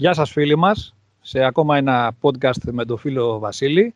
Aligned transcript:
Γεια 0.00 0.14
σας 0.14 0.30
φίλοι 0.30 0.56
μας, 0.56 0.94
σε 1.20 1.44
ακόμα 1.44 1.76
ένα 1.76 2.16
podcast 2.20 2.62
με 2.72 2.84
τον 2.84 2.98
φίλο 2.98 3.38
Βασίλη. 3.38 3.94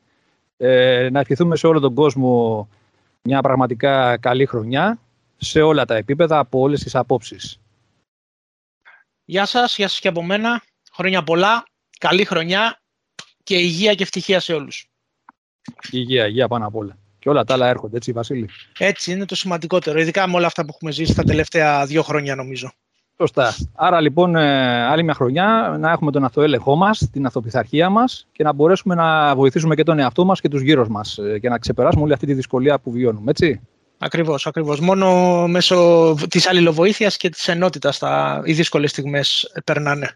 Ε, 0.57 1.09
να 1.13 1.21
ευχηθούμε 1.21 1.57
σε 1.57 1.67
όλο 1.67 1.81
τον 1.81 1.95
κόσμο 1.95 2.69
μια 3.23 3.41
πραγματικά 3.41 4.17
καλή 4.17 4.47
χρονιά, 4.47 5.01
σε 5.37 5.61
όλα 5.61 5.85
τα 5.85 5.97
επίπεδα, 5.97 6.39
από 6.39 6.61
όλες 6.61 6.83
τις 6.83 6.95
απόψεις. 6.95 7.61
Γεια 9.25 9.47
σας, 9.47 9.77
γεια 9.77 9.89
σας 9.89 10.01
και 10.01 10.09
από 10.09 10.23
μένα. 10.23 10.63
Χρόνια 10.93 11.23
πολλά, 11.23 11.65
καλή 11.99 12.25
χρονιά 12.25 12.81
και 13.43 13.57
υγεία 13.57 13.95
και 13.95 14.03
ευτυχία 14.03 14.41
σε 14.41 14.53
όλους. 14.53 14.91
Υγεία, 15.91 16.27
υγεία 16.27 16.49
πάνω 16.49 16.67
απ' 16.67 16.77
όλα. 16.77 16.99
Και 17.19 17.29
όλα 17.29 17.45
τα 17.45 17.55
άλλα 17.55 17.69
έρχονται, 17.69 17.97
έτσι 17.97 18.13
Βασίλη; 18.13 18.49
Έτσι, 18.79 19.13
είναι 19.13 19.25
το 19.25 19.35
σημαντικότερο, 19.35 20.01
ειδικά 20.01 20.29
με 20.29 20.37
όλα 20.37 20.47
αυτά 20.47 20.63
που 20.63 20.73
έχουμε 20.75 20.91
ζήσει 20.93 21.15
τα 21.15 21.23
τελευταία 21.23 21.87
δύο 21.87 22.03
χρόνια 22.03 22.35
νομίζω. 22.35 22.73
Σωστά. 23.23 23.55
Άρα 23.75 24.01
λοιπόν 24.01 24.37
ε, 24.37 24.83
άλλη 24.87 25.03
μια 25.03 25.15
χρονιά 25.15 25.77
να 25.81 25.91
έχουμε 25.91 26.11
τον 26.11 26.25
αυτοέλεγχό 26.25 26.77
μας, 26.77 27.09
την 27.13 27.27
αυτοπιθαρχία 27.27 27.91
μας 27.91 28.27
και 28.33 28.43
να 28.43 28.53
μπορέσουμε 28.53 28.95
να 28.95 29.35
βοηθήσουμε 29.35 29.75
και 29.75 29.83
τον 29.83 29.99
εαυτό 29.99 30.25
μας 30.25 30.41
και 30.41 30.49
τους 30.49 30.63
γύρω 30.63 30.87
μας 30.89 31.19
ε, 31.19 31.39
και 31.39 31.49
να 31.49 31.59
ξεπεράσουμε 31.59 32.03
όλη 32.03 32.13
αυτή 32.13 32.27
τη 32.27 32.35
δυσκολία 32.35 32.79
που 32.79 32.91
βιώνουμε, 32.91 33.31
έτσι. 33.31 33.61
Ακριβώς, 33.99 34.47
ακριβώς. 34.47 34.81
Μόνο 34.81 35.09
μέσω 35.47 36.15
της 36.29 36.49
αλληλοβοήθειας 36.49 37.17
και 37.17 37.29
της 37.29 37.49
ενότητας 37.49 37.99
τα, 37.99 38.43
οι 38.45 38.53
δύσκολες 38.53 38.91
στιγμές 38.91 39.53
περνάνε. 39.65 40.11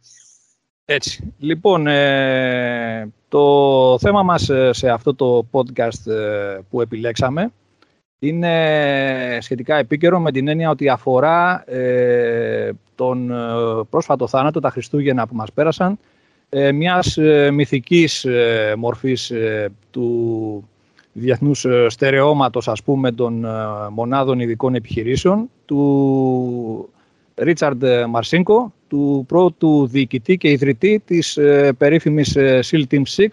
Έτσι. 0.84 1.34
Λοιπόν, 1.38 1.86
ε, 1.86 3.12
το 3.28 3.98
θέμα 3.98 4.23
μας 4.23 4.50
σε 4.70 4.88
αυτό 4.88 5.14
το 5.14 5.47
podcast 5.52 6.12
που 6.70 6.80
επιλέξαμε 6.80 7.52
είναι 8.19 9.38
σχετικά 9.41 9.77
επίκαιρο 9.77 10.20
με 10.20 10.33
την 10.33 10.48
έννοια 10.48 10.70
ότι 10.70 10.88
αφορά 10.88 11.65
ε, 11.70 12.70
τον 12.95 13.30
ε, 13.30 13.34
πρόσφατο 13.91 14.27
θάνατο, 14.27 14.61
τα 14.61 14.70
Χριστούγεννα 14.70 15.27
που 15.27 15.34
μας 15.34 15.52
πέρασαν, 15.52 15.98
ε, 16.48 16.73
μιας 16.73 17.16
ε, 17.16 17.51
μυθικής 17.51 18.25
ε, 18.25 18.75
μορφής 18.79 19.33
του 19.91 20.69
διεθνούς 21.12 21.67
στερεώματος, 21.86 22.69
ας 22.69 22.83
πούμε, 22.83 23.12
των 23.12 23.47
μονάδων 23.91 24.41
ειδικών 24.41 24.75
επιχειρήσεων, 24.75 25.51
του 25.64 26.89
Ρίτσαρντ 27.34 27.84
Μαρσίνκο, 28.08 28.73
του 28.89 29.25
πρώτου 29.28 29.86
διοικητή 29.86 30.36
και 30.36 30.51
ιδρυτή 30.51 31.03
της 31.05 31.39
περίφημης 31.78 32.36
SEAL 32.36 32.83
Team 32.91 33.03
6, 33.03 33.27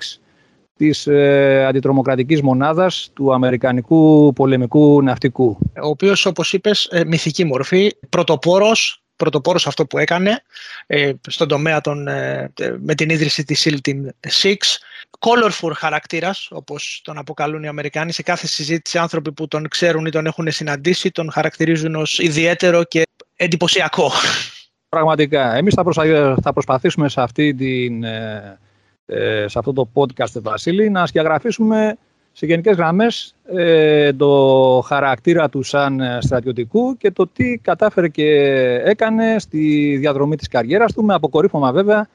της 0.76 1.08
ε, 1.08 1.66
αντιτρομοκρατικής 1.66 2.42
μονάδας 2.42 3.10
του 3.14 3.34
Αμερικανικού 3.34 4.34
πολεμικού 4.34 5.02
ναυτικού. 5.04 5.58
Ο 5.84 5.88
οποίος, 5.88 6.26
όπως 6.26 6.54
είπες, 6.54 6.88
ε, 6.92 7.06
μυθική 7.06 7.44
μορφή, 7.44 7.92
πρωτοπόρος, 8.10 9.04
πρωτοπόρος 9.16 9.68
αυτό 9.68 9.86
που 9.86 9.98
έκανε 9.98 10.44
ε, 10.88 11.12
στον 11.28 11.48
τομέα 11.48 11.82
των, 11.82 12.08
ε, 12.08 12.52
με 12.80 12.96
την 12.96 13.10
ίδρυση 13.10 13.44
της 13.44 13.68
SEAL 13.68 13.90
Team 13.90 14.00
6. 14.20 14.80
Colorful 15.20 15.72
χαρακτήρας, 15.76 16.48
όπως 16.52 17.02
τον 17.04 17.18
αποκαλούν 17.18 17.64
οι 17.64 17.68
Αμερικάνοι. 17.68 18.12
Σε 18.12 18.24
κάθε 18.24 18.48
συζήτηση 18.48 18.98
άνθρωποι 18.98 19.32
που 19.32 19.48
τον 19.48 19.68
ξέρουν 19.68 20.06
ή 20.06 20.10
τον 20.10 20.26
έχουν 20.26 20.52
συναντήσει 20.52 21.12
τον 21.12 21.32
χαρακτηρίζουν 21.32 21.96
ως 21.96 22.20
ιδιαίτερο 22.20 22.84
και 22.84 23.04
εντυπωσιακό. 23.36 24.12
Πραγματικά. 24.90 25.56
Εμείς 25.56 25.74
θα, 25.74 25.84
θα 26.42 26.54
προσπαθήσουμε 26.54 27.10
σε 27.10 27.22
αυτή 27.22 27.54
την 27.54 28.04
ε, 29.06 29.46
σε 29.48 29.60
αυτό 29.60 29.74
το 29.74 29.90
podcast, 29.94 30.42
Βασίλη, 30.42 30.90
να 30.90 31.06
σκιαγραφίσουμε 31.06 31.98
σε 32.32 32.46
γενικές 32.46 32.76
γραμμές 32.76 33.36
ε, 33.46 34.14
το 34.14 34.84
χαρακτήρα 34.86 35.50
του 35.50 35.64
σαν 35.64 36.02
στρατιωτικού 36.20 36.98
και 36.98 37.12
το 37.12 37.28
τι 37.28 37.58
κατάφερε 37.58 38.08
και 38.08 38.26
έκανε 38.86 39.36
στη 39.40 39.96
διαδρομή 40.00 40.36
της 40.36 40.48
καριέρας 40.48 40.94
του, 40.94 41.04
με 41.04 41.14
αποκορύφωμα 41.14 41.72
βέβαια 41.72 42.08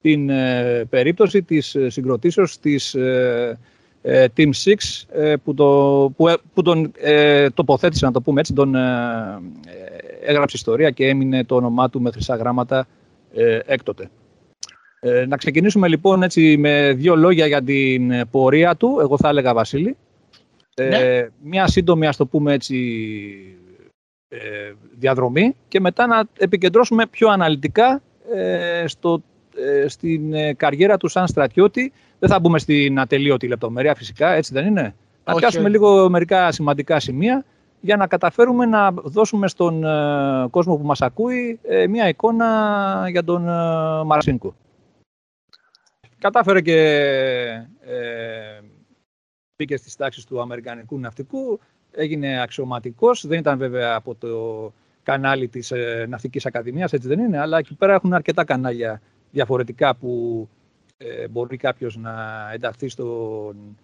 την 0.00 0.30
ε, 0.30 0.84
περίπτωση 0.90 1.42
της 1.42 1.76
συγκροτήσεως 1.86 2.58
της 2.58 2.96
Team 4.36 4.50
6 4.64 5.34
που, 5.44 5.54
το, 5.54 6.12
που, 6.16 6.34
που 6.54 6.62
τον 6.62 6.92
τοποθέτησε, 7.54 8.06
να 8.06 8.12
το 8.12 8.20
πούμε 8.20 8.40
έτσι, 8.40 8.52
τον 8.52 8.74
έγραψε 10.24 10.56
ιστορία 10.56 10.90
και 10.90 11.08
έμεινε 11.08 11.44
το 11.44 11.54
όνομά 11.54 11.90
του 11.90 12.00
με 12.00 12.10
χρυσά 12.10 12.36
γράμματα 12.36 12.86
έκτοτε. 13.66 14.10
Ε, 15.04 15.26
να 15.26 15.36
ξεκινήσουμε 15.36 15.88
λοιπόν 15.88 16.22
έτσι 16.22 16.56
με 16.58 16.92
δύο 16.92 17.16
λόγια 17.16 17.46
για 17.46 17.62
την 17.62 18.10
ε, 18.10 18.24
πορεία 18.24 18.76
του, 18.76 18.98
εγώ 19.00 19.16
θα 19.18 19.28
έλεγα 19.28 19.54
Βασίλη. 19.54 19.96
Ε, 20.74 20.88
ναι. 20.88 21.28
Μια 21.42 21.66
σύντομη, 21.66 22.06
ας 22.06 22.16
το 22.16 22.26
πούμε 22.26 22.52
έτσι, 22.52 22.76
ε, 24.28 24.72
διαδρομή 24.98 25.56
και 25.68 25.80
μετά 25.80 26.06
να 26.06 26.24
επικεντρώσουμε 26.38 27.06
πιο 27.06 27.28
αναλυτικά 27.28 28.02
ε, 28.34 28.86
στο, 28.86 29.22
ε, 29.56 29.88
στην 29.88 30.34
καριέρα 30.56 30.96
του 30.96 31.08
σαν 31.08 31.26
στρατιώτη. 31.26 31.92
Δεν 32.18 32.28
θα 32.28 32.40
μπούμε 32.40 32.58
στην 32.58 33.00
ατελείωτη 33.00 33.48
λεπτομέρεια 33.48 33.94
φυσικά, 33.94 34.32
έτσι 34.32 34.52
δεν 34.54 34.66
είναι; 34.66 34.94
Να 35.24 35.34
πιάσουμε 35.34 35.68
λίγο 35.68 36.10
μερικά 36.10 36.52
σημαντικά 36.52 37.00
σημεία 37.00 37.44
για 37.80 37.96
να 37.96 38.06
καταφέρουμε 38.06 38.66
να 38.66 38.90
δώσουμε 38.92 39.48
στον 39.48 39.84
κόσμο 40.50 40.76
που 40.76 40.86
μας 40.86 41.02
ακούει 41.02 41.60
μια 41.88 42.08
εικόνα 42.08 43.06
για 43.10 43.24
τον 43.24 43.42
Μαρσίνκο 44.06 44.54
κατάφερε 46.22 46.60
και 46.60 46.78
ε, 47.80 48.60
μπήκε 49.56 49.76
στις 49.76 49.96
τάξεις 49.96 50.24
του 50.24 50.40
Αμερικανικού 50.40 50.98
Ναυτικού, 50.98 51.60
έγινε 51.90 52.42
αξιωματικός, 52.42 53.26
δεν 53.26 53.38
ήταν 53.38 53.58
βέβαια 53.58 53.94
από 53.94 54.14
το 54.14 54.72
κανάλι 55.02 55.48
της 55.48 55.70
ε, 55.70 56.06
Ναυτικής 56.08 56.46
Ακαδημίας, 56.46 56.92
έτσι 56.92 57.08
δεν 57.08 57.18
είναι, 57.18 57.38
αλλά 57.38 57.58
εκεί 57.58 57.74
πέρα 57.74 57.94
έχουν 57.94 58.12
αρκετά 58.12 58.44
κανάλια 58.44 59.00
διαφορετικά 59.30 59.96
που 59.96 60.48
ε, 60.96 61.28
μπορεί 61.28 61.56
κάποιος 61.56 61.96
να 61.96 62.14
ενταχθεί 62.52 62.88
στον 62.88 63.76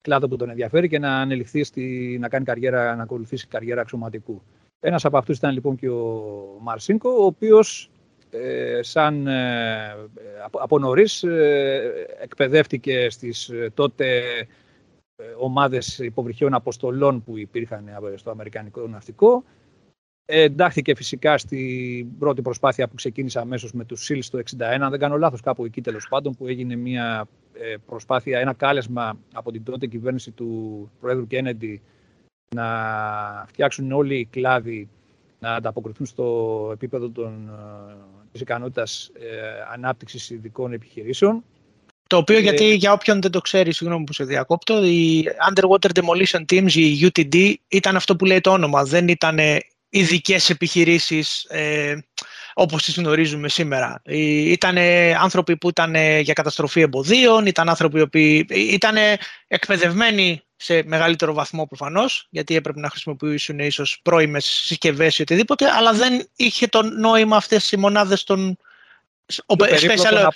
κλάδο 0.00 0.28
που 0.28 0.36
τον 0.36 0.50
ενδιαφέρει 0.50 0.88
και 0.88 0.98
να 0.98 1.20
ανελιχθεί 1.20 1.64
στη, 1.64 2.16
να 2.20 2.28
κάνει 2.28 2.44
καριέρα, 2.44 2.96
να 2.96 3.02
ακολουθήσει 3.02 3.46
καριέρα 3.46 3.80
αξιωματικού. 3.80 4.42
Ένας 4.80 5.04
από 5.04 5.18
αυτούς 5.18 5.36
ήταν 5.36 5.52
λοιπόν 5.52 5.76
και 5.76 5.88
ο 5.88 6.56
Μαρσίνκο, 6.60 7.10
ο 7.10 7.24
οποίος 7.24 7.90
ε, 7.94 7.99
σαν 8.80 9.26
ε, 9.26 9.94
από 10.50 10.78
νωρίς 10.78 11.22
ε, 11.22 12.06
εκπαιδεύτηκε 12.20 13.10
στις 13.10 13.50
τότε 13.74 14.22
ομάδες 15.38 15.98
υποβρυχίων 15.98 16.54
αποστολών 16.54 17.22
που 17.22 17.38
υπήρχαν 17.38 17.84
στο 18.14 18.30
Αμερικανικό 18.30 18.86
Ναυτικό. 18.86 19.44
Εντάχθηκε 20.24 20.94
φυσικά 20.94 21.38
στην 21.38 22.18
πρώτη 22.18 22.42
προσπάθεια 22.42 22.88
που 22.88 22.94
ξεκίνησε 22.94 23.38
αμέσως 23.38 23.72
με 23.72 23.84
τους 23.84 24.04
ΣΥΛ 24.04 24.24
το 24.30 24.38
1961. 24.58 24.88
δεν 24.90 24.98
κάνω 24.98 25.16
λάθος, 25.16 25.40
κάπου 25.40 25.64
εκεί 25.64 25.80
τέλος 25.80 26.08
πάντων, 26.08 26.36
που 26.36 26.46
έγινε 26.46 26.76
μια 26.76 27.28
προσπάθεια, 27.86 28.38
ένα 28.38 28.52
κάλεσμα 28.52 29.18
από 29.32 29.52
την 29.52 29.64
τότε 29.64 29.86
κυβέρνηση 29.86 30.30
του 30.30 30.90
Πρόεδρου 31.00 31.26
Κέννεντι 31.26 31.82
να 32.54 33.44
φτιάξουν 33.46 33.92
όλοι 33.92 34.18
οι 34.18 34.24
κλάδοι 34.24 34.88
να 35.40 35.54
ανταποκριθούν 35.54 36.06
στο 36.06 36.68
επίπεδο 36.72 37.10
των 37.10 37.50
της 38.32 38.40
ικανότητας 38.40 39.10
ε, 39.14 39.72
ανάπτυξης 39.72 40.30
ειδικών 40.30 40.72
επιχειρήσεων. 40.72 41.44
Το 42.06 42.16
οποίο, 42.16 42.36
ε, 42.36 42.40
γιατί 42.40 42.74
για 42.74 42.92
όποιον 42.92 43.20
δεν 43.20 43.30
το 43.30 43.40
ξέρει, 43.40 43.72
συγγνώμη 43.72 44.04
που 44.04 44.12
σε 44.12 44.24
διακόπτω, 44.24 44.84
η 44.84 45.24
Underwater 45.50 45.88
Demolition 45.94 46.44
Teams, 46.52 46.72
η 46.72 47.10
UTD, 47.14 47.54
ήταν 47.68 47.96
αυτό 47.96 48.16
που 48.16 48.24
λέει 48.24 48.40
το 48.40 48.50
όνομα. 48.50 48.84
Δεν 48.84 49.08
ήταν 49.08 49.38
ειδικές 49.90 50.50
επιχειρήσεις 50.50 51.44
ε, 51.44 51.96
όπως 52.54 52.82
τις 52.82 52.96
γνωρίζουμε 52.96 53.48
σήμερα. 53.48 54.02
Ήταν 54.04 54.76
άνθρωποι 55.20 55.56
που 55.56 55.68
ήταν 55.68 55.94
για 56.20 56.32
καταστροφή 56.32 56.80
εμποδίων, 56.80 57.46
ήταν 57.46 57.68
άνθρωποι 57.68 58.08
που 58.08 58.18
ήταν 58.54 58.96
εκπαιδευμένοι 59.46 60.42
σε 60.56 60.82
μεγαλύτερο 60.86 61.32
βαθμό 61.32 61.66
προφανώς, 61.66 62.26
γιατί 62.30 62.56
έπρεπε 62.56 62.80
να 62.80 62.90
χρησιμοποιήσουν 62.90 63.58
ίσως 63.58 64.00
πρώιμες 64.02 64.44
συσκευές 64.44 65.18
ή 65.18 65.22
οτιδήποτε, 65.22 65.66
αλλά 65.70 65.92
δεν 65.92 66.28
είχε 66.36 66.66
το 66.66 66.82
νόημα 66.82 67.36
αυτές 67.36 67.72
οι 67.72 67.76
μονάδες 67.76 68.24
των. 68.24 68.56
Special, 69.46 70.28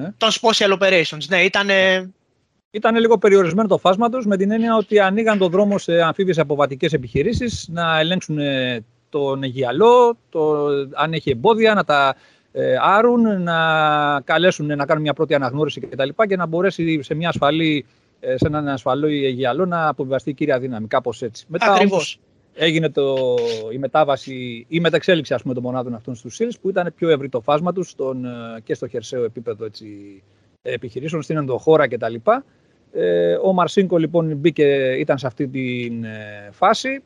ε. 0.00 0.14
των 0.16 0.30
special 0.40 0.78
operations. 0.78 1.26
Ναι, 1.28 1.42
ήταν. 1.42 1.68
Ήταν 2.70 2.96
λίγο 2.96 3.18
περιορισμένο 3.18 3.68
το 3.68 3.78
φάσμα 3.78 4.08
τους 4.08 4.26
με 4.26 4.36
την 4.36 4.50
έννοια 4.50 4.76
ότι 4.76 4.98
ανοίγαν 4.98 5.38
το 5.38 5.48
δρόμο 5.48 5.78
σε 5.78 6.02
αμφίβιες 6.02 6.38
αποβατικές 6.38 6.92
επιχειρήσεις 6.92 7.68
να 7.68 7.98
ελέγξουν 7.98 8.38
ε, 8.38 8.84
τον 9.18 9.42
Αιγιαλό, 9.42 10.16
το, 10.28 10.66
αν 10.92 11.12
έχει 11.12 11.30
εμπόδια, 11.30 11.74
να 11.74 11.84
τα 11.84 12.14
ε, 12.52 12.76
άρουν, 12.80 13.42
να 13.42 13.58
καλέσουν 14.24 14.66
να 14.66 14.86
κάνουν 14.86 15.02
μια 15.02 15.12
πρώτη 15.12 15.34
αναγνώριση 15.34 15.80
κτλ. 15.80 16.08
Και, 16.08 16.26
και 16.28 16.36
να 16.36 16.46
μπορέσει 16.46 17.02
σε 17.02 17.14
μια 17.14 17.28
ασφαλή 17.28 17.86
ε, 18.20 18.36
σε 18.36 18.46
έναν 18.46 18.68
ασφαλό 18.68 19.06
Αιγιαλό 19.06 19.66
να 19.66 19.88
αποβιβαστεί 19.88 20.30
η 20.30 20.34
κύρια 20.34 20.58
δύναμη, 20.58 20.86
κάπως 20.86 21.22
έτσι. 21.22 21.44
Μετά 21.48 21.72
Ακριβώς. 21.72 22.20
έγινε 22.54 22.90
το, 22.90 23.36
η 23.72 23.78
μετάβαση, 23.78 24.66
η 24.68 24.80
μεταξέλιξη 24.80 25.34
ας 25.34 25.42
πούμε, 25.42 25.54
των 25.54 25.62
μονάδων 25.62 25.94
αυτών 25.94 26.14
στους 26.14 26.34
ΣΥΛ 26.34 26.52
που 26.60 26.68
ήταν 26.68 26.92
πιο 26.96 27.08
ευρύ 27.08 27.28
το 27.28 27.40
φάσμα 27.40 27.72
τους 27.72 27.92
ε, 27.92 28.60
και 28.60 28.74
στο 28.74 28.88
χερσαίο 28.88 29.24
επίπεδο 29.24 29.64
έτσι, 29.64 30.22
επιχειρήσεων, 30.62 31.22
στην 31.22 31.36
ενδοχώρα 31.36 31.88
κτλ. 31.88 32.14
Ε, 32.92 33.34
ο 33.42 33.52
Μαρσίνκο 33.52 33.98
λοιπόν 33.98 34.36
μπήκε, 34.36 34.94
ήταν 34.98 35.18
σε 35.18 35.26
αυτή 35.26 35.48
τη 35.48 35.84
ε, 35.86 36.50
φάση. 36.50 37.02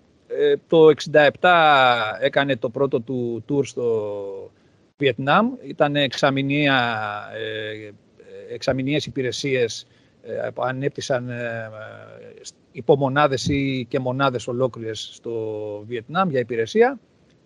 Το 0.66 0.90
67 1.40 1.50
έκανε 2.20 2.56
το 2.56 2.70
πρώτο 2.70 3.00
του 3.00 3.44
tour 3.48 3.64
στο 3.66 4.50
Βιετνάμ. 4.96 5.52
Ήταν 5.62 5.96
εξαμηνία, 5.96 6.98
εξαμηνίες 8.52 9.06
υπηρεσίες 9.06 9.86
που 10.54 10.62
ανέπτυσαν 10.62 11.30
υπομονάδες 12.72 13.48
ή 13.48 13.86
και 13.88 13.98
μονάδες 13.98 14.46
ολόκληρες 14.48 15.10
στο 15.12 15.32
Βιετνάμ 15.86 16.30
για 16.30 16.40
υπηρεσία. 16.40 16.98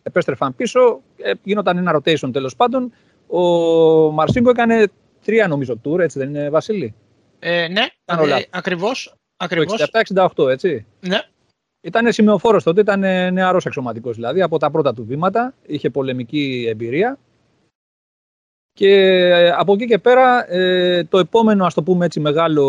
Επέστρεφαν 0.03 0.57
πίσω, 0.57 1.01
γίνονταν 1.43 1.77
ένα 1.77 1.97
rotation 1.97 2.33
τέλος 2.33 2.57
πάντων. 2.57 2.93
Ο 3.27 3.41
Μαρσίνκο 4.11 4.51
έκανε 4.51 4.87
τρία 5.25 5.49
νομίζω 5.49 5.81
tour, 5.85 5.99
έτσι 5.99 6.19
δεν 6.19 6.29
είναι 6.29 6.51
Βασίλη; 6.51 6.95
Ε, 7.39 7.69
ναι, 7.69 7.81
ε, 8.05 8.43
ακριβώς. 8.51 9.15
ακριβώς. 9.37 9.91
67-68, 10.35 10.49
έτσι; 10.49 10.87
Ναι. 11.01 11.19
Ήταν 11.85 12.13
σημειοφόρος 12.13 12.63
τότε, 12.63 12.81
ήταν 12.81 13.01
νεαρός 13.33 13.67
εξωματικός 13.67 14.15
δηλαδή. 14.15 14.43
Από 14.43 14.59
τα 14.59 14.71
πρώτα 14.71 14.95
του 14.95 15.05
βήματα 15.05 15.55
είχε 15.67 15.91
πολεμική 15.91 16.67
εμπειρία. 16.69 17.19
Και 18.73 18.91
ε, 18.91 19.51
από 19.51 19.73
εκεί 19.73 19.87
και 19.87 19.99
πέρα 19.99 20.53
ε, 20.53 21.05
το 21.05 21.19
επόμενο, 21.19 21.65
ας 21.65 21.75
το 21.75 21.83
πούμε 21.83 22.05
έτσι, 22.05 22.21
μεγάλο 22.21 22.65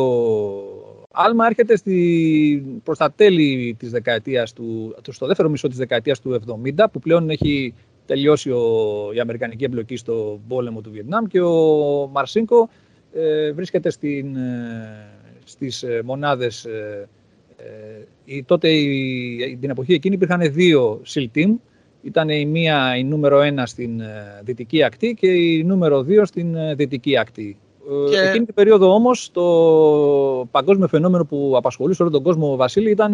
άλμα 1.12 1.46
έρχεται 1.46 1.76
στη, 1.76 2.80
προς 2.84 2.98
τα 2.98 3.12
τέλη 3.12 3.76
της 3.80 3.92
δεκαετίας 3.92 4.54
του, 4.54 4.96
στο 5.10 5.28
δεύτερο 5.28 5.50
μισό 5.50 5.68
της 5.68 5.78
δεκαετίας 5.78 6.22
του 6.22 6.42
70, 6.78 6.86
που 6.92 7.00
πλέον 7.00 7.30
έχει 7.30 7.74
τελειώσει 8.06 8.52
ο, 8.52 8.64
η 9.14 9.20
Αμερικανική 9.20 9.64
εμπλοκή 9.64 9.96
στο 9.96 10.40
πόλεμο 10.48 10.82
του 10.82 10.92
Βιετνάμ 10.92 11.26
και 11.26 11.42
ο 11.42 12.08
Μαρσίνκο 12.12 12.70
ε, 13.14 13.52
βρίσκεται 13.52 13.90
στην, 13.90 14.36
ε, 14.36 15.10
στις 15.44 15.84
ε, 15.84 16.02
μονάδες 16.06 16.66
ε, 16.66 17.10
ε, 18.26 18.42
τότε 18.42 18.70
η, 18.70 19.58
την 19.62 19.70
εποχή 19.70 19.94
εκείνη 19.94 20.16
υπήρχαν 20.16 20.54
δύο 20.54 21.02
SEAL 21.08 21.26
team. 21.36 21.56
Ήταν 22.02 22.30
η 22.30 22.46
μία 22.46 22.98
η 22.98 23.04
νούμερο 23.04 23.42
ένα 23.42 23.66
στην 23.66 24.02
δυτική 24.42 24.84
ακτή 24.84 25.14
και 25.14 25.28
η 25.28 25.64
νούμερο 25.64 26.04
δύο 26.04 26.26
στην 26.26 26.76
δυτική 26.76 27.18
ακτή. 27.18 27.58
Και... 28.10 28.18
Εκείνη 28.18 28.46
την 28.46 28.54
περίοδο 28.54 28.94
όμως 28.94 29.32
το 29.32 30.48
παγκόσμιο 30.52 30.88
φαινόμενο 30.88 31.26
που 31.26 31.54
απασχολούσε 31.58 32.02
όλο 32.02 32.12
τον 32.12 32.24
κόσμο 32.24 32.56
Βασίλη 32.56 32.90
ήταν 32.90 33.14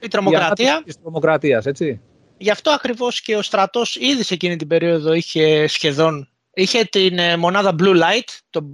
η 0.00 0.08
τρομοκρατία. 0.10 0.82
Της 0.84 1.00
τρομοκρατίας, 1.00 1.66
έτσι. 1.66 2.00
Γι' 2.38 2.50
αυτό 2.50 2.70
ακριβώς 2.70 3.20
και 3.20 3.36
ο 3.36 3.42
στρατός 3.42 3.96
ήδη 3.96 4.22
σε 4.22 4.34
εκείνη 4.34 4.56
την 4.56 4.66
περίοδο 4.66 5.12
είχε 5.12 5.66
σχεδόν 5.66 6.32
Είχε 6.54 6.84
την 6.84 7.18
ε, 7.18 7.36
μονάδα 7.36 7.74
Blue 7.78 7.96
Light, 7.96 8.38
το, 8.50 8.70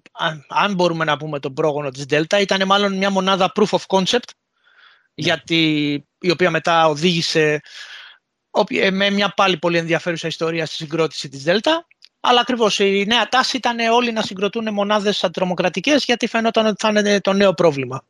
αν 0.49 0.75
μπορούμε 0.75 1.05
να 1.05 1.17
πούμε 1.17 1.39
τον 1.39 1.55
πρόγονο 1.55 1.91
της 1.91 2.05
Delta, 2.11 2.41
ήταν 2.41 2.67
μάλλον 2.67 2.97
μια 2.97 3.11
μονάδα 3.11 3.53
proof 3.55 3.79
of 3.79 3.99
concept, 3.99 4.05
ναι. 4.05 4.48
Γιατί, 5.19 5.93
η 6.21 6.31
οποία 6.31 6.51
μετά 6.51 6.89
οδήγησε 6.89 7.61
ε, 8.69 8.91
με 8.91 9.11
μια 9.11 9.33
πάλι 9.37 9.57
πολύ 9.57 9.79
ενδιαφέρουσα 9.79 10.27
ιστορία 10.27 10.67
στη 10.67 10.75
συγκρότηση 10.75 11.29
της 11.29 11.45
Delta. 11.47 11.71
Αλλά 12.21 12.41
ακριβώς 12.41 12.79
η 12.79 13.05
νέα 13.07 13.29
τάση 13.29 13.57
ήταν 13.57 13.77
όλοι 13.93 14.13
να 14.13 14.23
συγκροτούν 14.23 14.73
μονάδες 14.73 15.25
αντιτρομοκρατικές, 15.25 16.05
γιατί 16.05 16.27
φαινόταν 16.27 16.67
ότι 16.67 16.77
θα 16.79 16.89
είναι 16.89 17.21
το 17.21 17.33
νέο 17.33 17.55
πρόβλημα. 17.55 18.05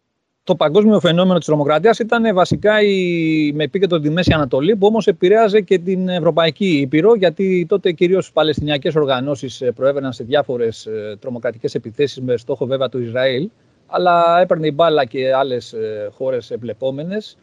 Το 0.44 0.56
παγκόσμιο 0.56 1.00
φαινόμενο 1.00 1.38
της 1.38 1.46
τρομοκρατίας 1.46 1.98
ήταν 1.98 2.34
βασικά 2.34 2.82
η, 2.82 3.52
με 3.54 3.64
επίκεντρο 3.64 4.00
τη 4.00 4.10
Μέση 4.10 4.32
Ανατολή 4.32 4.76
που 4.76 4.86
όμως 4.86 5.06
επηρέαζε 5.06 5.60
και 5.60 5.78
την 5.78 6.08
Ευρωπαϊκή 6.08 6.66
Ήπειρο 6.66 7.14
γιατί 7.14 7.66
τότε 7.68 7.92
κυρίως 7.92 8.28
οι 8.28 8.32
Παλαιστινιακές 8.32 8.94
οργανώσεις 8.94 9.60
ε, 9.60 9.70
προέβαιναν 9.70 10.12
σε 10.12 10.24
διάφορες 10.24 10.86
ε, 10.86 11.16
τρομοκρατικές 11.20 11.74
επιθέσεις 11.74 12.20
με 12.20 12.36
στόχο 12.36 12.66
βέβαια 12.66 12.88
του 12.88 13.00
Ισραήλ 13.00 13.48
αλλά 13.88 14.40
έπαιρνε 14.40 14.66
η 14.66 14.72
μπάλα 14.74 15.04
και 15.04 15.34
άλλες 15.34 15.72
ε, 15.72 16.10
χώρες 16.16 16.50
εμπλεκόμενες 16.50 17.36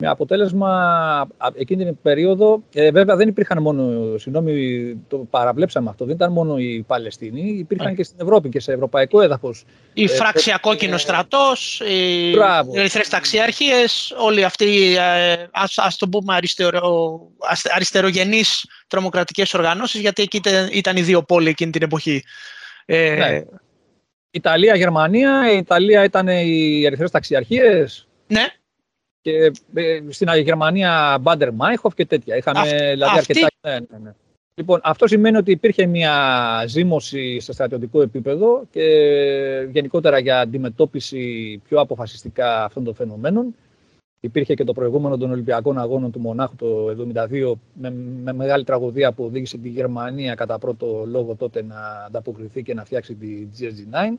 με 0.00 0.08
αποτέλεσμα 0.08 1.28
εκείνη 1.54 1.84
την 1.84 1.98
περίοδο, 2.02 2.62
ε, 2.74 2.90
βέβαια 2.90 3.16
δεν 3.16 3.28
υπήρχαν 3.28 3.62
μόνο, 3.62 4.16
συγγνώμη, 4.18 4.94
το 5.08 5.16
παραβλέψαμε 5.16 5.90
αυτό, 5.90 6.04
δεν 6.04 6.14
ήταν 6.14 6.32
μόνο 6.32 6.58
οι 6.58 6.84
Παλαιστίνοι, 6.86 7.54
υπήρχαν 7.58 7.94
και 7.94 8.02
στην 8.02 8.16
Ευρώπη 8.20 8.48
και 8.48 8.60
σε 8.60 8.72
ευρωπαϊκό 8.72 9.20
έδαφος. 9.20 9.64
Η 9.92 10.04
ε, 10.04 10.08
φράξια 10.08 10.54
ε, 10.54 10.60
κόκκινο 10.60 10.98
στρατός, 10.98 11.80
οι 11.80 12.30
ερυθρές 12.74 13.08
ταξιάρχειε, 13.08 13.84
όλοι 14.18 14.44
αυτοί, 14.44 14.96
ε, 14.96 15.36
ας, 15.76 15.96
το 15.96 16.08
πούμε, 16.08 16.34
αριστερο, 16.34 17.20
αριστερογενείς 17.74 18.66
τρομοκρατικές 18.86 19.54
οργανώσεις, 19.54 20.00
γιατί 20.00 20.22
εκεί 20.22 20.40
ήταν 20.72 20.96
οι 20.96 21.02
δύο 21.02 21.22
πόλοι 21.22 21.48
εκείνη 21.48 21.70
την 21.70 21.82
εποχή. 21.82 22.24
Ε, 22.84 23.14
ναι. 23.14 23.42
Ιταλία, 24.30 24.76
Γερμανία, 24.76 25.52
η 25.52 25.56
Ιταλία 25.56 26.04
ήταν 26.04 26.28
οι 26.28 26.84
ερυθρές 26.84 27.10
ταξιαρχίες. 27.10 28.08
Ναι, 28.26 28.46
και 29.20 29.52
ε, 29.74 30.00
στην 30.08 30.28
Γερμανία 30.42 31.18
Μπάντερ 31.20 31.52
Μάιχοφ 31.52 31.94
και 31.94 32.06
τέτοια. 32.06 32.36
Είχαμε 32.36 32.90
δηλαδή 32.92 33.18
αρκετά. 33.18 33.46
Ναι, 33.60 33.72
ναι, 33.72 33.98
ναι. 34.02 34.12
Λοιπόν, 34.54 34.80
αυτό 34.82 35.06
σημαίνει 35.06 35.36
ότι 35.36 35.50
υπήρχε 35.50 35.86
μια 35.86 36.14
ζήμωση 36.66 37.40
σε 37.40 37.52
στρατιωτικό 37.52 38.02
επίπεδο 38.02 38.64
και 38.70 38.84
γενικότερα 39.70 40.18
για 40.18 40.40
αντιμετώπιση 40.40 41.60
πιο 41.68 41.80
αποφασιστικά 41.80 42.64
αυτών 42.64 42.84
των 42.84 42.94
φαινομένων. 42.94 43.54
Υπήρχε 44.22 44.54
και 44.54 44.64
το 44.64 44.72
προηγούμενο 44.72 45.16
των 45.16 45.30
Ολυμπιακών 45.30 45.78
Αγώνων 45.78 46.10
του 46.10 46.20
Μονάχου 46.20 46.56
το 46.56 46.96
1972 47.14 47.52
με, 47.72 47.90
με 48.22 48.32
μεγάλη 48.32 48.64
τραγωδία 48.64 49.12
που 49.12 49.24
οδήγησε 49.24 49.58
τη 49.58 49.68
Γερμανία 49.68 50.34
κατά 50.34 50.58
πρώτο 50.58 51.04
λόγο 51.06 51.34
τότε 51.34 51.62
να 51.62 52.04
ανταποκριθεί 52.06 52.62
και 52.62 52.74
να 52.74 52.84
φτιάξει 52.84 53.14
τη 53.14 53.46
GSG-9. 53.58 54.18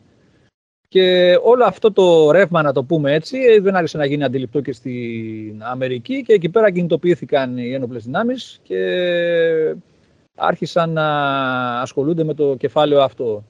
Και 0.87 1.37
όλο 1.43 1.63
αυτό 1.63 1.91
το 1.91 2.31
ρεύμα, 2.31 2.61
να 2.61 2.73
το 2.73 2.83
πούμε 2.83 3.13
έτσι, 3.13 3.37
ε, 3.37 3.59
δεν 3.59 3.75
άρχισε 3.75 3.97
να 3.97 4.05
γίνει 4.05 4.23
αντιληπτό 4.23 4.61
και 4.61 4.73
στην 4.73 5.63
Αμερική 5.63 6.21
και 6.21 6.33
εκεί 6.33 6.49
πέρα 6.49 6.71
κινητοποιήθηκαν 6.71 7.57
οι 7.57 7.73
ένοπλες 7.73 8.03
δυνάμεις 8.03 8.59
και 8.63 8.79
άρχισαν 10.35 10.91
να 10.91 11.07
ασχολούνται 11.81 12.23
με 12.23 12.33
το 12.33 12.55
κεφάλαιο 12.55 13.01
αυτό. 13.01 13.43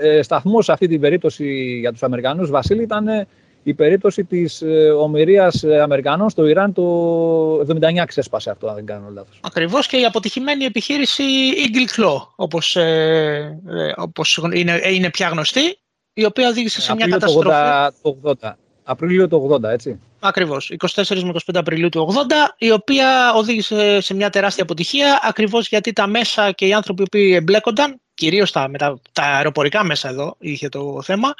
Ε, 0.00 0.16
ε 0.18 0.22
σταθμός 0.22 0.64
σε 0.64 0.72
αυτή 0.72 0.88
την 0.88 1.00
περίπτωση 1.00 1.78
για 1.80 1.92
τους 1.92 2.02
Αμερικανούς, 2.02 2.50
Βασίλη, 2.50 2.82
ήταν 2.82 3.26
η 3.66 3.74
περίπτωση 3.74 4.24
της 4.24 4.62
ε, 4.62 4.90
ομοιρίας 4.90 5.64
Αμερικανών 5.64 6.30
στο 6.30 6.46
Ιράν 6.46 6.72
το 6.72 7.58
79 7.58 8.04
ξέσπασε 8.06 8.50
αυτό, 8.50 8.68
αν 8.68 8.74
δεν 8.74 8.86
κάνω 8.86 9.10
λάθος. 9.14 9.38
Ακριβώς 9.40 9.86
και 9.86 9.96
η 9.96 10.04
αποτυχημένη 10.04 10.64
επιχείρηση 10.64 11.22
Eagle 11.52 12.00
Claw, 12.00 12.16
όπως, 12.36 12.76
ε, 12.76 13.58
όπως 13.96 14.40
είναι, 14.52 14.80
είναι 14.92 15.10
πια 15.10 15.28
γνωστή, 15.28 15.78
η 16.12 16.24
οποία 16.24 16.48
οδήγησε 16.48 16.80
σε 16.80 16.94
μια 16.94 17.06
καταστροφή. 17.06 17.48
Το 18.02 18.16
80, 18.42 18.56
Απρίλιο 18.82 19.28
του 19.28 19.60
80, 19.64 19.70
έτσι. 19.70 20.00
Ακριβώς, 20.20 20.70
24 20.70 21.22
με 21.22 21.32
25 21.46 21.54
Απριλίου 21.54 21.88
του 21.88 22.14
80, 22.14 22.54
η 22.58 22.70
οποία 22.70 23.32
οδήγησε 23.34 24.00
σε 24.00 24.14
μια 24.14 24.30
τεράστια 24.30 24.62
αποτυχία, 24.62 25.20
ακριβώς 25.22 25.68
γιατί 25.68 25.92
τα 25.92 26.06
μέσα 26.06 26.52
και 26.52 26.66
οι 26.66 26.72
άνθρωποι 26.72 27.02
που 27.02 27.16
εμπλέκονταν, 27.16 28.00
κυρίως 28.14 28.52
τα, 28.52 28.68
με 28.68 28.78
τα, 28.78 29.00
τα 29.12 29.22
αεροπορικά 29.22 29.84
μέσα 29.84 30.08
εδώ 30.08 30.36
είχε 30.38 30.68
το 30.68 31.02
θέμα, 31.02 31.34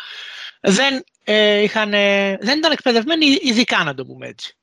δεν, 0.60 1.04
ε, 1.24 1.62
είχαν, 1.62 1.90
δεν 2.40 2.58
ήταν 2.58 2.72
εκπαιδευμένοι 2.72 3.26
ειδικά, 3.42 3.84
να 3.84 3.94
το 3.94 4.06
πούμε 4.06 4.26
έτσι. 4.26 4.56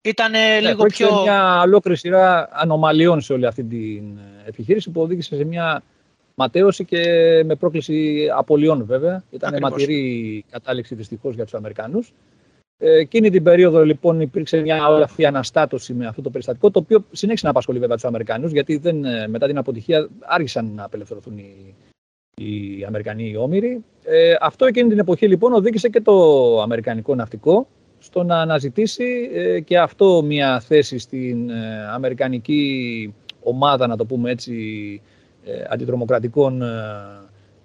Ήταν 0.00 0.30
ναι, 0.30 0.60
λίγο 0.60 0.84
πιο... 0.84 1.22
μια 1.22 1.60
ολόκληρη 1.60 1.98
σειρά 1.98 2.48
ανομαλιών 2.52 3.20
σε 3.20 3.32
όλη 3.32 3.46
αυτή 3.46 3.64
την 3.64 4.18
επιχείρηση 4.46 4.90
που 4.90 5.00
οδήγησε 5.00 5.36
σε 5.36 5.44
μια 5.44 5.82
ματέωση 6.34 6.84
και 6.84 7.02
με 7.44 7.54
πρόκληση 7.54 8.28
απολειών 8.34 8.84
βέβαια. 8.84 9.22
Ήταν 9.30 9.48
Ακριβώς. 9.48 9.70
ματηρή 9.70 10.44
κατάληξη 10.50 10.94
δυστυχώς 10.94 11.34
για 11.34 11.44
τους 11.44 11.54
Αμερικανούς. 11.54 12.12
Ε, 12.78 12.98
εκείνη 12.98 13.30
την 13.30 13.42
περίοδο 13.42 13.84
λοιπόν 13.84 14.20
υπήρξε 14.20 14.60
μια 14.60 14.88
όλη 14.88 15.26
αναστάτωση 15.26 15.94
με 15.94 16.06
αυτό 16.06 16.22
το 16.22 16.30
περιστατικό, 16.30 16.70
το 16.70 16.78
οποίο 16.78 17.04
συνέχισε 17.12 17.44
να 17.44 17.50
απασχολεί 17.50 17.78
βέβαια 17.78 17.94
τους 17.94 18.04
Αμερικανούς, 18.04 18.52
γιατί 18.52 18.76
δεν, 18.76 19.04
ε, 19.04 19.28
μετά 19.28 19.46
την 19.46 19.58
αποτυχία 19.58 20.08
άρχισαν 20.20 20.72
να 20.74 20.84
απελευθερωθούν 20.84 21.38
οι, 21.38 21.74
οι 22.40 22.84
Αμερικανοί 22.86 23.28
οι 23.28 23.36
όμοιροι. 23.36 23.84
Ε, 24.04 24.34
αυτό 24.40 24.66
εκείνη 24.66 24.88
την 24.88 24.98
εποχή 24.98 25.28
λοιπόν 25.28 25.52
οδήγησε 25.52 25.88
και 25.88 26.00
το 26.00 26.60
Αμερικανικό 26.62 27.14
ναυτικό 27.14 27.68
στο 27.98 28.22
να 28.22 28.40
αναζητήσει 28.40 29.30
ε, 29.32 29.60
και 29.60 29.78
αυτό 29.78 30.22
μια 30.22 30.60
θέση 30.60 30.98
στην 30.98 31.50
ε, 31.50 31.88
Αμερικανική 31.94 33.14
ομάδα, 33.42 33.86
να 33.86 33.96
το 33.96 34.06
πούμε 34.06 34.30
έτσι, 34.30 34.52
ε, 35.44 35.64
αντιτρομοκρατικών 35.68 36.62
ε, 36.62 36.66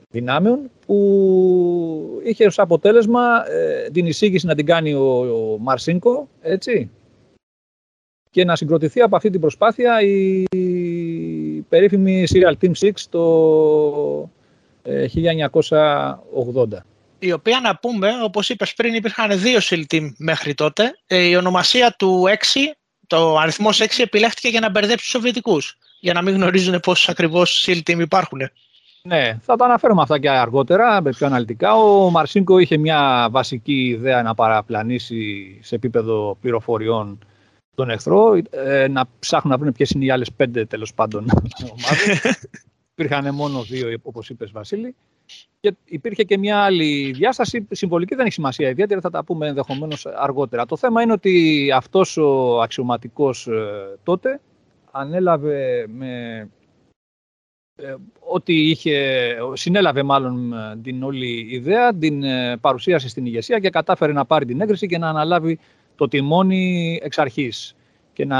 δυνάμεων 0.09 0.59
που 0.85 2.21
είχε 2.23 2.45
ως 2.45 2.59
αποτέλεσμα 2.59 3.49
ε, 3.49 3.89
την 3.89 4.05
εισήγηση 4.05 4.45
να 4.45 4.55
την 4.55 4.65
κάνει 4.65 4.93
ο, 4.93 5.19
ο 5.53 5.57
Μαρσίνκο, 5.59 6.27
έτσι, 6.41 6.89
και 8.29 8.45
να 8.45 8.55
συγκροτηθεί 8.55 9.01
από 9.01 9.15
αυτή 9.15 9.29
την 9.29 9.39
προσπάθεια 9.39 10.01
η, 10.01 10.43
η 10.51 11.65
περίφημη 11.69 12.25
Serial 12.29 12.53
Team 12.61 12.71
6 12.79 12.91
το 13.09 13.21
1980. 14.83 16.83
Η 17.19 17.31
οποία 17.31 17.59
να 17.59 17.75
πούμε, 17.75 18.09
όπως 18.23 18.49
είπες 18.49 18.73
πριν, 18.73 18.93
υπήρχαν 18.93 19.39
δύο 19.39 19.59
SEAL 19.61 19.83
Team 19.93 20.09
μέχρι 20.17 20.53
τότε. 20.53 20.99
η 21.07 21.35
ονομασία 21.35 21.95
του 21.97 22.23
6, 22.27 22.75
το 23.07 23.37
αριθμός 23.37 23.81
6 23.81 24.03
επιλέχθηκε 24.03 24.47
για 24.47 24.59
να 24.59 24.69
μπερδέψει 24.69 25.03
τους 25.03 25.09
Σοβιετικούς 25.09 25.77
για 25.99 26.13
να 26.13 26.21
μην 26.21 26.35
γνωρίζουν 26.35 26.79
πόσους 26.79 27.09
ακριβώς 27.09 27.65
SEAL 27.67 27.79
team 27.89 27.99
υπάρχουν. 27.99 28.41
Ναι, 29.03 29.37
θα 29.41 29.55
τα 29.55 29.65
αναφέρουμε 29.65 30.01
αυτά 30.01 30.19
και 30.19 30.29
αργότερα, 30.29 31.01
πιο 31.01 31.27
αναλυτικά. 31.27 31.75
Ο 31.75 32.09
Μαρσίνκο 32.09 32.57
είχε 32.57 32.77
μια 32.77 33.27
βασική 33.31 33.87
ιδέα 33.87 34.21
να 34.21 34.33
παραπλανήσει 34.33 35.59
σε 35.61 35.75
επίπεδο 35.75 36.37
πληροφοριών 36.41 37.19
τον 37.75 37.89
εχθρό, 37.89 38.41
ε, 38.49 38.87
να 38.87 39.05
ψάχνουν 39.19 39.51
να 39.51 39.59
βρουν 39.59 39.71
ποιες 39.71 39.89
είναι 39.89 40.05
οι 40.05 40.11
άλλες 40.11 40.31
πέντε 40.31 40.65
τέλος 40.65 40.93
πάντων 40.93 41.25
ομάδες. 41.71 42.21
υπήρχαν 43.01 43.35
μόνο 43.35 43.61
δύο, 43.61 43.97
όπως 44.03 44.29
είπες 44.29 44.51
Βασίλη. 44.51 44.95
Και 45.59 45.73
υπήρχε 45.85 46.23
και 46.23 46.37
μια 46.37 46.59
άλλη 46.59 47.11
διάσταση, 47.11 47.67
συμβολική 47.71 48.15
δεν 48.15 48.25
έχει 48.25 48.33
σημασία 48.33 48.69
ιδιαίτερα, 48.69 49.01
θα 49.01 49.09
τα 49.09 49.23
πούμε 49.23 49.47
ενδεχομένως 49.47 50.05
αργότερα. 50.05 50.65
Το 50.65 50.77
θέμα 50.77 51.01
είναι 51.01 51.11
ότι 51.11 51.67
αυτός 51.75 52.17
ο 52.17 52.61
αξιωματικός 52.61 53.47
ε, 53.47 53.97
τότε 54.03 54.39
ανέλαβε 54.91 55.85
με 55.87 56.49
ε, 57.75 57.95
ότι 58.19 58.53
είχε, 58.69 59.35
συνέλαβε 59.53 60.03
μάλλον 60.03 60.53
την 60.83 61.03
όλη 61.03 61.47
ιδέα, 61.49 61.95
την 61.95 62.23
ε, 62.23 62.57
παρουσίασε 62.57 63.09
στην 63.09 63.25
ηγεσία 63.25 63.59
και 63.59 63.69
κατάφερε 63.69 64.11
να 64.11 64.25
πάρει 64.25 64.45
την 64.45 64.61
έγκριση 64.61 64.87
και 64.87 64.97
να 64.97 65.09
αναλάβει 65.09 65.59
το 65.95 66.07
τιμόνι 66.07 66.99
εξ 67.03 67.17
αρχής 67.17 67.75
και 68.13 68.25
να 68.25 68.39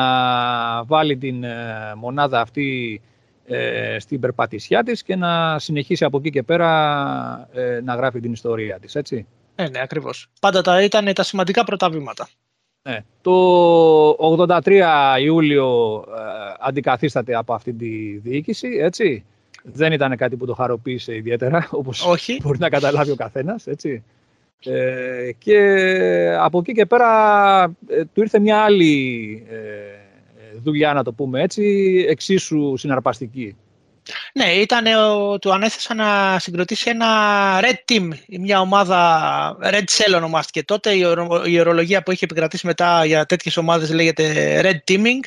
βάλει 0.84 1.18
την 1.18 1.44
μονάδα 1.96 2.42
αυτή 2.42 3.02
ε, 3.52 4.00
στην 4.00 4.20
περπατησιά 4.20 4.84
της 4.84 5.04
και 5.04 5.16
να 5.16 5.60
συνεχίσει 5.60 6.04
από 6.06 6.18
εκεί 6.18 6.30
και 6.30 6.44
πέρα 6.44 7.50
ε, 7.54 7.80
να 7.84 7.96
γράφει 7.96 8.20
την 8.20 8.32
ιστορία 8.32 8.80
της, 8.80 8.96
έτσι. 8.96 9.26
Ε, 9.56 9.70
ναι, 9.70 9.82
ακριβώς. 9.82 10.28
Πάντα 10.42 10.62
τα 10.62 10.84
ήταν 10.84 11.14
τα 11.14 11.24
σημαντικά 11.24 11.64
πρώτα 11.64 11.90
βήματα. 11.90 12.28
Ναι. 12.84 13.04
Το 13.22 14.38
83 14.64 15.18
Ιούλιο 15.22 16.04
ε, 16.08 16.54
αντικαθίσταται 16.60 17.36
από 17.36 17.54
αυτή 17.54 17.74
τη 17.74 18.18
διοίκηση, 18.18 18.68
έτσι. 18.68 19.26
Δεν 19.64 19.92
ήταν 19.92 20.18
κάτι 20.18 20.36
που 20.36 20.46
το 20.46 20.54
χαροποίησε 20.54 21.16
ιδιαίτερα, 21.16 21.68
όπως 21.72 22.06
Όχι. 22.06 22.40
μπορεί 22.44 22.60
να 22.60 22.70
καταλάβει 22.70 23.12
ο 23.12 23.16
καθένας, 23.16 23.68
έτσι. 23.68 24.04
Ε, 24.66 25.32
και 25.38 25.58
από 26.40 26.60
εκεί 26.60 26.72
και 26.74 26.86
πέρα 26.86 27.64
ε, 27.88 28.04
του 28.14 28.22
ήρθε 28.22 28.40
μια 28.40 28.58
άλλη 28.58 29.46
δουλειά, 30.64 30.94
να 30.94 31.04
το 31.04 31.14
πούμε 31.14 31.42
έτσι, 31.42 31.64
εξίσου 32.10 32.78
συναρπαστική. 32.78 33.56
Ναι, 34.34 34.46
ήταν, 34.46 34.84
του 35.42 35.54
ανέθεσα 35.54 35.94
να 35.94 36.40
συγκροτήσει 36.40 36.90
ένα 36.90 37.08
Red 37.62 37.92
Team, 37.92 38.10
μια 38.28 38.60
ομάδα, 38.60 39.58
Red 39.64 39.84
Cell 39.84 40.16
ονομάστηκε 40.16 40.64
τότε, 40.64 40.92
η 41.46 41.60
ορολογία 41.60 42.04
που 42.04 42.12
είχε 42.12 42.26
επικρατήσει 42.26 42.66
μετά 42.66 43.06
για 43.06 43.26
τέτοιες 43.26 43.58
ομάδες 43.58 43.92
λέγεται 43.92 44.60
Red 44.64 44.92
Teaming. 44.92 45.20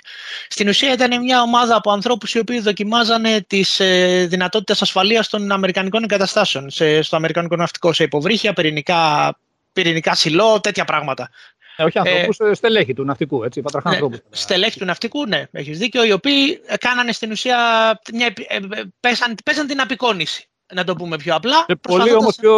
Στην 0.48 0.68
ουσία 0.68 0.92
ήταν 0.92 1.22
μια 1.22 1.42
ομάδα 1.42 1.76
από 1.76 1.90
ανθρώπους 1.90 2.34
οι 2.34 2.38
οποίοι 2.38 2.60
δοκιμάζανε 2.60 3.44
τις 3.46 3.80
ε, 3.80 4.26
δυνατότητες 4.28 4.82
ασφαλείας 4.82 5.28
των 5.28 5.52
Αμερικανικών 5.52 6.02
εγκαταστάσεων, 6.02 6.70
στο 7.00 7.16
Αμερικανικό 7.16 7.56
ναυτικό, 7.56 7.92
σε 7.92 8.02
υποβρύχια, 8.02 8.52
πυρηνικά, 8.52 9.34
πυρηνικά 9.72 10.14
σιλό, 10.14 10.60
τέτοια 10.60 10.84
πράγματα. 10.84 11.30
Ε, 11.76 11.84
όχι 11.84 11.98
ανθρώπου, 11.98 12.44
ε, 12.44 12.54
στελέχη 12.54 12.94
του 12.94 13.04
ναυτικού, 13.04 13.44
έτσι, 13.44 13.60
πατραχά 13.60 13.88
ναι, 13.88 13.94
ανθρώπους. 13.94 14.18
Στελέχη 14.30 14.78
του 14.78 14.84
ναυτικού, 14.84 15.26
ναι, 15.26 15.44
έχεις 15.52 15.78
δίκιο, 15.78 16.04
οι 16.04 16.12
οποίοι 16.12 16.60
κάνανε 16.78 17.12
στην 17.12 17.30
ουσία, 17.30 17.56
μια, 18.12 18.26
ε, 18.26 18.58
πέσαν, 19.00 19.34
πέσαν 19.44 19.66
την 19.66 19.80
απεικόνηση 19.80 20.48
να 20.74 20.84
το 20.84 20.94
πούμε 20.94 21.16
πιο 21.16 21.34
απλά. 21.34 21.64
Σε 21.68 21.74
πολύ 21.74 22.12
όμως 22.14 22.36
πιο 22.36 22.54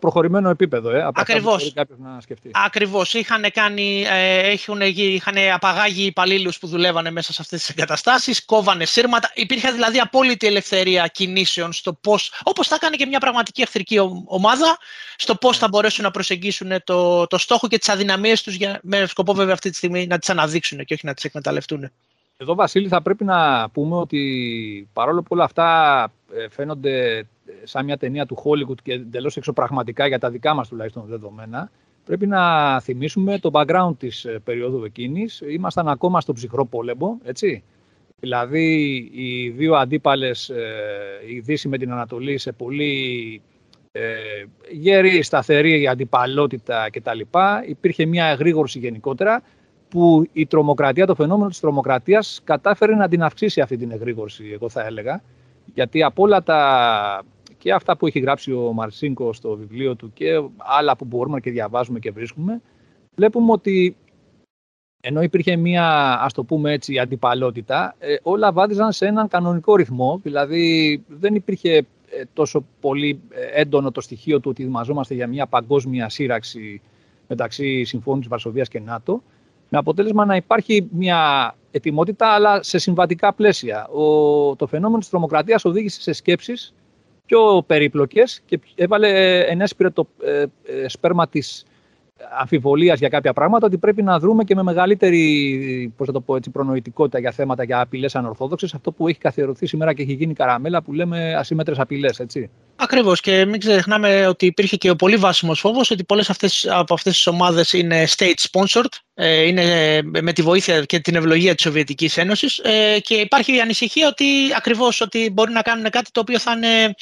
προχωρημένο 0.00 0.50
επίπεδο, 0.50 0.90
ε, 0.90 1.02
από 1.02 1.20
Ακριβώς. 1.20 1.62
μπορεί 1.62 1.72
κάποιος 1.72 1.98
να 1.98 2.20
σκεφτεί. 2.20 2.50
Ακριβώς. 2.52 3.14
Είχαν, 3.14 3.44
κάνει, 3.52 4.06
ε, 4.08 4.50
έχουν, 4.50 4.80
είχαν 4.80 5.34
απαγάγει 5.54 6.04
υπαλλήλους 6.04 6.58
που 6.58 6.66
δουλεύανε 6.66 7.10
μέσα 7.10 7.32
σε 7.32 7.38
αυτές 7.42 7.60
τις 7.60 7.68
εγκαταστάσεις, 7.68 8.44
κόβανε 8.44 8.84
σύρματα. 8.84 9.30
Υπήρχε 9.34 9.70
δηλαδή 9.70 9.98
απόλυτη 9.98 10.46
ελευθερία 10.46 11.06
κινήσεων 11.06 11.72
στο 11.72 11.92
πώς, 11.92 12.32
όπως 12.42 12.68
θα 12.68 12.74
έκανε 12.74 12.96
και 12.96 13.06
μια 13.06 13.20
πραγματική 13.20 13.62
εχθρική 13.62 13.98
ομάδα, 14.26 14.78
στο 15.16 15.34
πώς 15.34 15.58
θα 15.58 15.68
μπορέσουν 15.68 16.04
να 16.04 16.10
προσεγγίσουν 16.10 16.70
το, 16.84 17.26
το 17.26 17.38
στόχο 17.38 17.68
και 17.68 17.78
τις 17.78 17.88
αδυναμίες 17.88 18.42
τους 18.42 18.54
για, 18.54 18.78
με 18.82 19.06
σκοπό 19.06 19.34
βέβαια 19.34 19.54
αυτή 19.54 19.70
τη 19.70 19.76
στιγμή 19.76 20.06
να 20.06 20.18
τις 20.18 20.30
αναδείξουν 20.30 20.84
και 20.84 20.94
όχι 20.94 21.06
να 21.06 21.14
τις 21.14 21.24
εκμεταλλευτούν. 21.24 21.90
Εδώ, 22.36 22.54
Βασίλη, 22.54 22.88
θα 22.88 23.02
πρέπει 23.02 23.24
να 23.24 23.70
πούμε 23.70 23.96
ότι 23.96 24.88
παρόλο 24.92 25.20
που 25.22 25.28
όλα 25.30 25.44
αυτά 25.44 26.12
ε, 26.34 26.48
φαίνονται 26.48 27.26
σαν 27.62 27.84
μια 27.84 27.96
ταινία 27.96 28.26
του 28.26 28.36
Hollywood 28.44 28.82
και 28.82 28.92
εντελώς 28.92 29.36
εξωπραγματικά 29.36 30.06
για 30.06 30.18
τα 30.18 30.30
δικά 30.30 30.54
μας 30.54 30.68
τουλάχιστον 30.68 31.04
δεδομένα, 31.06 31.70
πρέπει 32.04 32.26
να 32.26 32.80
θυμίσουμε 32.80 33.38
το 33.38 33.50
background 33.52 33.96
της 33.98 34.24
ε, 34.24 34.40
περίοδου 34.44 34.84
εκείνης. 34.84 35.42
Ήμασταν 35.48 35.88
ακόμα 35.88 36.20
στο 36.20 36.32
ψυχρό 36.32 36.66
πόλεμο, 36.66 37.18
έτσι. 37.24 37.62
Δηλαδή, 38.20 38.94
οι 39.12 39.48
δύο 39.48 39.74
αντίπαλες, 39.74 40.48
ε, 40.48 40.72
η 41.28 41.40
Δύση 41.40 41.68
με 41.68 41.78
την 41.78 41.92
Ανατολή, 41.92 42.38
σε 42.38 42.52
πολύ 42.52 43.40
ε, 43.92 44.14
γέρη, 44.70 45.22
σταθερή 45.22 45.88
αντιπαλότητα 45.88 46.90
κτλ. 46.90 47.20
Υπήρχε 47.66 48.06
μια 48.06 48.26
εγρήγορση 48.26 48.78
γενικότερα 48.78 49.42
που 49.94 50.28
η 50.32 50.46
τρομοκρατία, 50.46 51.06
το 51.06 51.14
φαινόμενο 51.14 51.48
της 51.48 51.60
τρομοκρατίας 51.60 52.40
κατάφερε 52.44 52.94
να 52.94 53.08
την 53.08 53.22
αυξήσει 53.22 53.60
αυτή 53.60 53.76
την 53.76 53.90
εγρήγορση, 53.90 54.50
εγώ 54.52 54.68
θα 54.68 54.86
έλεγα. 54.86 55.22
Γιατί 55.74 56.02
από 56.02 56.22
όλα 56.22 56.42
τα 56.42 57.22
και 57.58 57.72
αυτά 57.72 57.96
που 57.96 58.06
έχει 58.06 58.18
γράψει 58.18 58.52
ο 58.52 58.72
Μαρσίνκο 58.72 59.32
στο 59.32 59.56
βιβλίο 59.56 59.94
του 59.94 60.12
και 60.12 60.42
άλλα 60.56 60.96
που 60.96 61.04
μπορούμε 61.04 61.40
και 61.40 61.50
διαβάζουμε 61.50 61.98
και 61.98 62.10
βρίσκουμε, 62.10 62.60
βλέπουμε 63.16 63.52
ότι 63.52 63.96
ενώ 65.00 65.22
υπήρχε 65.22 65.56
μία, 65.56 66.18
ας 66.22 66.32
το 66.32 66.44
πούμε 66.44 66.72
έτσι, 66.72 66.98
αντιπαλότητα, 66.98 67.94
ε, 67.98 68.14
όλα 68.22 68.52
βάδιζαν 68.52 68.92
σε 68.92 69.06
έναν 69.06 69.28
κανονικό 69.28 69.76
ρυθμό, 69.76 70.20
δηλαδή 70.22 71.02
δεν 71.08 71.34
υπήρχε 71.34 71.76
ε, 71.76 71.84
τόσο 72.32 72.64
πολύ 72.80 73.20
ε, 73.30 73.60
έντονο 73.60 73.90
το 73.90 74.00
στοιχείο 74.00 74.40
του 74.40 74.50
ότι 74.50 74.62
δημαζόμαστε 74.62 75.14
για 75.14 75.26
μια 75.26 75.46
παγκόσμια 75.46 76.08
σύραξη 76.08 76.80
μεταξύ 77.28 77.84
Συμφώνου 77.84 78.18
της 78.18 78.28
Βαρσοβίας 78.28 78.68
και 78.68 78.80
ΝΑΤΟ, 78.80 79.22
με 79.74 79.80
αποτέλεσμα 79.80 80.24
να 80.24 80.36
υπάρχει 80.36 80.88
μια 80.90 81.54
ετοιμότητα, 81.70 82.28
αλλά 82.28 82.62
σε 82.62 82.78
συμβατικά 82.78 83.34
πλαίσια. 83.34 83.88
Ο, 83.88 84.56
το 84.56 84.66
φαινόμενο 84.66 84.98
της 84.98 85.08
τρομοκρατίας 85.08 85.64
οδήγησε 85.64 86.00
σε 86.00 86.12
σκέψεις 86.12 86.74
πιο 87.26 87.64
περίπλοκες 87.66 88.40
και 88.46 88.60
έβαλε, 88.74 89.40
ενέσπηρε 89.40 89.90
το 89.90 90.08
ε, 90.22 90.44
ε, 90.64 90.88
σπέρμα 90.88 91.28
της 91.28 91.64
αμφιβολίας 92.38 92.98
για 92.98 93.08
κάποια 93.08 93.32
πράγματα 93.32 93.66
ότι 93.66 93.78
πρέπει 93.78 94.02
να 94.02 94.18
δρούμε 94.18 94.44
και 94.44 94.54
με 94.54 94.62
μεγαλύτερη 94.62 95.92
πώς 95.96 96.08
το 96.12 96.20
πω, 96.20 96.36
έτσι, 96.36 96.50
προνοητικότητα 96.50 97.18
για 97.18 97.30
θέματα 97.30 97.64
για 97.64 97.80
απειλές 97.80 98.14
ανορθόδοξες 98.14 98.74
αυτό 98.74 98.92
που 98.92 99.08
έχει 99.08 99.18
καθιερωθεί 99.18 99.66
σήμερα 99.66 99.92
και 99.92 100.02
έχει 100.02 100.12
γίνει 100.12 100.34
καραμέλα 100.34 100.82
που 100.82 100.92
λέμε 100.92 101.34
ασύμετρες 101.34 101.78
απειλές. 101.78 102.20
έτσι. 102.20 102.50
Ακριβώς 102.76 103.20
και 103.20 103.44
μην 103.44 103.60
ξεχνάμε 103.60 104.26
ότι 104.26 104.46
υπήρχε 104.46 104.76
και 104.76 104.90
ο 104.90 104.96
πολύ 104.96 105.16
βάσιμος 105.16 105.60
φόβος 105.60 105.90
ότι 105.90 106.04
πολλές 106.04 106.30
αυτές, 106.30 106.66
από 106.70 106.94
αυτές 106.94 107.14
τις 107.14 107.26
ομάδες 107.26 107.72
είναι 107.72 108.04
state 108.16 108.48
sponsored, 108.50 108.84
ε, 109.14 109.42
είναι 109.42 109.64
με 110.02 110.32
τη 110.32 110.42
βοήθεια 110.42 110.84
και 110.84 110.98
την 110.98 111.14
ευλογία 111.14 111.54
της 111.54 111.64
Σοβιετικής 111.64 112.16
Ένωσης 112.16 112.60
και 113.02 113.14
υπάρχει 113.14 113.56
η 113.56 113.60
ανησυχία 113.60 114.08
ότι 114.08 114.24
ακριβώς 114.56 115.00
ότι 115.00 115.30
μπορεί 115.32 115.52
να 115.52 115.62
κάνουν 115.62 115.90
κάτι 115.90 116.10
το 116.10 116.20
οποίο 116.20 116.38
θα 116.38 116.52
είναι 116.52 116.94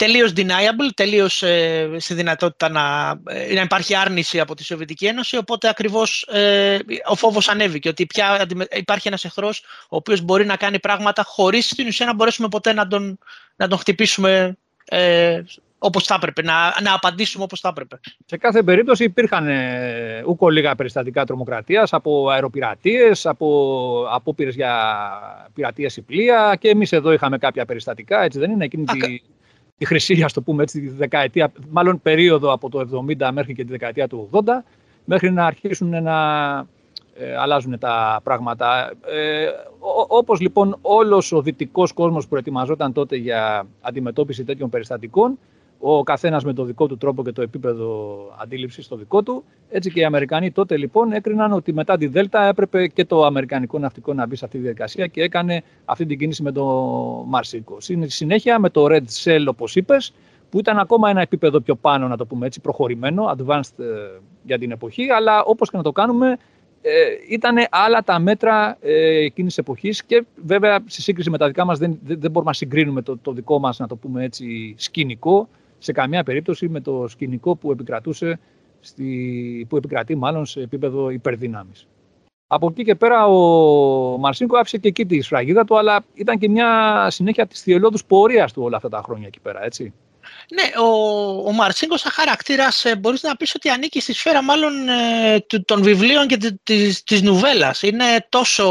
τελείως 0.00 0.32
deniable, 0.36 0.90
τελείως 0.94 1.42
ε, 1.42 1.88
στη 1.98 2.14
δυνατότητα 2.14 2.68
να, 2.68 3.14
ε, 3.26 3.54
να 3.54 3.60
υπάρχει 3.60 3.94
άρνηση 3.94 4.40
από 4.40 4.54
τη 4.54 4.64
Σοβιετική 4.64 5.06
Ένωση. 5.06 5.36
Οπότε 5.36 5.68
ακριβώς 5.68 6.22
ε, 6.22 6.78
ο 7.08 7.14
φόβος 7.14 7.48
ανέβηκε 7.48 7.88
ότι 7.88 8.06
πια 8.06 8.46
υπάρχει 8.72 9.08
ένας 9.08 9.24
εχθρός 9.24 9.64
ο 9.88 9.96
οποίος 9.96 10.20
μπορεί 10.20 10.44
να 10.44 10.56
κάνει 10.56 10.78
πράγματα 10.78 11.22
χωρίς 11.22 11.66
στην 11.66 11.86
ουσία 11.86 12.06
να 12.06 12.14
μπορέσουμε 12.14 12.48
ποτέ 12.48 12.72
να 12.72 12.86
τον, 12.86 13.18
να 13.56 13.68
τον 13.68 13.78
χτυπήσουμε 13.78 14.56
ε, 14.84 15.42
όπως 15.78 16.04
θα 16.04 16.14
έπρεπε, 16.14 16.42
να, 16.42 16.54
να 16.82 16.94
απαντήσουμε 16.94 17.44
όπως 17.44 17.60
θα 17.60 17.68
έπρεπε. 17.68 18.00
Σε 18.26 18.36
κάθε 18.36 18.62
περίπτωση 18.62 19.04
υπήρχαν 19.04 19.48
ε, 19.48 20.22
ούκο 20.26 20.48
λίγα 20.48 20.74
περιστατικά 20.74 21.24
τρομοκρατίας 21.24 21.92
από 21.92 22.28
αεροπειρατείες, 22.28 23.26
από 23.26 24.06
απόπειρες 24.10 24.54
για 24.54 24.74
πειρατεία 25.54 25.90
πλοία 26.06 26.56
και 26.60 26.68
εμείς 26.68 26.92
εδώ 26.92 27.12
είχαμε 27.12 27.38
κάποια 27.38 27.64
περιστατικά, 27.64 28.22
έτσι 28.22 28.38
δεν 28.38 28.50
είναι 28.50 28.64
εκείνη 28.64 28.84
τη 28.84 28.98
τη 29.80 29.86
χρυσή, 29.86 30.22
ας 30.22 30.32
το 30.32 30.42
πούμε 30.42 30.62
έτσι, 30.62 30.80
τη 30.80 30.88
δεκαετία, 30.88 31.52
μάλλον 31.70 32.00
περίοδο 32.02 32.52
από 32.52 32.68
το 32.68 33.04
70 33.20 33.30
μέχρι 33.32 33.54
και 33.54 33.64
τη 33.64 33.70
δεκαετία 33.70 34.08
του 34.08 34.28
80, 34.32 34.40
μέχρι 35.04 35.32
να 35.32 35.46
αρχίσουν 35.46 36.02
να 36.02 36.18
ε, 37.14 37.36
αλλάζουν 37.36 37.78
τα 37.78 38.20
πράγματα. 38.22 38.92
Ε, 39.06 39.46
όπως 40.08 40.40
λοιπόν 40.40 40.78
όλος 40.80 41.32
ο 41.32 41.42
δυτικός 41.42 41.92
κόσμος 41.92 42.28
προετοιμαζόταν 42.28 42.92
τότε 42.92 43.16
για 43.16 43.66
αντιμετώπιση 43.80 44.44
τέτοιων 44.44 44.70
περιστατικών, 44.70 45.38
ο 45.80 46.02
καθένας 46.02 46.44
με 46.44 46.52
το 46.52 46.64
δικό 46.64 46.86
του 46.86 46.96
τρόπο 46.96 47.24
και 47.24 47.32
το 47.32 47.42
επίπεδο 47.42 48.16
αντίληψης 48.40 48.88
το 48.88 48.96
δικό 48.96 49.22
του. 49.22 49.44
Έτσι 49.70 49.90
και 49.90 50.00
οι 50.00 50.04
Αμερικανοί 50.04 50.50
τότε 50.50 50.76
λοιπόν 50.76 51.12
έκριναν 51.12 51.52
ότι 51.52 51.72
μετά 51.72 51.96
τη 51.96 52.06
Δέλτα 52.06 52.44
έπρεπε 52.44 52.86
και 52.86 53.04
το 53.04 53.24
Αμερικανικό 53.24 53.78
ναυτικό 53.78 54.14
να 54.14 54.26
μπει 54.26 54.36
σε 54.36 54.44
αυτή 54.44 54.56
τη 54.56 54.62
διαδικασία 54.62 55.06
και 55.06 55.22
έκανε 55.22 55.62
αυτή 55.84 56.06
την 56.06 56.18
κίνηση 56.18 56.42
με 56.42 56.52
το 56.52 56.64
Μαρσίκο. 57.26 57.80
Στη 57.80 58.08
συνέχεια 58.08 58.58
με 58.58 58.70
το 58.70 58.86
Red 58.90 59.24
Cell, 59.24 59.44
όπως 59.46 59.76
είπες, 59.76 60.12
που 60.50 60.58
ήταν 60.58 60.78
ακόμα 60.78 61.10
ένα 61.10 61.20
επίπεδο 61.20 61.60
πιο 61.60 61.74
πάνω, 61.74 62.08
να 62.08 62.16
το 62.16 62.26
πούμε 62.26 62.46
έτσι, 62.46 62.60
προχωρημένο, 62.60 63.34
advanced 63.36 63.78
ε, 63.78 63.84
για 64.42 64.58
την 64.58 64.70
εποχή, 64.70 65.10
αλλά 65.10 65.44
όπως 65.44 65.70
και 65.70 65.76
να 65.76 65.82
το 65.82 65.92
κάνουμε, 65.92 66.36
ε, 66.82 66.90
ήταν 67.28 67.56
άλλα 67.70 68.02
τα 68.02 68.18
μέτρα 68.18 68.76
ε, 68.80 69.24
εκείνης 69.24 69.54
της 69.54 69.58
εποχής 69.58 70.04
και 70.04 70.24
βέβαια 70.44 70.78
σε 70.86 71.00
σύγκριση 71.02 71.30
με 71.30 71.38
τα 71.38 71.46
δικά 71.46 71.64
μας 71.64 71.78
δεν, 71.78 71.98
δεν, 72.02 72.18
μπορούμε 72.18 72.50
να 72.50 72.52
συγκρίνουμε 72.52 73.02
το, 73.02 73.18
το 73.18 73.32
δικό 73.32 73.58
μας, 73.58 73.78
να 73.78 73.86
το 73.86 73.96
πούμε 73.96 74.24
έτσι, 74.24 74.74
σκηνικό 74.78 75.48
σε 75.80 75.92
καμία 75.92 76.22
περίπτωση 76.22 76.68
με 76.68 76.80
το 76.80 77.08
σκηνικό 77.08 77.56
που 77.56 77.70
επικρατούσε, 77.70 78.38
στη, 78.80 79.66
που 79.68 79.76
επικρατεί 79.76 80.14
μάλλον 80.14 80.46
σε 80.46 80.60
επίπεδο 80.60 81.10
υπερδύναμης. 81.10 81.88
Από 82.46 82.66
εκεί 82.70 82.84
και 82.84 82.94
πέρα 82.94 83.26
ο 83.26 84.18
Μαρσίνκο 84.18 84.56
άφησε 84.56 84.78
και 84.78 84.88
εκεί 84.88 85.06
τη 85.06 85.20
σφραγίδα 85.20 85.64
του, 85.64 85.78
αλλά 85.78 86.04
ήταν 86.14 86.38
και 86.38 86.48
μια 86.48 87.06
συνέχεια 87.10 87.46
της 87.46 87.62
θηελώδου 87.62 87.98
πορείας 88.06 88.52
του 88.52 88.62
όλα 88.62 88.76
αυτά 88.76 88.88
τα 88.88 89.02
χρόνια 89.04 89.26
εκεί 89.26 89.40
πέρα, 89.40 89.64
έτσι. 89.64 89.92
Ναι, 90.52 90.82
ο, 90.82 90.86
ο 91.48 91.52
Μαρσίνκο 91.52 91.96
σαν 91.96 92.12
χαρακτήρας 92.12 92.84
ε, 92.84 92.96
μπορείς 92.96 93.22
να 93.22 93.36
πεις 93.36 93.54
ότι 93.54 93.68
ανήκει 93.68 94.00
στη 94.00 94.12
σφαίρα 94.12 94.42
μάλλον 94.42 94.88
ε, 94.88 95.46
των 95.64 95.82
βιβλίων 95.82 96.26
και 96.26 96.36
της 96.62 97.02
της 97.02 97.22
νουβέλας. 97.22 97.82
Είναι 97.82 98.26
τόσο 98.28 98.66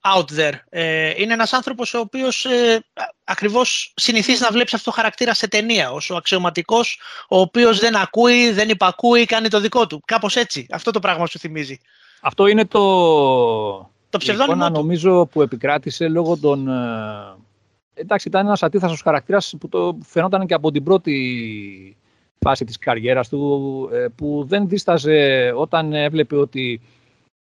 out 0.00 0.24
there. 0.38 0.52
Ε, 0.68 1.12
είναι 1.16 1.32
ένας 1.32 1.52
άνθρωπος 1.52 1.94
ο 1.94 1.98
οποίος 1.98 2.44
ε, 2.44 2.84
ακριβώς 3.24 3.92
συνηθίζει 3.96 4.42
να 4.42 4.50
βλέπεις 4.50 4.74
αυτό 4.74 4.90
το 4.90 4.96
χαρακτήρα 4.96 5.34
σε 5.34 5.48
ταινία. 5.48 5.90
Ω 5.90 5.98
ο 6.10 6.16
αξιωματικός, 6.16 7.00
ο 7.28 7.40
οποίος 7.40 7.78
δεν 7.78 7.96
ακούει, 7.96 8.50
δεν 8.50 8.68
υπακούει, 8.68 9.24
κάνει 9.24 9.48
το 9.48 9.60
δικό 9.60 9.86
του. 9.86 10.02
Κάπως 10.04 10.36
έτσι. 10.36 10.66
Αυτό 10.70 10.90
το 10.90 11.00
πράγμα 11.00 11.26
σου 11.26 11.38
θυμίζει. 11.38 11.80
Αυτό 12.20 12.46
είναι 12.46 12.64
το, 12.64 12.80
το 14.10 14.18
ψευδόνυμο 14.18 14.68
νομίζω 14.68 15.26
που 15.26 15.42
επικράτησε 15.42 16.08
λόγω 16.08 16.36
των... 16.36 16.68
Ε, 17.94 18.00
εντάξει, 18.00 18.28
ήταν 18.28 18.46
ένας 18.46 18.62
αντίθασος 18.62 19.02
χαρακτήρας 19.02 19.54
που 19.60 19.68
το 19.68 19.98
φαινόταν 20.02 20.46
και 20.46 20.54
από 20.54 20.70
την 20.70 20.82
πρώτη 20.82 21.96
φάση 22.38 22.64
της 22.64 22.78
καριέρας 22.78 23.28
του, 23.28 23.88
ε, 23.92 24.06
που 24.14 24.44
δεν 24.48 24.68
δίσταζε 24.68 25.52
όταν 25.56 25.92
έβλεπε 25.92 26.36
ότι 26.36 26.80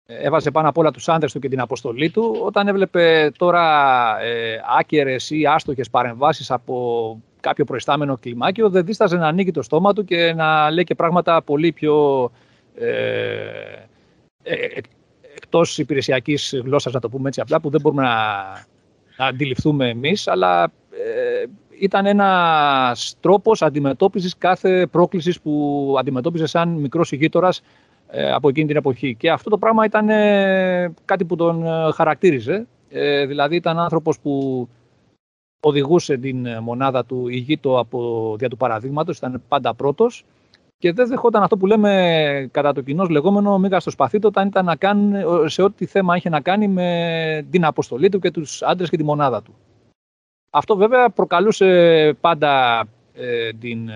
έβαζε 0.07 0.51
πάνω 0.51 0.69
απ' 0.69 0.79
όλα 0.79 0.91
τους 0.91 1.09
άντρες 1.09 1.33
του 1.33 1.39
και 1.39 1.49
την 1.49 1.61
αποστολή 1.61 2.11
του. 2.11 2.37
Όταν 2.45 2.69
έβλεπε 2.69 3.31
τώρα 3.39 4.21
ε, 4.21 4.61
άκερες 4.79 5.31
ή 5.31 5.47
άστοχες 5.47 5.91
παρεμβάσεις 5.91 6.51
από 6.51 7.21
κάποιο 7.41 7.65
προϊστάμενο 7.65 8.17
κλιμάκιο, 8.17 8.71
δεν 8.71 8.85
δίσταζε 8.85 9.17
να 9.17 9.27
ανοίγει 9.27 9.51
το 9.51 9.63
στόμα 9.63 9.93
του 9.93 10.05
και 10.05 10.33
να 10.33 10.71
λέει 10.71 10.85
και 10.85 10.95
πράγματα 10.95 11.43
πολύ 11.43 11.73
πιο 11.73 12.31
ε, 12.75 13.89
ε, 14.43 14.55
ε, 14.55 14.81
εκτός 15.35 15.79
υπηρεσιακής 15.79 16.61
γλώσσας, 16.65 16.93
να 16.93 17.01
το 17.01 17.09
πούμε 17.09 17.29
έτσι 17.29 17.41
απλά, 17.41 17.61
που 17.61 17.71
δεν 17.71 17.81
μπορούμε 17.81 18.03
να, 18.03 18.17
να 19.19 19.27
αντιληφθούμε 19.27 19.89
εμείς, 19.89 20.29
αλλά 20.29 20.73
ε, 20.91 21.45
ήταν 21.81 22.07
ένας 22.07 23.17
τρόπος 23.21 23.63
αντιμετώπισης 23.63 24.37
κάθε 24.39 24.87
πρόκλησης 24.87 25.41
που 25.41 25.95
αντιμετώπιζε 25.99 26.47
σαν 26.47 26.69
μικρός 26.69 27.13
ηγείτορας 27.13 27.63
ε, 28.11 28.33
από 28.33 28.49
εκείνη 28.49 28.67
την 28.67 28.77
εποχή. 28.77 29.15
Και 29.15 29.31
αυτό 29.31 29.51
το 29.51 29.59
πράγμα 29.59 29.85
ήταν 29.85 30.07
κάτι 31.05 31.25
που 31.25 31.37
τον 31.37 31.65
χαρακτήριζε. 31.95 32.67
δηλαδή 33.27 33.57
ήταν 33.57 33.79
άνθρωπος 33.79 34.19
που 34.21 34.69
οδηγούσε 35.61 36.17
την 36.17 36.49
μονάδα 36.63 37.05
του 37.05 37.29
ηγείτο 37.29 37.79
από 37.79 38.35
δια 38.39 38.49
του 38.49 38.57
παραδείγματος, 38.57 39.17
ήταν 39.17 39.43
πάντα 39.49 39.75
πρώτος 39.75 40.25
και 40.79 40.93
δεν 40.93 41.09
δεχόταν 41.09 41.43
αυτό 41.43 41.57
που 41.57 41.67
λέμε 41.67 42.49
κατά 42.51 42.73
το 42.73 42.81
κοινός 42.81 43.09
λεγόμενο 43.09 43.59
μίγα 43.59 43.81
στο 43.81 43.91
σπαθί 43.91 44.19
όταν 44.23 44.47
ήταν 44.47 44.65
να 44.65 44.77
κάνει, 44.77 45.23
σε 45.47 45.63
ό,τι 45.63 45.87
θέμα 45.87 46.17
είχε 46.17 46.29
να 46.29 46.41
κάνει 46.41 46.69
με 46.69 47.47
την 47.51 47.65
αποστολή 47.65 48.09
του 48.09 48.19
και 48.19 48.31
τους 48.31 48.63
άντρες 48.63 48.91
και 48.91 48.97
τη 48.97 49.05
μονάδα 49.05 49.43
του. 49.43 49.55
Αυτό 50.51 50.77
βέβαια 50.77 51.11
προκαλούσε 51.11 52.17
πάντα 52.21 52.85
ε, 53.15 53.51
την 53.61 53.89
ε, 53.89 53.95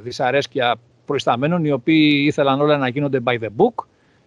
δυσαρέσκεια 0.00 0.76
προϊσταμένων 1.04 1.64
οι 1.64 1.70
οποίοι 1.70 2.24
ήθελαν 2.26 2.60
όλα 2.60 2.76
να 2.76 2.88
γίνονται 2.88 3.20
by 3.24 3.38
the 3.40 3.48
book 3.56 3.84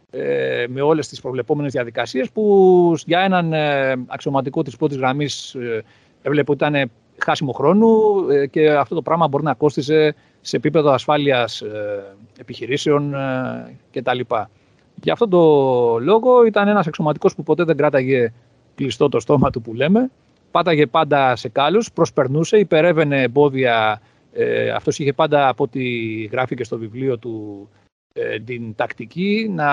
ε, 0.10 0.66
με 0.70 0.82
όλες 0.82 1.08
τις 1.08 1.22
προβλεπόμενες 1.22 1.72
διαδικασίες 1.72 2.30
που 2.32 2.94
για 3.06 3.20
έναν 3.20 3.54
ε, 3.54 3.92
αξιωματικό 4.08 4.62
της 4.64 4.76
πρώτης 4.78 4.98
γραμμής 4.98 5.56
ε, 5.56 5.84
έβλεπε 6.22 6.52
ότι 6.52 6.66
ήταν 6.66 6.92
χάσιμο 7.18 7.52
χρόνου 7.52 7.90
ε, 8.30 8.48
και 8.48 8.72
αυτό 8.72 8.96
το 8.96 9.02
πράγμα 9.02 9.28
μπορεί 9.28 9.44
να 9.44 9.54
κόστιζε 9.54 10.16
σε 10.48 10.56
επίπεδο 10.56 10.92
ασφάλειας 10.92 11.62
ε, 11.62 12.16
επιχειρήσεων 12.40 13.14
ε, 13.14 13.78
κτλ. 13.92 14.20
Για 15.02 15.14
αυτόν 15.14 15.30
τον 15.30 16.04
λόγο 16.04 16.46
ήταν 16.46 16.68
ένας 16.68 16.88
εξωματικός 16.88 17.36
που 17.36 17.44
ποτέ 17.44 17.64
δεν 17.64 17.78
κράταγε 17.78 18.34
κλειστό 18.76 19.10
το 19.10 19.20
στόμα 19.20 19.50
του 19.50 19.62
που 19.62 19.74
λέμε. 19.74 20.12
Πάταγε 20.52 20.86
πάντα 20.86 21.36
σε 21.36 21.50
κάλους, 21.50 21.92
προσπερνούσε, 21.92 22.58
υπερεύαινε 22.58 23.22
εμπόδια. 23.22 24.02
Ε, 24.34 24.70
αυτός 24.70 25.00
είχε 25.00 25.14
πάντα 25.14 25.48
από 25.48 25.64
ό,τι 25.64 25.84
γράφει 26.32 26.56
και 26.56 26.64
στο 26.64 26.78
βιβλίο 26.78 27.18
του 27.18 27.70
την 28.46 28.76
τακτική 28.76 29.52
να 29.54 29.70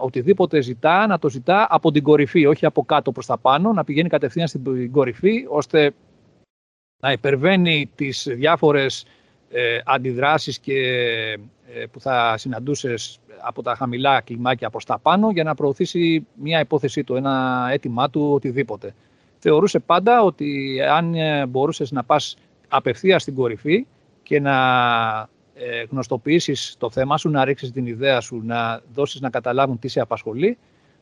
οτιδήποτε 0.00 0.60
ζητά, 0.60 1.06
να 1.06 1.18
το 1.18 1.28
ζητά 1.28 1.66
από 1.70 1.90
την 1.90 2.02
κορυφή, 2.02 2.46
όχι 2.46 2.66
από 2.66 2.84
κάτω 2.84 3.12
προς 3.12 3.26
τα 3.26 3.38
πάνω, 3.38 3.72
να 3.72 3.84
πηγαίνει 3.84 4.08
κατευθείαν 4.08 4.48
στην 4.48 4.90
κορυφή, 4.90 5.46
ώστε 5.48 5.92
να 7.02 7.12
υπερβαίνει 7.12 7.90
τις 7.94 8.28
διάφορες 8.30 9.04
ε, 9.52 9.78
αντιδράσεις 9.84 10.58
και, 10.58 10.78
ε, 11.74 11.86
που 11.90 12.00
θα 12.00 12.34
συναντούσες 12.38 13.20
από 13.42 13.62
τα 13.62 13.74
χαμηλά 13.74 14.20
κλιμάκια 14.20 14.70
προς 14.70 14.84
τα 14.84 14.98
πάνω 14.98 15.30
για 15.30 15.44
να 15.44 15.54
προωθήσει 15.54 16.26
μια 16.34 16.60
υπόθεσή 16.60 17.04
του, 17.04 17.14
ένα 17.14 17.66
αίτημά 17.72 18.10
του, 18.10 18.30
οτιδήποτε. 18.32 18.94
Θεωρούσε 19.38 19.78
πάντα 19.78 20.22
ότι 20.22 20.78
αν 20.90 21.14
ε, 21.14 21.46
μπορούσες 21.46 21.90
να 21.90 22.04
πας 22.04 22.36
απευθεία 22.68 23.18
στην 23.18 23.34
κορυφή 23.34 23.86
και 24.22 24.40
να 24.40 24.56
ε, 25.54 25.84
γνωστοποιήσεις 25.90 26.74
το 26.78 26.90
θέμα 26.90 27.18
σου, 27.18 27.30
να 27.30 27.44
ρίξεις 27.44 27.70
την 27.70 27.86
ιδέα 27.86 28.20
σου, 28.20 28.42
να 28.44 28.80
δώσεις 28.94 29.20
να 29.20 29.30
καταλάβουν 29.30 29.78
τι 29.78 29.88
σε 29.88 30.00
απασχολεί, 30.00 30.58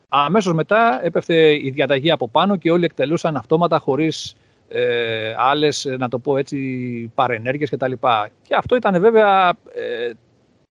αμέσως 0.09 0.53
μετά 0.53 0.99
έπεφτε 1.03 1.53
η 1.65 1.69
διαταγή 1.69 2.11
από 2.11 2.29
πάνω 2.29 2.55
και 2.55 2.71
όλοι 2.71 2.85
εκτελούσαν 2.85 3.35
αυτόματα 3.35 3.79
χωρίς 3.79 4.35
ε, 4.71 5.33
άλλες, 5.37 5.87
να 5.97 6.09
το 6.09 6.19
πω 6.19 6.37
έτσι, 6.37 7.11
παρενέργειες 7.15 7.69
κτλ. 7.69 7.91
Και 8.41 8.55
αυτό 8.55 8.75
ήταν 8.75 9.01
βέβαια, 9.01 9.49
ε, 9.73 10.11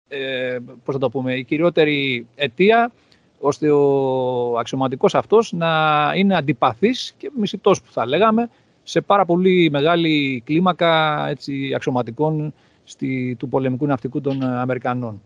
ε, 0.08 0.58
πώς 0.84 0.94
θα 0.94 1.00
το 1.00 1.10
πούμε, 1.10 1.34
η 1.34 1.44
κυριότερη 1.44 2.26
αιτία 2.34 2.92
ώστε 3.40 3.70
ο 3.70 4.58
αξιωματικός 4.58 5.14
αυτός 5.14 5.52
να 5.52 6.12
είναι 6.14 6.36
αντιπαθής 6.36 7.14
και 7.16 7.30
μισητός 7.36 7.82
που 7.82 7.92
θα 7.92 8.06
λέγαμε 8.06 8.50
σε 8.82 9.00
πάρα 9.00 9.24
πολύ 9.24 9.68
μεγάλη 9.70 10.42
κλίμακα 10.46 11.24
έτσι, 11.28 11.72
αξιωματικών 11.74 12.54
στη, 12.84 13.36
του 13.38 13.48
πολεμικού 13.48 13.86
ναυτικού 13.86 14.20
των 14.20 14.42
Αμερικανών. 14.42 15.22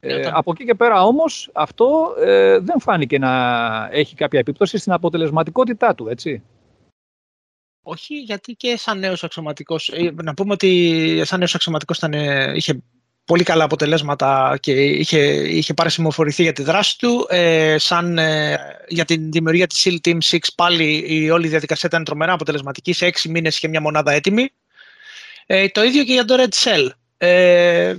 Ε, 0.00 0.30
από 0.32 0.50
εκεί 0.50 0.64
και 0.64 0.74
πέρα 0.74 1.02
όμως 1.02 1.50
αυτό 1.52 2.14
ε, 2.24 2.58
δεν 2.58 2.80
φάνηκε 2.80 3.18
να 3.18 3.32
έχει 3.92 4.14
κάποια 4.14 4.38
επίπτωση 4.38 4.78
στην 4.78 4.92
αποτελεσματικότητά 4.92 5.94
του, 5.94 6.08
έτσι. 6.08 6.42
Όχι, 7.86 8.14
γιατί 8.14 8.52
και 8.52 8.76
σαν 8.78 8.98
νέος 8.98 9.24
αξιωματικός, 9.24 9.88
ε, 9.88 10.14
να 10.22 10.34
πούμε 10.34 10.52
ότι 10.52 11.22
σαν 11.24 11.38
νέος 11.38 11.54
αξιωματικός 11.54 11.96
ήταν, 11.96 12.12
ε, 12.12 12.52
είχε 12.56 12.82
πολύ 13.24 13.42
καλά 13.42 13.64
αποτελέσματα 13.64 14.58
και 14.60 14.72
είχε, 14.72 15.18
είχε 15.48 15.74
πάρει 15.74 15.90
συμμοφορηθεί 15.90 16.42
για 16.42 16.52
τη 16.52 16.62
δράση 16.62 16.98
του. 16.98 17.26
Ε, 17.28 17.76
σαν, 17.78 18.18
ε, 18.18 18.58
για 18.88 19.04
την 19.04 19.30
δημιουργία 19.30 19.66
της 19.66 19.86
SEAL 19.86 20.08
Team 20.08 20.18
6 20.30 20.38
πάλι 20.54 21.04
η 21.06 21.30
όλη 21.30 21.46
η 21.46 21.48
διαδικασία 21.48 21.88
ήταν 21.88 22.04
τρομερά 22.04 22.32
αποτελεσματική. 22.32 22.92
Σε 22.92 23.06
έξι 23.06 23.28
μήνες 23.28 23.56
είχε 23.56 23.68
μια 23.68 23.80
μονάδα 23.80 24.12
έτοιμη. 24.12 24.52
Ε, 25.46 25.68
το 25.68 25.82
ίδιο 25.82 26.04
και 26.04 26.12
για 26.12 26.24
το 26.24 26.34
Red 26.38 26.64
Cell. 26.64 26.88
Ε, 27.16 27.94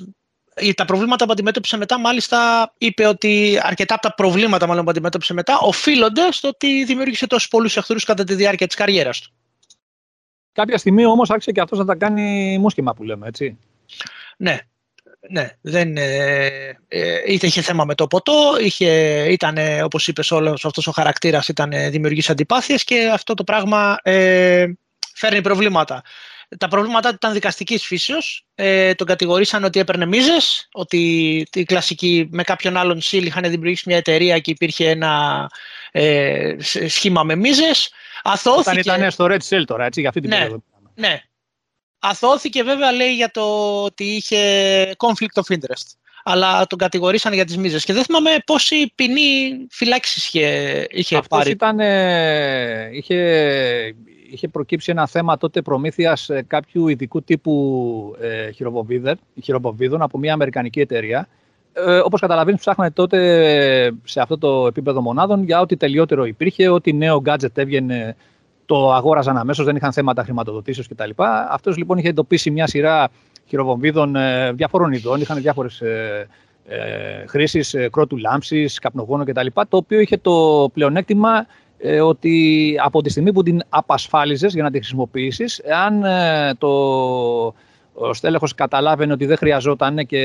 τα 0.75 0.85
προβλήματα 0.85 1.25
που 1.25 1.31
αντιμέτωπισε 1.31 1.77
μετά, 1.77 1.99
μάλιστα 1.99 2.73
είπε 2.77 3.07
ότι 3.07 3.59
αρκετά 3.63 3.93
από 3.93 4.03
τα 4.03 4.13
προβλήματα 4.13 4.67
μάλλον 4.67 4.83
που 4.83 4.89
αντιμέτωπισε 4.89 5.33
μετά 5.33 5.57
οφείλονται 5.59 6.31
στο 6.31 6.47
ότι 6.47 6.83
δημιούργησε 6.83 7.27
τόσους 7.27 7.47
πολλούς 7.47 7.77
εχθρούς 7.77 8.03
κατά 8.03 8.23
τη 8.23 8.33
διάρκεια 8.33 8.67
της 8.67 8.75
καριέρας 8.75 9.21
του. 9.21 9.33
Κάποια 10.55 10.77
στιγμή 10.77 11.05
όμως 11.05 11.29
άρχισε 11.29 11.51
και 11.51 11.61
αυτός 11.61 11.79
να 11.79 11.85
τα 11.85 11.95
κάνει 11.95 12.57
μουσχημα 12.57 12.93
που 12.93 13.03
λέμε, 13.03 13.27
έτσι. 13.27 13.57
Ναι, 14.37 14.59
ναι, 15.29 15.49
δεν, 15.61 15.97
ε, 15.97 16.45
ε, 16.87 17.21
είτε 17.27 17.47
είχε 17.47 17.61
θέμα 17.61 17.85
με 17.85 17.95
το 17.95 18.07
ποτό, 18.07 18.57
είχε, 18.59 19.23
ήταν, 19.29 19.57
όπως 19.83 20.07
είπες 20.07 20.31
όλος 20.31 20.65
αυτός 20.65 20.87
ο 20.87 20.91
χαρακτήρας, 20.91 21.47
ήταν 21.47 21.71
δημιουργής 21.89 22.29
αντιπάθειες 22.29 22.83
και 22.83 23.09
αυτό 23.13 23.33
το 23.33 23.43
πράγμα 23.43 23.97
ε, 24.03 24.65
φέρνει 25.13 25.41
προβλήματα. 25.41 26.01
Τα 26.57 26.67
προβλήματα 26.67 27.09
ήταν 27.09 27.33
δικαστικής 27.33 27.85
φύσεως. 27.85 28.45
Ε, 28.55 28.93
τον 28.93 29.07
κατηγορήσαν 29.07 29.63
ότι 29.63 29.79
έπαιρνε 29.79 30.05
μίζες, 30.05 30.67
ότι 30.71 30.97
η 31.53 31.63
κλασική 31.63 32.27
με 32.31 32.43
κάποιον 32.43 32.77
άλλον 32.77 33.01
ΣΥΛ 33.01 33.25
είχαν 33.25 33.49
δημιουργήσει 33.49 33.83
μια 33.87 33.97
εταιρεία 33.97 34.39
και 34.39 34.51
υπήρχε 34.51 34.89
ένα 34.89 35.45
ε, 35.91 36.55
σχήμα 36.87 37.23
με 37.23 37.35
μίζες. 37.35 37.91
Αθώθηκε... 38.27 38.69
Όταν 38.69 38.97
ήταν 38.97 39.11
στο 39.11 39.25
Red 39.29 39.39
Cell 39.49 39.63
τώρα, 39.65 39.85
έτσι, 39.85 39.99
για 39.99 40.09
αυτή 40.09 40.21
την 40.21 40.29
ναι, 40.29 40.37
περίοδο. 40.37 40.63
Ναι. 40.95 41.21
Αθώθηκε 41.99 42.63
βέβαια, 42.63 42.91
λέει, 42.91 43.15
για 43.15 43.31
το 43.31 43.43
ότι 43.83 44.03
είχε 44.03 44.91
conflict 44.97 45.41
of 45.43 45.53
interest. 45.53 45.95
Αλλά 46.23 46.67
τον 46.67 46.77
κατηγορήσαν 46.77 47.33
για 47.33 47.45
τις 47.45 47.57
μίζες. 47.57 47.85
Και 47.85 47.93
δεν 47.93 48.03
θυμάμαι 48.03 48.29
πόση 48.45 48.91
ποινή 48.95 49.67
φυλάξη 49.69 50.19
είχε, 50.19 50.87
είχε 50.89 51.17
Αυτός 51.17 51.37
πάρει. 51.37 51.51
Ήταν, 51.51 51.79
είχε, 52.91 53.15
είχε 54.31 54.47
προκύψει 54.47 54.91
ένα 54.91 55.07
θέμα 55.07 55.37
τότε 55.37 55.61
προμήθειας 55.61 56.29
ε, 56.29 56.45
κάποιου 56.47 56.87
ειδικού 56.87 57.23
τύπου 57.23 58.15
ε, 58.21 58.51
χειροβοβίδων 59.41 60.01
από 60.01 60.17
μια 60.17 60.33
αμερικανική 60.33 60.79
εταιρεία 60.79 61.27
ε, 61.75 61.97
όπως 61.97 62.21
καταλαβαίνεις 62.21 62.59
ψάχνανε 62.59 62.91
τότε 62.91 63.93
σε 64.03 64.21
αυτό 64.21 64.37
το 64.37 64.67
επίπεδο 64.67 65.01
μονάδων 65.01 65.43
για 65.43 65.59
ό,τι 65.59 65.77
τελειότερο 65.77 66.25
υπήρχε, 66.25 66.69
ό,τι 66.69 66.93
νέο 66.93 67.21
gadget 67.25 67.57
έβγαινε 67.57 68.15
το 68.65 68.93
αγόραζαν 68.93 69.37
αμέσως, 69.37 69.65
δεν 69.65 69.75
είχαν 69.75 69.93
θέματα 69.93 70.23
χρηματοδοτήσεως 70.23 70.87
κτλ. 70.87 71.09
Αυτός 71.49 71.77
λοιπόν 71.77 71.97
είχε 71.97 72.07
εντοπίσει 72.07 72.51
μια 72.51 72.67
σειρά 72.67 73.09
χειροβομβίδων 73.45 74.15
ε, 74.15 74.51
διαφόρων 74.51 74.91
ειδών, 74.91 75.21
είχαν 75.21 75.41
διάφορες 75.41 75.81
ε, 75.81 76.27
χρήσης 77.27 77.73
ε, 77.73 77.89
κρότου 77.89 78.17
λάμψης, 78.17 78.79
καπνογόνο 78.79 79.23
κτλ. 79.23 79.47
Το 79.53 79.77
οποίο 79.77 79.99
είχε 79.99 80.17
το 80.17 80.69
πλεονέκτημα 80.73 81.45
ε, 81.77 82.01
ότι 82.01 82.75
από 82.83 83.01
τη 83.01 83.09
στιγμή 83.09 83.33
που 83.33 83.43
την 83.43 83.61
απασφάλιζες 83.69 84.53
για 84.53 84.63
να 84.63 84.71
τη 84.71 84.77
χρησιμοποιήσεις, 84.77 85.59
εάν 85.59 86.03
ε, 86.03 86.53
το 86.57 87.53
ο 87.97 88.13
στέλεχος 88.13 88.55
καταλάβαινε 88.55 89.13
ότι 89.13 89.25
δεν 89.25 89.37
χρειαζόταν 89.37 90.05
και 90.05 90.21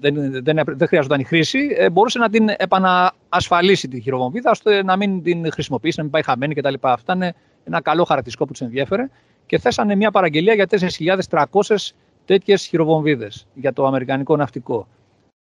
δεν, 0.00 0.14
δεν, 0.44 0.60
δεν 0.66 0.88
χρειαζόταν 0.88 1.20
η 1.20 1.24
χρήση, 1.24 1.68
ε, 1.76 1.90
μπορούσε 1.90 2.18
να 2.18 2.28
την 2.28 2.48
επαναασφαλίσει 2.56 3.88
τη 3.88 4.00
χειροβομβίδα, 4.00 4.50
ώστε 4.50 4.82
να 4.82 4.96
μην 4.96 5.22
την 5.22 5.52
χρησιμοποιήσει, 5.52 5.94
να 5.96 6.02
μην 6.02 6.12
πάει 6.12 6.22
χαμένη 6.22 6.54
κτλ. 6.54 6.74
Αυτό 6.80 7.12
είναι 7.12 7.34
ένα 7.64 7.80
καλό 7.80 8.04
χαρακτηριστικό 8.04 8.46
που 8.46 8.52
τους 8.52 8.60
ενδιέφερε 8.60 9.08
και 9.46 9.58
θέσανε 9.58 9.94
μια 9.94 10.10
παραγγελία 10.10 10.54
για 10.54 10.66
4.300 11.28 11.76
τέτοιες 12.24 12.66
χειροβομβίδες 12.66 13.46
για 13.54 13.72
το 13.72 13.86
Αμερικανικό 13.86 14.36
ναυτικό. 14.36 14.86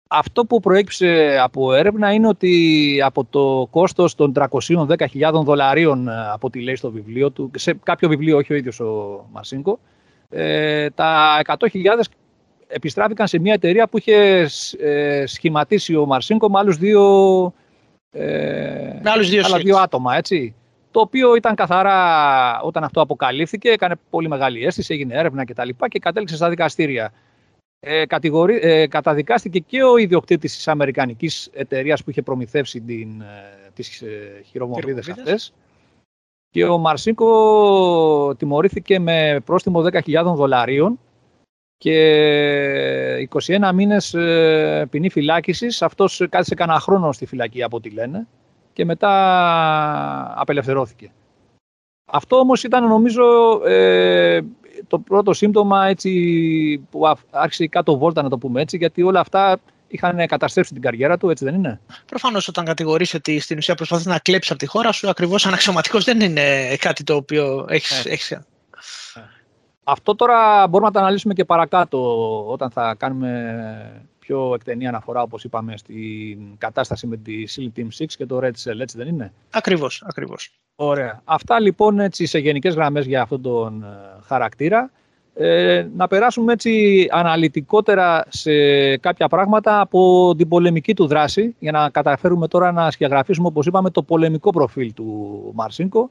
Αυτό 0.08 0.44
που 0.44 0.60
προέκυψε 0.60 1.38
από 1.42 1.72
έρευνα 1.72 2.12
είναι 2.12 2.28
ότι 2.28 3.00
από 3.04 3.24
το 3.24 3.68
κόστος 3.70 4.14
των 4.14 4.32
310.000 4.36 5.42
δολαρίων 5.44 6.08
ε, 6.08 6.30
από 6.32 6.46
ό,τι 6.46 6.60
λέει 6.60 6.76
στο 6.76 6.90
βιβλίο 6.90 7.30
του, 7.30 7.50
σε 7.56 7.78
κάποιο 7.82 8.08
βιβλίο, 8.08 8.36
όχι 8.36 8.52
ο 8.52 8.56
ίδιος 8.56 8.80
ο 8.80 9.24
Μαρσίνκο, 9.32 9.78
ε, 10.28 10.90
τα 10.90 11.40
100.000 11.44 11.56
επιστράφηκαν 12.66 13.26
σε 13.26 13.38
μια 13.38 13.52
εταιρεία 13.52 13.88
που 13.88 13.98
είχε 13.98 14.48
ε, 14.78 15.26
σχηματίσει 15.26 15.96
ο 15.96 16.06
Μαρσίνκο 16.06 16.48
με 16.48 16.58
άλλους 16.58 16.76
δύο, 16.76 17.04
ε, 18.10 18.98
με 19.02 19.10
άλλους 19.10 19.28
δύο, 19.28 19.42
άλλα 19.44 19.58
δύο 19.58 19.76
άτομα, 19.76 20.16
έτσι. 20.16 20.54
Το 20.90 21.00
οποίο 21.00 21.34
ήταν 21.34 21.54
καθαρά 21.54 22.60
όταν 22.60 22.84
αυτό 22.84 23.00
αποκαλύφθηκε, 23.00 23.68
έκανε 23.68 23.94
πολύ 24.10 24.28
μεγάλη 24.28 24.64
αίσθηση, 24.64 24.94
έγινε 24.94 25.14
έρευνα 25.14 25.44
κτλ. 25.44 25.68
Και, 25.68 25.86
και 25.88 25.98
κατέληξε 25.98 26.36
στα 26.36 26.48
δικαστήρια. 26.48 27.12
Ε, 27.80 28.04
ε, 28.60 28.86
καταδικάστηκε 28.86 29.58
και 29.58 29.82
ο 29.82 29.96
ιδιοκτήτης 29.96 30.56
της 30.56 30.68
Αμερικανικής 30.68 31.50
εταιρείας 31.52 32.04
που 32.04 32.10
είχε 32.10 32.22
προμηθεύσει 32.22 32.80
την, 32.80 33.20
ε, 33.20 33.70
τις 33.74 34.02
ε, 34.02 34.42
χειρομοβίδες 34.44 35.08
αυτές 35.08 35.52
και 36.56 36.64
ο 36.64 36.78
Μαρσίνκο 36.78 38.34
τιμωρήθηκε 38.36 38.98
με 38.98 39.40
πρόστιμο 39.44 39.84
10.000 40.06 40.22
δολαρίων 40.34 40.98
και 41.78 43.28
21 43.28 43.70
μήνες 43.74 44.14
ε, 44.14 44.86
ποινή 44.90 45.10
φυλάκισης. 45.10 45.82
Αυτός 45.82 46.26
κάθισε 46.30 46.54
κανένα 46.54 46.80
χρόνο 46.80 47.12
στη 47.12 47.26
φυλακή 47.26 47.62
από 47.62 47.76
ό,τι 47.76 47.90
λένε 47.90 48.26
και 48.72 48.84
μετά 48.84 50.40
απελευθερώθηκε. 50.40 51.12
Αυτό 52.12 52.36
όμως 52.36 52.64
ήταν 52.64 52.88
νομίζω 52.88 53.24
ε, 53.64 54.40
το 54.86 54.98
πρώτο 54.98 55.32
σύμπτωμα 55.32 55.86
έτσι, 55.86 56.86
που 56.90 57.00
άρχισε 57.30 57.64
η 57.64 57.68
κάτω 57.68 57.98
βόλτα 57.98 58.22
να 58.22 58.28
το 58.28 58.38
πούμε 58.38 58.60
έτσι 58.60 58.76
γιατί 58.76 59.02
όλα 59.02 59.20
αυτά 59.20 59.58
είχαν 59.96 60.26
καταστρέψει 60.26 60.72
την 60.72 60.82
καριέρα 60.82 61.18
του, 61.18 61.30
έτσι 61.30 61.44
δεν 61.44 61.54
είναι; 61.54 61.80
Προφανώς, 62.06 62.48
όταν 62.48 62.64
κατηγορείς 62.64 63.14
ότι 63.14 63.40
στην 63.40 63.58
ουσία 63.58 63.74
προσπαθείς 63.74 64.06
να 64.06 64.18
κλέψεις 64.18 64.50
από 64.50 64.60
τη 64.60 64.66
χώρα 64.66 64.92
σου, 64.92 65.08
ακριβώς 65.08 65.46
αναξιωματικός 65.46 66.04
δεν 66.04 66.20
είναι 66.20 66.76
κάτι 66.76 67.04
το 67.04 67.14
οποίο 67.14 67.66
έχει. 67.68 68.08
Έχεις... 68.08 68.30
Ε. 68.30 68.44
Αυτό 69.88 70.14
τώρα 70.14 70.66
μπορούμε 70.66 70.88
να 70.88 70.94
το 70.94 71.00
αναλύσουμε 71.00 71.34
και 71.34 71.44
παρακάτω 71.44 72.00
όταν 72.48 72.70
θα 72.70 72.94
κάνουμε 72.98 74.06
πιο 74.18 74.54
εκτενή 74.54 74.86
αναφορά, 74.86 75.22
όπως 75.22 75.44
είπαμε, 75.44 75.76
στην 75.76 76.58
κατάσταση 76.58 77.06
με 77.06 77.16
τη 77.16 77.44
SEAL 77.56 77.78
Team 77.78 78.02
6 78.02 78.06
και 78.06 78.26
το 78.26 78.40
Red 78.42 78.52
Cell, 78.64 78.80
έτσι 78.80 78.96
δεν 78.96 79.08
είναι; 79.08 79.32
Ακριβώς, 79.50 80.02
ακριβώς. 80.06 80.50
Ωραία. 80.74 81.22
Αυτά 81.24 81.60
λοιπόν 81.60 82.00
έτσι, 82.00 82.26
σε 82.26 82.38
γενικές 82.38 82.74
γραμμές 82.74 83.06
για 83.06 83.22
αυτόν 83.22 83.42
τον 83.42 83.82
ε, 83.82 83.86
χαρακτήρα. 84.26 84.90
Ε, 85.38 85.86
να 85.96 86.06
περάσουμε 86.06 86.52
έτσι 86.52 87.06
αναλυτικότερα 87.10 88.24
σε 88.28 88.52
κάποια 88.96 89.28
πράγματα 89.28 89.80
από 89.80 90.34
την 90.36 90.48
πολεμική 90.48 90.94
του 90.94 91.06
δράση 91.06 91.54
για 91.58 91.72
να 91.72 91.90
καταφέρουμε 91.90 92.48
τώρα 92.48 92.72
να 92.72 92.90
σκιαγραφίσουμε 92.90 93.46
όπως 93.46 93.66
είπαμε 93.66 93.90
το 93.90 94.02
πολεμικό 94.02 94.50
προφίλ 94.50 94.92
του 94.94 95.40
Μαρσίνκο 95.54 96.10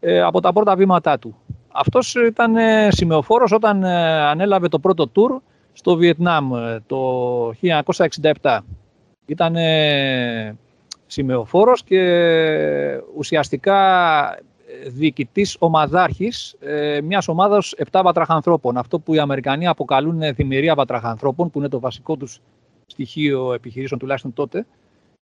ε, 0.00 0.20
από 0.20 0.40
τα 0.40 0.52
πρώτα 0.52 0.76
βήματά 0.76 1.18
του. 1.18 1.36
Αυτός 1.72 2.14
ήταν 2.14 2.56
ε, 2.56 2.88
σημεοφόρος 2.90 3.52
όταν 3.52 3.82
ε, 3.82 4.20
ανέλαβε 4.20 4.68
το 4.68 4.78
πρώτο 4.78 5.06
τουρ 5.06 5.40
στο 5.72 5.96
Βιετνάμ 5.96 6.50
το 6.86 7.48
1967. 8.40 8.58
Ήταν 9.26 9.56
σημεοφόρος 11.06 11.82
και 11.82 12.00
ουσιαστικά 13.16 13.78
διοικητής 14.86 15.56
ομαδάρχης 15.58 16.56
ε, 16.60 17.00
μιας 17.02 17.28
ομάδας 17.28 17.74
7 17.90 18.00
βατραχανθρώπων. 18.04 18.76
Αυτό 18.76 18.98
που 18.98 19.14
οι 19.14 19.18
Αμερικανοί 19.18 19.66
αποκαλούν 19.66 20.34
δημιουργία 20.34 20.74
βατραχανθρώπων, 20.74 21.50
που 21.50 21.58
είναι 21.58 21.68
το 21.68 21.80
βασικό 21.80 22.16
τους 22.16 22.40
στοιχείο 22.86 23.52
επιχειρήσεων 23.52 24.00
τουλάχιστον 24.00 24.32
τότε, 24.32 24.66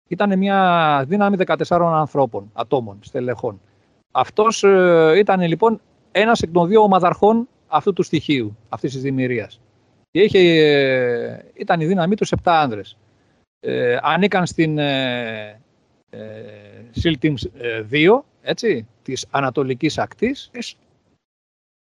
ήταν 0.08 0.38
μια 0.38 1.04
δύναμη 1.08 1.36
14 1.46 1.92
ανθρώπων, 1.94 2.50
ατόμων, 2.52 2.98
στελεχών. 3.00 3.60
Αυτός 4.10 4.64
ε, 4.64 5.14
ήταν 5.18 5.40
λοιπόν 5.40 5.80
ένας 6.12 6.40
εκ 6.40 6.50
των 6.52 6.68
δύο 6.68 6.82
ομαδαρχών 6.82 7.48
αυτού 7.66 7.92
του 7.92 8.02
στοιχείου, 8.02 8.56
αυτής 8.68 8.92
της 8.92 9.02
δημιουργίας. 9.02 9.60
Και 10.10 10.20
είχε, 10.20 10.38
ε, 10.38 11.44
ήταν 11.54 11.80
η 11.80 11.86
δύναμή 11.86 12.14
τους 12.14 12.32
7 12.32 12.36
άνδρες. 12.44 12.96
Ε, 13.60 13.96
ανήκαν 14.02 14.46
στην 14.46 14.78
ε, 14.78 15.40
ε, 15.48 15.60
SEAL 17.02 17.14
Team 17.22 17.34
2, 17.90 18.22
έτσι, 18.42 18.86
της 19.02 19.26
Ανατολικής 19.30 19.98
Ακτής 19.98 20.50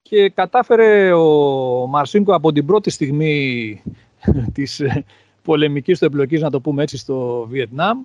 και 0.02 0.30
κατάφερε 0.30 1.12
ο 1.12 1.86
Μαρσίνκο 1.86 2.34
από 2.34 2.52
την 2.52 2.66
πρώτη 2.66 2.90
στιγμή 2.90 3.82
της 4.54 4.82
πολεμικής 5.42 5.98
του 5.98 6.04
εμπλοκής, 6.04 6.40
να 6.40 6.50
το 6.50 6.60
πούμε 6.60 6.82
έτσι, 6.82 6.96
στο 6.96 7.46
Βιετνάμ, 7.50 8.02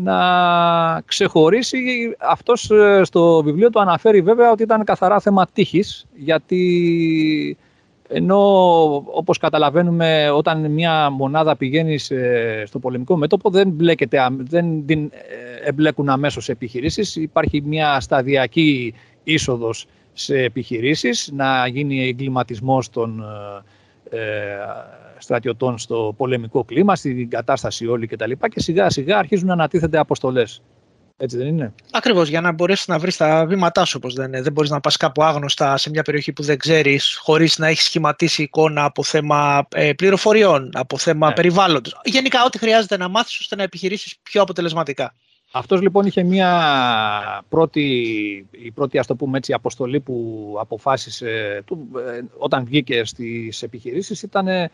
να 0.00 1.00
ξεχωρίσει. 1.00 1.80
Αυτός 2.18 2.70
ε, 2.70 3.00
στο 3.04 3.42
βιβλίο 3.42 3.70
του 3.70 3.80
αναφέρει 3.80 4.20
βέβαια 4.20 4.50
ότι 4.50 4.62
ήταν 4.62 4.84
καθαρά 4.84 5.20
θέμα 5.20 5.46
τύχης, 5.52 6.06
γιατί 6.14 7.56
ενώ 8.08 8.38
όπως 8.94 9.38
καταλαβαίνουμε 9.38 10.30
όταν 10.30 10.70
μια 10.70 11.10
μονάδα 11.10 11.56
πηγαίνει 11.56 11.98
στο 12.64 12.78
πολεμικό 12.78 13.16
μέτωπο 13.16 13.50
δεν, 13.50 13.68
μπλέκεται, 13.68 14.28
δεν 14.38 14.86
την 14.86 15.10
ε, 15.12 15.68
εμπλέκουν 15.68 16.08
αμέσως 16.08 16.44
σε 16.44 16.52
επιχειρήσεις. 16.52 17.16
Υπάρχει 17.16 17.62
μια 17.64 18.00
σταδιακή 18.00 18.94
είσοδος 19.24 19.86
σε 20.12 20.38
επιχειρήσεις, 20.38 21.30
να 21.32 21.66
γίνει 21.66 22.06
εγκληματισμός 22.08 22.90
των 22.90 23.24
ε, 24.10 24.16
ε, 24.16 24.58
στρατιωτών 25.18 25.78
στο 25.78 26.14
πολεμικό 26.16 26.64
κλίμα, 26.64 26.96
στην 26.96 27.30
κατάσταση 27.30 27.86
όλη 27.86 28.06
κτλ. 28.06 28.30
Και, 28.30 28.48
και 28.48 28.60
σιγά 28.60 28.90
σιγά 28.90 29.18
αρχίζουν 29.18 29.46
να 29.46 29.52
ανατίθενται 29.52 29.98
αποστολές. 29.98 30.62
Έτσι 31.18 31.36
δεν 31.36 31.46
είναι; 31.46 31.72
Ακριβώς, 31.92 32.28
για 32.28 32.40
να 32.40 32.52
μπορέσεις 32.52 32.86
να 32.86 32.98
βρεις 32.98 33.16
τα 33.16 33.46
βήματά 33.46 33.84
σου, 33.84 33.94
όπως 33.96 34.14
δεν 34.14 34.26
είναι. 34.26 34.42
Δεν 34.42 34.52
μπορείς 34.52 34.70
να 34.70 34.80
πας 34.80 34.96
κάπου 34.96 35.22
άγνωστα 35.22 35.76
σε 35.76 35.90
μια 35.90 36.02
περιοχή 36.02 36.32
που 36.32 36.42
δεν 36.42 36.58
ξέρεις, 36.58 37.18
χωρίς 37.22 37.58
να 37.58 37.66
έχεις 37.66 37.84
σχηματίσει 37.84 38.42
εικόνα 38.42 38.84
από 38.84 39.02
θέμα 39.02 39.66
ε, 39.74 39.92
πληροφοριών, 39.92 40.70
από 40.72 40.98
θέμα 40.98 41.28
ναι. 41.28 41.34
περιβάλλοντος. 41.34 42.00
Γενικά, 42.04 42.44
ό,τι 42.44 42.58
χρειάζεται 42.58 42.96
να 42.96 43.08
μάθεις 43.08 43.38
ώστε 43.38 43.56
να 43.56 43.62
επιχειρήσεις 43.62 44.18
πιο 44.22 44.42
αποτελεσματικά. 44.42 45.14
Αυτός 45.52 45.80
λοιπόν 45.80 46.06
είχε 46.06 46.22
μια 46.22 46.50
πρώτη, 47.48 47.82
η 48.50 48.70
πρώτη 48.70 48.98
ας 48.98 49.06
το 49.06 49.16
πούμε 49.16 49.38
έτσι, 49.38 49.52
αποστολή 49.52 50.00
που 50.00 50.56
αποφάσισε 50.60 51.62
του, 51.64 51.88
ε, 51.96 52.20
όταν 52.38 52.64
βγήκε 52.64 53.04
στις 53.04 53.62
επιχειρήσεις 53.62 54.22
ήταν 54.22 54.46
ε, 54.48 54.70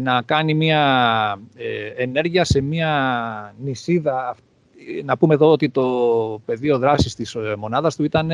να 0.00 0.22
κάνει 0.22 0.54
μια 0.54 1.40
ε, 1.56 2.02
ενέργεια 2.02 2.44
σε 2.44 2.60
μια 2.60 3.54
νησίδα 3.58 4.36
να 5.04 5.16
πούμε 5.16 5.34
εδώ 5.34 5.50
ότι 5.50 5.68
το 5.68 5.86
πεδίο 6.44 6.78
δράσης 6.78 7.14
της 7.14 7.34
ε, 7.34 7.54
μονάδας 7.58 7.96
του 7.96 8.04
ήταν 8.04 8.30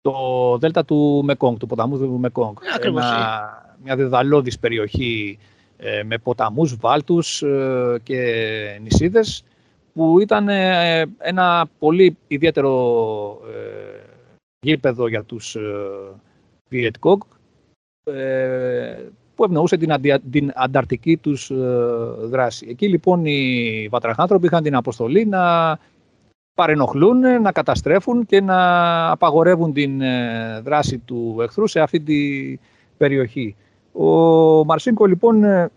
το 0.00 0.12
δέλτα 0.58 0.84
του 0.84 1.22
Μεκόγκ, 1.24 1.56
του 1.56 1.66
ποταμού 1.66 1.98
του 1.98 2.18
Μεκόγκ. 2.18 2.56
Ένα, 2.80 3.76
μια 3.82 3.96
δεδαλώδης 3.96 4.58
περιοχή 4.58 5.38
ε, 5.76 6.02
με 6.02 6.18
ποταμούς, 6.18 6.76
βάλτους 6.76 7.42
ε, 7.42 8.00
και 8.02 8.78
νησίδες 8.82 9.44
που 9.92 10.20
ήταν 10.20 10.48
ένα 11.18 11.68
πολύ 11.78 12.16
ιδιαίτερο 12.26 13.40
γήπεδο 14.60 15.08
για 15.08 15.24
τους 15.24 15.56
Βιετκόγκ 16.68 17.20
που 19.42 19.48
ευνοούσε 19.48 19.76
την, 19.76 19.94
την 20.30 20.52
ανταρτική 20.54 21.16
τους 21.16 21.50
ε, 21.50 21.56
δράση. 22.20 22.66
Εκεί 22.68 22.88
λοιπόν 22.88 23.24
οι 23.24 23.88
βατραχάνθρωποι 23.90 24.46
είχαν 24.46 24.62
την 24.62 24.74
αποστολή 24.74 25.26
να 25.26 25.78
παρενοχλούν, 26.54 27.18
να 27.42 27.52
καταστρέφουν 27.52 28.26
και 28.26 28.40
να 28.40 29.10
απαγορεύουν 29.10 29.72
την 29.72 30.00
ε, 30.00 30.60
δράση 30.64 30.98
του 30.98 31.38
εχθρού 31.40 31.66
σε 31.66 31.80
αυτή 31.80 32.00
τη 32.00 32.18
περιοχή. 32.96 33.56
Ο 33.92 34.06
Μαρσίνκο 34.64 35.06
λοιπόν 35.06 35.44
ε, 35.44 35.70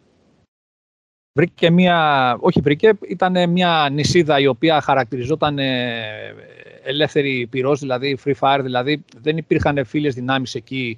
βρήκε 1.38 1.70
μια, 1.70 2.38
όχι 2.40 2.62
βρήκε, 2.62 2.92
ήταν 3.08 3.50
μια 3.50 3.90
νησίδα 3.92 4.40
η 4.40 4.48
οποία 4.48 4.82
χαρακτηριζόταν 4.82 5.60
ελεύθερη 6.84 7.48
πυρός, 7.50 7.80
δηλαδή 7.80 8.18
free 8.26 8.36
fire, 8.40 8.60
δηλαδή 8.62 9.04
δεν 9.22 9.38
υπήρχαν 9.38 9.86
φίλες 9.86 10.14
δυνάμεις 10.14 10.56
εκεί 10.56 10.98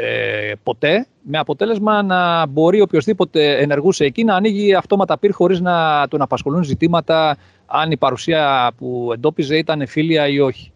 ε, 0.00 0.52
ποτέ, 0.62 1.06
με 1.22 1.38
αποτέλεσμα 1.38 2.02
να 2.02 2.46
μπορεί 2.46 2.80
οποιοδήποτε 2.80 3.56
ενεργούσε 3.56 4.04
εκεί 4.04 4.24
να 4.24 4.34
ανοίγει 4.34 4.74
αυτόματα 4.74 5.18
πυρ 5.18 5.32
χωρίς 5.32 5.60
να 5.60 6.08
τον 6.08 6.22
απασχολούν 6.22 6.62
ζητήματα 6.62 7.36
αν 7.66 7.90
η 7.90 7.96
παρουσία 7.96 8.72
που 8.76 9.10
εντόπιζε 9.14 9.56
ήταν 9.56 9.86
φίλια 9.86 10.28
ή 10.28 10.40
όχι. 10.40 10.72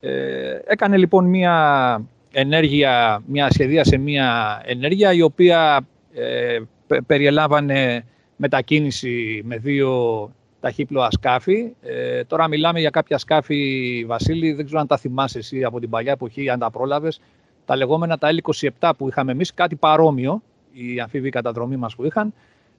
Ε, 0.00 0.58
έκανε 0.66 0.96
λοιπόν 0.96 1.24
μια 1.24 2.04
ενέργεια, 2.32 3.22
μια 3.26 3.50
σχεδίασε 3.50 3.96
μια 3.96 4.60
ενέργεια 4.64 5.12
η 5.12 5.22
οποία 5.22 5.86
ε, 6.14 6.58
περιελάβανε 7.06 8.04
μετακίνηση 8.36 9.42
με 9.44 9.56
δύο 9.56 10.30
ταχύπλοα 10.60 11.10
σκάφη. 11.10 11.72
Ε, 11.82 12.24
τώρα 12.24 12.48
μιλάμε 12.48 12.80
για 12.80 12.90
κάποια 12.90 13.18
σκάφη, 13.18 14.04
Βασίλη, 14.06 14.52
δεν 14.52 14.64
ξέρω 14.64 14.80
αν 14.80 14.86
τα 14.86 14.96
θυμάσαι 14.96 15.38
εσύ 15.38 15.64
από 15.64 15.80
την 15.80 15.90
παλιά 15.90 16.12
εποχή, 16.12 16.50
αν 16.50 16.58
τα 16.58 16.70
πρόλαβες, 16.70 17.20
τα 17.66 17.76
λεγόμενα 17.76 18.18
τα 18.18 18.28
L27 18.32 18.90
που 18.98 19.08
είχαμε 19.08 19.32
εμείς, 19.32 19.54
κάτι 19.54 19.76
παρόμοιο, 19.76 20.42
οι 20.72 21.00
αμφίβοι 21.00 21.30
καταδρομή 21.30 21.76
μας 21.76 21.94
που 21.94 22.04
είχαν, 22.04 22.34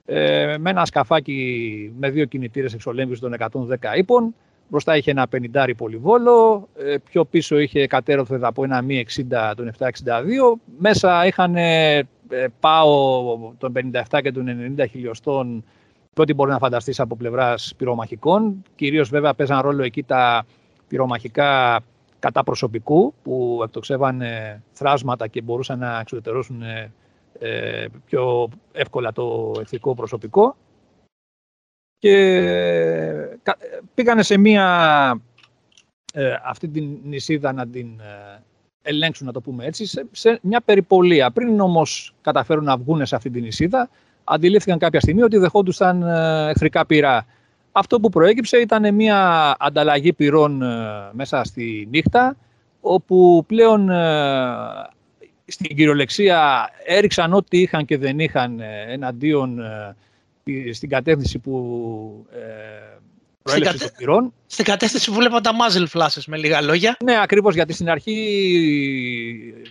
ε, 0.06 0.56
με 0.60 0.70
ένα 0.70 0.86
σκαφάκι 0.86 1.94
με 2.00 2.10
δύο 2.10 2.26
κινητήρες 2.26 2.74
εξολέμβησης 2.74 3.22
των 3.22 3.34
110 3.34 3.96
ύπων, 3.96 4.34
Μπροστά 4.70 4.98
είχε 4.98 5.12
ένα 5.12 5.28
50 5.32 5.74
πολυβόλο, 5.78 6.68
ε, 6.78 6.96
πιο 7.10 7.26
πίσω 7.26 7.60
είχε 7.60 7.88
κατέρωθεν 7.88 8.46
από 8.46 8.64
ένα 8.64 8.82
μη 8.82 8.98
60 8.98 9.54
τον 9.56 9.68
762. 9.68 10.60
Μέσα 10.78 11.26
είχαν 11.26 11.56
ε, 11.56 12.08
πάω 12.60 13.52
των 13.58 13.74
57 13.74 14.20
και 14.22 14.32
των 14.32 14.76
90 14.78 14.86
χιλιοστών 14.90 15.64
και 16.14 16.22
ό,τι 16.22 16.34
μπορεί 16.34 16.52
να 16.52 16.58
φανταστείς 16.58 17.00
από 17.00 17.16
πλευράς 17.16 17.74
πυρομαχικών. 17.78 18.64
Κυρίως 18.76 19.10
βέβαια 19.10 19.34
παίζαν 19.34 19.62
ρόλο 19.62 19.84
εκεί 19.84 20.04
τα 20.04 20.46
πυρομαχικά 20.88 21.80
κατά 22.20 22.44
προσωπικού 22.44 23.14
που 23.24 23.62
εκτοξεύαν 23.64 24.22
θράσματα 24.72 25.28
και 25.28 25.42
μπορούσαν 25.42 25.80
να 25.80 26.00
εξουδετερώσουν 26.00 26.62
ε, 27.40 27.86
πιο 28.06 28.50
εύκολα 28.72 29.12
το 29.12 29.52
εχθρικό 29.60 29.96
προσωπικό. 29.96 30.56
Και 31.98 33.40
πήγανε 33.94 34.24
σε 34.24 34.38
μία, 34.38 35.22
ε, 36.14 36.36
αυτή 36.44 36.68
την 36.68 36.98
νησίδα 37.04 37.54
να 37.54 37.68
την 37.68 38.00
ε, 38.00 38.44
ελέγξουν, 38.82 39.26
να 39.26 39.34
το 39.34 39.42
πούμε 39.42 39.66
έτσι, 39.66 39.86
σε, 39.86 40.06
σε 40.12 40.40
μια 40.42 40.62
περιπολία. 40.62 41.32
Πριν 41.32 41.60
όμως 41.60 42.14
καταφέρουν 42.22 42.64
να 42.64 42.78
βγουν 42.78 43.06
σε 43.06 43.16
αυτή 43.16 43.30
την 43.30 43.44
νησίδα, 43.44 43.90
αντιλήφθηκαν 44.24 44.80
κάποια 44.80 45.00
στιγμή 45.00 45.22
ότι 45.22 45.38
δεχόντουσαν 45.38 46.02
ε, 46.02 46.50
εχθρικά 46.50 46.86
πυρά. 46.86 47.26
Αυτό 47.80 48.00
που 48.00 48.10
προέκυψε 48.10 48.58
ήταν 48.58 48.94
μια 48.94 49.56
ανταλλαγή 49.60 50.14
πυρών 50.14 50.64
μέσα 51.12 51.44
στη 51.44 51.88
νύχτα, 51.92 52.38
όπου 52.82 53.44
πλέον 53.48 53.90
στην 55.46 55.76
κυριολεξία 55.76 56.70
έριξαν 56.86 57.34
ό,τι 57.34 57.62
είχαν 57.62 57.86
και 57.86 57.98
δεν 57.98 58.20
είχαν 58.20 58.60
εναντίον 58.88 59.60
στην 60.72 60.90
κατεύθυνση 60.90 61.40
που 61.40 62.26
προέλευσης 63.48 63.82
των 63.82 63.92
πυρών. 63.98 64.34
Στην 64.46 64.66
κατεύθυνση 64.66 65.10
που 65.10 65.16
βλέπαν 65.16 65.42
τα 65.42 65.52
muzzle 65.52 66.00
flashes, 66.00 66.24
με 66.28 66.38
λίγα 66.38 66.62
λόγια. 66.62 66.98
Ναι, 67.04 67.22
ακριβώς 67.22 67.54
γιατί 67.54 67.74
στην 67.74 67.90
αρχή 67.90 68.16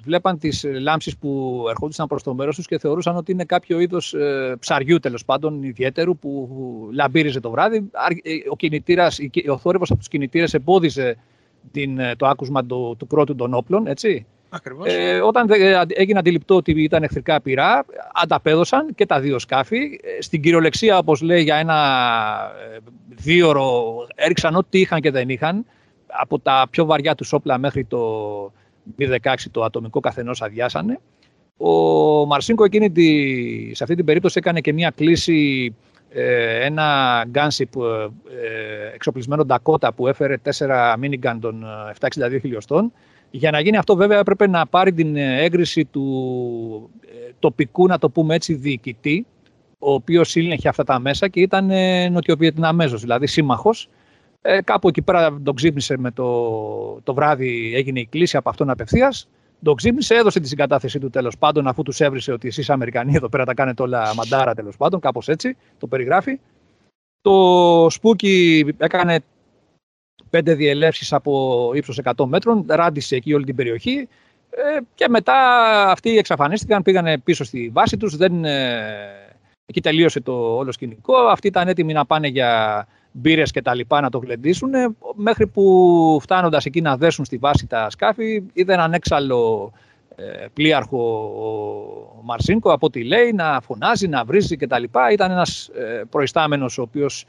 βλέπαν 0.05 0.39
τις 0.39 0.65
λάμψεις 0.81 1.17
που 1.17 1.65
ερχόντουσαν 1.69 2.07
προς 2.07 2.23
το 2.23 2.35
μέρος 2.35 2.57
τους 2.57 2.67
και 2.67 2.79
θεωρούσαν 2.79 3.17
ότι 3.17 3.33
είναι 3.33 3.45
κάποιο 3.45 3.81
είδος 3.81 4.15
ε, 4.15 4.57
ψαριού 4.59 4.99
τέλος 4.99 5.25
πάντων 5.25 5.63
ιδιαίτερου 5.63 6.19
που 6.19 6.49
λαμπύριζε 6.93 7.41
το 7.41 7.51
βράδυ. 7.51 7.91
Ο, 8.51 8.57
κινητήρας, 8.57 9.19
ο 9.49 9.59
θόρυβος 9.59 9.91
από 9.91 9.99
τους 9.99 10.09
κινητήρες 10.09 10.55
εμπόδιζε 10.55 11.17
την, 11.73 12.01
το 12.17 12.27
άκουσμα 12.27 12.65
του, 12.65 12.97
του 12.99 13.07
κρότου 13.07 13.35
των 13.35 13.55
όπλων, 13.55 13.87
έτσι. 13.87 14.27
Ε, 14.85 15.21
όταν 15.21 15.47
έγινε 15.89 16.19
αντιληπτό 16.19 16.57
ότι 16.57 16.83
ήταν 16.83 17.03
εχθρικά 17.03 17.41
πυρά, 17.41 17.85
ανταπέδωσαν 18.23 18.95
και 18.95 19.07
τα 19.07 19.21
δύο 19.21 19.39
σκάφη. 19.39 20.01
Ε, 20.03 20.23
στην 20.23 20.43
κυριολεξία, 20.43 20.99
όπως 20.99 21.21
λέει, 21.21 21.43
για 21.43 21.57
ένα 21.57 21.77
ε, 22.75 22.79
δίωρο 23.09 23.95
έριξαν 24.15 24.55
ό,τι 24.55 24.81
είχαν 24.81 25.01
και 25.01 25.11
δεν 25.11 25.29
είχαν. 25.29 25.65
Από 26.07 26.39
τα 26.39 26.67
πιο 26.71 26.85
βαριά 26.85 27.15
τους 27.15 27.33
όπλα 27.33 27.59
μέχρι 27.59 27.85
το 27.85 28.01
B-16 28.99 29.35
το 29.51 29.65
ατομικό 29.65 30.01
καθενός 30.01 30.43
αδειάσανε. 30.43 31.01
Ο 31.57 31.71
Μαρσίνκο 32.27 32.65
εκείνη 32.65 32.91
τη, 32.91 33.75
σε 33.75 33.83
αυτή 33.83 33.95
την 33.95 34.05
περίπτωση 34.05 34.39
έκανε 34.39 34.61
και 34.61 34.73
μια 34.73 34.93
κλίση 34.97 35.75
ε, 36.09 36.65
ένα 36.65 37.25
gunship 37.35 37.81
ε, 37.81 38.95
εξοπλισμένο 38.95 39.47
Dakota 39.49 39.89
που 39.97 40.09
έφερε 40.09 40.37
τέσσερα 40.37 40.95
minigun 41.03 41.37
των 41.41 41.65
762 42.01 42.39
χιλιοστών 42.41 42.93
για 43.31 43.51
να 43.51 43.61
γίνει 43.61 43.77
αυτό 43.77 43.97
βέβαια 43.97 44.19
έπρεπε 44.19 44.47
να 44.47 44.67
πάρει 44.67 44.93
την 44.93 45.17
ε, 45.17 45.43
έγκριση 45.43 45.85
του 45.85 46.91
ε, 47.01 47.31
τοπικού, 47.39 47.87
να 47.87 47.99
το 47.99 48.11
πούμε 48.11 48.35
έτσι, 48.35 48.55
διοικητή, 48.55 49.27
ο 49.79 49.93
οποίος 49.93 50.35
ήλεγχε 50.37 50.69
αυτά 50.69 50.85
τα 50.85 50.99
μέσα 50.99 51.29
και 51.29 51.41
ήταν 51.41 51.71
ε, 51.71 52.09
νοτιοβιετναμέζος, 52.09 53.01
δηλαδή 53.01 53.27
σύμμαχος. 53.27 53.89
Ε, 54.41 54.63
κάπου 54.63 54.89
εκεί 54.89 55.03
πέρα 55.03 55.41
τον 55.43 55.55
ξύπνησε 55.55 55.99
με 55.99 56.11
το, 56.11 57.01
το 57.03 57.15
βράδυ, 57.15 57.73
έγινε 57.75 58.01
η 58.01 58.07
κλίση 58.07 58.37
από 58.37 58.49
αυτόν 58.49 58.71
απευθείας. 58.71 59.29
Τον 59.63 59.75
ξύπνησε, 59.75 60.15
έδωσε 60.15 60.41
τη 60.41 60.49
συγκατάθεσή 60.49 60.99
του 60.99 61.11
τέλος 61.11 61.39
πάντων, 61.39 61.67
αφού 61.67 61.83
τους 61.83 62.01
έβρισε 62.01 62.33
ότι 62.33 62.49
εσείς 62.49 62.71
Αμερικανοί 62.71 63.15
εδώ 63.15 63.29
πέρα 63.29 63.45
τα 63.45 63.55
κάνετε 63.55 63.83
όλα 63.83 64.15
μαντάρα 64.15 64.55
τέλος 64.55 64.77
πάντων, 64.77 65.01
κάπως 65.01 65.29
έτσι 65.29 65.57
το 65.79 65.87
περιγράφει. 65.87 66.41
Το 67.21 67.87
Σπούκι 67.91 68.67
έκανε 68.79 69.21
πέντε 70.31 70.55
διελεύσεις 70.55 71.13
από 71.13 71.71
ύψος 71.75 72.01
100 72.03 72.25
μέτρων, 72.27 72.65
ράντισε 72.69 73.17
εκεί 73.17 73.35
όλη 73.35 73.45
την 73.45 73.55
περιοχή 73.55 74.09
ε, 74.51 74.79
και 74.95 75.09
μετά 75.09 75.35
αυτοί 75.91 76.19
εξαφανίστηκαν, 76.19 76.83
πήγανε 76.83 77.19
πίσω 77.19 77.45
στη 77.45 77.71
βάση 77.73 77.97
τους, 77.97 78.17
δεν, 78.17 78.45
ε, 78.45 78.75
εκεί 79.67 79.81
τελείωσε 79.81 80.21
το 80.21 80.57
όλο 80.57 80.73
σκηνικό, 80.73 81.17
αυτοί 81.17 81.47
ήταν 81.47 81.69
έτοιμοι 81.69 81.93
να 81.93 82.07
πάνε 82.07 82.29
για 82.29 82.87
μπύρες 83.13 83.51
και 83.51 83.63
τα 83.63 83.75
λοιπά 83.75 84.01
να 84.01 84.11
το 84.11 84.19
γλεντήσουν, 84.19 84.71
μέχρι 85.15 85.47
που 85.47 86.19
φτάνοντας 86.23 86.65
εκεί 86.65 86.81
να 86.81 86.97
δέσουν 86.97 87.25
στη 87.25 87.37
βάση 87.37 87.67
τα 87.67 87.91
σκάφη, 87.91 88.43
είδε 88.53 88.73
έναν 88.73 88.93
έξαλλο 88.93 89.73
ε, 90.17 90.47
πλοίαρχο 90.53 90.99
ο 92.19 92.23
Μαρσίνκο 92.23 92.73
από 92.73 92.87
ό,τι 92.87 93.05
λέει, 93.05 93.33
να 93.33 93.61
φωνάζει, 93.61 94.09
να 94.09 94.25
βρίζει 94.25 94.57
κτλ. 94.57 94.83
Ήταν 95.13 95.31
ένας 95.31 95.69
ε, 95.69 96.03
προϊστάμενος 96.11 96.79
ο 96.79 96.83
οποίος 96.83 97.27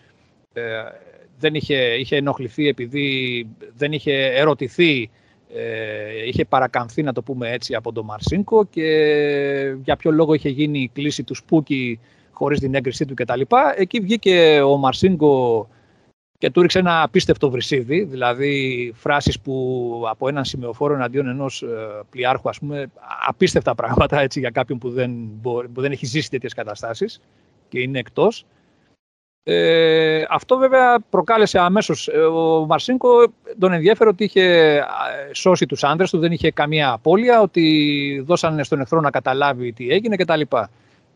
δεν 1.40 1.56
είχε, 1.56 1.76
είχε 1.76 2.16
ενοχληθεί 2.16 2.68
επειδή 2.68 3.48
δεν 3.78 3.92
είχε 3.92 4.14
ερωτηθεί, 4.14 5.10
ε, 5.54 6.28
είχε 6.28 6.46
παρακαμφθεί 6.46 7.04
να 7.04 7.14
το 7.14 7.22
πούμε 7.22 7.52
έτσι 7.52 7.76
από 7.76 7.92
τον 7.92 8.06
Μαρσίνκο 8.06 8.66
και 8.66 9.76
για 9.84 9.96
ποιο 9.96 10.12
λόγο 10.12 10.34
είχε 10.34 10.50
γίνει 10.50 10.80
η 10.80 10.90
κλίση 10.94 11.24
του 11.24 11.36
Σπούκι 11.36 12.00
χωρίς 12.32 12.60
την 12.60 12.76
έγκρισή 12.76 13.06
του 13.06 13.14
κτλ. 13.14 13.42
Εκεί 13.76 14.00
βγήκε 14.00 14.62
ο 14.62 14.78
Μαρσίνκο 14.78 15.68
και 16.38 16.50
του 16.50 16.62
ρίξε 16.62 16.80
ένα 16.80 17.02
απίστευτο 17.02 17.50
βρυσίδι, 17.50 18.04
δηλαδή 18.04 18.92
φράσεις 18.96 19.40
που 19.40 20.04
από 20.10 20.28
έναν 20.28 20.46
σημειοφόρο 20.46 20.94
εναντίον 20.94 21.28
ενός 21.28 21.62
ε, 21.62 21.68
πλοιάρχου, 22.10 22.50
ας 22.50 22.60
πούμε, 22.60 22.92
απίστευτα 23.28 23.76
πράγματα 23.76 24.20
έτσι, 24.20 24.40
για 24.40 24.50
κάποιον 24.50 24.78
που 24.78 24.90
δεν, 24.90 25.40
που 25.42 25.82
δεν 25.82 25.92
έχει 25.92 26.06
ζήσει 26.06 26.30
τέτοιες 26.30 26.54
καταστάσεις 26.54 27.22
και 27.70 27.80
είναι 27.80 28.00
εκτός. 28.00 28.46
Ε, 29.50 30.26
αυτό 30.30 30.58
βέβαια 30.58 31.00
προκάλεσε 31.10 31.60
αμέσως. 31.60 32.08
Ε, 32.08 32.18
ο 32.18 32.66
Μαρσίνκο 32.66 33.10
τον 33.60 33.74
ενδιαφέρει 33.74 34.10
ότι 34.10 34.24
είχε 34.24 34.44
ε, 34.44 34.84
σώσει 35.32 35.66
τους 35.66 35.84
άντρες 35.84 36.10
του, 36.10 36.20
δεν 36.20 36.32
είχε 36.32 36.52
καμία 36.52 36.92
απώλεια, 36.92 37.42
ότι 37.42 38.24
δώσανε 38.26 38.64
στον 38.64 38.80
εχθρό 38.80 39.02
να 39.02 39.10
καταλάβει 39.10 39.74
τι 39.74 39.90
έγινε 39.90 40.16
κτλ. 40.16 40.42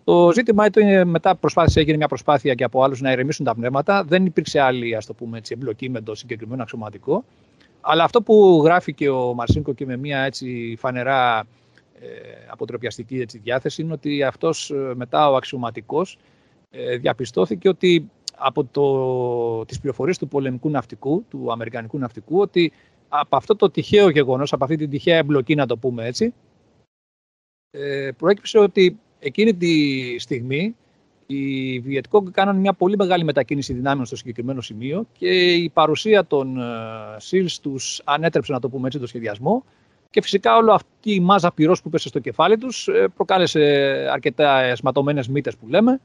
Το 0.04 0.32
ζήτημα 0.34 0.66
ήταν 0.66 1.08
μετά 1.08 1.36
προσπάθησε, 1.36 1.80
έγινε 1.80 1.98
μια 1.98 2.08
προσπάθεια 2.08 2.54
και 2.54 2.64
από 2.64 2.84
άλλους 2.84 3.02
να 3.02 3.12
ηρεμήσουν 3.12 3.46
τα 3.46 3.56
πνεύματα. 3.56 4.04
Δεν 4.04 4.26
υπήρξε 4.26 4.60
άλλη 4.60 4.96
ας 4.96 5.06
το 5.06 5.14
πούμε, 5.14 5.38
έτσι, 5.38 5.54
εμπλοκή 5.58 5.90
με 5.90 6.02
το 6.02 6.16
συγκεκριμένο 6.16 6.62
αξιωματικό. 6.62 7.24
Αλλά 7.82 8.04
αυτό 8.04 8.22
που 8.22 8.62
γράφει 8.64 8.94
και 8.94 9.10
ο 9.10 9.34
Μαρσίνκο 9.34 9.74
και 9.74 9.86
με 9.86 9.98
μια 9.98 10.20
έτσι 10.20 10.76
φανερά 10.80 11.40
ε, 12.02 12.08
αποτροπιαστική 12.48 13.20
έτσι, 13.20 13.38
διάθεση 13.44 13.82
είναι 13.82 13.94
ότι 13.94 14.24
αυτός 14.24 14.70
ε, 14.70 14.94
μετά 14.96 15.30
ο 15.30 15.36
αξιωματικός 15.36 16.18
ε, 16.74 16.98
διαπιστώθηκε 16.98 17.70
ότι 17.70 18.10
από 18.42 18.64
το, 18.64 19.66
τις 19.66 19.80
πληροφορίες 19.80 20.18
του 20.18 20.28
πολεμικού 20.28 20.70
ναυτικού, 20.70 21.26
του 21.30 21.52
αμερικανικού 21.52 21.98
ναυτικού, 21.98 22.40
ότι 22.40 22.72
από 23.10 23.36
αυτό 23.36 23.56
το 23.56 23.70
τυχαίο 23.70 24.10
γεγονός, 24.10 24.54
από 24.54 24.64
αυτή 24.64 24.76
την 24.76 24.90
τυχαία 24.90 25.18
εμπλοκή, 25.18 25.56
να 25.56 25.66
το 25.66 25.78
πούμε 25.78 26.06
έτσι, 26.06 26.34
ε, 27.72 28.12
προέκυψε 28.18 28.58
ότι 28.58 29.00
εκείνη 29.20 29.54
τη 29.54 29.76
στιγμή 30.20 30.76
οι 31.26 31.80
Βιετκόγκ 31.80 32.28
κάναν 32.32 32.56
μια 32.58 32.74
πολύ 32.74 32.96
μεγάλη 32.96 33.24
μετακίνηση 33.24 33.74
δυνάμεων 33.74 34.06
στο 34.06 34.16
συγκεκριμένο 34.16 34.62
σημείο 34.62 35.06
και 35.18 35.54
η 35.54 35.70
παρουσία 35.70 36.26
των 36.26 36.58
ΣΥΛΣ 37.18 37.60
τους 37.60 38.02
ανέτρεψε, 38.04 38.52
να 38.52 38.60
το 38.60 38.70
πούμε 38.70 38.88
έτσι, 38.88 39.00
το 39.00 39.08
σχεδιασμό. 39.08 39.64
Και 40.10 40.22
φυσικά 40.22 40.56
όλο 40.58 40.74
αυτή 40.74 41.14
η 41.14 41.20
μάζα 41.20 41.52
πυρός 41.52 41.82
που 41.82 41.90
πέσε 41.90 42.08
στο 42.08 42.20
κεφάλι 42.20 42.58
τους 42.58 42.88
ε, 42.88 43.08
προκάλεσε 43.16 43.60
αρκετά 44.12 44.62
εσματωμένες 44.62 45.28
μύτες 45.28 45.58
που 45.58 45.68
λέμε 45.68 46.00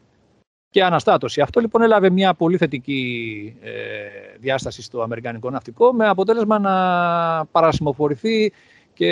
και 0.76 0.84
αναστάτωση. 0.84 1.40
Αυτό 1.40 1.60
λοιπόν 1.60 1.82
έλαβε 1.82 2.10
μια 2.10 2.34
πολύ 2.34 2.56
θετική 2.56 3.54
ε, 3.60 3.70
διάσταση 4.40 4.82
στο 4.82 5.02
Αμερικανικό 5.02 5.50
ναυτικό 5.50 5.92
με 5.92 6.08
αποτέλεσμα 6.08 6.58
να 6.58 6.74
παρασημοφορηθεί 7.44 8.52
και 8.94 9.10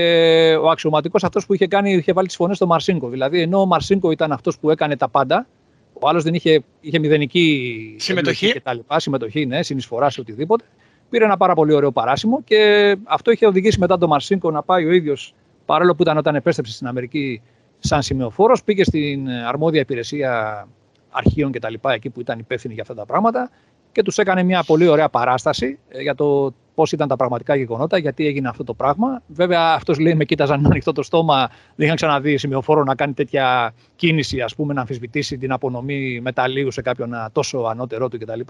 ο 0.62 0.70
αξιωματικός 0.70 1.24
αυτός 1.24 1.46
που 1.46 1.54
είχε, 1.54 1.66
κάνει, 1.66 1.92
είχε 1.92 2.12
βάλει 2.12 2.26
τις 2.26 2.36
φωνές 2.36 2.56
στο 2.56 2.66
Μαρσίνκο. 2.66 3.08
Δηλαδή, 3.08 3.40
ενώ 3.40 3.60
ο 3.60 3.66
Μαρσίνκο 3.66 4.10
ήταν 4.10 4.32
αυτός 4.32 4.58
που 4.58 4.70
έκανε 4.70 4.96
τα 4.96 5.08
πάντα, 5.08 5.46
ο 5.92 6.08
άλλος 6.08 6.22
δεν 6.22 6.34
είχε, 6.34 6.62
είχε 6.80 6.98
μηδενική 6.98 7.96
συμμετοχή. 7.98 8.52
Και 8.52 8.60
τα 8.60 8.74
λοιπά, 8.74 9.00
συμμετοχή, 9.00 9.46
ναι, 9.46 9.62
συνεισφορά 9.62 10.10
σε 10.10 10.20
οτιδήποτε. 10.20 10.64
Πήρε 11.10 11.24
ένα 11.24 11.36
πάρα 11.36 11.54
πολύ 11.54 11.72
ωραίο 11.72 11.92
παράσημο 11.92 12.42
και 12.44 12.96
αυτό 13.04 13.30
είχε 13.30 13.46
οδηγήσει 13.46 13.78
μετά 13.78 13.98
τον 13.98 14.08
Μαρσίνκο 14.08 14.50
να 14.50 14.62
πάει 14.62 14.84
ο 14.84 14.92
ίδιος, 14.92 15.34
παρόλο 15.64 15.94
που 15.94 16.02
ήταν 16.02 16.16
όταν 16.16 16.34
επέστρεψε 16.34 16.72
στην 16.72 16.86
Αμερική 16.86 17.42
σαν 17.78 18.02
σημειοφόρος, 18.02 18.64
πήγε 18.64 18.84
στην 18.84 19.28
αρμόδια 19.28 19.80
υπηρεσία 19.80 20.66
αρχείων 21.14 21.52
και 21.52 21.58
τα 21.58 21.70
λοιπά, 21.70 21.92
εκεί 21.92 22.10
που 22.10 22.20
ήταν 22.20 22.38
υπεύθυνοι 22.38 22.74
για 22.74 22.82
αυτά 22.82 22.94
τα 22.94 23.06
πράγματα 23.06 23.50
και 23.92 24.02
τους 24.02 24.18
έκανε 24.18 24.42
μια 24.42 24.62
πολύ 24.62 24.86
ωραία 24.88 25.08
παράσταση 25.08 25.78
ε, 25.88 26.02
για 26.02 26.14
το 26.14 26.54
πώς 26.74 26.92
ήταν 26.92 27.08
τα 27.08 27.16
πραγματικά 27.16 27.54
γεγονότα, 27.54 27.98
γιατί 27.98 28.26
έγινε 28.26 28.48
αυτό 28.48 28.64
το 28.64 28.74
πράγμα. 28.74 29.22
Βέβαια, 29.26 29.60
αυτός 29.60 29.98
λέει 29.98 30.14
με 30.14 30.24
κοίταζαν 30.24 30.60
με 30.60 30.68
ανοιχτό 30.70 30.92
το 30.92 31.02
στόμα, 31.02 31.50
δεν 31.74 31.84
είχαν 31.84 31.96
ξαναδεί 31.96 32.36
σημειοφόρο 32.36 32.82
να 32.82 32.94
κάνει 32.94 33.12
τέτοια 33.12 33.74
κίνηση, 33.96 34.40
ας 34.40 34.54
πούμε, 34.54 34.74
να 34.74 34.80
αμφισβητήσει 34.80 35.38
την 35.38 35.52
απονομή 35.52 36.20
μεταλλίου 36.20 36.70
σε 36.70 36.82
κάποιον 36.82 37.14
τόσο 37.32 37.58
ανώτερό 37.58 38.08
του 38.08 38.18
κτλ. 38.18 38.40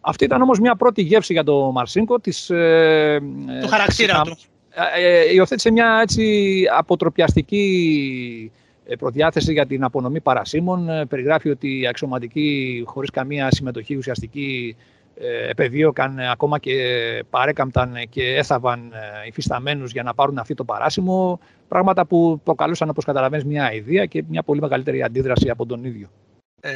Αυτή 0.00 0.24
ήταν 0.24 0.42
όμως 0.42 0.60
μια 0.60 0.76
πρώτη 0.76 1.02
γεύση 1.02 1.32
για 1.32 1.44
τον 1.44 1.72
Μαρσίνκο. 1.72 2.20
Της, 2.20 2.50
ε, 2.50 3.20
του 3.60 3.68
χαρακτήρα 3.68 4.22
του. 4.22 4.36
Ε, 4.96 5.20
ε, 5.28 5.34
υιοθέτησε 5.34 5.70
μια 5.70 5.98
έτσι 6.02 6.64
αποτροπιαστική 6.76 8.52
ε, 8.52 8.67
προδιάθεση 8.96 9.52
για 9.52 9.66
την 9.66 9.84
απονομή 9.84 10.20
παρασύμων. 10.20 10.88
Ε, 10.88 11.06
περιγράφει 11.06 11.50
ότι 11.50 11.80
οι 11.80 11.86
αξιωματικοί 11.86 12.82
χωρίς 12.86 13.10
καμία 13.10 13.50
συμμετοχή 13.50 13.96
ουσιαστική 13.96 14.76
ε, 15.20 15.48
επεδίωκαν 15.48 16.18
ακόμα 16.18 16.58
και 16.58 16.74
παρέκαμπταν 17.30 17.94
και 18.08 18.36
έθαβαν 18.36 18.92
υφισταμένους 19.26 19.92
για 19.92 20.02
να 20.02 20.14
πάρουν 20.14 20.38
αυτή 20.38 20.54
το 20.54 20.64
παράσημο. 20.64 21.40
Πράγματα 21.68 22.06
που 22.06 22.40
προκαλούσαν, 22.44 22.88
όπως 22.88 23.04
καταλαβαίνεις, 23.04 23.44
μια 23.44 23.72
ιδέα 23.72 24.06
και 24.06 24.24
μια 24.28 24.42
πολύ 24.42 24.60
μεγαλύτερη 24.60 25.02
αντίδραση 25.02 25.50
από 25.50 25.66
τον 25.66 25.84
ίδιο. 25.84 26.08
Ε, 26.60 26.70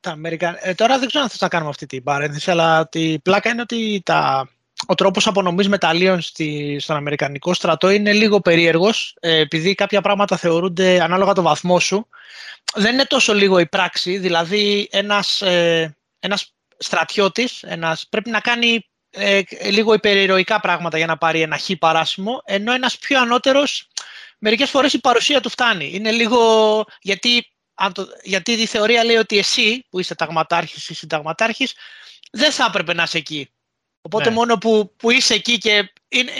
τα 0.00 0.10
Αμερικα... 0.10 0.58
ε, 0.60 0.74
τώρα 0.74 0.98
δεν 0.98 1.08
ξέρω 1.08 1.24
αν 1.24 1.30
θα 1.30 1.48
κάνουμε 1.48 1.70
αυτή 1.70 1.86
την 1.86 2.02
παρένθεση, 2.02 2.50
αλλά 2.50 2.88
τη 2.88 3.18
πλάκα 3.18 3.50
είναι 3.50 3.60
ότι 3.60 4.02
τα 4.04 4.48
ο 4.86 4.94
τρόπος 4.94 5.26
απονομής 5.26 5.68
μεταλλίων 5.68 6.20
στη, 6.20 6.76
στον 6.80 6.96
Αμερικανικό 6.96 7.54
στρατό 7.54 7.90
είναι 7.90 8.12
λίγο 8.12 8.40
περίεργος, 8.40 9.16
ε, 9.20 9.38
επειδή 9.38 9.74
κάποια 9.74 10.00
πράγματα 10.00 10.36
θεωρούνται 10.36 11.02
ανάλογα 11.02 11.32
το 11.32 11.42
βαθμό 11.42 11.80
σου. 11.80 12.08
Δεν 12.74 12.92
είναι 12.92 13.04
τόσο 13.04 13.34
λίγο 13.34 13.58
η 13.58 13.66
πράξη, 13.66 14.18
δηλαδή 14.18 14.88
ένας, 14.90 15.42
ε, 15.42 15.96
ένας 16.18 16.54
στρατιώτης 16.78 17.62
ένας, 17.62 18.06
πρέπει 18.08 18.30
να 18.30 18.40
κάνει 18.40 18.88
ε, 19.10 19.40
λίγο 19.70 19.94
υπερηρωικά 19.94 20.60
πράγματα 20.60 20.96
για 20.96 21.06
να 21.06 21.18
πάρει 21.18 21.40
ένα 21.40 21.58
χ 21.58 21.70
παράσημο, 21.78 22.42
ενώ 22.44 22.72
ένας 22.72 22.98
πιο 22.98 23.20
ανώτερος 23.20 23.88
μερικές 24.38 24.70
φορές 24.70 24.92
η 24.92 25.00
παρουσία 25.00 25.40
του 25.40 25.48
φτάνει. 25.48 25.90
Είναι 25.94 26.10
λίγο 26.10 26.84
γιατί, 27.00 27.46
γιατί 28.22 28.52
η 28.52 28.66
θεωρία 28.66 29.04
λέει 29.04 29.16
ότι 29.16 29.38
εσύ 29.38 29.86
που 29.90 30.00
είσαι 30.00 30.14
ταγματάρχης 30.14 30.88
ή 30.88 30.94
συνταγματάρχης 30.94 31.74
δεν 32.30 32.52
θα 32.52 32.64
έπρεπε 32.68 32.94
να 32.94 33.02
είσαι 33.02 33.18
εκεί. 33.18 33.50
Οπότε 34.02 34.28
ναι. 34.28 34.34
μόνο 34.34 34.58
που, 34.58 34.92
που 34.96 35.10
είσαι 35.10 35.34
εκεί 35.34 35.58
και 35.58 35.92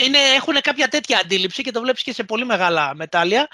είναι, 0.05 0.17
έχουν 0.35 0.53
κάποια 0.61 0.87
τέτοια 0.87 1.19
αντίληψη 1.23 1.63
και 1.63 1.71
το 1.71 1.81
βλέπεις 1.81 2.03
και 2.03 2.13
σε 2.13 2.23
πολύ 2.23 2.45
μεγάλα 2.45 2.95
μετάλλια, 2.95 3.47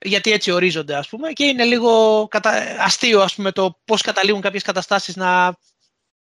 γιατί 0.00 0.32
έτσι 0.32 0.50
ορίζονται 0.50 0.96
ας 0.96 1.08
πούμε 1.08 1.30
και 1.30 1.44
είναι 1.44 1.64
λίγο 1.64 2.26
κατα... 2.30 2.52
αστείο 2.78 3.20
ας 3.20 3.34
πούμε 3.34 3.52
το 3.52 3.78
πώς 3.84 4.02
καταλήγουν 4.02 4.40
κάποιες 4.40 4.62
καταστάσεις 4.62 5.16
να 5.16 5.56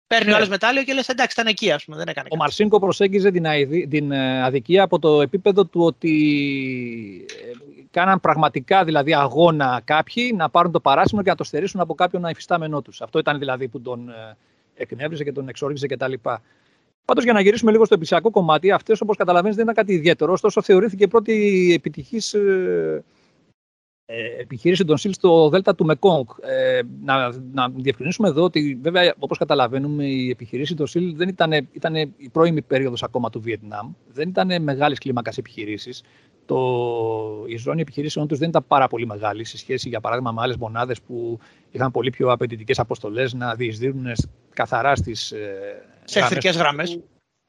παίρνει 0.07 0.27
ναι. 0.27 0.33
ο 0.33 0.37
άλλος 0.37 0.49
μετάλλιο 0.49 0.83
και 0.83 0.93
λες 0.93 1.09
εντάξει 1.09 1.41
ήταν 1.41 1.53
εκεί 1.53 1.73
ας 1.73 1.85
πούμε, 1.85 1.97
δεν 1.97 2.09
έκανε 2.09 2.29
Ο 2.33 2.37
Μαρσίνκο 2.37 2.79
προσέγγιζε 2.79 3.31
την, 3.31 3.45
την 3.89 4.13
ε, 4.13 4.43
αδικία 4.43 4.83
από 4.83 4.99
το 4.99 5.21
επίπεδο 5.21 5.65
του 5.65 5.81
ότι 5.81 7.27
ε, 7.29 7.83
κάναν 7.91 8.21
πραγματικά 8.21 8.85
δηλαδή 8.85 9.15
αγώνα 9.15 9.83
κάποιοι 9.85 10.33
να 10.37 10.51
πάρουν 10.51 10.73
το 10.73 10.81
παράσημο 10.81 11.23
και 11.23 11.31
να 11.31 11.37
το 11.37 11.45
στερήσουν 11.45 11.81
από 11.81 11.95
κάποιον 11.95 12.25
υφιστάμενό 12.25 12.83
τους. 12.83 13.01
Αυτό 13.01 13.19
ήταν 13.19 13.39
δηλαδή 13.39 13.69
που 13.69 13.81
τον 13.81 14.09
ε, 14.09 14.37
εκνεύριζε 14.75 15.25
και 15.25 15.33
τον 15.33 15.49
εξόριζε 15.49 15.87
κτλ. 15.87 16.13
Πάντως, 17.05 17.25
για 17.25 17.33
να 17.33 17.41
γυρίσουμε 17.41 17.71
λίγο 17.71 17.85
στο 17.85 17.95
επισιακό 17.95 18.31
κομμάτι, 18.31 18.71
αυτές 18.71 19.01
όπως 19.01 19.17
καταλαβαίνεις 19.17 19.57
δεν 19.57 19.65
ήταν 19.65 19.77
κάτι 19.77 19.93
ιδιαίτερο. 19.93 20.33
Ωστόσο, 20.33 20.63
θεωρήθηκε 20.63 21.07
πρώτη 21.07 21.73
επιτυχής 21.75 22.35
ε, 22.35 23.05
ε, 24.07 24.41
επιχείρηση 24.41 24.85
των 24.85 24.97
ΣΥΛ 24.97 25.13
στο 25.13 25.49
Δέλτα 25.49 25.75
του 25.75 25.85
Μεκόγκ. 25.85 26.27
Ε, 26.41 26.81
να, 27.05 27.33
να 27.53 27.69
διευκρινίσουμε 27.69 28.29
εδώ 28.29 28.43
ότι, 28.43 28.79
βέβαια, 28.83 29.15
όπως 29.19 29.39
καταλαβαίνουμε, 29.39 30.05
η 30.05 30.31
επιχειρήση 30.31 30.75
των 30.75 30.87
ΣΥΛ 30.87 31.17
δεν 31.17 31.29
ήταν, 31.29 31.53
ήταν 31.73 31.95
η 31.95 32.29
πρώιμη 32.33 32.63
περίοδος 32.63 33.03
ακόμα 33.03 33.31
του 33.31 33.41
Βιετνάμ. 33.41 33.93
Δεν 34.13 34.29
ήταν 34.29 34.63
μεγάλης 34.63 34.99
κλίμακας 34.99 35.39
επιχειρήσεις. 35.39 36.03
Η 37.47 37.57
ζώνη 37.57 37.81
επιχειρήσεων 37.81 38.27
τους 38.27 38.39
δεν 38.39 38.49
ήταν 38.49 38.65
πάρα 38.67 38.89
πολύ 38.89 39.07
μεγάλη 39.07 39.45
σε 39.45 39.59
σχέση, 39.59 39.89
για 39.89 40.01
παράδειγμα, 40.01 40.33
με 40.33 40.41
άλλες 40.41 40.57
μονάδες 40.57 41.01
που 41.01 41.39
είχαν 41.71 41.91
πολύ 41.91 42.11
πιο 42.11 42.33
απαιτητικές 42.33 42.79
αποστολές 42.79 43.33
να 43.33 43.55
διεισδύουν 43.55 44.07
καθαρά 44.55 44.97
στις 44.97 45.33
ε, 45.33 45.83
σε 46.05 46.19
εχθρικέ 46.19 46.49
γραμμές. 46.49 46.99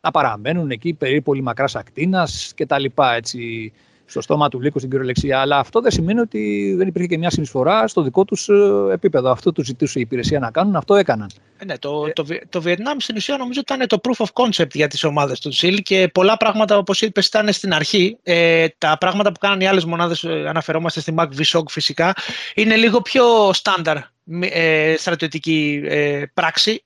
Να 0.01 0.11
παραμένουν 0.11 0.71
εκεί 0.71 0.93
περί 0.93 1.21
πολύ 1.21 1.41
μακράς 1.41 1.75
ακτίνας 1.75 2.53
και 2.55 2.65
τα 2.65 2.79
λοιπά, 2.79 3.13
έτσι, 3.13 3.71
στο 4.05 4.21
στόμα 4.21 4.49
του 4.49 4.61
λύκου 4.61 4.77
στην 4.77 4.89
κυριολεξία. 4.91 5.39
Αλλά 5.39 5.57
αυτό 5.57 5.81
δεν 5.81 5.91
σημαίνει 5.91 6.19
ότι 6.19 6.73
δεν 6.77 6.87
υπήρχε 6.87 7.07
και 7.07 7.17
μια 7.17 7.29
συνεισφορά 7.29 7.87
στο 7.87 8.01
δικό 8.01 8.25
τους 8.25 8.49
ε, 8.49 8.53
επίπεδο. 8.91 9.29
Αυτό 9.29 9.51
τους 9.51 9.65
ζητούσε 9.65 9.99
η 9.99 10.01
υπηρεσία 10.01 10.39
να 10.39 10.51
κάνουν, 10.51 10.75
αυτό 10.75 10.95
έκαναν. 10.95 11.29
Ε, 11.57 11.65
ναι, 11.65 11.77
το, 11.77 12.11
το, 12.13 12.25
το 12.49 12.61
Βιετνάμ 12.61 12.97
στην 12.99 13.15
ουσία 13.15 13.37
νομίζω 13.37 13.59
ήταν 13.59 13.87
το 13.87 14.01
proof 14.03 14.25
of 14.25 14.43
concept 14.43 14.73
για 14.73 14.87
τις 14.87 15.03
ομάδες 15.03 15.39
του 15.39 15.51
ΣΥΛ 15.51 15.81
και 15.81 16.09
πολλά 16.13 16.37
πράγματα, 16.37 16.77
όπως 16.77 17.01
είπες, 17.01 17.27
ήταν 17.27 17.53
στην 17.53 17.73
αρχή. 17.73 18.17
Ε, 18.23 18.67
τα 18.77 18.97
πράγματα 18.99 19.31
που 19.31 19.39
κάνουν 19.39 19.59
οι 19.59 19.67
άλλες 19.67 19.85
μονάδες, 19.85 20.23
ε, 20.23 20.45
αναφερόμαστε 20.47 20.99
στη 20.99 21.13
MAC 21.17 21.27
φυσικά, 21.69 22.13
είναι 22.55 22.75
λίγο 22.75 23.01
πιο 23.01 23.53
στάνταρ 23.53 23.97
ε, 24.39 24.95
στρατιωτική 24.97 25.81
ε, 25.85 26.23
πράξη 26.33 26.83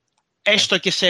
έστω 0.48 0.78
και 0.78 0.92
σε, 0.92 1.08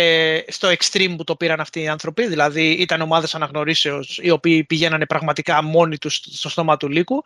στο 0.52 0.70
extreme 0.70 1.14
που 1.18 1.24
το 1.24 1.36
πήραν 1.36 1.60
αυτοί 1.60 1.82
οι 1.82 1.88
άνθρωποι, 1.88 2.28
δηλαδή 2.28 2.72
ήταν 2.72 3.02
ομάδες 3.02 3.36
αναγνωρίσεως 3.36 4.20
οι 4.22 4.30
οποίοι 4.30 4.64
πηγαίνανε 4.64 5.06
πραγματικά 5.06 5.64
μόνοι 5.64 5.98
τους 5.98 6.22
στο 6.32 6.50
στόμα 6.50 6.78
του 6.78 6.90
λύκου. 6.90 7.24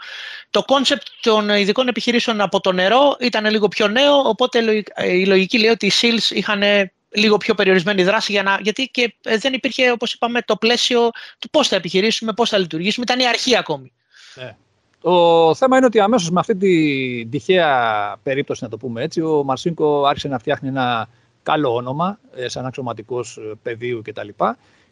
Το 0.49 0.63
concept 0.63 1.07
των 1.21 1.49
ειδικών 1.49 1.87
επιχειρήσεων 1.87 2.41
από 2.41 2.59
το 2.59 2.71
νερό 2.71 3.15
ήταν 3.19 3.45
λίγο 3.45 3.67
πιο 3.67 3.87
νέο, 3.87 4.17
οπότε 4.17 4.83
η 5.07 5.25
λογική 5.25 5.59
λέει 5.59 5.69
ότι 5.69 5.85
οι 5.85 5.91
SEALs 6.01 6.35
είχαν 6.35 6.61
λίγο 7.09 7.37
πιο 7.37 7.53
περιορισμένη 7.53 8.03
δράση 8.03 8.31
για 8.31 8.43
να, 8.43 8.59
γιατί 8.61 8.87
και 8.87 9.15
ε, 9.23 9.37
δεν 9.37 9.53
υπήρχε, 9.53 9.91
όπως 9.91 10.13
είπαμε, 10.13 10.41
το 10.41 10.55
πλαίσιο 10.55 11.09
του 11.39 11.49
πώς 11.49 11.67
θα 11.67 11.75
επιχειρήσουμε, 11.75 12.33
πώς 12.33 12.49
θα 12.49 12.57
λειτουργήσουμε, 12.57 13.05
ήταν 13.09 13.19
η 13.19 13.27
αρχή 13.27 13.57
ακόμη. 13.57 13.91
Ναι. 14.35 14.55
Το 15.01 15.55
θέμα 15.55 15.77
είναι 15.77 15.85
ότι 15.85 15.99
αμέσως 15.99 16.29
με 16.29 16.39
αυτή 16.39 16.55
τη 16.55 17.25
τυχαία 17.25 18.15
περίπτωση, 18.23 18.63
να 18.63 18.69
το 18.69 18.77
πούμε 18.77 19.03
έτσι, 19.03 19.21
ο 19.21 19.43
Μαρσίνκο 19.43 20.05
άρχισε 20.05 20.27
να 20.27 20.39
φτιάχνει 20.39 20.67
ένα 20.67 21.09
καλό 21.43 21.75
όνομα, 21.75 22.19
ε, 22.35 22.47
σαν 22.49 22.65
αξιωματικός 22.65 23.37
ε, 23.37 23.53
πεδίου 23.61 24.01
κτλ. 24.03 24.29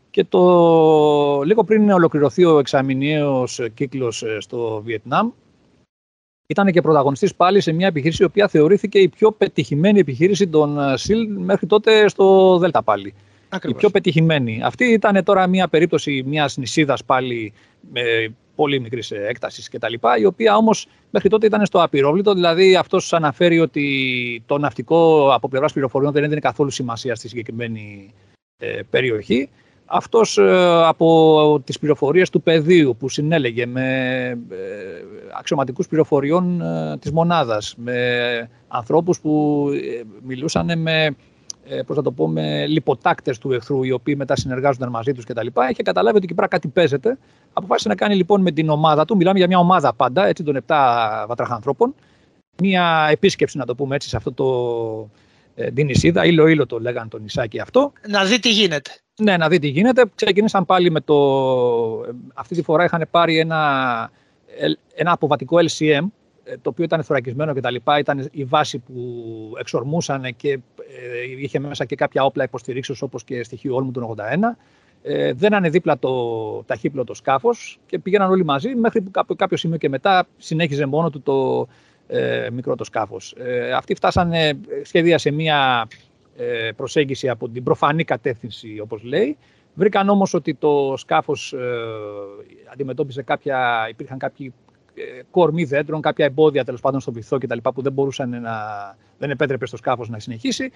Και 0.10 0.24
το, 0.24 1.42
λίγο 1.42 1.64
πριν 1.64 1.92
ολοκληρωθεί 1.92 2.46
ο 2.46 2.60
εξαμηνιαίος 2.60 3.62
κύκλος 3.74 4.24
ε, 4.24 4.38
στο 4.40 4.82
Βιετνάμ, 4.86 5.32
ήταν 6.48 6.72
και 6.72 6.82
πρωταγωνιστής 6.82 7.36
πάλι 7.36 7.62
σε 7.62 7.72
μια 7.72 7.88
επιχείρηση 7.88 8.24
η 8.24 8.26
οποία 8.26 8.48
θεωρήθηκε 8.48 9.00
η 9.00 9.10
πιο 9.10 9.32
πετυχημένη 9.32 10.00
επιχείρηση 10.00 10.48
των 10.48 10.98
ΣΥΛ 10.98 11.28
μέχρι 11.28 11.68
τότε 11.68 12.08
στο 12.08 12.58
Δέλτα 12.58 12.84
πάλι. 12.84 13.14
Ακριβώς. 13.50 13.78
Η 13.78 13.80
πιο 13.80 13.90
πετυχημένη. 13.90 14.62
Αυτή 14.64 14.86
ήταν 14.86 15.24
τώρα 15.24 15.48
μια 15.48 15.68
περίπτωση 15.68 16.24
μιας 16.26 16.58
νησίδας 16.58 17.04
πάλι 17.04 17.54
με 17.92 18.02
πολύ 18.60 18.80
μικρής 18.80 19.12
έκτασης 19.12 19.70
κτλ. 19.70 19.94
Η 20.20 20.26
οποία 20.26 20.56
όμως 20.56 20.88
μέχρι 21.10 21.30
τότε 21.30 21.46
ήταν 21.46 21.66
στο 21.66 21.84
απειρόβλητο. 21.84 22.34
Δηλαδή 22.34 22.76
αυτός 22.76 23.14
αναφέρει 23.14 23.60
ότι 23.60 24.44
το 24.46 24.58
ναυτικό 24.58 25.34
από 25.34 25.48
πλευράς 25.48 25.74
πληροφοριών 25.74 26.12
δεν 26.12 26.24
έδινε 26.24 26.40
καθόλου 26.40 26.70
σημασία 26.70 27.16
στη 27.16 27.28
συγκεκριμένη 27.28 28.14
ε, 28.58 28.80
περιοχή. 28.90 29.50
Αυτός 29.86 30.38
ε, 30.38 30.84
από 30.86 31.62
τις 31.64 31.80
πληροφορίες 31.80 32.30
του 32.30 32.42
πεδίου 32.42 32.96
που 33.00 33.10
συνέλεγε 33.10 33.66
με 33.66 33.88
ε, 34.50 34.58
αξιωματικούς 35.40 35.88
πληροφοριών 35.88 36.62
της 37.00 37.12
μονάδας, 37.12 37.76
με 37.78 38.50
ανθρώπους 38.68 39.20
που 39.20 39.66
μιλούσαν 40.24 40.80
με 40.80 41.06
ε, 41.06 41.10
πώς 41.86 41.96
θα 41.96 42.02
το 42.02 42.12
πούμε, 42.12 42.66
λιποτάκτες 42.68 43.38
του 43.38 43.52
εχθρού, 43.52 43.84
οι 43.84 43.92
οποίοι 43.92 44.16
μετά 44.18 44.36
συνεργάζονταν 44.36 44.90
μαζί 44.90 45.12
τους 45.12 45.26
κτλ. 45.26 45.48
Είχε 45.72 45.84
καταλάβει 45.84 46.16
ότι 46.16 46.26
εκεί 46.26 46.34
πέρα 46.34 46.48
κάτι 46.48 46.68
παίζεται. 46.68 47.18
Αποφάσισε 47.54 47.88
να 47.90 47.96
κάνει 47.96 48.16
λοιπόν 48.16 48.42
με 48.42 48.52
την 48.52 48.70
ομάδα 48.70 49.06
του, 49.06 49.16
μιλάμε 49.16 49.38
για 49.38 49.48
μια 49.48 49.58
ομάδα 49.58 49.94
πάντα, 49.94 50.28
έτσι 50.28 50.44
των 50.44 50.64
7 50.68 51.26
βατραχανθρώπων, 51.28 51.96
μια 52.62 53.08
επίσκεψη, 53.12 53.58
να 53.58 53.66
το 53.66 53.76
πούμε 53.76 53.96
έτσι, 53.96 54.10
σε 54.10 54.18
αυτό 54.18 54.32
το, 54.32 54.46
ε, 55.56 55.72
την 55.72 55.86
νησίδα, 55.86 56.26
ήλο 56.26 56.48
ήλο 56.48 56.66
το 56.66 56.80
λέγανε 56.80 57.10
το 57.10 57.18
νησάκι 57.18 57.60
αυτό. 57.60 57.92
Να 58.08 58.24
δει 58.24 58.40
τι 58.40 58.50
γίνεται. 58.52 58.92
Ναι, 59.22 59.38
να 59.38 59.48
δει 59.48 59.60
τι 59.60 59.68
γίνεται. 59.68 60.06
Ξεκίνησαν 60.16 60.66
πάλι 60.66 60.92
με 60.92 61.02
το... 61.02 61.16
Ε, 62.08 62.12
αυτή 62.34 62.56
τη 62.56 62.62
φορά 62.62 62.84
είχαν 62.84 63.08
πάρει 63.12 63.38
ένα, 63.38 64.12
ένα 64.96 65.12
αποβατικό 65.12 65.58
LCM, 65.58 65.86
ε, 65.86 66.02
το 66.62 66.70
οποίο 66.70 66.84
ήταν 66.84 67.04
θωρακισμένο 67.04 67.54
και 67.54 67.62
τα 67.62 67.72
λοιπά, 67.72 68.00
ήταν 68.00 68.30
η 68.32 68.44
βάση 68.44 68.80
που 68.80 69.04
εξορμούσαν 69.60 70.36
και 70.36 70.52
ε, 70.52 70.60
είχε 71.40 71.60
μέσα 71.60 71.86
και 71.86 71.96
κάποια 71.96 72.24
όπλα 72.24 72.44
υποστηρίξεως 72.44 73.02
όπως 73.02 73.24
και 73.24 73.44
στοιχείο 73.44 73.76
όλμου 73.76 73.92
του 73.92 74.16
81. 74.18 74.24
ε, 75.02 75.34
δένανε 75.34 75.70
δίπλα 75.70 76.00
το 76.00 76.64
ταχύπλωτο 76.64 77.14
σκάφος 77.14 77.80
και 77.86 78.00
πήγαιναν 78.00 78.30
όλοι 78.30 78.46
μαζί 78.46 78.76
μέχρι 78.76 79.02
που 79.02 79.12
κάποιο, 79.12 79.36
κάποιο 79.36 79.58
σημείο 79.58 79.78
και 79.78 79.90
μετά 79.90 80.28
συνέχιζε 80.38 80.86
μόνο 80.86 81.10
του 81.10 81.22
το 81.22 81.68
ε, 82.08 82.50
μικρό 82.52 82.76
το 82.76 82.84
σκάφος. 82.84 83.36
Ε, 83.38 83.72
αυτοί 83.72 83.96
φτάσανε 83.96 84.60
σχέδια 84.84 85.18
σε 85.18 85.32
μια 85.32 85.88
ε, 86.38 86.72
προσέγγιση 86.76 87.30
από 87.30 87.50
την 87.50 87.64
προφανή 87.64 88.04
κατεύθυνση, 88.04 88.80
όπως 88.80 89.04
λέει. 89.04 89.38
Βρήκαν 89.74 90.10
όμως 90.10 90.34
ότι 90.34 90.54
το 90.54 90.94
σκάφος 90.98 91.54
ε, 91.54 91.58
αντιμετώπιζε 92.74 93.22
κάποια. 93.22 93.88
υπήρχαν 93.90 94.18
κάποιοι 94.18 94.54
ε, 95.18 95.22
κορμοί 95.32 95.64
δέντρων, 95.64 96.02
κάποια 96.02 96.26
εμπόδια 96.26 96.64
τέλος 96.64 96.82
πάντων 96.82 97.00
στο 97.00 97.12
βυθό 97.12 97.38
κτλ. 97.38 97.58
που 97.74 97.82
δεν 97.82 97.92
μπορούσαν 97.92 98.42
να. 98.42 98.54
δεν 99.18 99.30
επέτρεπε 99.30 99.66
στο 99.66 99.78
σκάφος 99.78 100.10
να 100.10 100.20
συνεχίσει 100.20 100.72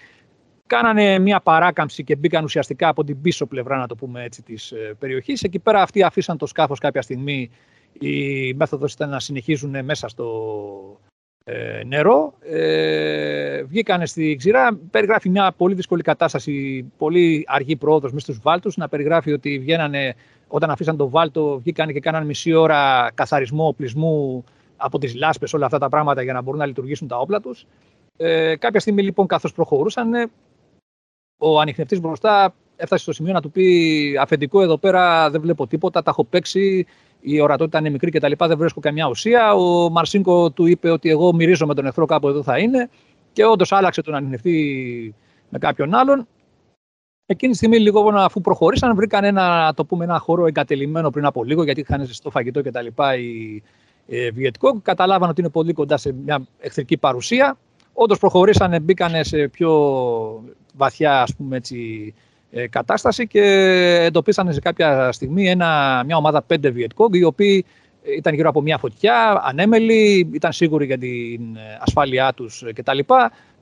κάνανε 0.68 1.20
μια 1.20 1.40
παράκαμψη 1.40 2.04
και 2.04 2.16
μπήκαν 2.16 2.44
ουσιαστικά 2.44 2.88
από 2.88 3.04
την 3.04 3.22
πίσω 3.22 3.46
πλευρά, 3.46 3.78
να 3.78 3.88
το 3.88 3.96
πούμε 3.96 4.24
έτσι, 4.24 4.42
της 4.42 4.72
ε, 4.72 4.96
περιοχής. 5.00 5.44
Εκεί 5.44 5.60
πέρα 5.60 5.82
αυτοί 5.82 6.04
αφήσαν 6.04 6.38
το 6.38 6.46
σκάφος 6.46 6.80
κάποια 6.80 7.02
στιγμή. 7.02 7.50
Η 8.00 8.54
μέθοδος 8.54 8.94
ήταν 8.94 9.10
να 9.10 9.20
συνεχίζουν 9.20 9.86
μέσα 9.86 10.08
στο 10.08 11.00
ε, 11.44 11.84
νερό. 11.86 12.34
Ε, 12.40 13.64
βγήκανε 13.64 14.06
στη 14.06 14.36
ξηρά. 14.36 14.80
Περιγράφει 14.92 15.30
μια 15.30 15.54
πολύ 15.58 15.76
δύσκολη 15.76 16.02
κατάσταση, 16.02 16.86
πολύ 16.98 17.44
αργή 17.48 17.76
πρόοδος 17.76 18.12
μέσα 18.12 18.26
στους 18.26 18.40
βάλτους. 18.42 18.78
Να 18.78 18.90
περιγράφει 18.90 19.32
ότι 19.32 19.60
βγαίνανε, 19.60 20.16
όταν 20.48 20.70
αφήσαν 20.70 20.98
το 20.98 21.10
βάλτο, 21.10 21.60
βγήκαν 21.60 21.94
και 21.94 22.00
κάνανε 22.00 22.26
μισή 22.26 22.54
ώρα 22.54 23.12
καθαρισμό 23.14 23.68
οπλισμού 23.68 24.44
από 24.78 25.00
τις 25.00 25.16
λάσπες, 25.16 25.54
όλα 25.54 25.66
αυτά 25.66 25.78
τα 25.78 25.90
πράγματα 25.90 26.22
για 26.22 26.34
να 26.34 26.42
μπορούν 26.42 26.60
να 26.60 26.66
λειτουργήσουν 26.66 27.08
τα 27.08 27.18
όπλα 27.18 27.42
τους. 27.42 27.66
Ε, 28.18 28.56
κάποια 28.56 28.80
στιγμή 28.80 29.04
λοιπόν 29.04 29.28
καθώς 29.28 29.54
προχωρούσαν 29.54 30.32
ο 31.38 31.60
ανοιχνευτή 31.60 32.00
μπροστά 32.00 32.54
έφτασε 32.76 33.04
στο 33.04 33.14
σημείο 33.14 33.34
να 33.34 33.42
του 33.42 33.52
πει 33.52 34.18
αφεντικό 34.22 34.62
εδώ 34.62 34.78
πέρα 34.78 35.30
δεν 35.30 35.42
βλέπω 35.42 35.68
τίποτα, 35.68 36.04
τα 36.04 36.10
έχω 36.10 36.24
παίξει, 36.24 36.86
η 37.24 37.40
ορατότητα 37.40 37.80
είναι 37.80 37.90
μικρή 37.90 38.12
κτλ. 38.12 38.32
Δεν 38.38 38.58
βρίσκω 38.58 38.80
καμιά 38.80 39.08
ουσία. 39.08 39.54
Ο 39.54 39.90
Μαρσίνκο 39.90 40.52
του 40.52 40.66
είπε 40.66 40.90
ότι 40.90 41.10
εγώ 41.10 41.34
μυρίζω 41.34 41.66
με 41.66 41.74
τον 41.74 41.86
εχθρό 41.86 42.06
κάπου 42.06 42.28
εδώ 42.28 42.44
θα 42.44 42.58
είναι 42.58 42.90
και 43.34 43.46
όντως 43.46 43.72
άλλαξε 43.72 44.02
τον 44.02 44.16
ανοιχνευτή 44.16 45.16
με 45.50 45.58
κάποιον 45.58 45.94
άλλον. 45.94 46.28
Εκείνη 47.26 47.52
τη 47.52 47.58
στιγμή, 47.58 47.80
λίγο 47.80 48.10
αφού 48.16 48.42
προχωρήσαν, 48.42 48.96
βρήκαν 48.96 49.24
ένα, 49.24 49.74
το 49.76 49.86
πούμε, 49.86 50.04
ένα 50.04 50.20
χώρο 50.20 50.46
εγκατελειμμένο 50.46 51.10
πριν 51.10 51.26
από 51.26 51.44
λίγο, 51.44 51.64
γιατί 51.64 51.80
είχαν 51.80 52.06
ζεστό 52.06 52.30
φαγητό 52.30 52.62
κτλ. 52.62 52.86
οι 53.20 53.64
ε, 54.08 54.32
Βιετκόγκ. 54.32 54.80
Καταλάβαν 54.82 55.30
ότι 55.30 55.42
είναι 55.42 55.50
πολύ 55.50 55.74
κοντά 55.74 55.98
σε 55.98 56.12
μια 56.12 56.46
εχθρική 56.60 56.98
παρουσία. 56.98 57.58
Όντως 57.94 58.20
προχωρήσανε, 58.20 58.80
μπήκαν 58.80 59.24
σε 59.24 59.48
πιο 59.48 59.72
βαθιά 60.74 61.22
ας 61.22 61.36
πούμε, 61.36 61.58
έτσι, 61.58 62.14
ε, 62.52 62.68
κατάσταση 62.68 63.28
και 63.28 63.42
εντοπίσανε 64.04 64.52
σε 64.52 64.60
κάποια 64.60 65.12
στιγμή 65.12 65.50
ένα, 65.50 66.04
μια 66.06 66.18
ομάδα 66.18 66.42
πέντε 66.42 66.70
Βιετκόγκ 66.70 67.14
οι 67.16 67.24
οποίοι 67.24 67.66
ήταν 68.18 68.34
γύρω 68.34 68.50
από 68.50 68.62
μια 68.62 68.78
φωτιά, 68.78 69.42
ανέμελοι, 69.44 70.30
ήταν 70.34 70.52
σίγουροι 70.52 70.86
για 70.86 70.98
την 70.98 71.56
ε, 71.56 71.78
ασφάλειά 71.80 72.34
τους 72.34 72.64
κτλ. 72.74 73.00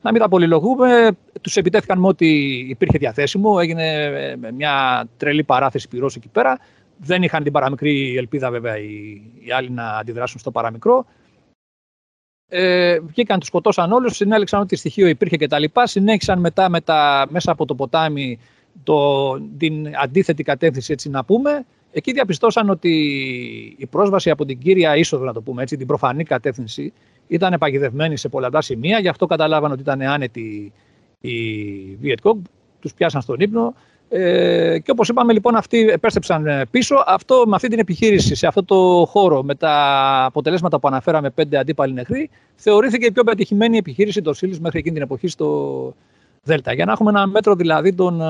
Να 0.01 0.11
μην 0.11 0.21
τα 0.21 0.29
πολυλογούμε, 0.29 1.11
τους 1.41 1.57
επιτέθηκαν 1.57 1.99
με 1.99 2.07
ό,τι 2.07 2.27
υπήρχε 2.59 2.97
διαθέσιμο, 2.97 3.57
έγινε 3.61 4.03
ε, 4.03 4.51
μια 4.51 5.05
τρελή 5.17 5.43
παράθεση 5.43 5.87
πυρός 5.87 6.15
εκεί 6.15 6.27
πέρα. 6.27 6.59
Δεν 6.97 7.23
είχαν 7.23 7.43
την 7.43 7.51
παραμικρή 7.51 8.17
ελπίδα 8.17 8.51
βέβαια 8.51 8.77
οι, 8.77 9.21
οι 9.39 9.51
άλλοι 9.51 9.69
να 9.69 9.97
αντιδράσουν 9.97 10.39
στο 10.39 10.51
παραμικρό 10.51 11.05
ε, 12.53 12.99
βγήκαν, 12.99 13.39
τους 13.39 13.47
σκοτώσαν 13.47 13.91
όλους, 13.91 14.15
συνέλεξαν 14.15 14.61
ότι 14.61 14.75
στοιχείο 14.75 15.07
υπήρχε 15.07 15.37
κτλ. 15.37 15.63
Συνέχισαν 15.83 16.39
μετά, 16.39 16.69
μετά 16.69 17.25
μέσα 17.29 17.51
από 17.51 17.65
το 17.65 17.75
ποτάμι 17.75 18.39
το, 18.83 19.33
την 19.57 19.97
αντίθετη 20.01 20.43
κατεύθυνση, 20.43 20.93
έτσι 20.93 21.09
να 21.09 21.23
πούμε. 21.23 21.65
Εκεί 21.91 22.11
διαπιστώσαν 22.11 22.69
ότι 22.69 22.91
η 23.77 23.85
πρόσβαση 23.85 24.29
από 24.29 24.45
την 24.45 24.57
κύρια 24.59 24.95
είσοδο, 24.95 25.25
να 25.25 25.33
το 25.33 25.41
πούμε 25.41 25.61
έτσι, 25.61 25.77
την 25.77 25.87
προφανή 25.87 26.23
κατεύθυνση, 26.23 26.93
ήταν 27.31 27.53
επαγγεδευμένη 27.53 28.17
σε 28.17 28.29
πολλαπλά 28.29 28.61
σημεία. 28.61 28.99
Γι' 28.99 29.07
αυτό 29.07 29.25
καταλάβαν 29.25 29.71
ότι 29.71 29.81
ήταν 29.81 30.01
άνετοι 30.01 30.71
οι 31.21 31.31
Vietcong. 32.03 32.41
Τους 32.79 32.93
πιάσαν 32.93 33.21
στον 33.21 33.39
ύπνο. 33.39 33.73
Ε, 34.09 34.79
και 34.79 34.91
όπως 34.91 35.09
είπαμε 35.09 35.33
λοιπόν 35.33 35.55
αυτοί 35.55 35.79
επέστρεψαν 35.79 36.47
ε, 36.47 36.65
πίσω. 36.71 37.03
Αυτό, 37.07 37.43
με 37.47 37.55
αυτή 37.55 37.67
την 37.67 37.79
επιχείρηση, 37.79 38.35
σε 38.35 38.47
αυτό 38.47 38.63
το 38.63 39.05
χώρο, 39.05 39.43
με 39.43 39.55
τα 39.55 39.75
αποτελέσματα 40.25 40.79
που 40.79 40.87
αναφέραμε 40.87 41.29
πέντε 41.29 41.57
αντίπαλοι 41.57 41.93
νεχροί, 41.93 42.29
θεωρήθηκε 42.55 43.05
η 43.05 43.11
πιο 43.11 43.23
πετυχημένη 43.23 43.77
επιχείρηση 43.77 44.21
των 44.21 44.33
ΣΥΛΙΣ 44.33 44.59
μέχρι 44.59 44.79
εκείνη 44.79 44.93
την 44.93 45.03
εποχή 45.03 45.27
στο 45.27 45.93
Δέλτα. 46.43 46.73
Για 46.73 46.85
να 46.85 46.91
έχουμε 46.91 47.09
ένα 47.09 47.27
μέτρο 47.27 47.55
δηλαδή 47.55 47.93
των 47.93 48.21
ε, 48.21 48.25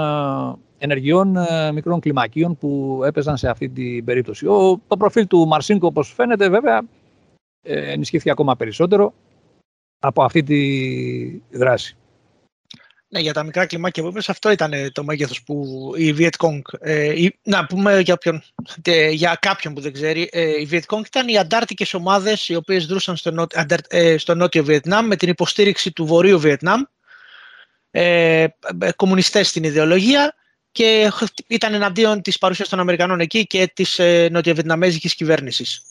ενεργειών 0.77 1.35
ε, 1.35 1.71
μικρών 1.71 1.99
κλιμακίων 1.99 2.57
που 2.57 3.01
έπαιζαν 3.05 3.37
σε 3.37 3.49
αυτή 3.49 3.69
την 3.69 4.05
περίπτωση. 4.05 4.47
Ο, 4.47 4.79
το 4.87 4.97
προφίλ 4.97 5.27
του 5.27 5.47
Μαρσίνκο, 5.47 5.87
όπως 5.87 6.13
φαίνεται 6.13 6.49
βέβαια, 6.49 6.81
ενισχύθηκε 7.61 8.31
ακόμα 8.31 8.55
περισσότερο 8.55 9.13
από 9.99 10.23
αυτή 10.23 10.43
τη 10.43 11.57
δράση. 11.57 11.95
Ναι, 13.07 13.19
για 13.19 13.33
τα 13.33 13.43
μικρά 13.43 13.65
κλιμάκια 13.65 14.03
που 14.03 14.09
είπες, 14.09 14.29
αυτό 14.29 14.51
ήταν 14.51 14.91
το 14.91 15.03
μέγεθος 15.03 15.43
που 15.43 15.91
η 15.97 16.15
Vietcong, 16.17 16.59
ε, 16.79 17.27
να 17.43 17.65
πούμε 17.65 17.99
για, 17.99 18.13
όποιον, 18.13 18.43
για 19.11 19.37
κάποιον 19.41 19.73
που 19.73 19.81
δεν 19.81 19.93
ξέρει, 19.93 20.29
ε, 20.31 20.61
η 20.61 20.69
Vietcong 20.71 21.05
ήταν 21.05 21.27
οι 21.27 21.37
αντάρτικες 21.37 21.93
ομάδες 21.93 22.49
οι 22.49 22.55
οποίες 22.55 22.85
δρούσαν 22.85 23.15
στο, 23.15 23.31
νότιο, 23.31 23.65
ε, 23.87 24.17
στο 24.17 24.35
νότιο 24.35 24.63
Βιετνάμ 24.63 25.07
με 25.07 25.15
την 25.15 25.29
υποστήριξη 25.29 25.91
του 25.91 26.05
βορείου 26.05 26.39
Βιετνάμ, 26.39 26.81
ε, 27.91 28.47
κομμουνιστές 28.95 29.47
στην 29.47 29.63
ιδεολογία 29.63 30.35
και 30.71 31.11
ήταν 31.47 31.73
εναντίον 31.73 32.21
της 32.21 32.37
παρουσίας 32.37 32.69
των 32.69 32.79
Αμερικανών 32.79 33.19
εκεί 33.19 33.47
και 33.47 33.71
της 33.73 33.99
ε, 33.99 34.27
νοτιοβιετναμέζικης 34.31 35.15
κυβέρνησης. 35.15 35.83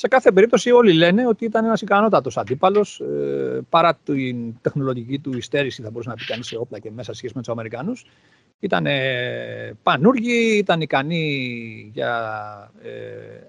Σε 0.00 0.08
κάθε 0.08 0.32
περίπτωση 0.32 0.70
όλοι 0.70 0.92
λένε 0.92 1.26
ότι 1.26 1.44
ήταν 1.44 1.64
ένας 1.64 1.80
ικανότατος 1.80 2.36
αντίπαλος, 2.36 3.00
ε, 3.00 3.60
παρά 3.68 3.94
την 4.04 4.60
τεχνολογική 4.60 5.18
του 5.18 5.36
υστέρηση 5.36 5.82
θα 5.82 5.90
μπορούσε 5.90 6.08
να 6.08 6.14
πει 6.14 6.24
κανείς 6.24 6.46
σε 6.46 6.56
όπλα 6.56 6.78
και 6.78 6.90
μέσα 6.90 7.12
σχέση 7.12 7.32
με 7.36 7.40
τους 7.40 7.52
Αμερικανούς. 7.52 8.04
Ήταν 8.60 8.86
πανούργοι, 9.82 10.56
ήταν 10.56 10.80
ικανοί 10.80 11.90
για 11.92 12.12
ε, 12.82 12.90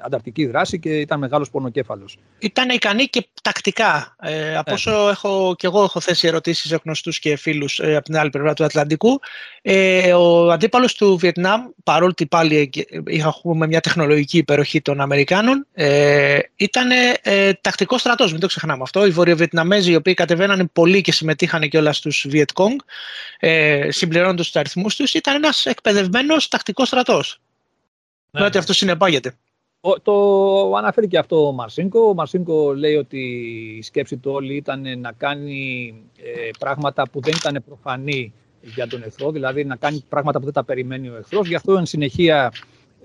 ανταρτική 0.05 0.45
δράση 0.45 0.80
και 0.80 0.99
ήταν 0.99 1.20
μεγάλος 1.20 1.49
πονοκέφαλος. 1.49 2.18
Ήταν 2.39 2.70
ικανοί 2.70 3.05
και 3.05 3.28
τακτικά. 3.41 4.16
Ε, 4.22 4.57
από 4.57 4.70
ναι. 4.70 4.76
όσο 4.76 5.09
έχω, 5.09 5.55
και 5.57 5.68
εγώ 5.68 5.84
έχω 5.84 5.99
θέσει 5.99 6.28
ερωτήσεις 6.28 6.68
σε 6.68 6.80
γνωστούς 6.84 7.20
και 7.20 7.36
φίλους 7.36 7.80
ε, 7.80 7.95
από 7.95 8.05
την 8.05 8.18
άλλη 8.18 8.30
πλευρά 8.30 8.53
του 8.53 8.64
Ατλαντικού, 8.64 9.20
ε, 9.62 10.14
ο 10.14 10.51
αντίπαλος 10.51 10.95
του 10.95 11.18
Βιετνάμ, 11.18 11.62
παρόλο 11.84 12.09
ότι 12.09 12.26
πάλι 12.26 12.70
είχαμε 13.07 13.68
μια 13.68 13.80
τεχνολογική 13.80 14.38
υπεροχή 14.38 14.82
των 14.82 15.01
Αμερικάνων, 15.01 15.66
ε, 15.74 16.39
ήταν 16.55 16.89
ε, 17.22 17.53
τακτικός 17.53 17.99
στρατός, 17.99 18.32
μην 18.32 18.41
το 18.41 18.47
ξεχνάμε 18.47 18.82
αυτό. 18.84 19.05
Οι 19.05 19.09
Βορειοβιετναμέζοι, 19.09 19.91
οι 19.91 19.95
οποίοι 19.95 20.14
κατεβαίνανε 20.14 20.66
πολύ 20.74 21.01
και 21.01 21.12
συμμετείχαν 21.12 21.70
και 21.70 21.78
όλα 21.78 21.93
στους 21.93 22.26
Βιετκόγκ, 22.30 22.78
ε, 23.39 23.88
συμπληρώνοντας 23.91 24.45
τους 24.45 24.55
αριθμούς 24.55 24.95
ήταν 25.04 25.36
ένας 25.36 25.66
εκπαιδευμένος 25.66 26.47
τακτικός 26.47 26.88
στρατός. 26.88 27.41
Ναι. 28.32 28.45
ότι 28.45 28.58
αυτό 28.58 28.74
συνεπάγεται. 28.74 29.34
Το 30.04 30.76
αναφέρει 30.76 31.08
και 31.08 31.18
αυτό 31.18 31.47
ο 31.47 31.52
Μαρσίνκο. 31.52 32.08
Ο 32.08 32.14
Μαρσίνκο 32.14 32.74
λέει 32.74 32.95
ότι 32.95 33.20
η 33.78 33.82
σκέψη 33.82 34.18
του 34.18 34.32
όλη 34.32 34.56
ήταν 34.56 34.99
να 34.99 35.12
κάνει 35.12 35.93
ε, 36.18 36.49
πράγματα 36.60 37.10
που 37.10 37.22
δεν 37.22 37.34
ήταν 37.38 37.64
προφανή 37.66 38.34
για 38.62 38.88
τον 38.88 39.04
εχθρό, 39.04 39.32
δηλαδή 39.32 39.66
να 39.66 39.76
κάνει 39.76 40.04
πράγματα 40.10 40.39
που 40.39 40.45
δεν 40.45 40.54
τα 40.54 40.64
περιμένει 40.64 41.10
ο 41.10 41.16
εχθρός. 41.16 41.47
Γι' 41.47 41.56
αυτό 41.56 41.78
εν 41.78 41.86
συνεχεία 41.86 42.52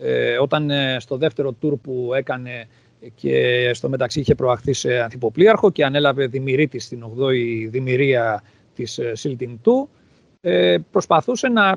ε, 0.00 0.38
όταν 0.38 0.70
ε, 0.70 0.96
στο 1.00 1.16
δεύτερο 1.16 1.52
τουρ 1.52 1.76
που 1.76 2.10
έκανε 2.14 2.68
και 3.14 3.70
στο 3.74 3.88
μεταξύ 3.88 4.20
είχε 4.20 4.34
προαχθεί 4.34 4.72
σε 4.72 5.00
ανθυποπλίαρχο 5.00 5.70
και 5.70 5.84
ανέλαβε 5.84 6.26
δημιουργήτη 6.26 6.78
στην 6.78 7.04
8η 7.04 7.68
δημιουργία 7.68 8.42
της 8.74 9.00
Σίλτιν 9.12 9.60
του, 9.62 9.88
ε, 10.48 10.76
προσπαθούσε 10.90 11.48
να 11.48 11.76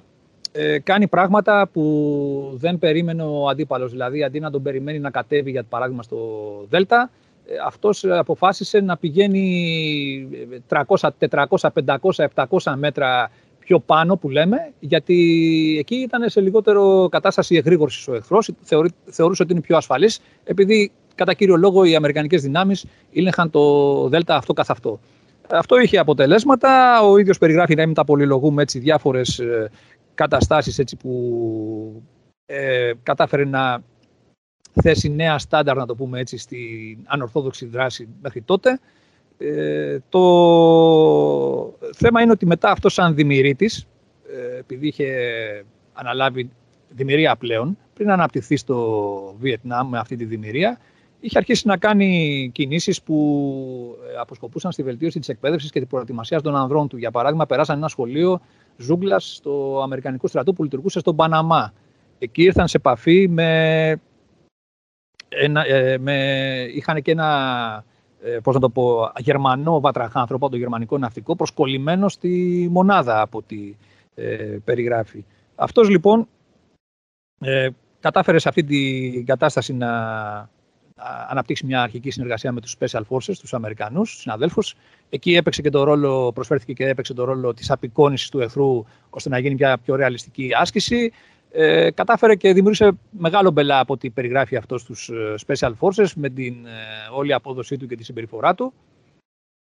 ε, 0.51 0.79
κάνει 0.79 1.07
πράγματα 1.07 1.69
που 1.73 2.53
δεν 2.55 2.79
περίμενε 2.79 3.23
ο 3.23 3.47
αντίπαλος. 3.47 3.91
Δηλαδή, 3.91 4.23
αντί 4.23 4.39
να 4.39 4.51
τον 4.51 4.61
περιμένει 4.61 4.99
να 4.99 5.09
κατέβει, 5.09 5.51
για 5.51 5.63
παράδειγμα, 5.63 6.03
στο 6.03 6.17
Δέλτα, 6.69 7.09
ε, 7.45 7.53
αυτός 7.65 8.05
αποφάσισε 8.05 8.79
να 8.79 8.97
πηγαίνει 8.97 10.27
300, 10.67 11.09
400, 11.29 11.69
500, 11.85 12.27
700 12.35 12.73
μέτρα 12.75 13.31
πιο 13.59 13.79
πάνω 13.79 14.15
που 14.15 14.29
λέμε, 14.29 14.57
γιατί 14.79 15.15
εκεί 15.79 15.95
ήταν 15.95 16.29
σε 16.29 16.41
λιγότερο 16.41 17.07
κατάσταση 17.11 17.55
εγρήγορσης 17.55 18.07
ο 18.07 18.15
εχθρός, 18.15 18.49
θεωρούσε 19.05 19.43
ότι 19.43 19.51
είναι 19.51 19.61
πιο 19.61 19.77
ασφαλής, 19.77 20.19
επειδή 20.43 20.91
κατά 21.15 21.33
κύριο 21.33 21.55
λόγο 21.55 21.83
οι 21.83 21.95
αμερικανικές 21.95 22.41
δυνάμεις 22.41 22.85
ήλεγχαν 23.11 23.49
το 23.49 24.07
Δέλτα 24.07 24.35
αυτό 24.35 24.53
καθ' 24.53 24.71
αυτό. 24.71 24.99
Αυτό 25.49 25.79
είχε 25.79 25.97
αποτελέσματα. 25.97 27.01
Ο 27.01 27.17
ίδιος 27.17 27.37
περιγράφει 27.37 27.75
να 27.75 27.85
μην 27.85 27.95
τα 27.95 28.03
πολυλογούμε 28.03 28.61
έτσι 28.61 28.79
διάφορες 28.79 29.39
ε, 29.39 29.71
καταστάσεις 30.13 30.79
έτσι 30.79 30.95
που 30.95 32.03
ε, 32.45 32.91
κατάφερε 33.03 33.45
να 33.45 33.81
θέσει 34.81 35.09
νέα 35.09 35.37
στάνταρ, 35.37 35.75
να 35.75 35.85
το 35.85 35.95
πούμε 35.95 36.19
έτσι, 36.19 36.37
στην 36.37 36.97
ανορθόδοξη 37.05 37.65
δράση 37.65 38.07
μέχρι 38.21 38.41
τότε. 38.41 38.79
Ε, 39.37 39.97
το 40.09 40.23
θέμα 41.93 42.21
είναι 42.21 42.31
ότι 42.31 42.45
μετά 42.45 42.71
αυτός 42.71 42.93
σαν 42.93 43.15
δημιουργήτης, 43.15 43.87
ε, 44.33 44.57
επειδή 44.57 44.87
είχε 44.87 45.13
αναλάβει 45.93 46.49
δημιουργία 46.89 47.35
πλέον, 47.35 47.77
πριν 47.93 48.11
αναπτυχθεί 48.11 48.55
στο 48.57 49.35
Βιετνάμ 49.39 49.89
με 49.89 49.97
αυτή 49.99 50.15
τη 50.15 50.25
δημιουργία, 50.25 50.79
είχε 51.19 51.37
αρχίσει 51.37 51.67
να 51.67 51.77
κάνει 51.77 52.49
κινήσεις 52.53 53.01
που 53.01 53.97
ε, 54.13 54.19
αποσκοπούσαν 54.19 54.71
στη 54.71 54.83
βελτίωση 54.83 55.19
της 55.19 55.29
εκπαίδευσης 55.29 55.71
και 55.71 55.79
τη 55.79 55.85
προετοιμασίας 55.85 56.41
των 56.41 56.55
ανδρών 56.55 56.87
του. 56.87 56.97
Για 56.97 57.11
παράδειγμα, 57.11 57.45
περάσαν 57.45 57.77
ένα 57.77 57.87
σχολείο 57.87 58.39
ζούγκλας 58.77 59.35
στο 59.35 59.81
Αμερικανικό 59.83 60.27
στρατό 60.27 60.53
που 60.53 60.63
λειτουργούσε 60.63 60.99
στον 60.99 61.15
Παναμά. 61.15 61.73
Εκεί 62.19 62.43
ήρθαν 62.43 62.67
σε 62.67 62.77
επαφή 62.77 63.27
με. 63.27 64.01
Ένα, 65.31 65.65
ε, 65.65 65.97
με 65.97 66.15
είχαν 66.73 67.01
και 67.01 67.11
ένα 67.11 67.83
ε, 68.21 68.39
πώς 68.43 68.53
να 68.53 68.59
το 68.59 68.69
πω, 68.69 69.11
γερμανό 69.17 69.79
βατραχάνθρωπο, 69.79 70.49
το 70.49 70.57
γερμανικό 70.57 70.97
ναυτικό, 70.97 71.35
προσκολλημένο 71.35 72.09
στη 72.09 72.67
μονάδα 72.71 73.21
από 73.21 73.37
ό,τι 73.37 73.75
ε, 74.15 74.57
περιγράφει. 74.63 75.25
Αυτός 75.55 75.89
λοιπόν 75.89 76.27
ε, 77.39 77.69
κατάφερε 77.99 78.39
σε 78.39 78.49
αυτή 78.49 78.63
την 78.63 79.25
κατάσταση 79.25 79.73
να 79.73 79.89
αναπτύξει 81.29 81.65
μια 81.65 81.81
αρχική 81.81 82.11
συνεργασία 82.11 82.51
με 82.51 82.61
τους 82.61 82.75
Special 82.79 83.01
Forces, 83.09 83.35
τους 83.39 83.53
Αμερικανούς, 83.53 84.11
τους 84.11 84.21
συναδέλφους. 84.21 84.75
Εκεί 85.09 85.35
έπαιξε 85.35 85.61
και 85.61 85.69
το 85.69 85.83
ρόλο, 85.83 86.31
προσφέρθηκε 86.31 86.73
και 86.73 86.87
έπαιξε 86.87 87.13
το 87.13 87.23
ρόλο 87.23 87.53
της 87.53 87.71
απεικόνησης 87.71 88.29
του 88.29 88.39
εχθρού, 88.39 88.85
ώστε 89.09 89.29
να 89.29 89.39
γίνει 89.39 89.55
μια 89.55 89.77
πιο 89.77 89.95
ρεαλιστική 89.95 90.49
άσκηση. 90.55 91.11
Ε, 91.51 91.91
κατάφερε 91.91 92.35
και 92.35 92.53
δημιούργησε 92.53 92.91
μεγάλο 93.09 93.51
μπελά 93.51 93.79
από 93.79 93.93
ό,τι 93.93 94.09
περιγράφει 94.09 94.55
αυτός 94.55 94.81
στους 94.81 95.09
ε, 95.09 95.35
Special 95.47 95.71
Forces 95.79 96.11
με 96.15 96.29
την 96.29 96.65
ε, 96.65 96.69
όλη 97.11 97.33
απόδοσή 97.33 97.77
του 97.77 97.87
και 97.87 97.95
τη 97.95 98.03
συμπεριφορά 98.03 98.55
του. 98.55 98.73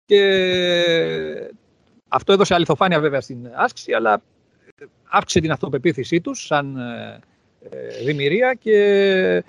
Και 0.05 1.51
αυτό 2.07 2.33
έδωσε 2.33 2.53
αληθοφάνεια 2.53 2.99
βέβαια 2.99 3.21
στην 3.21 3.49
άσκηση, 3.55 3.93
αλλά 3.93 4.21
αύξησε 5.09 5.39
την 5.39 5.51
αυτοπεποίθησή 5.51 6.21
τους 6.21 6.45
σαν 6.45 6.77
ε, 6.77 8.03
δημιουργία 8.05 8.53
και 8.53 9.43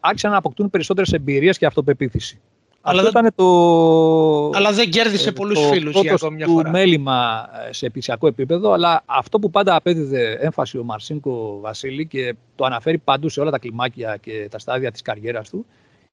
άρχισαν 0.00 0.30
να 0.30 0.36
αποκτούν 0.36 0.70
περισσότερες 0.70 1.12
εμπειρίες 1.12 1.58
και 1.58 1.66
αυτοπεποίθηση. 1.66 2.40
Αλλά, 2.80 3.02
Αυτό 3.02 3.18
ήταν 3.18 3.32
το, 3.34 4.50
αλλά 4.56 4.72
δεν 4.72 4.90
κέρδισε 4.90 5.28
ε, 5.28 5.32
πολλούς 5.32 5.66
φίλους 5.66 6.00
για 6.00 6.12
ακόμη 6.12 6.36
μια 6.36 6.46
φορά. 6.46 6.64
του 6.64 6.70
μέλημα 6.70 7.48
ε, 7.68 7.72
σε 7.72 7.86
επισιακό 7.86 8.26
επίπεδο, 8.26 8.72
αλλά 8.72 9.02
αυτό 9.06 9.38
που 9.38 9.50
πάντα 9.50 9.74
απέδιδε 9.74 10.38
έμφαση 10.40 10.78
ο 10.78 10.84
Μαρσίνκο 10.84 11.58
Βασίλη 11.60 12.06
και 12.06 12.34
το 12.54 12.64
αναφέρει 12.64 12.98
παντού 12.98 13.28
σε 13.28 13.40
όλα 13.40 13.50
τα 13.50 13.58
κλιμάκια 13.58 14.16
και 14.16 14.48
τα 14.50 14.58
στάδια 14.58 14.90
της 14.90 15.02
καριέρας 15.02 15.50
του, 15.50 15.66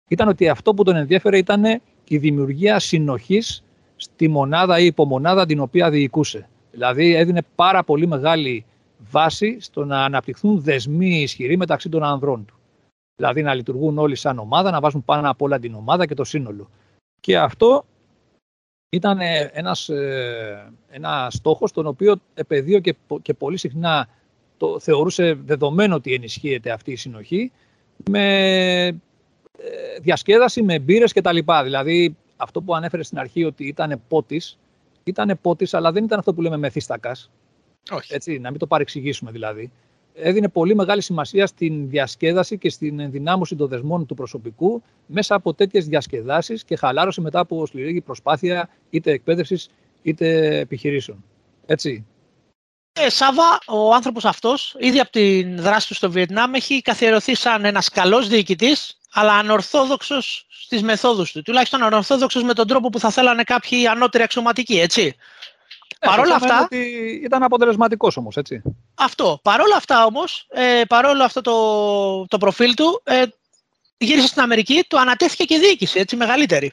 ήταν 0.07 0.27
ότι 0.27 0.49
αυτό 0.49 0.73
που 0.73 0.83
τον 0.83 0.95
ενδιαφέρε 0.95 1.37
ήταν 1.37 1.63
η 2.07 2.17
δημιουργία 2.17 2.79
συνοχής 2.79 3.63
στη 3.95 4.27
μονάδα 4.27 4.79
ή 4.79 4.85
υπομονάδα 4.85 5.45
την 5.45 5.59
οποία 5.59 5.89
διοικούσε. 5.89 6.49
Δηλαδή 6.71 7.15
έδινε 7.15 7.41
πάρα 7.55 7.83
πολύ 7.83 8.07
μεγάλη 8.07 8.65
βάση 9.11 9.57
στο 9.59 9.85
να 9.85 10.03
αναπτυχθούν 10.03 10.61
δεσμοί 10.61 11.21
ισχυροί 11.21 11.57
μεταξύ 11.57 11.89
των 11.89 12.03
ανδρών 12.03 12.45
του. 12.45 12.54
Δηλαδή 13.15 13.41
να 13.41 13.53
λειτουργούν 13.53 13.97
όλοι 13.97 14.15
σαν 14.15 14.39
ομάδα, 14.39 14.71
να 14.71 14.79
βάζουν 14.79 15.05
πάνω 15.05 15.29
απ' 15.29 15.41
όλα 15.41 15.59
την 15.59 15.73
ομάδα 15.75 16.05
και 16.05 16.13
το 16.13 16.23
σύνολο. 16.23 16.69
Και 17.21 17.37
αυτό 17.37 17.85
ήταν 18.89 19.19
ένας, 19.51 19.89
ε, 19.89 20.73
ένα 20.89 21.27
στόχος 21.31 21.71
τον 21.71 21.87
οποίο 21.87 22.15
επαιδείω 22.33 22.79
και, 22.79 22.95
και 23.21 23.33
πολύ 23.33 23.57
συχνά 23.57 24.07
το 24.57 24.79
θεωρούσε 24.79 25.33
δεδομένο 25.33 25.95
ότι 25.95 26.13
ενισχύεται 26.13 26.71
αυτή 26.71 26.91
η 26.91 26.95
συνοχή 26.95 27.51
με 28.09 28.85
ε, 29.57 29.99
διασκέδαση, 30.01 30.63
με 30.63 30.79
μπύρες 30.79 31.13
και 31.13 31.21
τα 31.21 31.31
λοιπά. 31.31 31.63
Δηλαδή 31.63 32.15
αυτό 32.35 32.61
που 32.61 32.75
ανέφερε 32.75 33.03
στην 33.03 33.19
αρχή 33.19 33.43
ότι 33.43 33.67
ήταν 33.67 34.01
πότης, 34.07 34.57
ήταν 35.03 35.37
πότης 35.41 35.73
αλλά 35.73 35.91
δεν 35.91 36.03
ήταν 36.03 36.19
αυτό 36.19 36.33
που 36.33 36.41
λέμε 36.41 36.57
μεθύστακας. 36.57 37.29
Όχι. 37.91 38.13
Έτσι, 38.13 38.39
να 38.39 38.49
μην 38.49 38.59
το 38.59 38.67
παρεξηγήσουμε 38.67 39.31
δηλαδή 39.31 39.71
έδινε 40.15 40.49
πολύ 40.49 40.75
μεγάλη 40.75 41.01
σημασία 41.01 41.47
στην 41.47 41.89
διασκέδαση 41.89 42.57
και 42.57 42.69
στην 42.69 42.99
ενδυνάμωση 42.99 43.55
των 43.55 43.67
δεσμών 43.67 44.05
του 44.05 44.15
προσωπικού 44.15 44.83
μέσα 45.05 45.35
από 45.35 45.53
τέτοιες 45.53 45.85
διασκεδάσεις 45.85 46.63
και 46.63 46.75
χαλάρωση 46.75 47.21
μετά 47.21 47.39
από 47.39 47.65
σκληρή 47.65 48.01
προσπάθεια 48.01 48.69
είτε 48.89 49.11
εκπαίδευσης 49.11 49.69
είτε 50.01 50.57
επιχειρήσεων. 50.59 51.23
Έτσι. 51.65 52.05
Ε, 52.99 53.09
Σάβα, 53.09 53.59
ο 53.67 53.93
άνθρωπος 53.93 54.25
αυτός, 54.25 54.75
ήδη 54.79 54.99
από 54.99 55.11
την 55.11 55.61
δράση 55.61 55.87
του 55.87 55.93
στο 55.93 56.11
Βιετνάμ, 56.11 56.53
έχει 56.53 56.81
καθιερωθεί 56.81 57.35
σαν 57.35 57.65
ένας 57.65 57.89
καλός 57.89 58.27
διοικητής, 58.27 58.99
αλλά 59.13 59.33
ανορθόδοξος 59.33 60.45
στις 60.49 60.83
μεθόδους 60.83 61.31
του. 61.31 61.41
Τουλάχιστον 61.41 61.83
ανορθόδοξος 61.83 62.43
με 62.43 62.53
τον 62.53 62.67
τρόπο 62.67 62.89
που 62.89 62.99
θα 62.99 63.09
θέλανε 63.09 63.43
κάποιοι 63.43 63.87
ανώτεροι 63.87 64.23
αξιωματικοί, 64.23 64.79
έτσι. 64.79 65.15
Ε, 65.99 66.07
Παρ' 66.07 66.19
όλα 66.19 66.35
αυτά. 66.35 66.61
Ότι 66.63 66.77
ήταν 67.23 67.43
αποτελεσματικός 67.43 68.17
όμως, 68.17 68.37
έτσι. 68.37 68.61
Αυτό. 68.95 69.39
Παρ' 69.41 69.61
όλα 69.61 69.75
αυτά 69.75 70.05
όμως, 70.05 70.47
ε, 70.49 70.81
παρόλο 70.87 71.23
αυτό 71.23 71.41
το, 71.41 72.25
το 72.27 72.37
προφίλ 72.37 72.73
του, 72.73 73.01
ε, 73.03 73.23
γύρισε 73.97 74.27
στην 74.27 74.41
Αμερική, 74.41 74.85
του 74.87 74.99
ανατέθηκε 74.99 75.43
και 75.43 75.57
διοίκηση, 75.57 75.99
έτσι, 75.99 76.15
μεγαλύτερη. 76.15 76.71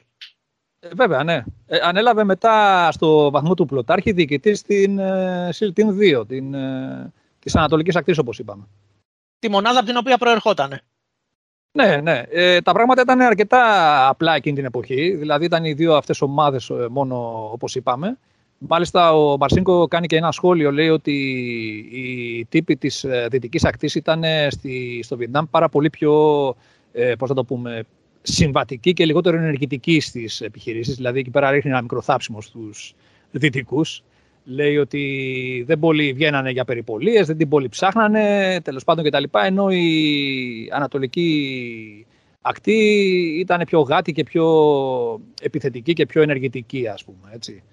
Ε, 0.79 0.87
βέβαια, 0.95 1.23
ναι. 1.23 1.43
Ε, 1.67 1.77
ανέλαβε 1.81 2.23
μετά 2.23 2.89
στο 2.91 3.31
βαθμό 3.31 3.53
του 3.53 3.65
πλωτάρχη 3.65 4.11
διοικητής 4.11 4.59
στην 4.59 4.99
ε, 4.99 5.49
2, 5.49 6.27
την, 6.27 6.53
ε, 6.53 7.13
της 7.39 7.55
Ανατολικής 7.55 7.95
Ακτής, 7.95 8.17
όπως 8.17 8.39
είπαμε. 8.39 8.67
Τη 9.39 9.49
μονάδα 9.49 9.77
από 9.79 9.87
την 9.87 9.97
οποία 9.97 10.17
προερχόταν. 10.17 10.81
Ναι, 11.71 11.95
ναι. 11.97 12.23
Ε, 12.29 12.61
τα 12.61 12.73
πράγματα 12.73 13.01
ήταν 13.01 13.21
αρκετά 13.21 14.07
απλά 14.07 14.35
εκείνη 14.35 14.55
την 14.55 14.65
εποχή. 14.65 15.15
Δηλαδή 15.15 15.45
ήταν 15.45 15.65
οι 15.65 15.73
δύο 15.73 15.95
αυτές 15.95 16.21
ομάδες 16.21 16.69
ε, 16.69 16.87
μόνο, 16.89 17.49
όπως 17.51 17.75
είπαμε. 17.75 18.17
Μάλιστα, 18.57 19.13
ο 19.13 19.37
Μπαρσίνκο 19.37 19.87
κάνει 19.87 20.07
και 20.07 20.15
ένα 20.15 20.31
σχόλιο. 20.31 20.71
Λέει 20.71 20.89
ότι 20.89 21.13
οι 21.91 22.45
τύποι 22.45 22.75
της 22.75 23.03
ε, 23.03 23.27
Δυτικής 23.31 23.65
Ακτής 23.65 23.95
ήταν 23.95 24.23
ε, 24.23 24.47
στη, 24.49 24.99
στο 25.03 25.17
Βιετνάμ 25.17 25.45
πάρα 25.49 25.69
πολύ 25.69 25.89
πιο, 25.89 26.13
ε, 26.91 27.15
πώς 27.15 27.29
θα 27.29 27.35
το 27.35 27.43
πούμε, 27.45 27.83
συμβατικοί 28.21 28.93
και 28.93 29.05
λιγότερο 29.05 29.37
ενεργητικοί 29.37 29.99
στις 29.99 30.41
επιχειρήσεις. 30.41 30.95
Δηλαδή, 30.95 31.19
εκεί 31.19 31.29
πέρα 31.29 31.51
ρίχνει 31.51 31.71
ένα 31.71 31.81
μικρό 31.81 32.01
θάψιμο 32.01 32.41
στους 32.41 32.93
Δυτικούς. 33.31 34.03
Λέει 34.45 34.77
ότι 34.77 35.63
δεν 35.67 35.79
πολύ 35.79 36.13
βγαίνανε 36.13 36.51
για 36.51 36.65
περιπολίες, 36.65 37.27
δεν 37.27 37.37
την 37.37 37.49
πολύ 37.49 37.69
ψάχνανε, 37.69 38.57
τέλος 38.63 38.83
πάντων 38.83 39.05
κτλ. 39.05 39.23
Ενώ 39.45 39.69
η 39.69 40.69
Ανατολική 40.71 42.05
ακτή 42.41 42.79
ήταν 43.39 43.63
πιο 43.65 43.79
γάτη 43.79 44.11
και 44.11 44.23
πιο 44.23 45.21
επιθετική 45.41 45.93
και 45.93 46.05
πιο 46.05 46.21
ενεργητική, 46.21 46.87
ας 46.87 47.03
πούμε, 47.03 47.29
έτσι. 47.33 47.63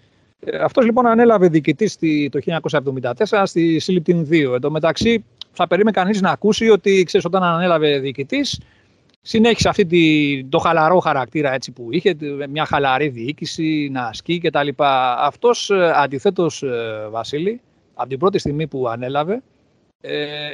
Ε, 0.44 0.58
αυτός 0.58 0.84
λοιπόν 0.84 1.06
ανέλαβε 1.06 1.48
διοικητής 1.48 1.98
το 2.30 2.60
1974 2.82 3.42
στη 3.44 3.78
Συλληπτήν 3.78 4.26
2. 4.30 4.52
Εν 4.54 4.60
τω 4.60 4.70
μεταξύ 4.70 5.24
θα 5.52 5.66
περίμενε 5.66 5.96
κανείς 5.96 6.20
να 6.20 6.30
ακούσει 6.30 6.68
ότι 6.68 7.02
ξέρεις, 7.02 7.26
όταν 7.26 7.42
ανέλαβε 7.42 7.98
διοικητής, 7.98 8.60
συνέχισε 9.20 9.68
αυτή 9.68 9.86
τη, 9.86 10.44
το 10.44 10.58
χαλαρό 10.58 10.98
χαρακτήρα 10.98 11.52
έτσι, 11.52 11.72
που 11.72 11.88
είχε, 11.90 12.16
μια 12.48 12.64
χαλαρή 12.64 13.08
διοίκηση, 13.08 13.88
να 13.92 14.06
ασκεί 14.06 14.38
κτλ. 14.38 14.68
Αυτός 15.18 15.70
ε, 15.70 15.92
αντιθέτως 15.94 16.62
ε, 16.62 17.08
Βασίλη, 17.10 17.60
από 17.94 18.08
την 18.08 18.18
πρώτη 18.18 18.38
στιγμή 18.38 18.66
που 18.66 18.88
ανέλαβε, 18.88 19.42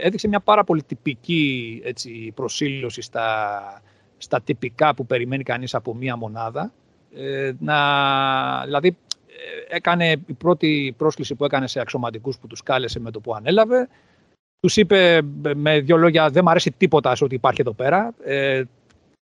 έδειξε 0.03 0.29
μια 0.29 0.41
πάρα 0.41 0.65
πολύ 0.65 0.83
τυπική 0.83 1.81
έτσι, 1.85 2.33
προσήλωση 2.35 3.03
στα, 3.03 3.61
στα 4.19 4.41
τυπικά 4.41 4.95
που 4.95 5.07
περιμένει 5.07 5.43
κανείς 5.43 5.75
από 5.75 5.95
μια 5.95 6.17
μονάδα. 6.17 6.73
να, 7.59 7.77
δηλαδή 8.65 8.97
έκανε 9.69 10.11
η 10.11 10.33
πρώτη 10.39 10.95
πρόσκληση 10.97 11.35
που 11.35 11.45
έκανε 11.45 11.67
σε 11.67 11.81
αξιωματικούς 11.81 12.39
που 12.39 12.47
τους 12.47 12.63
κάλεσε 12.63 13.01
με 13.01 13.11
το 13.11 13.21
που 13.21 13.35
ανέλαβε. 13.35 13.89
Τους 14.61 14.77
είπε 14.77 15.21
με 15.55 15.81
δύο 15.81 15.97
λόγια: 15.97 16.31
Δεν 16.31 16.43
μου 16.45 16.51
αρέσει 16.51 16.71
τίποτα 16.71 17.15
σε 17.15 17.25
ό,τι 17.25 17.35
υπάρχει 17.35 17.61
εδώ 17.61 17.73
πέρα. 17.73 18.15
Ε, 18.25 18.63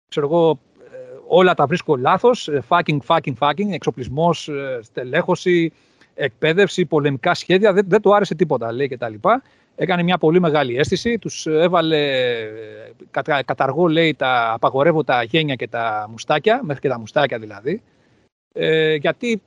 ξέρω 0.08 0.26
εγώ, 0.26 0.58
ε, 0.92 0.96
όλα 1.26 1.54
τα 1.54 1.66
βρίσκω 1.66 1.96
λάθος. 1.96 2.48
Ε, 2.48 2.62
fucking, 2.68 2.98
fucking, 3.06 3.34
fucking. 3.38 3.70
Εξοπλισμός, 3.70 4.48
ε, 4.48 4.78
στελέχωση, 4.82 5.72
εκπαίδευση, 6.14 6.84
πολεμικά 6.86 7.34
σχέδια. 7.34 7.72
Δεν, 7.72 7.84
δεν 7.88 8.00
του 8.00 8.14
άρεσε 8.14 8.34
τίποτα, 8.34 8.72
λέει 8.72 8.88
κτλ. 8.88 9.14
Έκανε 9.76 10.02
μια 10.02 10.18
πολύ 10.18 10.40
μεγάλη 10.40 10.76
αίσθηση. 10.76 11.18
Τους 11.18 11.46
έβαλε 11.46 12.22
κατα, 13.10 13.42
καταργώ, 13.42 13.86
λέει, 13.86 14.14
τα 14.14 14.52
απαγορεύοντα 14.52 15.22
γένια 15.22 15.54
και 15.54 15.68
τα 15.68 16.06
μουστάκια, 16.10 16.60
μέχρι 16.62 16.80
και 16.80 16.88
τα 16.88 16.98
μουστάκια 16.98 17.38
δηλαδή. 17.38 17.82
Ε, 18.58 18.94
γιατί 18.94 19.42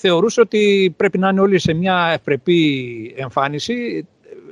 θεωρούσε 0.00 0.40
ότι 0.40 0.94
πρέπει 0.96 1.18
να 1.18 1.28
είναι 1.28 1.40
όλοι 1.40 1.58
σε 1.58 1.72
μια 1.72 2.10
ευπρεπή 2.12 3.14
εμφάνιση. 3.16 4.06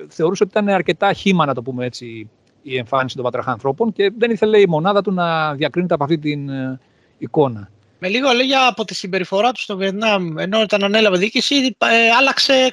Θεωρούσε 0.08 0.42
ότι 0.42 0.52
ήταν 0.58 0.74
αρκετά 0.74 1.12
χήμα, 1.12 1.46
να 1.46 1.54
το 1.54 1.62
πούμε 1.62 1.86
έτσι, 1.86 2.30
η 2.62 2.76
εμφάνιση 2.76 3.14
των 3.14 3.24
πατραχανθρώπων 3.24 3.92
και 3.92 4.12
δεν 4.18 4.30
ήθελε 4.30 4.60
η 4.60 4.66
μονάδα 4.66 5.02
του 5.02 5.12
να 5.12 5.54
διακρίνεται 5.54 5.94
από 5.94 6.04
αυτή 6.04 6.18
την 6.18 6.48
ε, 6.48 6.80
εικόνα. 7.18 7.70
Με 7.98 8.08
λίγο 8.08 8.32
λόγια 8.32 8.66
από 8.66 8.84
τη 8.84 8.94
συμπεριφορά 8.94 9.52
του 9.52 9.60
στο 9.60 9.76
Βιετνάμ, 9.76 10.38
ενώ 10.38 10.60
όταν 10.60 10.84
ανέλαβε 10.84 11.16
διοίκηση, 11.16 11.54
ε, 11.78 12.10
άλλαξε, 12.18 12.70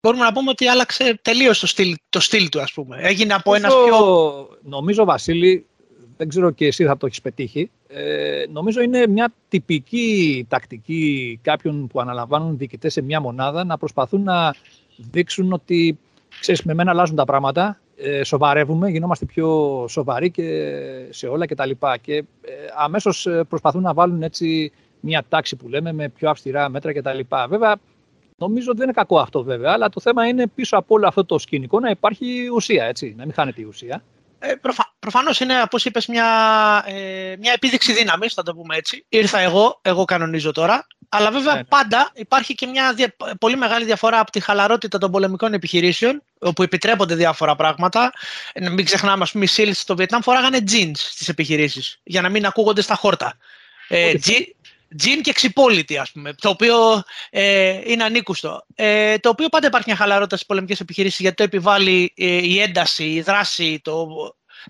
μπορούμε 0.00 0.24
να 0.24 0.32
πούμε 0.32 0.50
ότι 0.50 0.66
άλλαξε 0.66 1.18
τελείως 1.22 1.60
το 1.60 1.66
στυλ, 1.66 1.94
το 2.08 2.20
στυλ 2.20 2.48
του, 2.48 2.60
ας 2.60 2.72
πούμε. 2.72 2.96
Έγινε 3.00 3.34
από 3.34 3.54
ένας 3.54 3.74
πιο... 3.84 4.48
Νομίζω, 4.62 5.04
Βασίλη, 5.04 5.66
δεν 6.16 6.28
ξέρω 6.28 6.50
και 6.50 6.66
εσύ 6.66 6.84
θα 6.84 6.96
το 6.96 7.06
έχεις 7.06 7.20
πετύχει. 7.20 7.70
Ε, 7.88 8.44
νομίζω 8.52 8.80
είναι 8.80 9.06
μια 9.06 9.32
τυπική 9.48 10.46
τακτική 10.48 11.38
κάποιων 11.42 11.86
που 11.86 12.00
αναλαμβάνουν 12.00 12.58
διοικητές 12.58 12.92
σε 12.92 13.02
μια 13.02 13.20
μονάδα 13.20 13.64
να 13.64 13.78
προσπαθούν 13.78 14.22
να 14.22 14.54
δείξουν 14.96 15.52
ότι 15.52 15.98
Ξέρεις, 16.40 16.62
με 16.62 16.74
μένα 16.74 16.90
αλλάζουν 16.90 17.16
τα 17.16 17.24
πράγματα, 17.24 17.80
ε, 17.96 18.24
σοβαρεύουμε, 18.24 18.90
γινόμαστε 18.90 19.24
πιο 19.24 19.84
σοβαροί 19.88 20.30
και 20.30 20.74
σε 21.10 21.26
όλα 21.26 21.46
κτλ. 21.46 21.70
Και, 21.70 21.98
και 22.00 22.16
ε, 22.16 22.52
αμέσως 22.76 23.26
ε, 23.26 23.44
προσπαθούν 23.48 23.82
να 23.82 23.94
βάλουν 23.94 24.22
έτσι 24.22 24.72
μια 25.00 25.24
τάξη 25.28 25.56
που 25.56 25.68
λέμε 25.68 25.92
με 25.92 26.08
πιο 26.08 26.30
αυστηρά 26.30 26.68
μέτρα 26.68 26.92
κτλ. 26.92 27.18
Βέβαια, 27.48 27.76
νομίζω 28.38 28.68
ότι 28.68 28.78
δεν 28.78 28.86
είναι 28.86 28.96
κακό 28.96 29.18
αυτό 29.18 29.42
βέβαια, 29.42 29.72
αλλά 29.72 29.88
το 29.88 30.00
θέμα 30.00 30.26
είναι 30.26 30.46
πίσω 30.46 30.76
από 30.76 30.94
όλο 30.94 31.06
αυτό 31.06 31.24
το 31.24 31.38
σκηνικό 31.38 31.80
να 31.80 31.90
υπάρχει 31.90 32.48
ουσία, 32.54 32.84
έτσι, 32.84 33.14
να 33.16 33.24
μην 33.24 33.34
χάνεται 33.34 33.60
η 33.60 33.64
ουσία. 33.64 34.02
Ε, 34.48 34.54
προφα... 34.54 34.94
Προφανώς 34.98 35.40
είναι, 35.40 35.62
όπως 35.62 35.84
είπες, 35.84 36.06
μια, 36.06 36.24
ε, 36.86 37.34
μια 37.38 37.52
επίδειξη 37.52 37.92
δύναμης, 37.92 38.34
θα 38.34 38.42
το 38.42 38.54
πούμε 38.54 38.76
έτσι. 38.76 39.06
Ήρθα 39.08 39.38
εγώ, 39.38 39.78
εγώ 39.82 40.04
κανονίζω 40.04 40.52
τώρα. 40.52 40.86
Αλλά 41.08 41.30
βέβαια 41.30 41.52
ναι, 41.52 41.58
ναι. 41.58 41.64
πάντα 41.64 42.10
υπάρχει 42.14 42.54
και 42.54 42.66
μια 42.66 42.94
πολύ 43.40 43.56
μεγάλη 43.56 43.84
διαφορά 43.84 44.18
από 44.18 44.30
τη 44.30 44.40
χαλαρότητα 44.40 44.98
των 44.98 45.10
πολεμικών 45.10 45.52
επιχειρήσεων, 45.52 46.22
όπου 46.38 46.62
επιτρέπονται 46.62 47.14
διάφορα 47.14 47.56
πράγματα. 47.56 48.12
Ε, 48.52 48.68
μην 48.68 48.84
ξεχνάμε, 48.84 49.22
ας 49.22 49.30
πούμε, 49.30 49.44
οι 49.44 49.48
SEALs 49.56 49.70
στο 49.74 49.96
Βιετνάμ 49.96 50.20
φοράγανε 50.20 50.58
jeans 50.70 50.92
στις 50.94 51.28
επιχειρήσεις, 51.28 52.00
για 52.02 52.20
να 52.20 52.28
μην 52.28 52.46
ακούγονται 52.46 52.82
στα 52.82 52.94
χόρτα. 52.94 53.36
Ε, 53.88 54.12
τζιν 54.96 55.22
και 55.22 55.32
ξυπόλυτη, 55.32 55.98
ας 55.98 56.10
πούμε, 56.12 56.32
το 56.32 56.48
οποίο 56.48 57.02
ε, 57.30 57.80
είναι 57.84 58.04
ανήκουστο. 58.04 58.64
Ε, 58.74 59.18
το 59.18 59.28
οποίο 59.28 59.48
πάντα 59.48 59.66
υπάρχει 59.66 59.88
μια 59.88 59.96
χαλαρότητα 59.96 60.36
στις 60.36 60.48
πολεμικές 60.48 60.80
επιχειρήσεις, 60.80 61.18
γιατί 61.18 61.36
το 61.36 61.42
επιβάλλει 61.42 62.12
ε, 62.16 62.26
η 62.26 62.60
ένταση, 62.60 63.04
η 63.04 63.20
δράση, 63.20 63.80
το... 63.84 64.06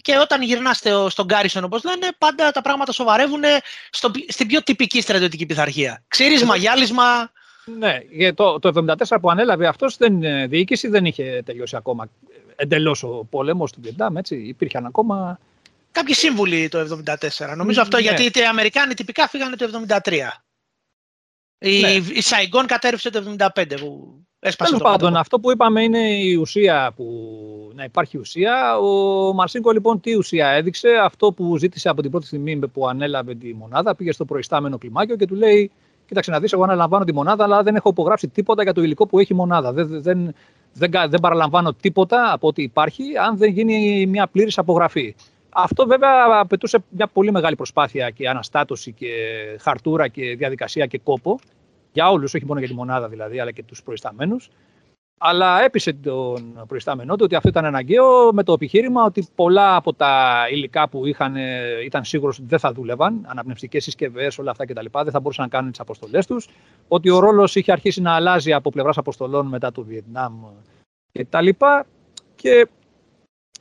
Και 0.03 0.19
όταν 0.19 0.43
γυρνάστε 0.43 0.91
στον 1.09 1.25
Γκάρισον, 1.25 1.65
όπως 1.65 1.85
λένε, 1.85 2.09
πάντα 2.19 2.51
τα 2.51 2.61
πράγματα 2.61 2.93
σοβαρεύουν 2.93 3.43
στο, 3.91 4.11
στην 4.29 4.47
πιο 4.47 4.63
τυπική 4.63 5.01
στρατιωτική 5.01 5.47
πειθαρχία. 5.47 6.05
Ξύρισμα, 6.09 6.57
γυάλισμα... 6.57 7.31
Ναι, 7.79 7.99
το, 8.35 8.59
το 8.59 8.85
1974 9.09 9.17
που 9.21 9.31
ανέλαβε 9.31 9.67
αυτός, 9.67 9.97
δεν, 9.97 10.21
διοίκηση 10.49 10.89
δεν 10.89 11.05
είχε 11.05 11.43
τελειώσει 11.45 11.77
ακόμα 11.77 12.09
εντελώς 12.57 13.03
ο 13.03 13.27
πόλεμος 13.31 13.73
του 13.73 13.81
Βιετνάμ, 13.83 14.17
έτσι. 14.17 14.37
Υπήρχαν 14.37 14.87
ακόμα 14.87 15.39
κάποιοι 15.97 16.15
σύμβουλοι 16.15 16.69
το 16.69 17.03
1974. 17.49 17.57
Νομίζω 17.57 17.81
αυτό 17.81 17.97
ναι. 17.97 18.03
γιατί 18.03 18.39
οι 18.39 18.45
Αμερικάνοι 18.45 18.95
τυπικά 18.95 19.29
φύγανε 19.29 19.57
το 19.57 19.85
1973. 20.05 20.13
Η, 21.59 21.81
ναι. 21.81 21.91
η 21.91 22.21
Σαϊγκόν 22.21 22.67
κατέρευσε 22.67 23.11
το 23.11 23.37
1975 23.39 23.47
που 23.81 24.21
έσπασε 24.39 24.71
Τέλος 24.71 24.93
πάντων, 24.93 25.17
αυτό 25.17 25.41
που 25.41 25.51
είπαμε 25.51 25.83
είναι 25.83 25.99
η 25.99 26.35
ουσία, 26.35 26.93
που, 26.97 27.07
να 27.75 27.85
υπάρχει 27.85 28.19
ουσία. 28.19 28.79
Ο 28.79 29.33
Μαρσίνκο 29.33 29.71
λοιπόν 29.71 30.01
τι 30.01 30.15
ουσία 30.15 30.49
έδειξε, 30.49 30.89
αυτό 31.03 31.33
που 31.33 31.57
ζήτησε 31.57 31.89
από 31.89 32.03
την 32.03 32.11
πρώτη 32.11 32.27
στιγμή 32.27 32.69
που 32.69 32.89
ανέλαβε 32.89 33.35
τη 33.35 33.55
μονάδα, 33.55 33.95
πήγε 33.95 34.13
στο 34.13 34.25
προϊστάμενο 34.25 34.79
κλιμάκιο 34.79 35.17
και 35.17 35.27
του 35.27 35.35
λέει 35.35 35.71
Κοίταξε 36.07 36.31
να 36.31 36.41
δεις, 36.41 36.53
εγώ 36.53 36.63
αναλαμβάνω 36.63 37.05
τη 37.05 37.15
μονάδα, 37.15 37.45
αλλά 37.45 37.63
δεν 37.63 37.77
έχω 37.77 37.89
υπογράψει 37.89 38.29
τίποτα 38.29 38.63
για 38.63 38.73
το 38.73 38.83
υλικό 38.83 39.07
που 39.07 39.19
έχει 39.19 39.33
η 39.33 39.37
μονάδα. 39.37 39.73
Δεν, 39.73 40.03
δεν, 40.03 40.35
δεν, 40.73 40.91
δεν 40.91 41.21
παραλαμβάνω 41.21 41.73
τίποτα 41.73 42.33
από 42.33 42.47
ό,τι 42.49 42.63
υπάρχει, 42.63 43.05
αν 43.27 43.37
δεν 43.37 43.51
γίνει 43.51 44.07
μια 44.07 44.27
πλήρης 44.27 44.59
απογραφή. 44.59 45.15
Αυτό 45.59 45.87
βέβαια 45.87 46.41
απαιτούσε 46.41 46.85
μια 46.89 47.07
πολύ 47.07 47.31
μεγάλη 47.31 47.57
προσπάθεια 47.57 48.11
και 48.11 48.29
αναστάτωση 48.29 48.93
και 48.93 49.09
χαρτούρα 49.61 50.09
και 50.09 50.37
διαδικασία 50.37 50.87
και 50.87 50.99
κόπο 50.99 51.39
για 51.93 52.11
όλους, 52.11 52.35
όχι 52.35 52.45
μόνο 52.45 52.59
για 52.59 52.69
τη 52.69 52.75
μονάδα 52.75 53.09
δηλαδή, 53.09 53.41
αλλά 53.41 53.51
και 53.51 53.63
τους 53.63 53.83
προϊσταμένους. 53.83 54.49
Αλλά 55.19 55.63
έπεισε 55.63 55.93
τον 55.93 56.65
προϊστάμενό 56.69 57.17
του 57.17 57.21
ότι 57.25 57.35
αυτό 57.35 57.49
ήταν 57.49 57.65
αναγκαίο 57.65 58.33
με 58.33 58.43
το 58.43 58.53
επιχείρημα 58.53 59.05
ότι 59.05 59.29
πολλά 59.35 59.77
από 59.77 59.95
τα 59.95 60.45
υλικά 60.51 60.89
που 60.89 61.07
είχαν, 61.07 61.37
ήταν 61.85 62.05
σίγουρος 62.05 62.39
ότι 62.39 62.47
δεν 62.49 62.59
θα 62.59 62.73
δούλευαν, 62.73 63.27
αναπνευστικές 63.27 63.85
συσκευές, 63.85 64.39
όλα 64.39 64.51
αυτά 64.51 64.67
κτλ. 64.67 64.87
Δεν 64.93 65.11
θα 65.11 65.21
μπορούσαν 65.21 65.45
να 65.45 65.51
κάνουν 65.51 65.71
τις 65.71 65.81
αποστολές 65.81 66.27
τους. 66.27 66.49
Ότι 66.89 67.11
ο 67.11 67.19
ρόλος 67.19 67.55
είχε 67.55 67.73
αρχίσει 67.73 68.01
να 68.01 68.15
αλλάζει 68.15 68.53
από 68.53 68.71
πλευράς 68.71 68.99
αποστολών 68.99 69.47
μετά 69.47 69.73
το 69.73 69.83
Βιετνάμ 69.83 70.45
κτλ. 71.13 71.49
Και 72.35 72.69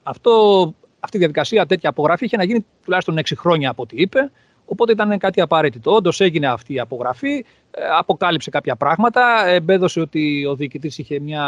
αυτό 0.03 0.73
αυτή 1.05 1.17
η 1.17 1.19
διαδικασία, 1.19 1.65
τέτοια 1.65 1.89
απογραφή, 1.89 2.25
είχε 2.25 2.37
να 2.37 2.43
γίνει 2.43 2.65
τουλάχιστον 2.83 3.17
6 3.17 3.21
χρόνια 3.35 3.69
από 3.69 3.81
ό,τι 3.81 3.95
είπε. 3.97 4.31
Οπότε 4.65 4.91
ήταν 4.91 5.17
κάτι 5.17 5.41
απαραίτητο. 5.41 5.91
Όντως 5.93 6.21
έγινε 6.21 6.47
αυτή 6.47 6.73
η 6.73 6.79
απογραφή, 6.79 7.45
ε, 7.71 7.81
αποκάλυψε 7.97 8.49
κάποια 8.49 8.75
πράγματα, 8.75 9.47
εμπέδωσε 9.47 9.99
ότι 9.99 10.45
ο 10.45 10.55
διοικητής 10.55 10.97
είχε 10.97 11.19
μια 11.19 11.45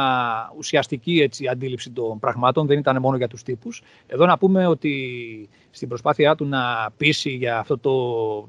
ουσιαστική 0.57 1.19
έτσι, 1.21 1.47
αντίληψη 1.47 1.89
των 1.89 2.19
πραγμάτων, 2.19 2.67
δεν 2.67 2.79
ήταν 2.79 2.97
μόνο 3.01 3.17
για 3.17 3.27
τους 3.27 3.43
τύπους. 3.43 3.81
Εδώ 4.07 4.25
να 4.25 4.37
πούμε 4.37 4.67
ότι 4.67 4.93
στην 5.69 5.87
προσπάθειά 5.87 6.35
του 6.35 6.45
να 6.45 6.91
πείσει 6.97 7.29
για 7.29 7.59
αυτό 7.59 7.77
το, 7.77 7.93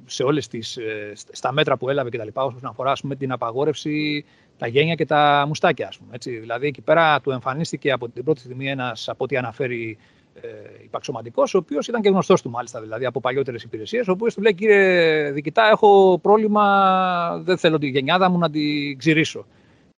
σε 0.07 0.23
όλες 0.23 0.49
τις 0.49 0.77
ε, 0.77 1.13
στα 1.15 1.53
μέτρα 1.53 1.77
που 1.77 1.89
έλαβε 1.89 2.11
κτλ. 2.11 2.29
όσον 2.35 2.61
αφορά 2.63 2.93
πούμε, 3.01 3.17
την 3.17 3.33
απαγόρευση 3.33 4.25
τα 4.59 4.67
γένια 4.67 4.95
και 4.95 5.07
τα 5.07 5.45
μουστάκια. 5.47 5.89
Ας 5.89 5.99
πούμε, 5.99 6.11
έτσι. 6.15 6.39
Δηλαδή 6.39 6.67
εκεί 6.67 6.81
πέρα 6.81 7.21
του 7.21 7.31
εμφανίστηκε 7.31 7.93
από 7.93 8.09
την 8.09 8.25
πρώτη 8.25 8.41
στιγμή 8.41 8.69
ένας, 8.69 9.09
από 9.09 9.25
ό,τι 9.25 9.37
αναφέρει 9.37 9.99
ε, 10.43 10.85
υπαξωματικός, 10.85 11.55
ο 11.55 11.59
οποίος 11.59 11.89
ήταν 11.89 12.01
και 12.01 12.09
γνωστός 12.09 12.43
του 12.43 12.51
μάλιστα 12.51 12.81
δηλαδή 12.81 13.05
από 13.05 13.21
παλιότερες 13.21 13.63
υπηρεσίες, 13.63 14.09
ο 14.09 14.13
οποίος 14.13 14.35
του 14.35 14.43
λέει: 14.43 14.55
Κύριε 14.55 15.31
Δικητά, 15.31 15.69
έχω 15.69 16.19
πρόβλημα, 16.23 17.43
δεν 17.45 17.59
θέλω 17.59 17.79
τη 17.79 17.87
γενιάδα 17.87 18.31
μου 18.31 18.39
να 18.39 18.51
την 18.51 18.99
ξηρίσω. 18.99 19.47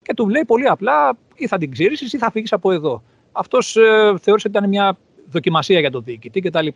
Και 0.02 0.14
του 0.14 0.28
λέει 0.28 0.44
πολύ 0.44 0.66
απλά: 0.66 1.18
ή 1.34 1.46
θα 1.46 1.58
την 1.58 1.70
ξηρίσεις 1.70 2.12
ή 2.12 2.18
θα 2.18 2.30
φύγεις 2.30 2.52
από 2.52 2.72
εδώ. 2.72 3.02
Αυτός 3.32 3.76
ε, 3.76 3.80
θεώρησε 4.20 4.48
ότι 4.48 4.48
ήταν 4.48 4.68
μια 4.68 4.96
δοκιμασία 5.30 5.80
για 5.80 5.90
τον 5.90 6.02
διοικητή 6.04 6.40
κτλ. 6.40 6.66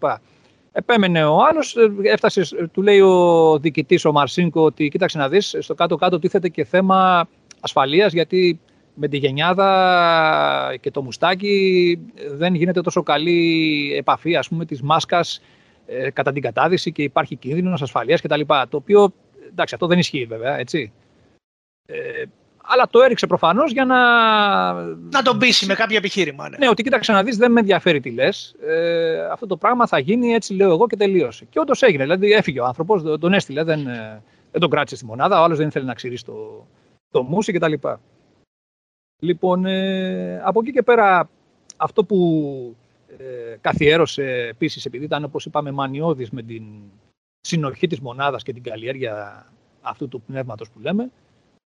Επέμενε 0.72 1.24
ο 1.24 1.36
άλλος, 1.44 1.76
ε, 1.76 1.92
έφτασε, 2.02 2.40
ε, 2.40 2.66
του 2.66 2.82
λέει 2.82 3.00
ο 3.00 3.58
διοικητής, 3.58 4.04
ο 4.04 4.12
Μαρσίνκο, 4.12 4.62
ότι 4.64 4.88
κοίταξε 4.88 5.18
να 5.18 5.28
δεις, 5.28 5.56
στο 5.58 5.74
κάτω-κάτω 5.74 6.18
τίθεται 6.18 6.48
και 6.48 6.64
θέμα 6.64 7.28
ασφαλείας, 7.60 8.12
γιατί 8.12 8.60
με 8.94 9.08
τη 9.08 9.16
γενιάδα 9.16 10.76
και 10.80 10.90
το 10.90 11.02
μουστάκι 11.02 11.98
δεν 12.30 12.54
γίνεται 12.54 12.80
τόσο 12.80 13.02
καλή 13.02 13.94
επαφή 13.96 14.36
ας 14.36 14.48
πούμε 14.48 14.64
της 14.64 14.82
μάσκας 14.82 15.40
ε, 15.86 16.10
κατά 16.10 16.32
την 16.32 16.42
κατάδυση 16.42 16.92
και 16.92 17.02
υπάρχει 17.02 17.36
κίνδυνος 17.36 17.82
ασφαλείας 17.82 18.20
κτλ. 18.20 18.40
Το 18.46 18.76
οποίο, 18.76 19.12
εντάξει, 19.50 19.74
αυτό 19.74 19.86
δεν 19.86 19.98
ισχύει 19.98 20.24
βέβαια, 20.24 20.58
έτσι. 20.58 20.92
Ε, 21.86 22.24
αλλά 22.66 22.88
το 22.90 23.00
έριξε 23.00 23.26
προφανώς 23.26 23.72
για 23.72 23.84
να... 23.84 23.98
Να 24.92 25.22
τον 25.22 25.38
πείσει 25.38 25.66
με 25.66 25.74
κάποιο 25.74 25.96
επιχείρημα. 25.96 26.48
Ναι, 26.48 26.56
ναι 26.56 26.68
ότι 26.68 26.82
κοίταξε 26.82 27.12
να 27.12 27.22
δεις, 27.22 27.36
δεν 27.36 27.52
με 27.52 27.60
ενδιαφέρει 27.60 28.00
τι 28.00 28.10
λες. 28.10 28.54
Ε, 28.66 29.26
αυτό 29.32 29.46
το 29.46 29.56
πράγμα 29.56 29.86
θα 29.86 29.98
γίνει, 29.98 30.32
έτσι 30.32 30.54
λέω 30.54 30.70
εγώ 30.70 30.86
και 30.86 30.96
τελείωσε. 30.96 31.44
Και 31.50 31.60
όντως 31.60 31.82
έγινε, 31.82 32.02
δηλαδή 32.02 32.32
έφυγε 32.32 32.60
ο 32.60 32.64
άνθρωπος, 32.64 33.02
τον 33.20 33.32
έστειλε, 33.32 33.64
δεν, 33.64 33.86
ε, 33.86 34.22
δεν 34.50 34.60
τον 34.60 34.70
κράτησε 34.70 34.96
στη 34.96 35.04
μονάδα, 35.04 35.40
ο 35.40 35.44
άλλος 35.44 35.58
δεν 35.58 35.66
ήθελε 35.66 35.84
να 35.84 35.94
ξηρίσει 35.94 36.24
το, 36.24 36.66
το 37.10 37.22
μουσι 37.22 37.52
κτλ. 37.52 37.72
Λοιπόν, 39.18 39.64
ε, 39.66 40.40
από 40.44 40.60
εκεί 40.60 40.72
και 40.72 40.82
πέρα, 40.82 41.28
αυτό 41.76 42.04
που 42.04 42.76
ε, 43.18 43.56
καθιέρωσε 43.60 44.24
επίσης, 44.50 44.84
επειδή 44.84 45.04
ήταν 45.04 45.24
όπως 45.24 45.44
είπαμε 45.44 45.70
μανιώδης 45.70 46.30
με 46.30 46.42
την 46.42 46.64
συνοχή 47.40 47.86
της 47.86 48.00
μονάδας 48.00 48.42
και 48.42 48.52
την 48.52 48.62
καλλιέργεια 48.62 49.46
αυτού 49.80 50.08
του 50.08 50.20
πνεύματος 50.20 50.70
που 50.70 50.80
λέμε, 50.80 51.10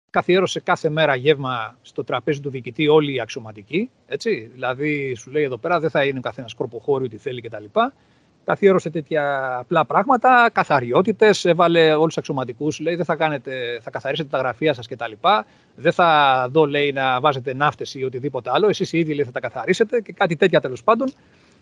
καθιέρωσε 0.10 0.60
κάθε 0.60 0.90
μέρα 0.90 1.16
γεύμα 1.16 1.78
στο 1.82 2.04
τραπέζι 2.04 2.40
του 2.42 2.50
διοικητή 2.50 2.88
όλοι 2.88 3.14
οι 3.14 3.20
αξιωματικοί. 3.20 3.90
Έτσι. 4.06 4.50
Δηλαδή, 4.54 5.14
σου 5.16 5.32
λέει 5.32 5.44
εδώ 5.44 5.58
πέρα 5.58 5.80
δεν 5.80 5.90
θα 5.90 6.06
είναι 6.06 6.18
ο 6.18 6.22
καθένας 6.22 6.54
κορποχώριο, 6.54 7.06
ό,τι 7.06 7.18
θέλει 7.18 7.42
κτλ 7.42 7.66
καθιέρωσε 8.44 8.90
τέτοια 8.90 9.56
απλά 9.58 9.86
πράγματα, 9.86 10.50
καθαριότητες, 10.54 11.46
έβαλε 11.46 11.94
όλους 11.94 12.06
τους 12.06 12.18
αξιωματικούς, 12.18 12.80
λέει 12.80 12.96
δεν 12.96 13.06
θα, 13.06 13.16
κάνετε, 13.16 13.80
θα 13.82 13.90
καθαρίσετε 13.90 14.30
τα 14.30 14.38
γραφεία 14.38 14.74
σας 14.74 14.88
κτλ. 14.88 15.12
Δεν 15.76 15.92
θα 15.92 16.48
δω, 16.52 16.66
λέει, 16.66 16.92
να 16.92 17.20
βάζετε 17.20 17.54
ναύτες 17.54 17.94
ή 17.94 18.04
οτιδήποτε 18.04 18.50
άλλο. 18.54 18.68
Εσείς 18.68 18.94
οι 18.94 19.00
ίδιοι 19.00 19.14
λέει, 19.14 19.26
θα 19.26 19.32
τα 19.32 19.40
καθαρίσετε 19.40 20.02
και 20.02 20.14
κάτι 20.14 20.36
τέτοια 20.36 20.62
τέλος 20.62 20.84
πάντων 20.84 21.12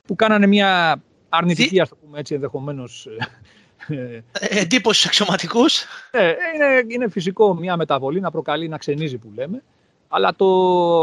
που 0.05 0.15
κάνανε 0.15 0.47
μια 0.47 1.01
αρνητική, 1.29 1.79
ας 1.79 1.89
το 1.89 1.95
πούμε 1.95 2.19
έτσι, 2.19 2.33
ενδεχομένως. 2.33 3.07
Ε, 3.87 4.21
εντύπωση 4.39 4.99
στους 4.99 5.09
αξιωματικούς; 5.09 5.83
Ε, 6.11 6.33
είναι, 6.55 6.83
είναι 6.87 7.09
φυσικό 7.09 7.53
μια 7.53 7.77
μεταβολή 7.77 8.19
να 8.19 8.31
προκαλεί 8.31 8.67
να 8.67 8.77
ξενίζει 8.77 9.17
που 9.17 9.31
λέμε. 9.35 9.63
Αλλά 10.07 10.35
το 10.35 10.45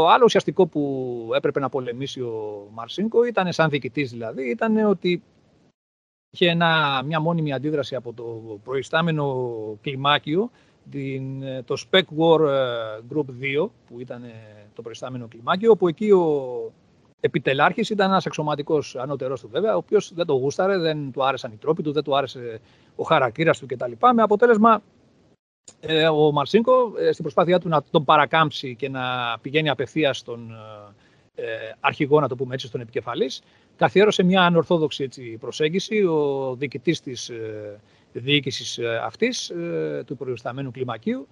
άλλο 0.07 0.23
ουσιαστικό 0.23 0.65
που 0.65 1.29
έπρεπε 1.35 1.59
να 1.59 1.69
πολεμήσει 1.69 2.21
ο 2.21 2.67
Μαρσίνκο 2.73 3.25
ήταν, 3.25 3.53
σαν 3.53 3.69
διοικητής 3.69 4.11
δηλαδή, 4.11 4.49
ήταν 4.49 4.77
ότι 4.77 5.23
είχε 6.29 6.49
ένα, 6.49 7.01
μια 7.05 7.19
μόνιμη 7.19 7.53
αντίδραση 7.53 7.95
από 7.95 8.13
το 8.13 8.23
προϊστάμενο 8.63 9.53
κλιμάκιο, 9.81 10.49
την, 10.91 11.43
το 11.65 11.75
Spec 11.85 12.01
War 12.01 12.39
ε, 12.39 12.99
Group 13.13 13.25
2, 13.63 13.69
που 13.87 13.99
ήταν 13.99 14.23
ε, 14.23 14.33
το 14.75 14.81
προϊστάμενο 14.81 15.27
κλιμάκιο, 15.27 15.71
όπου 15.71 15.87
εκεί 15.87 16.11
ο 16.11 16.71
επιτελάρχης 17.19 17.89
ήταν 17.89 18.09
ένας 18.09 18.25
αξιωματικός 18.25 18.95
ανώτερός 18.95 19.41
του 19.41 19.49
βέβαια, 19.49 19.73
ο 19.73 19.77
οποίος 19.77 20.13
δεν 20.13 20.25
το 20.25 20.33
γούσταρε, 20.33 20.77
δεν 20.77 21.11
του 21.11 21.25
άρεσαν 21.25 21.51
οι 21.51 21.57
τρόποι 21.57 21.83
του, 21.83 21.91
δεν 21.91 22.03
του 22.03 22.17
άρεσε 22.17 22.59
ο 22.95 23.03
χαρακτήρας 23.03 23.59
του 23.59 23.65
κτλ. 23.65 23.91
Με 24.13 24.21
αποτέλεσμα 24.21 24.81
ε, 25.79 26.07
ο 26.07 26.31
Μαρσίνκο 26.31 26.93
στην 27.11 27.21
προσπάθειά 27.21 27.59
του 27.59 27.69
να 27.69 27.83
τον 27.91 28.05
παρακάμψει 28.05 28.75
και 28.75 28.89
να 28.89 29.37
πηγαίνει 29.41 29.69
απευθείας 29.69 30.17
στον 30.17 30.51
αρχηγό, 31.79 32.19
να 32.19 32.27
το 32.27 32.35
πούμε 32.35 32.53
έτσι, 32.53 32.67
στον 32.67 32.81
επικεφαλής, 32.81 33.41
καθιέρωσε 33.77 34.23
μια 34.23 34.41
ανορθόδοξη 34.41 35.03
έτσι, 35.03 35.37
προσέγγιση. 35.39 36.03
Ο 36.03 36.55
διοικητής 36.57 37.01
της 37.01 37.29
ε, 37.29 37.79
διοίκησης 38.11 38.77
ε, 38.77 39.01
αυτής, 39.03 39.49
ε, 39.49 40.03
του 40.05 40.17
προϊσταμένου 40.17 40.71
κλιμακίου, 40.71 41.27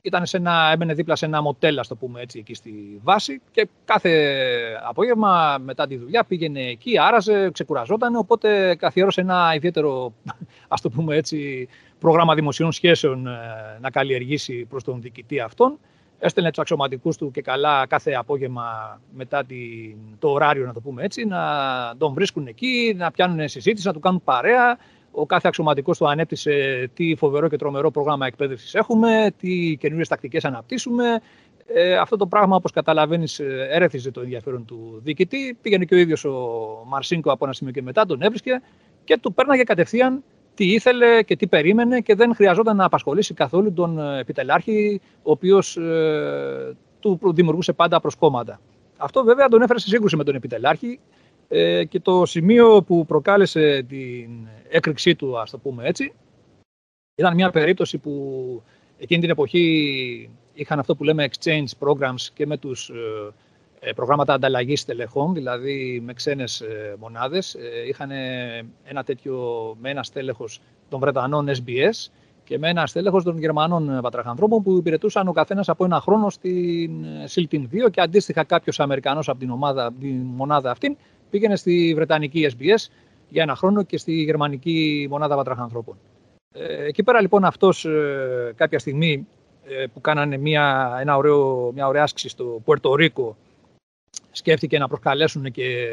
ήταν 0.00 0.26
σε 0.26 0.36
ένα, 0.36 0.70
έμενε 0.72 0.94
δίπλα 0.94 1.16
σε 1.16 1.26
ένα 1.26 1.42
μοτέλ, 1.42 1.78
ας 1.78 1.88
το 1.88 1.96
πούμε 1.96 2.20
έτσι, 2.20 2.38
εκεί 2.38 2.54
στη 2.54 3.00
βάση 3.02 3.40
και 3.50 3.68
κάθε 3.84 4.42
απόγευμα 4.82 5.58
μετά 5.60 5.86
τη 5.86 5.96
δουλειά 5.96 6.24
πήγαινε 6.24 6.60
εκεί, 6.60 6.98
άραζε, 6.98 7.50
ξεκουραζόταν, 7.50 8.16
οπότε 8.16 8.74
καθιέρωσε 8.74 9.20
ένα 9.20 9.52
ιδιαίτερο, 9.54 10.12
ας 10.68 10.80
το 10.80 10.90
πούμε 10.90 11.16
έτσι, 11.16 11.68
πρόγραμμα 11.98 12.34
δημοσίων 12.34 12.72
σχέσεων 12.72 13.26
ε, 13.26 13.38
να 13.80 13.90
καλλιεργήσει 13.90 14.64
προς 14.64 14.84
τον 14.84 15.00
διοικητή 15.00 15.40
αυτόν. 15.40 15.78
Έστελνε 16.18 16.48
τους 16.48 16.58
αξιωματικούς 16.58 17.16
του 17.16 17.30
και 17.30 17.42
καλά 17.42 17.86
κάθε 17.86 18.12
απόγευμα 18.12 19.00
μετά 19.14 19.44
την, 19.44 19.96
το 20.18 20.30
ωράριο, 20.30 20.66
να 20.66 20.72
το 20.72 20.80
πούμε 20.80 21.02
έτσι, 21.02 21.24
να 21.24 21.38
τον 21.98 22.12
βρίσκουν 22.12 22.46
εκεί, 22.46 22.94
να 22.96 23.10
πιάνουν 23.10 23.48
συζήτηση, 23.48 23.86
να 23.86 23.92
του 23.92 24.00
κάνουν 24.00 24.22
παρέα, 24.24 24.78
ο 25.10 25.26
κάθε 25.26 25.48
αξιωματικός 25.48 25.98
του 25.98 26.08
ανέπτυσε 26.08 26.90
τι 26.94 27.14
φοβερό 27.16 27.48
και 27.48 27.56
τρομερό 27.56 27.90
πρόγραμμα 27.90 28.26
εκπαίδευσης 28.26 28.74
έχουμε, 28.74 29.32
τι 29.38 29.76
καινούριες 29.80 30.08
τακτικές 30.08 30.44
αναπτύσσουμε. 30.44 31.20
Ε, 31.66 31.96
αυτό 31.96 32.16
το 32.16 32.26
πράγμα, 32.26 32.56
όπως 32.56 32.72
καταλαβαίνεις, 32.72 33.38
ε, 33.38 33.68
έρεθιζε 33.70 34.10
το 34.10 34.20
ενδιαφέρον 34.20 34.64
του 34.64 35.00
διοικητή. 35.04 35.58
Πήγαινε 35.62 35.84
και 35.84 35.94
ο 35.94 35.98
ίδιος 35.98 36.24
ο 36.24 36.38
Μαρσίνκο 36.86 37.32
από 37.32 37.44
ένα 37.44 37.54
σημείο 37.54 37.72
και 37.72 37.82
μετά, 37.82 38.06
τον 38.06 38.22
έβρισκε 38.22 38.62
και 39.04 39.18
του 39.18 39.34
πέρναγε 39.34 39.62
κατευθείαν 39.62 40.22
τι 40.58 40.72
ήθελε 40.72 41.22
και 41.22 41.36
τι 41.36 41.46
περίμενε 41.46 42.00
και 42.00 42.14
δεν 42.14 42.34
χρειαζόταν 42.34 42.76
να 42.76 42.84
απασχολήσει 42.84 43.34
καθόλου 43.34 43.72
τον 43.72 43.98
ε, 43.98 44.18
επιτελάρχη, 44.18 45.00
ο 45.22 45.30
οποίος 45.30 45.76
ε, 45.76 46.76
του 47.00 47.20
δημιουργούσε 47.24 47.72
πάντα 47.72 48.00
προσκόμματα. 48.00 48.60
Αυτό 48.96 49.24
βέβαια 49.24 49.48
τον 49.48 49.62
έφερε 49.62 49.78
σε 49.78 49.88
σύγκρουση 49.88 50.16
με 50.16 50.24
τον 50.24 50.34
επιτελάρχη 50.34 51.00
ε, 51.48 51.84
και 51.84 52.00
το 52.00 52.26
σημείο 52.26 52.82
που 52.82 53.06
προκάλεσε 53.06 53.82
την 53.88 54.48
έκρηξή 54.68 55.14
του, 55.14 55.38
ας 55.38 55.50
το 55.50 55.58
πούμε 55.58 55.86
έτσι, 55.86 56.12
ήταν 57.14 57.34
μια 57.34 57.50
περίπτωση 57.50 57.98
που 57.98 58.12
εκείνη 58.98 59.20
την 59.20 59.30
εποχή 59.30 60.30
είχαν 60.54 60.78
αυτό 60.78 60.96
που 60.96 61.04
λέμε 61.04 61.28
exchange 61.30 61.86
programs 61.86 62.20
και 62.34 62.46
με 62.46 62.56
τους 62.56 62.88
ε, 62.88 62.94
ε 62.94 63.32
προγράμματα 63.94 64.34
ανταλλαγής 64.34 64.84
τελεχών, 64.84 65.34
δηλαδή 65.34 66.02
με 66.04 66.12
ξένες 66.12 66.60
ε, 66.60 66.96
μονάδες. 66.98 67.54
Ε, 67.54 67.88
είχαν 67.88 68.10
ένα 68.84 69.04
τέτοιο 69.04 69.36
με 69.80 69.90
ένα 69.90 70.02
στέλεχος 70.02 70.60
των 70.88 71.00
Βρετανών 71.00 71.48
SBS 71.48 72.10
και 72.44 72.58
με 72.58 72.68
ένα 72.68 72.86
στέλεχος 72.86 73.24
των 73.24 73.38
Γερμανών 73.38 73.98
πατραχανθρώπων 74.02 74.62
που 74.62 74.76
υπηρετούσαν 74.76 75.28
ο 75.28 75.32
καθένας 75.32 75.68
από 75.68 75.84
ένα 75.84 76.00
χρόνο 76.00 76.30
στην 76.30 77.04
Siltin 77.34 77.62
2 77.86 77.90
και 77.90 78.00
αντίστοιχα 78.00 78.44
κάποιος 78.44 78.80
Αμερικανός 78.80 79.28
από 79.28 79.38
την, 79.38 79.50
ομάδα, 79.50 79.92
την 80.00 80.16
μονάδα 80.16 80.70
αυτή 80.70 80.96
πήγαινε 81.30 81.56
στη 81.56 81.92
Βρετανική 81.94 82.50
SBS 82.58 82.90
για 83.28 83.42
ένα 83.42 83.54
χρόνο 83.54 83.82
και 83.82 83.98
στη 83.98 84.12
Γερμανική 84.12 85.06
Μονάδα 85.10 85.36
Πατραχανθρώπων. 85.36 85.96
Ε, 86.52 86.84
εκεί 86.84 87.02
πέρα 87.02 87.20
λοιπόν 87.20 87.44
αυτός 87.44 87.84
ε, 87.84 88.52
κάποια 88.56 88.78
στιγμή 88.78 89.26
ε, 89.64 89.86
που 89.86 90.00
κάνανε 90.00 90.36
μια, 90.36 90.96
ένα 91.00 91.16
ωραίο, 91.16 91.70
μια 91.74 91.86
ωραία 91.86 92.02
άσκηση 92.02 92.28
στο 92.28 92.60
Πουερτορίκο 92.64 93.36
σκέφτηκε 94.30 94.78
να 94.78 94.88
προσκαλέσουν 94.88 95.50
και 95.50 95.86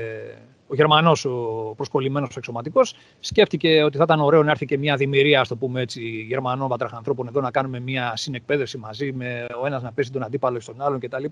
ο 0.68 0.76
Γερμανός, 0.76 1.26
ο 1.26 1.74
προσκολλημένος 1.78 2.38
εξωματικός, 2.38 2.96
σκέφτηκε 3.20 3.84
ότι 3.84 3.98
θα 3.98 4.04
ήταν 4.04 4.20
ωραίο 4.20 4.44
να 4.44 4.52
έρθει 4.52 4.66
και 4.66 4.78
μια 4.78 4.96
δημιουργία, 4.96 5.40
ας 5.40 5.48
το 5.48 5.56
πούμε 5.56 5.82
έτσι, 5.82 6.02
Γερμανών 6.28 6.68
πατραχανθρώπων 6.68 7.28
εδώ 7.28 7.42
να 7.42 7.52
κάνουμε 7.52 7.80
μια 7.80 8.14
συνεκπαίδευση 8.16 8.78
μαζί, 8.78 9.12
με 9.12 9.46
ο 9.62 9.66
ένας 9.66 9.84
να 9.84 9.92
πέσει 9.92 10.12
τον 10.12 10.24
αντίπαλο 10.24 10.60
στον 10.60 10.82
άλλον 10.82 11.00
κτλ. 11.00 11.26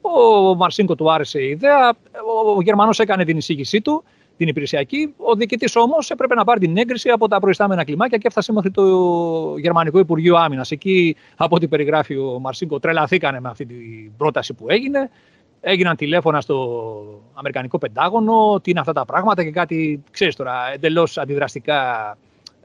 Ο 0.00 0.54
Μαρσίνκο 0.54 0.94
του 0.94 1.12
άρεσε 1.12 1.40
η 1.40 1.48
ιδέα. 1.48 1.88
Ο 2.56 2.62
Γερμανός 2.62 2.98
έκανε 2.98 3.24
την 3.24 3.36
εισήγησή 3.36 3.80
του, 3.80 4.04
την 4.36 4.48
υπηρεσιακή. 4.48 5.14
Ο 5.16 5.34
διοικητής 5.34 5.76
όμως 5.76 6.10
έπρεπε 6.10 6.34
να 6.34 6.44
πάρει 6.44 6.60
την 6.60 6.76
έγκριση 6.76 7.08
από 7.08 7.28
τα 7.28 7.40
προϊστάμενα 7.40 7.84
κλιμάκια 7.84 8.18
και 8.18 8.26
έφτασε 8.26 8.52
μέχρι 8.52 8.70
το 8.70 8.84
Γερμανικό 9.58 9.98
Υπουργείο 9.98 10.36
Άμυνας. 10.36 10.70
Εκεί, 10.70 11.16
από 11.36 11.56
ό,τι 11.56 11.68
περιγράφει 11.68 12.16
ο 12.16 12.38
Μαρσίνκο, 12.38 12.78
τρελαθήκανε 12.78 13.40
με 13.40 13.48
αυτή 13.48 13.66
την 13.66 14.16
πρόταση 14.16 14.54
που 14.54 14.66
έγινε. 14.68 15.10
Έγιναν 15.68 15.96
τηλέφωνα 15.96 16.40
στο 16.40 17.22
Αμερικανικό 17.34 17.78
Πεντάγωνο, 17.78 18.60
τι 18.62 18.70
είναι 18.70 18.80
αυτά 18.80 18.92
τα 18.92 19.04
πράγματα 19.04 19.44
και 19.44 19.50
κάτι, 19.50 20.02
ξέρεις 20.10 20.36
τώρα, 20.36 20.72
εντελώς 20.72 21.18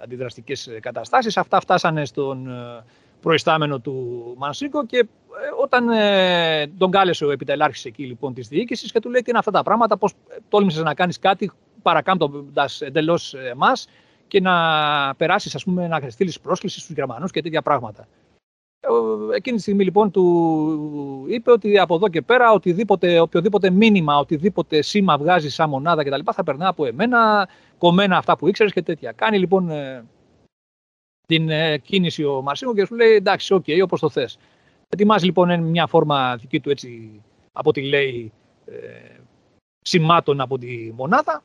αντιδραστικές 0.01 0.69
καταστάσεις. 0.79 1.37
Αυτά 1.37 1.59
φτάσανε 1.59 2.05
στον 2.05 2.49
προϊστάμενο 3.21 3.79
του 3.79 4.23
Μανσίκο 4.37 4.85
και 4.85 4.97
ε, 4.97 5.05
όταν 5.61 5.89
ε, 5.89 6.67
τον 6.77 6.91
κάλεσε 6.91 7.25
ο 7.25 7.31
επιτελάρχης 7.31 7.85
εκεί 7.85 8.03
λοιπόν 8.03 8.33
της 8.33 8.47
διοίκησης 8.47 8.91
και 8.91 8.99
του 8.99 9.09
λέει 9.09 9.21
τι 9.21 9.29
είναι 9.29 9.39
αυτά 9.39 9.51
τα 9.51 9.63
πράγματα, 9.63 9.97
πώς 9.97 10.13
τόλμησες 10.49 10.83
να 10.83 10.93
κάνεις 10.93 11.19
κάτι 11.19 11.51
παρακάμπτοντας 11.81 12.81
εντελώς 12.81 13.33
εμάς 13.33 13.87
και 14.27 14.41
να 14.41 14.55
περάσεις 15.15 15.55
ας 15.55 15.63
πούμε 15.63 15.87
να 15.87 16.09
στείλεις 16.09 16.39
πρόσκληση 16.39 16.79
στους 16.79 16.95
Γερμανούς 16.95 17.31
και 17.31 17.41
τέτοια 17.41 17.61
πράγματα. 17.61 18.07
Εκείνη 19.35 19.55
τη 19.55 19.61
στιγμή 19.61 19.83
λοιπόν 19.83 20.11
του 20.11 21.25
είπε 21.27 21.51
ότι 21.51 21.79
από 21.79 21.95
εδώ 21.95 22.07
και 22.07 22.21
πέρα 22.21 22.51
οτιδήποτε, 22.51 23.19
οποιοδήποτε 23.19 23.69
μήνυμα, 23.69 24.17
οτιδήποτε 24.17 24.81
σήμα 24.81 25.17
βγάζει 25.17 25.49
σαν 25.49 25.69
μονάδα 25.69 26.03
κτλ. 26.03 26.31
θα 26.31 26.43
περνά 26.43 26.67
από 26.67 26.85
εμένα, 26.85 27.49
κομμένα 27.77 28.17
αυτά 28.17 28.37
που 28.37 28.47
ήξερες 28.47 28.73
και 28.73 28.81
τέτοια. 28.81 29.11
Κάνει 29.11 29.39
λοιπόν 29.39 29.69
ε, 29.69 30.05
την 31.27 31.49
ε, 31.49 31.77
κίνηση 31.77 32.23
ο 32.23 32.41
Marcinko 32.41 32.73
και 32.73 32.85
σου 32.85 32.95
λέει 32.95 33.11
εντάξει, 33.11 33.53
OK, 33.53 33.63
okay, 33.67 33.81
όπως 33.83 33.99
το 33.99 34.09
θες. 34.09 34.37
Ετοιμάζει 34.89 35.25
λοιπόν 35.25 35.63
μια 35.63 35.87
φόρμα 35.87 36.35
δική 36.35 36.59
του 36.59 36.69
έτσι, 36.69 37.21
από 37.51 37.69
ό,τι 37.69 37.81
λέει, 37.81 38.31
ε, 38.65 39.19
σημάτων 39.81 40.41
από 40.41 40.57
τη 40.57 40.91
μονάδα 40.95 41.43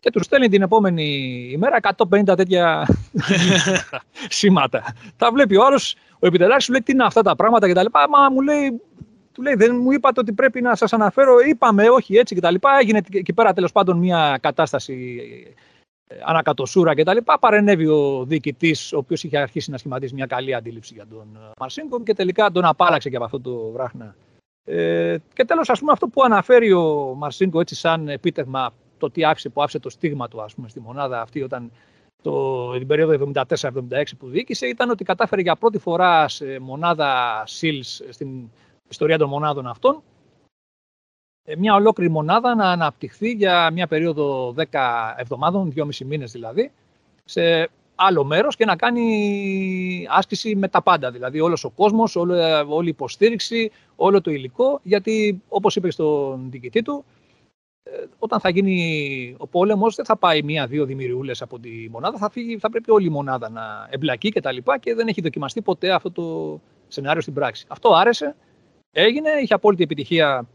και 0.00 0.10
τους 0.10 0.24
στέλνει 0.24 0.48
την 0.48 0.62
επόμενη 0.62 1.04
ημέρα 1.52 1.78
150 2.10 2.36
τέτοια 2.36 2.86
σήματα. 4.38 4.94
Τα 5.16 5.32
βλέπει 5.32 5.56
ο 5.56 5.64
άλλος, 5.66 5.96
ο 6.18 6.26
επιτελάρχης 6.26 6.64
σου 6.64 6.72
λέει 6.72 6.82
τι 6.82 6.92
είναι 6.92 7.04
αυτά 7.04 7.22
τα 7.22 7.36
πράγματα 7.36 7.70
κτλ. 7.72 7.86
Μα 8.10 8.30
μου 8.30 8.40
λέει, 8.40 8.80
του 9.32 9.42
λέει 9.42 9.54
δεν 9.54 9.76
μου 9.76 9.92
είπατε 9.92 10.20
ότι 10.20 10.32
πρέπει 10.32 10.60
να 10.60 10.76
σας 10.76 10.92
αναφέρω, 10.92 11.38
είπαμε 11.38 11.88
όχι 11.88 12.16
έτσι 12.16 12.34
κτλ. 12.34 12.54
Έγινε 12.80 13.00
εκεί 13.12 13.32
πέρα 13.32 13.52
τέλος 13.52 13.72
πάντων 13.72 13.98
μια 13.98 14.38
κατάσταση 14.40 15.20
ανακατοσούρα 16.24 16.94
κτλ. 16.94 17.16
Παρενέβη 17.40 17.86
ο 17.86 18.24
διοικητής, 18.24 18.92
ο 18.92 18.98
οποίος 18.98 19.24
είχε 19.24 19.38
αρχίσει 19.38 19.70
να 19.70 19.78
σχηματίσει 19.78 20.14
μια 20.14 20.26
καλή 20.26 20.54
αντίληψη 20.54 20.94
για 20.94 21.06
τον 21.06 21.36
ε, 21.36 21.50
Μαρσίνκο 21.60 22.02
και 22.02 22.14
τελικά 22.14 22.50
τον 22.50 22.64
απάλαξε 22.64 23.10
και 23.10 23.16
από 23.16 23.24
αυτό 23.24 23.40
το 23.40 23.70
βράχνα. 23.70 24.14
Ε, 24.64 25.16
και 25.32 25.44
τέλος, 25.44 25.68
ας 25.68 25.78
πούμε, 25.78 25.92
αυτό 25.92 26.08
που 26.08 26.22
αναφέρει 26.22 26.72
ο 26.72 27.14
Μαρσίνκο 27.16 27.60
έτσι 27.60 27.74
σαν 27.74 28.08
επίτευγμα, 28.08 28.72
το 28.98 29.10
τι 29.10 29.24
άφησε 29.24 29.48
που 29.48 29.62
άφησε 29.62 29.78
το 29.78 29.90
στίγμα 29.90 30.28
του, 30.28 30.42
ας 30.42 30.54
πούμε, 30.54 30.68
στη 30.68 30.80
μονάδα 30.80 31.20
αυτή 31.20 31.42
όταν 31.42 31.70
το, 32.22 32.72
την 32.78 32.86
περίοδο 32.86 33.30
74-76 33.34 33.42
που 34.18 34.28
διοίκησε, 34.28 34.66
ήταν 34.66 34.90
ότι 34.90 35.04
κατάφερε 35.04 35.40
για 35.40 35.56
πρώτη 35.56 35.78
φορά 35.78 36.28
σε 36.28 36.58
μονάδα 36.58 37.44
SEALS 37.46 38.06
στην 38.10 38.50
ιστορία 38.88 39.18
των 39.18 39.28
μονάδων 39.28 39.66
αυτών 39.66 40.02
ε, 41.50 41.56
μια 41.56 41.74
ολόκληρη 41.74 42.10
μονάδα 42.10 42.54
να 42.54 42.70
αναπτυχθεί 42.70 43.30
για 43.30 43.70
μια 43.70 43.86
περίοδο 43.86 44.54
10 44.56 44.64
εβδομάδων, 45.16 45.72
2,5 45.76 45.84
μήνες 46.04 46.32
δηλαδή, 46.32 46.70
σε 47.24 47.70
άλλο 47.94 48.24
μέρος 48.24 48.56
και 48.56 48.64
να 48.64 48.76
κάνει 48.76 50.06
άσκηση 50.10 50.56
με 50.56 50.68
τα 50.68 50.82
πάντα. 50.82 51.10
Δηλαδή 51.10 51.40
όλος 51.40 51.64
ο 51.64 51.70
κόσμος, 51.70 52.16
όλη, 52.16 52.32
όλη 52.68 52.86
η 52.86 52.90
υποστήριξη, 52.90 53.70
όλο 53.96 54.20
το 54.20 54.30
υλικό, 54.30 54.80
γιατί 54.82 55.42
όπως 55.48 55.76
είπε 55.76 55.90
στον 55.90 56.50
διοικητή 56.50 56.82
του, 56.82 57.04
ε, 57.04 57.17
όταν 58.18 58.40
θα 58.40 58.48
γίνει 58.48 59.34
ο 59.38 59.46
πόλεμος 59.46 59.94
δεν 59.94 60.04
θα 60.04 60.16
πάει 60.16 60.42
μία-δύο 60.42 60.84
δημιουργούλες 60.84 61.42
από 61.42 61.58
τη 61.58 61.88
μονάδα, 61.90 62.18
θα, 62.18 62.30
φύγει, 62.30 62.58
θα 62.58 62.70
πρέπει 62.70 62.90
όλη 62.90 63.06
η 63.06 63.10
μονάδα 63.10 63.50
να 63.50 63.88
εμπλακεί 63.90 64.28
και 64.30 64.40
τα 64.40 64.52
λοιπά 64.52 64.78
και 64.78 64.94
δεν 64.94 65.08
έχει 65.08 65.20
δοκιμαστεί 65.20 65.62
ποτέ 65.62 65.92
αυτό 65.92 66.10
το 66.10 66.60
σενάριο 66.88 67.20
στην 67.20 67.34
πράξη. 67.34 67.66
Αυτό 67.68 67.94
άρεσε, 67.94 68.36
έγινε, 68.92 69.30
είχε 69.42 69.54
απόλυτη 69.54 69.82
επιτυχία 69.82 70.48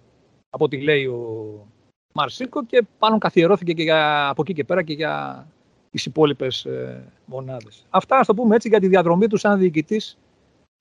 από 0.50 0.66
ό,τι 0.66 0.82
λέει 0.82 1.06
ο 1.06 1.68
Μαρσίκο 2.14 2.66
και 2.66 2.86
πάνω 3.00 3.18
καθιερώθηκε 3.18 3.74
και 3.74 3.84
για, 3.84 4.30
από 4.30 4.42
εκεί 4.42 4.54
και 4.54 4.64
πέρα 4.64 4.84
και 4.84 4.94
για 4.94 5.48
τις 5.90 6.06
υπόλοιπες 6.06 6.66
ε, 6.66 7.12
μονάδες. 7.26 7.86
Αυτά, 7.90 8.18
ας 8.18 8.28
το 8.28 8.34
πούμε 8.34 8.56
έτσι, 8.56 8.68
για 8.68 8.80
τη 8.80 8.88
διαδρομή 8.88 9.28
του 9.28 9.38
σαν 9.38 9.60
διοικητής 9.60 10.18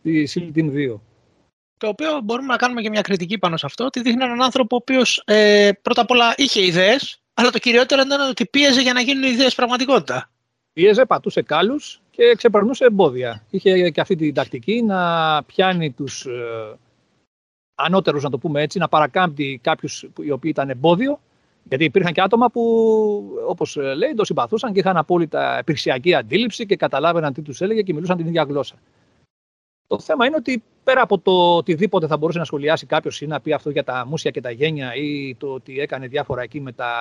της 0.03 0.31
Σιλτίν 0.31 0.73
2. 0.75 1.01
Το 1.83 1.89
οποίο 1.89 2.21
μπορούμε 2.25 2.49
να 2.49 2.57
κάνουμε 2.57 2.81
και 2.81 2.91
μια 2.91 3.01
κριτική 3.01 3.39
πάνω 3.39 3.57
σε 3.57 3.67
αυτό, 3.67 3.85
ότι 3.85 4.01
δείχνει 4.01 4.25
έναν 4.25 4.43
άνθρωπο 4.43 4.77
ο 4.77 4.79
οποίος 4.81 5.23
ε, 5.27 5.71
πρώτα 5.83 6.01
απ' 6.01 6.11
όλα 6.11 6.35
είχε 6.37 6.65
ιδέες, 6.65 7.21
αλλά 7.35 7.51
το 7.51 7.59
κυριότερο 7.59 8.03
ήταν 8.07 8.29
ότι 8.31 8.47
πίεζε 8.47 8.81
για 8.81 8.93
να 8.93 9.01
γίνουν 9.01 9.23
ιδέες 9.23 9.55
πραγματικότητα. 9.55 10.31
Πίεζε, 10.73 11.05
πατούσε 11.05 11.43
κάλους 11.43 12.01
και 12.11 12.35
ξεπερνούσε 12.37 12.85
εμπόδια. 12.85 13.43
Είχε 13.51 13.91
και 13.91 14.01
αυτή 14.01 14.17
την 14.17 14.35
τακτική 14.35 14.83
να 14.83 15.43
πιάνει 15.43 15.91
τους 15.91 16.25
ε, 16.25 16.79
ανώτερους, 17.75 18.23
να 18.23 18.31
το 18.31 18.39
πούμε 18.39 18.63
έτσι, 18.63 18.79
να 18.79 18.89
παρακάμπτει 18.89 19.61
κάποιους 19.63 20.07
οι 20.23 20.31
οποίοι 20.31 20.51
ήταν 20.55 20.71
εμπόδιο. 20.71 21.21
Γιατί 21.69 21.85
υπήρχαν 21.85 22.13
και 22.13 22.21
άτομα 22.21 22.51
που, 22.51 22.63
όπως 23.47 23.77
λέει, 23.77 24.15
το 24.17 24.25
συμπαθούσαν 24.25 24.73
και 24.73 24.79
είχαν 24.79 24.97
απόλυτα 24.97 25.59
επιρσιακή 25.59 26.15
αντίληψη 26.15 26.67
και 26.67 26.77
καταλάβαιναν 26.77 27.33
τι 27.33 27.43
τους 27.43 27.61
έλεγε 27.61 27.83
και 27.83 27.93
μιλούσαν 27.93 28.17
την 28.17 28.27
ίδια 28.27 28.43
γλώσσα. 28.43 28.75
Το 29.87 30.01
θέμα 30.01 30.27
είναι 30.27 30.37
ότι 30.37 30.63
πέρα 30.85 31.03
από 31.03 31.19
το 31.19 31.57
οτιδήποτε 31.57 32.07
θα 32.07 32.17
μπορούσε 32.17 32.39
να 32.39 32.45
σχολιάσει 32.45 32.87
κάποιος 32.87 33.21
ή 33.21 33.27
να 33.27 33.41
πει 33.41 33.53
αυτό 33.53 33.71
για 33.71 33.85
τα 33.85 34.07
μουσια 34.07 34.31
και 34.31 34.41
τα 34.41 34.51
γένια 34.51 34.95
ή 34.95 35.35
το 35.39 35.47
ότι 35.47 35.81
έκανε 35.81 36.07
διάφορα 36.07 36.43
εκεί 36.43 36.61
με 36.61 36.73
τα, 36.73 36.93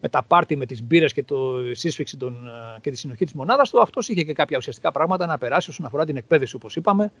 με 0.00 0.08
τα 0.08 0.22
πάρτι, 0.22 0.56
με 0.56 0.66
τις 0.66 0.82
μπύρες 0.82 1.12
και 1.12 1.22
το 1.22 1.54
σύσφυξη 1.72 2.16
των, 2.16 2.50
και 2.80 2.90
τη 2.90 2.96
συνοχή 2.96 3.24
της 3.24 3.34
μονάδας 3.34 3.70
του, 3.70 3.80
αυτός 3.80 4.08
είχε 4.08 4.22
και 4.22 4.32
κάποια 4.32 4.56
ουσιαστικά 4.56 4.92
πράγματα 4.92 5.26
να 5.26 5.38
περάσει 5.38 5.70
όσον 5.70 5.86
αφορά 5.86 6.04
την 6.04 6.16
εκπαίδευση, 6.16 6.56
όπως 6.56 6.76
είπαμε, 6.76 7.12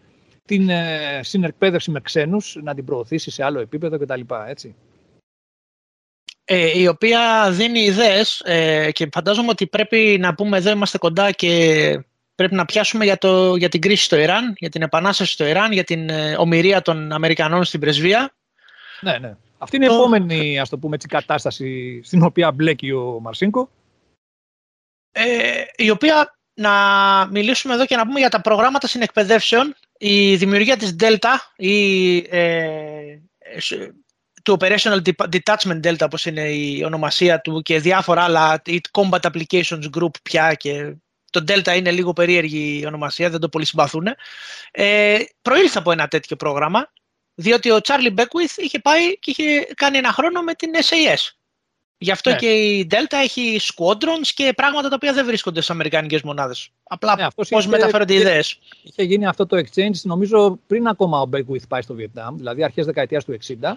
την 0.44 0.68
ε, 0.68 1.20
συνεκπαίδευση 1.22 1.90
με 1.90 2.00
ξένους, 2.00 2.58
να 2.62 2.74
την 2.74 2.84
προωθήσει 2.84 3.30
σε 3.30 3.44
άλλο 3.44 3.60
επίπεδο 3.60 3.98
κτλ. 3.98 4.20
Έτσι. 4.46 4.74
Ε, 6.44 6.78
η 6.78 6.86
οποία 6.86 7.50
δίνει 7.50 7.80
ιδέες 7.80 8.40
ε, 8.44 8.90
και 8.92 9.08
φαντάζομαι 9.12 9.48
ότι 9.48 9.66
πρέπει 9.66 10.16
να 10.20 10.34
πούμε 10.34 10.56
εδώ 10.56 10.70
είμαστε 10.70 10.98
κοντά 10.98 11.30
και 11.30 12.04
πρέπει 12.34 12.54
να 12.54 12.64
πιάσουμε 12.64 13.04
για, 13.04 13.18
το, 13.18 13.56
για 13.56 13.68
την 13.68 13.80
κρίση 13.80 14.04
στο 14.04 14.16
Ιράν, 14.16 14.54
για 14.56 14.68
την 14.68 14.82
επανάσταση 14.82 15.32
στο 15.32 15.46
Ιράν, 15.46 15.72
για 15.72 15.84
την 15.84 16.08
ε, 16.08 16.36
ομοιρία 16.38 16.82
των 16.82 17.12
Αμερικανών 17.12 17.64
στην 17.64 17.80
πρεσβεία. 17.80 18.34
Ναι, 19.00 19.18
ναι. 19.18 19.36
Αυτή 19.58 19.76
είναι 19.76 19.84
η 19.84 19.88
επόμενη 19.88 20.58
ας 20.58 20.68
το 20.68 20.78
πούμε, 20.78 20.94
έτσι, 20.94 21.08
κατάσταση 21.08 22.00
στην 22.04 22.22
οποία 22.22 22.52
μπλέκει 22.52 22.90
ο 22.90 23.18
Μαρσίνκο. 23.20 23.70
Ε, 25.12 25.62
η 25.76 25.90
οποία 25.90 26.36
να 26.54 26.72
μιλήσουμε 27.30 27.74
εδώ 27.74 27.86
και 27.86 27.96
να 27.96 28.06
πούμε 28.06 28.18
για 28.18 28.28
τα 28.28 28.40
προγράμματα 28.40 28.86
συνεκπαιδεύσεων. 28.86 29.74
Η 29.98 30.36
δημιουργία 30.36 30.76
της 30.76 30.96
Delta 31.00 31.36
ή 31.56 32.16
ε, 32.16 33.18
του 34.42 34.56
Operational 34.60 35.00
Detachment 35.16 35.80
Delta, 35.82 36.00
όπως 36.00 36.26
είναι 36.26 36.50
η 36.50 36.82
ονομασία 36.84 37.40
του 37.40 37.62
και 37.62 37.80
διάφορα 37.80 38.22
άλλα, 38.22 38.62
η 38.64 38.80
Combat 38.90 39.20
Applications 39.20 39.84
Group 39.96 40.10
πια 40.22 40.54
και 40.54 40.94
το 41.32 41.44
Delta 41.48 41.76
είναι 41.76 41.90
λίγο 41.90 42.12
περίεργη 42.12 42.78
η 42.82 42.86
ονομασία, 42.86 43.30
δεν 43.30 43.40
το 43.40 43.48
πολύ 43.48 43.64
συμπαθούν. 43.64 44.06
Ε, 44.70 45.18
προήλθε 45.42 45.78
από 45.78 45.92
ένα 45.92 46.08
τέτοιο 46.08 46.36
πρόγραμμα, 46.36 46.92
διότι 47.34 47.70
ο 47.70 47.78
Charlie 47.82 48.14
Beckwith 48.14 48.56
είχε 48.56 48.78
πάει 48.78 49.18
και 49.18 49.30
είχε 49.30 49.66
κάνει 49.74 49.98
ένα 49.98 50.12
χρόνο 50.12 50.42
με 50.42 50.54
την 50.54 50.70
SAS. 50.74 51.30
Γι' 51.98 52.10
αυτό 52.10 52.30
ναι. 52.30 52.36
και 52.36 52.46
η 52.46 52.88
Delta 52.90 53.16
έχει 53.22 53.60
squadrons 53.62 54.26
και 54.34 54.52
πράγματα 54.56 54.88
τα 54.88 54.94
οποία 54.94 55.12
δεν 55.12 55.24
βρίσκονται 55.24 55.60
στις 55.60 55.70
Αμερικανικές 55.70 56.22
μονάδες. 56.22 56.68
Απλά 56.82 57.16
ναι, 57.16 57.26
πώς 57.48 57.66
μεταφέρονται 57.66 58.12
οι 58.12 58.16
ιδέες. 58.16 58.58
Είχε 58.82 59.02
γίνει 59.02 59.26
αυτό 59.26 59.46
το 59.46 59.56
exchange, 59.56 60.00
νομίζω, 60.02 60.58
πριν 60.66 60.86
ακόμα 60.86 61.20
ο 61.20 61.28
Beckwith 61.32 61.68
πάει 61.68 61.82
στο 61.82 61.94
Βιετνάμ, 61.94 62.36
δηλαδή 62.36 62.64
αρχές 62.64 62.86
δεκαετίας 62.86 63.24
του 63.24 63.32
60. 63.32 63.72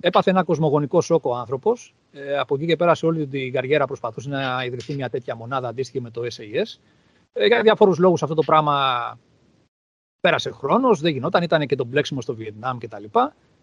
Έπαθε 0.00 0.30
ένα 0.30 0.42
κοσμογονικό 0.42 1.00
σοκ 1.00 1.26
ο 1.26 1.34
άνθρωπος. 1.34 1.94
Ε, 2.12 2.38
από 2.38 2.54
εκεί 2.54 2.66
και 2.66 2.76
πέρα 2.76 2.94
σε 2.94 3.06
όλη 3.06 3.26
την 3.26 3.52
καριέρα 3.52 3.86
προσπαθούσε 3.86 4.28
να 4.28 4.64
ιδρυθεί 4.64 4.94
μια 4.94 5.10
τέτοια 5.10 5.36
μονάδα 5.36 5.68
αντίστοιχη 5.68 6.00
με 6.00 6.10
το 6.10 6.22
SAS. 6.22 6.78
Ε, 7.32 7.46
για 7.46 7.62
διάφορους 7.62 7.98
λόγους 7.98 8.22
αυτό 8.22 8.34
το 8.34 8.42
πράγμα 8.42 9.18
πέρασε 10.20 10.50
χρόνος, 10.50 11.00
δεν 11.00 11.12
γινόταν, 11.12 11.42
ήταν 11.42 11.66
και 11.66 11.76
το 11.76 11.84
μπλέξιμο 11.84 12.20
στο 12.20 12.34
Βιετνάμ 12.34 12.78
κτλ. 12.78 13.04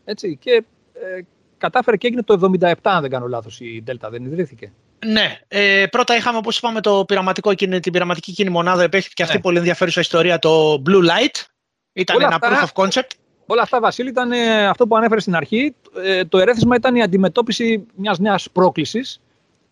Έτσι, 0.05 0.37
και 0.37 0.63
ε, 0.93 1.21
κατάφερε 1.57 1.97
και 1.97 2.07
έγινε 2.07 2.23
το 2.23 2.51
77, 2.61 2.73
αν 2.81 3.01
δεν 3.01 3.09
κάνω 3.09 3.27
λάθος, 3.27 3.59
η 3.59 3.83
Delta, 3.87 4.07
δεν 4.09 4.25
ιδρύθηκε. 4.25 4.71
Ναι. 5.05 5.39
Ε, 5.47 5.85
πρώτα 5.91 6.15
είχαμε, 6.15 6.37
όπως 6.37 6.57
είπαμε, 6.57 6.81
το 6.81 7.05
πειραματικό, 7.07 7.55
την 7.55 7.91
πειραματική 7.91 8.31
κοινή 8.31 8.49
μονάδα. 8.49 8.83
Υπήρχε 8.83 9.09
και 9.13 9.23
αυτή 9.23 9.35
ναι. 9.35 9.41
πολύ 9.41 9.57
ενδιαφέρουσα 9.57 9.99
ιστορία, 9.99 10.39
το 10.39 10.81
Blue 10.85 11.01
Light. 11.01 11.45
Ήταν 11.93 12.21
ένα 12.21 12.39
proof 12.41 12.65
of 12.67 12.83
concept. 12.83 13.09
Όλα 13.49 13.61
αυτά, 13.61 13.79
Βασίλη, 13.79 14.09
ήταν 14.09 14.31
ε, 14.31 14.67
αυτό 14.67 14.87
που 14.87 14.95
ανέφερες 14.95 15.21
στην 15.21 15.35
αρχή. 15.35 15.75
Ε, 16.03 16.25
το 16.25 16.37
ερέθισμα 16.37 16.75
ήταν 16.75 16.95
η 16.95 17.01
αντιμετώπιση 17.01 17.85
μιας 17.95 18.19
νέας 18.19 18.49
πρόκλησης 18.51 19.21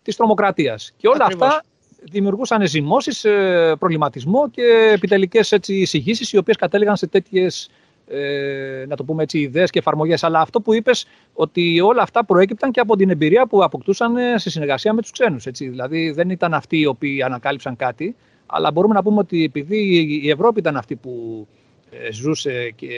της 0.02 0.16
τρομοκρατίας. 0.16 0.92
Και 0.96 1.08
όλα 1.08 1.24
αυτά 1.24 1.64
δημιουργούσαν 2.02 2.66
ζυμώσεις, 2.66 3.24
ε, 3.24 3.74
προβληματισμό 3.78 4.50
και 4.50 4.90
επιτελικές 4.94 5.50
εισηγήσεις, 5.66 6.32
οι 6.32 6.36
οποίες 6.36 6.56
κατέληγαν 6.56 6.96
σε 6.96 7.06
τέτοιες 7.06 7.70
ε, 8.08 8.84
να 8.88 8.96
το 8.96 9.04
πούμε 9.04 9.22
έτσι, 9.22 9.38
ιδέες 9.38 9.70
και 9.70 9.78
εφαρμογές. 9.78 10.24
Αλλά 10.24 10.40
αυτό 10.40 10.60
που 10.60 10.74
είπες, 10.74 11.06
ότι 11.32 11.80
όλα 11.80 12.02
αυτά 12.02 12.24
προέκυπταν 12.24 12.70
και 12.70 12.80
από 12.80 12.96
την 12.96 13.10
εμπειρία 13.10 13.46
που 13.46 13.64
αποκτούσαν 13.64 14.14
σε 14.36 14.50
συνεργασία 14.50 14.92
με 14.92 15.00
τους 15.00 15.10
ξένους. 15.10 15.46
Έτσι. 15.46 15.68
Δηλαδή 15.68 16.10
δεν 16.10 16.30
ήταν 16.30 16.54
αυτοί 16.54 16.78
οι 16.78 16.86
οποίοι 16.86 17.22
ανακάλυψαν 17.22 17.76
κάτι, 17.76 18.16
αλλά 18.46 18.70
μπορούμε 18.70 18.94
να 18.94 19.02
πούμε 19.02 19.18
ότι 19.18 19.44
επειδή 19.44 19.78
η 20.22 20.30
Ευρώπη 20.30 20.58
ήταν 20.58 20.76
αυτή 20.76 20.96
που 20.96 21.46
ε, 21.50 21.65
ζούσε 22.10 22.70
και 22.70 22.88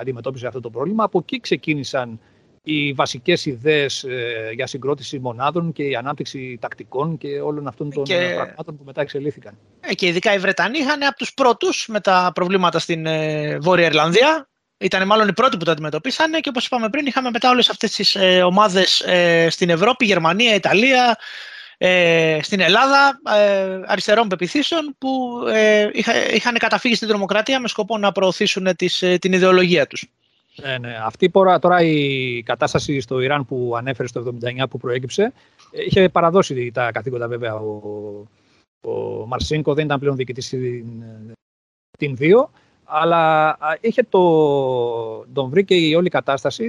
αντιμετώπισε 0.00 0.46
αυτό 0.46 0.60
το 0.60 0.70
πρόβλημα. 0.70 1.04
Από 1.04 1.18
εκεί 1.18 1.40
ξεκίνησαν 1.40 2.20
οι 2.66 2.92
βασικές 2.92 3.46
ιδέες 3.46 4.04
ε, 4.04 4.50
για 4.54 4.66
συγκρότηση 4.66 5.18
μονάδων 5.18 5.72
και 5.72 5.82
η 5.82 5.94
ανάπτυξη 5.94 6.58
τακτικών 6.60 7.18
και 7.18 7.40
όλων 7.40 7.66
αυτών 7.66 7.90
των 7.90 8.04
και... 8.04 8.32
πραγμάτων 8.34 8.76
που 8.76 8.84
μετά 8.84 9.00
εξελίχθηκαν. 9.00 9.58
Ε, 9.80 9.94
και 9.94 10.06
ειδικά 10.06 10.34
οι 10.34 10.38
Βρετανοί 10.38 10.78
είχαν 10.78 11.02
από 11.02 11.16
τους 11.16 11.34
πρώτους 11.34 11.86
με 11.88 12.00
τα 12.00 12.30
προβλήματα 12.34 12.78
στην 12.78 13.06
Βόρεια 13.60 13.86
Ιρλανδία. 13.86 14.48
Ήταν 14.78 15.06
μάλλον 15.06 15.28
οι 15.28 15.32
πρώτοι 15.32 15.56
που 15.56 15.64
το 15.64 15.70
αντιμετωπίσανε 15.70 16.40
και 16.40 16.48
όπως 16.48 16.66
είπαμε 16.66 16.88
πριν 16.88 17.06
είχαμε 17.06 17.30
μετά 17.30 17.50
όλες 17.50 17.68
αυτές 17.68 17.90
τις 17.94 18.16
ομάδες 18.44 19.04
στην 19.48 19.70
Ευρώπη, 19.70 20.04
Γερμανία, 20.04 20.54
Ιταλία, 20.54 21.18
ε, 21.78 22.38
στην 22.42 22.60
Ελλάδα 22.60 23.20
ε, 23.36 23.80
αριστερών 23.86 24.28
πεπιθήσεων 24.28 24.94
που 24.98 25.42
ε, 25.48 25.88
είχαν 26.34 26.58
καταφύγει 26.58 26.94
στην 26.94 27.08
τρομοκρατία 27.08 27.60
με 27.60 27.68
σκοπό 27.68 27.98
να 27.98 28.12
προωθήσουν 28.12 28.76
τις, 28.76 29.02
ε, 29.02 29.18
την 29.18 29.32
ιδεολογία 29.32 29.86
τους. 29.86 30.10
Ναι, 30.62 30.78
ναι. 30.78 30.98
Αυτή 31.04 31.30
τώρα, 31.30 31.58
τώρα 31.58 31.82
η 31.82 32.42
κατάσταση 32.42 33.00
στο 33.00 33.20
Ιράν 33.20 33.44
που 33.46 33.74
ανέφερε 33.76 34.08
στο 34.08 34.34
79 34.62 34.64
που 34.70 34.78
προέκυψε 34.78 35.32
είχε 35.70 36.08
παραδώσει 36.08 36.70
τα 36.74 36.92
καθήκοντα 36.92 37.28
βέβαια 37.28 37.54
ο, 37.54 37.80
ο 38.80 39.26
Μαρσίνκο 39.26 39.74
δεν 39.74 39.84
ήταν 39.84 40.00
πλέον 40.00 40.16
διοικητής 40.16 40.46
στην, 40.46 41.02
την 41.98 42.16
2 42.20 42.44
αλλά 42.84 43.56
είχε 43.80 44.02
το, 44.08 44.20
τον 45.32 45.48
βρήκε 45.48 45.74
η 45.74 45.94
όλη 45.94 46.08
κατάσταση 46.08 46.66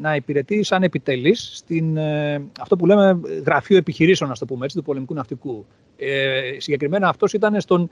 να 0.00 0.14
υπηρετεί 0.14 0.62
σαν 0.62 0.82
επιτελής 0.82 1.50
στην, 1.54 1.96
ε, 1.96 2.42
αυτό 2.60 2.76
που 2.76 2.86
λέμε 2.86 3.20
γραφείο 3.44 3.76
επιχειρήσεων, 3.76 4.30
να 4.30 4.36
το 4.36 4.44
πούμε 4.44 4.64
έτσι, 4.64 4.76
του 4.76 4.82
πολεμικού 4.82 5.14
ναυτικού. 5.14 5.66
Ε, 5.96 6.54
συγκεκριμένα 6.58 7.08
αυτός 7.08 7.32
ήταν 7.32 7.60
στον 7.60 7.90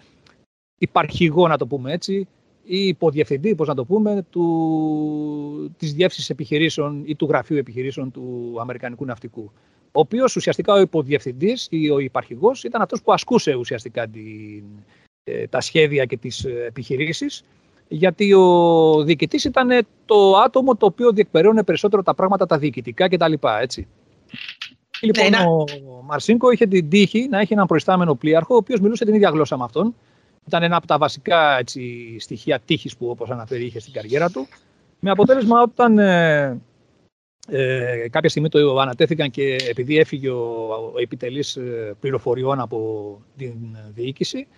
υπαρχηγό, 0.79 1.49
να 1.49 1.57
το 1.57 1.67
πούμε 1.67 1.93
έτσι, 1.93 2.29
ή 2.65 2.87
υποδιευθυντή, 2.87 3.55
πώς 3.55 3.69
να 3.69 3.75
το 3.75 3.85
πούμε, 3.85 4.25
του, 4.31 5.75
της 5.77 5.93
διεύθυνσης 5.93 6.31
επιχειρήσεων 6.31 7.03
ή 7.07 7.17
του 7.17 7.27
γραφείου 7.27 7.57
επιχειρήσεων 7.57 8.11
του 8.11 8.57
Αμερικανικού 8.61 9.05
Ναυτικού. 9.05 9.53
Ο 9.93 10.01
οποίος 10.01 10.37
ουσιαστικά 10.37 10.73
ο 10.73 10.81
υποδιευθυντής 10.81 11.67
ή 11.71 11.91
ο 11.91 11.99
υπαρχηγός 11.99 12.65
ήταν 12.65 12.83
αυτός 12.83 13.03
που 13.03 13.13
ασκούσε 13.13 13.55
ουσιαστικά 13.55 14.09
την, 14.09 14.65
ε, 14.79 15.10
τα 15.51 15.61
σχέδια 15.61 16.05
και 16.05 16.16
τις 16.16 16.45
ε, 16.45 16.64
επιχειρήσεις 16.66 17.45
γιατί 17.93 18.33
ο 18.33 19.05
διοικητής 19.05 19.45
ήταν 19.45 19.87
το 20.05 20.37
άτομο 20.37 20.76
το 20.76 20.87
οποίο 20.87 21.12
διεκπαιρέωνε 21.12 21.62
περισσότερο 21.62 22.03
τα 22.03 22.14
πράγματα 22.14 22.47
τα 22.47 22.59
διοικητικά 22.59 23.09
κτλ. 23.09 23.33
Έτσι. 23.61 23.89
Λοιπόν, 25.01 25.31
ναι, 25.31 25.37
ο 25.39 26.03
Μαρσίνκο 26.03 26.51
είχε 26.51 26.66
την 26.66 26.89
τύχη 26.89 27.28
να 27.31 27.41
έχει 27.41 27.53
έναν 27.53 27.66
προϊστάμενο 27.66 28.14
πλοίαρχο, 28.14 28.55
ο 28.55 28.57
οποίος 28.57 28.81
μιλούσε 28.81 29.05
την 29.05 29.14
ίδια 29.14 29.31
γλώσσα 29.31 29.57
με 29.57 29.64
αυτόν. 29.64 29.95
Ήταν 30.47 30.62
ένα 30.62 30.76
από 30.76 30.87
τα 30.87 30.99
βασικά 30.99 31.59
έτσι, 31.59 32.16
στοιχεία 32.18 32.61
τύχης 32.64 32.97
που, 32.97 33.09
όπως 33.09 33.31
αναφέρει, 33.31 33.64
είχε 33.64 33.81
στην 33.81 33.93
καριέρα 33.93 34.31
του. 34.31 34.47
Με 35.01 35.11
αποτέλεσμα, 35.11 35.62
όταν 35.62 35.99
ε, 35.99 36.61
ε, 37.49 38.09
κάποια 38.11 38.28
στιγμή 38.28 38.49
το 38.49 38.78
ανατέθηκαν 38.78 39.31
και 39.31 39.57
επειδή 39.68 39.99
έφυγε 39.99 40.28
ο, 40.28 40.68
ο 40.95 41.01
επιτελής 41.01 41.59
πληροφοριών 42.01 42.61
από 42.61 43.20
την 43.37 43.55
διοίκηση, 43.95 44.39
ε, 44.39 44.55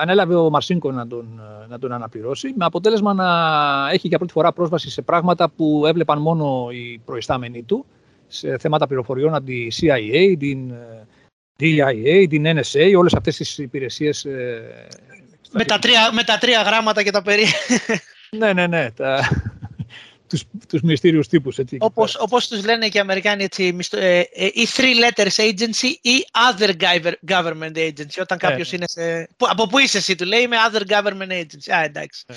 ανέλαβε 0.00 0.34
ο 0.34 0.50
Μαρσίνκο 0.50 0.92
να 0.92 1.06
τον, 1.06 1.40
να 1.68 1.78
τον 1.78 1.92
αναπληρώσει, 1.92 2.52
με 2.56 2.64
αποτέλεσμα 2.64 3.14
να 3.14 3.26
έχει 3.90 4.08
για 4.08 4.18
πρώτη 4.18 4.32
φορά 4.32 4.52
πρόσβαση 4.52 4.90
σε 4.90 5.02
πράγματα 5.02 5.50
που 5.50 5.84
έβλεπαν 5.86 6.20
μόνο 6.20 6.68
οι 6.70 7.00
προϊστάμενοι 7.04 7.62
του, 7.62 7.86
σε 8.26 8.58
θέματα 8.58 8.86
πληροφοριών 8.86 9.34
από 9.34 9.46
τη 9.46 9.66
CIA, 9.80 10.34
την 10.38 10.70
ε, 10.70 11.06
DIA, 11.60 12.26
την 12.28 12.44
NSA, 12.46 12.94
όλες 12.96 13.14
αυτές 13.14 13.36
τις 13.36 13.58
υπηρεσίες. 13.58 14.24
Ε, 14.24 14.88
με 15.52 15.64
τα, 15.64 15.78
τρία, 15.78 16.12
με 16.12 16.22
τα 16.22 16.38
τρία 16.38 16.62
γράμματα 16.62 17.02
και 17.02 17.10
τα 17.10 17.22
περί. 17.22 17.44
ναι, 18.38 18.52
ναι, 18.52 18.66
ναι. 18.66 18.90
Τα, 18.90 19.28
τους, 20.34 20.66
τους 20.68 20.82
μυστήριους 20.82 21.28
τύπους. 21.28 21.58
Έτσι, 21.58 21.76
όπως, 21.80 22.16
όπως 22.20 22.48
τους 22.48 22.64
λένε 22.64 22.88
και 22.88 22.98
οι 22.98 23.00
Αμερικάνοι, 23.00 23.44
έτσι, 23.44 23.76
ε, 23.90 24.18
ε, 24.18 24.46
ή 24.46 24.68
three 24.76 24.94
letters 25.04 25.36
agency 25.36 25.88
ή 26.00 26.26
other 26.50 26.70
government 27.28 27.76
agency, 27.76 28.18
όταν 28.20 28.38
ναι, 28.42 28.48
κάποιος 28.48 28.72
ναι. 28.72 28.76
είναι 28.76 28.86
σε... 28.88 29.28
Από 29.38 29.66
πού 29.66 29.78
είσαι 29.78 29.98
εσύ, 29.98 30.14
του 30.14 30.24
λέει, 30.24 30.40
είμαι 30.40 30.56
other 30.70 30.82
government 30.92 31.32
agency. 31.32 31.72
Α, 31.74 31.84
εντάξει. 31.84 32.24
Ναι. 32.26 32.36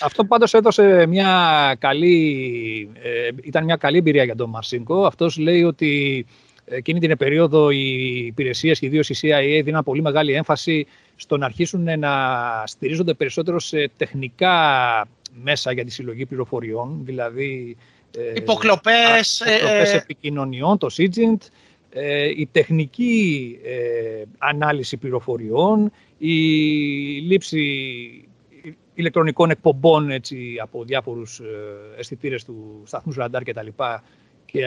Αυτό 0.00 0.24
πάντως 0.24 0.54
έδωσε 0.54 1.06
μια 1.06 1.76
καλή, 1.78 2.90
ε, 3.02 3.28
ήταν 3.42 3.64
μια 3.64 3.76
καλή 3.76 3.98
εμπειρία 3.98 4.24
για 4.24 4.36
τον 4.36 4.50
Μαρσίνκο. 4.50 5.06
Αυτός 5.06 5.36
λέει 5.36 5.62
ότι 5.62 6.26
εκείνη 6.64 7.00
την 7.00 7.16
περίοδο 7.16 7.70
οι 7.70 8.26
υπηρεσίες 8.26 8.78
και 8.78 8.86
ιδίως 8.86 9.08
η 9.08 9.16
CIA 9.20 9.60
δίναν 9.64 9.84
πολύ 9.84 10.02
μεγάλη 10.02 10.32
έμφαση 10.32 10.86
στο 11.16 11.36
να 11.36 11.46
αρχίσουν 11.46 11.98
να 11.98 12.12
στηρίζονται 12.66 13.14
περισσότερο 13.14 13.60
σε 13.60 13.90
τεχνικά 13.96 14.54
μέσα 15.32 15.72
για 15.72 15.84
τη 15.84 15.90
συλλογή 15.90 16.26
πληροφοριών, 16.26 17.00
δηλαδή 17.04 17.76
υποκλοπές, 18.34 19.40
ε, 19.40 19.54
υποκλοπές 19.54 19.92
ε, 19.92 19.96
επικοινωνιών, 19.96 20.78
το 20.78 20.88
SIGINT, 20.96 21.36
ε, 21.90 22.28
η 22.28 22.48
τεχνική 22.52 23.58
ανάλυση 24.38 24.96
πληροφοριών, 24.96 25.92
η 26.18 26.34
λήψη 27.20 28.28
ηλεκτρονικών 28.94 29.50
εκπομπών 29.50 30.10
έτσι, 30.10 30.56
από 30.62 30.84
διάφορους 30.84 31.40
αισθητήρες 31.98 32.44
του 32.44 32.82
σταθμού 32.84 33.12
ραντάρ 33.16 33.42
και 33.42 33.52
τα 33.52 33.62
λοιπά 33.62 34.02
και 34.44 34.62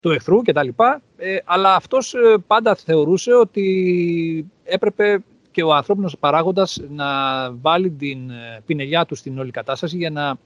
του 0.00 0.10
εχθρού 0.10 0.42
και 0.42 0.52
τα 0.52 0.62
λοιπά, 0.62 1.02
αλλά 1.44 1.74
αυτός 1.74 2.14
πάντα 2.46 2.74
θεωρούσε 2.74 3.32
ότι 3.32 4.46
έπρεπε 4.64 5.18
και 5.54 5.62
ο 5.62 5.74
ανθρώπινος 5.74 6.18
παράγοντας 6.18 6.80
να 6.88 7.06
βάλει 7.52 7.90
την 7.90 8.30
ε, 8.30 8.62
πινελιά 8.66 9.04
του 9.04 9.14
στην 9.14 9.38
όλη 9.38 9.50
κατάσταση 9.50 9.96
για 9.96 10.10
να 10.10 10.36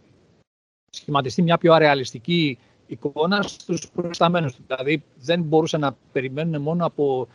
σχηματιστεί 0.91 1.43
μια 1.43 1.59
πιο 1.59 1.73
αρεαλιστική 1.73 2.59
εικόνα 2.87 3.43
στους 3.43 3.91
προσταμένους 3.91 4.55
του. 4.55 4.63
Δηλαδή 4.67 5.03
δεν 5.21 5.43
μπορούσε 5.43 5.77
να 5.77 5.97
περιμένουν 6.13 6.63
μόνο 6.63 6.87
από 6.87 7.29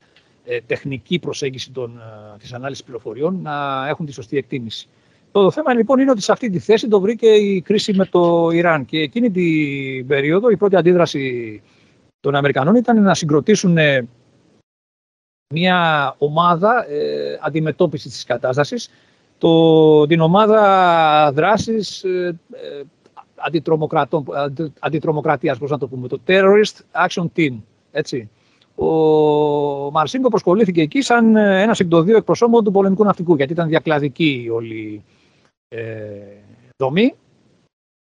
ε, 0.45 0.59
τεχνική 0.61 1.19
προσέγγιση 1.19 1.71
των, 1.71 1.97
ε, 1.97 2.37
της 2.37 2.53
ανάλυσης 2.53 2.83
πληροφοριών 2.83 3.41
να 3.41 3.87
έχουν 3.87 4.05
τη 4.05 4.13
σωστή 4.13 4.37
εκτίμηση. 4.37 4.87
Το 5.31 5.51
θέμα 5.51 5.73
λοιπόν 5.73 5.99
είναι 5.99 6.11
ότι 6.11 6.21
σε 6.21 6.31
αυτή 6.31 6.49
τη 6.49 6.59
θέση 6.59 6.87
το 6.87 6.99
βρήκε 6.99 7.27
η 7.27 7.61
κρίση 7.61 7.93
με 7.93 8.05
το 8.05 8.49
Ιράν 8.49 8.85
και 8.85 8.99
εκείνη 8.99 9.31
την 9.31 10.07
περίοδο 10.07 10.49
η 10.49 10.57
πρώτη 10.57 10.75
αντίδραση 10.75 11.61
των 12.19 12.35
Αμερικανών 12.35 12.75
ήταν 12.75 13.01
να 13.01 13.13
συγκροτήσουν 13.13 13.77
ε, 13.77 14.07
μια 15.53 16.15
ομάδα 16.17 16.89
ε, 16.89 17.39
αντιμετώπισης 17.41 18.11
της 18.11 18.23
κατάστασης, 18.23 18.89
το, 19.37 20.07
την 20.07 20.21
ομάδα 20.21 21.31
δράσης 21.33 22.03
ε, 22.03 22.39
ε 22.51 22.83
αντιτρομοκρατίας, 24.79 25.57
πώς 25.57 25.69
να 25.69 25.77
το 25.77 25.87
πούμε, 25.87 26.07
το 26.07 26.19
Terrorist 26.27 27.05
Action 27.07 27.25
Team, 27.35 27.55
έτσι. 27.91 28.29
Ο 28.75 28.85
Μαρσίνκο 29.91 30.29
προσκολήθηκε 30.29 30.81
εκεί 30.81 31.01
σαν 31.01 31.35
ένας 31.35 31.79
εκ 31.79 31.87
των 31.87 32.05
δύο 32.05 32.17
εκπροσώπων 32.17 32.63
του 32.63 32.71
πολεμικού 32.71 33.03
ναυτικού, 33.03 33.35
γιατί 33.35 33.53
ήταν 33.53 33.67
διακλαδική 33.67 34.43
η 34.45 34.49
όλη 34.49 35.03
ε, 35.67 35.81
δομή 36.77 37.13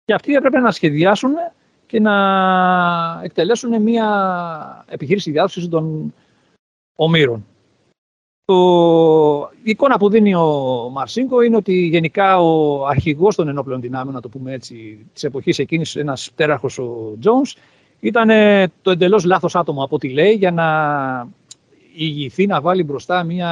και 0.05 0.14
αυτοί 0.14 0.35
έπρεπε 0.35 0.59
να 0.59 0.70
σχεδιάσουν 0.70 1.33
και 1.87 2.01
να 2.01 2.14
εκτελέσουν 3.22 3.83
μια 3.83 4.85
επιχείρηση 4.89 5.31
διάδοσης 5.31 5.68
των 5.68 6.14
ομήρων. 6.97 7.47
Το... 8.45 9.51
Η 9.62 9.70
εικόνα 9.70 9.99
που 9.99 10.09
δίνει 10.09 10.34
ο 10.34 10.88
Μαρσίνκο 10.92 11.40
είναι 11.40 11.57
ότι 11.57 11.72
γενικά 11.72 12.40
ο 12.40 12.86
αρχηγός 12.86 13.34
των 13.34 13.49
ενόπλων 13.49 13.80
δυνάμεων, 13.80 14.14
να 14.14 14.20
το 14.20 14.28
πούμε 14.28 14.53
έτσι, 14.53 15.07
της 15.12 15.24
εποχής 15.24 15.59
εκείνης, 15.59 15.97
ένας 15.97 16.30
τέραρχος 16.34 16.78
ο 16.78 17.16
Τζόνς, 17.20 17.55
ήταν 18.01 18.28
το 18.82 18.90
εντελώς 18.90 19.24
λάθος 19.24 19.57
άτομο 19.57 19.84
από 19.84 19.95
ό,τι 19.95 20.09
λέει 20.09 20.32
για 20.32 20.51
να 20.51 20.68
ηγηθεί 21.95 22.47
να 22.47 22.61
βάλει 22.61 22.82
μπροστά 22.82 23.22
μια 23.22 23.51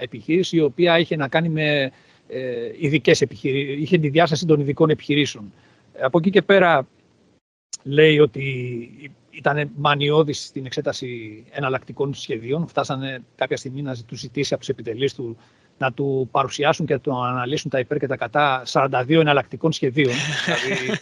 επιχείρηση 0.00 0.56
η 0.56 0.60
οποία 0.60 0.98
είχε 0.98 1.16
να 1.16 1.28
κάνει 1.28 1.48
με 1.48 1.92
ε, 2.28 2.70
ειδικές 2.78 3.20
επιχειρήσεις, 3.20 3.82
είχε 3.82 3.98
τη 3.98 4.08
διάσταση 4.08 4.46
των 4.46 4.60
ειδικών 4.60 4.90
επιχειρήσεων. 4.90 5.52
Από 6.00 6.18
εκεί 6.18 6.30
και 6.30 6.42
πέρα 6.42 6.86
λέει 7.82 8.18
ότι 8.18 9.12
ήταν 9.36 9.70
μανιώδης 9.76 10.44
στην 10.44 10.66
εξέταση 10.66 11.44
εναλλακτικών 11.50 12.14
σχεδίων. 12.14 12.66
Φτάσανε 12.66 13.24
κάποια 13.34 13.56
στιγμή 13.56 13.82
να 13.82 13.96
τους 14.06 14.20
ζητήσει 14.20 14.52
από 14.52 14.62
τους 14.62 14.70
επιτελείς 14.70 15.14
του 15.14 15.36
να 15.78 15.92
του 15.92 16.28
παρουσιάσουν 16.30 16.86
και 16.86 16.92
να 16.92 17.00
του 17.00 17.24
αναλύσουν 17.24 17.70
τα 17.70 17.78
υπέρ 17.78 17.98
και 17.98 18.06
τα 18.06 18.16
κατά 18.16 18.62
42 18.66 19.08
εναλλακτικών 19.08 19.72
σχεδίων. 19.72 20.14
δηλαδή, 20.64 21.00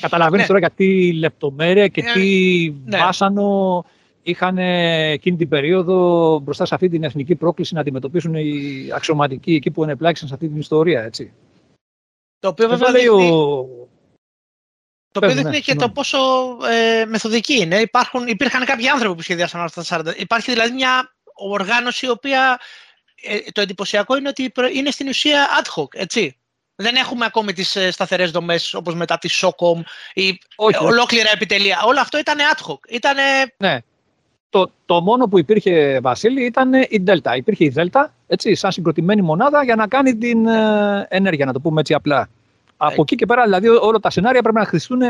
καταλαβαίνεις 0.00 0.40
ναι. 0.40 0.46
τώρα 0.46 0.58
για 0.58 0.70
τι 0.70 1.12
λεπτομέρεια 1.12 1.88
και 1.88 2.02
ναι. 2.02 2.12
τι 2.12 2.74
ναι. 2.84 2.98
βάσανο 2.98 3.84
είχαν 4.22 4.58
εκείνη 4.58 5.36
την 5.36 5.48
περίοδο 5.48 6.38
μπροστά 6.38 6.64
σε 6.64 6.74
αυτή 6.74 6.88
την 6.88 7.04
εθνική 7.04 7.34
πρόκληση 7.34 7.74
να 7.74 7.80
αντιμετωπίσουν 7.80 8.34
οι 8.34 8.90
αξιωματικοί 8.94 9.54
εκεί 9.54 9.70
που 9.70 9.82
ενεπλάξαν 9.82 10.28
σε 10.28 10.34
αυτή 10.34 10.48
την 10.48 10.58
ιστορία. 10.58 11.02
Έτσι. 11.02 11.32
Το 12.38 12.48
οποίο 12.48 12.68
βέβαια 12.68 12.90
λέει 12.90 13.06
ο... 13.06 13.66
Το 15.12 15.20
οποίο 15.22 15.34
δείχνει 15.34 15.50
ναι, 15.50 15.58
και 15.58 15.74
το 15.74 15.90
πόσο 15.90 16.18
ε, 16.70 17.04
μεθοδική 17.04 17.60
είναι. 17.60 17.76
Υπάρχουν, 17.76 18.26
υπήρχαν 18.26 18.64
κάποιοι 18.64 18.88
άνθρωποι 18.88 19.16
που 19.16 19.22
σχεδιάσαν 19.22 19.60
αυτά 19.60 19.84
τα 19.84 20.12
40. 20.12 20.18
Υπάρχει 20.18 20.50
δηλαδή 20.50 20.72
μια 20.72 21.14
οργάνωση 21.34 22.06
η 22.06 22.08
οποία 22.08 22.60
ε, 23.22 23.38
το 23.52 23.60
εντυπωσιακό 23.60 24.16
είναι 24.16 24.28
ότι 24.28 24.52
είναι 24.74 24.90
στην 24.90 25.08
ουσία 25.08 25.48
ad 25.62 25.80
hoc, 25.80 25.86
έτσι. 25.92 26.36
Δεν 26.74 26.94
έχουμε 26.94 27.24
ακόμη 27.24 27.52
τις 27.52 27.76
ε, 27.76 27.90
σταθερές 27.90 28.30
δομές 28.30 28.74
όπως 28.74 28.94
μετά 28.94 29.18
τη 29.18 29.28
SOCOM 29.40 29.80
ή 30.14 30.38
Όχι, 30.56 30.84
ολόκληρα 30.84 31.30
επιτελεία. 31.32 31.82
Όλο 31.84 32.00
αυτό 32.00 32.18
ήταν 32.18 32.36
ad 32.54 32.70
hoc. 32.70 32.78
Ήτανε... 32.88 33.22
Ναι 33.56 33.78
το, 34.52 34.70
το 34.86 35.00
μόνο 35.00 35.28
που 35.28 35.38
υπήρχε, 35.38 36.00
Βασίλη, 36.00 36.44
ήταν 36.44 36.72
η 36.72 36.98
Δέλτα. 37.02 37.36
Υπήρχε 37.36 37.64
η 37.64 37.68
Δέλτα, 37.68 38.14
έτσι, 38.26 38.54
σαν 38.54 38.72
συγκροτημένη 38.72 39.22
μονάδα 39.22 39.64
για 39.64 39.76
να 39.76 39.86
κάνει 39.86 40.16
την 40.16 40.46
ε, 40.46 41.06
ενέργεια, 41.08 41.46
να 41.46 41.52
το 41.52 41.60
πούμε 41.60 41.80
έτσι 41.80 41.94
απλά. 41.94 42.28
Από 42.76 43.02
εκεί 43.02 43.14
και 43.14 43.26
πέρα, 43.26 43.42
δηλαδή, 43.44 43.68
όλα 43.68 43.98
τα 43.98 44.10
σενάρια 44.10 44.42
πρέπει 44.42 44.58
να 44.58 44.64
χρηστούν 44.64 45.00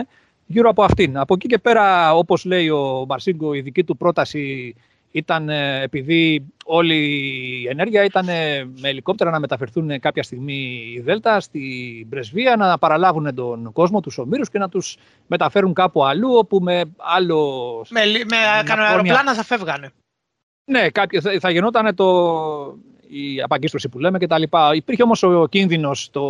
γύρω 0.47 0.71
από 0.71 0.83
αυτήν. 0.83 1.19
Από 1.19 1.35
εκεί 1.35 1.49
και 1.49 1.59
πέρα, 1.59 2.15
όπως 2.15 2.45
λέει 2.45 2.69
ο 2.69 3.05
Μαρσίγκο, 3.09 3.55
η 3.55 3.61
δική 3.61 3.85
του 3.85 3.97
πρόταση 3.97 4.75
ήταν 5.11 5.49
ε, 5.49 5.83
επειδή 5.83 6.47
όλη 6.65 6.97
η 7.63 7.69
ενέργεια 7.69 8.05
ήταν 8.05 8.29
ε, 8.29 8.65
με 8.65 8.89
ελικόπτερα 8.89 9.31
να 9.31 9.41
μεταφερθούν 9.41 10.01
κάποια 10.01 10.23
στιγμή 10.23 10.93
η 10.95 11.01
Δέλτα 11.01 11.41
στην 11.41 12.09
πρεσβεία, 12.09 12.57
να 12.57 12.79
παραλάβουν 12.79 13.35
τον 13.35 13.73
κόσμο, 13.73 14.01
τους 14.01 14.19
ομήρους 14.19 14.51
και 14.51 14.59
να 14.59 14.69
τους 14.69 14.97
μεταφέρουν 15.27 15.75
κάπου 15.75 16.05
αλλού, 16.05 16.35
όπου 16.35 16.59
με 16.61 16.83
άλλο... 16.97 17.85
Με, 17.89 18.01
με 18.29 18.37
αεροπλάνα 18.83 19.35
θα 19.35 19.45
φεύγανε. 19.45 19.91
Ναι, 20.65 20.91
κάποιο, 20.91 21.21
θα, 21.21 21.39
θα 21.41 21.51
γινόταν 21.51 21.95
το, 21.95 22.07
η 23.13 23.43
απαγκίστρωση 23.43 23.89
που 23.89 23.99
λέμε 23.99 24.19
κτλ. 24.19 24.43
Υπήρχε 24.75 25.03
όμως 25.03 25.23
ο 25.23 25.47
κίνδυνος, 25.51 26.11
το, 26.11 26.21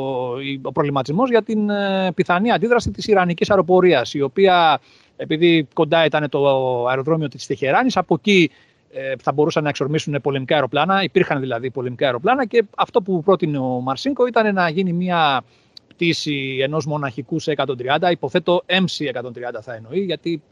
ο 0.62 0.72
προβληματισμός 0.72 1.30
για 1.30 1.43
την 1.43 1.70
ε, 1.70 2.12
πιθανή 2.14 2.51
αντίδραση 2.51 2.91
της 2.91 3.07
Ιρανικής 3.07 3.51
αεροπορίας, 3.51 4.14
η 4.14 4.20
οποία 4.20 4.80
επειδή 5.16 5.68
κοντά 5.74 6.05
ήταν 6.05 6.28
το 6.28 6.87
αεροδρόμιο 6.87 7.28
της 7.28 7.47
Τεχεράνης, 7.47 7.97
από 7.97 8.14
εκεί 8.14 8.51
ε, 8.93 9.14
θα 9.22 9.33
μπορούσαν 9.33 9.62
να 9.62 9.68
εξορμήσουν 9.68 10.20
πολεμικά 10.22 10.55
αεροπλάνα. 10.55 11.03
Υπήρχαν 11.03 11.41
δηλαδή 11.41 11.70
πολεμικά 11.70 12.07
αεροπλάνα 12.07 12.47
και 12.47 12.64
αυτό 12.76 13.03
που 13.03 13.22
πρότεινε 13.22 13.59
ο 13.59 13.80
Μαρσίνκο 13.80 14.26
ήταν 14.26 14.55
να 14.55 14.68
γίνει 14.68 14.93
μια 14.93 15.45
πτήση 15.89 16.59
ενός 16.62 16.87
μοναχικού 16.87 17.39
σε 17.39 17.55
130. 17.57 18.11
Υποθέτω 18.11 18.62
MC130 18.66 19.61
θα 19.61 19.74
εννοεί, 19.74 20.01
γιατί 20.01 20.43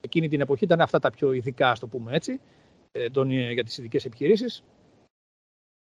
εκείνη 0.00 0.28
την 0.28 0.40
εποχή 0.40 0.64
ήταν 0.64 0.80
αυτά 0.80 0.98
τα 0.98 1.10
πιο 1.10 1.32
ειδικά, 1.32 1.70
ας 1.70 1.78
το 1.78 1.86
πούμε 1.86 2.12
έτσι, 2.14 2.40
ε, 2.92 3.06
για 3.52 3.64
τις 3.64 3.78
ειδικές 3.78 4.04
επιχειρήσεις. 4.04 4.62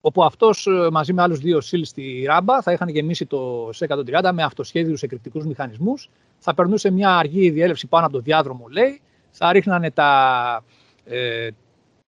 Όπου 0.00 0.24
αυτός 0.24 0.66
ε, 0.66 0.88
μαζί 0.90 1.12
με 1.12 1.22
άλλους 1.22 1.38
δύο 1.38 1.60
ΣΥΛ 1.60 1.84
στη 1.84 2.24
Ράμπα 2.26 2.62
θα 2.62 2.72
είχαν 2.72 2.88
γεμίσει 2.88 3.26
το 3.26 3.70
C130 3.78 4.30
με 4.32 4.42
αυτοσχέδιους 4.42 5.02
εκρηκτικούς 5.02 5.44
μηχανισμούς. 5.44 6.10
Θα 6.38 6.54
περνούσε 6.54 6.90
μια 6.90 7.16
αργή 7.16 7.50
διέλευση 7.50 7.86
πάνω 7.86 8.06
από 8.06 8.14
το 8.14 8.20
διάδρομο, 8.20 8.66
λέει. 8.70 9.00
Θα 9.30 9.52
ρίχνανε 9.52 9.90
τα, 9.90 10.64
ε, 11.04 11.48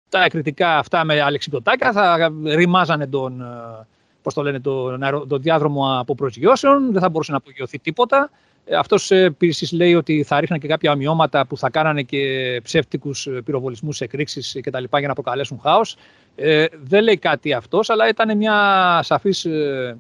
τα 0.10 0.24
εκρητικά 0.24 0.78
αυτά 0.78 1.04
με 1.04 1.22
αλεξιπτωτάκια, 1.22 1.92
θα 1.92 2.32
ρημάζανε 2.46 3.08
τον, 3.08 3.42
ε, 3.42 3.88
πώς 4.22 4.34
το 4.34 4.42
λένε, 4.42 4.60
τον, 4.60 5.00
τον 5.28 5.42
διάδρομο 5.42 6.00
από 6.00 6.16
προσγειώσεων, 6.16 6.92
δεν 6.92 7.02
θα 7.02 7.10
μπορούσε 7.10 7.32
να 7.32 7.38
απογειωθεί 7.38 7.80
τίποτα. 7.80 8.30
Ε, 8.66 8.76
Αυτός 8.76 9.12
επίσης 9.12 9.72
λέει 9.72 9.96
ότι 9.96 10.24
θα 10.24 10.40
ρίχναν 10.40 10.60
και 10.60 10.68
κάποια 10.68 10.92
ομοιώματα 10.92 11.46
που 11.48 11.58
θα 11.58 11.70
κάνανε 11.70 12.02
και 12.02 12.60
ψεύτικους 12.64 13.28
πυροβολισμούς, 13.46 14.02
εκρήξεις 14.02 14.58
κτλ. 14.62 14.84
για 14.98 15.08
να 15.08 15.14
προκαλέσουν 15.14 15.60
χάος. 15.60 15.96
Ε, 16.42 16.66
δεν 16.84 17.04
λέει 17.04 17.18
κάτι 17.18 17.54
αυτός, 17.54 17.90
αλλά 17.90 18.08
ήταν 18.08 18.38
μια 18.38 19.00
σαφής 19.04 19.46
ε, 19.46 19.98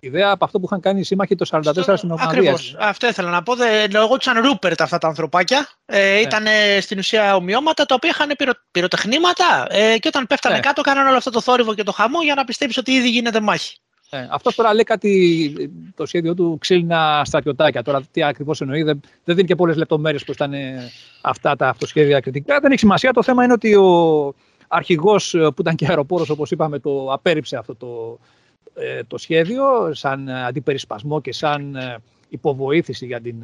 ιδέα 0.00 0.30
από 0.30 0.44
αυτό 0.44 0.58
που 0.58 0.64
είχαν 0.66 0.80
κάνει 0.80 1.00
οι 1.00 1.02
σύμμαχοι 1.02 1.34
το 1.34 1.46
1944 1.50 1.60
στην 1.96 2.10
Ορμανδία. 2.10 2.26
Ακριβώς. 2.28 2.76
Αυτό 2.78 3.08
ήθελα 3.08 3.30
να 3.30 3.42
πω. 3.42 3.52
Λεγόντουσαν 3.90 4.42
Ρούπερτ 4.42 4.80
αυτά 4.80 4.98
τα 4.98 5.08
ανθρωπάκια. 5.08 5.68
Ε, 5.84 5.98
ναι. 5.98 6.20
Ήταν 6.20 6.44
στην 6.80 6.98
ουσία 6.98 7.36
ομοιώματα 7.36 7.86
τα 7.86 7.94
οποία 7.94 8.10
είχαν 8.10 8.32
πυρο, 8.38 8.52
πυροτεχνήματα 8.70 9.66
ε, 9.68 9.98
και 9.98 10.08
όταν 10.08 10.26
πέφτανε 10.26 10.54
ναι. 10.54 10.60
κάτω 10.60 10.82
κάνανε 10.82 11.08
όλο 11.08 11.16
αυτό 11.16 11.30
το 11.30 11.40
θόρυβο 11.40 11.74
και 11.74 11.82
το 11.82 11.92
χαμό 11.92 12.22
για 12.22 12.34
να 12.34 12.44
πιστέψεις 12.44 12.78
ότι 12.78 12.92
ήδη 12.92 13.08
γίνεται 13.08 13.40
μάχη. 13.40 13.76
Ε, 14.10 14.26
αυτός 14.30 14.54
τώρα 14.54 14.74
λέει 14.74 14.84
κάτι, 14.84 15.70
το 15.94 16.06
σχέδιο 16.06 16.34
του 16.34 16.56
ξύλινα 16.60 17.22
στρατιωτάκια. 17.24 17.82
Τώρα 17.82 18.02
τι 18.10 18.22
ακριβώς 18.22 18.60
εννοεί, 18.60 18.82
δεν, 18.82 19.00
δεν 19.24 19.36
δίνει 19.36 19.48
και 19.48 19.54
πολλές 19.54 19.76
λεπτομέρειες 19.76 20.24
που 20.24 20.32
ήταν 20.32 20.52
αυτά 21.20 21.56
τα 21.56 21.68
αυτοσχέδια 21.68 22.20
κριτικά. 22.20 22.60
Δεν 22.60 22.70
έχει 22.70 22.80
σημασία. 22.80 23.12
Το 23.12 23.22
θέμα 23.22 23.44
είναι 23.44 23.52
ότι 23.52 23.74
ο 23.74 24.34
αρχηγός 24.72 25.30
που 25.30 25.60
ήταν 25.60 25.74
και 25.74 25.86
αεροπόρος, 25.88 26.30
όπως 26.30 26.50
είπαμε, 26.50 26.78
το 26.78 27.12
απέρριψε 27.12 27.56
αυτό 27.56 27.74
το, 27.74 28.18
ε, 28.74 29.02
το 29.04 29.18
σχέδιο 29.18 29.94
σαν 29.94 30.28
αντιπερισπασμό 30.28 31.20
και 31.20 31.32
σαν 31.32 31.76
ε, 31.76 31.96
υποβοήθηση 32.28 33.06
για 33.06 33.20
την 33.20 33.42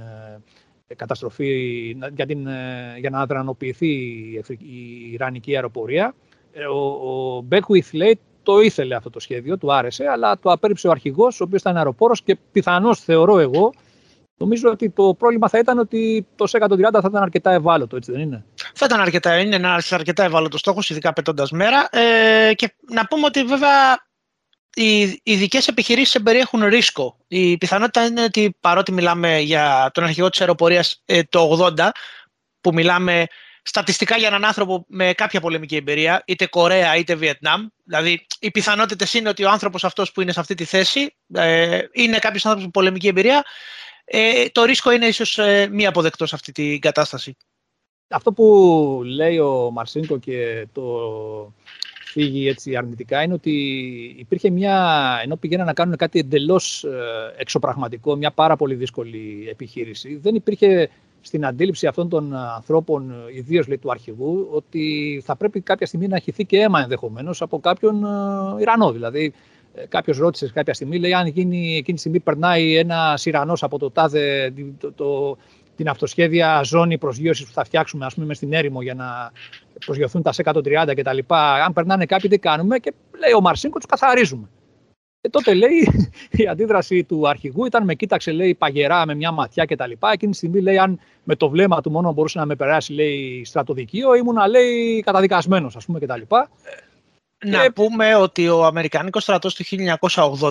ε, 0.87 0.95
καταστροφή, 0.95 1.97
για, 2.15 2.27
την, 2.27 2.49
για 2.99 3.11
να 3.11 3.21
αδρανοποιηθεί 3.21 3.89
η 4.59 5.11
Ιρανική 5.13 5.55
αεροπορία. 5.55 6.15
Ο, 6.73 6.79
ο 7.11 7.45
Beckwith 7.51 7.93
λέει 7.93 8.19
το 8.43 8.61
ήθελε 8.61 8.95
αυτό 8.95 9.11
το 9.11 9.21
σχέδιο, 9.21 9.59
του 9.59 9.73
άρεσε, 9.73 10.05
αλλά 10.05 10.39
το 10.39 10.51
απέρριψε 10.51 10.89
ο 10.89 10.91
αρχηγός, 10.91 11.41
ο 11.41 11.45
οποίος 11.45 11.61
ήταν 11.61 11.77
αεροπόρος 11.77 12.23
και 12.23 12.37
πιθανώς 12.53 13.01
θεωρώ 13.01 13.39
εγώ 13.39 13.73
Νομίζω 14.39 14.71
ότι 14.71 14.91
το 14.91 15.15
πρόβλημα 15.19 15.49
θα 15.49 15.59
ήταν 15.59 15.79
ότι 15.79 16.27
το 16.37 16.47
ΣΕ 16.47 16.59
130 16.61 16.77
θα 16.93 17.09
ήταν 17.09 17.23
αρκετά 17.23 17.53
ευάλωτο, 17.53 17.97
έτσι 17.97 18.13
δεν 18.13 18.21
είναι; 18.21 18.45
Θα 18.75 18.87
ήταν 18.87 19.01
αρκετά, 19.01 19.39
είναι 19.39 19.57
ένας 19.57 19.93
αρκετά 19.93 20.25
ευάλωτος 20.25 20.61
στόχος, 20.61 20.91
ειδικά 20.91 21.13
πετώντας 21.13 21.51
μέρα. 21.51 21.89
Ε, 21.91 22.55
και 22.55 22.75
να 22.91 23.07
πούμε 23.07 23.27
ότι 23.27 23.45
βέβαια 23.45 24.07
οι 24.75 25.21
ειδικές 25.23 25.69
επιχειρήσεις 25.69 26.15
εμπεριέχουν 26.15 26.65
ρίσκο. 26.65 27.17
Η 27.29 27.59
πιθανότητα 27.59 28.05
είναι 28.05 28.23
ότι 28.23 28.57
παρότι 28.61 28.93
μιλάμε 28.93 29.39
για 29.39 29.91
τον 29.95 30.05
αρχηγό 30.05 30.31
της 30.31 30.41
αεροπορίας 30.41 31.03
ε, 31.05 31.23
το 31.23 31.73
80, 31.77 31.89
που 32.61 32.73
μιλάμε 32.73 33.27
στατιστικά 33.63 34.17
για 34.17 34.27
έναν 34.29 34.45
άνθρωπο 34.45 34.85
με 34.89 35.13
κάποια 35.13 35.41
πολεμική 35.41 35.77
εμπειρία, 35.77 36.23
είτε 36.27 36.47
Κορέα 36.47 36.97
είτε 36.97 37.15
Βιετνάμ. 37.15 37.67
Δηλαδή, 37.85 38.27
οι 38.39 38.51
πιθανότητες 38.51 39.15
είναι 39.15 39.29
ότι 39.29 39.45
ο 39.45 39.51
άνθρωπος 39.51 39.85
αυτός 39.85 40.13
που 40.13 40.21
είναι 40.21 40.33
σε 40.33 40.41
αυτή 40.41 40.55
τη 40.55 40.65
θέση 40.65 41.17
ε, 41.35 41.79
είναι 41.93 42.19
κάποιος 42.19 42.45
άνθρωπος 42.45 42.65
με 42.65 42.71
πολεμική 42.71 43.09
εμπειρία. 43.09 43.45
Ε, 44.11 44.49
το 44.53 44.65
ρίσκο 44.65 44.91
είναι 44.91 45.07
ίσως 45.07 45.39
ε, 45.39 45.69
μη 45.73 45.87
αποδεκτός 45.87 46.29
σε 46.29 46.35
αυτή 46.35 46.53
την 46.53 46.81
κατάσταση. 46.81 47.37
Αυτό 48.09 48.33
που 48.33 49.01
λέει 49.05 49.39
ο 49.39 49.71
Μαρσίνκο 49.71 50.19
και 50.19 50.67
το 50.73 51.53
φύγει 52.05 52.49
έτσι 52.49 52.77
αρνητικά 52.77 53.23
είναι 53.23 53.35
ότι 53.35 53.53
υπήρχε 54.19 54.51
μια, 54.51 55.19
ενώ 55.23 55.37
πηγαίναν 55.37 55.67
να 55.67 55.73
κάνουν 55.73 55.97
κάτι 55.97 56.19
εντελώς 56.19 56.85
ε, 56.85 56.91
εξωπραγματικό, 57.37 58.17
μια 58.17 58.31
πάρα 58.31 58.57
πολύ 58.57 58.75
δύσκολη 58.75 59.47
επιχείρηση, 59.51 60.17
δεν 60.17 60.35
υπήρχε 60.35 60.91
στην 61.21 61.47
αντίληψη 61.47 61.87
αυτών 61.87 62.09
των 62.09 62.35
ανθρώπων, 62.35 63.15
ιδίως 63.35 63.67
του 63.81 63.91
αρχηγού, 63.91 64.49
ότι 64.51 65.23
θα 65.25 65.37
πρέπει 65.37 65.61
κάποια 65.61 65.87
στιγμή 65.87 66.07
να 66.07 66.19
χυθεί 66.19 66.45
και 66.45 66.59
αίμα 66.59 66.81
ενδεχομένως 66.81 67.43
από 67.43 67.61
κάποιον 67.61 68.05
ε, 68.05 68.61
Ιρανό. 68.61 68.93
Δηλαδή, 68.93 69.25
ε, 69.25 69.33
κάποιος 69.89 70.19
ρώτησε 70.19 70.51
κάποια 70.55 70.75
στιγμή, 70.75 70.99
λέει, 70.99 71.15
αν 71.15 71.27
γίνει 71.27 71.77
εκείνη 71.77 71.95
τη 71.95 71.99
στιγμή 71.99 72.21
περνάει 72.21 72.77
ένα 72.77 73.19
Ιρανό 73.25 73.53
από 73.61 73.79
το 73.79 73.91
τάδε, 73.91 74.53
το, 74.79 74.93
το, 74.93 75.37
την 75.77 75.89
αυτοσχέδια 75.89 76.63
ζώνη 76.63 76.99
προσγείωσης 76.99 77.47
που 77.47 77.53
θα 77.53 77.65
φτιάξουμε, 77.65 78.05
ας 78.07 78.15
πούμε, 78.15 78.35
στην 78.35 78.53
έρημο 78.53 78.83
για 78.83 78.95
να 78.95 79.33
προσγειωθούν 79.85 80.23
τα 80.23 80.33
130 80.45 80.63
κτλ. 80.97 81.19
Αν 81.65 81.73
περνάνε 81.73 82.05
κάποιοι, 82.07 82.31
τι 82.31 82.39
κάνουμε. 82.39 82.79
Και 82.79 82.93
λέει 83.19 83.33
ο 83.33 83.41
Μαρσίνκο, 83.41 83.79
τους 83.79 83.87
καθαρίζουμε. 83.87 84.49
Και 85.21 85.29
τότε 85.31 85.55
λέει 85.55 86.09
η 86.31 86.47
αντίδραση 86.47 87.05
του 87.05 87.29
αρχηγού 87.29 87.65
ήταν 87.65 87.85
με 87.85 87.95
κοίταξε 87.95 88.31
λέει 88.33 88.55
παγερά 88.55 89.07
με 89.07 89.15
μια 89.15 89.33
ματιά 89.33 89.65
κτλ. 89.65 89.91
Εκείνη 90.13 90.31
τη 90.31 90.37
στιγμή 90.37 90.61
λέει 90.61 90.79
αν 90.79 91.01
με 91.25 91.37
το 91.37 91.49
βλέμμα 91.49 91.81
του 91.81 91.91
μόνο 91.91 92.13
μπορούσε 92.13 92.39
να 92.39 92.47
με 92.47 92.55
περάσει 92.55 92.93
λέει 92.93 93.45
στρατοδικείο 93.45 94.15
ήμουνα 94.15 94.49
λέει 94.49 95.01
καταδικασμένος 95.01 95.77
ας 95.77 95.85
πούμε 95.85 95.99
κτλ. 95.99 96.21
Να 97.45 97.73
πούμε 97.73 98.15
ότι 98.15 98.49
ο 98.49 98.65
Αμερικανικός 98.65 99.23
στρατός 99.23 99.55
του 99.55 99.65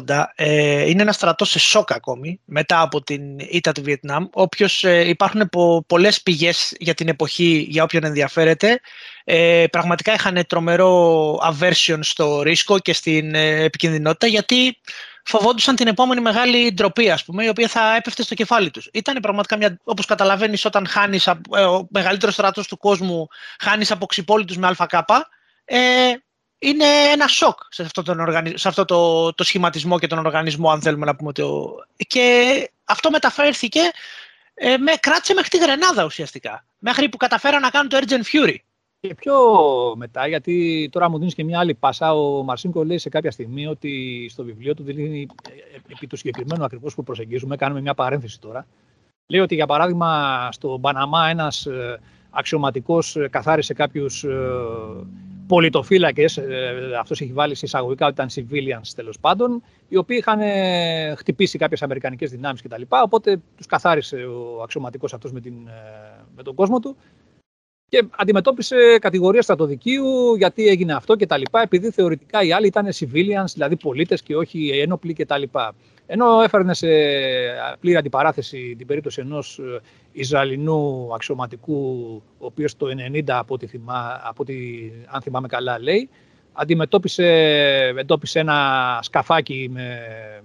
1980 0.05 0.23
ε, 0.35 0.89
είναι 0.89 1.01
ένα 1.01 1.11
στρατός 1.11 1.49
σε 1.49 1.59
σοκ 1.59 1.93
ακόμη 1.93 2.39
μετά 2.45 2.81
από 2.81 3.01
την 3.01 3.39
ήττα 3.39 3.71
του 3.71 3.81
Βιετνάμ. 3.81 4.25
Όποιος, 4.33 4.83
ε, 4.83 5.07
υπάρχουν 5.07 5.49
πο, 5.49 5.83
πολλές 5.87 6.21
πηγές 6.21 6.75
για 6.79 6.93
την 6.93 7.07
εποχή 7.07 7.65
για 7.69 7.83
όποιον 7.83 8.03
ενδιαφέρεται. 8.03 8.79
Ε, 9.23 9.65
πραγματικά 9.71 10.13
είχαν 10.13 10.45
τρομερό 10.47 11.33
aversion 11.35 11.99
στο 12.01 12.41
ρίσκο 12.41 12.79
και 12.79 12.93
στην 12.93 13.35
ε, 13.35 13.63
επικινδυνότητα 13.63 14.27
γιατί 14.27 14.77
φοβόντουσαν 15.23 15.75
την 15.75 15.87
επόμενη 15.87 16.21
μεγάλη 16.21 16.73
ντροπή, 16.73 17.09
ας 17.09 17.23
πούμε, 17.23 17.43
η 17.43 17.47
οποία 17.47 17.67
θα 17.67 17.95
έπεφτε 17.95 18.23
στο 18.23 18.35
κεφάλι 18.35 18.71
τους. 18.71 18.89
Ήταν 18.93 19.19
πραγματικά 19.21 19.57
μια, 19.57 19.77
όπως 19.83 20.05
καταλαβαίνεις, 20.05 20.65
όταν 20.65 20.87
χάνεις, 20.87 21.27
ε, 21.27 21.61
ο 21.61 21.87
μεγαλύτερος 21.89 22.33
στρατός 22.33 22.67
του 22.67 22.77
κόσμου, 22.77 23.27
χάνεις 23.59 23.91
από 23.91 24.05
ξυπόλυτους 24.05 24.57
με 24.57 24.75
ΑΚ, 24.77 24.91
ε, 25.65 26.13
είναι 26.59 26.85
ένα 27.11 27.27
σοκ 27.27 27.59
σε 27.69 27.81
αυτό, 27.81 28.01
τον 28.01 28.17
σε 28.53 28.67
αυτό 28.67 28.85
το, 28.85 29.33
το 29.33 29.43
σχηματισμό 29.43 29.99
και 29.99 30.07
τον 30.07 30.25
οργανισμό, 30.25 30.69
αν 30.69 30.81
θέλουμε 30.81 31.05
να 31.05 31.15
πούμε. 31.15 31.31
Το... 31.31 31.75
Και 32.07 32.69
αυτό 32.83 33.09
μεταφέρθηκε, 33.09 33.79
ε, 34.53 34.77
με, 34.77 34.91
κράτησε 34.99 35.33
μέχρι 35.33 35.49
τη 35.49 35.57
Γρενάδα 35.57 36.05
ουσιαστικά. 36.05 36.65
Μέχρι 36.79 37.09
που 37.09 37.17
καταφέραν 37.17 37.61
να 37.61 37.69
κάνουν 37.69 37.89
το 37.89 37.97
Urgent 38.01 38.35
Fury. 38.35 38.55
Και 38.99 39.15
πιο 39.15 39.35
μετά, 39.95 40.27
γιατί 40.27 40.89
τώρα 40.91 41.09
μου 41.09 41.17
δίνεις 41.17 41.33
και 41.33 41.43
μια 41.43 41.59
άλλη 41.59 41.73
πάσα, 41.73 42.13
ο 42.13 42.43
Μαρσίνκο 42.43 42.83
λέει 42.83 42.97
σε 42.97 43.09
κάποια 43.09 43.31
στιγμή 43.31 43.67
ότι 43.67 44.27
στο 44.31 44.43
βιβλίο 44.43 44.73
του 44.73 44.83
δίνει 44.83 45.27
ε, 45.49 45.93
επί 45.93 46.07
του 46.07 46.15
συγκεκριμένου 46.15 46.63
ακριβώς 46.63 46.95
που 46.95 47.03
προσεγγίζουμε, 47.03 47.55
κάνουμε 47.55 47.81
μια 47.81 47.93
παρένθεση 47.93 48.39
τώρα. 48.39 48.67
Λέει 49.27 49.41
ότι 49.41 49.55
για 49.55 49.65
παράδειγμα 49.65 50.49
στο 50.51 50.79
Παναμά 50.81 51.29
ένας 51.29 51.67
ε, 52.27 52.39
αξιωματικό 52.39 52.99
καθάρισε 53.29 53.73
κάποιους 53.73 54.25
πολιτοφύλακες, 55.47 56.37
ε, 56.37 56.97
αυτός 56.99 57.21
έχει 57.21 57.33
βάλει 57.33 57.55
σε 57.55 57.65
εισαγωγικά 57.65 58.07
ότι 58.07 58.21
ήταν 58.21 58.29
civilians 58.35 58.91
τέλος 58.95 59.19
πάντων, 59.19 59.63
οι 59.87 59.97
οποίοι 59.97 60.17
είχαν 60.19 60.39
ε, 60.39 61.15
χτυπήσει 61.17 61.57
κάποιες 61.57 61.81
αμερικανικές 61.81 62.31
δυνάμεις 62.31 62.61
κτλ. 62.61 62.81
Οπότε 62.87 63.39
τους 63.57 63.65
καθάρισε 63.65 64.15
ο 64.15 64.61
αξιωματικός 64.63 65.13
αυτός 65.13 65.31
με, 65.31 65.41
ε, 65.45 65.51
με 66.35 66.43
τον 66.43 66.55
κόσμο 66.55 66.79
του 66.79 66.95
και 67.89 68.07
αντιμετώπισε 68.17 68.97
κατηγορία 69.01 69.41
στρατοδικίου 69.41 70.35
γιατί 70.35 70.67
έγινε 70.67 70.93
αυτό 70.93 71.15
κτλ. 71.15 71.41
Επειδή 71.51 71.91
θεωρητικά 71.91 72.43
οι 72.43 72.51
άλλοι 72.51 72.67
ήταν 72.67 72.87
civilians, 72.93 73.51
δηλαδή 73.53 73.75
πολίτες 73.75 74.21
και 74.21 74.35
όχι 74.35 74.69
ένοπλοι 74.69 75.13
κτλ. 75.13 75.43
Ενώ 76.09 76.41
έφερνε 76.41 76.73
σε 76.73 76.87
πλήρη 77.79 77.95
αντιπαράθεση 77.95 78.75
την 78.77 78.87
περίπτωση 78.87 79.21
ενός 79.21 79.59
ε, 79.59 79.79
Ισραηλινού 80.11 81.09
αξιωματικού, 81.13 82.03
ο 82.37 82.45
οποίος 82.45 82.77
το 82.77 82.87
90, 83.13 83.21
από 83.27 83.53
ό,τι, 83.53 83.67
θυμά, 83.67 84.19
από 84.23 84.41
ό,τι 84.41 84.55
αν 85.07 85.21
θυμάμαι 85.21 85.47
καλά 85.47 85.79
λέει, 85.79 86.09
αντιμετώπισε 86.53 87.25
εντόπισε 87.97 88.39
ένα 88.39 88.99
σκαφάκι 89.01 89.69
με 89.71 89.81
ε, 89.81 90.41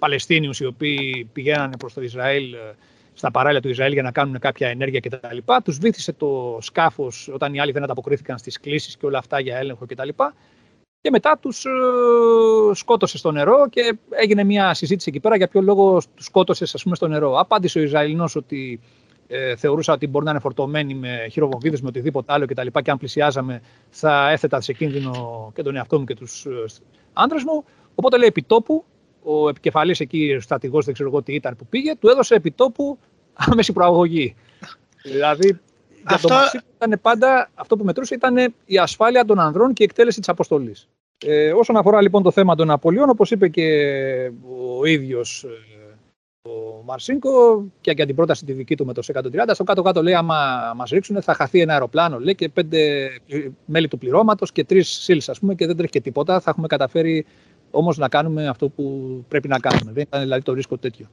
Παλαιστίνιους 0.00 0.60
οι 0.60 0.66
οποίοι 0.66 1.30
πηγαίνανε 1.32 1.76
προς 1.76 1.92
το 1.92 2.02
Ισραήλ, 2.02 2.52
ε, 2.52 2.58
στα 3.14 3.30
παράλια 3.30 3.60
του 3.60 3.68
Ισραήλ 3.68 3.92
για 3.92 4.02
να 4.02 4.12
κάνουν 4.12 4.38
κάποια 4.38 4.68
ενέργεια 4.68 5.00
κτλ. 5.00 5.38
Τους 5.64 5.78
βήθησε 5.78 6.12
το 6.12 6.58
σκάφος 6.60 7.28
όταν 7.32 7.54
οι 7.54 7.60
άλλοι 7.60 7.72
δεν 7.72 7.82
ανταποκρίθηκαν 7.82 8.38
στις 8.38 8.60
κλήσεις 8.60 8.96
και 8.96 9.06
όλα 9.06 9.18
αυτά 9.18 9.40
για 9.40 9.56
έλεγχο 9.56 9.86
κτλ 9.86 10.08
και 10.08 10.24
μετά 11.10 11.38
τους 11.40 11.64
ε, 11.64 11.70
σκότωσες 12.74 13.20
στο 13.20 13.30
νερό 13.30 13.68
και 13.70 13.96
έγινε 14.10 14.44
μια 14.44 14.74
συζήτηση 14.74 15.10
εκεί 15.10 15.20
πέρα 15.20 15.36
για 15.36 15.48
ποιο 15.48 15.60
λόγο 15.60 16.00
τους 16.14 16.24
σκότωσες 16.24 16.74
ας 16.74 16.82
πούμε, 16.82 16.96
στο 16.96 17.08
νερό. 17.08 17.38
Απάντησε 17.38 17.78
ο 17.78 17.82
Ισραηλινός 17.82 18.36
ότι 18.36 18.80
ε, 19.26 19.56
θεωρούσα 19.56 19.92
ότι 19.92 20.06
μπορεί 20.06 20.24
να 20.24 20.30
είναι 20.30 20.40
φορτωμένοι 20.40 20.94
με 20.94 21.26
χειροβομβίδες, 21.30 21.80
με 21.80 21.88
οτιδήποτε 21.88 22.32
άλλο 22.32 22.46
κτλ. 22.46 22.66
Και, 22.66 22.80
και 22.82 22.90
αν 22.90 22.98
πλησιάζαμε 22.98 23.62
θα 23.90 24.30
έθετα 24.30 24.60
σε 24.60 24.72
κίνδυνο 24.72 25.52
και 25.54 25.62
τον 25.62 25.76
εαυτό 25.76 25.98
μου 25.98 26.04
και 26.04 26.14
τους 26.14 26.44
ε, 26.44 26.50
άντρες 27.12 27.44
μου. 27.44 27.64
Οπότε 27.94 28.18
λέει 28.18 28.28
επιτόπου, 28.28 28.84
ο 29.22 29.48
επικεφαλής 29.48 30.00
εκεί, 30.00 30.34
ο 30.36 30.40
στρατηγός, 30.40 30.84
δεν 30.84 30.94
ξέρω 30.94 31.08
εγώ 31.08 31.22
τι 31.22 31.34
ήταν 31.34 31.56
που 31.56 31.66
πήγε, 31.66 31.94
του 31.96 32.08
έδωσε 32.08 32.34
επιτόπου 32.34 32.98
άμεση 33.32 33.72
προαγωγή. 33.72 34.34
δηλαδή 35.12 35.60
αυτό... 36.04 36.28
Για 36.28 36.62
ήταν 36.76 36.98
πάντα, 37.02 37.50
αυτό 37.54 37.76
που 37.76 37.84
μετρούσε 37.84 38.14
ήταν 38.14 38.54
η 38.64 38.78
ασφάλεια 38.78 39.24
των 39.24 39.38
ανδρών 39.38 39.72
και 39.72 39.82
η 39.82 39.86
εκτέλεση 39.90 40.18
της 40.18 40.28
αποστολής. 40.28 40.88
Ε, 41.26 41.52
όσον 41.52 41.76
αφορά 41.76 42.02
λοιπόν 42.02 42.22
το 42.22 42.30
θέμα 42.30 42.54
των 42.54 42.70
Απολειών, 42.70 43.08
όπως 43.08 43.30
είπε 43.30 43.48
και 43.48 44.30
ο 44.78 44.84
ίδιος 44.84 45.44
ε, 45.44 45.74
ο 46.48 46.82
Μαρσίνκο 46.84 47.64
και 47.80 47.90
για 47.90 48.06
την 48.06 48.14
πρόταση 48.14 48.44
τη 48.44 48.52
δική 48.52 48.76
του 48.76 48.86
με 48.86 48.92
το 48.92 49.02
130, 49.14 49.22
στο 49.52 49.64
κάτω-κάτω 49.64 50.02
λέει 50.02 50.14
άμα 50.14 50.72
μας 50.76 50.90
ρίξουν 50.90 51.22
θα 51.22 51.34
χαθεί 51.34 51.60
ένα 51.60 51.72
αεροπλάνο 51.72 52.18
λέει, 52.18 52.34
και 52.34 52.48
πέντε 52.48 53.10
μέλη 53.64 53.88
του 53.88 53.98
πληρώματος 53.98 54.52
και 54.52 54.64
τρεις 54.64 54.88
σύλλες 54.88 55.28
ας 55.28 55.38
πούμε 55.38 55.54
και 55.54 55.66
δεν 55.66 55.76
τρέχει 55.76 55.92
και 55.92 56.00
τίποτα. 56.00 56.40
Θα 56.40 56.50
έχουμε 56.50 56.66
καταφέρει 56.66 57.26
όμως 57.70 57.98
να 57.98 58.08
κάνουμε 58.08 58.48
αυτό 58.48 58.68
που 58.68 58.84
πρέπει 59.28 59.48
να 59.48 59.58
κάνουμε. 59.58 59.92
Δεν 59.92 60.02
ήταν 60.02 60.20
δηλαδή 60.20 60.42
το 60.42 60.52
ρίσκο 60.52 60.78
τέτοιο. 60.78 61.06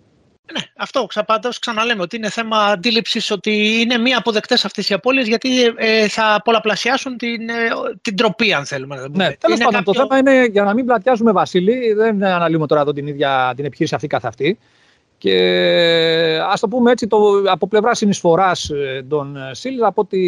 Ναι, 0.54 0.62
αυτό 0.78 1.06
ξαπάντως 1.06 1.60
ξαναλέμε 1.60 2.02
ότι 2.02 2.16
είναι 2.16 2.30
θέμα 2.30 2.58
αντίληψης 2.58 3.32
ότι 3.32 3.82
είναι 3.82 3.98
μία 3.98 4.18
αποδεκτές 4.18 4.66
αυτές 4.66 4.90
οι 4.90 4.94
απώλειες 4.94 5.28
γιατί 5.28 5.50
ε, 5.76 6.08
θα 6.08 6.42
πολλαπλασιάσουν 6.44 7.18
την, 7.18 7.50
ε, 7.50 7.70
την 8.02 8.16
τροπή, 8.16 8.54
αν 8.54 8.66
θέλουμε 8.66 8.96
να 8.96 9.02
το 9.02 9.12
πούμε. 9.12 9.28
Ναι, 9.28 9.34
τέλος 9.34 9.58
πάντων, 9.58 9.74
κάποιο... 9.74 9.94
το 9.94 10.00
θέμα 10.00 10.18
είναι 10.18 10.46
για 10.46 10.64
να 10.64 10.74
μην 10.74 10.86
πλατιάζουμε 10.86 11.32
Βασίλη, 11.32 11.94
δεν 11.94 12.24
αναλύουμε 12.24 12.68
τώρα 12.68 12.82
εδώ 12.82 12.94
την 12.94 13.08
ίδια 13.08 13.54
την 13.56 13.66
επιχείρηση 13.66 13.96
αυτή 13.96 14.08
καθ' 14.08 14.26
αυτή. 14.26 14.58
Και 15.18 16.40
ας 16.50 16.60
το 16.60 16.68
πούμε 16.68 16.92
έτσι, 16.92 17.08
το, 17.08 17.18
από 17.46 17.68
πλευράς 17.68 17.98
συνεισφοράς 17.98 18.70
ε, 18.70 19.06
των 19.10 19.38
ΣΥΛ, 19.52 19.84
από 19.84 20.02
ό,τι 20.02 20.20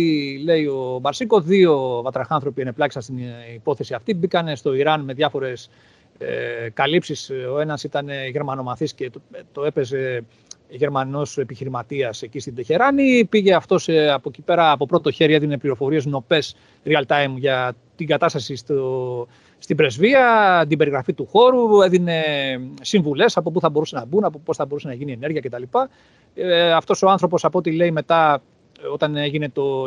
λέει 0.43 0.65
ο 0.65 0.97
Μπαρσίκο, 1.01 1.41
δύο 1.41 2.01
βατραχάνθρωποι 2.03 2.61
ενεπλάξαν 2.61 3.01
στην 3.01 3.17
υπόθεση 3.55 3.93
αυτή. 3.93 4.13
Μπήκαν 4.13 4.55
στο 4.55 4.73
Ιράν 4.73 5.01
με 5.01 5.13
διάφορες 5.13 5.69
ε, 6.27 6.69
καλύψεις. 6.69 7.31
Ο 7.53 7.59
ένας 7.59 7.83
ήταν 7.83 8.07
γερμανομαθής 8.31 8.93
και 8.93 9.09
το, 9.09 9.21
το 9.51 9.63
έπαιζε 9.63 10.23
Γερμανός 10.75 11.37
επιχειρηματίας 11.37 12.21
εκεί 12.21 12.39
στην 12.39 12.55
Τεχεράνη. 12.55 13.25
Πήγε 13.25 13.53
αυτός 13.53 13.87
ε, 13.87 14.11
από 14.11 14.29
εκεί 14.29 14.41
πέρα 14.41 14.71
από 14.71 14.85
πρώτο 14.85 15.11
χέρι, 15.11 15.33
έδινε 15.33 15.57
πληροφορίες 15.57 16.05
νοπές 16.05 16.55
real 16.85 17.03
time 17.07 17.33
για 17.37 17.73
την 17.95 18.07
κατάσταση 18.07 18.55
στο, 18.55 19.27
στην 19.57 19.75
πρεσβεία, 19.75 20.65
την 20.67 20.77
περιγραφή 20.77 21.13
του 21.13 21.25
χώρου, 21.25 21.81
έδινε 21.81 22.21
συμβουλές 22.81 23.37
από 23.37 23.51
πού 23.51 23.59
θα 23.59 23.69
μπορούσε 23.69 23.95
να 23.95 24.05
μπουν, 24.05 24.23
από 24.23 24.39
πώς 24.39 24.57
θα 24.57 24.65
μπορούσε 24.65 24.87
να 24.87 24.93
γίνει 24.93 25.11
ενέργεια 25.11 25.41
κτλ. 25.41 25.63
Ε, 26.35 26.71
αυτός 26.71 27.01
ο 27.01 27.09
άνθρωπος 27.09 27.45
από 27.45 27.57
ό,τι 27.57 27.71
λέει 27.71 27.91
μετά 27.91 28.41
όταν, 28.91 29.15
έγινε 29.15 29.49
το, 29.49 29.85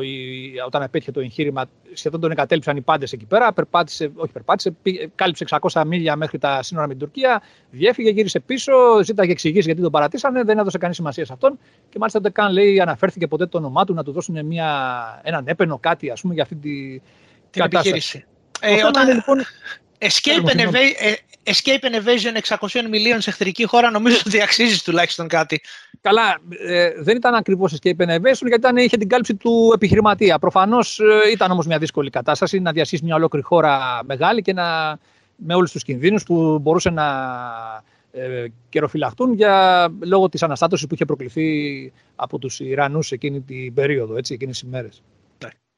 όταν 0.66 0.82
επέτυχε 0.82 1.12
το 1.12 1.20
εγχείρημα, 1.20 1.64
σχεδόν 1.92 2.20
τον 2.20 2.30
εγκατέλειψαν 2.30 2.76
οι 2.76 2.80
πάντες 2.80 3.12
εκεί 3.12 3.24
πέρα. 3.24 3.52
Περπάτησε, 3.52 4.10
όχι 4.14 4.32
περπάτησε, 4.32 4.74
κάλυψε 5.14 5.44
600 5.70 5.82
μίλια 5.86 6.16
μέχρι 6.16 6.38
τα 6.38 6.62
σύνορα 6.62 6.86
με 6.86 6.92
την 6.94 7.02
Τουρκία. 7.02 7.42
Διέφυγε, 7.70 8.10
γύρισε 8.10 8.40
πίσω, 8.40 8.72
ζήταγε 9.04 9.32
εξηγήσεις 9.32 9.64
γιατί 9.64 9.80
τον 9.80 9.90
παρατήσανε, 9.90 10.42
δεν 10.42 10.58
έδωσε 10.58 10.78
κανεί 10.78 10.94
σημασία 10.94 11.24
σε 11.24 11.32
αυτόν. 11.32 11.58
Και 11.88 11.98
μάλιστα 11.98 12.20
δεν 12.20 12.32
καν 12.32 12.52
λέει, 12.52 12.80
αναφέρθηκε 12.80 13.26
ποτέ 13.26 13.46
το 13.46 13.58
όνομά 13.58 13.84
του 13.84 13.94
να 13.94 14.04
του 14.04 14.12
δώσουν 14.12 14.46
μια, 14.46 15.20
έναν 15.22 15.44
έπαινο 15.46 15.78
κάτι 15.78 16.10
ας 16.10 16.20
πούμε, 16.20 16.34
για 16.34 16.42
αυτή 16.42 16.54
τη, 16.54 17.00
την 17.50 17.62
επιχείρηση. 17.62 18.24
Ε, 18.60 18.84
όταν... 18.84 19.14
λοιπόν... 19.14 19.44
Escape 19.98 20.44
and, 20.44 20.74
ε, 20.74 21.12
escape 21.44 21.84
and 21.84 21.94
evasion 21.94 22.56
600 22.58 22.86
μιλίων 22.90 23.20
σε 23.20 23.30
εχθρική 23.30 23.64
χώρα 23.64 23.90
νομίζω 23.90 24.16
ότι 24.26 24.42
αξίζει 24.42 24.82
τουλάχιστον 24.82 25.28
κάτι. 25.28 25.60
Καλά, 26.06 26.38
ε, 26.66 26.90
δεν 27.02 27.16
ήταν 27.16 27.34
ακριβώς 27.34 27.72
escape 27.72 27.96
innovation 27.96 28.46
γιατί 28.46 28.54
ήταν, 28.54 28.76
είχε 28.76 28.96
την 28.96 29.08
κάλυψη 29.08 29.34
του 29.34 29.70
επιχειρηματία. 29.74 30.38
Προφανώς 30.38 30.98
ε, 30.98 31.30
ήταν 31.30 31.50
όμως 31.50 31.66
μια 31.66 31.78
δύσκολη 31.78 32.10
κατάσταση 32.10 32.60
να 32.60 32.72
διασύσει 32.72 33.04
μια 33.04 33.14
ολόκληρη 33.14 33.44
χώρα 33.44 34.00
μεγάλη 34.04 34.42
και 34.42 34.52
να, 34.52 34.98
με 35.36 35.54
όλους 35.54 35.72
τους 35.72 35.82
κινδύνους 35.82 36.22
που 36.22 36.58
μπορούσε 36.58 36.90
να 36.90 37.04
ε, 38.10 38.44
καιροφυλαχτούν 38.68 39.32
για, 39.32 39.88
λόγω 40.00 40.28
της 40.28 40.42
αναστάτωσης 40.42 40.86
που 40.86 40.94
είχε 40.94 41.04
προκληθεί 41.04 41.92
από 42.16 42.38
τους 42.38 42.60
Ιρανούς 42.60 43.12
εκείνη 43.12 43.40
την 43.40 43.74
περίοδο, 43.74 44.16
έτσι, 44.16 44.34
εκείνες 44.34 44.58
τις 44.58 44.68
ημέρες. 44.68 45.02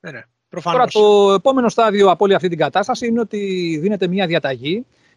Ναι, 0.01 0.11
ναι, 0.11 0.23
Τώρα 0.63 0.87
το 0.87 1.33
επόμενο 1.33 1.69
στάδιο 1.69 2.11
από 2.11 2.25
όλη 2.25 2.35
αυτή 2.35 2.49
την 2.49 2.59
κατάσταση 2.59 3.07
είναι 3.07 3.21
ότι 3.21 3.39
δίνεται 3.81 4.07
μια 4.07 4.27
διαταγή 4.27 4.77
ε, 4.77 5.08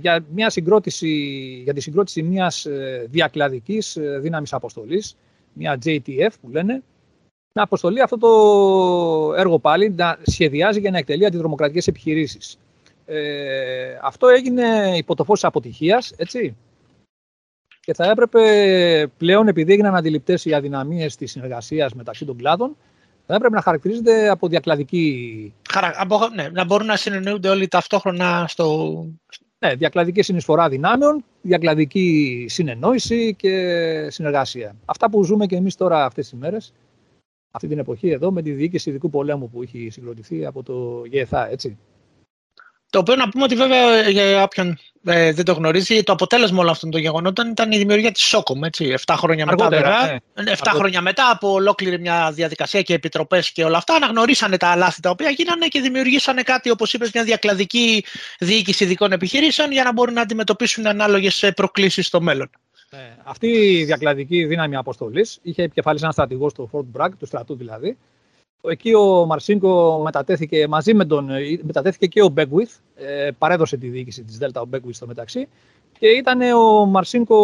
για, 0.00 0.24
μια 0.32 0.50
συγκρότηση, 0.50 1.08
για 1.64 1.74
τη 1.74 1.80
συγκρότηση 1.80 2.22
μιας 2.22 2.64
ε, 2.64 3.06
διακλαδικής 3.10 3.96
ε, 3.96 4.18
δύναμης 4.18 4.52
αποστολής, 4.52 5.16
μια 5.52 5.78
JTF 5.84 6.30
που 6.40 6.48
λένε, 6.50 6.82
να 7.52 7.62
αποστολή 7.62 8.00
αυτό 8.00 8.18
το 8.18 9.34
έργο 9.34 9.58
πάλι 9.58 9.90
να 9.90 10.18
σχεδιάζει 10.22 10.80
για 10.80 10.90
να 10.90 10.98
εκτελεί 10.98 11.26
αντιδρομοκρατικές 11.26 11.86
επιχειρήσεις. 11.86 12.58
Ε, 13.06 13.98
αυτό 14.02 14.28
έγινε 14.28 14.92
υπό 14.96 15.14
το 15.14 15.24
φως 15.24 15.40
της 15.40 15.48
αποτυχίας, 15.48 16.12
έτσι. 16.16 16.56
Και 17.80 17.94
θα 17.94 18.10
έπρεπε 18.10 19.06
πλέον, 19.16 19.48
επειδή 19.48 19.72
έγιναν 19.72 19.96
αντιληπτές 19.96 20.44
οι 20.44 20.54
αδυναμίες 20.54 21.16
της 21.16 21.30
συνεργασίας 21.30 21.94
μεταξύ 21.94 22.24
των 22.24 22.36
κλάδων, 22.36 22.76
θα 23.26 23.34
έπρεπε 23.34 23.54
να 23.54 23.62
χαρακτηρίζεται 23.62 24.28
από 24.28 24.48
διακλαδική. 24.48 25.54
Από, 25.96 26.18
ναι, 26.34 26.48
να 26.48 26.64
μπορούν 26.64 26.86
να 26.86 26.96
συνεννοούνται 26.96 27.48
όλοι 27.48 27.68
ταυτόχρονα 27.68 28.44
στο. 28.48 29.06
Ναι, 29.64 29.74
διακλαδική 29.74 30.22
συνεισφορά 30.22 30.68
δυνάμεων, 30.68 31.24
διακλαδική 31.42 32.46
συνεννόηση 32.48 33.34
και 33.34 34.06
συνεργασία. 34.10 34.76
Αυτά 34.84 35.10
που 35.10 35.24
ζούμε 35.24 35.46
και 35.46 35.56
εμείς 35.56 35.74
τώρα 35.76 36.04
αυτές 36.04 36.28
τις 36.28 36.38
μέρες, 36.38 36.72
αυτή 37.50 37.68
την 37.68 37.78
εποχή 37.78 38.10
εδώ, 38.10 38.30
με 38.32 38.42
τη 38.42 38.52
διοίκηση 38.52 38.90
ειδικού 38.90 39.10
πολέμου 39.10 39.50
που 39.50 39.62
έχει 39.62 39.88
συγκροτηθεί 39.90 40.46
από 40.46 40.62
το 40.62 41.02
ΓΕΘΑ, 41.10 41.50
έτσι. 41.50 41.78
Το 42.92 42.98
οποίο 42.98 43.16
να 43.16 43.28
πούμε 43.28 43.44
ότι 43.44 43.54
βέβαια 43.54 44.08
για 44.08 44.42
όποιον 44.42 44.78
ε, 45.04 45.32
δεν 45.32 45.44
το 45.44 45.52
γνωρίζει, 45.52 46.02
το 46.02 46.12
αποτέλεσμα 46.12 46.58
όλων 46.58 46.70
αυτών 46.70 46.90
των 46.90 47.00
γεγονότων 47.00 47.50
ήταν 47.50 47.72
η 47.72 47.78
δημιουργία 47.78 48.12
της 48.12 48.22
ΣΟΚΟΜ, 48.22 48.64
έτσι, 48.64 48.94
7 49.04 49.14
χρόνια 49.18 49.46
μετά 49.46 49.68
βέβαια. 49.68 50.20
Ναι. 50.34 50.52
7 50.56 50.70
χρόνια 50.74 51.00
μετά 51.00 51.30
από 51.30 51.52
ολόκληρη 51.52 51.98
μια 52.00 52.30
διαδικασία 52.32 52.82
και 52.82 52.94
επιτροπές 52.94 53.50
και 53.50 53.64
όλα 53.64 53.76
αυτά, 53.76 53.94
αναγνωρίσανε 53.94 54.56
τα 54.56 54.76
λάθη 54.76 55.00
τα 55.00 55.10
οποία 55.10 55.30
γίνανε 55.30 55.66
και 55.66 55.80
δημιουργήσανε 55.80 56.42
κάτι, 56.42 56.70
όπως 56.70 56.92
είπες, 56.92 57.10
μια 57.14 57.24
διακλαδική 57.24 58.04
διοίκηση 58.38 58.84
ειδικών 58.84 59.12
επιχειρήσεων 59.12 59.72
για 59.72 59.84
να 59.84 59.92
μπορούν 59.92 60.14
να 60.14 60.20
αντιμετωπίσουν 60.20 60.86
ανάλογες 60.86 61.52
προκλήσεις 61.54 62.06
στο 62.06 62.20
μέλλον. 62.20 62.50
Ναι. 62.90 63.16
Αυτή 63.24 63.46
η 63.46 63.84
διακλαδική 63.84 64.44
δύναμη 64.44 64.76
αποστολής 64.76 65.38
είχε 65.42 65.62
επικεφαλής 65.62 66.02
ένα 66.02 66.12
στρατηγό 66.12 66.48
στο 66.48 66.70
Fort 66.72 67.00
Bragg, 67.00 67.10
του 67.18 67.26
στρατού 67.26 67.56
δηλαδή, 67.56 67.98
Εκεί 68.68 68.94
ο 68.94 69.26
Μαρσίνκο 69.26 70.00
μετατέθηκε 70.04 70.68
μαζί 70.68 70.94
με 70.94 71.04
τον. 71.04 71.28
Μετατέθηκε 71.62 72.06
και 72.06 72.22
ο 72.22 72.28
Μπέγκουιθ. 72.28 72.76
Ε, 72.94 73.30
παρέδωσε 73.38 73.76
τη 73.76 73.88
διοίκηση 73.88 74.22
της 74.22 74.38
Δέλτα 74.38 74.60
ο 74.60 74.64
Μπέγκουιθ 74.64 74.96
στο 74.96 75.06
μεταξύ. 75.06 75.48
Και 75.98 76.06
ήταν 76.06 76.40
ο 76.40 76.86
Μαρσίνκο 76.86 77.36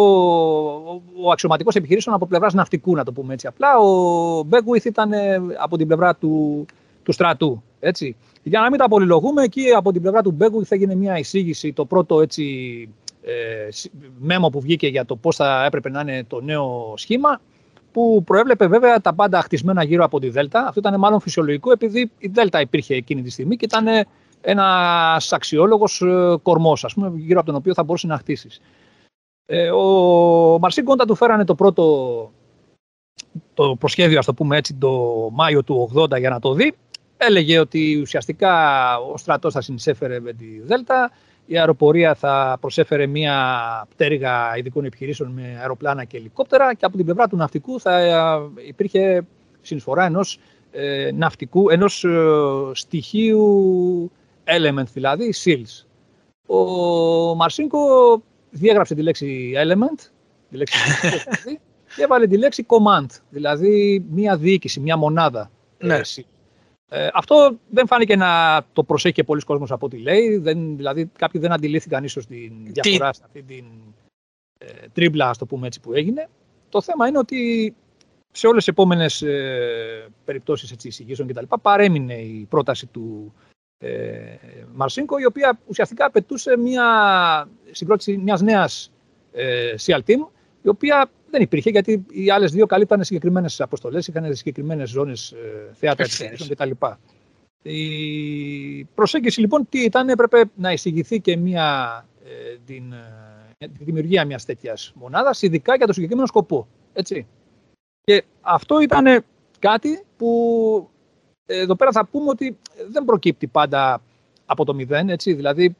ο 1.23 1.31
αξιωματικός 1.31 1.75
επιχειρήσεων 1.75 2.15
από 2.15 2.27
πλευράς 2.27 2.53
ναυτικού, 2.53 2.95
να 2.95 3.03
το 3.03 3.11
πούμε 3.11 3.33
έτσι 3.33 3.47
απλά. 3.47 3.77
Ο 3.77 4.43
Μπέγκουιθ 4.43 4.85
ήταν 4.85 5.13
ε, 5.13 5.41
από 5.57 5.77
την 5.77 5.87
πλευρά 5.87 6.15
του, 6.15 6.65
του 7.03 7.11
στρατού. 7.11 7.63
Έτσι. 7.79 8.15
Για 8.43 8.59
να 8.59 8.69
μην 8.69 8.79
τα 8.79 8.87
πολυλογούμε, 8.87 9.43
εκεί 9.43 9.69
από 9.75 9.91
την 9.91 10.01
πλευρά 10.01 10.21
του 10.21 10.31
Μπέγκουιθ 10.31 10.71
έγινε 10.71 10.95
μια 10.95 11.17
εισήγηση, 11.17 11.73
το 11.73 11.85
πρώτο 11.85 12.21
έτσι, 12.21 12.43
ε, 13.21 13.67
μέμο 14.19 14.49
που 14.49 14.61
βγήκε 14.61 14.87
για 14.87 15.05
το 15.05 15.15
πώς 15.15 15.35
θα 15.35 15.65
έπρεπε 15.65 15.89
να 15.89 16.01
είναι 16.01 16.23
το 16.27 16.41
νέο 16.41 16.93
σχήμα 16.97 17.41
που 17.91 18.23
προέβλεπε 18.25 18.67
βέβαια 18.67 19.01
τα 19.01 19.13
πάντα 19.13 19.41
χτισμένα 19.41 19.83
γύρω 19.83 20.03
από 20.03 20.19
τη 20.19 20.29
Δέλτα. 20.29 20.65
Αυτό 20.67 20.79
ήταν 20.79 20.99
μάλλον 20.99 21.19
φυσιολογικό 21.19 21.71
επειδή 21.71 22.11
η 22.17 22.27
Δέλτα 22.27 22.61
υπήρχε 22.61 22.95
εκείνη 22.95 23.21
τη 23.21 23.29
στιγμή 23.29 23.55
και 23.55 23.65
ήταν 23.65 23.87
ένας 24.41 25.33
αξιόλογος 25.33 26.01
ε, 26.01 26.37
κορμός, 26.41 26.83
ας 26.83 26.93
πούμε, 26.93 27.11
γύρω 27.15 27.39
από 27.39 27.47
τον 27.47 27.55
οποίο 27.55 27.73
θα 27.73 27.83
μπορούσε 27.83 28.07
να 28.07 28.17
χτίσεις. 28.17 28.61
Ε, 29.45 29.71
ο 29.71 30.57
Μαρσίν 30.59 30.85
Κόντα 30.85 31.05
του 31.05 31.15
φέρανε 31.15 31.45
το 31.45 31.55
πρώτο 31.55 31.83
το 33.53 33.75
προσχέδιο, 33.75 34.19
ας 34.19 34.25
το 34.25 34.33
πούμε 34.33 34.57
έτσι, 34.57 34.73
το 34.73 34.89
Μάιο 35.31 35.63
του 35.63 35.91
80 35.95 36.19
για 36.19 36.29
να 36.29 36.39
το 36.39 36.53
δει. 36.53 36.75
Έλεγε 37.17 37.59
ότι 37.59 37.99
ουσιαστικά 38.01 38.53
ο 38.97 39.17
στρατός 39.17 39.53
θα 39.53 39.61
συνεισέφερε 39.61 40.19
με 40.19 40.33
τη 40.33 40.59
Δέλτα, 40.61 41.11
η 41.51 41.57
αεροπορία 41.57 42.15
θα 42.15 42.57
προσέφερε 42.61 43.07
μια 43.07 43.37
πτέρυγα 43.89 44.57
ειδικών 44.57 44.85
επιχειρήσεων 44.85 45.31
με 45.31 45.57
αεροπλάνα 45.59 46.03
και 46.03 46.17
ελικόπτερα 46.17 46.73
και 46.73 46.85
από 46.85 46.95
την 46.95 47.05
πλευρά 47.05 47.27
του 47.27 47.35
ναυτικού 47.35 47.79
θα 47.79 47.99
ε, 47.99 48.13
υπήρχε 48.67 49.25
συνεισφορά 49.61 50.05
ενός 50.05 50.39
ε, 50.71 51.09
ναυτικού, 51.13 51.69
ενός 51.69 52.03
ε, 52.03 52.19
στοιχείου 52.71 54.11
element 54.43 54.87
δηλαδή, 54.93 55.33
SEALs. 55.43 55.85
Ο 56.45 57.35
Μαρσίνκο 57.35 57.79
διέγραψε 58.49 58.95
τη 58.95 59.01
λέξη 59.01 59.53
element, 59.55 60.09
τη 60.49 60.57
λέξη 60.57 60.77
δηλαδή, 61.01 61.59
και 61.95 62.03
έβαλε 62.03 62.27
τη 62.27 62.37
λέξη 62.37 62.65
command, 62.67 63.07
δηλαδή 63.29 64.05
μια 64.09 64.37
διοίκηση, 64.37 64.79
μια 64.79 64.97
μονάδα. 64.97 65.51
Ναι. 65.77 65.95
Ε, 65.95 66.01
αυτό 67.13 67.57
δεν 67.69 67.87
φάνηκε 67.87 68.15
να 68.15 68.61
το 68.73 68.83
προσέχει 68.83 69.13
και 69.13 69.23
πολλοί 69.23 69.41
κόσμος 69.41 69.71
από 69.71 69.85
ό,τι 69.85 69.97
λέει. 69.97 70.37
Δεν, 70.37 70.75
δηλαδή, 70.75 71.11
κάποιοι 71.17 71.41
δεν 71.41 71.51
αντιλήφθηκαν 71.51 72.03
ίσως 72.03 72.25
την 72.25 72.51
διαφορά 72.65 73.13
σε 73.13 73.21
αυτή 73.25 73.43
την 73.43 73.65
ε, 74.57 74.87
τρίμπλα, 74.93 75.31
το 75.37 75.45
πούμε 75.45 75.67
έτσι, 75.67 75.79
που 75.79 75.93
έγινε. 75.93 76.29
Το 76.69 76.81
θέμα 76.81 77.07
είναι 77.07 77.17
ότι 77.17 77.73
σε 78.31 78.47
όλες 78.47 78.63
τις 78.63 78.73
επόμενες 78.73 79.21
ε, 79.21 80.07
περιπτώσεις 80.25 80.71
έτσι, 80.71 80.87
εισηγήσεων 80.87 81.27
κτλ. 81.27 81.43
παρέμεινε 81.61 82.13
η 82.13 82.47
πρόταση 82.49 82.85
του 82.85 83.33
ε, 83.77 84.35
Μαρσίνκο, 84.73 85.17
η 85.17 85.25
οποία 85.25 85.59
ουσιαστικά 85.67 86.05
απαιτούσε 86.05 86.57
μια 86.57 87.49
συγκρότηση 87.71 88.17
μιας 88.17 88.41
νέας 88.41 88.91
ε, 89.31 89.73
SEAL 89.85 89.99
Team, 90.07 90.27
η 90.61 90.67
οποία 90.67 91.09
δεν 91.29 91.41
υπήρχε 91.41 91.69
γιατί 91.69 92.05
οι 92.09 92.31
άλλες 92.31 92.51
δύο 92.51 92.65
καλύπτανε 92.65 93.03
συγκεκριμένες 93.03 93.61
αποστολές, 93.61 94.07
είχαν 94.07 94.35
συγκεκριμένες 94.35 94.89
ζώνες 94.89 95.31
ε, 95.31 95.73
θέατρα 95.73 96.05
κτλ. 96.49 96.71
Η 97.61 98.83
προσέγγιση 98.83 99.39
λοιπόν 99.39 99.67
τι 99.69 99.83
ήταν, 99.83 100.09
έπρεπε 100.09 100.43
να 100.55 100.71
εισηγηθεί 100.71 101.19
και 101.19 101.37
μια, 101.37 102.05
ε, 102.23 102.57
την, 102.65 102.93
ε, 103.57 103.67
τη 103.67 103.83
δημιουργία 103.83 104.25
μιας 104.25 104.45
τέτοιας 104.45 104.91
μονάδας, 104.95 105.41
ειδικά 105.41 105.75
για 105.75 105.85
το 105.85 105.93
συγκεκριμένο 105.93 106.27
σκοπό. 106.27 106.67
Έτσι. 106.93 107.27
Και 108.03 108.23
αυτό 108.41 108.79
ήταν 108.79 109.23
κάτι 109.59 110.03
που 110.17 110.89
εδώ 111.45 111.75
πέρα 111.75 111.91
θα 111.91 112.05
πούμε 112.05 112.29
ότι 112.29 112.57
δεν 112.91 113.05
προκύπτει 113.05 113.47
πάντα 113.47 114.01
από 114.45 114.65
το 114.65 114.73
μηδέν, 114.73 115.09
έτσι, 115.09 115.33
δηλαδή 115.33 115.75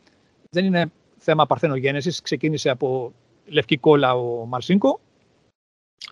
δεν 0.50 0.66
είναι 0.66 0.92
θέμα 1.18 1.46
παρθενογένεσης, 1.46 2.22
ξεκίνησε 2.22 2.70
από 2.70 3.14
λευκή 3.46 3.78
κόλλα 3.78 4.16
ο 4.16 4.46
Μαρσίνκο, 4.46 5.00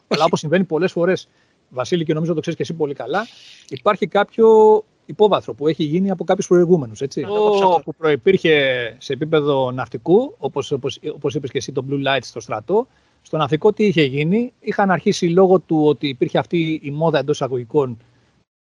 αλλά 0.08 0.24
όπως 0.24 0.40
συμβαίνει 0.40 0.64
πολλές 0.64 0.92
φορές, 0.92 1.28
Βασίλη, 1.70 2.04
και 2.04 2.14
νομίζω 2.14 2.34
το 2.34 2.40
ξέρεις 2.40 2.58
και 2.60 2.66
εσύ 2.66 2.74
πολύ 2.74 2.94
καλά, 2.94 3.28
υπάρχει 3.70 4.08
κάποιο 4.08 4.84
υπόβαθρο 5.06 5.54
που 5.54 5.68
έχει 5.68 5.84
γίνει 5.84 6.10
από 6.12 6.24
κάποιους 6.24 6.48
προηγούμενους. 6.48 7.00
Το 7.00 7.82
που 7.84 7.94
προπήρχε 7.98 8.96
σε 9.00 9.14
επίπεδο 9.14 9.72
ναυτικού, 9.72 10.36
όπως 10.38 10.72
όπως, 10.72 11.00
όπως 11.14 11.36
είπες 11.36 11.52
και 11.52 11.58
εσύ, 11.58 11.72
το 11.72 11.86
Blue 11.90 12.08
Light 12.08 12.20
στο 12.22 12.40
στρατό, 12.40 12.88
στο 13.22 13.38
ναυτικό 13.38 13.74
τι 13.74 13.86
είχε 13.86 14.04
γίνει, 14.04 14.54
είχαν 14.60 14.92
αρχίσει 14.92 15.28
λόγω 15.28 15.60
του 15.60 15.86
ότι 15.86 16.08
υπήρχε 16.08 16.38
αυτή 16.38 16.80
η 16.84 16.92
μόδα 16.92 17.20
εντός 17.20 17.42
αγωγικών 17.42 17.98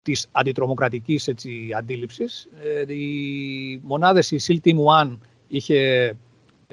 της 0.01 0.27
αντιτρομοκρατικής 0.31 1.33
αντίληψης. 1.77 2.49
Ε, 2.63 2.93
οι 2.93 3.79
μονάδες, 3.83 4.31
η 4.31 4.39
SEAL 4.47 4.67
Team 4.67 4.75
1 5.05 5.17
είχε 5.47 6.13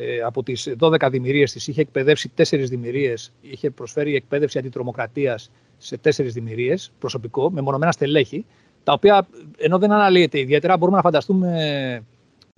ε, 0.00 0.20
από 0.20 0.42
τις 0.42 0.74
12 0.80 1.08
δημιουργίες 1.10 1.52
της 1.52 1.68
είχε 1.68 1.80
εκπαιδεύσει 1.80 2.30
4 2.36 2.42
δημιουργίες, 2.68 3.32
είχε 3.40 3.70
προσφέρει 3.70 4.14
εκπαίδευση 4.14 4.58
αντιτρομοκρατίας 4.58 5.50
σε 5.78 5.98
4 6.04 6.10
δημιουργίες, 6.24 6.92
προσωπικό, 6.98 7.50
με 7.50 7.60
μονομένα 7.60 7.92
στελέχη, 7.92 8.46
τα 8.84 8.92
οποία 8.92 9.28
ενώ 9.58 9.78
δεν 9.78 9.92
αναλύεται 9.92 10.38
ιδιαίτερα, 10.38 10.76
μπορούμε 10.76 10.96
να 10.96 11.02
φανταστούμε, 11.02 12.04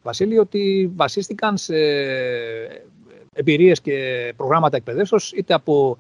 Βασίλη, 0.03 0.39
ότι 0.39 0.93
βασίστηκαν 0.95 1.57
σε 1.57 1.77
εμπειρίες 3.33 3.81
και 3.81 4.33
προγράμματα 4.37 4.77
εκπαιδεύσεως, 4.77 5.33
είτε 5.33 5.55
από 5.55 5.99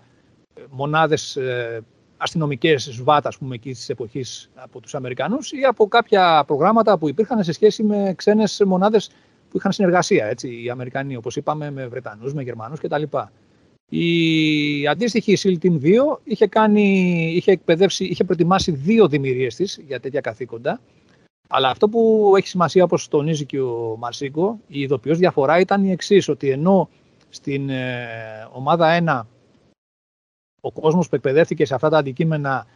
μονάδες 0.70 1.36
ε, 1.36 1.80
αστυνομικές 2.16 2.82
ΣΒΑΤ, 2.82 3.26
ας 3.26 3.38
πούμε, 3.38 3.54
εκεί 3.54 3.70
της 3.70 3.88
εποχής 3.88 4.50
από 4.54 4.80
τους 4.80 4.94
Αμερικανούς 4.94 5.52
ή 5.52 5.64
από 5.64 5.88
κάποια 5.88 6.44
προγράμματα 6.46 6.98
που 6.98 7.08
υπήρχαν 7.08 7.44
σε 7.44 7.52
σχέση 7.52 7.82
με 7.82 8.12
ξένες 8.16 8.62
μονάδες 8.66 9.10
που 9.50 9.56
είχαν 9.56 9.72
συνεργασία, 9.72 10.26
έτσι, 10.26 10.62
οι 10.62 10.70
Αμερικανοί, 10.70 11.16
όπως 11.16 11.36
είπαμε, 11.36 11.70
με 11.70 11.86
Βρετανούς, 11.86 12.34
με 12.34 12.42
Γερμανούς 12.42 12.80
κτλ. 12.80 13.02
Η 13.92 14.86
αντίστοιχη 14.86 15.36
SEAL 15.42 15.64
Team 15.64 15.80
2 15.82 16.18
είχε, 16.24 16.46
κάνει, 16.46 17.12
είχε, 17.34 17.52
εκπαιδεύσει, 17.52 18.04
είχε 18.04 18.24
προετοιμάσει 18.24 18.70
δύο 18.70 19.08
δημιουργίες 19.08 19.54
της 19.54 19.80
για 19.86 20.00
τέτοια 20.00 20.20
καθήκοντα. 20.20 20.80
Αλλά 21.48 21.68
αυτό 21.68 21.88
που 21.88 22.32
έχει 22.36 22.48
σημασία, 22.48 22.84
όπως 22.84 23.08
τονίζει 23.08 23.44
και 23.44 23.60
ο 23.60 23.96
Μαρσίκο, 23.98 24.60
η 24.66 24.80
ειδοποιώς 24.80 25.18
διαφορά 25.18 25.58
ήταν 25.58 25.84
η 25.84 25.90
εξής 25.90 26.28
ότι 26.28 26.50
ενώ 26.50 26.88
στην 27.28 27.68
ε, 27.68 28.48
ομάδα 28.52 29.24
1 29.26 29.26
ο 30.60 30.72
κόσμος 30.72 31.08
που 31.08 31.14
εκπαιδεύτηκε 31.14 31.64
σε 31.64 31.74
αυτά 31.74 31.88
τα 31.88 31.98
αντικείμενα 31.98 32.66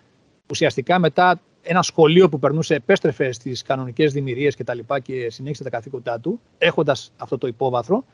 ουσιαστικά 0.51 0.99
μετά 0.99 1.41
ένα 1.65 1.83
σχολείο 1.83 2.29
που 2.29 2.39
περνούσε 2.39 2.75
επέστρεφες 2.75 3.37
στις 3.37 3.63
κανονικές 3.63 4.13
δημιουργίες 4.13 4.55
και 4.55 4.65
τα 4.65 4.75
λοιπά 4.75 4.99
και 5.01 5.31
συνέχισε 5.31 5.63
τα 5.63 5.71
καθήκοντά 5.71 6.21
του, 6.21 6.41
έχοντας 6.59 7.13
αυτό 7.17 7.39
το 7.39 7.47
υπόβαθρο. 7.47 8.05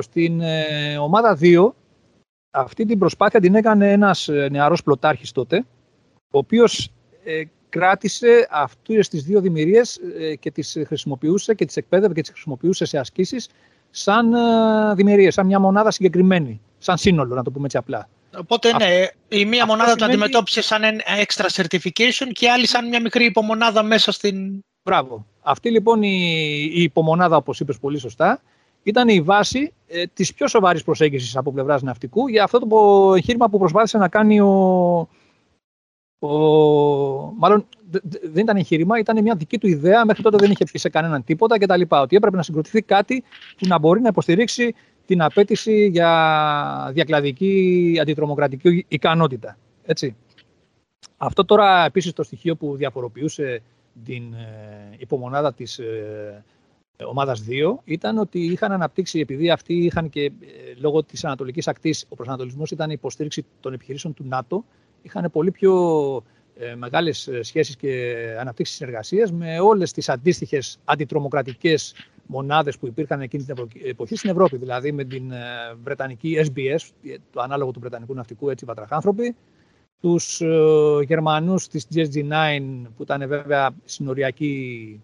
Στην 0.00 0.40
ε, 0.40 0.98
ομάδα 0.98 1.38
2, 1.40 1.70
αυτή 2.50 2.84
την 2.84 2.98
προσπάθεια 2.98 3.40
την 3.40 3.54
έκανε 3.54 3.92
ένας 3.92 4.28
ε, 4.28 4.48
νεαρός 4.50 4.82
πλωτάρχης 4.82 5.32
τότε, 5.32 5.64
ο 6.30 6.38
οποίος 6.38 6.92
ε, 7.24 7.42
κράτησε 7.68 8.46
αυτές 8.50 9.08
τις 9.08 9.22
δύο 9.24 9.40
δημιουργίες 9.40 10.00
και 10.38 10.50
τις 10.50 10.76
χρησιμοποιούσε 10.86 11.54
και 11.54 11.64
τις 11.64 11.76
εκπαίδευε 11.76 12.14
και 12.14 12.20
τις 12.20 12.30
χρησιμοποιούσε 12.30 12.84
σε 12.84 12.98
ασκήσεις 12.98 13.48
σαν 13.90 14.34
δημιουργίες, 14.94 15.34
σαν 15.34 15.46
μια 15.46 15.58
μονάδα 15.58 15.90
συγκεκριμένη, 15.90 16.60
σαν 16.78 16.96
σύνολο, 16.96 17.34
να 17.34 17.42
το 17.42 17.50
πούμε 17.50 17.64
έτσι 17.64 17.76
απλά. 17.76 18.08
Οπότε 18.36 18.72
ναι, 18.76 19.06
η 19.28 19.44
μία 19.44 19.66
μονάδα 19.66 19.96
το 19.96 20.04
αντιμετώπισε 20.04 20.62
σαν 20.62 20.82
extra 21.26 21.46
certification 21.52 22.28
και 22.32 22.44
η 22.44 22.48
άλλη 22.48 22.66
σαν 22.66 22.88
μια 22.88 23.00
μικρή 23.00 23.24
υπομονάδα 23.24 23.82
μέσα 23.82 24.12
στην... 24.12 24.64
Μπράβο. 24.82 25.26
Αυτή 25.42 25.70
λοιπόν 25.70 26.02
η, 26.02 26.18
η 26.72 26.82
υπομονάδα, 26.82 27.36
όπως 27.36 27.60
είπες 27.60 27.78
πολύ 27.78 27.98
σωστά, 27.98 28.40
ήταν 28.82 29.08
η 29.08 29.20
βάση 29.20 29.72
ε, 29.86 30.04
της 30.06 30.34
πιο 30.34 30.48
σοβαρής 30.48 30.84
προσέγγισης 30.84 31.36
από 31.36 31.52
πλευράς 31.52 31.82
ναυτικού 31.82 32.28
για 32.28 32.44
αυτό 32.44 32.58
το 32.58 33.12
εγχείρημα 33.14 33.48
που 33.48 33.58
προσπάθησε 33.58 33.98
να 33.98 34.08
κάνει 34.08 34.40
ο... 34.40 35.08
ο 36.18 36.28
μάλλον 37.36 37.66
δεν 38.22 38.42
ήταν 38.42 38.56
εγχείρημα, 38.56 38.98
ήταν 38.98 39.22
μια 39.22 39.34
δική 39.34 39.58
του 39.58 39.66
ιδέα. 39.66 40.04
Μέχρι 40.04 40.22
τότε 40.22 40.36
δεν 40.36 40.50
είχε 40.50 40.64
πει 40.72 40.78
σε 40.78 40.88
κανέναν 40.88 41.24
τίποτα 41.24 41.58
κτλ. 41.58 41.82
Ότι 41.88 42.16
έπρεπε 42.16 42.36
να 42.36 42.42
συγκροτηθεί 42.42 42.82
κάτι 42.82 43.24
που 43.58 43.66
να 43.66 43.78
μπορεί 43.78 44.00
να 44.00 44.08
υποστηρίξει 44.08 44.74
την 45.10 45.22
απέτηση 45.22 45.86
για 45.86 46.90
διακλαδική 46.92 47.96
αντιτρομοκρατική 48.00 48.84
ικανότητα. 48.88 49.56
Έτσι. 49.84 50.16
Αυτό 51.16 51.44
τώρα 51.44 51.84
επίσης 51.84 52.12
το 52.12 52.22
στοιχείο 52.22 52.56
που 52.56 52.76
διαφοροποιούσε 52.76 53.62
την 54.04 54.32
ε, 54.32 54.96
υπομονάδα 54.98 55.54
της 55.54 55.78
ε, 55.78 56.44
ομάδας 57.04 57.44
2 57.48 57.74
ήταν 57.84 58.18
ότι 58.18 58.44
είχαν 58.44 58.72
αναπτύξει, 58.72 59.18
επειδή 59.20 59.50
αυτοί 59.50 59.74
είχαν 59.74 60.08
και 60.08 60.24
ε, 60.24 60.30
λόγω 60.76 61.02
της 61.02 61.24
ανατολικής 61.24 61.68
ακτής, 61.68 62.06
ο 62.08 62.14
προσανατολισμός 62.14 62.70
ήταν 62.70 62.90
η 62.90 62.94
υποστήριξη 62.96 63.44
των 63.60 63.72
επιχειρήσεων 63.72 64.14
του 64.14 64.24
ΝΑΤΟ, 64.28 64.64
είχαν 65.02 65.30
πολύ 65.32 65.50
πιο 65.50 65.74
ε, 66.58 66.74
μεγάλες 66.74 67.28
σχέσεις 67.40 67.76
και 67.76 68.16
αναπτύξεις 68.40 68.76
συνεργασίας 68.76 69.32
με 69.32 69.60
όλες 69.60 69.92
τις 69.92 70.08
αντίστοιχες 70.08 70.78
αντιτρομοκρατικές 70.84 71.94
μονάδες 72.30 72.78
που 72.78 72.86
υπήρχαν 72.86 73.20
εκείνη 73.20 73.44
την 73.44 73.68
εποχή 73.84 74.16
στην 74.16 74.30
Ευρώπη, 74.30 74.56
δηλαδή 74.56 74.92
με 74.92 75.04
την 75.04 75.30
ε, 75.30 75.38
Βρετανική 75.82 76.36
SBS, 76.46 77.10
το 77.32 77.40
ανάλογο 77.40 77.70
του 77.70 77.80
Βρετανικού 77.80 78.14
Ναυτικού, 78.14 78.50
έτσι 78.50 78.64
βατραχάνθρωποι, 78.64 79.36
τους 80.00 80.40
ε, 80.40 80.48
Γερμανούς 81.06 81.68
της 81.68 81.86
GSG-9 81.94 82.60
που 82.96 83.02
ήταν 83.02 83.28
βέβαια 83.28 83.70
συνοριακή 83.84 85.00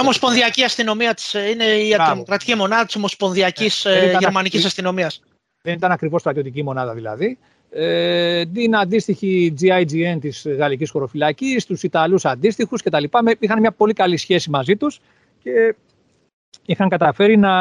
Ομοσπονδιακή 0.00 0.62
αστυνομία 0.62 1.14
της, 1.14 1.34
ε, 1.34 1.48
είναι 1.48 1.64
η 1.64 1.94
αντιτρομοκρατική 1.94 2.54
μονάδα 2.54 2.84
της 2.84 2.96
Ομοσπονδιακής 2.96 3.84
ε, 3.84 4.16
Γερμανικής 4.20 4.64
Αστυνομίας. 4.64 5.22
Δεν 5.62 5.74
ήταν 5.74 5.90
ακριβώς 5.90 6.20
στρατιωτική 6.20 6.62
μονάδα 6.62 6.94
δηλαδή. 6.94 7.38
Ε, 7.70 8.46
την 8.46 8.76
αντίστοιχη 8.76 9.54
GIGN 9.60 10.16
της 10.20 10.46
Γαλλικής 10.48 10.90
Χωροφυλακής, 10.90 11.66
τους 11.66 11.82
Ιταλούς 11.82 12.24
αντίστοιχους 12.24 12.82
κτλ. 12.82 13.04
Είχαν 13.38 13.60
μια 13.60 13.72
πολύ 13.72 13.92
καλή 13.92 14.16
σχέση 14.16 14.50
μαζί 14.50 14.76
τους 14.76 15.00
και 15.42 15.74
είχαν 16.66 16.88
καταφέρει 16.88 17.36
να 17.36 17.52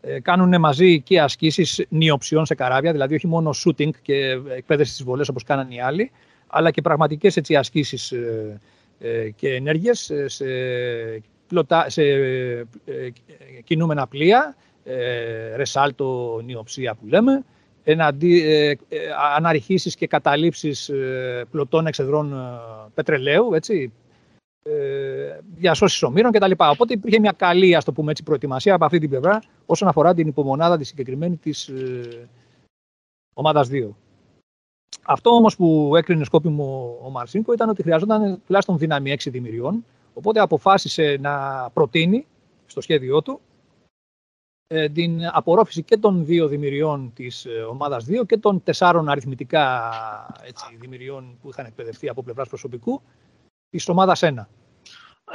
ε, 0.00 0.20
κάνουν 0.20 0.60
μαζί 0.60 1.00
και 1.00 1.20
ασκήσεις 1.20 1.84
νιοψιών 1.88 2.46
σε 2.46 2.54
καράβια, 2.54 2.92
δηλαδή 2.92 3.14
όχι 3.14 3.26
μόνο 3.26 3.50
shooting 3.64 3.90
και 4.02 4.40
εκπαίδευση 4.56 4.92
στις 4.92 5.04
βολές 5.04 5.28
όπως 5.28 5.42
κάναν 5.42 5.70
οι 5.70 5.80
άλλοι, 5.80 6.10
αλλά 6.46 6.70
και 6.70 6.82
πραγματικές 6.82 7.36
έτσι, 7.36 7.56
ασκήσεις 7.56 8.12
ε, 8.12 8.60
ε, 8.98 9.30
και 9.30 9.54
ενέργειες 9.54 10.10
σε, 10.26 10.44
πλωτά, 11.46 11.90
σε 11.90 12.02
κινούμενα 13.64 14.06
πλοία, 14.06 14.56
ρεσάλτο 15.56 16.40
νιοψία 16.44 16.94
που 16.94 17.06
λέμε, 17.06 17.44
εναντί, 17.84 18.42
αναρριχήσεις 19.36 19.94
και 19.94 20.06
καταλήψεις 20.06 20.90
πλωτών 21.50 21.86
εξεδρών 21.86 22.34
πετρελαίου, 22.94 23.54
έτσι, 23.54 23.92
ε, 23.92 24.03
διασώσεις 25.54 26.02
ομήρων 26.02 26.32
κτλ. 26.32 26.50
Οπότε 26.56 26.92
υπήρχε 26.92 27.18
μια 27.18 27.32
καλή 27.32 27.74
ας 27.74 27.84
το 27.84 27.92
πούμε 27.92 28.10
έτσι, 28.10 28.22
προετοιμασία 28.22 28.74
από 28.74 28.84
αυτή 28.84 28.98
την 28.98 29.08
πλευρά 29.08 29.42
όσον 29.66 29.88
αφορά 29.88 30.14
την 30.14 30.26
υπομονάδα 30.26 30.78
της 30.78 30.88
συγκεκριμένη 30.88 31.36
της 31.36 31.68
ε, 31.68 32.28
ομάδας 33.34 33.68
2. 33.72 33.88
Αυτό 35.02 35.30
όμως 35.30 35.56
που 35.56 35.96
έκρινε 35.96 36.24
σκόπιμο 36.24 36.98
ο 37.02 37.10
Μαρσίνκο 37.10 37.52
ήταν 37.52 37.68
ότι 37.68 37.82
χρειαζόταν 37.82 38.42
τουλάχιστον 38.46 38.78
δύναμη 38.78 39.14
6 39.18 39.30
δημιουργών. 39.30 39.84
Οπότε 40.14 40.40
αποφάσισε 40.40 41.16
να 41.20 41.68
προτείνει 41.72 42.26
στο 42.66 42.80
σχέδιό 42.80 43.22
του 43.22 43.40
ε, 44.66 44.88
την 44.88 45.26
απορρόφηση 45.32 45.82
και 45.82 45.96
των 45.96 46.24
δύο 46.24 46.48
δημιουργών 46.48 47.12
της 47.14 47.44
ε, 47.44 47.50
ομάδας 47.50 48.06
2 48.08 48.26
και 48.26 48.36
των 48.36 48.62
τεσσάρων 48.62 49.08
αριθμητικά 49.08 49.92
έτσι, 50.46 50.76
δημιουργών 50.80 51.38
που 51.42 51.48
είχαν 51.48 51.66
εκπαιδευτεί 51.66 52.08
από 52.08 52.22
πλευράς 52.22 52.48
προσωπικού 52.48 53.02
τη 53.78 53.84
ομάδα 53.86 54.16
1. 54.20 54.32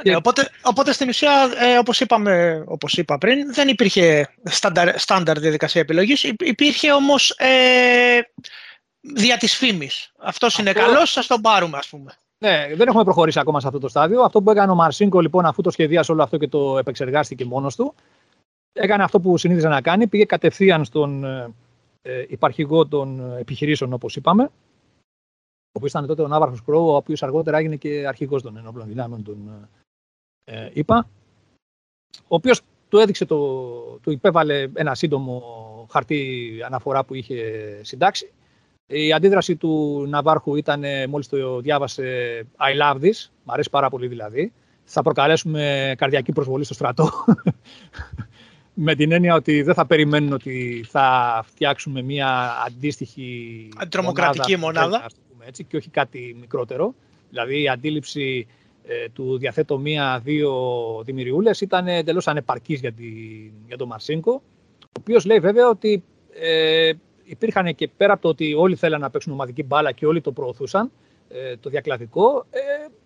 Ναι, 0.04 0.16
οπότε, 0.16 0.50
οπότε 0.62 0.92
στην 0.92 1.08
ουσία, 1.08 1.50
ε, 1.58 1.78
όπως, 1.78 2.00
είπαμε, 2.00 2.64
όπως 2.66 2.98
είπα 2.98 3.18
πριν, 3.18 3.54
δεν 3.54 3.68
υπήρχε 3.68 4.34
στάνταρ 4.96 5.38
διαδικασία 5.38 5.80
επιλογής, 5.80 6.22
υπήρχε 6.38 6.92
όμως 6.92 7.34
ε, 7.38 8.20
δια 9.00 9.36
της 9.36 9.56
φήμης. 9.56 10.12
Αυτός 10.18 10.58
είναι 10.58 10.72
καλός, 10.72 11.10
σας 11.10 11.26
τον 11.26 11.40
πάρουμε 11.40 11.78
ας 11.78 11.88
πούμε. 11.88 12.12
Ναι, 12.38 12.68
δεν 12.74 12.88
έχουμε 12.88 13.04
προχωρήσει 13.04 13.38
ακόμα 13.38 13.60
σε 13.60 13.66
αυτό 13.66 13.78
το 13.78 13.88
στάδιο. 13.88 14.22
Αυτό 14.22 14.42
που 14.42 14.50
έκανε 14.50 14.72
ο 14.72 14.74
Μαρσίνκο 14.74 15.20
λοιπόν 15.20 15.46
αφού 15.46 15.62
το 15.62 15.70
σχεδίασε 15.70 16.12
όλο 16.12 16.22
αυτό 16.22 16.36
και 16.36 16.48
το 16.48 16.78
επεξεργάστηκε 16.78 17.44
μόνος 17.44 17.76
του, 17.76 17.94
έκανε 18.72 19.02
αυτό 19.02 19.20
που 19.20 19.38
συνήθιζε 19.38 19.68
να 19.68 19.80
κάνει, 19.80 20.06
πήγε 20.06 20.24
κατευθείαν 20.24 20.84
στον 20.84 21.24
ε, 21.24 21.52
ε 22.02 22.24
υπαρχηγό 22.28 22.86
των 22.86 23.36
επιχειρήσεων 23.38 23.92
όπως 23.92 24.16
είπαμε, 24.16 24.42
ο 24.42 24.50
οποίος 25.72 25.90
ήταν 25.90 26.06
τότε 26.06 26.22
ο 26.22 26.28
Ναύαρχος 26.28 26.62
Κρόου, 26.62 26.88
ο 26.88 26.96
οποίος 26.96 27.22
αργότερα 27.22 27.58
έγινε 27.58 27.76
και 27.76 28.06
αρχηγός 28.06 28.42
των 28.42 28.56
ενόπλων 28.56 28.88
δυνάμεων 28.88 29.22
των 29.22 29.68
ε, 30.44 30.70
ΙΠΑ, 30.72 31.08
ο 32.16 32.34
οποίος 32.34 32.60
του 32.88 32.98
έδειξε, 32.98 33.24
το, 33.24 33.36
του 34.02 34.10
υπέβαλε 34.10 34.68
ένα 34.74 34.94
σύντομο 34.94 35.42
χαρτί 35.90 36.50
αναφορά 36.64 37.04
που 37.04 37.14
είχε 37.14 37.44
συντάξει. 37.82 38.32
Η 38.86 39.12
αντίδραση 39.12 39.56
του 39.56 40.04
Ναβάρχου 40.08 40.56
ήταν, 40.56 40.84
μόλις 41.08 41.28
το 41.28 41.60
διάβασε, 41.60 42.04
I 42.56 42.82
love 42.82 43.00
this, 43.00 43.30
μ' 43.44 43.50
αρέσει 43.50 43.70
πάρα 43.70 43.88
πολύ 43.88 44.06
δηλαδή. 44.06 44.52
Θα 44.84 45.02
προκαλέσουμε 45.02 45.94
καρδιακή 45.98 46.32
προσβολή 46.32 46.64
στο 46.64 46.74
στρατό. 46.74 47.10
με 48.74 48.94
την 48.94 49.12
έννοια 49.12 49.34
ότι 49.34 49.62
δεν 49.62 49.74
θα 49.74 49.86
περιμένουν 49.86 50.32
ότι 50.32 50.84
θα 50.88 51.40
φτιάξουμε 51.46 52.02
μια 52.02 52.56
αντίστοιχη 52.66 53.68
αντιτρομοκρατική 53.76 54.56
μονάδα, 54.56 54.86
μονάδα 54.86 55.06
έτσι, 55.46 55.64
και 55.64 55.76
όχι 55.76 55.90
κάτι 55.90 56.36
μικρότερο. 56.40 56.94
Δηλαδή 57.28 57.62
η 57.62 57.68
αντίληψη 57.68 58.46
ε, 58.84 59.08
του 59.08 59.38
διαθέτω 59.38 59.78
μία-δύο 59.78 60.52
δημιουργούλες 61.04 61.60
ήταν 61.60 61.88
εντελώς 61.88 62.28
ανεπαρκής 62.28 62.80
για, 62.80 62.92
τη, 62.92 63.04
για 63.66 63.76
τον 63.76 63.88
Μαρσίνκο, 63.88 64.42
ο 64.82 65.00
οποίος 65.00 65.24
λέει 65.24 65.38
βέβαια 65.38 65.68
ότι 65.68 66.02
ε, 66.32 66.92
υπήρχαν 67.24 67.74
και 67.74 67.88
πέρα 67.96 68.12
από 68.12 68.22
το 68.22 68.28
ότι 68.28 68.54
όλοι 68.54 68.76
θέλαν 68.76 69.00
να 69.00 69.10
παίξουν 69.10 69.32
ομαδική 69.32 69.62
μπάλα 69.62 69.92
και 69.92 70.06
όλοι 70.06 70.20
το 70.20 70.32
προωθούσαν, 70.32 70.90
ε, 71.28 71.56
το 71.56 71.70
διακλαδικό, 71.70 72.46
ε, 72.50 72.60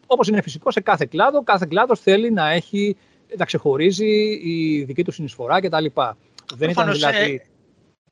όπως 0.06 0.28
είναι 0.28 0.43
φυσικό 0.43 0.70
σε 0.70 0.81
κάθε 0.81 1.06
κλάδο, 1.11 1.43
κάθε 1.43 1.66
κλάδος 1.69 2.01
θέλει 2.01 2.31
να 2.31 2.51
έχει, 2.51 2.97
να 3.36 3.44
ξεχωρίζει 3.44 4.40
η 4.44 4.85
δική 4.85 5.05
του 5.05 5.12
συνεισφορά 5.12 5.61
κτλ. 5.61 5.86
Δεν 6.56 6.70
ήταν 6.70 6.93
δηλαδή 6.93 7.35
ε, 7.35 7.53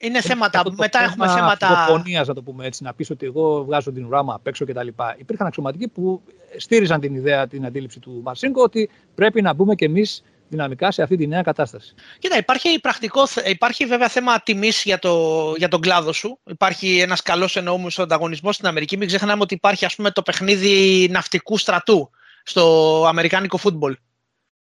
είναι 0.03 0.20
θέματα. 0.20 0.62
Μετά 0.77 1.03
έχουμε 1.03 1.29
θέματα. 1.29 1.85
Φωνία, 1.89 2.24
να 2.27 2.35
το 2.35 2.43
πούμε 2.43 2.66
έτσι, 2.66 2.83
να 2.83 2.95
πει 2.95 3.12
ότι 3.12 3.27
εγώ 3.27 3.65
βγάζω 3.65 3.93
την 3.93 4.05
ουρά 4.05 4.23
μου 4.24 4.33
απ' 4.33 4.47
έξω 4.47 4.65
κτλ. 4.65 4.89
Υπήρχαν 5.16 5.47
αξιωματικοί 5.47 5.89
που 5.89 6.23
στήριζαν 6.57 7.01
την 7.01 7.15
ιδέα, 7.15 7.47
την 7.47 7.66
αντίληψη 7.66 8.01
του 8.01 8.20
Μαρσίνκο 8.24 8.62
ότι 8.62 8.91
πρέπει 9.15 9.43
να 9.43 9.53
μπούμε 9.53 9.74
κι 9.74 9.85
εμείς 9.85 10.23
δυναμικά 10.49 10.91
σε 10.91 11.03
αυτή 11.03 11.16
τη 11.16 11.27
νέα 11.27 11.43
κατάσταση. 11.43 11.95
Κοίτα, 12.19 12.37
υπάρχει, 12.37 12.81
πρακτικό, 12.81 13.23
υπάρχει 13.47 13.87
βέβαια 13.87 14.09
θέμα 14.09 14.41
τιμής 14.41 14.83
για, 14.85 14.99
το, 14.99 15.55
για 15.57 15.69
τον 15.69 15.81
κλάδο 15.81 16.12
σου. 16.12 16.39
Υπάρχει 16.45 16.99
ένας 16.99 17.23
καλός 17.23 17.57
εννοούμενος 17.57 17.99
ανταγωνισμός 17.99 18.55
στην 18.55 18.66
Αμερική. 18.66 18.97
Μην 18.97 19.07
ξεχνάμε 19.07 19.43
ότι 19.43 19.55
υπάρχει 19.55 19.85
ας 19.85 19.95
πούμε, 19.95 20.11
το 20.11 20.23
παιχνίδι 20.23 21.09
ναυτικού 21.11 21.59
στρατού 21.59 22.11
στο 22.43 23.05
αμερικάνικο 23.07 23.57
φούτμπολ. 23.57 23.97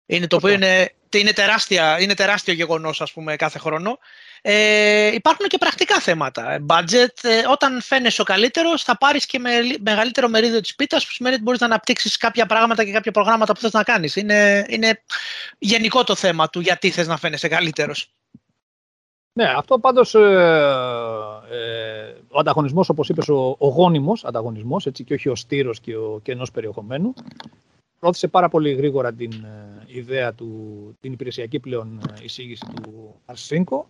Είναι 0.06 0.28
το 0.28 0.36
οποίο 0.36 0.50
είναι, 0.50 0.94
είναι, 1.14 1.32
τεράστια, 1.32 2.02
είναι 2.02 2.14
τεράστιο 2.14 2.54
γεγονός 2.54 3.02
ας 3.02 3.12
πούμε 3.12 3.36
κάθε 3.36 3.60
χρόνο. 3.60 3.98
Ε, 4.44 5.14
υπάρχουν 5.14 5.48
και 5.48 5.58
πρακτικά 5.58 6.00
θέματα. 6.00 6.52
Ε, 6.52 6.66
budget, 6.68 7.16
ε, 7.22 7.48
όταν 7.52 7.82
φαίνεσαι 7.82 8.22
ο 8.22 8.24
καλύτερος, 8.24 8.84
θα 8.84 8.98
πάρεις 8.98 9.26
και 9.26 9.40
με, 9.40 9.50
μεγαλύτερο 9.80 10.30
μερίδιο 10.30 10.62
της 10.62 10.76
πίτας, 10.76 11.06
που 11.06 11.12
σημαίνει 11.12 11.36
ότι 11.36 11.44
μπορείς 11.44 11.60
να 11.60 11.66
αναπτύξεις 11.66 12.18
κάποια 12.18 12.46
πράγματα 12.46 12.84
και 12.84 12.92
κάποια 12.92 13.12
προγράμματα 13.12 13.54
που 13.54 13.60
θες 13.60 13.72
να 13.72 13.84
κάνεις. 13.84 14.16
Είναι, 14.16 14.66
είναι 14.70 15.04
γενικό 15.60 16.04
το 16.04 16.16
θέμα 16.16 16.50
του 16.50 16.60
γιατί 16.60 16.90
θες 16.90 17.08
να 17.08 17.18
φαίνεσαι 17.18 17.48
καλύτερος. 17.48 18.14
Ναι, 19.34 19.46
αυτό 19.56 19.80
πάντως 19.80 20.16
ε, 20.16 20.20
ε, 21.52 22.16
ο 22.28 22.40
ανταγωνισμός, 22.40 22.90
όπως 22.90 23.10
είπες, 23.10 23.30
ο, 23.30 23.56
ο 23.60 23.68
γόνιμος 23.68 24.26
ανταγωνισμός, 24.26 24.86
έτσι, 24.86 25.04
και 25.04 25.14
όχι 25.14 25.30
ο 25.30 25.36
στήρος 25.36 25.80
και 25.80 25.96
ο 25.96 26.20
κενός 26.24 26.52
περιεχομένου, 26.52 27.14
πρόθεσε 28.00 28.28
πάρα 28.28 28.50
πολύ 28.50 28.74
γρήγορα 28.74 29.14
την 29.14 29.32
ε, 29.32 29.84
ιδέα 29.88 30.34
του, 30.34 30.50
την 31.00 31.14
υπηρεσιακή 31.14 31.60
πλέον 31.60 32.02
ε, 32.10 32.24
εισήγηση 32.24 32.66
του 32.82 33.16
Αρσίνκο, 33.26 33.88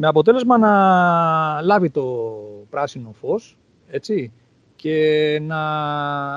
με 0.00 0.06
αποτέλεσμα 0.06 0.58
να 0.58 1.62
λάβει 1.62 1.90
το 1.90 2.02
πράσινο 2.70 3.12
φως, 3.20 3.56
έτσι, 3.90 4.32
και 4.76 5.38
να 5.42 5.62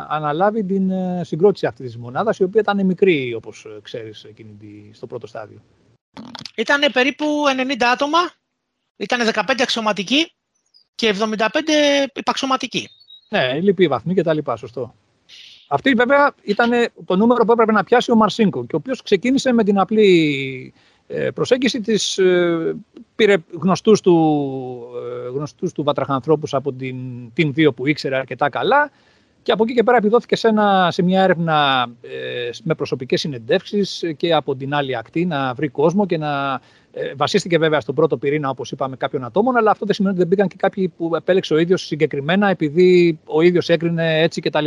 αναλάβει 0.02 0.64
την 0.64 0.90
ε, 0.90 1.22
συγκρότηση 1.24 1.66
αυτής 1.66 1.86
της 1.86 1.98
μονάδας, 1.98 2.38
η 2.38 2.44
οποία 2.44 2.62
ήταν 2.62 2.86
μικρή, 2.86 3.34
όπως 3.34 3.68
ξέρεις, 3.82 4.24
εκείνη 4.24 4.90
στο 4.94 5.08
πρώτο 5.08 5.28
στάδιο. 5.28 5.62
Ήταν 6.56 6.92
περίπου 6.94 7.26
90 7.58 7.84
άτομα, 7.94 8.20
ήταν 8.96 9.20
15 9.34 9.62
αξιωματικοί 9.62 10.32
και 10.96 11.16
75 11.20 11.48
υπαξιωματικοί. 12.14 12.90
Ναι, 13.30 13.60
λυπή 13.60 13.88
βαθμοί 13.88 14.14
και 14.14 14.24
τα 14.24 14.34
λοιπά, 14.34 14.56
σωστό. 14.56 14.96
Αυτή 15.68 15.94
βέβαια 15.94 16.34
ήταν 16.42 16.72
το 17.06 17.16
νούμερο 17.16 17.46
που 17.46 17.52
έπρεπε 17.52 17.72
να 17.72 17.84
πιάσει 17.84 18.12
ο 18.12 18.16
Μαρσίνκο 18.16 18.66
και 18.66 18.76
ο 18.76 18.78
οποίος 18.78 19.02
ξεκίνησε 19.02 19.52
με 19.52 19.64
την 19.64 19.80
απλή 19.80 20.74
ε, 20.76 20.93
προσέγγιση 21.34 21.82
της, 21.82 22.18
ε, 22.18 22.76
πήρε 23.16 23.36
γνωστούς 23.60 24.02
του, 24.02 24.16
ε, 25.26 25.30
γνωστούς 25.30 25.72
του 25.72 25.84
βατραχανθρώπους 25.84 26.54
από 26.54 26.74
την, 26.74 26.98
την 27.34 27.54
2 27.58 27.74
που 27.76 27.88
ήξερε 27.88 28.16
αρκετά 28.16 28.50
καλά 28.50 28.92
και 29.42 29.52
από 29.52 29.64
εκεί 29.64 29.74
και 29.74 29.84
πέρα 29.84 29.98
επιδόθηκε 29.98 30.36
σε, 30.36 30.48
ένα, 30.48 30.92
σε 30.92 31.02
μια 31.02 31.24
έρευνα 31.24 31.88
με 32.64 32.76
προσωπικές 32.76 33.20
συνεντεύξεις 33.20 34.04
και 34.18 34.34
από 34.34 34.56
την 34.56 34.74
άλλη 34.74 34.98
ακτή 34.98 35.26
να 35.26 35.54
βρει 35.54 35.68
κόσμο 35.68 36.06
και 36.06 36.18
να 36.18 36.62
βασίστηκε 37.16 37.58
βέβαια 37.58 37.80
στον 37.80 37.96
πρώτο 37.96 38.18
πυρήνα 38.18 38.50
όπως 38.50 38.72
είπαμε 38.72 38.96
κάποιων 38.96 39.24
ατόμων 39.24 39.58
αλλά 39.58 39.72
αυτό 39.72 39.86
δεν 39.86 39.96
σημαίνει 39.96 40.14
ότι 40.14 40.24
δεν 40.24 40.32
μπήκαν 40.34 40.48
και 40.48 40.56
κάποιοι 40.60 40.88
που 40.88 41.16
επέλεξε 41.16 41.54
ο 41.54 41.58
ίδιος 41.58 41.86
συγκεκριμένα 41.86 42.50
επειδή 42.50 43.20
ο 43.26 43.42
ίδιος 43.42 43.70
έκρινε 43.70 44.22
έτσι 44.22 44.42
κτλ. 44.42 44.66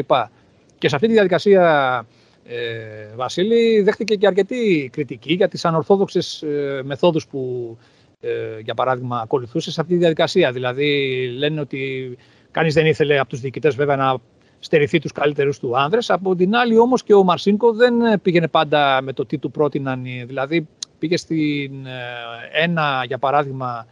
Και 0.78 0.88
σε 0.88 0.94
αυτή 0.94 1.06
τη 1.06 1.12
διαδικασία 1.12 2.06
ε, 2.48 3.14
Βασίλη, 3.16 3.82
δέχτηκε 3.82 4.14
και 4.14 4.26
αρκετή 4.26 4.90
κριτική 4.92 5.34
για 5.34 5.48
τις 5.48 5.64
ανορθόδοξες 5.64 6.42
ε, 6.42 6.80
μεθόδους 6.84 7.26
που, 7.26 7.76
ε, 8.20 8.60
για 8.60 8.74
παράδειγμα, 8.74 9.20
ακολουθούσες 9.20 9.72
σε 9.72 9.80
αυτή 9.80 9.92
τη 9.92 9.98
διαδικασία. 9.98 10.52
Δηλαδή, 10.52 10.88
λένε 11.36 11.60
ότι 11.60 12.16
κανείς 12.50 12.74
δεν 12.74 12.86
ήθελε 12.86 13.18
από 13.18 13.28
τους 13.28 13.40
διοικητές 13.40 13.74
βέβαια 13.74 13.96
να 13.96 14.16
στερηθεί 14.58 14.98
τους 14.98 15.12
καλύτερους 15.12 15.58
του 15.58 15.78
άνδρες. 15.78 16.10
Από 16.10 16.36
την 16.36 16.54
άλλη 16.54 16.78
όμως 16.78 17.02
και 17.02 17.14
ο 17.14 17.24
Μαρσίνκο 17.24 17.72
δεν 17.72 17.94
πήγαινε 18.22 18.48
πάντα 18.48 19.02
με 19.02 19.12
το 19.12 19.26
τι 19.26 19.38
του 19.38 19.50
πρότειναν. 19.50 20.04
Δηλαδή 20.26 20.66
πήγε 20.98 21.16
στην 21.16 21.86
ε, 21.86 22.62
ένα, 22.62 23.04
για 23.06 23.18
παράδειγμα, 23.18 23.86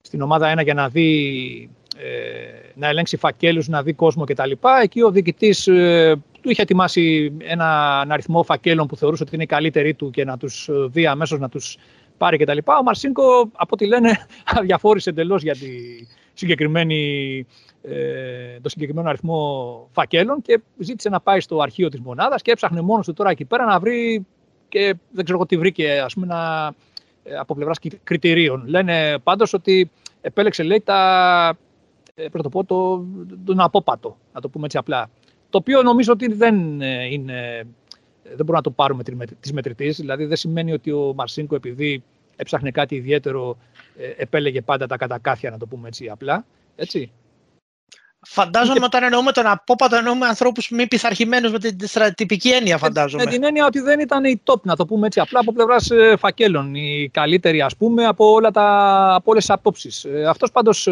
στην 0.00 0.20
ομάδα 0.22 0.48
ένα 0.48 0.62
για 0.62 0.74
να 0.74 0.88
δει 0.88 1.70
ε, 1.96 2.70
να 2.74 2.88
ελέγξει 2.88 3.16
φακέλους, 3.16 3.68
να 3.68 3.82
δει 3.82 3.92
κόσμο 3.92 4.24
κτλ. 4.24 4.50
Εκεί 4.82 5.02
ο 5.02 5.10
διοικητής 5.10 5.66
ε, 5.66 6.22
του 6.48 6.54
είχε 6.54 6.62
ετοιμάσει 6.62 7.36
ένα, 7.38 8.00
αριθμό 8.08 8.42
φακέλων 8.42 8.86
που 8.86 8.96
θεωρούσε 8.96 9.22
ότι 9.22 9.34
είναι 9.34 9.42
οι 9.42 9.46
καλύτεροι 9.46 9.94
του 9.94 10.10
και 10.10 10.24
να 10.24 10.36
τους 10.36 10.68
δει 10.70 11.06
αμέσως 11.06 11.38
να 11.38 11.48
τους 11.48 11.76
πάρει 12.16 12.36
κτλ. 12.36 12.58
Ο 12.64 12.82
Μαρσίνκο, 12.82 13.40
από 13.40 13.70
ό,τι 13.70 13.86
λένε, 13.86 14.26
αδιαφόρησε 14.58 15.10
εντελώς 15.10 15.42
για 15.42 15.52
τη 15.52 15.68
συγκεκριμένη, 16.32 17.46
ε, 17.82 18.60
το 18.60 18.68
συγκεκριμένο 18.68 19.08
αριθμό 19.08 19.88
φακέλων 19.92 20.42
και 20.42 20.60
ζήτησε 20.78 21.08
να 21.08 21.20
πάει 21.20 21.40
στο 21.40 21.60
αρχείο 21.60 21.88
της 21.88 22.00
μονάδας 22.00 22.42
και 22.42 22.50
έψαχνε 22.50 22.80
μόνος 22.80 23.06
του 23.06 23.12
τώρα 23.12 23.30
εκεί 23.30 23.44
πέρα 23.44 23.64
να 23.64 23.78
βρει 23.78 24.26
και 24.68 24.94
δεν 25.10 25.24
ξέρω 25.24 25.46
τι 25.46 25.56
βρήκε 25.56 26.00
ας 26.04 26.14
πούμε, 26.14 26.26
να, 26.26 26.66
από 27.40 27.54
πλευράς 27.54 27.78
κριτηρίων. 28.04 28.64
Λένε 28.66 29.18
πάντως 29.22 29.52
ότι 29.52 29.90
επέλεξε 30.20 30.62
λέει 30.62 30.80
τα 30.80 31.56
ε, 32.14 32.28
πρώτο 32.28 32.48
πω, 32.48 32.64
το, 32.64 33.04
τον 33.44 33.60
απόπατο, 33.60 34.16
να 34.32 34.40
το 34.40 34.48
πούμε 34.48 34.64
έτσι 34.64 34.76
απλά. 34.76 35.10
Το 35.50 35.58
οποίο 35.58 35.82
νομίζω 35.82 36.12
ότι 36.12 36.32
δεν 36.32 36.80
ε, 36.80 37.04
είναι, 37.04 37.66
δεν 38.22 38.36
μπορούμε 38.36 38.56
να 38.56 38.62
το 38.62 38.70
πάρουμε 38.70 39.02
τη 39.40 39.52
μετρητής. 39.52 39.96
Δηλαδή 39.96 40.24
δεν 40.24 40.36
σημαίνει 40.36 40.72
ότι 40.72 40.90
ο 40.90 41.12
Μαρσίνκο 41.16 41.54
επειδή 41.54 42.02
έψαχνε 42.36 42.70
κάτι 42.70 42.94
ιδιαίτερο 42.94 43.58
ε, 43.98 44.22
επέλεγε 44.22 44.60
πάντα 44.60 44.86
τα 44.86 44.96
κατακάθια, 44.96 45.50
να 45.50 45.58
το 45.58 45.66
πούμε 45.66 45.88
έτσι 45.88 46.08
απλά. 46.08 46.44
Έτσι. 46.76 47.12
Φαντάζομαι 48.20 48.84
όταν 48.84 49.02
εννοούμε 49.02 49.32
τον 49.32 49.46
απόπατο, 49.46 49.96
εννοούμε 49.96 50.26
ανθρώπους 50.26 50.70
μη 50.70 50.86
πειθαρχημένους 50.86 51.52
με 51.52 51.58
την 51.58 51.76
στρατιωτική 51.86 52.48
έννοια, 52.48 52.78
φαντάζομαι. 52.78 53.24
Με, 53.24 53.30
την 53.30 53.44
έννοια 53.44 53.66
ότι 53.66 53.80
δεν 53.80 54.00
ήταν 54.00 54.24
οι 54.24 54.42
top, 54.44 54.60
να 54.62 54.76
το 54.76 54.86
πούμε 54.86 55.06
έτσι 55.06 55.20
απλά, 55.20 55.40
από 55.40 55.52
πλευράς 55.52 55.88
φακέλων. 56.18 56.74
Οι 56.74 57.10
καλύτεροι, 57.12 57.60
ας 57.60 57.76
πούμε, 57.76 58.04
από, 58.06 58.32
όλα 58.32 58.50
από 59.14 59.30
όλες 59.30 59.46
τις 59.46 59.54
απόψεις. 59.54 60.06
Αυτός 60.26 60.50
πάντως 60.50 60.88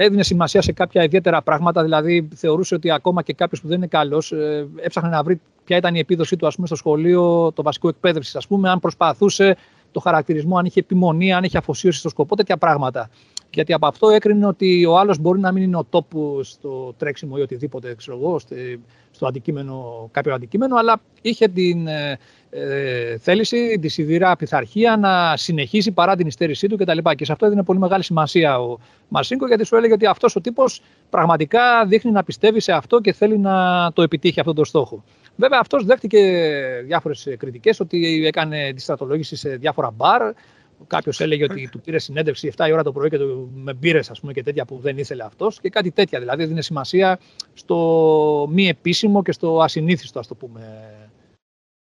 έδινε 0.00 0.22
σημασία 0.22 0.62
σε 0.62 0.72
κάποια 0.72 1.02
ιδιαίτερα 1.02 1.42
πράγματα. 1.42 1.82
Δηλαδή, 1.82 2.28
θεωρούσε 2.34 2.74
ότι 2.74 2.90
ακόμα 2.90 3.22
και 3.22 3.32
κάποιος 3.32 3.60
που 3.60 3.68
δεν 3.68 3.76
είναι 3.76 3.86
καλός 3.86 4.32
ε, 4.32 4.66
έψαχνε 4.80 5.08
να 5.08 5.22
βρει 5.22 5.40
ποια 5.64 5.76
ήταν 5.76 5.94
η 5.94 5.98
επίδοσή 5.98 6.36
του 6.36 6.46
ας 6.46 6.54
πούμε, 6.54 6.66
στο 6.66 6.76
σχολείο, 6.76 7.52
το 7.52 7.62
βασικό 7.62 7.88
εκπαίδευσης, 7.88 8.36
ας 8.36 8.46
πούμε, 8.46 8.70
αν 8.70 8.80
προσπαθούσε 8.80 9.56
το 9.92 10.00
χαρακτηρισμό, 10.00 10.58
αν 10.58 10.64
είχε 10.64 10.80
επιμονή, 10.80 11.32
αν 11.32 11.44
είχε 11.44 11.58
αφοσίωση 11.58 11.98
στο 11.98 12.08
σκοπό, 12.08 12.36
τέτοια 12.36 12.56
πράγματα. 12.56 13.10
Γιατί 13.58 13.72
από 13.72 13.86
αυτό 13.86 14.08
έκρινε 14.08 14.46
ότι 14.46 14.84
ο 14.84 14.98
άλλος 14.98 15.18
μπορεί 15.18 15.40
να 15.40 15.52
μην 15.52 15.62
είναι 15.62 15.76
ο 15.76 15.84
τόπο 15.84 16.42
στο 16.42 16.94
τρέξιμο 16.98 17.34
ή 17.38 17.40
οτιδήποτε, 17.40 17.94
ξέρω 17.94 18.16
εγώ, 18.16 18.38
στο 19.10 19.26
αντικείμενο, 19.26 20.08
κάποιο 20.12 20.34
αντικείμενο, 20.34 20.76
αλλά 20.76 21.00
είχε 21.22 21.48
την 21.48 21.86
ε, 21.86 22.18
ε, 22.50 23.18
θέληση, 23.18 23.78
τη 23.80 23.88
σιδηρά 23.88 24.36
πειθαρχία 24.36 24.96
να 24.96 25.36
συνεχίσει 25.36 25.92
παρά 25.92 26.16
την 26.16 26.26
υστέρησή 26.26 26.66
του 26.66 26.76
κτλ. 26.76 26.98
Και, 26.98 27.14
και 27.14 27.24
σε 27.24 27.32
αυτό 27.32 27.46
έδινε 27.46 27.62
πολύ 27.62 27.78
μεγάλη 27.78 28.02
σημασία 28.02 28.60
ο 28.60 28.78
Μαρσίνκο, 29.08 29.46
γιατί 29.46 29.64
σου 29.64 29.76
έλεγε 29.76 29.92
ότι 29.92 30.06
αυτός 30.06 30.36
ο 30.36 30.40
τύπος 30.40 30.82
πραγματικά 31.10 31.86
δείχνει 31.86 32.10
να 32.10 32.24
πιστεύει 32.24 32.60
σε 32.60 32.72
αυτό 32.72 33.00
και 33.00 33.12
θέλει 33.12 33.38
να 33.38 33.90
το 33.92 34.02
επιτύχει 34.02 34.40
αυτό 34.40 34.52
το 34.52 34.64
στόχο. 34.64 35.04
Βέβαια, 35.36 35.58
αυτός 35.60 35.84
δέχτηκε 35.84 36.20
διάφορες 36.84 37.28
κριτικές 37.38 37.80
ότι 37.80 38.26
έκανε 38.26 38.72
τη 38.74 38.80
στρατολόγηση 38.80 39.36
σε 39.36 39.56
διάφορα 39.56 39.90
μπαρ. 39.90 40.32
Κάποιος 40.86 41.20
έλεγε 41.20 41.44
ότι 41.44 41.68
του 41.68 41.80
πήρε 41.80 41.98
συνέντευξη 41.98 42.52
7 42.56 42.68
η 42.68 42.72
ώρα 42.72 42.82
το 42.82 42.92
πρωί 42.92 43.08
και 43.08 43.18
το, 43.18 43.48
με 43.54 43.74
μπύρε 43.74 44.00
και 44.32 44.42
τέτοια 44.42 44.64
που 44.64 44.78
δεν 44.78 44.98
ήθελε 44.98 45.24
αυτός 45.24 45.60
και 45.60 45.68
κάτι 45.68 45.90
τέτοια. 45.90 46.18
Δηλαδή, 46.18 46.44
δίνει 46.44 46.62
σημασία 46.62 47.18
στο 47.54 48.48
μη 48.50 48.68
επίσημο 48.68 49.22
και 49.22 49.32
στο 49.32 49.62
ασυνήθιστο, 49.62 50.18
ας 50.18 50.26
το 50.26 50.34
πούμε 50.34 50.92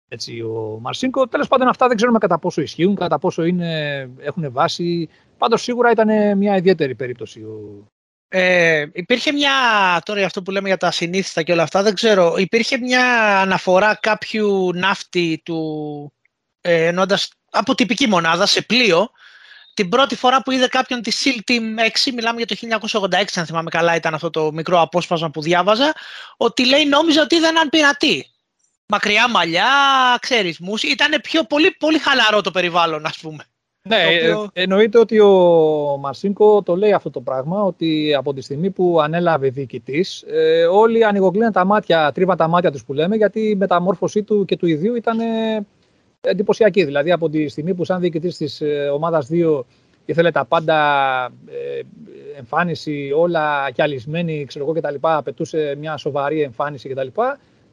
έτσι, 0.08 0.40
ο 0.40 0.78
Μαρσίνκο. 0.80 1.28
Τέλος 1.28 1.48
πάντων, 1.48 1.68
αυτά 1.68 1.86
δεν 1.86 1.96
ξέρουμε 1.96 2.18
κατά 2.18 2.38
πόσο 2.38 2.60
ισχύουν, 2.60 2.94
κατά 2.94 3.18
πόσο 3.18 3.44
είναι, 3.44 4.10
έχουν 4.18 4.52
βάση. 4.52 5.08
Πάντως, 5.38 5.62
σίγουρα 5.62 5.90
ήταν 5.90 6.38
μια 6.38 6.56
ιδιαίτερη 6.56 6.94
περίπτωση. 6.94 7.44
Ε, 8.28 8.86
υπήρχε 8.92 9.32
μια, 9.32 9.52
τώρα 10.04 10.24
αυτό 10.24 10.42
που 10.42 10.50
λέμε 10.50 10.68
για 10.68 10.76
τα 10.76 10.86
ασυνήθιστα 10.86 11.42
και 11.42 11.52
όλα 11.52 11.62
αυτά, 11.62 11.82
δεν 11.82 11.94
ξέρω, 11.94 12.34
υπήρχε 12.36 12.78
μια 12.78 13.38
αναφορά 13.40 13.98
κάποιου 14.02 14.72
ναύτη 14.74 15.40
του, 15.44 16.12
ε, 16.60 16.86
ενώντας 16.86 17.30
από 17.56 17.74
τυπική 17.74 18.06
μονάδα 18.08 18.46
σε 18.46 18.62
πλοίο, 18.62 19.10
την 19.74 19.88
πρώτη 19.88 20.16
φορά 20.16 20.42
που 20.42 20.50
είδε 20.50 20.66
κάποιον 20.68 21.02
τη 21.02 21.12
SEAL 21.24 21.50
Team 21.50 22.08
6, 22.08 22.12
μιλάμε 22.14 22.42
για 22.42 22.46
το 22.46 22.88
1986, 23.00 23.24
αν 23.34 23.46
θυμάμαι 23.46 23.70
καλά 23.70 23.94
ήταν 23.94 24.14
αυτό 24.14 24.30
το 24.30 24.52
μικρό 24.52 24.80
απόσπασμα 24.80 25.30
που 25.30 25.42
διάβαζα, 25.42 25.92
ότι 26.36 26.66
λέει 26.66 26.86
νόμιζα 26.86 27.22
ότι 27.22 27.36
είδα 27.36 27.48
έναν 27.48 27.68
πειρατή. 27.68 28.30
Μακριά 28.86 29.30
μαλλιά, 29.30 29.64
ξέρεις, 30.20 30.58
μουσι. 30.58 30.86
Ήταν 30.90 31.20
πιο 31.22 31.42
πολύ, 31.42 31.70
πολύ 31.70 31.98
χαλαρό 31.98 32.40
το 32.40 32.50
περιβάλλον, 32.50 33.06
ας 33.06 33.18
πούμε. 33.18 33.44
Ναι, 33.82 34.04
οποίο... 34.06 34.50
Ε, 34.52 34.62
εννοείται 34.62 34.98
ότι 34.98 35.20
ο 35.20 35.96
Μαρσίνκο 36.00 36.62
το 36.62 36.76
λέει 36.76 36.92
αυτό 36.92 37.10
το 37.10 37.20
πράγμα, 37.20 37.62
ότι 37.62 38.14
από 38.14 38.34
τη 38.34 38.40
στιγμή 38.40 38.70
που 38.70 39.00
ανέλαβε 39.00 39.48
διοικητής, 39.48 40.24
ε, 40.26 40.64
όλοι 40.64 41.04
ανοιγοκλίναν 41.04 41.52
τα 41.52 41.64
μάτια, 41.64 42.12
τρίβαν 42.12 42.36
τα 42.36 42.48
μάτια 42.48 42.70
τους 42.70 42.84
που 42.84 42.92
λέμε, 42.92 43.16
γιατί 43.16 43.40
η 43.40 43.54
μεταμόρφωσή 43.54 44.22
του 44.22 44.44
και 44.44 44.56
του 44.56 44.66
ιδίου 44.66 44.94
ήταν 44.94 45.18
εντυπωσιακή. 46.30 46.84
Δηλαδή, 46.84 47.12
από 47.12 47.28
τη 47.28 47.48
στιγμή 47.48 47.74
που, 47.74 47.84
σαν 47.84 48.00
διοικητής 48.00 48.36
της 48.36 48.60
ε, 48.60 48.88
ομάδας 48.92 49.28
2, 49.32 49.60
ήθελε 50.04 50.30
τα 50.30 50.44
πάντα 50.44 50.78
ε, 51.46 51.80
εμφάνιση, 52.38 53.10
όλα 53.16 53.70
κιαλισμένη, 53.70 54.44
ξέρω 54.44 54.64
εγώ 54.64 54.74
κτλ. 54.74 54.94
Απαιτούσε 55.00 55.76
μια 55.78 55.96
σοβαρή 55.96 56.42
εμφάνιση 56.42 56.88
κτλ. 56.88 57.08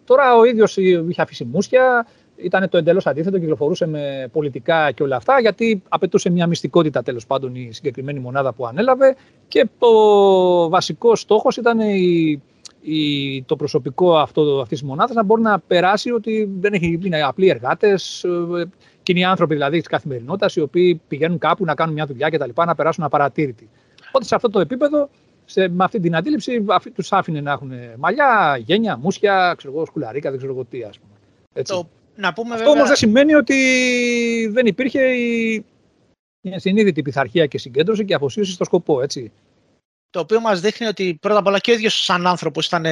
Τώρα 0.06 0.36
ο 0.36 0.44
ίδιος 0.44 0.78
είχε 0.78 1.22
αφήσει 1.22 1.46
μουσια, 1.46 2.08
ήταν 2.36 2.70
το 2.70 2.78
εντελώς 2.78 3.08
αντίθετο, 3.08 3.40
κυκλοφορούσε 3.40 3.88
με 3.88 4.30
πολιτικά 4.32 4.92
και 4.92 5.04
όλα 5.04 5.16
αυτά, 5.16 5.40
γιατί 5.40 5.84
απαιτούσε 5.90 6.30
μια 6.30 6.48
μυστικότητα 6.48 7.04
τέλος 7.04 7.26
πάντων 7.26 7.56
η 7.56 7.70
συγκεκριμένη 7.72 8.20
μονάδα 8.20 8.54
που 8.54 8.66
ανέλαβε 8.66 9.16
και 9.48 9.68
το 9.80 9.90
βασικός 10.70 11.20
στόχος 11.20 11.58
ήταν 11.58 11.80
η, 11.80 12.42
η, 12.84 13.44
το 13.44 13.56
προσωπικό 13.56 14.18
αυτό 14.18 14.60
αυτής 14.62 14.80
της 14.80 14.88
μονάδας 14.88 15.16
να 15.16 15.24
μπορεί 15.24 15.42
να 15.42 15.60
περάσει 15.60 16.12
ότι 16.12 16.50
δεν 16.60 16.74
έχει, 16.74 17.00
είναι 17.04 17.22
απλοί 17.22 17.48
εργάτες, 17.48 18.24
ε, 18.24 18.70
κοινοί 19.04 19.24
άνθρωποι 19.26 19.54
δηλαδή 19.54 19.78
της 19.78 19.88
καθημερινότητας, 19.88 20.56
οι 20.56 20.62
οποίοι 20.62 21.02
πηγαίνουν 21.08 21.38
κάπου 21.38 21.66
να 21.66 21.76
κάνουν 21.76 21.94
μια 21.94 22.06
δουλειά 22.06 22.30
κτλ. 22.30 22.50
να 22.56 22.76
περάσουν 22.76 23.04
απαρατήρητοι. 23.04 23.70
Οπότε 24.08 24.26
σε 24.26 24.36
αυτό 24.36 24.50
το 24.50 24.60
επίπεδο 24.60 25.10
σε, 25.46 25.70
με 25.70 25.84
αυτή 25.84 26.00
την 26.00 26.16
αντίληψη 26.16 26.66
τους 26.94 27.12
άφηνε 27.12 27.42
να 27.42 27.52
έχουν 27.52 27.72
μαλλιά, 27.98 28.62
γένια, 28.66 28.98
μουσια, 28.98 29.54
ξέρω 29.58 29.74
εγώ, 29.74 29.86
σκουλαρίκα, 29.86 30.30
δεν 30.30 30.38
ξέρω 30.38 30.54
εγώ 30.54 30.66
τι, 30.66 30.84
ας 30.84 31.00
πούμε. 31.00 31.14
Έτσι. 31.54 31.74
Το, 31.74 31.88
να 32.16 32.34
πούμε 32.34 32.54
Αυτό 32.54 32.66
βέβαια... 32.66 32.74
όμως 32.74 32.88
δεν 32.88 32.98
σημαίνει 32.98 33.34
ότι 33.34 33.58
δεν 34.52 34.66
υπήρχε 34.66 35.02
η, 35.02 35.66
μια 36.42 36.60
συνείδητη 36.60 37.02
πειθαρχία 37.02 37.46
και 37.46 37.58
συγκέντρωση 37.58 38.06
και 38.06 38.14
αφοσίωση 38.14 38.52
στο 38.52 38.64
σκοπό, 38.64 39.02
έτσι. 39.02 39.32
Το 40.14 40.20
οποίο 40.20 40.40
μας 40.40 40.60
δείχνει 40.60 40.88
ότι 40.88 41.18
πρώτα 41.22 41.40
απ' 41.40 41.48
όλα 41.48 41.60
και 41.60 41.72
ο 41.72 41.74
ίδιος 41.74 42.04
σαν 42.04 42.28
άνθρωπος 42.28 42.66
ήταν, 42.66 42.86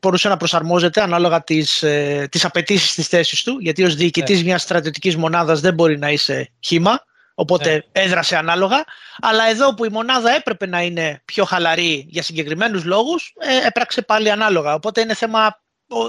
μπορούσε 0.00 0.28
να 0.28 0.36
προσαρμόζεται 0.36 1.02
ανάλογα 1.02 1.42
τις, 1.44 1.82
ε, 1.82 2.28
τις 2.30 2.44
απαιτήσεις 2.44 2.94
της 2.94 3.08
θέσης 3.08 3.42
του, 3.42 3.58
γιατί 3.60 3.84
ως 3.84 3.94
διοικητής 3.94 4.36
ναι. 4.38 4.44
μιας 4.44 4.62
στρατιωτικής 4.62 5.16
μονάδας 5.16 5.60
δεν 5.60 5.74
μπορεί 5.74 5.98
να 5.98 6.10
είσαι 6.10 6.50
χήμα, 6.60 7.04
οπότε 7.34 7.72
ναι. 7.72 8.02
έδρασε 8.02 8.36
ανάλογα. 8.36 8.84
Αλλά 9.20 9.48
εδώ 9.48 9.74
που 9.74 9.84
η 9.84 9.88
μονάδα 9.88 10.30
έπρεπε 10.30 10.66
να 10.66 10.82
είναι 10.82 11.22
πιο 11.24 11.44
χαλαρή 11.44 12.06
για 12.08 12.22
συγκεκριμένους 12.22 12.84
λόγους, 12.84 13.34
ε, 13.38 13.66
έπραξε 13.66 14.02
πάλι 14.02 14.30
ανάλογα. 14.30 14.74
Οπότε 14.74 15.00
είναι 15.00 15.14
θέμα 15.14 15.62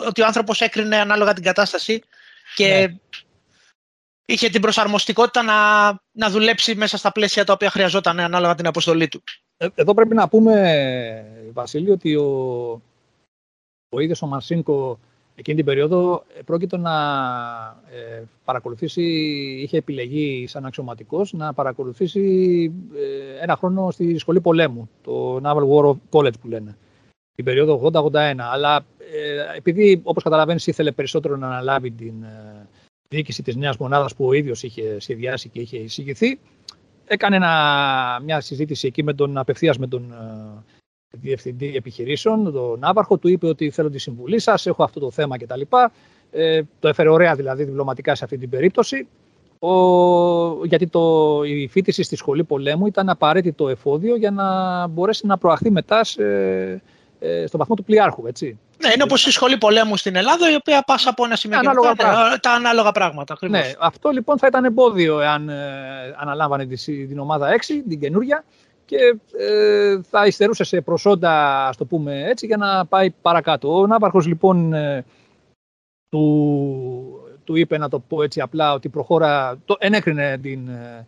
ότι 0.07 0.21
ο 0.21 0.25
άνθρωπος 0.25 0.61
έκρινε 0.61 0.97
ανάλογα 0.97 1.33
την 1.33 1.43
κατάσταση 1.43 2.03
και 2.55 2.67
ναι 2.67 2.97
είχε 4.25 4.49
την 4.49 4.61
προσαρμοστικότητα 4.61 5.43
να, 5.43 5.87
να 6.11 6.29
δουλέψει 6.29 6.75
μέσα 6.75 6.97
στα 6.97 7.11
πλαίσια 7.11 7.45
τα 7.45 7.53
οποία 7.53 7.69
χρειαζόταν 7.69 8.19
ανάλογα 8.19 8.55
την 8.55 8.67
αποστολή 8.67 9.07
του. 9.07 9.23
Ε, 9.57 9.67
εδώ 9.75 9.93
πρέπει 9.93 10.15
να 10.15 10.27
πούμε, 10.27 11.49
Βασίλη, 11.53 11.91
ότι 11.91 12.15
ο, 12.15 12.81
ο 13.89 13.99
ίδιος 13.99 14.21
ο 14.21 14.27
Μαρσίνκο 14.27 14.99
εκείνη 15.35 15.57
την 15.57 15.65
περίοδο 15.65 16.23
πρόκειται 16.45 16.77
να 16.77 16.91
ε, 17.91 18.23
παρακολουθήσει, 18.45 19.03
είχε 19.61 19.77
επιλεγεί 19.77 20.47
σαν 20.47 20.65
αξιωματικός 20.65 21.33
να 21.33 21.53
παρακολουθήσει 21.53 22.71
ε, 22.95 23.43
ένα 23.43 23.55
χρόνο 23.55 23.91
στη 23.91 24.17
σχολή 24.17 24.41
πολέμου, 24.41 24.89
το 25.01 25.41
Naval 25.43 25.67
War 25.69 25.95
College 26.09 26.39
που 26.41 26.47
λένε, 26.47 26.77
την 27.35 27.45
περίοδο 27.45 27.91
80-81. 27.93 28.35
Αλλά 28.37 28.85
ε, 29.13 29.57
επειδή, 29.57 30.01
όπως 30.03 30.23
καταλαβαίνεις, 30.23 30.67
ήθελε 30.67 30.91
περισσότερο 30.91 31.35
να 31.37 31.47
αναλάβει 31.47 31.91
την 31.91 32.13
διοίκηση 33.09 33.43
της 33.43 33.55
νέας 33.55 33.77
μονάδας 33.77 34.15
που 34.15 34.25
ο 34.25 34.33
ίδιος 34.33 34.63
είχε 34.63 34.99
σχεδιάσει 34.99 35.49
και 35.49 35.59
είχε 35.59 35.77
εισηγηθεί. 35.77 36.39
Έκανε 37.05 37.35
ένα, 37.35 38.21
μια 38.23 38.41
συζήτηση 38.41 38.87
εκεί 38.87 39.03
με 39.03 39.13
τον, 39.13 39.37
απευθείας 39.37 39.77
με 39.77 39.87
τον 39.87 40.13
uh, 40.13 40.63
διευθυντή 41.11 41.75
επιχειρήσεων, 41.75 42.51
τον 42.51 42.79
Ναύαρχο, 42.79 43.17
του 43.17 43.27
είπε 43.27 43.47
ότι 43.47 43.69
θέλω 43.69 43.89
τη 43.89 43.97
συμβουλή 43.97 44.39
σας, 44.39 44.65
έχω 44.65 44.83
αυτό 44.83 44.99
το 44.99 45.11
θέμα 45.11 45.37
κτλ. 45.37 45.61
Ε, 46.31 46.61
το 46.79 46.87
έφερε 46.87 47.09
ωραία 47.09 47.35
δηλαδή 47.35 47.63
διπλωματικά 47.63 48.15
σε 48.15 48.23
αυτή 48.23 48.37
την 48.37 48.49
περίπτωση. 48.49 49.07
Ο, 49.59 50.65
γιατί 50.65 50.87
το, 50.87 51.41
η 51.43 51.67
φίτηση 51.67 52.03
στη 52.03 52.15
σχολή 52.15 52.43
πολέμου 52.43 52.87
ήταν 52.87 53.09
απαραίτητο 53.09 53.69
εφόδιο 53.69 54.15
για 54.15 54.31
να 54.31 54.87
μπορέσει 54.87 55.25
να 55.25 55.37
προαχθεί 55.37 55.71
μετά 55.71 56.03
σε, 56.03 56.23
ε, 57.23 57.47
στον 57.47 57.59
βαθμό 57.59 57.75
του 57.75 57.83
πλοιάρχου. 57.83 58.27
Έτσι. 58.27 58.59
Ναι, 58.81 58.91
είναι 58.93 59.03
όπως 59.03 59.25
η 59.25 59.31
σχολή 59.31 59.57
πολέμου 59.57 59.97
στην 59.97 60.15
Ελλάδα, 60.15 60.51
η 60.51 60.55
οποία 60.55 60.83
πας 60.85 61.07
από 61.07 61.25
ένα 61.25 61.35
σημείο 61.35 61.59
ανάλογα 61.59 61.93
και 61.93 62.03
μετά, 62.05 62.39
τα 62.41 62.51
ανάλογα 62.51 62.91
πράγματα. 62.91 63.33
Ακριβώς. 63.33 63.59
Ναι, 63.59 63.71
αυτό 63.79 64.09
λοιπόν 64.09 64.37
θα 64.37 64.47
ήταν 64.47 64.65
εμπόδιο 64.65 65.19
εάν 65.19 65.49
ε, 65.49 65.55
αναλάμβανε 66.17 66.65
την 66.85 67.19
ομάδα 67.19 67.55
6, 67.55 67.59
την 67.87 67.99
καινούρια, 67.99 68.43
και 68.85 68.97
ε, 69.37 70.01
θα 70.09 70.25
υστερούσε 70.25 70.63
σε 70.63 70.81
προσόντα, 70.81 71.67
ας 71.67 71.77
το 71.77 71.85
πούμε 71.85 72.23
έτσι, 72.27 72.45
για 72.45 72.57
να 72.57 72.85
πάει 72.85 73.09
παρακάτω. 73.09 73.77
Ο 73.77 73.87
Ναύαρχος 73.87 74.25
λοιπόν 74.25 74.73
ε, 74.73 75.05
του, 76.09 77.23
του 77.43 77.55
είπε, 77.55 77.77
να 77.77 77.89
το 77.89 77.99
πω 77.99 78.23
έτσι 78.23 78.41
απλά, 78.41 78.73
ότι 78.73 78.89
προχώρα, 78.89 79.57
το, 79.65 79.75
ενέκρινε 79.79 80.37
την, 80.41 80.67
ε, 80.67 80.71
ε, 80.71 81.05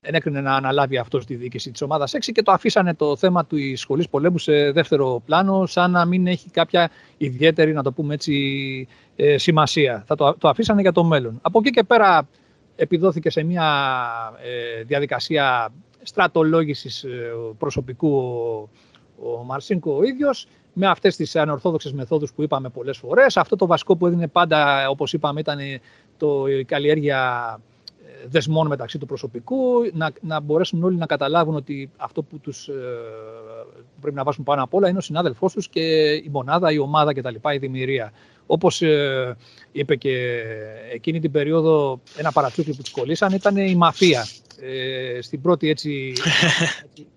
ενέκρινε 0.00 0.40
να 0.40 0.54
αναλάβει 0.54 0.98
αυτός 0.98 1.26
τη 1.26 1.34
διοίκηση 1.34 1.70
της 1.70 1.82
ομάδας 1.82 2.14
6 2.16 2.18
και 2.32 2.42
το 2.42 2.52
αφήσανε 2.52 2.94
το 2.94 3.16
θέμα 3.16 3.44
του 3.46 3.56
σχολή 3.76 4.06
πολέμου 4.10 4.38
σε 4.38 4.70
δεύτερο 4.70 5.22
πλάνο, 5.24 5.66
σαν 5.66 5.90
να 5.90 6.04
μην 6.04 6.26
έχει 6.26 6.50
κάποια 6.50 6.90
ιδιαίτερη, 7.16 7.72
να 7.72 7.82
το 7.82 7.92
πούμε 7.92 8.14
έτσι, 8.14 8.88
ε, 9.16 9.38
σημασία. 9.38 10.04
Θα 10.06 10.14
το, 10.14 10.34
το 10.38 10.48
αφήσανε 10.48 10.80
για 10.80 10.92
το 10.92 11.04
μέλλον. 11.04 11.38
Από 11.42 11.58
εκεί 11.58 11.70
και 11.70 11.82
πέρα 11.82 12.28
επιδόθηκε 12.76 13.30
σε 13.30 13.42
μια 13.42 13.66
ε, 14.42 14.82
διαδικασία 14.82 15.72
στρατολόγησης 16.02 17.04
ε, 17.04 17.32
προσωπικού 17.58 18.16
ο, 18.16 18.68
ο 19.38 19.44
Μαρσίνκο 19.44 19.96
ο 19.96 20.02
ίδιος, 20.02 20.46
με 20.72 20.86
αυτές 20.86 21.16
τις 21.16 21.36
ανορθόδοξες 21.36 21.92
μεθόδους 21.92 22.32
που 22.32 22.42
είπαμε 22.42 22.68
πολλές 22.68 22.98
φορές. 22.98 23.36
Αυτό 23.36 23.56
το 23.56 23.66
βασικό 23.66 23.96
που 23.96 24.06
έδινε 24.06 24.28
πάντα, 24.28 24.88
όπως 24.88 25.12
είπαμε, 25.12 25.40
ήταν 25.40 25.58
το, 26.16 26.46
η 26.46 26.64
καλλιέργεια 26.64 27.60
δεσμών 28.28 28.66
μεταξύ 28.66 28.98
του 28.98 29.06
προσωπικού, 29.06 29.56
να, 29.92 30.10
να 30.20 30.40
μπορέσουν 30.40 30.84
όλοι 30.84 30.96
να 30.96 31.06
καταλάβουν 31.06 31.54
ότι 31.54 31.90
αυτό 31.96 32.22
που 32.22 32.38
τους 32.38 32.68
ε, 32.68 32.72
πρέπει 34.00 34.16
να 34.16 34.24
βάσουν 34.24 34.44
πάνω 34.44 34.62
απ' 34.62 34.74
όλα 34.74 34.88
είναι 34.88 34.98
ο 34.98 35.00
συνάδελφός 35.00 35.52
τους 35.52 35.68
και 35.68 36.12
η 36.12 36.28
μονάδα, 36.32 36.72
η 36.72 36.78
ομάδα 36.78 37.12
κτλ. 37.14 37.34
η 37.54 37.58
δημιουργία. 37.58 38.12
Όπως 38.46 38.82
ε, 38.82 39.36
είπε 39.72 39.96
και 39.96 40.42
εκείνη 40.92 41.20
την 41.20 41.30
περίοδο 41.30 42.00
ένα 42.16 42.32
παρατσούκλι 42.32 42.74
που 42.74 42.82
τους 42.82 42.92
κολλήσαν 42.92 43.32
ήταν 43.32 43.56
η 43.56 43.74
μαφία. 43.74 44.26
Ε, 44.60 45.20
στην 45.22 45.40
πρώτη 45.40 45.68
έτσι 45.68 46.12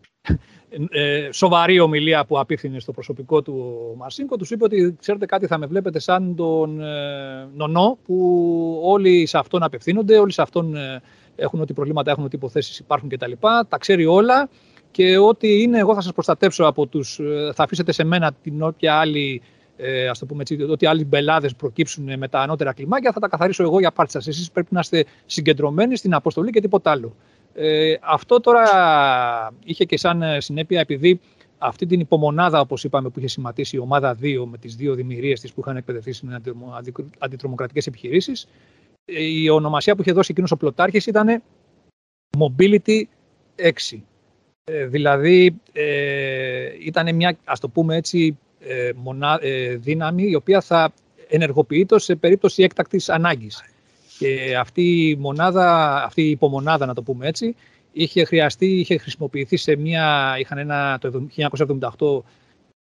ε, 0.90 1.30
σοβαρή 1.32 1.80
ομιλία 1.80 2.26
που 2.26 2.40
απίθυνε 2.40 2.80
στο 2.80 2.91
προσωπικό 2.91 3.41
του 3.41 3.54
ο 3.91 3.96
Μαρσίνκο, 3.96 4.38
τους 4.38 4.52
είπε 4.52 4.64
ότι 4.64 4.96
ξέρετε 5.00 5.26
κάτι 5.26 5.48
θα 5.48 5.58
με 5.58 5.66
βλέπετε 5.66 6.00
σαν 6.00 6.36
τον 6.36 6.82
ε, 6.82 7.48
νονό 7.56 7.98
που 8.06 8.80
όλοι 8.84 9.26
σε 9.26 9.38
αυτόν 9.38 9.64
απευθύνονται, 9.64 10.18
όλοι 10.18 10.32
σε 10.32 10.41
αυτόν 10.41 10.76
ε, 10.76 11.02
έχουν 11.36 11.62
ό,τι 11.62 11.74
προβλήματα 11.74 12.12
έχουν, 12.12 12.24
ό,τι 12.24 12.36
υποθέσεις 12.36 12.80
υπάρχουν 12.80 13.10
κτλ. 13.10 13.32
Τα, 13.40 13.66
τα 13.70 13.78
ξέρει 13.78 14.06
όλα 14.06 14.50
και 14.91 15.18
ό,τι 15.18 15.62
είναι 15.62 15.80
εγώ 15.80 15.94
θα 15.94 16.02
σας 16.02 16.14
προστατεύσω 16.14 16.64
από 16.64 16.86
τους, 16.86 17.20
ε, 17.20 17.52
θα 17.54 17.64
αφήσετε 17.64 17.91
σε 17.91 18.04
μένα 18.04 18.34
την 18.44 18.62
όποια 18.62 18.96
άλλη 18.96 19.41
ε, 19.82 20.08
ας 20.08 20.20
το 20.20 20.26
πούμε 20.26 20.41
έτσι, 20.41 20.62
ότι 20.62 20.86
άλλοι 20.86 21.06
μπελάδες 21.06 21.56
προκύψουν 21.56 22.18
με 22.18 22.28
τα 22.28 22.40
ανώτερα 22.40 22.74
κλιμάκια, 22.74 23.12
θα 23.12 23.20
τα 23.20 23.28
καθαρίσω 23.28 23.64
εγώ 23.64 23.80
για 23.80 23.91
πάρτι 23.91 24.12
σας. 24.12 24.28
Εσείς 24.28 24.52
πρέπει 24.52 24.74
να 24.74 24.80
είστε 24.80 25.06
συγκεντρωμένοι 25.26 25.96
στην 25.96 26.14
αποστολή 26.14 26.52
και 26.52 26.62
τίποτα 26.62 26.91
άλλο. 26.91 27.16
Ε, 27.54 27.94
αυτό 28.02 28.40
τώρα 28.40 28.64
είχε 29.64 29.86
και 29.86 29.98
σαν 29.98 30.24
συνέπεια 30.38 30.80
επειδή 30.80 31.20
αυτή 31.58 31.86
την 31.86 32.00
υπομονάδα, 32.00 32.60
όπως 32.60 32.84
είπαμε, 32.84 33.10
που 33.10 33.20
είχε 33.20 33.28
σχηματίσει 33.28 33.76
η 33.76 33.80
ομάδα 33.80 34.18
2 34.22 34.46
με 34.46 34.58
τις 34.58 34.76
δύο 34.76 34.94
δημιουργίες 34.94 35.40
της 35.40 35.54
που 35.54 35.60
είχαν 35.60 35.78
εκπαιδευτεί 35.78 36.12
σε 36.14 36.42
αντιτρομοκρατικές 37.18 37.88
επιχειρήσεις, 37.88 38.48
ε, 39.06 39.24
η 39.24 39.50
ονομασία 39.50 39.96
που 39.96 40.02
είχε 40.02 40.12
δώσει 40.12 40.32
εκείνος 40.32 40.52
ο 40.52 40.58
πλωτάρχης 40.58 41.06
ήταν 41.06 41.44
Mobility 42.38 43.04
6. 43.56 44.04
Ε, 44.64 44.86
δηλαδή 44.86 45.60
ε, 45.72 46.70
ήταν 46.80 47.16
μια, 47.16 47.38
ας 47.44 47.60
το 47.60 47.70
πούμε 47.70 47.96
έτσι, 47.96 48.38
ε, 48.60 48.92
μονά, 48.96 49.40
ε, 49.42 49.76
δύναμη 49.76 50.24
η 50.24 50.36
οποία 50.36 50.62
θα 50.62 50.94
ενεργοποιείται 51.28 52.00
σε 52.00 52.16
περίπτωση 52.16 52.64
έκτακτης 52.64 53.10
ανάγκης. 53.10 53.64
Και 54.20 54.58
αυτή 54.58 55.10
η 55.10 55.16
μονάδα, 55.16 55.96
αυτή 56.04 56.22
η 56.22 56.30
υπομονάδα, 56.30 56.86
να 56.86 56.94
το 56.94 57.04
πούμε 57.04 57.28
έτσι, 57.28 57.56
είχε 57.91 58.24
χρειαστεί, 58.24 58.66
είχε 58.66 58.98
χρησιμοποιηθεί 58.98 59.58
σε 59.58 59.76
μια, 59.76 60.36
είχαν 60.40 60.58
ένα, 60.58 60.98
το 61.02 61.28
1978 61.98 62.22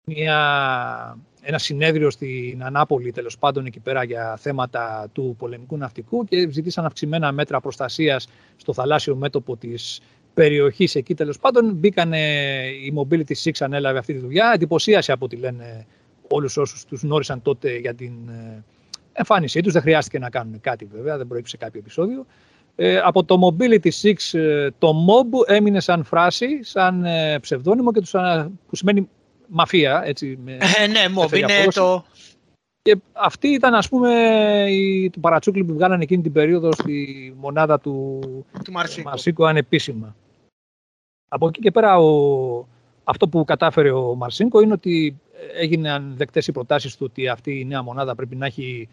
μια, 0.04 1.18
ένα 1.42 1.58
συνέδριο 1.58 2.10
στην 2.10 2.64
Ανάπολη, 2.64 3.12
τέλος 3.12 3.38
πάντων 3.38 3.66
εκεί 3.66 3.80
πέρα 3.80 4.04
για 4.04 4.36
θέματα 4.36 5.08
του 5.12 5.34
πολεμικού 5.38 5.76
ναυτικού 5.76 6.24
και 6.24 6.48
ζητήσαν 6.50 6.84
αυξημένα 6.84 7.32
μέτρα 7.32 7.60
προστασίας 7.60 8.28
στο 8.56 8.72
θαλάσσιο 8.72 9.16
μέτωπο 9.16 9.56
της 9.56 10.00
περιοχής 10.34 10.94
εκεί 10.94 11.14
τέλος 11.14 11.38
πάντων. 11.38 11.74
Μπήκανε, 11.74 12.18
η 12.84 12.92
Mobility 12.96 13.34
Six 13.42 13.52
ανέλαβε 13.60 13.98
αυτή 13.98 14.12
τη 14.12 14.18
δουλειά, 14.18 14.50
εντυπωσίασε 14.54 15.12
από 15.12 15.24
ό,τι 15.24 15.36
λένε 15.36 15.86
όλους 16.28 16.56
όσους 16.56 16.84
τους 16.84 17.02
γνώρισαν 17.02 17.42
τότε 17.42 17.76
για 17.76 17.94
την 17.94 18.12
ε, 18.28 18.64
εμφάνισή 19.18 19.60
τους. 19.60 19.72
Δεν 19.72 19.82
χρειάστηκε 19.82 20.18
να 20.18 20.30
κάνουν 20.30 20.60
κάτι 20.60 20.84
βέβαια, 20.84 21.16
δεν 21.16 21.26
προέκυψε 21.26 21.56
κάποιο 21.56 21.80
επεισόδιο. 21.80 22.26
Ε, 22.80 22.98
από 22.98 23.24
το 23.24 23.38
Mobility 23.46 23.90
6 24.02 24.38
ε, 24.38 24.68
το 24.78 24.88
MOB 24.88 25.48
έμεινε 25.48 25.80
σαν 25.80 26.04
φράση, 26.04 26.62
σαν 26.62 27.04
ε, 27.04 27.38
ψευδόνυμο 27.38 27.92
και 27.92 28.00
τους, 28.00 28.10
που 28.68 28.76
σημαίνει 28.76 29.08
μαφία. 29.46 30.02
Έτσι, 30.04 30.38
με 30.44 30.52
ε, 30.52 30.86
ναι, 30.86 31.04
MOB 31.16 31.32
είναι 31.32 31.66
το... 31.70 32.04
Και 32.82 32.96
αυτή 33.12 33.48
ήταν 33.48 33.74
ας 33.74 33.88
πούμε 33.88 34.10
η, 34.68 35.10
το 35.10 35.20
παρατσούκλι 35.20 35.64
που 35.64 35.74
βγάλανε 35.74 36.02
εκείνη 36.02 36.22
την 36.22 36.32
περίοδο 36.32 36.72
στη 36.72 37.34
μονάδα 37.36 37.80
του, 37.80 38.20
του 38.64 38.72
Μαρσίκου. 38.72 39.08
Μαρσίκου 39.08 39.46
ανεπίσημα. 39.46 40.16
Από 41.28 41.48
εκεί 41.48 41.60
και 41.60 41.70
πέρα 41.70 41.98
ο, 41.98 42.66
αυτό 43.04 43.28
που 43.28 43.44
κατάφερε 43.44 43.90
ο 43.90 44.14
Μαρσίνκο 44.14 44.60
είναι 44.60 44.72
ότι 44.72 45.20
έγιναν 45.54 46.14
δεκτές 46.16 46.46
οι 46.46 46.52
προτάσεις 46.52 46.96
του 46.96 47.06
ότι 47.10 47.28
αυτή 47.28 47.58
η 47.58 47.64
νέα 47.64 47.82
μονάδα 47.82 48.14
πρέπει 48.14 48.36
να 48.36 48.46
έχει 48.46 48.88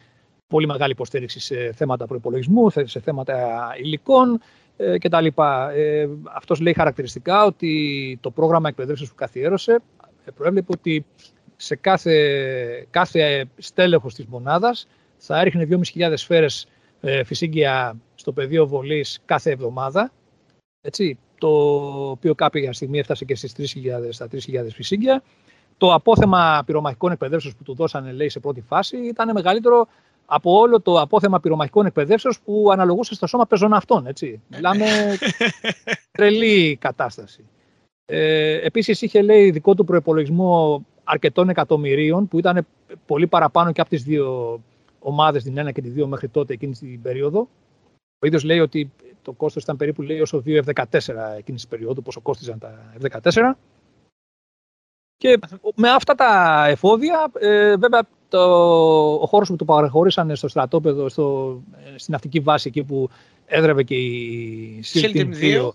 πολύ 0.48 0.68
μεγάλη 0.68 0.92
υποστήριξη 0.92 1.40
σε 1.40 1.72
θέματα 1.72 2.06
προπολογισμού, 2.06 2.70
σε 2.70 3.00
θέματα 3.00 3.68
υλικών 3.78 4.42
ε, 4.78 4.98
κτλ. 4.98 5.26
Ε, 5.76 6.08
αυτός 6.24 6.60
λέει 6.60 6.74
χαρακτηριστικά 6.74 7.46
ότι 7.46 8.18
το 8.22 8.32
πρόγραμμα 8.32 8.70
εκπαιδεύσεως 8.70 9.10
που 9.10 9.16
καθιέρωσε 9.16 9.82
ε, 10.26 10.32
προέβλεπε 10.32 10.72
ότι 10.72 11.06
σε 11.56 11.76
κάθε, 11.76 12.88
κάθε 12.90 13.46
στέλεχος 13.58 14.14
της 14.14 14.26
μονάδας 14.26 14.88
θα 15.18 15.40
έριχνε 15.40 15.68
2.500 15.94 16.14
σφαίρες 16.14 16.68
ε, 17.02 17.24
φυσίγγια 17.24 17.98
στο 18.16 18.32
πεδίο 18.32 18.68
βολής 18.68 19.20
κάθε 19.26 19.52
εβδομάδα. 19.52 20.12
Έτσι, 20.82 21.18
το 21.38 21.50
οποίο 22.10 22.36
κάποια 22.36 22.74
στιγμή 22.74 23.00
έφτασε 23.00 23.26
και 23.26 23.36
στις 23.36 23.54
3.000, 23.58 24.08
στα 24.10 24.28
3.000 24.32 24.40
φυσίγγια. 24.74 25.24
Το 25.78 25.94
απόθεμα 25.94 26.64
πυρομαχικών 26.66 27.12
εκπαιδεύσεως 27.12 27.56
που 27.56 27.64
του 27.64 27.76
δώσανε, 27.76 28.12
λέει, 28.12 28.30
σε 28.30 28.40
πρώτη 28.40 28.62
φάση 28.62 28.98
ήταν 28.98 29.32
μεγαλύτερο 29.34 29.88
από 30.26 30.58
όλο 30.60 30.82
το 30.82 31.00
απόθεμα 31.02 31.40
πυρομαχικών 31.40 31.86
εκπαιδεύσεως 31.86 32.40
που 32.40 32.68
αναλογούσε 32.72 33.14
στο 33.14 33.28
σώμα 33.28 33.46
πεζοναυτών. 33.46 34.08
Έτσι. 34.08 34.42
Μιλάμε 34.48 34.86
τρελή 36.18 36.76
κατάσταση. 36.76 37.46
Ε, 38.06 38.60
επίσης 38.66 39.02
είχε 39.02 39.22
λέει 39.22 39.52
δικό 39.52 39.76
του 39.76 39.86
προπολογισμό 39.86 40.86
αρκετών 41.04 41.50
εκατομμυρίων 41.50 42.28
που 42.28 42.40
ήταν 42.40 42.68
πολύ 43.06 43.28
παραπάνω 43.28 43.72
και 43.72 43.82
από 43.82 43.90
τις 43.90 44.04
δύο 44.04 44.60
ομάδες, 45.00 45.44
την 45.44 45.58
ένα 45.58 45.72
και 45.72 45.82
τη 45.82 45.90
δύο 45.90 46.08
μέχρι 46.08 46.28
τότε 46.28 46.54
εκείνη 46.54 46.74
την 46.74 47.02
περίοδο. 47.02 47.48
Ο 48.20 48.28
ίδιος 48.28 48.44
λέει 48.44 48.60
ότι 48.60 48.92
το 49.22 49.32
κόστος 49.32 49.64
ήταν 49.64 49.78
περίπου 49.78 50.02
λέει, 50.02 50.22
όσο 50.22 50.40
δύο 50.40 50.64
F-14 50.66 50.98
εκείνης 51.38 51.62
την 51.62 51.70
περίοδο, 51.70 52.02
πόσο 52.02 52.22
κόστιζαν 52.22 52.60
τα 52.60 52.94
F-14. 53.02 53.52
Και 55.18 55.40
με 55.76 55.90
αυτά 55.90 56.16
τα 56.16 56.64
εφόδια, 56.68 57.32
ε, 57.40 57.76
βέβαια 57.76 58.08
το, 58.30 58.40
ο 59.14 59.26
χώρος 59.26 59.48
που 59.48 59.56
το 59.56 59.66
παραχωρήσαν 59.66 60.36
στο 60.36 60.48
στρατόπεδο, 60.48 61.10
στο, 61.10 61.60
στην 61.96 62.14
ναυτική 62.14 62.40
βάση 62.40 62.68
εκεί 62.68 62.84
που 62.84 63.10
έδρευε 63.46 63.84
και 63.84 63.96
η 63.96 64.80
Σίλτιμ 64.82 65.32
2, 65.42 65.70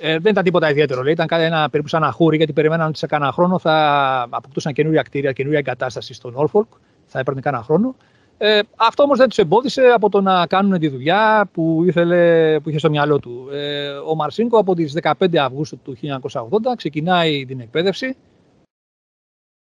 ε, 0.00 0.18
δεν 0.18 0.32
ήταν 0.32 0.44
τίποτα 0.44 0.70
ιδιαίτερο. 0.70 1.02
Λέει. 1.02 1.12
Ήταν 1.12 1.40
ένα 1.40 1.70
περίπου 1.70 1.88
σαν 1.88 2.04
αχούρι, 2.04 2.36
γιατί 2.36 2.52
περιμέναν 2.52 2.88
ότι 2.88 2.98
σε 2.98 3.06
κανένα 3.06 3.32
χρόνο 3.32 3.58
θα 3.58 4.26
αποκτούσαν 4.30 4.72
καινούρια 4.72 5.02
κτίρια, 5.02 5.32
καινούρια 5.32 5.58
εγκατάσταση 5.58 6.14
στο 6.14 6.32
Norfolk. 6.36 6.78
Θα 7.06 7.18
έπαιρνε 7.18 7.40
κανένα 7.40 7.62
χρόνο. 7.62 7.94
Ε, 8.38 8.60
αυτό 8.76 9.02
όμως 9.02 9.18
δεν 9.18 9.28
τους 9.28 9.38
εμπόδισε 9.38 9.82
από 9.82 10.08
το 10.08 10.20
να 10.20 10.46
κάνουν 10.46 10.78
τη 10.78 10.88
δουλειά 10.88 11.48
που, 11.52 11.82
ήθελε, 11.86 12.60
που 12.60 12.68
είχε 12.68 12.78
στο 12.78 12.90
μυαλό 12.90 13.18
του. 13.18 13.48
Ε, 13.52 13.88
ο 13.88 14.14
Μαρσίνκο 14.14 14.58
από 14.58 14.74
τις 14.74 14.94
15 15.02 15.36
Αυγούστου 15.36 15.78
του 15.84 15.96
1980 16.32 16.40
ξεκινάει 16.76 17.46
την 17.46 17.60
εκπαίδευση 17.60 18.16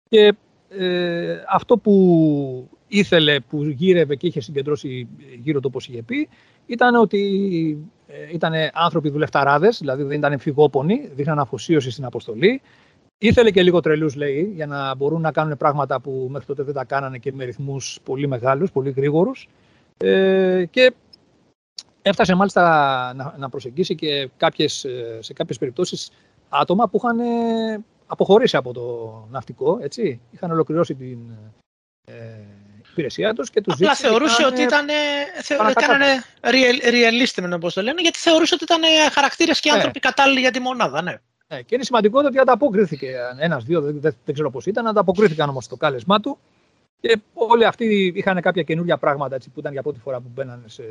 και 0.08 0.34
ε, 0.78 1.36
αυτό 1.48 1.78
που 1.78 2.68
ήθελε, 2.88 3.40
που 3.40 3.62
γύρευε 3.64 4.14
και 4.14 4.26
είχε 4.26 4.40
συγκεντρώσει 4.40 5.08
γύρω 5.42 5.60
του 5.60 5.66
όπως 5.68 5.88
είχε 5.88 6.02
πει, 6.02 6.28
ήταν 6.66 6.94
ότι 6.94 7.20
ε, 8.06 8.32
ήταν 8.32 8.52
άνθρωποι 8.72 9.10
δουλευταράδες, 9.10 9.78
δηλαδή 9.78 10.02
δεν 10.02 10.18
ήταν 10.18 10.38
φυγόπονοι, 10.38 11.10
δείχναν 11.14 11.38
αφοσίωση 11.38 11.90
στην 11.90 12.04
αποστολή. 12.04 12.60
Ήθελε 13.18 13.50
και 13.50 13.62
λίγο 13.62 13.80
τρελούς, 13.80 14.14
λέει, 14.14 14.52
για 14.54 14.66
να 14.66 14.94
μπορούν 14.94 15.20
να 15.20 15.32
κάνουν 15.32 15.56
πράγματα 15.56 16.00
που 16.00 16.28
μέχρι 16.30 16.46
τότε 16.46 16.62
δεν 16.62 16.74
τα 16.74 16.84
κάνανε 16.84 17.18
και 17.18 17.32
με 17.32 17.44
ρυθμούς 17.44 17.98
πολύ 18.04 18.28
μεγάλους, 18.28 18.72
πολύ 18.72 18.90
γρήγορους. 18.90 19.48
Ε, 19.96 20.64
και 20.70 20.92
έφτασε 22.02 22.34
μάλιστα 22.34 22.62
να, 23.14 23.34
να 23.38 23.48
προσεγγίσει 23.48 23.94
και 23.94 24.28
κάποιες, 24.36 24.84
ε, 24.84 25.18
σε 25.20 25.32
κάποιες 25.32 25.58
περιπτώσεις 25.58 26.10
άτομα 26.48 26.88
που 26.88 26.96
είχαν 26.96 27.18
αποχωρήσει 28.10 28.56
από 28.56 28.72
το 28.72 29.26
ναυτικό, 29.30 29.78
έτσι. 29.82 30.20
Είχαν 30.30 30.50
ολοκληρώσει 30.50 30.94
την 30.94 31.18
ε, 32.04 32.12
υπηρεσία 32.90 33.34
τους 33.34 33.50
και 33.50 33.60
τους 33.60 33.74
Απλά 33.74 33.94
θεωρούσε 33.94 34.46
ότι 34.46 34.62
ήταν, 34.62 34.88
έκανανε 35.68 36.24
real, 36.40 37.54
όπως 37.54 37.74
το 37.74 37.82
λένε, 37.82 38.00
γιατί 38.00 38.18
θεωρούσε 38.18 38.54
ότι 38.54 38.64
ήταν 38.64 38.80
χαρακτήρες 39.12 39.60
και 39.60 39.70
ναι. 39.70 39.76
άνθρωποι 39.76 40.00
κατάλληλοι 40.00 40.40
για 40.40 40.50
τη 40.50 40.60
μονάδα, 40.60 41.02
ναι. 41.02 41.14
Ναι, 41.52 41.62
και 41.62 41.74
είναι 41.74 41.84
σημαντικό 41.84 42.20
ότι 42.24 42.38
ανταποκρίθηκε 42.38 43.16
ένας, 43.38 43.64
δύο, 43.64 43.80
δεν, 43.80 44.00
δεν, 44.00 44.16
δεν 44.24 44.34
ξέρω 44.34 44.50
πώς 44.50 44.66
ήταν, 44.66 44.86
ανταποκρίθηκαν 44.86 45.48
όμως 45.48 45.64
στο 45.64 45.76
κάλεσμά 45.76 46.20
του. 46.20 46.38
Και 47.00 47.20
όλοι 47.32 47.64
αυτοί 47.64 48.12
είχαν 48.14 48.40
κάποια 48.40 48.62
καινούργια 48.62 48.98
πράγματα 48.98 49.34
έτσι, 49.34 49.50
που 49.50 49.60
ήταν 49.60 49.72
για 49.72 49.82
πρώτη 49.82 49.98
φορά 49.98 50.20
που 50.20 50.30
μπαίνανε 50.34 50.68
σε 50.68 50.82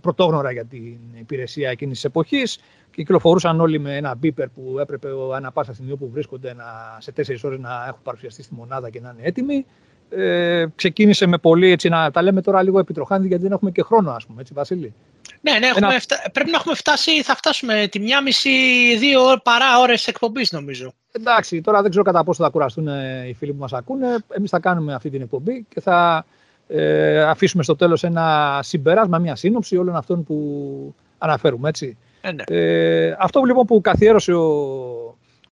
πρωτόγνωρα 0.00 0.50
για 0.50 0.64
την 0.64 0.98
υπηρεσία 1.18 1.70
εκείνης 1.70 1.94
της 1.94 2.04
εποχής. 2.04 2.58
Κυκλοφορούσαν 2.90 3.60
όλοι 3.60 3.78
με 3.78 3.96
ένα 3.96 4.14
μπίπερ 4.14 4.48
που 4.48 4.76
έπρεπε 4.80 5.08
ανά 5.34 5.52
πάσα 5.52 5.74
στιγμή 5.74 5.96
που 5.96 6.10
βρίσκονται 6.12 6.54
να, 6.54 6.64
σε 6.98 7.12
τέσσερις 7.12 7.44
ώρες 7.44 7.58
να 7.58 7.84
έχουν 7.88 8.00
παρουσιαστεί 8.02 8.42
στη 8.42 8.54
μονάδα 8.54 8.90
και 8.90 9.00
να 9.00 9.14
είναι 9.16 9.28
έτοιμοι. 9.28 9.66
Ε, 10.10 10.66
ξεκίνησε 10.74 11.26
με 11.26 11.38
πολύ 11.38 11.70
έτσι 11.70 11.88
να 11.88 12.10
τα 12.10 12.22
λέμε 12.22 12.42
τώρα 12.42 12.62
λίγο 12.62 12.78
επιτροχάνδι 12.78 13.26
γιατί 13.26 13.42
δεν 13.42 13.52
έχουμε 13.52 13.70
και 13.70 13.82
χρόνο, 13.82 14.10
ας 14.10 14.26
πούμε, 14.26 14.40
έτσι, 14.40 14.52
Βασίλη; 14.54 14.94
Ναι, 15.40 15.58
ναι 15.58 15.66
έχουμε 15.66 15.96
πρέπει 16.32 16.50
να 16.50 16.56
έχουμε 16.56 16.74
φτάσει, 16.74 17.22
θα 17.22 17.34
φτάσουμε 17.34 17.88
τη 17.90 17.98
μία 17.98 18.22
μισή, 18.22 18.96
δύο 18.98 19.20
παρά 19.42 19.78
ώρες 19.80 20.06
εκπομπής, 20.06 20.52
νομίζω. 20.52 20.92
Εντάξει, 21.12 21.60
τώρα 21.60 21.80
δεν 21.80 21.90
ξέρω 21.90 22.04
κατά 22.04 22.24
πόσο 22.24 22.42
θα 22.44 22.50
κουραστούν 22.50 22.88
ε, 22.88 23.24
οι 23.28 23.34
φίλοι 23.34 23.52
που 23.52 23.58
μας 23.58 23.72
ακούνε. 23.72 24.16
Εμείς 24.28 24.50
θα 24.50 24.58
κάνουμε 24.58 24.94
αυτή 24.94 25.10
την 25.10 25.20
εκπομπή 25.20 25.66
και 25.68 25.80
θα 25.80 26.26
ε, 26.72 27.22
αφήσουμε 27.22 27.62
στο 27.62 27.76
τέλος 27.76 28.04
ένα 28.04 28.58
συμπέρασμα, 28.62 29.18
μια 29.18 29.36
σύνοψη 29.36 29.76
όλων 29.76 29.96
αυτών 29.96 30.24
που 30.24 30.94
αναφέρουμε. 31.18 31.68
Έτσι. 31.68 31.96
Ε, 32.20 32.32
ναι. 32.32 32.42
ε, 32.46 33.16
αυτό 33.18 33.42
λοιπόν 33.42 33.66
που 33.66 33.80
καθιέρωσε 33.80 34.32
ο, 34.32 34.48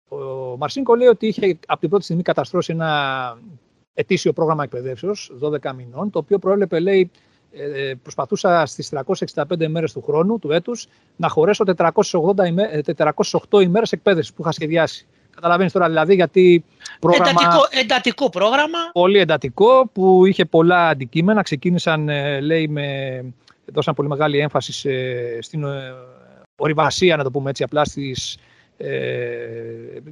ο 0.09 0.57
Μαρσίνκο 0.59 0.95
λέει 0.95 1.09
ότι 1.09 1.27
είχε 1.27 1.59
από 1.67 1.81
την 1.81 1.89
πρώτη 1.89 2.05
στιγμή 2.05 2.23
καταστρώσει 2.23 2.73
ένα 2.73 3.39
ετήσιο 3.95 4.33
πρόγραμμα 4.33 4.63
εκπαιδεύσεως 4.63 5.33
12 5.43 5.73
μηνών, 5.77 6.11
το 6.11 6.19
οποίο 6.19 6.39
προέβλεπε, 6.39 6.81
λέει, 6.81 7.11
ε, 7.53 7.93
προσπαθούσα 8.03 8.67
στις 8.67 8.89
365 8.89 9.61
ημέρες 9.61 9.93
του 9.93 10.03
χρόνου, 10.03 10.39
του 10.39 10.53
έτους, 10.53 10.89
να 11.17 11.29
χωρέσω 11.29 11.65
480 11.65 12.47
ημέ, 12.47 12.81
408 12.97 13.61
ημέρες 13.63 13.93
εκπαίδευσης 13.93 14.33
που 14.35 14.43
είχα 14.43 14.53
σχεδιάσει. 14.53 15.07
Καταλαβαίνεις 15.37 15.73
τώρα 15.73 15.87
δηλαδή 15.89 16.15
γιατί 16.15 16.65
πρόγραμμα... 17.01 17.31
Εντατικό, 17.31 17.67
εντατικό 17.71 18.31
πρόγραμμα. 18.31 18.79
Πολύ 18.93 19.19
εντατικό 19.19 19.91
που 19.93 20.27
είχε 20.27 20.45
πολλά 20.45 20.89
αντικείμενα. 20.89 21.43
Ξεκίνησαν, 21.43 22.09
ε, 22.09 22.41
λέει, 22.41 22.69
με, 22.69 23.25
δώσαν 23.73 23.95
πολύ 23.95 24.09
μεγάλη 24.09 24.39
έμφαση 24.39 24.73
σε, 24.73 24.91
στην 25.43 25.65
ε, 25.65 25.95
ορειβασία, 26.57 27.17
να 27.17 27.23
το 27.23 27.31
πούμε 27.31 27.51
έτσι 27.51 27.63
απλά, 27.63 27.85
στις, 27.85 28.39
ε, 28.77 28.89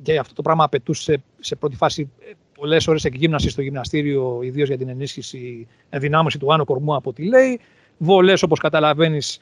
και 0.03 0.19
αυτό 0.19 0.35
το 0.35 0.43
πράγμα 0.43 0.65
απαιτούσε 0.65 1.23
σε 1.41 1.57
πρώτη 1.57 1.77
φάση 1.77 2.11
πολλές 2.55 2.87
ώρες 2.87 3.05
εκγύμνασης 3.05 3.53
στο 3.53 3.63
γυμναστήριο, 3.63 4.39
ιδίως 4.43 4.69
για 4.69 4.79
την 4.79 4.89
ενίσχυση, 4.89 5.69
ενδυνάμωση 5.91 6.39
του 6.39 6.53
άνω 6.53 6.65
κορμού 6.65 6.95
από 6.95 7.11
ό,τι 7.11 7.23
λέει. 7.23 7.61
Βολές, 7.99 8.43
όπως 8.43 8.59
καταλαβαίνεις, 8.59 9.41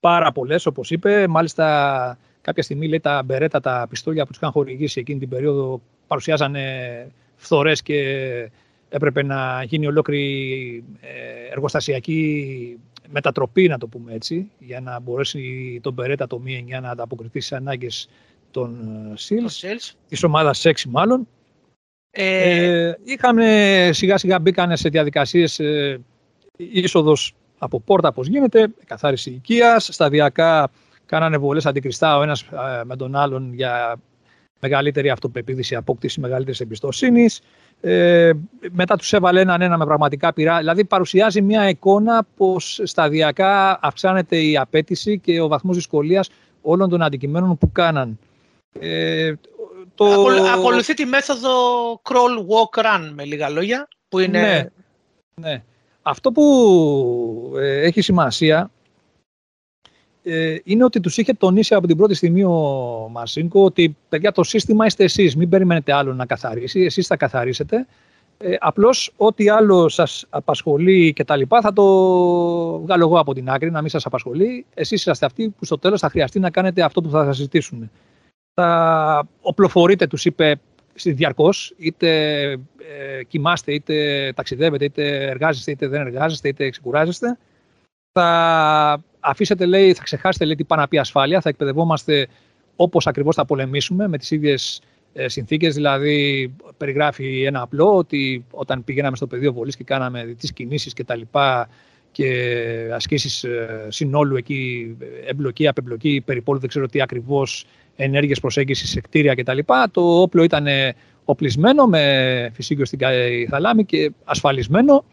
πάρα 0.00 0.32
πολλές, 0.32 0.66
όπως 0.66 0.90
είπε. 0.90 1.26
Μάλιστα, 1.28 2.18
κάποια 2.44 2.62
στιγμή 2.62 2.88
λέει 2.88 3.00
τα 3.00 3.22
μπερέτα, 3.22 3.60
τα 3.60 3.86
πιστόλια 3.90 4.22
που 4.22 4.28
τους 4.28 4.36
είχαν 4.36 4.50
χορηγήσει 4.50 5.00
εκείνη 5.00 5.18
την 5.18 5.28
περίοδο 5.28 5.80
παρουσιάζανε 6.06 7.06
φθορές 7.36 7.82
και 7.82 8.00
έπρεπε 8.88 9.22
να 9.22 9.62
γίνει 9.62 9.86
ολόκληρη 9.86 10.84
ε, 11.00 11.52
εργοστασιακή 11.52 12.78
μετατροπή, 13.08 13.68
να 13.68 13.78
το 13.78 13.86
πούμε 13.86 14.12
έτσι, 14.12 14.50
για 14.58 14.80
να 14.80 15.00
μπορέσει 15.00 15.80
το 15.82 15.92
Μπερέτα 15.92 16.26
το 16.26 16.38
Μη 16.38 16.66
9 16.68 16.80
να 16.82 16.90
ανταποκριθεί 16.90 17.40
στις 17.40 17.52
ανάγκες 17.52 18.08
των 18.50 18.76
SEALs, 19.18 19.78
της 20.08 20.24
ομάδας 20.24 20.62
6 20.64 20.72
μάλλον. 20.88 21.28
Ε, 22.10 22.88
ε, 22.88 22.98
είχαμε 23.04 23.90
σιγά 23.92 24.18
σιγά 24.18 24.38
μπήκανε 24.38 24.76
σε 24.76 24.88
διαδικασίες 24.88 25.58
ε, 25.58 26.00
είσοδος 26.56 27.34
από 27.58 27.80
πόρτα 27.80 28.12
πώς 28.12 28.26
γίνεται, 28.26 28.68
καθάριση 28.84 29.30
οικίας, 29.30 29.88
σταδιακά 29.92 30.70
κάνανε 31.06 31.36
βολές 31.36 31.66
αντικριστά 31.66 32.18
ο 32.18 32.22
ένας 32.22 32.40
ε, 32.40 32.84
με 32.84 32.96
τον 32.96 33.16
άλλον 33.16 33.54
για 33.54 33.96
μεγαλύτερη 34.60 35.10
αυτοπεποίθηση, 35.10 35.74
απόκτηση 35.74 36.20
μεγαλύτερης 36.20 36.60
εμπιστοσύνης. 36.60 37.40
Ε, 37.80 38.32
μετά 38.70 38.96
τους 38.96 39.12
έβαλε 39.12 39.40
έναν 39.40 39.62
ένα 39.62 39.78
με 39.78 39.84
πραγματικά 39.84 40.32
πειρά. 40.32 40.58
Δηλαδή 40.58 40.84
παρουσιάζει 40.84 41.42
μια 41.42 41.68
εικόνα 41.68 42.26
πως 42.36 42.80
σταδιακά 42.84 43.78
αυξάνεται 43.82 44.36
η 44.36 44.56
απέτηση 44.56 45.18
και 45.18 45.40
ο 45.40 45.48
βαθμός 45.48 45.76
δυσκολίας 45.76 46.30
όλων 46.62 46.88
των 46.88 47.02
αντικειμένων 47.02 47.58
που 47.58 47.72
κάναν. 47.72 48.18
Ε, 48.80 49.32
το... 49.94 50.04
Ακολουθεί 50.54 50.94
τη 50.94 51.04
μέθοδο 51.04 51.50
crawl, 52.02 52.38
walk, 52.38 52.84
run 52.84 53.10
με 53.14 53.24
λίγα 53.24 53.48
λόγια. 53.48 53.88
Που 54.08 54.18
είναι... 54.18 54.40
Ναι, 54.40 54.64
ναι. 55.34 55.62
Αυτό 56.02 56.32
που 56.32 57.54
ε, 57.56 57.80
έχει 57.80 58.00
σημασία 58.00 58.70
ε, 60.24 60.56
είναι 60.64 60.84
ότι 60.84 61.00
τους 61.00 61.16
είχε 61.16 61.32
τονίσει 61.32 61.74
από 61.74 61.86
την 61.86 61.96
πρώτη 61.96 62.14
στιγμή 62.14 62.44
ο 62.44 63.08
Μασίνκο 63.10 63.64
ότι 63.64 63.96
παιδιά 64.08 64.32
το 64.32 64.42
σύστημα 64.42 64.86
είστε 64.86 65.04
εσείς, 65.04 65.36
μην 65.36 65.48
περιμένετε 65.48 65.92
άλλο 65.92 66.14
να 66.14 66.26
καθαρίσει, 66.26 66.80
εσείς 66.80 67.06
θα 67.06 67.16
καθαρίσετε. 67.16 67.86
Ε, 68.38 68.54
απλώς 68.60 69.12
ό,τι 69.16 69.48
άλλο 69.48 69.88
σας 69.88 70.26
απασχολεί 70.30 71.12
και 71.12 71.24
τα 71.24 71.36
λοιπά 71.36 71.60
θα 71.60 71.72
το 71.72 71.84
βγάλω 72.80 73.04
εγώ 73.04 73.18
από 73.18 73.34
την 73.34 73.50
άκρη, 73.50 73.70
να 73.70 73.80
μην 73.80 73.90
σας 73.90 74.06
απασχολεί. 74.06 74.66
Εσείς 74.74 75.06
είστε 75.06 75.26
αυτοί 75.26 75.48
που 75.48 75.64
στο 75.64 75.78
τέλος 75.78 76.00
θα 76.00 76.08
χρειαστεί 76.08 76.40
να 76.40 76.50
κάνετε 76.50 76.82
αυτό 76.82 77.00
που 77.00 77.10
θα 77.10 77.24
σας 77.24 77.36
ζητήσουν 77.36 77.90
θα 78.54 79.28
οπλοφορείτε, 79.40 80.06
τους 80.06 80.24
είπε 80.24 80.60
διαρκώς, 80.94 81.74
είτε 81.76 82.42
ε, 82.52 83.24
κοιμάστε, 83.28 83.72
είτε 83.72 84.32
ταξιδεύετε, 84.36 84.84
είτε 84.84 85.24
εργάζεστε, 85.26 85.70
είτε 85.70 85.86
δεν 85.86 86.00
εργάζεστε, 86.00 86.48
είτε 86.48 86.70
ξεκουράζεστε. 86.70 87.38
Θα 88.12 89.02
αφήσετε, 89.24 89.66
λέει, 89.66 89.94
θα 89.94 90.02
ξεχάσετε, 90.02 90.44
λέει, 90.44 90.54
τι 90.54 90.64
πάει 90.64 90.78
να 90.78 90.88
πει 90.88 90.98
ασφάλεια, 90.98 91.40
θα 91.40 91.48
εκπαιδευόμαστε 91.48 92.26
όπως 92.76 93.06
ακριβώς 93.06 93.34
θα 93.34 93.44
πολεμήσουμε, 93.44 94.08
με 94.08 94.18
τις 94.18 94.30
ίδιες 94.30 94.80
ε, 95.12 95.28
συνθήκες, 95.28 95.74
δηλαδή 95.74 96.50
περιγράφει 96.76 97.42
ένα 97.42 97.60
απλό, 97.60 97.96
ότι 97.96 98.44
όταν 98.50 98.84
πηγαίναμε 98.84 99.16
στο 99.16 99.26
πεδίο 99.26 99.52
βολής 99.52 99.76
και 99.76 99.84
κάναμε 99.84 100.34
τις 100.38 100.52
κινήσεις 100.52 100.92
και 100.92 101.04
τα 101.04 101.16
λοιπά, 101.16 101.68
και 102.12 102.90
ασκήσεις 102.92 103.44
ε, 103.44 103.86
συνόλου 103.88 104.36
εκεί, 104.36 104.96
εμπλοκή, 105.26 105.68
απεμπλοκή, 105.68 106.22
περιπόλου, 106.24 106.58
δεν 106.58 106.68
ξέρω 106.68 106.86
τι 106.86 107.00
ακριβώς 107.00 107.66
ενέργειες 107.96 108.40
προσέγγισης 108.40 108.90
σε 108.90 109.00
κτίρια 109.00 109.34
κτλ. 109.34 109.58
Το 109.90 110.20
όπλο 110.20 110.42
ήταν 110.42 110.66
οπλισμένο 111.24 111.86
με 111.86 112.50
φυσίγιο 112.54 112.84
στην 112.84 112.98
θαλάμη 113.50 113.84
και 113.84 114.12
ασφαλισμένο. 114.24 115.04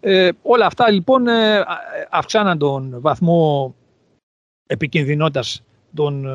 Ε, 0.00 0.28
όλα 0.42 0.66
αυτά 0.66 0.90
λοιπόν 0.90 1.28
ε, 1.28 1.64
αυξάναν 2.10 2.58
τον 2.58 2.96
βαθμό 3.00 3.74
επικινδυνότητας 4.66 5.62
των, 5.94 6.26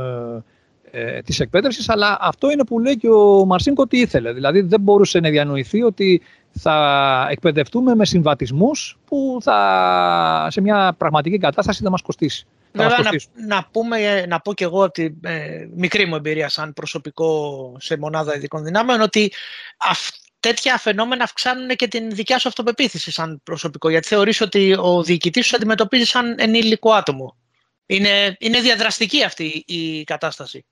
ε, 0.92 1.22
της 1.22 1.40
εκπαίδευσης, 1.40 1.90
αλλά 1.90 2.18
αυτό 2.22 2.52
είναι 2.52 2.64
που 2.64 2.80
λέει 2.80 2.98
και 2.98 3.10
ο 3.10 3.46
Μαρσίνκο 3.46 3.82
ότι 3.82 3.98
ήθελε. 3.98 4.34
Δηλαδή 4.34 4.62
δεν 4.62 4.80
μπορούσε 4.80 5.20
να 5.20 5.30
διανοηθεί 5.30 5.84
ότι 5.84 6.22
θα 6.52 7.28
εκπαιδευτούμε 7.30 7.96
με 7.96 8.06
συμβατισμούς 8.06 9.00
που 9.06 9.38
θα 9.42 10.48
σε 10.50 10.62
μια 10.62 10.96
πραγματική 10.98 11.38
κατάσταση 11.38 11.84
θα 11.84 11.90
μας 11.90 12.02
κοστίσει. 12.02 12.46
Βέβαια, 12.72 12.98
να, 12.98 13.12
να, 13.56 13.68
πούμε, 13.72 14.26
να 14.26 14.40
πω 14.40 14.54
και 14.54 14.64
εγώ 14.64 14.80
ότι 14.80 15.18
ε, 15.22 15.68
μικρή 15.76 16.06
μου 16.06 16.16
εμπειρία 16.16 16.50
σαν 16.50 16.74
προσωπικό 16.74 17.76
σε 17.80 17.98
μονάδα 17.98 18.36
ειδικών 18.36 18.64
δυνάμεων 18.64 19.02
ότι 19.02 19.32
τέτοια 20.44 20.78
φαινόμενα 20.78 21.24
αυξάνουν 21.24 21.68
και 21.68 21.88
την 21.88 22.12
δικιά 22.12 22.40
σου 22.40 22.48
αυτοπεποίθηση 22.48 23.12
σαν 23.12 23.42
προσωπικό 23.44 23.90
γιατί 23.90 24.08
θεωρείς 24.08 24.42
ότι 24.42 24.76
ο 24.80 25.04
διοικητής 25.04 25.46
σου 25.46 25.56
αντιμετωπίζει 25.56 26.06
σαν 26.06 26.36
ενήλικο 26.40 26.92
άτομο. 26.92 27.36
Είναι, 27.86 28.36
είναι 28.40 28.60
διαδραστική 28.60 29.24
αυτή 29.24 29.64
η 29.68 30.04
κατάσταση. 30.04 30.66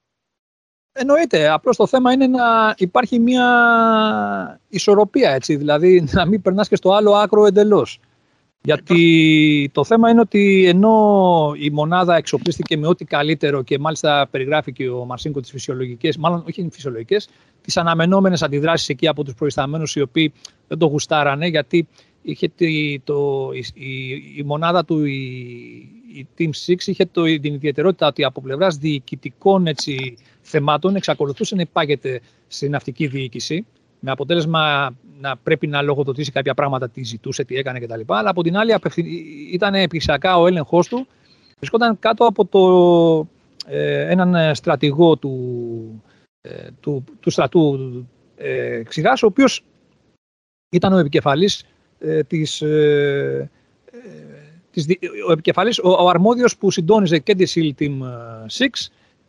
Εννοείται. 0.92 1.50
Απλώς 1.50 1.78
το 1.78 1.88
θέμα 1.88 2.12
είναι 2.12 2.28
να 2.28 2.74
υπάρχει 2.78 3.20
μια 3.20 4.60
ισορροπία, 4.68 5.32
έτσι, 5.32 5.56
δηλαδή 5.56 6.08
να 6.12 6.26
μην 6.26 6.42
περνάς 6.42 6.68
και 6.68 6.76
στο 6.76 6.94
άλλο 6.94 7.14
άκρο 7.16 7.46
εντελώς. 7.46 8.00
Γιατί 8.64 9.70
το 9.74 9.84
θέμα 9.84 10.10
είναι 10.10 10.20
ότι 10.20 10.66
ενώ 10.68 11.54
η 11.58 11.70
μονάδα 11.70 12.16
εξοπλίστηκε 12.16 12.78
με 12.78 12.88
ό,τι 12.88 13.06
καλύτερο 13.06 13.64
και 13.64 13.80
μάλιστα 13.80 14.28
περιγράφει 14.32 14.72
και 14.72 14.90
ο 14.90 15.06
Μαρσίνκο 15.06 15.40
τις 15.40 15.52
φυσιολογικές, 15.52 16.18
μάλλον 16.18 16.44
όχι 16.48 16.68
φυσιολογικές, 16.72 17.30
τις 17.62 17.78
αναμενόμενες 17.78 18.42
αντιδράσεις 18.42 18.90
εκεί 18.90 19.08
από 19.08 19.24
τους 19.24 19.34
προϊσταμένους 19.34 19.96
οι 19.96 20.02
οποίοι 20.02 20.34
δεν 20.68 20.78
το 20.78 20.86
γουστάρανε 20.86 21.48
γιατί 21.48 21.88
είχε 22.22 22.52
το, 23.04 23.50
η, 23.74 23.90
η, 24.36 24.44
μονάδα 24.44 24.86
του, 24.86 25.06
η, 25.06 25.20
η 26.14 26.28
Team 26.38 26.50
6 26.68 26.88
είχε 26.88 27.06
το, 27.12 27.24
την 27.24 27.54
ιδιαιτερότητα 27.54 28.08
ότι 28.08 28.24
από 28.24 28.42
πλευράς 28.42 28.78
διοικητικών 28.78 29.68
έτσι, 29.68 30.18
θεμάτων 30.42 30.96
εξακολουθούσε 30.96 31.56
να 31.56 31.62
υπάγεται 31.62 32.22
στην 32.48 32.72
ναυτική 32.72 33.08
διοίκηση 33.08 33.66
με 34.00 34.12
αποτέλεσμα 34.12 34.96
να 35.22 35.38
πρέπει 35.38 35.68
να 35.68 35.82
λογοδοτήσει 35.82 36.32
κάποια 36.32 36.54
πράγματα, 36.54 36.90
τι 36.90 37.04
ζητούσε, 37.04 37.44
τι 37.44 37.56
έκανε 37.56 37.80
κτλ. 37.80 38.02
Αλλά 38.08 38.30
από 38.30 38.44
την 38.44 38.58
άλλη 38.58 38.76
ήταν 39.52 39.76
επισιακά 39.76 40.38
ο 40.38 40.48
έλεγχό 40.48 40.80
του, 40.80 41.08
βρισκόταν 41.58 42.00
κάτω 42.00 42.26
από 42.26 42.46
το, 42.46 43.28
ε, 43.66 44.12
έναν 44.12 44.56
στρατηγό 44.56 45.18
του, 45.18 46.04
ε, 46.42 46.68
του, 46.80 47.04
του 47.20 47.30
στρατού 47.30 47.78
ε, 48.36 48.84
Ξηγάς, 48.84 49.24
ο 49.24 49.26
οποίος 49.26 49.64
ήταν 50.70 50.94
ο 50.94 50.98
επικεφαλής 50.98 51.66
ε, 52.00 52.24
της, 52.24 52.62
ε, 52.62 53.50
ε 53.92 54.00
της, 54.72 54.88
ο 55.28 55.32
επικεφαλής, 55.32 55.80
ο, 55.80 55.90
ο 55.90 56.10
αρμόδιος 56.10 56.58
που 56.58 56.72
συντόνιζε 56.72 57.20
και 57.20 57.36
τη 57.36 57.52
SEAL 57.56 57.84
Team 57.84 58.00
6 58.58 58.66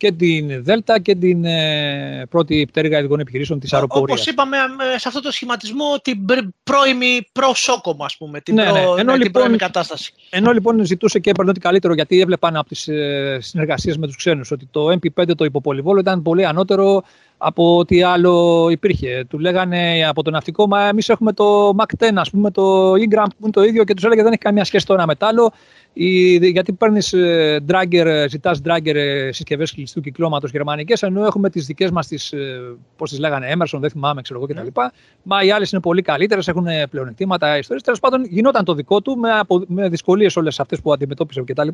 και 0.03 0.13
την 0.13 0.65
Δέλτα 0.65 1.01
και 1.01 1.15
την 1.15 1.45
ε, 1.45 2.27
πρώτη 2.31 2.67
πτέρυγα 2.71 2.99
ειδικών 2.99 3.21
επιχειρήσεων 3.21 3.61
της 3.61 3.73
αεροπορίας. 3.73 4.21
Όπως 4.21 4.33
είπαμε 4.33 4.57
ε, 4.95 4.99
σε 4.99 5.09
αυτό 5.09 5.21
το 5.21 5.33
σχηματισμό, 5.33 5.99
την 6.03 6.27
πρώιμη 6.65 7.29
προσόκομο, 7.33 8.05
ας 8.05 8.17
πούμε, 8.17 8.41
την, 8.41 8.55
ναι, 8.55 8.65
προ, 8.65 8.73
ναι. 8.73 8.81
Ενώ, 8.81 9.13
την 9.13 9.23
λοιπόν, 9.23 9.43
πρώιμη 9.43 9.57
κατάσταση. 9.57 10.13
Ενώ 10.31 10.53
λοιπόν 10.53 10.85
ζητούσε 10.85 11.19
και 11.19 11.31
έπαιρνε 11.31 11.51
ότι 11.51 11.61
καλύτερο, 11.61 11.95
γιατί 11.95 12.21
έβλεπαν 12.21 12.57
από 12.57 12.69
τις 12.69 12.89
ε, 12.89 13.39
συνεργασίες 13.41 13.97
με 13.97 14.07
τους 14.07 14.17
ξένους, 14.17 14.51
ότι 14.51 14.69
το 14.71 14.87
MP5 14.91 15.35
το 15.37 15.45
υποπολιβόλο 15.45 16.01
ήταν 16.01 16.23
πολύ 16.23 16.47
ανώτερο 16.47 17.03
από 17.39 17.77
ό,τι 17.77 18.03
άλλο 18.03 18.69
υπήρχε. 18.71 19.25
Του 19.29 19.39
λέγανε 19.39 20.07
από 20.09 20.23
το 20.23 20.31
ναυτικό, 20.31 20.67
μα 20.67 20.89
εμείς 20.89 21.09
έχουμε 21.09 21.33
το 21.33 21.75
Mac 21.79 22.05
10, 22.05 22.11
ας 22.15 22.31
πούμε, 22.31 22.51
το 22.51 22.93
Ingram 22.93 23.27
που 23.29 23.43
είναι 23.43 23.51
το 23.51 23.63
ίδιο 23.63 23.85
και 23.85 23.95
τους 23.95 24.05
έλεγε 24.05 24.23
δεν 24.23 24.33
έχει 24.33 24.41
καμία 24.41 24.65
σχέση 24.65 24.87
το 24.87 24.95
ένα 24.95 25.07
με 25.07 25.15
το 25.15 25.27
άλλο 25.27 25.53
γιατί 25.95 26.73
παίρνεις 26.73 27.13
ε, 27.13 27.65
dragger, 27.69 28.25
ζητάς 28.29 28.61
dragger 28.65 28.95
ε, 28.95 29.33
συσκευές 29.33 29.73
κλειστού 29.73 30.01
κυκλώματος 30.01 30.51
γερμανικές, 30.51 31.03
ενώ 31.03 31.25
έχουμε 31.25 31.51
τις 31.51 31.67
δικές 31.67 31.91
μας, 31.91 32.07
τις, 32.07 32.33
ε, 32.33 32.61
πώς 32.97 33.11
τις 33.11 33.19
λέγανε, 33.19 33.53
Emerson, 33.57 33.79
δεν 33.81 33.91
θυμάμαι, 33.91 34.23
ξέρω 34.23 34.39
εγώ 34.39 34.55
κτλ. 34.55 34.69
Mm. 34.75 34.89
Μα 35.23 35.43
οι 35.43 35.51
άλλες 35.51 35.73
είναι 35.73 35.81
πολύ 35.81 36.03
καλύτερες, 36.03 36.49
έχουν 36.49 36.67
πλεονεκτήματα, 36.91 37.59
ιστορίες. 37.59 37.83
Τέλος 37.83 38.01
πάντων, 38.01 38.25
γινόταν 38.25 38.65
το 38.65 38.75
δικό 38.75 39.01
του 39.01 39.17
με, 39.17 39.29
με 39.67 39.89
δυσκολίες 39.89 40.37
όλες 40.37 40.61
αυτές 40.61 40.81
που 40.81 40.93
αντιμετώπισε 40.93 41.43
κτλ. 41.47 41.69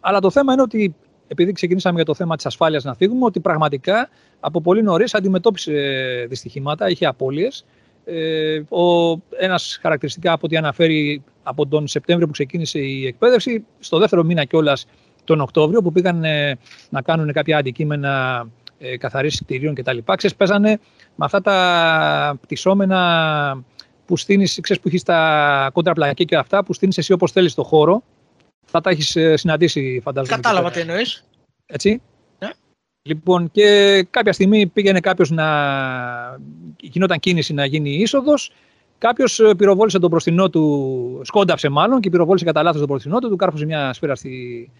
Αλλά 0.00 0.20
το 0.20 0.30
θέμα 0.30 0.52
είναι 0.52 0.62
ότι 0.62 0.94
επειδή 1.28 1.52
ξεκινήσαμε 1.52 1.96
για 1.96 2.04
το 2.04 2.14
θέμα 2.14 2.36
της 2.36 2.46
ασφάλειας 2.46 2.84
να 2.84 2.94
φύγουμε, 2.94 3.24
ότι 3.24 3.40
πραγματικά 3.40 4.08
από 4.40 4.60
πολύ 4.60 4.82
νωρίς 4.82 5.14
αντιμετώπισε 5.14 5.72
δυστυχήματα, 6.28 6.88
είχε 6.90 7.06
απώλειες. 7.06 7.64
Ε, 8.04 8.62
ο, 8.68 9.16
ένας 9.38 9.78
χαρακτηριστικά 9.82 10.32
από 10.32 10.46
ό,τι 10.46 10.56
αναφέρει 10.56 11.22
από 11.48 11.66
τον 11.66 11.86
Σεπτέμβριο 11.86 12.26
που 12.26 12.32
ξεκίνησε 12.32 12.78
η 12.78 13.06
εκπαίδευση, 13.06 13.64
στο 13.78 13.98
δεύτερο 13.98 14.24
μήνα 14.24 14.44
κιόλας 14.44 14.86
τον 15.24 15.40
Οκτώβριο 15.40 15.82
που 15.82 15.92
πήγαν 15.92 16.24
ε, 16.24 16.58
να 16.90 17.02
κάνουν 17.02 17.32
κάποια 17.32 17.58
αντικείμενα 17.58 18.46
ε, 18.78 18.96
καθαρίσης 18.96 19.40
κτηρίων 19.40 19.74
κτλ. 19.74 19.98
Ξεσπέζανε 20.16 20.78
με 21.14 21.24
αυτά 21.24 21.40
τα 21.40 22.38
πτυσσόμενα 22.40 23.64
που 24.06 24.16
στείνεις, 24.16 24.58
ξέρεις 24.62 24.82
που 24.82 24.88
έχεις 24.88 25.02
τα 25.02 25.70
κόντρα 25.72 26.12
και 26.12 26.36
αυτά, 26.36 26.64
που 26.64 26.72
στείνεις 26.72 26.98
εσύ 26.98 27.12
όπως 27.12 27.32
θέλεις 27.32 27.54
το 27.54 27.62
χώρο. 27.62 28.02
Θα 28.64 28.80
τα 28.80 28.90
έχεις 28.90 29.16
ε, 29.16 29.36
συναντήσει 29.36 30.00
φαντάζομαι. 30.04 30.36
Κατάλαβα 30.36 30.70
τι 30.70 30.80
εννοείς. 30.80 31.24
Έτσι. 31.66 32.00
Λοιπόν, 33.02 33.50
και 33.50 34.02
κάποια 34.10 34.32
στιγμή 34.32 34.66
πήγαινε 34.66 35.00
κάποιος 35.00 35.30
να. 35.30 35.46
γινόταν 36.80 37.18
κίνηση 37.18 37.52
να 37.54 37.64
γίνει 37.64 37.90
είσοδος. 37.90 38.50
Κάποιος 38.98 39.40
ε, 39.40 39.54
πυροβόλησε 39.54 39.98
τον 39.98 40.10
μπροστινό 40.10 40.50
του, 40.50 41.20
σκόνταψε 41.24 41.68
μάλλον 41.68 42.00
και 42.00 42.10
πυροβόλησε 42.10 42.44
κατά 42.44 42.62
λάθος 42.62 42.78
τον 42.78 42.88
μπροστινό 42.88 43.18
του, 43.18 43.28
του 43.28 43.36
κάρφωσε 43.36 43.64
μια 43.64 43.92
σφαίρα 43.92 44.14
στη, 44.14 44.70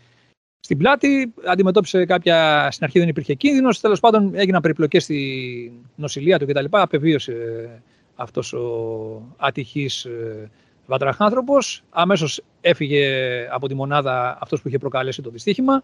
στην 0.61 0.79
πλάτη. 0.79 1.33
Αντιμετώπισε 1.47 2.05
κάποια. 2.05 2.69
Στην 2.71 2.85
αρχή 2.85 2.99
δεν 2.99 3.09
υπήρχε 3.09 3.35
κίνδυνος. 3.35 3.81
Τέλος 3.81 4.01
πάντων 4.01 4.35
έγιναν 4.35 4.61
περιπλοκές 4.61 5.03
στη 5.03 5.73
νοσηλεία 5.95 6.39
του 6.39 6.47
κτλ. 6.47 6.65
Απεβίωσε 6.71 7.69
αυτός 8.15 8.53
ο 8.53 9.23
ατυχής 9.37 10.05
ε, 10.05 10.51
βατραχάνθρωπος. 10.87 11.83
Αμέσως 11.91 12.43
έφυγε 12.61 13.49
από 13.51 13.69
τη 13.69 13.75
μονάδα 13.75 14.39
αυτός 14.41 14.63
που 14.63 14.69
είχε 14.69 14.79
προκαλέσει 14.79 15.23
το 15.23 15.31
δυστύχημα. 15.31 15.83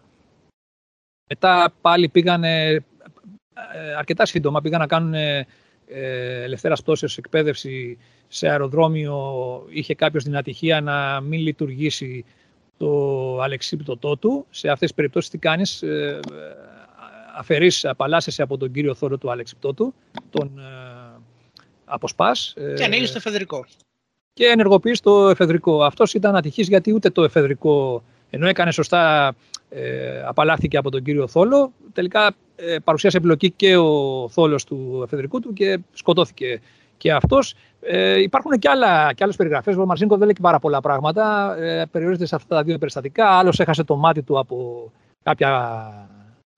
Μετά 1.29 1.73
πάλι 1.81 2.09
πήγανε 2.09 2.71
ε, 3.73 3.93
αρκετά 3.97 4.25
σύντομα, 4.25 4.61
πήγαν 4.61 4.79
να 4.79 4.87
κάνουν 4.87 5.13
ε, 5.93 6.43
ελευθέρας 6.43 6.81
πτώσεως 6.81 7.17
εκπαίδευση 7.17 7.97
σε 8.27 8.47
αεροδρόμιο. 8.49 9.17
Είχε 9.69 9.95
κάποιος 9.95 10.23
την 10.23 10.37
ατυχία 10.37 10.81
να 10.81 11.21
μην 11.21 11.39
λειτουργήσει 11.39 12.25
το 12.77 13.41
αλεξίπτωτό 13.41 14.17
του. 14.17 14.45
Σε 14.49 14.67
αυτές 14.67 14.87
τις 14.87 14.93
περιπτώσεις 14.93 15.29
τι 15.29 15.37
κάνεις, 15.37 15.81
ε, 15.81 16.19
αφαιρείς, 17.35 17.85
απαλλάσσεσαι 17.85 18.41
από 18.41 18.57
τον 18.57 18.71
κύριο 18.71 18.95
θόρο 18.95 19.17
του 19.17 19.31
αλεξίπτωτου, 19.31 19.93
τον 20.29 20.59
ε, 20.59 21.21
αποσπάς. 21.85 22.53
Και 22.75 22.83
ανοίγεις 22.83 23.11
το 23.11 23.17
εφεδρικό. 23.17 23.65
Και 24.33 24.45
ενεργοποιείς 24.45 24.99
το 24.99 25.29
εφεδρικό. 25.29 25.83
Αυτός 25.83 26.13
ήταν 26.13 26.35
ατυχής 26.35 26.67
γιατί 26.67 26.93
ούτε 26.93 27.09
το 27.09 27.23
εφεδρικό, 27.23 28.03
ενώ 28.29 28.47
έκανε 28.47 28.71
σωστά 28.71 29.35
ε, 29.69 30.23
απαλλάχθηκε 30.25 30.77
από 30.77 30.91
τον 30.91 31.03
κύριο 31.03 31.27
Θόλο. 31.27 31.73
Τελικά 31.93 32.35
ε, 32.55 32.75
παρουσίασε 32.83 33.17
εμπλοκή 33.17 33.51
και 33.51 33.77
ο 33.77 34.29
Θόλος 34.29 34.63
του 34.63 35.01
εφεδρικού 35.03 35.39
του 35.39 35.53
και 35.53 35.79
σκοτώθηκε 35.93 36.61
και 36.97 37.11
αυτός. 37.11 37.55
Ε, 37.81 38.21
υπάρχουν 38.21 38.59
και, 38.59 38.69
άλλα, 38.69 39.13
και 39.13 39.23
άλλες 39.23 39.35
περιγραφές. 39.35 39.75
Ο 39.75 39.85
Μαρσίνκο 39.85 40.15
δεν 40.15 40.25
λέει 40.25 40.33
και 40.33 40.41
πάρα 40.41 40.59
πολλά 40.59 40.81
πράγματα. 40.81 41.55
Ε, 41.59 41.85
περιορίζεται 41.91 42.27
σε 42.27 42.35
αυτά 42.35 42.55
τα 42.55 42.63
δύο 42.63 42.77
περιστατικά. 42.77 43.29
Άλλος 43.29 43.59
έχασε 43.59 43.83
το 43.83 43.95
μάτι 43.95 44.21
του 44.21 44.39
από 44.39 44.91
κάποια 45.23 45.91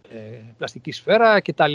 ε, 0.09 0.17
πλαστική 0.57 0.91
σφαίρα 0.91 1.41
κτλ. 1.41 1.73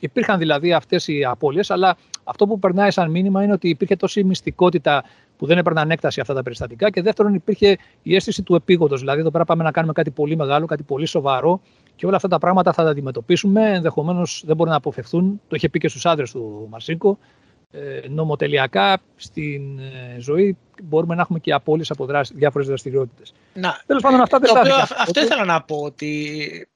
Υπήρχαν 0.00 0.38
δηλαδή 0.38 0.72
αυτές 0.72 1.08
οι 1.08 1.24
απώλειες, 1.24 1.70
αλλά 1.70 1.96
αυτό 2.24 2.46
που 2.46 2.58
περνάει 2.58 2.90
σαν 2.90 3.10
μήνυμα 3.10 3.42
είναι 3.42 3.52
ότι 3.52 3.68
υπήρχε 3.68 3.96
τόση 3.96 4.24
μυστικότητα 4.24 5.04
που 5.36 5.46
δεν 5.46 5.58
έπαιρναν 5.58 5.90
έκταση 5.90 6.20
αυτά 6.20 6.34
τα 6.34 6.42
περιστατικά. 6.42 6.90
Και 6.90 7.02
δεύτερον, 7.02 7.34
υπήρχε 7.34 7.76
η 8.02 8.14
αίσθηση 8.14 8.42
του 8.42 8.54
επίγοντος. 8.54 9.00
Δηλαδή, 9.00 9.20
εδώ 9.20 9.30
πέρα 9.30 9.44
πάμε 9.44 9.62
να 9.62 9.70
κάνουμε 9.70 9.92
κάτι 9.92 10.10
πολύ 10.10 10.36
μεγάλο, 10.36 10.66
κάτι 10.66 10.82
πολύ 10.82 11.06
σοβαρό 11.06 11.60
και 11.98 12.06
όλα 12.06 12.16
αυτά 12.16 12.28
τα 12.28 12.38
πράγματα 12.38 12.72
θα 12.72 12.84
τα 12.84 12.90
αντιμετωπίσουμε. 12.90 13.74
Ενδεχομένως 13.74 14.42
δεν 14.46 14.56
μπορούν 14.56 14.72
να 14.72 14.78
αποφευθούν. 14.78 15.40
Το 15.48 15.56
είχε 15.56 15.68
πει 15.68 15.78
και 15.78 15.88
στους 15.88 16.06
άντρες 16.06 16.30
του 16.30 16.66
Μαρσίκο. 16.70 17.18
Ε, 17.70 18.08
νομοτελειακά 18.08 18.98
στην 19.16 19.78
ε, 19.78 20.16
ζωή 20.18 20.56
μπορούμε 20.82 21.14
να 21.14 21.20
έχουμε 21.20 21.38
και 21.38 21.52
απώλειες 21.52 21.90
από 21.90 22.06
διάφορες 22.34 22.66
δραστηριότητες. 22.66 23.32
Τέλος 23.86 24.02
πάντων, 24.02 24.20
αυτά 24.20 24.38
δεν 24.38 24.50
Αυτό 24.98 25.20
ήθελα 25.20 25.44
να 25.44 25.62
πω 25.62 25.76
ότι 25.76 26.68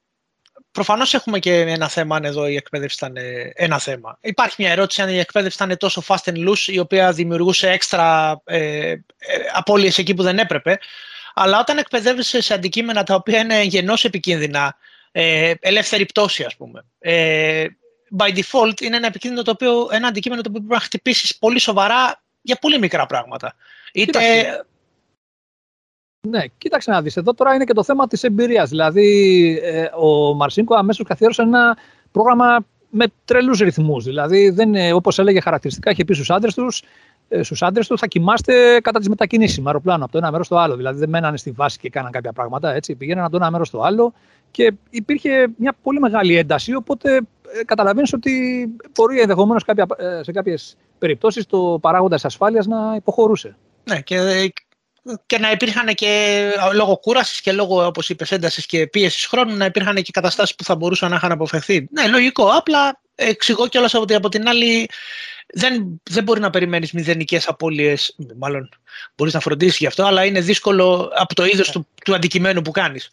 Προφανώς 0.73 1.15
έχουμε 1.15 1.39
και 1.39 1.61
ένα 1.61 1.89
θέμα 1.89 2.17
αν 2.17 2.25
εδώ 2.25 2.47
η 2.47 2.57
εκπαίδευση 2.57 2.97
ήταν 3.01 3.17
ε, 3.17 3.53
ένα 3.55 3.79
θέμα. 3.79 4.19
Υπάρχει 4.21 4.57
μια 4.59 4.71
ερώτηση 4.71 5.03
αν 5.03 5.09
η 5.09 5.19
εκπαίδευση 5.19 5.65
ήταν 5.65 5.77
τόσο 5.79 6.03
fast 6.07 6.33
and 6.33 6.49
loose 6.49 6.67
η 6.67 6.79
οποία 6.79 7.13
δημιουργούσε 7.13 7.71
έξτρα 7.71 8.41
ε, 8.45 8.59
ε, 8.59 9.01
απώλειες 9.53 9.99
εκεί 9.99 10.15
που 10.15 10.23
δεν 10.23 10.39
έπρεπε. 10.39 10.79
Αλλά 11.35 11.59
όταν 11.59 11.79
εκπαιδεύεσαι 11.79 12.43
σε 12.43 12.55
αντικείμενα 12.55 13.03
τα 13.03 13.15
οποία 13.15 13.39
είναι 13.39 13.63
γενώς 13.63 14.05
επικίνδυνα, 14.05 14.77
ε, 15.13 15.55
ελεύθερη 15.61 16.07
πτώση 16.07 16.45
ας 16.45 16.57
πούμε, 16.57 16.85
ε, 16.99 17.67
by 18.19 18.29
default 18.29 18.81
είναι 18.81 18.97
ένα, 18.97 19.07
επικίνδυνο 19.07 19.43
το 19.43 19.51
οποίο, 19.51 19.89
ένα 19.91 20.07
αντικείμενο 20.09 20.43
το 20.43 20.49
οποίο 20.49 20.61
πρέπει 20.61 20.81
να 20.81 20.87
χτυπήσεις 20.87 21.39
πολύ 21.39 21.59
σοβαρά 21.59 22.23
για 22.43 22.57
πολύ 22.57 22.79
μικρά 22.79 23.07
πράγματα. 23.07 23.55
Είτε 23.93 24.21
Ναι, 26.29 26.45
κοίταξε 26.59 26.91
να 26.91 27.03
δεις. 27.03 27.17
Εδώ 27.17 27.35
τώρα 27.35 27.55
είναι 27.55 27.65
και 27.65 27.73
το 27.73 27.83
θέμα 27.83 28.07
της 28.07 28.23
εμπειρίας. 28.23 28.69
Δηλαδή, 28.69 29.61
ε, 29.63 29.91
ο 29.97 30.35
Μαρσίνκο 30.35 30.75
αμέσως 30.75 31.07
καθιέρωσε 31.07 31.43
ένα 31.43 31.77
πρόγραμμα 32.13 32.65
με 32.91 33.07
τρελούς 33.25 33.59
ρυθμούς. 33.59 34.05
Δηλαδή, 34.05 34.51
δεν, 34.51 34.93
όπως 34.93 35.19
έλεγε 35.19 35.41
χαρακτηριστικά, 35.41 35.91
είχε 35.91 36.05
πει 36.05 36.15
στους 36.15 36.31
άντρες 36.31 36.55
τους, 36.55 36.83
ε, 37.29 37.43
στους 37.43 37.63
άντρες 37.63 37.87
του 37.87 37.99
θα 37.99 38.07
κοιμάστε 38.07 38.81
κατά 38.81 38.99
τις 38.99 39.09
μετακινήσεις 39.09 39.59
με 39.59 39.65
αεροπλάνο 39.67 40.03
από 40.03 40.13
το 40.13 40.19
ένα 40.19 40.31
μέρος 40.31 40.47
στο 40.47 40.57
άλλο. 40.57 40.77
Δηλαδή 40.77 40.99
δεν 40.99 41.09
μένανε 41.09 41.37
στη 41.37 41.51
βάση 41.51 41.79
και 41.79 41.91
κάναν 41.91 42.11
κάποια 42.11 42.33
πράγματα. 42.33 42.75
Έτσι. 42.75 42.95
Πηγαίναν 42.95 43.23
από 43.23 43.33
το 43.33 43.37
ένα 43.37 43.51
μέρος 43.51 43.69
στο 43.69 43.81
άλλο 43.81 44.13
και 44.53 44.73
υπήρχε 44.91 45.49
μια 45.57 45.75
πολύ 45.83 46.01
μεγάλη 46.01 46.37
ένταση. 46.37 46.75
Οπότε 46.75 47.17
ε, 47.17 47.65
καταλαβαίνεις 47.65 48.13
ότι 48.13 48.65
μπορεί 48.95 49.21
ενδεχομένως 49.21 49.65
ε, 49.97 50.23
σε 50.23 50.33
κάποιες 50.33 50.77
περιπτώσεις 50.99 51.47
το 51.47 51.79
παράγοντας 51.83 52.25
ασφάλειας 52.25 52.67
να 52.67 52.95
υποχωρούσε. 52.97 53.57
Ναι, 53.85 54.01
και, 54.01 54.53
και 55.27 55.39
να 55.39 55.51
υπήρχαν 55.51 55.87
και 55.87 56.43
λόγω 56.75 56.97
κούρασης 56.97 57.41
και 57.41 57.53
λόγω, 57.53 57.87
όπως 57.87 58.09
είπες, 58.09 58.33
έντασης 58.33 58.67
και 58.67 58.87
πίεσης 58.87 59.27
χρόνου, 59.27 59.57
να 59.57 59.65
υπήρχαν 59.65 59.95
και 59.95 60.11
καταστάσεις 60.13 60.55
που 60.55 60.65
θα 60.65 60.77
μπορούσαν 60.77 61.11
να 61.11 61.17
είχαν 61.17 61.33
αποφευθεί. 61.33 61.89
Ναι, 61.91 62.07
λογικό. 62.07 62.45
Απλά 62.47 63.01
εξηγώ 63.15 63.69
κιόλας 63.69 63.95
ότι 63.95 64.15
από 64.15 64.29
την 64.29 64.49
άλλη 64.49 64.89
δεν, 65.55 66.01
δεν 66.11 66.25
μπορεί 66.25 66.41
να 66.41 66.51
περιμένεις 66.51 66.93
μηδενικές 66.93 67.49
απώλειες. 67.49 68.17
Μάλλον 68.37 68.69
μπορείς 69.17 69.35
να 69.35 69.41
φροντίσεις 69.41 69.79
γι' 69.79 69.87
αυτό, 69.87 70.05
αλλά 70.05 70.25
είναι 70.25 70.41
δύσκολο 70.41 71.13
από 71.15 71.35
το 71.35 71.45
είδος 71.45 71.71
του, 71.71 71.87
του 72.05 72.15
αντικειμένου 72.15 72.63
που 72.63 72.71
κάνεις. 72.71 73.11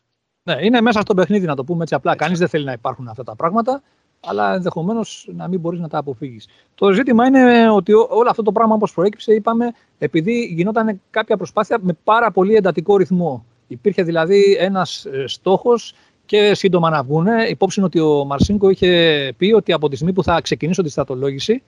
Ναι, 0.49 0.65
είναι 0.65 0.81
μέσα 0.81 1.01
στο 1.01 1.13
παιχνίδι, 1.13 1.45
να 1.45 1.55
το 1.55 1.63
πούμε 1.63 1.81
έτσι 1.81 1.95
απλά. 1.95 2.15
Κανείς 2.15 2.39
δεν 2.39 2.47
θέλει 2.47 2.65
να 2.65 2.71
υπάρχουν 2.71 3.07
αυτά 3.07 3.23
τα 3.23 3.35
πράγματα, 3.35 3.81
αλλά 4.19 4.53
ενδεχομένως 4.53 5.29
να 5.35 5.47
μην 5.47 5.59
μπορείς 5.59 5.79
να 5.79 5.87
τα 5.87 5.97
αποφύγεις. 5.97 6.47
Το 6.75 6.91
ζήτημα 6.91 7.25
είναι 7.25 7.69
ότι 7.69 7.93
όλο 7.93 8.29
αυτό 8.29 8.43
το 8.43 8.51
πράγμα, 8.51 8.75
όπως 8.75 8.93
προέκυψε, 8.93 9.33
είπαμε, 9.33 9.71
επειδή 9.97 10.45
γινόταν 10.45 11.01
κάποια 11.09 11.37
προσπάθεια 11.37 11.77
με 11.81 11.97
πάρα 12.03 12.31
πολύ 12.31 12.55
εντατικό 12.55 12.97
ρυθμό. 12.97 13.45
Υπήρχε 13.67 14.03
δηλαδή 14.03 14.57
ένας 14.59 15.05
ε, 15.05 15.23
στόχος 15.27 15.93
και 16.25 16.53
σύντομα 16.53 16.89
να 16.89 17.03
βγουν. 17.03 17.27
Υπόψη 17.49 17.81
ότι 17.81 17.99
ο 17.99 18.25
Μαρσίνκο 18.25 18.69
είχε 18.69 19.33
πει 19.37 19.51
ότι 19.51 19.73
από 19.73 19.89
τη 19.89 19.95
στιγμή 19.95 20.13
που 20.13 20.23
θα 20.23 20.41
ξεκινήσω 20.41 20.83
τη 20.83 20.89
στρατολόγηση, 20.89 21.63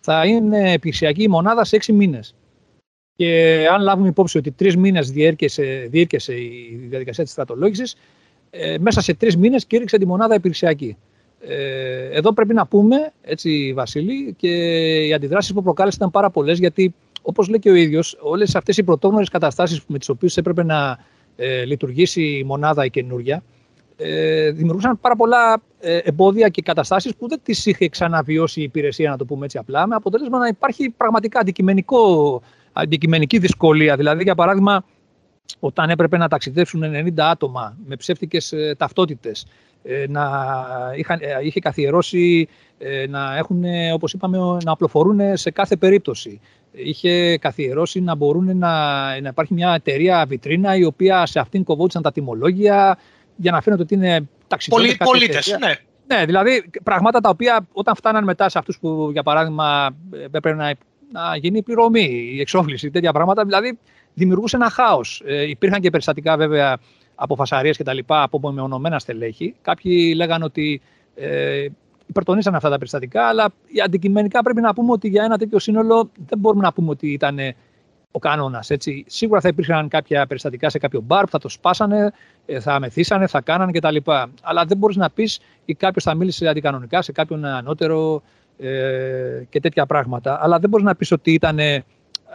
θα 0.00 0.26
είναι 0.26 0.72
επιχειρησιακή 0.72 1.28
μονάδα 1.28 1.64
σε 1.64 1.76
έξι 1.76 1.92
μήνες. 1.92 2.34
Και 3.16 3.66
αν 3.72 3.82
λάβουμε 3.82 4.08
υπόψη 4.08 4.38
ότι 4.38 4.50
τρεις 4.50 4.76
μήνες 4.76 5.10
διέρχεσε, 5.10 5.86
διήρκεσε 5.90 6.34
η 6.34 6.86
διαδικασία 6.88 7.24
της 7.24 7.32
στρατολόγηση, 7.32 7.96
ε, 8.54 8.78
μέσα 8.78 9.00
σε 9.00 9.14
τρεις 9.14 9.36
μήνες 9.36 9.66
κήρυξε 9.66 9.98
τη 9.98 10.06
μονάδα 10.06 10.34
επιχειρησιακή. 10.34 10.96
Ε, 11.40 12.08
εδώ 12.10 12.32
πρέπει 12.32 12.54
να 12.54 12.66
πούμε, 12.66 13.12
έτσι 13.22 13.72
Βασίλη, 13.74 14.34
και 14.38 14.48
οι 15.06 15.12
αντιδράσεις 15.12 15.52
που 15.52 15.62
προκάλεσαν 15.62 15.98
ήταν 15.98 16.10
πάρα 16.10 16.30
πολλές, 16.30 16.58
γιατί 16.58 16.94
όπως 17.22 17.48
λέει 17.48 17.58
και 17.58 17.70
ο 17.70 17.74
ίδιος, 17.74 18.18
όλες 18.20 18.54
αυτές 18.54 18.76
οι 18.76 18.82
πρωτόγνωρες 18.82 19.28
καταστάσεις 19.28 19.82
με 19.86 19.98
τις 19.98 20.08
οποίες 20.08 20.36
έπρεπε 20.36 20.64
να 20.64 20.98
ε, 21.36 21.64
λειτουργήσει 21.64 22.22
η 22.22 22.44
μονάδα 22.44 22.84
η 22.84 22.90
καινούργια, 22.90 23.42
ε, 23.96 24.50
δημιουργούσαν 24.50 25.00
πάρα 25.00 25.16
πολλά 25.16 25.62
ε, 25.80 25.96
εμπόδια 25.96 26.48
και 26.48 26.62
καταστάσεις 26.62 27.14
που 27.14 27.28
δεν 27.28 27.40
τις 27.42 27.66
είχε 27.66 27.88
ξαναβιώσει 27.88 28.60
η 28.60 28.62
υπηρεσία, 28.62 29.10
να 29.10 29.16
το 29.16 29.24
πούμε 29.24 29.44
έτσι 29.44 29.58
απλά, 29.58 29.86
με 29.86 29.94
αποτέλεσμα 29.94 30.38
να 30.38 30.46
υπάρχει 30.46 30.90
πραγματικά 30.90 31.40
αντικειμενικό, 31.40 32.42
αντικειμενική 32.72 33.38
δυσκολία. 33.38 33.96
Δηλαδή, 33.96 34.22
για 34.22 34.34
παράδειγμα, 34.34 34.84
όταν 35.64 35.90
έπρεπε 35.90 36.16
να 36.16 36.28
ταξιδέψουν 36.28 36.82
90 36.84 37.12
άτομα 37.16 37.76
με 37.86 37.96
ψεύτικες 37.96 38.52
ε, 38.52 38.74
ταυτότητες, 38.78 39.46
ε, 39.82 40.04
να 40.08 40.30
είχαν, 40.96 41.18
ε, 41.20 41.38
είχε 41.42 41.60
καθιερώσει 41.60 42.48
να 43.08 43.36
έχουν, 43.36 43.64
όπως 43.92 44.12
είπαμε, 44.12 44.38
να 44.64 44.72
απλοφορούν 44.72 45.36
σε 45.36 45.50
κάθε 45.50 45.76
περίπτωση. 45.76 46.40
Είχε 46.72 47.38
καθιερώσει 47.38 48.00
να 48.00 48.14
μπορούν 48.14 48.56
να, 48.56 48.70
να 49.20 49.28
υπάρχει 49.28 49.54
μια 49.54 49.74
εταιρεία 49.74 50.24
βιτρίνα 50.28 50.76
η 50.76 50.84
οποία 50.84 51.26
σε 51.26 51.38
αυτήν 51.38 51.64
κοβόντουσαν 51.64 52.02
τα 52.02 52.12
τιμολόγια 52.12 52.98
για 53.36 53.50
να 53.52 53.60
φαίνεται 53.60 53.82
ότι 53.82 53.94
είναι 53.94 54.28
ταξιδιώτες. 54.46 54.96
Πολίτες, 54.96 55.56
ναι. 55.60 55.74
Ναι, 56.06 56.24
δηλαδή 56.24 56.70
πράγματα 56.82 57.20
τα 57.20 57.28
οποία 57.28 57.66
όταν 57.72 57.94
φτάναν 57.96 58.24
μετά 58.24 58.48
σε 58.48 58.58
αυτούς 58.58 58.78
που, 58.78 59.08
για 59.12 59.22
παράδειγμα, 59.22 59.96
έπρεπε 60.22 60.54
να, 60.54 60.74
να 61.12 61.36
γίνει 61.36 61.62
πληρωμή, 61.62 62.30
η 62.34 62.40
εξόφληση, 62.40 62.90
τέτοια 62.90 63.12
πράγματα, 63.12 63.44
δηλαδή 63.44 63.78
δημιουργούσε 64.14 64.56
ένα 64.56 64.70
χάος. 64.70 65.22
Ε, 65.26 65.48
υπήρχαν 65.48 65.80
και 65.80 65.90
περιστατικά 65.90 66.36
βέβαια 66.36 66.78
από 67.14 67.36
φασαρίε 67.36 67.72
και 67.72 67.84
τα 67.84 67.92
λοιπά, 67.92 68.22
από 68.22 68.52
μεμονωμένα 68.52 68.98
στελέχη. 68.98 69.54
Κάποιοι 69.62 70.12
λέγανε 70.16 70.44
ότι 70.44 70.80
ε, 71.14 71.66
υπερτονίσαν 72.06 72.54
αυτά 72.54 72.68
τα 72.70 72.76
περιστατικά, 72.76 73.24
αλλά 73.26 73.52
αντικειμενικά 73.84 74.42
πρέπει 74.42 74.60
να 74.60 74.74
πούμε 74.74 74.92
ότι 74.92 75.08
για 75.08 75.24
ένα 75.24 75.38
τέτοιο 75.38 75.58
σύνολο 75.58 76.10
δεν 76.26 76.38
μπορούμε 76.38 76.62
να 76.62 76.72
πούμε 76.72 76.90
ότι 76.90 77.12
ήταν 77.12 77.38
ο 78.12 78.18
κανόνας. 78.18 78.70
Σίγουρα 79.06 79.40
θα 79.40 79.48
υπήρχαν 79.48 79.88
κάποια 79.88 80.26
περιστατικά 80.26 80.70
σε 80.70 80.78
κάποιο 80.78 81.00
μπαρ 81.00 81.24
που 81.24 81.30
θα 81.30 81.38
το 81.38 81.48
σπάσανε, 81.48 82.12
ε, 82.46 82.60
θα 82.60 82.80
μεθύσανε, 82.80 83.26
θα 83.26 83.40
κάνανε 83.40 83.72
κτλ. 83.72 83.96
Αλλά 84.42 84.64
δεν 84.64 84.76
μπορείς 84.76 84.96
να 84.96 85.10
πεις 85.10 85.40
ή 85.64 85.74
κάποιος 85.74 86.04
θα 86.04 86.14
μίλησε 86.14 86.48
αντικανονικά 86.48 87.02
σε 87.02 87.12
κάποιον 87.12 87.44
ανώτερο 87.44 88.22
ε, 88.58 89.44
και 89.48 89.60
τέτοια 89.60 89.86
πράγματα. 89.86 90.38
Αλλά 90.42 90.58
δεν 90.58 90.70
μπορείς 90.70 90.86
να 90.86 90.94
πεις 90.94 91.12
ότι 91.12 91.32
ήταν 91.32 91.58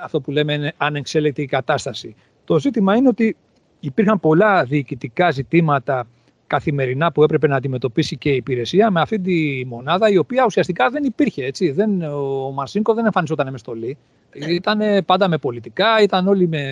αυτό 0.04 0.22
που 0.22 0.32
λέμε 0.32 0.74
ανεξέλεκτη 0.78 1.46
κατάσταση. 1.46 2.16
Το 2.44 2.60
ζήτημα 2.60 2.96
είναι 2.96 3.08
ότι 3.08 3.36
υπήρχαν 3.80 4.20
πολλά 4.20 4.64
διοικητικά 4.64 5.32
ζητήματα 5.32 6.08
καθημερινά 6.48 7.12
που 7.12 7.24
έπρεπε 7.24 7.48
να 7.48 7.56
αντιμετωπίσει 7.56 8.18
και 8.18 8.30
η 8.30 8.36
υπηρεσία 8.36 8.92
με 8.92 9.02
αυτή 9.02 9.20
τη 9.20 9.66
μονάδα 9.66 10.10
η 10.10 10.18
οποία 10.18 10.46
ουσιαστικά 10.46 10.90
δεν 10.90 11.04
υπήρχε. 11.04 11.46
Έτσι. 11.46 11.72
Δεν, 11.72 12.02
ο 12.02 12.52
Μαρσίνκο 12.52 12.94
δεν 12.94 13.06
εμφανιζόταν 13.06 13.52
με 13.52 13.58
στολή. 13.58 13.98
Ναι. 14.38 14.46
Ήταν 14.46 15.06
πάντα 15.06 15.28
με 15.28 15.38
πολιτικά, 15.38 16.02
ήταν 16.02 16.28
όλοι 16.28 16.48
με 16.48 16.64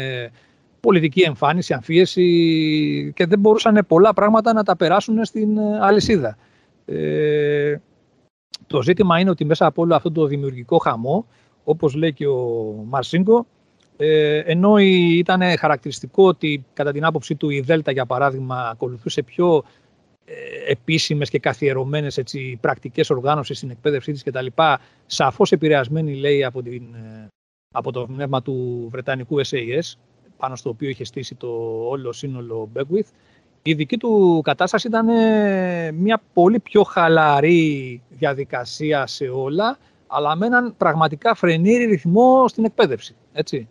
πολιτική 0.79 1.21
εμφάνιση, 1.21 1.73
αμφίεση 1.73 3.11
και 3.15 3.25
δεν 3.25 3.39
μπορούσαν 3.39 3.85
πολλά 3.87 4.13
πράγματα 4.13 4.53
να 4.53 4.63
τα 4.63 4.75
περάσουν 4.75 5.25
στην 5.25 5.59
αλυσίδα. 5.59 6.37
Ε, 6.85 7.75
το 8.67 8.81
ζήτημα 8.81 9.19
είναι 9.19 9.29
ότι 9.29 9.45
μέσα 9.45 9.65
από 9.65 9.81
όλο 9.81 9.95
αυτό 9.95 10.11
το 10.11 10.25
δημιουργικό 10.25 10.77
χαμό 10.77 11.25
όπως 11.65 11.93
λέει 11.93 12.13
και 12.13 12.27
ο 12.27 12.43
Μαρσίνκο, 12.87 13.45
ε, 13.97 14.37
ενώ 14.37 14.77
ήταν 14.77 15.57
χαρακτηριστικό 15.57 16.27
ότι 16.27 16.65
κατά 16.73 16.91
την 16.91 17.05
άποψή 17.05 17.35
του 17.35 17.49
η 17.49 17.59
Δέλτα, 17.59 17.91
για 17.91 18.05
παράδειγμα, 18.05 18.69
ακολουθούσε 18.71 19.21
πιο 19.23 19.63
ε, 20.25 20.71
επίσημες 20.71 21.29
και 21.29 21.39
καθιερωμένες 21.39 22.17
έτσι, 22.17 22.57
πρακτικές 22.61 23.09
οργάνωσης 23.09 23.57
στην 23.57 23.69
εκπαίδευσή 23.69 24.11
της 24.11 24.23
κτλ. 24.23 24.45
Σαφώς 25.05 25.51
επηρεασμένη, 25.51 26.15
λέει, 26.15 26.43
από, 26.43 26.61
την, 26.61 26.83
ε, 26.93 27.27
από 27.71 27.91
το 27.91 28.05
πνεύμα 28.05 28.41
του 28.41 28.87
Βρετανικού 28.91 29.39
SAS, 29.45 29.93
πάνω 30.37 30.55
στο 30.55 30.69
οποίο 30.69 30.89
είχε 30.89 31.03
στήσει 31.03 31.35
το 31.35 31.47
όλο 31.89 32.11
σύνολο 32.11 32.69
Beckwith. 32.75 33.09
Η 33.61 33.73
δική 33.73 33.97
του 33.97 34.41
κατάσταση 34.43 34.87
ήταν 34.87 35.09
ε, 35.09 35.91
μια 35.91 36.21
πολύ 36.33 36.59
πιο 36.59 36.83
χαλαρή 36.83 38.01
διαδικασία 38.09 39.07
σε 39.07 39.27
όλα, 39.27 39.77
αλλά 40.07 40.35
με 40.35 40.45
έναν 40.45 40.77
πραγματικά 40.77 41.35
φρενήρι 41.35 41.85
ρυθμό 41.85 42.47
στην 42.47 42.65
εκπαίδευση. 42.65 43.15
Έτσι. 43.33 43.67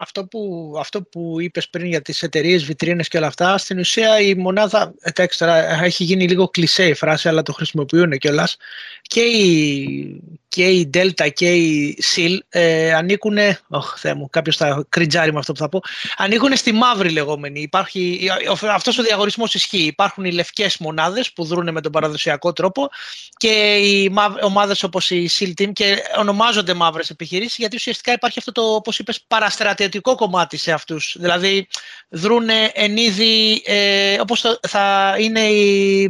Αυτό 0.00 0.26
που, 0.26 0.74
αυτό 0.78 1.02
που 1.02 1.40
είπες 1.40 1.68
πριν 1.68 1.86
για 1.86 2.02
τις 2.02 2.22
εταιρείες 2.22 2.64
βιτρίνες 2.64 3.08
και 3.08 3.16
όλα 3.16 3.26
αυτά, 3.26 3.58
στην 3.58 3.78
ουσία 3.78 4.20
η 4.20 4.34
μονάδα, 4.34 4.94
εντάξει 5.00 5.38
τώρα 5.38 5.84
έχει 5.84 6.04
γίνει 6.04 6.28
λίγο 6.28 6.48
κλισέ 6.48 6.88
η 6.88 6.94
φράση, 6.94 7.28
αλλά 7.28 7.42
το 7.42 7.52
χρησιμοποιούν 7.52 8.18
κιόλας. 8.18 8.56
Και 9.02 9.20
η, 9.20 10.22
και 10.48 10.66
η 10.66 10.90
Delta 10.94 11.32
και 11.32 11.54
η 11.54 11.98
SEAL 12.14 12.38
ε, 12.48 12.94
ανήκουν, 12.94 13.36
oh, 13.70 13.80
Θεέ 13.96 14.14
μου, 14.14 14.28
κάποιος 14.30 14.56
θα 14.56 14.86
κριτζάρει 14.88 15.32
με 15.32 15.38
αυτό 15.38 15.52
που 15.52 15.58
θα 15.58 15.68
πω, 15.68 15.80
ανήκουν 16.16 16.56
στη 16.56 16.72
μαύρη 16.72 17.10
λεγόμενη. 17.10 17.60
Υπάρχει, 17.60 18.28
αυτός 18.72 18.98
ο 18.98 19.02
διαγωνισμός 19.02 19.54
ισχύει. 19.54 19.82
Υπάρχουν 19.82 20.24
οι 20.24 20.32
λευκές 20.32 20.78
μονάδες 20.78 21.32
που 21.32 21.44
δρούν 21.44 21.72
με 21.72 21.80
τον 21.80 21.92
παραδοσιακό 21.92 22.52
τρόπο 22.52 22.88
και 23.36 23.76
οι 23.76 24.12
ομάδες 24.42 24.82
όπως 24.82 25.10
η 25.10 25.30
SEAL 25.38 25.62
Team 25.62 25.72
και 25.72 26.02
ονομάζονται 26.18 26.74
μαύρες 26.74 27.10
επιχειρήσεις 27.10 27.56
γιατί 27.56 27.76
ουσιαστικά 27.76 28.12
υπάρχει 28.12 28.38
αυτό 28.38 28.52
το, 28.52 28.62
όπως 28.62 28.98
είπες, 28.98 29.24
παραστρατιωτικό 29.26 30.14
κομμάτι 30.14 30.56
σε 30.56 30.72
αυτούς. 30.72 31.16
Δηλαδή 31.18 31.68
δρούν 32.08 32.48
εν 32.72 32.96
είδη, 32.96 33.62
ε, 33.64 34.16
όπως 34.20 34.58
θα 34.68 35.16
είναι 35.18 35.40
η, 35.40 36.02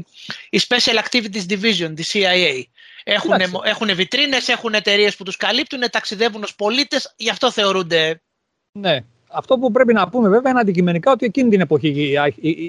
η 0.51 0.61
Special 0.69 0.99
Activities 1.05 1.47
Division, 1.49 1.93
τη 1.97 2.05
CIA. 2.13 2.78
Έχουν, 3.05 3.33
έχουν 3.65 3.95
βιτρίνες, 3.95 4.49
έχουν 4.49 4.75
εταιρείες 4.75 5.17
που 5.17 5.25
τους 5.25 5.37
καλύπτουν, 5.37 5.81
ταξιδεύουν 5.91 6.43
ως 6.43 6.55
πολίτες, 6.55 7.15
γι' 7.17 7.31
αυτό 7.31 7.51
θεωρούνται... 7.51 8.23
Ναι. 8.73 8.99
Αυτό 9.31 9.59
που 9.59 9.71
πρέπει 9.71 9.93
να 9.93 10.09
πούμε 10.09 10.29
βέβαια 10.29 10.51
είναι 10.51 10.61
αντικειμενικά 10.61 11.13
ότι 11.13 11.27
εκείνη 11.27 11.51
την 11.51 11.61
εποχή 11.61 12.15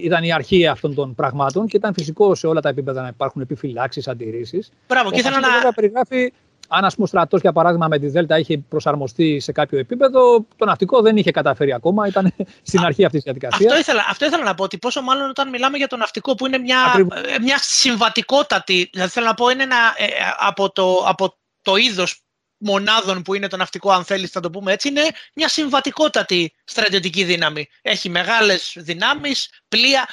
ήταν 0.03 0.23
η 0.23 0.31
αρχή 0.31 0.67
αυτών 0.67 0.95
των 0.95 1.15
πραγμάτων 1.15 1.67
και 1.67 1.77
ήταν 1.77 1.93
φυσικό 1.93 2.35
σε 2.35 2.47
όλα 2.47 2.61
τα 2.61 2.69
επίπεδα 2.69 3.01
να 3.01 3.07
υπάρχουν 3.07 3.41
επιφυλάξεις, 3.41 4.07
αντιρρήσεις. 4.07 4.69
Μπράβο, 4.87 5.11
και 5.11 5.19
ήθελα 5.19 5.39
να. 5.39 5.73
περιγράφει 5.73 6.33
αν 6.71 6.85
ας 6.85 6.93
πούμε, 6.93 7.05
ο 7.05 7.07
στρατός, 7.07 7.41
για 7.41 7.51
παράδειγμα, 7.51 7.87
με 7.87 7.99
τη 7.99 8.07
Δέλτα 8.07 8.39
είχε 8.39 8.57
προσαρμοστεί 8.57 9.39
σε 9.39 9.51
κάποιο 9.51 9.79
επίπεδο, 9.79 10.45
το 10.55 10.65
ναυτικό 10.65 11.01
δεν 11.01 11.17
είχε 11.17 11.31
καταφέρει 11.31 11.73
ακόμα, 11.73 12.07
ήταν 12.07 12.33
στην 12.69 12.79
αρχή 12.79 13.05
αυτής 13.05 13.23
της 13.23 13.33
διαδικασίας. 13.33 13.71
Αυτό 13.71 13.79
ήθελα, 13.79 14.05
αυτό 14.09 14.25
ήθελα 14.25 14.43
να 14.43 14.55
πω 14.55 14.63
ότι 14.63 14.77
πόσο 14.77 15.01
μάλλον 15.01 15.29
όταν 15.29 15.49
μιλάμε 15.49 15.77
για 15.77 15.87
το 15.87 15.97
ναυτικό, 15.97 16.35
που 16.35 16.45
είναι 16.45 16.57
μια, 16.57 17.07
ε, 17.35 17.39
μια 17.39 17.57
συμβατικότατη. 17.59 18.89
Δηλαδή, 18.91 19.11
θέλω 19.11 19.25
να 19.25 19.33
πω, 19.33 19.49
είναι 19.49 19.63
ένα, 19.63 19.75
ε, 19.97 20.05
από 20.37 20.71
το, 20.71 21.03
από 21.07 21.37
το 21.61 21.75
είδος 21.75 22.23
μονάδων 22.59 23.21
που 23.21 23.33
είναι 23.33 23.47
το 23.47 23.57
ναυτικό, 23.57 23.91
αν 23.91 24.03
θέλεις 24.03 24.33
να 24.33 24.41
το 24.41 24.49
πούμε 24.49 24.71
έτσι, 24.71 24.87
είναι 24.87 25.01
μια 25.33 25.47
συμβατικότατη 25.47 26.53
στρατιωτική 26.63 27.23
δύναμη. 27.23 27.67
Έχει 27.81 28.09
μεγάλες 28.09 28.73
δυνάμεις, 28.77 29.49
πλοία. 29.67 30.07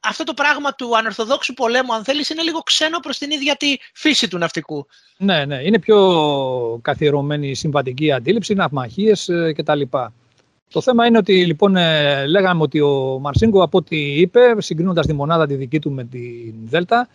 Αυτό 0.00 0.24
το 0.24 0.34
πράγμα 0.34 0.74
του 0.74 0.96
ανορθοδόξου 0.96 1.54
πολέμου, 1.54 1.94
αν 1.94 2.04
θέλεις, 2.04 2.30
είναι 2.30 2.42
λίγο 2.42 2.58
ξένο 2.58 2.98
προς 2.98 3.18
την 3.18 3.30
ίδια 3.30 3.56
τη 3.56 3.76
φύση 3.94 4.28
του 4.28 4.38
ναυτικού. 4.38 4.86
Ναι, 5.18 5.44
ναι. 5.44 5.60
Είναι 5.62 5.78
πιο 5.78 5.98
καθιερωμένη 6.82 7.54
συμβατική 7.54 8.12
αντίληψη, 8.12 8.54
ναυμαχίες 8.54 9.28
ε, 9.28 9.52
κτλ. 9.56 9.80
Το 10.70 10.80
θέμα 10.80 11.06
είναι 11.06 11.18
ότι 11.18 11.46
λοιπόν 11.46 11.76
ε, 11.76 12.26
λέγαμε 12.26 12.62
ότι 12.62 12.80
ο 12.80 13.18
Μαρσίνκο 13.20 13.62
από 13.62 13.78
ό,τι 13.78 14.20
είπε, 14.20 14.40
συγκρίνοντας 14.58 15.06
τη 15.06 15.12
μονάδα 15.12 15.46
τη 15.46 15.54
δική 15.54 15.78
του 15.78 15.90
με 15.92 16.04
την 16.04 16.54
Δέλτα, 16.64 17.08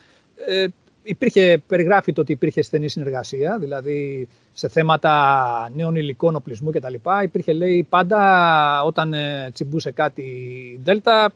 ε, 0.48 0.65
υπήρχε, 1.03 1.61
περιγράφει 1.68 2.14
το 2.14 2.22
ότι 2.22 2.32
υπήρχε 2.32 2.61
στενή 2.61 2.88
συνεργασία, 2.88 3.57
δηλαδή 3.60 4.28
σε 4.53 4.68
θέματα 4.68 5.72
νέων 5.76 5.95
υλικών, 5.95 6.36
οπλισμού 6.36 6.72
κτλ. 6.72 6.94
Υπήρχε, 7.24 7.53
λέει, 7.53 7.86
πάντα 7.90 8.84
όταν 8.84 9.14
ε, 9.14 9.49
τσιμπούσε 9.53 9.91
κάτι 9.91 10.22
η 10.22 10.80
Δέλτα, 10.84 11.34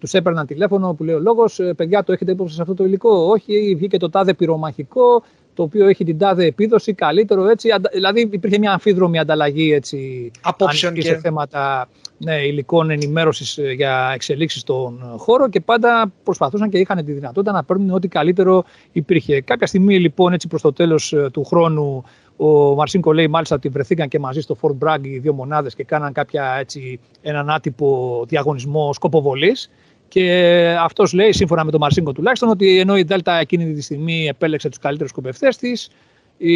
τους 0.00 0.14
έπαιρναν 0.14 0.46
τηλέφωνο 0.46 0.94
που 0.94 1.04
λέει 1.04 1.14
ο 1.14 1.18
λόγος: 1.18 1.58
«Ε, 1.58 1.72
Παιδιά, 1.72 2.04
το 2.04 2.12
έχετε 2.12 2.32
υπόψη 2.32 2.54
σε 2.54 2.62
αυτό 2.62 2.74
το 2.74 2.84
υλικό; 2.84 3.10
Όχι, 3.10 3.74
βγήκε 3.76 3.96
το 3.96 4.10
τάδε 4.10 4.34
πυρομαχικό, 4.34 5.22
το 5.54 5.62
οποίο 5.62 5.86
έχει 5.86 6.04
την 6.04 6.18
τάδε 6.18 6.44
επίδοση, 6.44 6.92
καλύτερο 6.92 7.48
έτσι. 7.48 7.68
Δηλαδή 7.92 8.20
υπήρχε 8.20 8.58
μια 8.58 8.72
αμφίδρομη 8.72 9.18
ανταλλαγή 9.18 9.72
έτσι, 9.72 10.30
απόψεων 10.40 10.94
και 10.94 11.02
σε 11.02 11.18
θέματα 11.18 11.88
ναι, 12.18 12.34
υλικών 12.34 12.90
ενημέρωσης 12.90 13.58
ε, 13.58 13.72
για 13.72 14.10
εξελίξεις 14.14 14.60
στον 14.60 15.14
χώρο 15.16 15.48
και 15.48 15.60
πάντα 15.60 16.12
προσπαθούσαν 16.24 16.70
και 16.70 16.78
είχαν 16.78 17.04
τη 17.04 17.12
δυνατότητα 17.12 17.52
να 17.52 17.64
παίρνουν 17.64 17.90
ό,τι 17.90 18.08
καλύτερο 18.08 18.64
υπήρχε. 18.92 19.40
Κάποια 19.40 19.66
στιγμή 19.66 19.98
λοιπόν 19.98 20.32
έτσι 20.32 20.48
προς 20.48 20.62
το 20.62 20.72
τέλος 20.72 21.12
ε, 21.12 21.28
του 21.32 21.44
χρόνου 21.44 22.04
ο 22.36 22.74
Μαρσίνκο 22.74 23.12
λέει 23.12 23.28
μάλιστα 23.28 23.54
ότι 23.54 23.68
βρεθήκαν 23.68 24.08
και 24.08 24.18
μαζί 24.18 24.40
στο 24.40 24.56
Fort 24.60 24.76
Bragg 24.84 24.98
οι 25.02 25.18
δύο 25.18 25.32
μονάδες 25.32 25.74
και 25.74 25.84
κάναν 25.84 26.12
κάποια 26.12 26.56
έτσι 26.58 27.00
έναν 27.20 27.50
άτυπο 27.50 28.24
διαγωνισμό 28.28 28.92
σκοποβολής 28.92 29.70
και 30.10 30.76
αυτός 30.80 31.12
λέει, 31.12 31.32
σύμφωνα 31.32 31.64
με 31.64 31.70
τον 31.70 31.80
Μαρσίνκο 31.80 32.12
τουλάχιστον, 32.12 32.48
ότι 32.48 32.78
ενώ 32.78 32.96
η 32.96 33.02
Δέλτα 33.02 33.38
εκείνη 33.38 33.72
τη 33.72 33.82
στιγμή 33.82 34.26
επέλεξε 34.26 34.68
τους 34.68 34.78
καλύτερους 34.78 35.10
σκοπευτές 35.10 35.56
της, 35.56 35.90
η, 36.36 36.54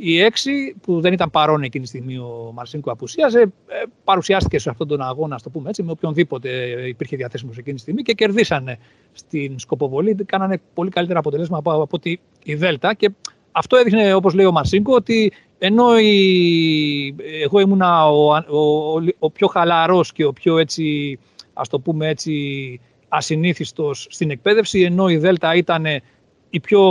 η 0.00 0.20
έξι, 0.20 0.74
που 0.82 1.00
δεν 1.00 1.12
ήταν 1.12 1.30
παρόν 1.30 1.62
εκείνη 1.62 1.82
τη 1.82 1.88
στιγμή 1.88 2.16
ο 2.16 2.50
Μαρσίνκο 2.54 2.90
απουσίαζε, 2.90 3.40
ε, 3.40 3.82
παρουσιάστηκε 4.04 4.58
σε 4.58 4.70
αυτόν 4.70 4.88
τον 4.88 5.00
αγώνα, 5.00 5.38
το 5.42 5.50
πούμε 5.50 5.68
έτσι, 5.68 5.82
με 5.82 5.90
οποιονδήποτε 5.90 6.48
υπήρχε 6.88 7.16
διαθέσιμος 7.16 7.56
εκείνη 7.56 7.74
τη 7.74 7.80
στιγμή 7.80 8.02
και 8.02 8.12
κερδίσανε 8.12 8.78
στην 9.12 9.58
σκοποβολή. 9.58 10.14
Κάνανε 10.14 10.60
πολύ 10.74 10.90
καλύτερα 10.90 11.18
αποτελέσμα 11.18 11.58
από, 11.58 11.72
από 11.72 11.88
ότι 11.90 12.20
η 12.44 12.54
Δέλτα. 12.54 12.94
Και 12.94 13.10
αυτό 13.52 13.76
έδειχνε, 13.76 14.14
όπως 14.14 14.34
λέει 14.34 14.46
ο 14.46 14.52
Μαρσίνκο, 14.52 14.94
ότι 14.94 15.32
ενώ 15.58 15.98
η, 15.98 17.14
εγώ 17.42 17.60
ήμουνα 17.60 18.08
ο, 18.08 18.34
ο, 18.48 18.58
ο, 18.94 19.02
ο 19.18 19.30
πιο 19.30 19.46
χαλαρός 19.46 20.12
και 20.12 20.24
ο 20.24 20.32
πιο 20.32 20.58
έτσι 20.58 21.18
ας 21.52 21.68
το 21.68 21.80
πούμε 21.80 22.08
έτσι, 22.08 22.80
ασυνήθιστος 23.08 24.06
στην 24.10 24.30
εκπαίδευση, 24.30 24.80
ενώ 24.80 25.08
η 25.08 25.16
Δέλτα 25.16 25.54
ήταν 25.54 25.84
η 26.50 26.60
πιο 26.60 26.82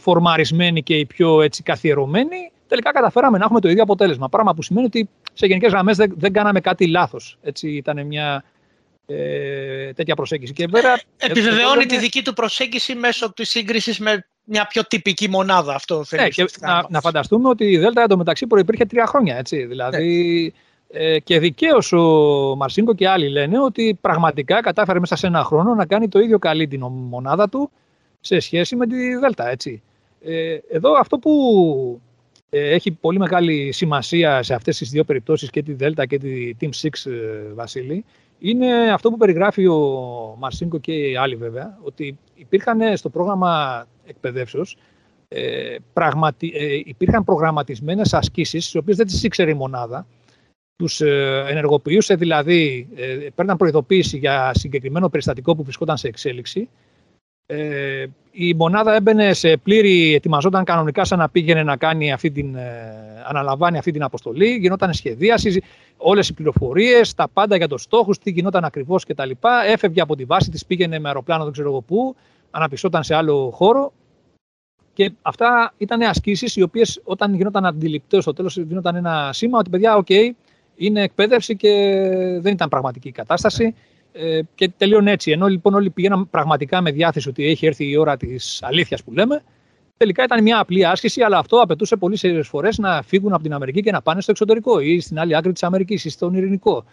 φορμαρισμένη 0.00 0.82
και 0.82 0.94
η 0.94 1.06
πιο 1.06 1.42
έτσι, 1.42 1.62
καθιερωμένη, 1.62 2.52
τελικά 2.68 2.92
καταφέραμε 2.92 3.38
να 3.38 3.44
έχουμε 3.44 3.60
το 3.60 3.68
ίδιο 3.68 3.82
αποτέλεσμα. 3.82 4.28
Πράγμα 4.28 4.54
που 4.54 4.62
σημαίνει 4.62 4.86
ότι 4.86 5.08
σε 5.32 5.46
γενικές 5.46 5.70
γραμμές 5.70 5.96
δεν, 5.96 6.14
δεν 6.16 6.32
κάναμε 6.32 6.60
κάτι 6.60 6.86
λάθος. 6.86 7.38
Έτσι 7.42 7.70
ήταν 7.70 8.06
μια 8.06 8.44
ε, 9.06 9.92
τέτοια 9.92 10.14
προσέγγιση. 10.14 10.52
Και 10.52 10.66
βέβαια, 10.70 11.00
Επιβεβαιώνει 11.16 11.86
τη 11.86 11.98
δική 11.98 12.22
του 12.22 12.32
προσέγγιση 12.32 12.94
μέσω 12.94 13.32
της 13.32 13.50
σύγκρισης 13.50 13.98
με 13.98 14.26
μια 14.44 14.66
πιο 14.66 14.84
τυπική 14.84 15.28
μονάδα. 15.28 15.74
Αυτό 15.74 16.04
θέλεις 16.04 16.36
ναι, 16.36 16.44
και 16.44 16.52
να, 16.60 16.86
να, 16.88 17.00
φανταστούμε 17.00 17.48
ότι 17.48 17.64
η 17.64 17.78
Δέλτα 17.78 18.02
εντωμεταξύ 18.02 18.46
προϋπήρχε 18.46 18.84
τρία 18.84 19.06
χρόνια. 19.06 19.36
Έτσι. 19.36 19.64
Δηλαδή, 19.64 20.42
ναι. 20.54 20.60
Ε, 20.92 21.18
και 21.18 21.38
δικαίως 21.38 21.92
ο 21.92 22.54
Μαρσίνκο 22.56 22.94
και 22.94 23.08
άλλοι 23.08 23.28
λένε 23.28 23.60
ότι 23.60 23.98
πραγματικά 24.00 24.60
κατάφερε 24.60 25.00
μέσα 25.00 25.16
σε 25.16 25.26
ένα 25.26 25.44
χρόνο 25.44 25.74
να 25.74 25.86
κάνει 25.86 26.08
το 26.08 26.18
ίδιο 26.18 26.38
καλή 26.38 26.68
την 26.68 26.82
μονάδα 26.90 27.48
του 27.48 27.70
σε 28.20 28.40
σχέση 28.40 28.76
με 28.76 28.86
τη 28.86 29.14
Δέλτα. 29.16 29.48
Έτσι. 29.48 29.82
Ε, 30.22 30.58
εδώ 30.70 30.92
αυτό 30.98 31.18
που 31.18 32.00
ε, 32.50 32.70
έχει 32.70 32.90
πολύ 32.90 33.18
μεγάλη 33.18 33.72
σημασία 33.72 34.42
σε 34.42 34.54
αυτές 34.54 34.78
τις 34.78 34.90
δύο 34.90 35.04
περιπτώσεις 35.04 35.50
και 35.50 35.62
τη 35.62 35.72
Δέλτα 35.72 36.06
και 36.06 36.18
τη 36.18 36.56
Team 36.60 36.70
6 36.80 37.10
ε, 37.10 37.52
Βασίλη 37.54 38.04
είναι 38.38 38.92
αυτό 38.92 39.10
που 39.10 39.16
περιγράφει 39.16 39.66
ο 39.66 39.78
Μαρσίνκο 40.38 40.78
και 40.78 40.92
οι 40.92 41.16
άλλοι 41.16 41.36
βέβαια 41.36 41.78
ότι 41.82 42.18
υπήρχαν 42.34 42.96
στο 42.96 43.08
πρόγραμμα 43.08 43.84
εκπαιδεύσεως 44.06 44.76
ε, 45.32 45.76
πραγματι, 45.92 46.52
ε, 46.54 46.80
υπήρχαν 46.84 47.24
προγραμματισμένες 47.24 48.14
ασκήσεις 48.14 48.64
τις 48.64 48.74
οποίες 48.74 48.96
δεν 48.96 49.06
τις 49.06 49.22
ήξερε 49.22 49.50
η 49.50 49.54
μονάδα 49.54 50.06
τους 50.80 51.00
ε, 51.00 51.44
ενεργοποιούσε 51.48 52.14
δηλαδή, 52.14 52.88
ε, 52.94 53.28
παίρναν 53.34 53.56
προειδοποίηση 53.56 54.18
για 54.18 54.50
συγκεκριμένο 54.54 55.08
περιστατικό 55.08 55.56
που 55.56 55.62
βρισκόταν 55.62 55.96
σε 55.96 56.08
εξέλιξη. 56.08 56.68
Ε, 57.46 58.06
η 58.30 58.54
μονάδα 58.54 58.94
έμπαινε 58.94 59.32
σε 59.32 59.56
πλήρη, 59.56 60.14
ετοιμαζόταν 60.14 60.64
κανονικά 60.64 61.04
σαν 61.04 61.18
να 61.18 61.28
πήγαινε 61.28 61.62
να 61.62 61.76
κάνει 61.76 62.12
αυτή 62.12 62.30
την, 62.30 62.54
ε, 62.54 63.22
αναλαμβάνει 63.26 63.78
αυτή 63.78 63.90
την 63.90 64.02
αποστολή, 64.02 64.56
γινόταν 64.56 64.92
σχεδίασης, 64.92 65.60
όλες 65.96 66.28
οι 66.28 66.34
πληροφορίες, 66.34 67.14
τα 67.14 67.28
πάντα 67.32 67.56
για 67.56 67.68
τους 67.68 67.82
στόχους, 67.82 68.18
τι 68.18 68.30
γινόταν 68.30 68.64
ακριβώς 68.64 69.04
κτλ. 69.04 69.30
Έφευγε 69.66 70.00
από 70.00 70.16
τη 70.16 70.24
βάση 70.24 70.50
της, 70.50 70.66
πήγαινε 70.66 70.98
με 70.98 71.08
αεροπλάνο 71.08 71.44
δεν 71.44 71.52
ξέρω 71.52 71.68
εγώ 71.68 71.80
πού, 71.80 72.16
αναπτυσσόταν 72.50 73.02
σε 73.02 73.14
άλλο 73.14 73.50
χώρο 73.54 73.92
και 74.92 75.12
αυτά 75.22 75.74
ήταν 75.76 76.02
ασκήσεις 76.02 76.56
οι 76.56 76.62
οποίες 76.62 77.00
όταν 77.04 77.34
γινόταν 77.34 77.66
αντιληπτές 77.66 78.22
στο 78.22 78.32
τέλος 78.32 78.56
γινόταν 78.56 78.96
ένα 78.96 79.30
σήμα 79.32 79.58
ότι 79.58 79.70
παιδιά, 79.70 79.96
OK, 79.96 80.06
okay, 80.08 80.30
είναι 80.80 81.02
εκπαίδευση 81.02 81.56
και 81.56 81.68
δεν 82.40 82.52
ήταν 82.52 82.68
πραγματική 82.68 83.10
κατάσταση. 83.12 83.74
Ε, 84.12 84.40
και 84.54 84.70
τελείωνε 84.76 85.10
έτσι. 85.10 85.30
Ενώ 85.30 85.46
λοιπόν 85.46 85.74
όλοι 85.74 85.90
πηγαίναν 85.90 86.30
πραγματικά 86.30 86.80
με 86.80 86.90
διάθεση 86.90 87.28
ότι 87.28 87.46
έχει 87.46 87.66
έρθει 87.66 87.90
η 87.90 87.96
ώρα 87.96 88.16
της 88.16 88.62
αλήθειας 88.62 89.02
που 89.04 89.12
λέμε, 89.12 89.42
τελικά 89.96 90.24
ήταν 90.24 90.42
μια 90.42 90.58
απλή 90.58 90.86
άσκηση, 90.86 91.22
αλλά 91.22 91.38
αυτό 91.38 91.60
απαιτούσε 91.60 91.96
πολλές 91.96 92.42
φορές 92.42 92.78
να 92.78 93.02
φύγουν 93.02 93.32
από 93.32 93.42
την 93.42 93.52
Αμερική 93.52 93.82
και 93.82 93.90
να 93.90 94.02
πάνε 94.02 94.20
στο 94.20 94.30
εξωτερικό 94.30 94.80
ή 94.80 95.00
στην 95.00 95.18
άλλη 95.18 95.36
άκρη 95.36 95.52
της 95.52 95.62
Αμερικής 95.62 96.04
ή 96.04 96.10
στον 96.10 96.34
Ειρηνικό. 96.34 96.84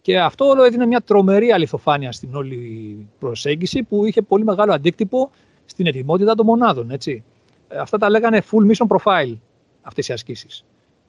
Και 0.00 0.20
αυτό 0.20 0.44
όλο 0.44 0.64
έδινε 0.64 0.86
μια 0.86 1.00
τρομερή 1.00 1.50
αληθοφάνεια 1.50 2.12
στην 2.12 2.34
όλη 2.34 3.08
προσέγγιση 3.18 3.82
που 3.82 4.06
είχε 4.06 4.22
πολύ 4.22 4.44
μεγάλο 4.44 4.72
αντίκτυπο 4.72 5.30
στην 5.64 5.86
ετοιμότητα 5.86 6.34
των 6.34 6.46
μονάδων. 6.46 6.90
Έτσι. 6.90 7.24
Ε, 7.68 7.78
αυτά 7.78 7.98
τα 7.98 8.10
λέγανε 8.10 8.42
full 8.50 8.70
mission 8.70 8.96
profile 8.96 9.36
αυτές 9.82 10.08
οι 10.08 10.12
ασκήσεις 10.12 10.64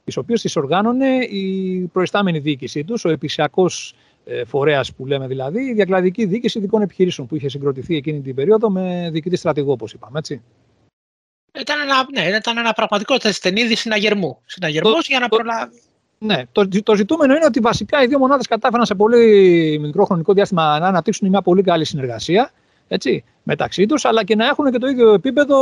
τι 0.08 0.18
οποίε 0.18 0.36
τις 0.36 0.56
οργάνωνε 0.56 1.16
η 1.16 1.78
προϊστάμενη 1.92 2.38
διοίκησή 2.38 2.84
τους, 2.84 3.04
ο 3.04 3.10
επισιακός 3.10 3.94
ε, 4.24 4.44
φορέας 4.44 4.92
που 4.92 5.06
λέμε 5.06 5.26
δηλαδή, 5.26 5.62
η 5.62 5.72
διακλαδική 5.72 6.24
διοίκηση 6.24 6.58
ειδικών 6.58 6.82
επιχειρήσεων 6.82 7.26
που 7.26 7.36
είχε 7.36 7.48
συγκροτηθεί 7.48 7.96
εκείνη 7.96 8.20
την 8.20 8.34
περίοδο 8.34 8.70
με 8.70 9.08
διοικητή 9.12 9.36
στρατηγό, 9.36 9.72
όπως 9.72 9.92
είπαμε. 9.92 10.18
Έτσι. 10.18 10.42
Ήταν 11.60 11.76
ένα, 11.80 12.06
ναι, 12.12 12.36
ήταν 12.36 12.58
ένα 12.58 12.72
πραγματικό 12.72 13.14
στενίδι 13.20 13.76
συναγερμού. 13.76 14.38
Συναγερμός 14.44 15.08
για 15.08 15.18
να 15.18 15.28
προλάβει. 15.28 15.80
Ναι, 16.18 16.42
το, 16.52 16.68
το 16.82 16.94
ζητούμενο 16.94 17.34
είναι 17.34 17.44
ότι 17.44 17.60
βασικά 17.60 18.02
οι 18.02 18.06
δύο 18.06 18.18
μονάδες 18.18 18.46
κατάφεραν 18.46 18.86
σε 18.86 18.94
πολύ 18.94 19.78
μικρό 19.80 20.04
χρονικό 20.04 20.32
διάστημα 20.32 20.78
να 20.78 20.86
αναπτύξουν 20.86 21.28
μια 21.28 21.42
πολύ 21.42 21.62
καλή 21.62 21.84
συνεργασία 21.84 22.52
έτσι, 22.88 23.24
μεταξύ 23.42 23.86
τους, 23.86 24.04
αλλά 24.04 24.24
και 24.24 24.34
να 24.34 24.46
έχουν 24.46 24.70
και 24.70 24.78
το 24.78 24.86
ίδιο 24.86 25.12
επίπεδο 25.12 25.58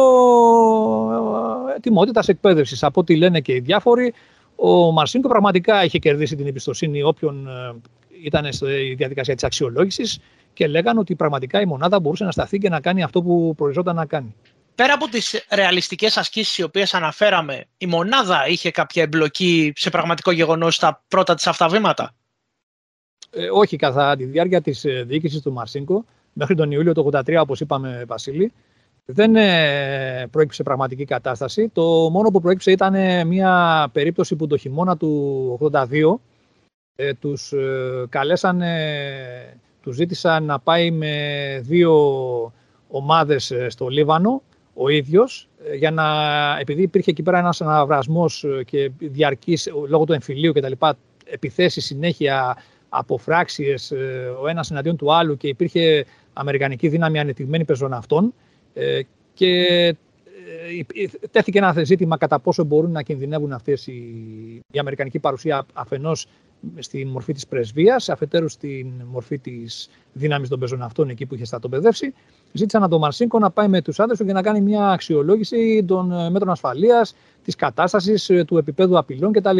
ε, 1.70 1.76
ετοιμότητας 1.76 2.28
εκπαίδευσης. 2.28 2.82
Από 2.82 3.00
ό,τι 3.00 3.16
λένε 3.16 3.40
και 3.40 3.52
οι 3.54 3.60
διάφοροι, 3.60 4.14
ο 4.56 4.92
Μαρσίνκο 4.92 5.28
πραγματικά 5.28 5.84
είχε 5.84 5.98
κερδίσει 5.98 6.36
την 6.36 6.46
εμπιστοσύνη 6.46 7.02
όποιον 7.02 7.48
ε, 7.48 7.74
ήταν 8.22 8.52
στη 8.52 8.94
διαδικασία 8.94 9.34
της 9.34 9.44
αξιολόγησης 9.44 10.18
και 10.52 10.66
λέγανε 10.66 11.00
ότι 11.00 11.14
πραγματικά 11.14 11.60
η 11.60 11.64
μονάδα 11.64 12.00
μπορούσε 12.00 12.24
να 12.24 12.32
σταθεί 12.32 12.58
και 12.58 12.68
να 12.68 12.80
κάνει 12.80 13.02
αυτό 13.02 13.22
που 13.22 13.54
προοριζόταν 13.56 13.94
να 13.94 14.06
κάνει. 14.06 14.34
Πέρα 14.74 14.92
από 14.94 15.08
τις 15.08 15.46
ρεαλιστικές 15.50 16.16
ασκήσεις 16.16 16.58
οι 16.58 16.62
οποίες 16.62 16.94
αναφέραμε, 16.94 17.64
η 17.78 17.86
μονάδα 17.86 18.48
είχε 18.48 18.70
κάποια 18.70 19.02
εμπλοκή 19.02 19.72
σε 19.76 19.90
πραγματικό 19.90 20.30
γεγονός 20.30 20.74
στα 20.74 21.04
πρώτα 21.08 21.34
της 21.34 21.46
αυτά 21.46 21.68
βήματα; 21.68 22.14
Ε, 23.30 23.48
όχι, 23.50 23.76
κατά 23.76 24.16
τη 24.16 24.24
διάρκεια 24.24 24.60
της 24.60 24.84
ε, 24.84 25.04
διοίκησης 25.06 25.40
του 25.40 25.52
Μαρσίνκο, 25.52 26.04
μέχρι 26.32 26.54
τον 26.54 26.70
Ιούλιο 26.70 26.92
του 26.94 27.10
1983, 27.12 27.36
όπως 27.40 27.60
είπαμε 27.60 28.04
Βασίλη, 28.06 28.52
δεν 29.08 29.36
ε, 29.36 30.26
προέκυψε 30.30 30.62
πραγματική 30.62 31.04
κατάσταση. 31.04 31.68
Το 31.72 31.82
μόνο 32.10 32.30
που 32.30 32.40
προέκυψε 32.40 32.70
ήταν 32.70 32.94
ε, 32.94 33.24
μια 33.24 33.88
περίπτωση 33.92 34.36
που 34.36 34.46
το 34.46 34.56
χειμώνα 34.56 34.96
του 34.96 35.58
82 35.72 36.14
ε, 36.96 37.14
τους 37.14 37.52
ε, 37.52 38.04
καλέσαν, 38.08 38.62
τους 39.80 39.94
ζήτησαν 39.94 40.44
να 40.44 40.58
πάει 40.58 40.90
με 40.90 41.14
δύο 41.62 41.92
ομάδες 42.88 43.52
στο 43.68 43.88
Λίβανο, 43.88 44.42
ο 44.74 44.88
ίδιος, 44.88 45.48
για 45.78 45.90
να, 45.90 46.04
επειδή 46.60 46.82
υπήρχε 46.82 47.10
εκεί 47.10 47.22
πέρα 47.22 47.38
ένας 47.38 47.60
αναβρασμός 47.60 48.44
και 48.64 48.90
διαρκής 48.98 49.70
λόγω 49.88 50.04
του 50.04 50.12
εμφυλίου 50.12 50.52
και 50.52 50.60
τα 50.60 50.68
λοιπά, 50.68 50.96
επιθέσεις 51.24 51.84
συνέχεια 51.84 52.56
από 52.88 53.18
φράξιες 53.18 53.92
ο 54.42 54.48
ένας 54.48 54.70
εναντίον 54.70 54.96
του 54.96 55.14
άλλου 55.14 55.36
και 55.36 55.48
υπήρχε 55.48 56.06
αμερικανική 56.32 56.88
δύναμη 56.88 57.18
ανεπτυγμένη 57.18 57.64
πεζοναυτών, 57.64 58.24
ε, 58.24 58.45
και 59.34 59.94
τέθηκε 61.30 61.58
ένα 61.58 61.84
ζήτημα 61.84 62.16
κατά 62.16 62.38
πόσο 62.38 62.64
μπορούν 62.64 62.90
να 62.90 63.02
κινδυνεύουν 63.02 63.52
αυτές 63.52 63.86
η, 63.86 63.92
η 64.70 64.78
αμερικανική 64.78 65.18
παρουσία 65.18 65.66
αφενός 65.72 66.26
στη 66.78 67.04
μορφή 67.04 67.32
της 67.32 67.46
πρεσβείας, 67.46 68.08
αφετέρου 68.08 68.48
στην 68.48 68.92
μορφή 69.12 69.38
της 69.38 69.88
δύναμης 70.12 70.48
των 70.48 70.58
πεζοναυτών 70.58 71.08
εκεί 71.08 71.26
που 71.26 71.34
είχε 71.34 71.44
στατοπεδεύσει. 71.44 72.14
Ζήτησαν 72.52 72.82
από 72.82 72.90
τον 72.90 73.00
Μαρσίνκο 73.00 73.38
να 73.38 73.50
πάει 73.50 73.68
με 73.68 73.82
τους 73.82 74.00
άντρες 74.00 74.18
του 74.18 74.24
και 74.24 74.32
να 74.32 74.42
κάνει 74.42 74.60
μια 74.60 74.88
αξιολόγηση 74.88 75.84
των 75.86 76.30
μέτρων 76.30 76.50
ασφαλείας, 76.50 77.14
της 77.44 77.54
κατάστασης, 77.54 78.30
του 78.46 78.58
επίπεδου 78.58 78.98
απειλών 78.98 79.32
κτλ. 79.32 79.58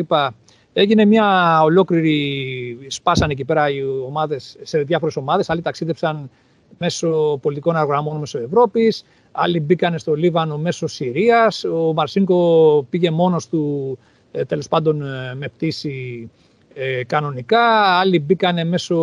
Έγινε 0.72 1.05
μια 1.05 1.60
ολόκληρη, 1.62 2.78
σπάσανε 2.86 3.32
εκεί 3.32 3.44
πέρα 3.44 3.70
οι 3.70 3.82
ομάδες 4.06 4.56
σε 4.62 4.78
διάφορες 4.82 5.16
ομάδες, 5.16 5.51
άλλοι 5.51 5.62
ταξίδεψαν 5.62 6.30
μέσω 6.78 7.39
πολιτικών 7.43 7.77
αγραμμών 7.77 8.19
μέσω 8.19 8.39
Ευρώπης, 8.39 9.05
άλλοι 9.32 9.61
μπήκαν 9.61 9.98
στο 9.98 10.15
Λίβανο 10.15 10.59
μέσω 10.59 10.86
Συρίας, 10.86 11.65
ο 11.65 11.93
Μαρσίνκο 11.93 12.86
πήγε 12.90 13.11
μόνος 13.11 13.48
του 13.48 13.98
ε, 14.32 14.44
τέλος 14.44 14.69
πάντων 14.69 15.03
ε, 15.03 15.35
με 15.35 15.48
πτήση 15.48 16.31
ε, 16.74 17.05
κανονικά, 17.05 17.98
άλλοι 17.98 18.20
μπήκαν 18.20 18.69
μέσω 18.69 18.97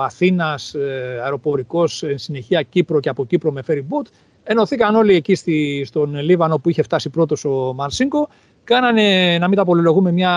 Αθήνας 0.00 0.74
ε, 0.74 1.20
αεροπορικός, 1.22 2.04
συνεχεία 2.14 2.62
Κύπρο 2.62 3.00
και 3.00 3.08
από 3.08 3.26
Κύπρο 3.26 3.52
με 3.52 3.62
ferry 3.66 3.78
boat. 3.78 4.06
Ενωθήκαν 4.44 4.94
όλοι 4.94 5.14
εκεί 5.14 5.34
στη, 5.34 5.84
στον 5.86 6.14
Λίβανο 6.14 6.58
που 6.58 6.70
είχε 6.70 6.82
φτάσει 6.82 7.10
πρώτος 7.10 7.44
ο 7.44 7.72
Μαρσίνκο, 7.74 8.28
κάνανε, 8.64 9.38
να 9.38 9.48
μην 9.48 9.56
τα 9.56 9.64
πολυλογούμε, 9.64 10.12
μια 10.12 10.32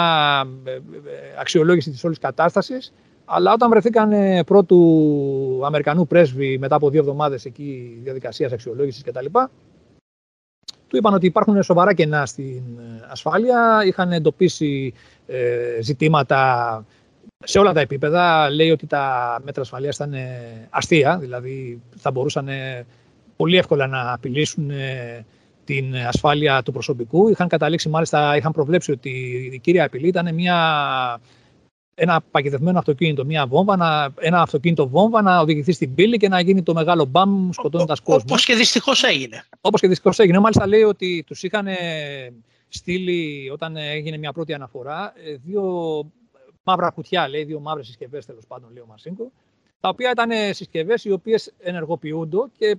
αξιολόγηση 1.40 1.90
της 1.92 2.04
όλης 2.04 2.18
κατάστασης 2.18 2.94
αλλά 3.26 3.54
όταν 3.54 3.70
βρεθήκαν 3.70 4.12
πρώτου 4.46 5.62
Αμερικανού 5.66 6.08
πρέσβη 6.08 6.58
μετά 6.58 6.76
από 6.76 6.90
δύο 6.90 7.00
εβδομάδες 7.00 7.46
εκεί 7.46 8.00
διαδικασίας 8.04 8.52
αξιολόγησης 8.52 9.04
κτλ. 9.04 9.26
Του 10.88 10.98
είπαν 10.98 11.14
ότι 11.14 11.26
υπάρχουν 11.26 11.64
σοβαρά 11.64 11.94
κενά 11.94 12.26
στην 12.26 12.62
ε, 12.80 13.06
ασφάλεια, 13.10 13.84
είχαν 13.86 14.12
εντοπίσει 14.12 14.94
ε, 15.28 15.82
ζητήματα 15.82 16.86
σε 17.44 17.60
όλα 17.60 17.74
τα 17.74 17.80
επίπεδα. 17.80 18.50
Λέει 18.50 18.72
ότι 18.72 18.88
τα 18.88 19.38
μέτρα 19.44 19.62
ασφαλείας 19.62 19.96
ήταν 19.96 20.14
αστεία, 20.70 21.18
δηλαδή 21.18 21.82
θα 21.96 22.12
μπορούσαν 22.12 22.48
πολύ 23.36 23.58
εύκολα 23.58 23.88
να 23.88 24.14
απειλήσουν 24.14 24.72
την 25.66 25.96
ασφάλεια 26.08 26.64
του 26.64 26.72
προσωπικού. 26.72 27.28
Είχαν 27.28 27.48
καταλήξει 27.48 27.90
μάλιστα, 27.90 28.38
είχαν 28.38 28.52
προβλέψει 28.52 28.92
ότι 28.92 29.10
η 29.54 29.60
κύρια 29.60 29.86
απειλή 29.86 30.08
ήταν 30.08 30.34
μια 30.34 30.58
ένα 31.96 32.22
παγιδευμένο 32.32 32.80
αυτοκίνητο, 32.80 33.26
μια 33.26 33.48
βόμβα, 33.48 33.76
να, 33.76 34.14
ένα 34.20 34.42
αυτοκίνητο 34.42 34.88
βόμβα 34.88 35.22
να 35.22 35.40
οδηγηθεί 35.40 35.72
στην 35.72 35.96
πύλη 35.96 36.18
και 36.18 36.30
να 36.30 36.40
γίνει 36.40 36.64
το 36.64 36.74
μεγάλο 36.74 37.06
μπαμ 37.06 37.50
σκοτώνοντας 37.52 38.00
κόσμο. 38.00 38.24
Όπως 38.30 38.46
και 38.46 38.56
δυστυχώς 38.56 39.04
έγινε. 39.04 39.44
Όπως 39.62 39.82
και 39.82 39.88
δυστυχώς 39.88 40.20
έγινε. 40.20 40.40
Μάλιστα 40.40 40.68
λέει 40.68 40.84
ότι 40.84 41.24
τους 41.28 41.44
είχαν 41.44 41.68
στείλει 42.68 43.50
όταν 43.54 43.76
έγινε 43.78 44.18
μια 44.18 44.32
πρώτη 44.32 44.54
αναφορά 44.54 45.14
ε, 45.26 45.36
δύο 45.36 45.64
μαύρα 46.64 46.90
κουτιά, 46.90 47.28
λέει, 47.28 47.44
δύο 47.44 47.60
μαύρες 47.60 47.86
συσκευές 47.86 48.26
τέλος 48.26 48.46
πάντων, 48.48 48.70
λέει 48.74 48.84
ο 48.84 48.86
Μαρσίνκο, 48.90 49.32
τα 49.80 49.90
οποία 49.90 50.12
ήταν 50.12 50.54
συσκευές 50.54 51.06
οι 51.06 51.12
οποίες 51.12 51.54
ενεργοποιούνται 51.60 52.38
και 52.58 52.78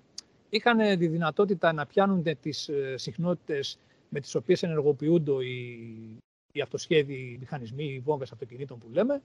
είχαν 0.49 0.99
τη 0.99 1.07
δυνατότητα 1.07 1.73
να 1.73 1.87
πιάνουν 1.87 2.23
τις 2.41 2.69
ε, 2.69 2.95
συχνότητες 2.97 3.79
με 4.09 4.21
τις 4.21 4.35
οποίες 4.35 4.63
ενεργοποιούνται 4.63 5.33
οι 5.33 6.19
οι 6.57 6.61
αυτοσχέδιοι 6.61 7.37
μηχανισμοί, 7.41 7.85
οι 7.85 8.03
βόμβες 8.05 8.33
αυτοκινήτων 8.33 8.79
που 8.79 8.87
λέμε, 8.93 9.23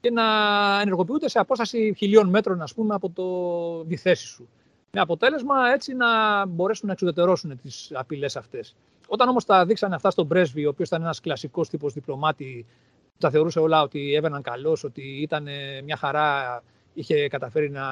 και 0.00 0.10
να 0.10 0.24
ενεργοποιούνται 0.80 1.28
σε 1.28 1.38
απόσταση 1.38 1.94
χιλίων 1.96 2.28
μέτρων, 2.28 2.62
ας 2.62 2.74
πούμε, 2.74 2.94
από 2.94 3.10
το, 3.10 3.84
τη 3.84 3.96
θέση 3.96 4.26
σου. 4.26 4.48
Με 4.92 5.00
αποτέλεσμα 5.00 5.54
έτσι 5.72 5.94
να 5.94 6.46
μπορέσουν 6.46 6.86
να 6.86 6.92
εξουδετερώσουν 6.92 7.60
τις 7.62 7.90
απειλές 7.94 8.36
αυτές. 8.36 8.76
Όταν 9.08 9.28
όμως 9.28 9.44
τα 9.44 9.66
δείξανε 9.66 9.94
αυτά 9.94 10.10
στον 10.10 10.28
πρέσβη, 10.28 10.66
ο 10.66 10.68
οποίος 10.68 10.88
ήταν 10.88 11.02
ένας 11.02 11.20
κλασικός 11.20 11.68
τύπος 11.68 11.92
διπλωμάτη, 11.92 12.66
τα 13.18 13.30
θεωρούσε 13.30 13.58
όλα 13.58 13.82
ότι 13.82 14.14
έβαιναν 14.14 14.42
καλώς, 14.42 14.84
ότι 14.84 15.02
ήταν 15.02 15.48
μια 15.84 15.96
χαρά, 15.96 16.62
είχε 16.94 17.28
καταφέρει 17.28 17.70
να 17.70 17.84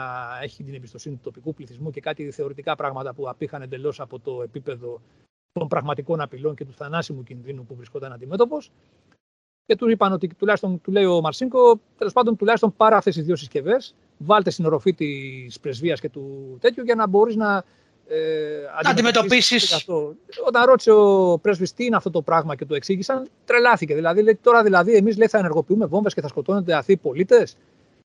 έχει 0.42 0.62
την 0.62 0.74
εμπιστοσύνη 0.74 1.14
του 1.14 1.20
τοπικού 1.22 1.54
πληθυσμού 1.54 1.90
και 1.90 2.00
κάτι 2.00 2.30
θεωρητικά 2.30 2.76
πράγματα 2.76 3.14
που 3.14 3.28
απήχαν 3.28 3.62
εντελώς 3.62 4.00
από 4.00 4.18
το 4.18 4.42
επίπεδο 4.42 5.00
των 5.58 5.68
πραγματικών 5.68 6.20
απειλών 6.20 6.54
και 6.54 6.64
του 6.64 6.74
θανάσιμου 6.76 7.22
κινδύνου 7.22 7.64
που 7.64 7.74
βρισκόταν 7.74 8.12
αντιμέτωπος. 8.12 8.70
Και 9.66 9.76
του 9.76 9.90
είπαν 9.90 10.12
ότι 10.12 10.34
τουλάχιστον, 10.34 10.80
του 10.80 10.90
λέει 10.90 11.04
ο 11.04 11.20
Μαρσίνκο, 11.20 11.80
τέλος 11.98 12.12
πάντων 12.12 12.36
τουλάχιστον 12.36 12.76
πάρε 12.76 12.96
αυτέ 12.96 13.10
τι 13.10 13.20
δύο 13.20 13.36
συσκευές, 13.36 13.94
βάλτε 14.18 14.50
στην 14.50 14.64
οροφή 14.64 14.94
της 14.94 15.60
πρεσβείας 15.60 16.00
και 16.00 16.08
του 16.08 16.56
τέτοιου 16.60 16.84
για 16.84 16.94
να 16.94 17.06
μπορείς 17.06 17.36
να. 17.36 17.64
Ε, 18.08 18.18
αντιμετωπίσεις. 18.82 19.86
Όταν 20.46 20.64
ρώτησε 20.66 20.90
ο 20.92 21.38
πρέσβης 21.42 21.72
τι 21.72 21.84
είναι 21.84 21.96
αυτό 21.96 22.10
το 22.10 22.22
πράγμα 22.22 22.56
και 22.56 22.64
του 22.64 22.74
εξήγησαν, 22.74 23.28
τρελάθηκε. 23.44 23.94
Δηλαδή, 23.94 24.22
λέει, 24.22 24.38
τώρα 24.42 24.62
δηλαδή 24.62 24.94
εμείς 24.94 25.16
θα 25.28 25.38
ενεργοποιούμε 25.38 25.86
βόμβες 25.86 26.14
και 26.14 26.20
θα 26.20 26.28
σκοτώνονται 26.28 26.74
αθώοι 26.74 26.96
πολίτες. 26.96 27.56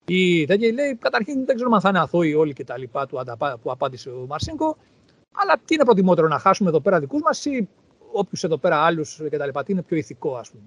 Ή 0.06 0.44
τέτοια 0.46 0.72
λέει, 0.72 0.94
καταρχήν 0.94 1.44
δεν 1.44 1.54
ξέρουμε 1.54 1.76
αν 1.76 1.82
θα 1.82 1.88
είναι 1.88 1.98
αθώοι 1.98 2.34
όλοι 2.34 2.52
και 2.52 2.64
τα 2.64 2.78
λοιπά 2.78 3.06
του 3.06 3.22
που 3.62 3.70
απάντησε 3.70 4.10
ο 4.10 4.24
Μαρσίνκο. 4.28 4.76
Αλλά 5.32 5.60
τι 5.64 5.74
είναι 5.74 5.84
προτιμότερο, 5.84 6.28
να 6.28 6.38
χάσουμε 6.38 6.68
εδώ 6.68 6.80
πέρα 6.80 7.00
δικούς 7.00 7.22
μας 7.22 7.44
ή 7.44 7.68
όποιους 8.12 8.44
εδώ 8.44 8.56
πέρα 8.56 8.76
άλλους 8.76 9.20
κτλ. 9.30 9.48
Τι 9.64 9.72
είναι 9.72 9.82
πιο 9.82 9.96
ηθικό, 9.96 10.36
ας 10.36 10.50
πούμε. 10.50 10.62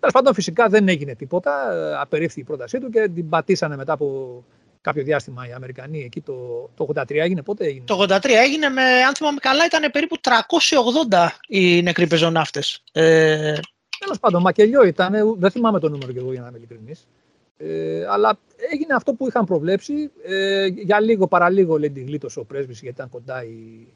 Τέλος 0.00 0.14
πάντων, 0.14 0.34
φυσικά 0.34 0.68
δεν 0.68 0.88
έγινε 0.88 1.14
τίποτα. 1.14 1.52
Απερίφθη 2.00 2.40
η 2.40 2.44
πρότασή 2.44 2.78
του 2.78 2.90
και 2.90 3.08
την 3.14 3.28
πατήσανε 3.28 3.76
μετά 3.76 3.92
από 3.92 4.44
κάποιο 4.80 5.02
διάστημα 5.02 5.48
οι 5.48 5.52
Αμερικανοί. 5.52 6.02
Εκεί 6.04 6.20
το, 6.20 6.68
το 6.74 6.88
83 6.94 7.10
έγινε. 7.10 7.42
Πότε 7.42 7.64
έγινε; 7.64 7.84
Το 7.84 8.06
83 8.08 8.24
έγινε 8.24 8.68
με, 8.68 8.82
αν 8.82 9.14
θυμάμαι 9.14 9.38
καλά, 9.40 9.64
ήταν 9.64 9.90
περίπου 9.90 10.16
380 11.10 11.28
οι 11.48 11.82
νεκροί 11.82 12.06
πεζοναύτες. 12.06 12.82
Ε... 12.92 13.58
Τέλος 13.98 14.18
πάντων, 14.20 14.42
μακελιό 14.42 14.84
ήταν. 14.84 15.38
Δεν 15.38 15.50
θυμάμαι 15.50 15.78
το 15.80 15.88
νούμερο 15.88 16.12
και 16.12 16.18
εγώ 16.18 16.32
για 16.32 16.40
να 16.40 16.48
είμαι 16.48 16.56
ειλικρινής. 16.56 17.06
Ε, 17.56 18.06
αλλά 18.08 18.38
έγινε 18.72 18.94
αυτό 18.94 19.14
που 19.14 19.26
είχαν 19.26 19.44
προβλέψει. 19.44 20.10
Ε, 20.22 20.66
για 20.66 21.00
λίγο 21.00 21.26
παραλίγο 21.26 21.78
λέει 21.78 21.90
την 21.90 22.06
γλίτωσε 22.06 22.38
ο 22.38 22.44
πρέσβης 22.44 22.80
γιατί 22.80 22.96
ήταν 22.96 23.08
κοντά 23.08 23.44
η, 23.44 23.86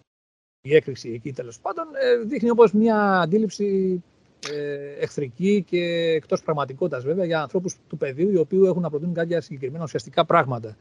η 0.63 0.75
έκρηξη 0.75 1.11
εκεί 1.15 1.33
τέλος 1.33 1.59
πάντων, 1.59 1.85
ε, 2.01 2.25
δείχνει 2.25 2.51
όπως 2.51 2.73
μια 2.73 3.21
αντίληψη 3.21 4.03
ε, 4.51 5.03
εχθρική 5.03 5.65
και 5.69 5.85
εκτός 6.17 6.43
πραγματικότητας 6.43 7.05
βέβαια 7.05 7.25
για 7.25 7.41
ανθρώπους 7.41 7.75
του 7.89 7.97
πεδίου 7.97 8.31
οι 8.31 8.37
οποίοι 8.37 8.61
έχουν 8.65 8.83
να 8.83 8.91
προτείνουν 8.91 9.15
κάποια 9.15 9.41
συγκεκριμένα 9.41 9.85
ουσιαστικά 9.85 10.25
πράγματα. 10.25 10.77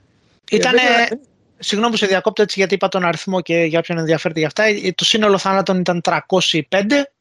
Ήτανε, 0.51 0.81
ε, 1.09 1.15
Συγγνώμη 1.63 1.91
που 1.91 1.97
σε 1.97 2.05
διακόπτω 2.05 2.41
έτσι 2.41 2.59
γιατί 2.59 2.73
είπα 2.73 2.87
τον 2.87 3.03
αριθμό 3.03 3.41
και 3.41 3.63
για 3.63 3.79
όποιον 3.79 3.97
ενδιαφέρεται 3.97 4.39
για 4.39 4.47
αυτά. 4.47 4.63
Το 4.95 5.05
σύνολο 5.05 5.37
θανάτων 5.37 5.79
ήταν 5.79 6.01
305. 6.03 7.11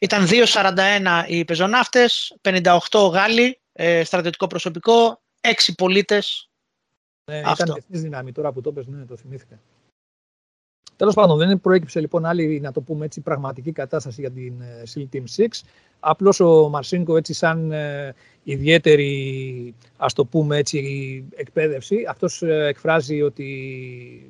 Ήταν 0.00 0.26
241 0.26 1.24
οι 1.26 1.44
πεζοναύτες, 1.44 2.36
58 2.40 3.10
Γάλλοι, 3.12 3.60
ε, 3.72 4.04
στρατιωτικό 4.04 4.46
προσωπικό, 4.46 5.20
6 5.40 5.74
πολίτες. 5.76 6.50
Ναι, 7.24 7.38
ήταν 7.38 7.72
διεθνής 7.72 8.00
δύναμη 8.00 8.32
τώρα 8.32 8.52
που 8.52 8.60
το 8.60 8.72
πες, 8.72 8.86
ναι, 8.86 9.04
το 9.04 9.16
θυμήθηκα. 9.16 9.60
Τέλος 11.02 11.16
πάντων, 11.16 11.38
δεν 11.38 11.60
προέκυψε 11.60 12.00
λοιπόν 12.00 12.24
άλλη, 12.24 12.60
να 12.60 12.72
το 12.72 12.80
πούμε 12.80 13.04
έτσι, 13.04 13.20
πραγματική 13.20 13.72
κατάσταση 13.72 14.20
για 14.20 14.30
την 14.30 14.60
ε, 14.60 14.82
SEAL 14.94 15.16
Team 15.16 15.22
6. 15.36 15.46
Απλώς 16.00 16.40
ο 16.40 16.68
Μαρσίνκο 16.68 17.16
έτσι 17.16 17.32
σαν 17.32 17.72
ε, 17.72 18.14
ιδιαίτερη, 18.42 19.74
ας 19.96 20.12
το 20.12 20.24
πούμε 20.24 20.56
έτσι, 20.56 20.78
εκπαίδευση, 21.34 22.04
αυτός 22.08 22.42
ε, 22.42 22.66
εκφράζει 22.66 23.22
ότι 23.22 23.46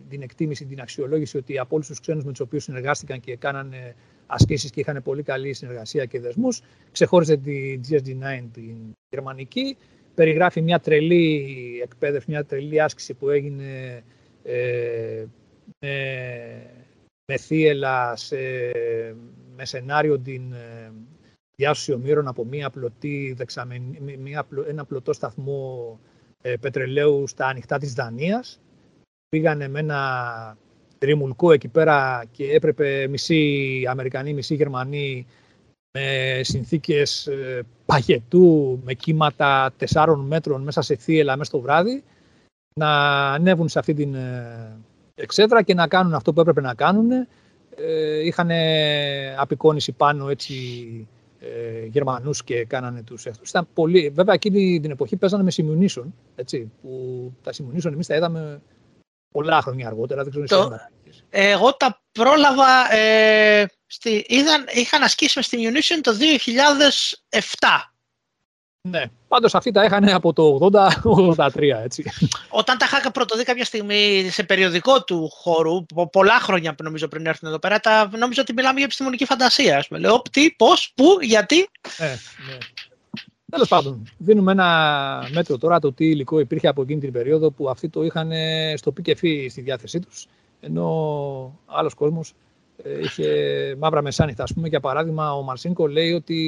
την 0.08 0.22
εκτίμηση, 0.22 0.64
την 0.64 0.80
αξιολόγηση 0.80 1.36
ότι 1.36 1.58
από 1.58 1.74
όλους 1.74 1.86
τους 1.86 2.00
ξένους 2.00 2.24
με 2.24 2.30
τους 2.30 2.40
οποίους 2.40 2.62
συνεργάστηκαν 2.62 3.20
και 3.20 3.36
κάνανε 3.36 3.94
ασκήσεις 4.26 4.70
και 4.70 4.80
είχαν 4.80 5.02
πολύ 5.02 5.22
καλή 5.22 5.52
συνεργασία 5.52 6.04
και 6.04 6.20
δεσμούς, 6.20 6.62
ξεχώριζε 6.92 7.36
τη 7.36 7.80
GSD9 7.88 8.44
την 8.52 8.76
γερμανική, 9.08 9.76
περιγράφει 10.14 10.62
μια 10.62 10.80
τρελή 10.80 11.46
εκπαίδευση, 11.82 12.30
μια 12.30 12.44
τρελή 12.44 12.80
άσκηση 12.80 13.14
που 13.14 13.30
έγινε 13.30 14.02
ε, 14.42 15.24
με, 15.78 15.96
με 17.32 17.36
θύελα, 17.36 18.16
σε, 18.16 18.36
με 19.56 19.64
σενάριο 19.64 20.18
την 20.18 20.52
ε, 20.52 20.92
διάσωση 21.56 21.92
ομήρων 21.92 22.28
από 22.28 22.44
μια 22.44 22.70
πλωτή 22.70 23.34
δεξαμενή, 23.36 24.16
μια, 24.18 24.46
ένα 24.68 24.84
πλωτό 24.84 25.12
σταθμό 25.12 25.98
ε, 26.42 26.56
πετρελαίου 26.56 27.26
στα 27.26 27.46
ανοιχτά 27.46 27.78
της 27.78 27.92
Δανίας. 27.92 28.60
Πήγανε 29.28 29.68
με 29.68 29.78
ένα 29.78 30.56
τριμουλκό 30.98 31.52
εκεί 31.52 31.68
πέρα 31.68 32.24
και 32.30 32.52
έπρεπε 32.52 33.06
μισή 33.08 33.84
Αμερικανοί, 33.88 34.32
μισή 34.32 34.54
Γερμανοί 34.54 35.26
με 35.98 36.40
συνθήκες 36.42 37.26
ε, 37.26 37.62
παγετού, 37.86 38.80
με 38.84 38.94
κύματα 38.94 39.72
τεσσάρων 39.76 40.26
μέτρων 40.26 40.62
μέσα 40.62 40.82
σε 40.82 40.96
θύελα 40.96 41.36
μέσα 41.36 41.50
στο 41.50 41.60
βράδυ, 41.60 42.02
να 42.74 42.90
ανέβουν 43.32 43.68
σε 43.68 43.78
αυτή 43.78 43.94
την 43.94 44.14
ε, 44.14 44.76
εξέδρα 45.22 45.62
και 45.62 45.74
να 45.74 45.86
κάνουν 45.86 46.14
αυτό 46.14 46.32
που 46.32 46.40
έπρεπε 46.40 46.60
να 46.60 46.74
κάνουν. 46.74 47.10
Ε, 47.76 48.26
είχαν 48.26 48.50
απεικόνηση 49.36 49.92
πάνω 49.92 50.28
έτσι 50.28 50.54
ε, 51.40 51.86
Γερμανούς 51.86 52.44
και 52.44 52.64
κάνανε 52.64 53.02
τους 53.02 53.26
εχθρούς. 53.26 53.48
Ήταν 53.48 53.68
πολύ... 53.74 54.12
Βέβαια 54.14 54.34
εκείνη 54.34 54.80
την 54.80 54.90
εποχή 54.90 55.16
παίζανε 55.16 55.42
με 55.42 55.52
simulation, 55.56 56.04
έτσι, 56.34 56.70
που 56.82 57.32
τα 57.42 57.52
simulation 57.52 57.92
εμείς 57.92 58.06
τα 58.06 58.16
είδαμε 58.16 58.60
πολλά 59.32 59.62
χρόνια 59.62 59.86
αργότερα. 59.86 60.22
Δεν 60.22 60.44
ξέρω 60.44 60.68
το, 60.68 60.76
εγώ 61.30 61.74
τα 61.76 62.02
πρόλαβα, 62.12 62.94
ε, 62.94 63.66
στη, 63.86 64.24
είδαν, 64.28 64.64
είχαν 64.72 65.02
ασκήσει 65.02 65.32
με 65.38 65.42
στη 65.42 65.58
Munition 65.60 66.00
το 66.02 66.12
2007. 67.30 67.40
Ναι, 68.88 69.04
πάντως 69.28 69.54
αυτοί 69.54 69.70
τα 69.70 69.84
είχαν 69.84 70.08
από 70.08 70.32
το 70.32 70.70
80-83, 71.36 71.82
έτσι. 71.82 72.04
Όταν 72.48 72.78
τα 72.78 72.86
είχα 72.92 73.10
πρωτοδεί 73.10 73.44
κάποια 73.44 73.64
στιγμή 73.64 74.28
σε 74.30 74.42
περιοδικό 74.42 75.04
του 75.04 75.28
χώρου, 75.28 75.84
πολλά 76.12 76.40
χρόνια 76.40 76.74
νομίζω 76.82 77.08
πριν 77.08 77.26
έρθουν 77.26 77.48
εδώ 77.48 77.58
πέρα, 77.58 77.80
τα, 77.80 78.10
νομίζω 78.18 78.42
ότι 78.42 78.52
μιλάμε 78.52 78.74
για 78.74 78.84
επιστημονική 78.84 79.24
φαντασία. 79.24 79.78
Ας 79.78 79.88
Λέω 79.90 80.22
τι, 80.30 80.50
πώς, 80.50 80.92
πού, 80.94 81.04
γιατί. 81.20 81.68
Ναι, 81.98 82.06
ναι. 82.06 82.58
Τέλος 83.50 83.68
πάντων, 83.68 84.02
δίνουμε 84.18 84.52
ένα 84.52 85.28
μέτρο 85.32 85.58
τώρα 85.58 85.78
το 85.78 85.92
τι 85.92 86.06
υλικό 86.06 86.38
υπήρχε 86.38 86.68
από 86.68 86.82
εκείνη 86.82 87.00
την 87.00 87.12
περίοδο 87.12 87.50
που 87.50 87.70
αυτοί 87.70 87.88
το 87.88 88.02
είχαν 88.02 88.30
στο 88.74 88.92
πικεφί 88.92 89.48
στη 89.48 89.60
διάθεσή 89.60 90.00
τους, 90.00 90.26
ενώ 90.60 91.58
άλλος 91.66 91.94
κόσμος 91.94 92.28
ε, 92.30 92.34
είχε 93.02 93.26
μαύρα 93.78 94.02
μεσάνυχτα. 94.02 94.42
Ας 94.42 94.52
πούμε, 94.52 94.68
για 94.68 94.80
παράδειγμα, 94.80 95.34
ο 95.34 95.42
Μαρσίνκο 95.42 95.86
λέει 95.86 96.12
ότι 96.12 96.40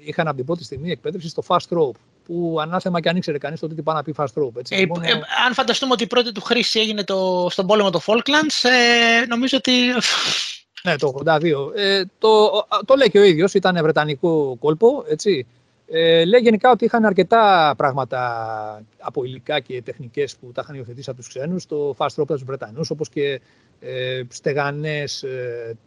είχαν 0.00 0.26
από 0.26 0.36
την 0.36 0.44
πρώτη 0.46 0.64
στιγμή 0.64 0.90
εκπαίδευση 0.90 1.28
στο 1.28 1.42
fast 1.46 1.78
rope, 1.78 1.98
που 2.24 2.58
ανάθεμα 2.60 3.00
και 3.00 3.08
αν 3.08 3.16
ήξερε 3.16 3.38
κανεί 3.38 3.56
τότε 3.58 3.74
τι 3.74 3.82
πάει 3.82 3.96
να 3.96 4.02
πει 4.02 4.14
fast 4.16 4.42
rope. 4.42 4.56
Έτσι. 4.58 4.76
Ε, 4.76 4.86
Μόνο... 4.86 5.04
ε, 5.04 5.10
αν 5.46 5.54
φανταστούμε 5.54 5.92
ότι 5.92 6.02
η 6.02 6.06
πρώτη 6.06 6.32
του 6.32 6.40
χρήση 6.40 6.80
έγινε 6.80 7.04
το, 7.04 7.46
στον 7.50 7.66
πόλεμο 7.66 7.90
του 7.90 8.02
Falklands, 8.02 8.68
ε, 9.22 9.26
νομίζω 9.26 9.56
ότι. 9.56 9.72
Ναι, 10.82 10.96
το 10.96 11.14
82. 11.24 11.42
Ε, 11.74 12.02
το, 12.18 12.50
το 12.84 12.94
λέει 12.94 13.10
και 13.10 13.18
ο 13.18 13.22
ίδιος, 13.22 13.54
ήταν 13.54 13.78
βρετανικό 13.82 14.56
κόλπο, 14.58 15.04
έτσι. 15.08 15.46
Ε, 15.92 16.24
λέει 16.24 16.40
γενικά 16.40 16.70
ότι 16.70 16.84
είχαν 16.84 17.04
αρκετά 17.04 17.74
πράγματα 17.76 18.82
από 18.98 19.24
υλικά 19.24 19.60
και 19.60 19.82
τεχνικές 19.82 20.36
που 20.36 20.52
τα 20.52 20.60
είχαν 20.64 20.76
υιοθετήσει 20.76 21.10
από 21.10 21.18
τους 21.18 21.28
ξένους, 21.28 21.66
το 21.66 21.94
fast 21.98 22.20
rope 22.20 22.26
τους 22.26 22.44
Βρετανούς, 22.44 22.90
όπως 22.90 23.08
και 23.08 23.40
ε, 23.80 24.22
στεγανές 24.28 25.22
ε, 25.22 25.78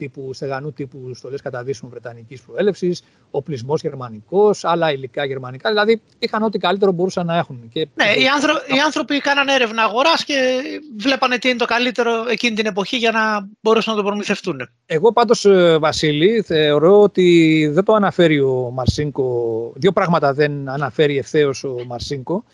τύπου, 0.00 0.32
στεγανού 0.32 0.72
τύπου 0.72 1.14
στολές 1.14 1.40
καταδύσεων 1.40 1.90
βρετανικής 1.90 2.40
προέλευσης, 2.40 3.02
οπλισμός 3.30 3.80
γερμανικός, 3.80 4.64
άλλα 4.64 4.92
υλικά 4.92 5.24
γερμανικά, 5.24 5.68
δηλαδή 5.68 6.02
είχαν 6.18 6.42
ό,τι 6.42 6.58
καλύτερο 6.58 6.92
μπορούσαν 6.92 7.26
να 7.26 7.36
έχουν. 7.36 7.68
Και... 7.72 7.88
Ναι, 7.94 8.04
οι, 8.04 8.28
άνθρω... 8.34 8.52
οι 8.76 8.78
άνθρωποι 8.84 9.18
κάνανε 9.18 9.52
έρευνα 9.52 9.82
αγοράς 9.82 10.24
και 10.24 10.62
βλέπανε 10.98 11.38
τι 11.38 11.48
είναι 11.48 11.58
το 11.58 11.64
καλύτερο 11.64 12.10
εκείνη 12.28 12.56
την 12.56 12.66
εποχή 12.66 12.96
για 12.96 13.10
να 13.10 13.48
μπορούσαν 13.60 13.94
να 13.94 14.00
το 14.02 14.06
προμηθευτούν. 14.06 14.68
Εγώ 14.86 15.12
πάντως, 15.12 15.44
ε, 15.44 15.78
Βασίλη, 15.78 16.42
θεωρώ 16.42 17.02
ότι 17.02 17.68
δεν 17.72 17.84
το 17.84 17.94
αναφέρει 17.94 18.40
ο 18.40 18.70
Μαρσίνκο, 18.72 19.72
δύο 19.76 19.92
πράγματα 19.92 20.32
δεν 20.32 20.68
αναφέρει 20.68 21.18
ευθέως 21.18 21.64
ο 21.64 21.76
Μαρσίνκο, 21.86 22.44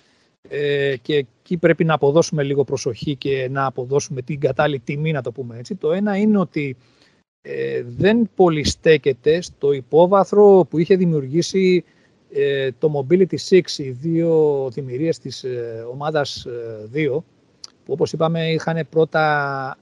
ε, 0.49 0.97
και 1.03 1.15
εκεί 1.15 1.57
πρέπει 1.57 1.85
να 1.85 1.95
αποδώσουμε 1.95 2.43
λίγο 2.43 2.65
προσοχή 2.65 3.17
και 3.17 3.49
να 3.51 3.67
αποδώσουμε 3.67 4.23
την 4.23 4.41
κατάλληλη 4.41 4.81
τιμή, 4.81 5.13
να 5.13 5.23
το 5.23 5.33
πούμε 5.33 5.59
έτσι. 5.59 5.75
Το 5.75 5.93
ένα 5.93 6.17
είναι 6.17 6.39
ότι 6.39 6.77
ε, 7.43 7.83
δεν 7.87 8.31
πολυστέκεται 8.35 9.41
στο 9.41 9.73
υπόβαθρο 9.73 10.67
που 10.71 10.79
είχε 10.79 10.97
δημιουργήσει 10.97 11.85
ε, 12.33 12.71
το 12.79 13.07
Mobility 13.09 13.37
6, 13.49 13.61
οι 13.77 13.91
δύο 13.91 14.69
δημιουργίες 14.73 15.19
της 15.19 15.45
ε, 15.45 15.87
ομάδας 15.91 16.47
2, 16.95 17.19
που 17.85 17.93
όπως 17.93 18.13
είπαμε 18.13 18.53
είχαν 18.53 18.87
πρώτα 18.91 19.77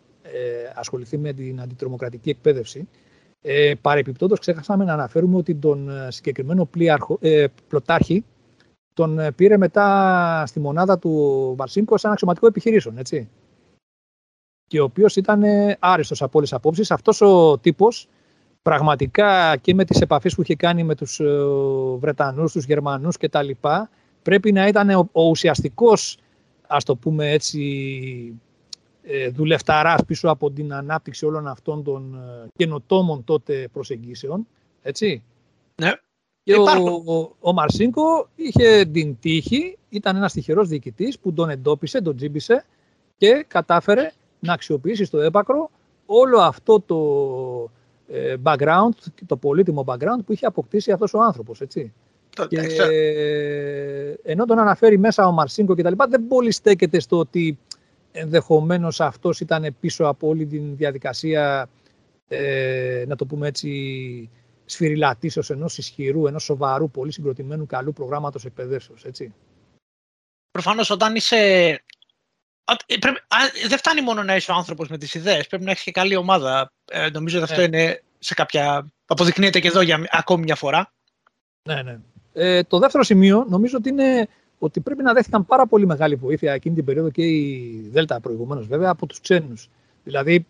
ασχοληθεί 0.75 1.19
με 1.19 1.33
την 1.33 1.61
αντιτρομοκρατική 1.61 2.31
εκπαίδευση. 2.31 2.89
Ε, 3.43 3.73
παρεπιπτόντως 3.81 4.39
ξέχασαμε 4.39 4.85
να 4.85 4.93
αναφέρουμε 4.93 5.37
ότι 5.37 5.55
τον 5.55 5.91
συγκεκριμένο 6.09 6.65
πλοίαρχο, 6.65 7.19
πλωτάρχη 7.69 8.25
τον 8.95 9.19
ε, 9.19 9.33
πήρε 9.33 9.57
μετά 9.57 10.45
στη 10.47 10.61
μονάδα 10.61 10.99
του 10.99 11.55
Μαρσίνκο 11.59 11.97
σαν 11.97 12.13
αξιωματικό 12.13 12.47
επιχειρήσεων, 12.47 12.99
έτσι. 12.99 13.29
Και 14.67 14.81
ο 14.81 14.85
οποίος 14.85 15.17
ήταν 15.17 15.43
ε, 15.43 15.77
άριστος 15.81 16.23
από 16.23 16.31
όλες 16.39 16.49
τις 16.49 16.59
απόψεις. 16.59 16.91
Αυτός 16.91 17.21
ο 17.21 17.59
τύπος 17.59 18.09
πραγματικά 18.63 19.57
και 19.57 19.75
με 19.75 19.85
τις 19.85 20.01
επαφές 20.01 20.35
που 20.35 20.43
είχε 20.43 20.55
κάνει 20.55 20.85
με 20.85 20.95
τους 20.95 21.21
ε, 21.21 21.45
Βρετανούς, 21.99 22.53
τους 22.53 22.65
Γερμανούς 22.65 23.17
κτλ. 23.17 23.51
Πρέπει 24.23 24.53
να 24.53 24.67
ήταν 24.67 24.91
ο, 24.91 25.09
ο 25.13 25.29
ουσιαστικός, 25.29 26.19
ας 26.67 26.85
το 26.85 26.97
πούμε 26.97 27.31
έτσι, 27.31 28.41
δουλευταράς 29.33 30.05
πίσω 30.05 30.29
από 30.29 30.51
την 30.51 30.73
ανάπτυξη 30.73 31.27
όλων 31.27 31.47
αυτών 31.47 31.85
των 31.85 32.21
καινοτόμων 32.57 33.25
τότε 33.25 33.69
προσεγγίσεων. 33.73 34.47
Έτσι. 34.83 35.23
Ναι. 35.81 35.91
Και 36.43 36.55
ο, 36.55 37.35
ο, 37.41 37.53
Μαρσίνκο 37.53 38.29
είχε 38.35 38.85
την 38.93 39.17
τύχη, 39.21 39.79
ήταν 39.89 40.17
ένας 40.17 40.33
τυχερός 40.33 40.69
διοικητής 40.69 41.19
που 41.19 41.33
τον 41.33 41.51
εντόπισε, 41.51 42.03
τον 42.03 42.17
τζίμπησε 42.17 42.65
και 43.17 43.45
κατάφερε 43.49 44.13
να 44.41 44.53
αξιοποιήσει 44.53 45.05
στο 45.05 45.21
έπακρο 45.21 45.71
όλο 46.07 46.39
αυτό 46.39 46.81
το 46.81 46.97
ε, 48.09 48.37
background, 48.43 48.91
το 49.27 49.37
πολύτιμο 49.37 49.85
background 49.87 50.25
που 50.27 50.33
είχε 50.33 50.47
αποκτήσει 50.47 50.93
αυτός 50.93 51.15
ο 51.15 51.23
άνθρωπος, 51.23 51.61
έτσι. 51.61 51.93
και, 52.49 52.61
ε, 52.61 54.15
ενώ 54.23 54.45
τον 54.45 54.59
αναφέρει 54.59 54.99
μέσα 54.99 55.27
ο 55.27 55.33
Μαρσίνκο 55.33 55.75
και 55.75 55.83
τα 55.83 55.91
λοιπά, 55.91 56.07
δεν 56.07 56.27
πολύ 56.29 56.51
στέκεται 56.51 57.01
στο 57.01 57.19
ότι 57.19 57.59
ενδεχομένως 58.13 59.01
αυτός 59.01 59.41
ήταν 59.41 59.77
πίσω 59.81 60.05
από 60.05 60.29
όλη 60.29 60.47
την 60.47 60.77
διαδικασία, 60.77 61.69
ε, 62.29 63.05
να 63.07 63.17
το 63.17 63.27
πούμε 63.27 63.49
έτσι, 63.49 63.69
σφυριλατήσεω 64.71 65.43
ενός 65.49 65.79
ισχυρού, 65.79 66.27
ενός 66.27 66.43
σοβαρού, 66.43 66.91
πολύ 66.91 67.13
συγκροτημένου 67.13 67.67
καλού 67.67 67.93
προγράμματος 67.93 68.45
εκπαιδεύσεως. 68.45 69.05
Προφανώς 70.51 70.91
όταν 70.91 71.15
είσαι. 71.15 71.37
Πρέπει, 73.01 73.21
δεν 73.69 73.79
φτάνει 73.79 74.01
μόνο 74.01 74.23
να 74.23 74.37
είσαι 74.37 74.51
ο 74.51 74.55
άνθρωπος 74.55 74.89
με 74.89 74.99
τις 74.99 75.15
ιδέες, 75.15 75.47
πρέπει 75.47 75.65
να 75.65 75.71
έχεις 75.71 75.83
και 75.83 75.91
καλή 75.91 76.17
ομάδα. 76.17 76.73
Ε, 76.91 77.09
νομίζω 77.11 77.37
ότι 77.37 77.53
αυτό 77.53 77.69
ναι. 77.69 77.77
είναι 77.77 78.03
σε 78.19 78.35
κάποια. 78.35 78.93
Αποδεικνύεται 79.07 79.61
και 79.61 79.69
εδώ 79.69 79.81
για 79.81 80.09
ακόμη 80.11 80.43
μια 80.43 80.55
φορά. 80.57 80.93
Ναι, 81.69 81.83
ναι. 81.83 81.99
Ε, 82.33 82.63
το 82.63 82.79
δεύτερο 82.79 83.05
σημείο 83.05 83.47
νομίζω 83.49 83.77
ότι 83.77 83.89
είναι 83.89 84.29
ότι 84.59 84.81
πρέπει 84.81 85.03
να 85.03 85.13
δέχτηκαν 85.13 85.47
πάρα 85.47 85.67
πολύ 85.67 85.87
μεγάλη 85.87 86.15
βοήθεια 86.15 86.53
εκείνη 86.53 86.75
την 86.75 86.85
περίοδο 86.85 87.11
και 87.11 87.23
η 87.23 87.89
Δέλτα 87.93 88.21
προηγουμένως 88.21 88.67
βέβαια 88.67 88.91
από 88.91 89.07
τους 89.07 89.21
ξένους. 89.21 89.69
Δηλαδή 90.05 90.47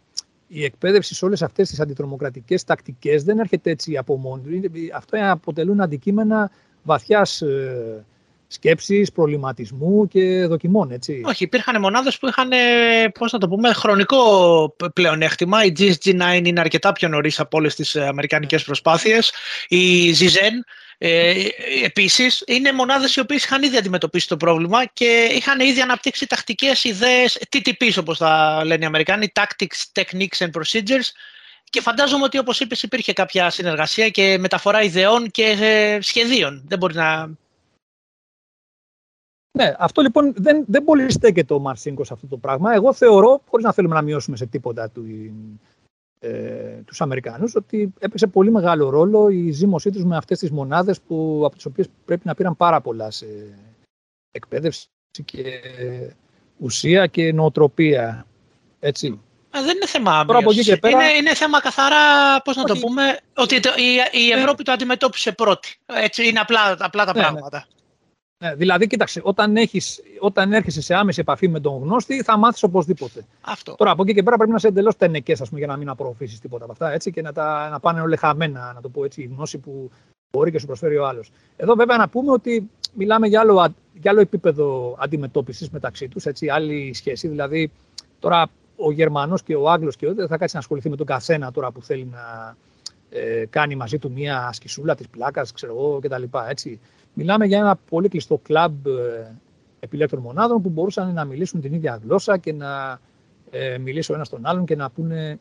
η 0.53 0.65
εκπαίδευση 0.65 1.15
σε 1.15 1.25
όλες 1.25 1.43
αυτές 1.43 1.69
τις 1.69 1.81
αντιτρομοκρατικές 1.81 2.65
τακτικές 2.65 3.25
δεν 3.25 3.39
έρχεται 3.39 3.71
έτσι 3.71 3.97
από 3.97 4.17
μόνη 4.17 4.71
Αυτό 4.95 5.19
αποτελούν 5.21 5.81
αντικείμενα 5.81 6.51
βαθιάς 6.83 7.43
ε, 7.43 8.05
σκέψης, 8.47 9.13
προβληματισμού 9.13 10.09
και 10.09 10.47
δοκιμών, 10.47 10.91
έτσι. 10.91 11.23
Όχι, 11.25 11.45
υπήρχαν 11.45 11.81
μονάδες 11.81 12.19
που 12.19 12.29
είχαν, 12.29 12.49
πώς 13.19 13.33
να 13.33 13.39
το 13.39 13.49
πούμε, 13.49 13.73
χρονικό 13.73 14.23
πλεονέκτημα. 14.93 15.65
Η 15.65 15.73
GSG-9 15.79 16.41
είναι 16.45 16.61
αρκετά 16.61 16.93
πιο 16.93 17.09
νωρίς 17.09 17.41
από 17.41 17.59
όλες 17.59 17.75
τις 17.75 17.97
αμερικανικές 17.97 18.65
προσπάθειες. 18.65 19.33
Η 19.69 20.11
ZZN 20.11 20.65
ε, 21.03 21.35
Επίσης, 21.85 22.43
είναι 22.47 22.73
μονάδες 22.73 23.17
οι 23.17 23.21
οποίες 23.21 23.45
είχαν 23.45 23.63
ήδη 23.63 23.77
αντιμετωπίσει 23.77 24.29
το 24.29 24.37
πρόβλημα 24.37 24.85
και 24.85 25.31
είχαν 25.35 25.61
ήδη 25.61 25.81
αναπτύξει 25.81 26.27
τακτικές 26.27 26.85
ιδέες, 26.85 27.39
TTPs 27.51 27.97
όπως 27.99 28.19
τα 28.19 28.63
λένε 28.65 28.85
οι 28.85 28.87
Αμερικάνοι, 28.87 29.33
Tactics, 29.35 30.03
Techniques 30.03 30.39
and 30.39 30.51
Procedures. 30.51 31.09
Και 31.65 31.81
φαντάζομαι 31.81 32.25
ότι, 32.25 32.39
όπως 32.39 32.61
είπες, 32.61 32.83
υπήρχε 32.83 33.13
κάποια 33.13 33.51
συνεργασία 33.51 34.09
και 34.09 34.39
μεταφορά 34.39 34.83
ιδεών 34.83 35.31
και 35.31 35.45
ε, 35.45 36.01
σχεδίων. 36.01 36.63
Δεν 36.67 36.79
μπορεί 36.79 36.95
να. 36.95 37.31
Ναι, 39.59 39.75
αυτό 39.79 40.03
λοιπόν 40.03 40.35
δεν, 40.37 40.65
δεν 40.69 40.85
πολύ 40.85 41.11
στέκεται 41.13 41.55
ο 41.55 41.59
Μαρσίνκος 41.59 42.07
σε 42.07 42.13
αυτό 42.13 42.27
το 42.27 42.37
πράγμα. 42.37 42.75
Εγώ 42.75 42.93
θεωρώ, 42.93 43.43
χωρίς 43.49 43.65
να 43.65 43.73
θέλουμε 43.73 43.95
να 43.95 44.03
μειώσουμε 44.03 44.37
σε 44.37 44.47
τίποτα 44.47 44.91
του, 44.91 45.05
ε, 46.23 46.83
τους 46.87 47.01
Αμερικάνους 47.01 47.55
ότι 47.55 47.93
έπαιξε 47.99 48.27
πολύ 48.27 48.51
μεγάλο 48.51 48.89
ρόλο 48.89 49.29
η 49.29 49.51
ζήμωσή 49.51 49.91
τους 49.91 50.05
με 50.05 50.17
αυτές 50.17 50.39
τις 50.39 50.51
μονάδες 50.51 51.01
που, 51.01 51.43
από 51.45 51.57
τις 51.57 51.65
οποίες 51.65 51.89
πρέπει 52.05 52.27
να 52.27 52.35
πήραν 52.35 52.57
πάρα 52.57 52.81
πολλά 52.81 53.11
σε 53.11 53.27
εκπαίδευση 54.31 54.89
και 55.25 55.43
ουσία 56.57 57.07
και 57.07 57.33
νοοτροπία. 57.33 58.27
Έτσι. 58.81 59.21
δεν 59.51 59.77
είναι 59.77 59.87
θέμα 59.87 60.25
πέρα... 60.81 60.95
είναι, 60.95 61.13
είναι 61.19 61.35
θέμα 61.35 61.61
καθαρά, 61.61 61.97
πώς 62.45 62.57
να 62.57 62.65
το 62.65 62.77
πούμε, 62.77 63.19
ότι 63.37 63.55
η, 63.55 64.19
η 64.27 64.31
Ευρώπη 64.31 64.63
το 64.63 64.73
αντιμετώπισε 64.73 65.33
πρώτη. 65.33 65.77
Έτσι, 65.87 66.29
είναι 66.29 66.41
απλά, 66.41 66.77
απλά 66.79 67.05
τα 67.05 67.13
ναι, 67.13 67.21
ναι. 67.21 67.27
πράγματα. 67.27 67.59
Ναι, 67.59 67.80
δηλαδή, 68.57 68.87
κοίταξε, 68.87 69.21
όταν, 69.25 69.57
έχεις, 69.57 70.01
όταν 70.19 70.53
έρχεσαι 70.53 70.83
σε 70.83 70.95
άμεση 70.95 71.21
επαφή 71.21 71.49
με 71.49 71.61
τον 71.61 71.83
γνώστη, 71.83 72.23
θα 72.23 72.39
μάθεις 72.39 72.63
οπωσδήποτε. 72.63 73.25
Αυτό. 73.41 73.75
Τώρα, 73.75 73.91
από 73.91 74.03
εκεί 74.03 74.15
και 74.15 74.23
πέρα 74.23 74.37
πρέπει 74.37 74.51
να 74.51 74.57
είσαι 74.57 74.69
εντελώς 74.69 74.97
τενεκές, 74.97 75.43
για 75.53 75.67
να 75.67 75.77
μην 75.77 75.89
απορροφήσεις 75.89 76.41
τίποτα 76.41 76.65
από 76.65 76.73
αυτά 76.73 76.93
έτσι, 76.93 77.11
και 77.11 77.23
να, 77.23 77.33
τα, 77.33 77.69
να 77.69 77.81
πάνε 77.81 78.01
όλα 78.01 78.17
χαμένα, 78.17 78.73
να 78.75 78.81
το 78.81 78.89
πω 78.89 79.05
έτσι, 79.05 79.23
η 79.23 79.31
γνώση 79.35 79.59
που 79.59 79.91
μπορεί 80.31 80.51
και 80.51 80.59
σου 80.59 80.67
προσφέρει 80.67 80.97
ο 80.97 81.07
άλλος. 81.07 81.31
Εδώ, 81.57 81.75
βέβαια, 81.75 81.97
να 81.97 82.09
πούμε 82.09 82.33
ότι 82.33 82.71
μιλάμε 82.95 83.27
για 83.27 83.41
άλλο, 83.41 83.75
για 84.01 84.11
άλλο 84.11 84.21
επίπεδο 84.21 84.97
αντιμετώπισης 84.99 85.71
μεταξύ 85.71 86.09
τους, 86.09 86.27
άλλη 86.53 86.95
σχέση. 86.95 87.29
Δηλαδή, 87.29 87.71
τώρα 88.19 88.51
ο 88.77 88.93
Γερμανός 88.93 89.43
και 89.43 89.55
ο 89.55 89.71
Άγγλος 89.71 89.97
και 89.97 90.07
ο 90.07 90.15
δεν 90.15 90.29
θα 90.29 90.37
κάτσει 90.37 90.55
να 90.55 90.61
ασχοληθεί 90.61 90.89
με 90.89 90.97
τον 90.97 91.07
καθένα 91.07 91.53
τώρα 91.53 91.71
που 91.71 91.83
θέλει 91.83 92.05
να 92.05 92.57
ε, 93.11 93.45
κάνει 93.51 93.75
μαζί 93.75 93.99
του 93.99 94.13
μία 94.13 94.47
ασκησούλα 94.47 94.95
της 94.95 95.09
πλάκας, 95.09 95.53
ξέρω 95.53 95.73
εγώ 95.73 95.99
κτλ. 96.03 96.23
Μιλάμε 97.15 97.47
για 97.47 97.59
ένα 97.59 97.77
πολύ 97.77 98.09
κλειστό 98.09 98.39
κλαμπ 98.39 98.87
ε, 98.87 99.37
επιλέκτρων 99.81 100.23
μονάδων 100.23 100.63
που 100.63 100.69
μπορούσαν 100.69 101.13
να 101.15 101.25
μιλήσουν 101.25 101.61
την 101.61 101.75
ίδια 101.75 102.01
γλώσσα 102.03 102.39
και 102.39 102.53
να 102.53 103.01
ε, 103.51 103.79
μιλήσει 103.79 104.13
ο 104.13 104.15
ένας 104.15 104.29
τον 104.29 104.47
άλλον 104.47 104.65
και 104.65 104.77
να 104.77 104.91
πούνε 104.91 105.39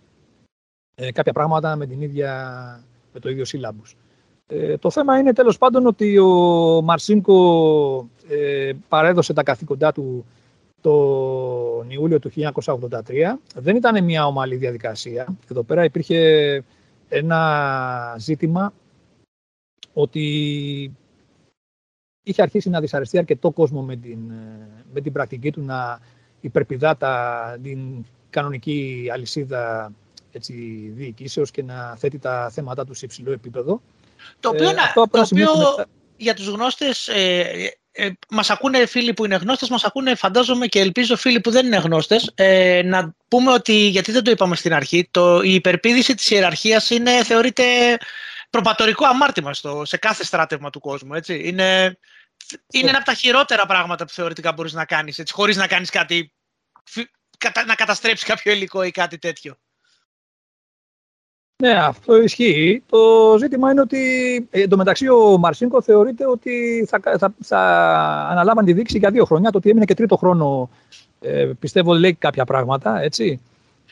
ε, 0.96 1.12
κάποια 1.12 1.34
πράγματα 1.34 1.76
με, 1.76 1.86
την 1.86 2.02
ίδια, 2.02 2.84
με 3.14 3.20
το 3.20 3.30
ίδιο 3.30 3.46
σύλλαμπους. 3.46 3.96
Ε, 4.48 4.78
το 4.78 4.90
θέμα 4.90 5.18
είναι 5.18 5.34
τέλος 5.34 5.58
πάντων 5.58 5.86
ότι 5.86 6.18
ο 6.18 6.82
Μαρσίνκο 6.82 8.10
ε, 8.30 8.72
παρέδωσε 8.88 9.34
τα 9.34 9.44
καθήκοντά 9.44 9.92
του 9.92 10.26
το 10.82 11.86
Ιούλιο 11.88 12.20
του 12.20 12.32
1983. 12.36 13.02
Δεν 13.56 13.76
ήταν 13.76 14.04
μια 14.04 14.26
ομαλή 14.26 14.56
διαδικασία. 14.56 15.38
Εδώ 15.52 15.64
πέρα 15.64 15.84
υπήρχε 15.84 16.64
ένα 17.10 18.16
ζήτημα 18.18 18.74
ότι 19.94 20.96
είχε 22.30 22.42
αρχίσει 22.42 22.70
να 22.70 22.80
δυσαρεστεί 22.80 23.18
αρκετό 23.18 23.52
κόσμο 23.52 23.82
με 23.82 23.96
την, 23.96 24.20
με 24.94 25.02
την 25.02 25.12
πρακτική 25.12 25.52
του 25.52 25.62
να 25.62 26.00
υπερπηδά 26.42 26.98
τα, 26.98 27.58
την 27.64 28.06
κανονική 28.30 29.10
αλυσίδα 29.14 29.92
έτσι, 30.32 30.54
διοικήσεως 30.96 31.52
και 31.52 31.64
να 31.64 31.96
θέτει 31.96 32.20
τα 32.20 32.50
θέματα 32.54 32.86
τους 32.86 32.98
σε 32.98 33.06
υψηλό 33.06 33.32
επίπεδο. 33.32 33.82
Το 34.40 34.50
οποίο, 34.50 34.70
ε, 34.70 34.74
το 34.94 35.02
οποίο 35.22 35.48
για 36.18 36.34
τους 36.34 36.48
γνώστες, 36.48 37.08
ε, 37.08 37.74
ε, 37.92 38.10
μας 38.30 38.50
ακούνε 38.50 38.86
φίλοι 38.86 39.14
που 39.14 39.26
είναι 39.26 39.36
γνώστες, 39.36 39.70
μας 39.70 39.84
ακούνε 39.84 40.16
φαντάζομαι 40.16 40.68
και 40.68 40.80
ελπίζω 40.80 41.18
φίλοι 41.18 41.42
που 41.42 41.52
δεν 41.52 41.66
είναι 41.66 41.78
γνώστες, 41.78 42.32
ε, 42.36 42.82
να 42.86 43.16
πούμε 43.28 43.52
ότι, 43.52 43.74
γιατί 43.74 44.12
δεν 44.12 44.24
το 44.24 44.32
είπαμε 44.32 44.56
στην 44.56 44.74
αρχή, 44.74 45.08
το, 45.12 45.42
η 45.42 45.54
υπερπίδηση 45.54 46.16
της 46.16 46.30
ιεραρχίας 46.30 46.90
είναι, 46.90 47.24
θεωρείται 47.24 47.64
προπατορικό 48.50 49.06
αμάρτημα 49.06 49.54
στο, 49.54 49.82
σε 49.86 49.98
κάθε 49.98 50.24
στράτευμα 50.24 50.70
του 50.70 50.80
κόσμου. 50.80 51.14
Έτσι. 51.14 51.42
Είναι, 51.44 51.98
είναι 52.72 52.90
ένα 52.90 52.98
από 52.98 53.06
τα 53.06 53.14
χειρότερα 53.14 53.66
πράγματα 53.66 54.06
που 54.06 54.12
θεωρητικά 54.12 54.52
μπορείς 54.52 54.74
να 54.74 54.86
κάνεις, 54.86 55.20
έτσι, 55.20 55.34
χωρίς 55.34 55.58
να 55.58 55.68
κάνεις 55.68 55.90
κάτι, 55.90 56.34
να 57.68 57.76
καταστρέψεις 57.76 58.28
κάποιο 58.28 58.52
υλικό 58.52 58.84
ή 58.84 58.92
κάτι 58.92 59.18
τέτοιο. 59.18 59.56
Ναι, 61.64 61.74
αυτό 61.74 62.22
ισχύει. 62.22 62.84
Το 62.90 63.36
ζήτημα 63.40 63.72
είναι 63.72 63.82
ότι 63.82 64.36
ε, 64.52 64.62
εντωμεταξύ 64.62 65.08
ο 65.08 65.38
Μαρσίνκο 65.38 65.82
θεωρείται 65.82 66.28
ότι 66.28 66.86
θα, 66.90 67.18
θα, 67.18 67.34
θα 67.44 67.60
αναλάμβανε 68.30 68.68
τη 68.68 68.74
δίκηση 68.74 68.98
για 68.98 69.12
δύο 69.12 69.26
χρόνια. 69.26 69.52
Το 69.52 69.58
ότι 69.58 69.70
έμεινε 69.70 69.86
και 69.86 69.94
τρίτο 69.94 70.16
χρόνο 70.16 70.70
ε, 71.20 71.52
πιστεύω 71.60 71.94
λέει 71.94 72.14
κάποια 72.14 72.46
πράγματα, 72.46 73.02
έτσι. 73.02 73.42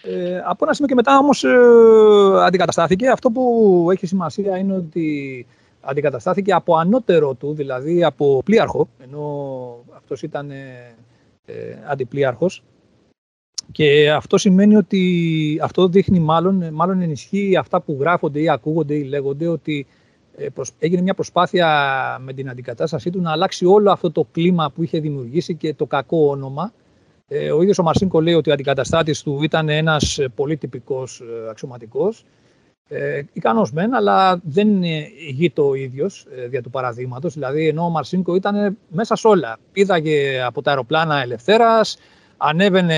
Ε, 0.02 0.42
από 0.46 0.66
ένα 0.66 0.74
σημείο 0.74 0.90
και 0.90 0.96
μετά 0.96 1.18
όμως 1.18 1.44
ε, 1.44 2.46
αντικαταστάθηκε. 2.46 3.10
Αυτό 3.10 3.30
που 3.30 3.88
έχει 3.92 4.06
σημασία 4.06 4.58
είναι 4.58 4.76
ότι 4.76 5.46
αντικαταστάθηκε 5.88 6.54
από 6.54 6.76
ανώτερο 6.76 7.34
του, 7.34 7.54
δηλαδή 7.54 8.04
από 8.04 8.42
πλοίαρχο, 8.46 8.88
ενώ 9.04 9.84
αυτός 9.96 10.22
ήταν 10.22 10.52
ε, 10.52 10.96
ε 11.46 11.54
αντιπλοίαρχος. 11.88 12.64
Και 13.72 14.12
αυτό 14.12 14.38
σημαίνει 14.38 14.76
ότι 14.76 15.60
αυτό 15.62 15.88
δείχνει 15.88 16.20
μάλλον, 16.20 16.74
μάλλον 16.74 17.02
ενισχύει 17.02 17.58
αυτά 17.58 17.82
που 17.82 17.98
γράφονται 18.00 18.40
ή 18.40 18.50
ακούγονται 18.50 18.96
ή 18.96 19.04
λέγονται 19.04 19.48
ότι 19.48 19.88
ε, 20.38 20.48
έγινε 20.80 21.02
μια 21.02 21.14
προσπάθεια 21.14 21.68
με 22.22 22.34
την 22.34 22.50
αντικατάστασή 22.50 23.10
του 23.10 23.22
να 23.22 23.32
αλλάξει 23.32 23.66
όλο 23.66 23.92
αυτό 23.92 24.12
το 24.12 24.28
κλίμα 24.32 24.72
που 24.72 24.84
είχε 24.84 25.00
δημιουργήσει 25.00 25.56
και 25.56 25.74
το 25.74 25.86
κακό 25.86 26.28
όνομα. 26.30 26.74
Ε, 27.28 27.52
ο 27.52 27.62
ίδιος 27.62 27.80
ο 27.80 27.84
Μαρσίνκο 27.84 28.22
λέει 28.22 28.34
ότι 28.34 28.50
ο 28.50 28.54
αντικαταστάτης 28.54 29.24
του 29.24 29.44
ήταν 29.44 29.70
ένας 29.70 30.20
πολύ 30.36 30.58
τυπικός 30.58 31.20
ε, 31.20 31.50
αξιωματικός, 31.50 32.26
ε, 32.90 33.22
ικανός 33.34 33.72
μεν, 33.72 33.94
αλλά 33.94 34.40
δεν 34.44 34.84
ηγείται 35.28 35.62
ο 35.62 35.76
ίδιος 35.76 36.26
ε, 36.36 36.48
δια 36.48 36.62
του 36.62 36.70
παραδείγματος. 36.70 37.34
Δηλαδή, 37.34 37.68
ενώ 37.68 37.84
ο 37.84 37.90
Μαρσίνκο 37.90 38.36
ήταν 38.36 38.78
μέσα 38.88 39.16
σε 39.16 39.28
όλα. 39.28 39.58
Πήδαγε 39.72 40.42
από 40.42 40.62
τα 40.62 40.70
αεροπλάνα 40.70 41.22
ελευθέρας, 41.22 41.98
ανέβαινε 42.38 42.96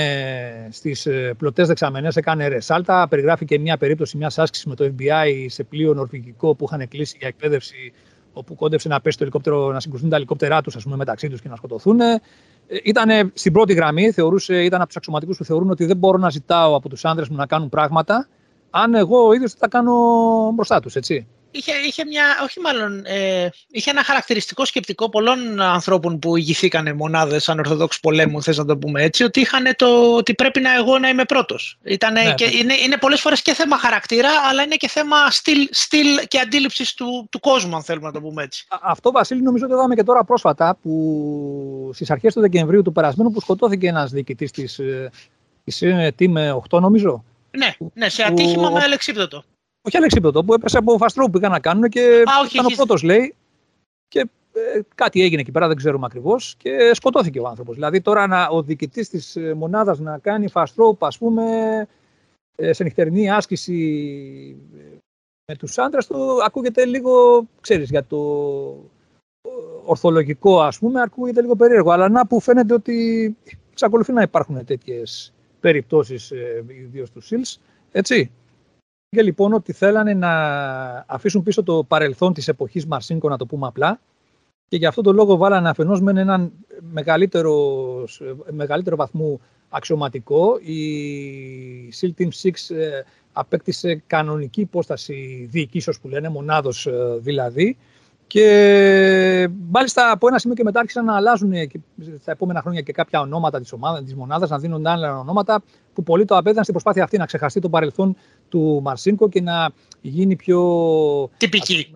στις 0.72 1.06
ε, 1.06 1.34
πλωτές 1.38 1.68
δεξαμενές, 1.68 2.16
έκανε 2.16 2.48
ρεσάλτα. 2.48 3.08
Περιγράφει 3.08 3.46
και 3.46 3.60
μια 3.60 3.78
περίπτωση 3.78 4.18
μιας 4.18 4.40
άσκησης 4.40 4.66
με 4.66 4.76
το 4.76 4.94
FBI 4.98 5.46
σε 5.48 5.64
πλοίο 5.64 5.94
νορβηγικό 5.94 6.56
που 6.56 6.66
είχαν 6.72 6.88
κλείσει 6.88 7.16
για 7.20 7.28
εκπαίδευση, 7.28 7.94
όπου 8.34 8.56
κόντεψε 8.56 8.88
να 8.88 9.02
πέσει 9.02 9.18
το 9.18 9.24
ελικόπτερο, 9.24 9.72
να 9.72 9.80
συγκρουστούν 9.80 10.10
τα 10.10 10.16
ελικόπτερά 10.16 10.62
τους 10.62 10.86
μεταξύ 10.86 11.30
τους 11.30 11.42
και 11.42 11.50
να 11.50 11.56
σκοτωθούν. 11.56 12.00
Ε, 12.00 12.22
ήταν 12.84 13.32
στην 13.34 13.54
πρώτη 13.54 13.74
γραμμή, 13.74 14.12
θεωρούσε, 14.12 14.64
ήταν 14.64 14.80
από 14.80 14.88
τους 14.88 14.98
αξιωματικούς 14.98 15.38
που 15.38 15.44
θεωρούν 15.44 15.70
ότι 15.70 15.86
δεν 15.86 15.98
μπορώ 15.98 16.18
να 16.18 16.30
ζητάω 16.30 16.76
από 16.76 16.90
τους 16.90 17.06
άντρε 17.06 17.26
μου 17.30 17.36
να 17.36 17.46
κάνουν 17.46 17.70
πράγματα, 17.70 18.28
αν 18.70 18.96
εγώ 18.96 19.28
ο 19.28 19.34
ίδιος 19.34 19.52
θα 19.52 19.58
τα 19.60 19.68
κάνω 19.68 19.94
μπροστά 20.54 20.80
τους, 20.80 20.96
έτσι 20.96 21.28
είχε, 21.52 21.72
είχε, 21.88 22.06
μια, 22.06 22.24
όχι 22.44 22.60
μάλλον, 22.60 23.02
ε, 23.06 23.50
είχε 23.72 23.90
ένα 23.90 24.04
χαρακτηριστικό 24.04 24.66
σκεπτικό 24.66 25.10
πολλών 25.10 25.62
ανθρώπων 25.62 26.20
που 26.20 26.38
ηγηθήκαν 26.38 26.96
μονάδες 26.96 27.50
ανορθοδόξου 27.50 28.00
πολέμου, 28.00 28.42
θες 28.42 28.58
να 28.58 28.66
το 28.66 28.78
πούμε 28.78 29.04
έτσι, 29.04 29.24
ότι 29.24 29.40
είχαν 29.40 29.64
το 29.76 30.16
ότι 30.16 30.34
πρέπει 30.34 30.60
να 30.60 30.76
εγώ 30.76 31.00
να 31.00 31.10
είμαι 31.10 31.26
πρώτος. 31.26 31.78
ναι, 32.12 32.34
και, 32.34 32.46
είναι, 32.46 32.74
είναι 32.86 32.98
πολλές 32.98 33.22
φορές 33.22 33.42
και 33.42 33.54
θέμα 33.54 33.78
χαρακτήρα, 33.78 34.30
αλλά 34.50 34.64
είναι 34.64 34.76
και 34.76 34.88
θέμα 34.88 35.32
στυλ, 35.32 35.68
στυλ 35.72 36.08
και 36.28 36.40
αντίληψης 36.40 36.94
του, 36.94 37.28
του 37.32 37.40
κόσμου, 37.40 37.76
αν 37.76 37.84
θέλουμε 37.84 38.08
να 38.08 38.14
το 38.14 38.22
πούμε 38.22 38.44
έτσι. 38.44 38.66
Αυτό, 38.82 39.12
Βασίλη, 39.12 39.42
νομίζω 39.42 39.66
ότι 39.66 39.74
είδαμε 39.74 39.96
και 39.96 40.04
τώρα 40.04 40.24
πρόσφατα, 40.24 40.78
που 40.82 41.92
στις 41.94 42.12
αρχές 42.12 42.34
του 42.34 42.42
Δεκεμβρίου 42.42 42.82
του 42.82 42.92
περασμένου, 42.92 43.32
που 43.32 43.42
σκοτώθηκε 43.42 43.88
ένας 43.88 44.12
διοικητής 44.12 44.52
της, 44.52 44.80
ε, 44.80 45.12
της 45.64 45.82
ε, 45.82 46.14
Team 46.20 46.60
8, 46.70 46.80
νομίζω. 46.80 47.24
Ναι, 47.58 47.90
ναι, 47.94 48.10
σε 48.10 48.24
ατύχημα 48.24 48.68
που... 48.68 48.74
με 48.74 48.80
αλεξίπτωτο. 48.80 49.44
Όχι 49.82 49.98
αλεξίπτωτο, 49.98 50.44
που 50.44 50.54
έπεσε 50.54 50.78
από 50.78 50.98
φαστρό 50.98 51.26
που 51.30 51.38
είχαν 51.38 51.52
να 51.52 51.60
κάνουν 51.60 51.90
και 51.90 52.24
Α, 52.26 52.40
όχι, 52.42 52.54
ήταν 52.54 52.66
ο 52.66 52.76
πρώτος, 52.76 53.04
λέει. 53.04 53.36
Και 54.08 54.20
ε, 54.54 54.80
κάτι 54.96 55.22
έγινε 55.22 55.42
εκεί 55.42 55.52
πέρα, 55.52 55.68
δεν 55.68 55.76
ξέρουμε 55.76 56.06
ακριβώς. 56.06 56.56
Και 56.58 56.92
σκοτώθηκε 56.94 57.40
ο 57.40 57.48
άνθρωπος. 57.48 57.76
Δηλαδή, 57.76 58.02
τώρα 58.02 58.28
να, 58.28 58.48
ο 58.48 58.62
διοικητής 58.64 59.10
της 59.10 59.36
ε, 59.36 59.54
μονάδας 59.54 60.00
να 60.00 60.18
κάνει 60.18 60.48
fast 60.54 60.96
ας 61.00 61.18
πούμε, 61.18 61.44
ε, 62.56 62.74
σε 62.74 62.84
νυχτερινή 62.84 63.32
άσκηση 63.32 64.58
ε, 64.78 64.98
με 65.52 65.56
τους 65.56 65.78
άντρες 65.78 66.08
του, 66.08 66.44
ακούγεται 66.44 66.86
λίγο, 66.86 67.44
ξέρεις, 67.62 67.90
για 67.90 68.04
το 68.04 68.18
ορθολογικό, 69.86 70.62
ας 70.62 70.80
πούμε, 70.80 71.02
ακούγεται 71.02 71.42
λίγο 71.42 71.56
περίεργο. 71.56 71.92
Αλλά 71.92 72.10
να 72.10 72.28
που 72.28 72.40
φαίνεται 72.40 72.74
ότι 72.74 73.36
εξακολουθεί 73.72 74.12
να 74.12 74.22
υπάρχουν 74.22 74.66
τέτοιες 74.66 75.34
περιπτώσεις, 75.60 76.32
ιδίως 76.68 77.12
του 77.12 77.22
ΣΥΛΣ, 77.22 77.60
έτσι. 77.92 78.32
Και 79.10 79.22
λοιπόν 79.22 79.54
ότι 79.54 79.74
θέλανε 79.74 80.14
να 80.14 80.34
αφήσουν 81.08 81.44
πίσω 81.44 81.64
το 81.64 81.84
παρελθόν 81.84 82.34
της 82.34 82.48
εποχής 82.48 82.86
Μαρσίνκο, 82.86 83.30
να 83.30 83.38
το 83.38 83.46
πούμε 83.46 83.68
απλά, 83.68 84.00
και 84.68 84.78
γι' 84.78 84.86
αυτό 84.86 85.02
το 85.02 85.14
λόγο 85.14 85.38
βάλανε 85.38 85.70
αφενός 85.70 86.02
με 86.02 86.22
έναν 86.22 86.52
μεγαλύτερο, 86.92 88.06
μεγαλύτερο 88.52 88.96
βαθμό 88.96 89.40
αξιωματικό. 89.70 90.60
Η 90.60 91.94
SEAL 92.00 92.22
Team 92.22 92.28
6 92.42 92.76
ε, 92.76 93.02
απέκτησε 93.32 94.04
κανονική 94.08 94.62
υπόσταση 94.62 95.48
διοικήσεως 95.52 96.00
που 96.00 96.08
λένε, 96.08 96.30
μονάδος 96.30 96.88
ε, 96.88 97.18
δηλαδή, 97.20 97.78
και 98.30 99.50
μάλιστα 99.70 100.12
από 100.12 100.28
ένα 100.28 100.40
σημείο 100.40 100.56
και 100.56 100.64
μετά 100.64 100.80
άρχισαν 100.80 101.06
να 101.06 101.16
αλλάζουν 101.16 101.54
στα 102.22 102.32
επόμενα 102.32 102.62
χρόνια 102.62 102.82
και 102.82 102.92
κάποια 102.92 103.20
ονόματα 103.20 103.60
της 103.60 103.72
ομάδας, 103.72 104.04
της 104.04 104.16
μονάδας, 104.16 104.50
να 104.50 104.60
δίνονται 104.60 104.90
άλλα 104.90 105.20
ονόματα 105.20 105.62
που 105.94 106.04
πολλοί 106.04 106.26
το 106.26 106.38
απέδαν 106.38 106.62
στην 106.62 106.74
προσπάθεια 106.74 107.04
αυτή 107.04 107.18
να 107.18 107.26
ξεχαστεί 107.26 107.60
το 107.60 107.70
παρελθόν 107.70 108.16
του 108.50 108.80
Μαρσίνκο 108.84 109.30
και 109.30 109.42
να 109.42 109.70
γίνει 110.02 110.36
πιο. 110.36 110.60
Τυπική. 111.38 111.92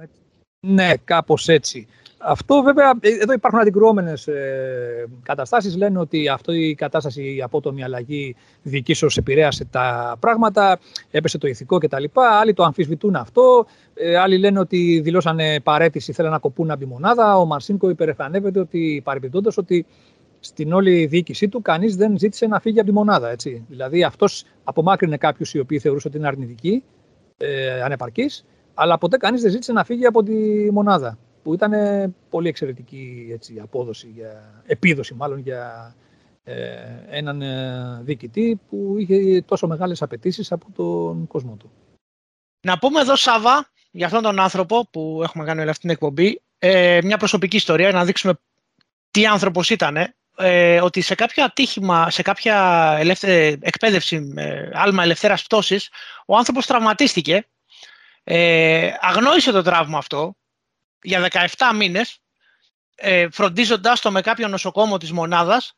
ναι, 0.60 0.94
κάπως 1.04 1.48
έτσι. 1.48 1.88
Αυτό 2.26 2.62
βέβαια, 2.62 2.94
ε, 3.00 3.10
εδώ 3.10 3.34
υπάρχουν 3.34 3.60
αντικρουόμενες 3.60 4.28
ε, 4.28 5.06
καταστάσεις. 5.24 5.78
Λένε 5.78 6.00
ότι 6.00 6.28
αυτή 6.30 6.70
η 6.70 6.76
κατάσταση, 6.76 7.36
η 7.36 7.42
απότομη 7.42 7.84
αλλαγή 7.84 8.36
διοικήσεω 8.62 9.10
επηρέασε 9.16 9.66
τα 9.66 10.16
πράγματα, 10.20 10.80
έπεσε 11.12 11.38
το 11.38 11.48
ηθικό 11.48 11.78
κτλ. 11.78 12.04
Άλλοι 12.14 12.54
το 12.54 12.64
αμφισβητούν 12.64 13.16
αυτό. 13.16 13.66
Ε, 13.94 14.18
άλλοι 14.18 14.38
λένε 14.38 14.60
ότι 14.60 15.02
δηλώσανε 15.04 15.60
παρέτηση, 15.60 16.14
θέλουν 16.14 16.32
να 16.32 16.40
κοπούν 16.40 16.72
από 16.72 16.80
τη 16.80 16.86
μονάδα. 16.86 17.38
Ο 17.38 17.46
Μαρσίνκο 17.46 17.90
υπερεφανεύεται 17.90 18.60
ότι 18.60 19.02
παρεμπιπτόντω 19.04 19.52
ότι 19.56 19.86
στην 20.40 20.74
όλη 20.74 21.06
διοίκησή 21.06 21.50
του 21.50 21.62
κανείς 21.62 21.96
δεν 21.96 22.18
ζήτησε 22.18 22.48
να 22.48 22.60
φύγει 22.60 22.80
από 22.80 22.88
τη 22.88 22.94
μονάδα. 22.94 23.30
Έτσι. 23.30 23.66
Δηλαδή 23.70 24.04
αυτός 24.04 24.46
απομάκρυνε 24.64 25.18
κάποιους 25.18 25.54
οι 25.54 25.60
οποίοι 25.60 25.80
θεωρούσαν 25.80 26.12
ότι 26.12 26.20
είναι 26.20 26.28
αρνητικοί, 26.28 26.84
ε, 27.38 27.82
ανεπαρκείς, 27.82 28.46
αλλά 28.74 28.98
ποτέ 28.98 29.18
κανείς 29.18 29.42
δεν 29.42 29.52
ζήτησε 29.52 29.72
να 29.72 29.84
φύγει 29.84 30.06
από 30.06 30.24
τη 30.24 30.34
μονάδα 30.72 31.18
που 31.44 31.54
ήταν 31.54 31.74
πολύ 32.30 32.48
εξαιρετική 32.48 33.30
έτσι, 33.32 33.60
απόδοση, 33.60 34.12
για, 34.16 34.64
επίδοση 34.66 35.14
μάλλον 35.14 35.40
για 35.40 35.96
ε, 36.44 36.56
έναν 37.10 37.42
ε, 37.42 38.00
διοικητή 38.04 38.60
που 38.70 38.96
είχε 38.98 39.42
τόσο 39.42 39.68
μεγάλες 39.68 40.02
απαιτήσεις 40.02 40.52
από 40.52 40.66
τον 40.76 41.28
κόσμο 41.28 41.56
του. 41.56 41.72
Να 42.62 42.78
πούμε 42.80 43.00
εδώ, 43.02 43.16
Σάβα, 43.16 43.70
για 43.92 44.06
αυτόν 44.06 44.22
τον 44.22 44.40
άνθρωπο 44.40 44.88
που 44.92 45.20
έχουμε 45.24 45.46
κάνει 45.46 45.62
όλη 45.62 45.70
αυτή 45.70 45.82
την 45.82 45.90
εκπομπή, 45.90 46.42
ε, 46.60 47.00
μια 47.04 47.18
προσωπική 47.18 47.56
ιστορία, 47.56 47.92
να 47.92 48.06
δείξουμε 48.06 48.34
τι 49.12 49.26
άνθρωπος 49.26 49.70
ήταν. 49.70 49.98
Ε, 50.38 50.82
ότι 50.82 51.02
σε 51.02 51.16
κάποιο 51.16 51.44
ατύχημα, 51.44 52.10
σε 52.10 52.22
κάποια 52.22 52.88
ελεύθερη 53.00 53.60
εκπαίδευση 53.62 54.20
με 54.20 54.72
άλμα 54.74 55.04
ελευθέρας 55.04 55.44
πτώσης, 55.44 55.90
ο 56.26 56.38
άνθρωπος 56.38 56.66
τραυματίστηκε, 56.66 57.48
ε, 58.24 58.92
αγνόησε 59.00 59.52
το 59.52 59.62
τραύμα 59.62 59.98
αυτό 59.98 60.36
για 61.04 61.28
17 61.58 61.76
μήνες 61.76 62.18
ε, 62.96 63.28
φροντίζοντάς 63.32 64.02
το 64.02 64.12
με 64.12 64.22
κάποιο 64.22 64.48
νοσοκόμο 64.48 64.98
της 64.98 65.12
μονάδας 65.12 65.76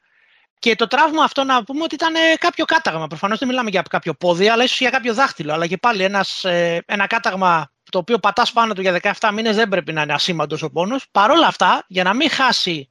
και 0.60 0.76
το 0.76 0.88
τραύμα 0.88 1.24
αυτό 1.24 1.44
να 1.44 1.64
πούμε 1.64 1.84
ότι 1.84 1.96
ήταν 1.96 2.14
κάποιο 2.40 2.66
κάταγμα. 2.66 3.08
Προφανώς 3.08 3.40
δεν 3.40 3.48
μιλάμε 3.48 3.70
για 3.70 3.82
κάποιο 3.90 4.14
πόδι, 4.14 4.50
αλλά 4.50 4.64
ίσως 4.64 4.80
για 4.80 4.90
κάποιο 4.90 5.14
δάχτυλο. 5.14 5.54
Αλλά 5.54 5.68
και 5.68 5.78
πάλι 5.78 6.04
ένας, 6.04 6.44
ε, 6.44 6.84
ένα 6.86 7.08
κάταγμα 7.08 7.72
το 7.92 7.98
οποίο 7.98 8.20
πατάς 8.20 8.52
πάνω 8.52 8.74
του 8.74 8.82
για 8.82 8.92
17 9.20 9.32
μήνες 9.34 9.56
δεν 9.56 9.70
πρέπει 9.70 9.94
να 9.94 10.02
είναι 10.02 10.14
ασήμαντος 10.14 10.62
ο 10.62 10.70
πόνος. 10.70 11.06
Παρ' 11.12 11.32
όλα 11.32 11.48
αυτά, 11.48 11.86
για 11.88 12.04
να 12.04 12.14
μην 12.14 12.30
χάσει 12.30 12.90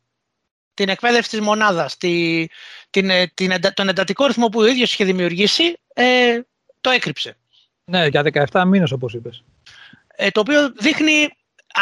την 0.74 0.88
εκπαίδευση 0.88 1.30
της 1.30 1.40
μονάδας, 1.40 1.96
τη, 1.96 2.46
την, 2.90 3.10
ε, 3.10 3.26
την, 3.34 3.52
τον 3.74 3.88
εντατικό 3.88 4.26
ρυθμό 4.26 4.48
που 4.48 4.60
ο 4.60 4.66
ίδιος 4.66 4.92
είχε 4.92 5.04
δημιουργήσει, 5.04 5.78
ε, 5.94 6.40
το 6.80 6.90
έκρυψε. 6.90 7.36
Ναι, 7.84 8.06
για 8.06 8.22
17 8.50 8.64
μήνες 8.66 8.92
όπως 8.92 9.14
είπες. 9.14 9.44
Ε, 10.16 10.30
το 10.30 10.40
οποίο 10.40 10.72
δείχνει, 10.78 11.28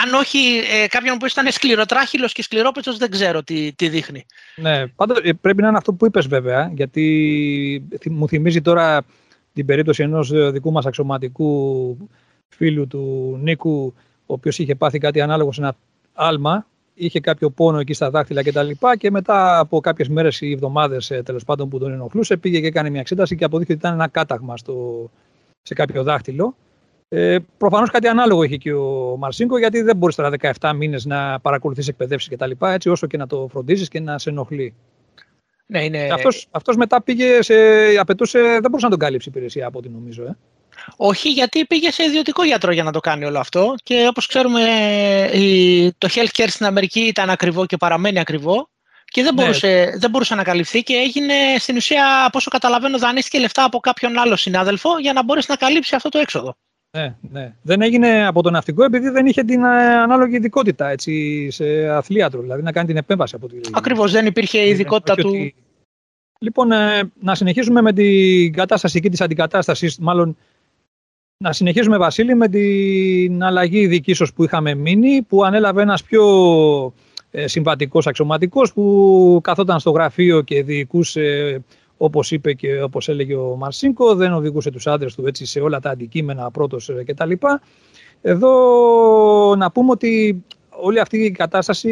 αν 0.01 0.15
όχι 0.15 0.39
ε, 0.83 0.87
κάποιον 0.87 1.19
που 1.19 1.27
ήταν 1.27 1.51
σκληροτράχυλος 1.51 2.33
και 2.33 2.43
σκληρόπετσος, 2.43 2.97
δεν 2.97 3.11
ξέρω 3.11 3.43
τι, 3.43 3.73
τι 3.73 3.89
δείχνει. 3.89 4.27
Ναι, 4.57 4.87
πάντως 4.87 5.19
ε, 5.23 5.33
πρέπει 5.33 5.63
να 5.63 5.69
είναι 5.69 5.77
αυτό 5.77 5.93
που 5.93 6.07
είπες 6.07 6.27
βέβαια, 6.27 6.73
γιατί 6.75 7.89
μου 8.11 8.29
θυμίζει 8.29 8.61
τώρα 8.61 9.03
την 9.53 9.67
περίπτωση 9.67 10.03
ενός 10.03 10.33
ε, 10.33 10.51
δικού 10.51 10.73
μας 10.73 10.87
αξιωματικού 10.87 11.97
φίλου 12.49 12.87
του 12.87 13.37
Νίκου, 13.43 13.95
ο 14.27 14.33
οποίος 14.33 14.59
είχε 14.59 14.75
πάθει 14.75 14.99
κάτι 14.99 15.21
ανάλογο 15.21 15.53
σε 15.53 15.61
ένα 15.61 15.75
άλμα, 16.13 16.67
είχε 16.95 17.21
κάποιο 17.21 17.51
πόνο 17.51 17.79
εκεί 17.79 17.93
στα 17.93 18.11
δάχτυλα 18.11 18.43
κτλ. 18.43 18.69
Και, 18.69 18.77
και 18.99 19.11
μετά 19.11 19.59
από 19.59 19.81
κάποιες 19.81 20.09
μέρες 20.09 20.41
ή 20.41 20.53
εβδομάδες 20.53 21.13
τέλος 21.25 21.45
πάντων 21.45 21.69
που 21.69 21.79
τον 21.79 21.93
ενοχλούσε, 21.93 22.37
πήγε 22.37 22.61
και 22.61 22.67
έκανε 22.67 22.91
μια 22.91 23.01
εξέταση 23.01 23.37
και 23.37 23.45
αποδείχθηκε 23.45 23.79
ότι 23.79 23.87
ήταν 23.87 23.99
ένα 24.01 24.09
κάταγμα 24.09 24.57
στο, 24.57 25.11
σε 25.63 25.75
κάποιο 25.75 26.03
δάχτυλο. 26.03 26.57
Ε, 27.15 27.39
Προφανώς 27.59 27.91
κάτι 27.91 28.09
ανάλογο 28.09 28.43
είχε 28.43 28.57
και 28.57 28.73
ο 28.73 29.17
Μαρσίνκο, 29.19 29.59
γιατί 29.59 29.83
δεν 29.83 29.97
μπορείς 29.97 30.17
τώρα 30.17 30.31
17 30.59 30.73
μήνες 30.75 31.05
να 31.05 31.41
παρακολουθείς 31.41 31.89
εκπαιδεύσεις 31.89 32.29
κτλ. 32.29 32.51
Έτσι, 32.61 32.89
όσο 32.89 33.07
και 33.07 33.17
να 33.17 33.27
το 33.27 33.49
φροντίζεις 33.51 33.89
και 33.89 34.01
να 34.01 34.19
σε 34.19 34.31
ενοχλεί. 34.31 34.75
Ναι, 35.67 35.85
είναι... 35.85 36.09
αυτός, 36.13 36.47
αυτός 36.51 36.77
μετά 36.77 37.03
πήγε 37.03 37.43
σε, 37.43 37.55
απαιτούσε, 37.99 38.39
δεν 38.41 38.63
μπορούσε 38.63 38.85
να 38.85 38.91
τον 38.91 38.99
κάλυψει 38.99 39.29
η 39.29 39.33
υπηρεσία 39.35 39.67
από 39.67 39.79
ό,τι 39.79 39.89
νομίζω. 39.89 40.23
Ε. 40.23 40.37
Όχι, 40.97 41.29
γιατί 41.29 41.65
πήγε 41.65 41.91
σε 41.91 42.05
ιδιωτικό 42.05 42.45
γιατρό 42.45 42.73
για 42.73 42.83
να 42.83 42.93
το 42.93 43.01
κάνει 43.01 43.25
όλο 43.25 43.39
αυτό 43.39 43.75
και 43.83 44.07
όπως 44.09 44.27
ξέρουμε 44.27 44.61
το 45.99 46.09
healthcare 46.15 46.49
στην 46.49 46.67
Αμερική 46.67 47.01
ήταν 47.01 47.31
ακριβό 47.31 47.67
και 47.67 47.77
παραμένει 47.77 48.19
ακριβό 48.19 48.69
και 49.05 49.23
δεν, 49.23 49.35
ναι. 49.35 49.43
μπορούσε, 49.43 49.95
δεν 49.99 50.11
μπορούσε 50.11 50.35
να 50.35 50.43
καλυφθεί 50.43 50.83
και 50.83 50.95
έγινε 50.95 51.35
στην 51.59 51.77
ουσία, 51.77 52.25
από 52.25 52.39
όσο 52.39 52.51
καταλαβαίνω, 52.51 52.99
δανείστηκε 52.99 53.39
λεφτά 53.39 53.65
από 53.65 53.79
κάποιον 53.79 54.19
άλλο 54.19 54.37
συνάδελφο 54.37 54.99
για 54.99 55.13
να 55.13 55.25
μπορέσει 55.25 55.47
να 55.51 55.57
καλύψει 55.57 55.95
αυτό 55.95 56.09
το 56.09 56.19
έξοδο. 56.19 56.57
Ναι, 56.97 57.15
ναι. 57.31 57.55
Δεν 57.63 57.83
έγινε 57.83 58.27
από 58.27 58.43
το 58.43 58.51
ναυτικό 58.51 58.85
επειδή 58.85 59.09
δεν 59.09 59.27
είχε 59.27 59.43
την 59.43 59.65
ε, 59.65 59.95
ανάλογη 59.95 60.37
ειδικότητα 60.37 60.89
έτσι, 60.89 61.51
σε 61.51 61.89
αθλίατρο, 61.89 62.41
δηλαδή 62.41 62.63
να 62.63 62.73
κάνει 62.73 62.87
την 62.87 62.97
επέμβαση 62.97 63.35
από 63.35 63.49
τη. 63.49 63.61
Ακριβώς, 63.73 64.13
δεν 64.13 64.27
υπήρχε 64.27 64.59
η 64.59 64.69
ειδικότητα 64.69 65.15
του. 65.15 65.53
Λοιπόν, 66.39 66.73
ε, 66.73 67.11
να 67.21 67.35
συνεχίσουμε 67.35 67.81
με 67.81 67.93
την 67.93 68.53
κατάσταση 68.53 68.97
εκεί 68.99 69.09
της 69.09 69.21
αντικατάστασης, 69.21 69.99
μάλλον 69.99 70.37
να 71.37 71.53
συνεχίσουμε, 71.53 71.99
Βασίλη, 71.99 72.35
με 72.35 72.49
την 72.49 73.43
αλλαγή 73.43 73.87
διοικήσεως 73.87 74.33
που 74.33 74.45
είχαμε 74.45 74.75
μείνει, 74.75 75.23
που 75.23 75.45
ανέλαβε 75.45 75.83
ένας 75.83 76.03
πιο 76.03 76.25
ε, 77.31 77.47
συμβατικός 77.47 78.07
αξιωματικός 78.07 78.73
που 78.73 79.41
καθόταν 79.43 79.81
στο 79.81 79.91
γραφείο 79.91 80.41
και 80.41 80.63
διοικούσε, 80.63 81.65
όπως 82.05 82.31
είπε 82.31 82.53
και 82.53 82.83
όπως 82.83 83.09
έλεγε 83.09 83.35
ο 83.35 83.57
Μαρσίνκο, 83.57 84.15
δεν 84.15 84.33
οδηγούσε 84.33 84.71
τους 84.71 84.87
άντρες 84.87 85.15
του 85.15 85.27
έτσι 85.27 85.47
σε 85.47 85.61
όλα 85.61 85.81
τα 85.81 85.91
αντικείμενα 85.91 86.51
πρώτος 86.51 86.89
ε, 86.89 87.05
κτλ. 87.07 87.33
Εδώ 88.23 88.53
να 89.57 89.71
πούμε 89.71 89.91
ότι 89.91 90.45
όλη 90.69 91.01
αυτή 91.01 91.19
η 91.19 91.31
κατάσταση 91.31 91.91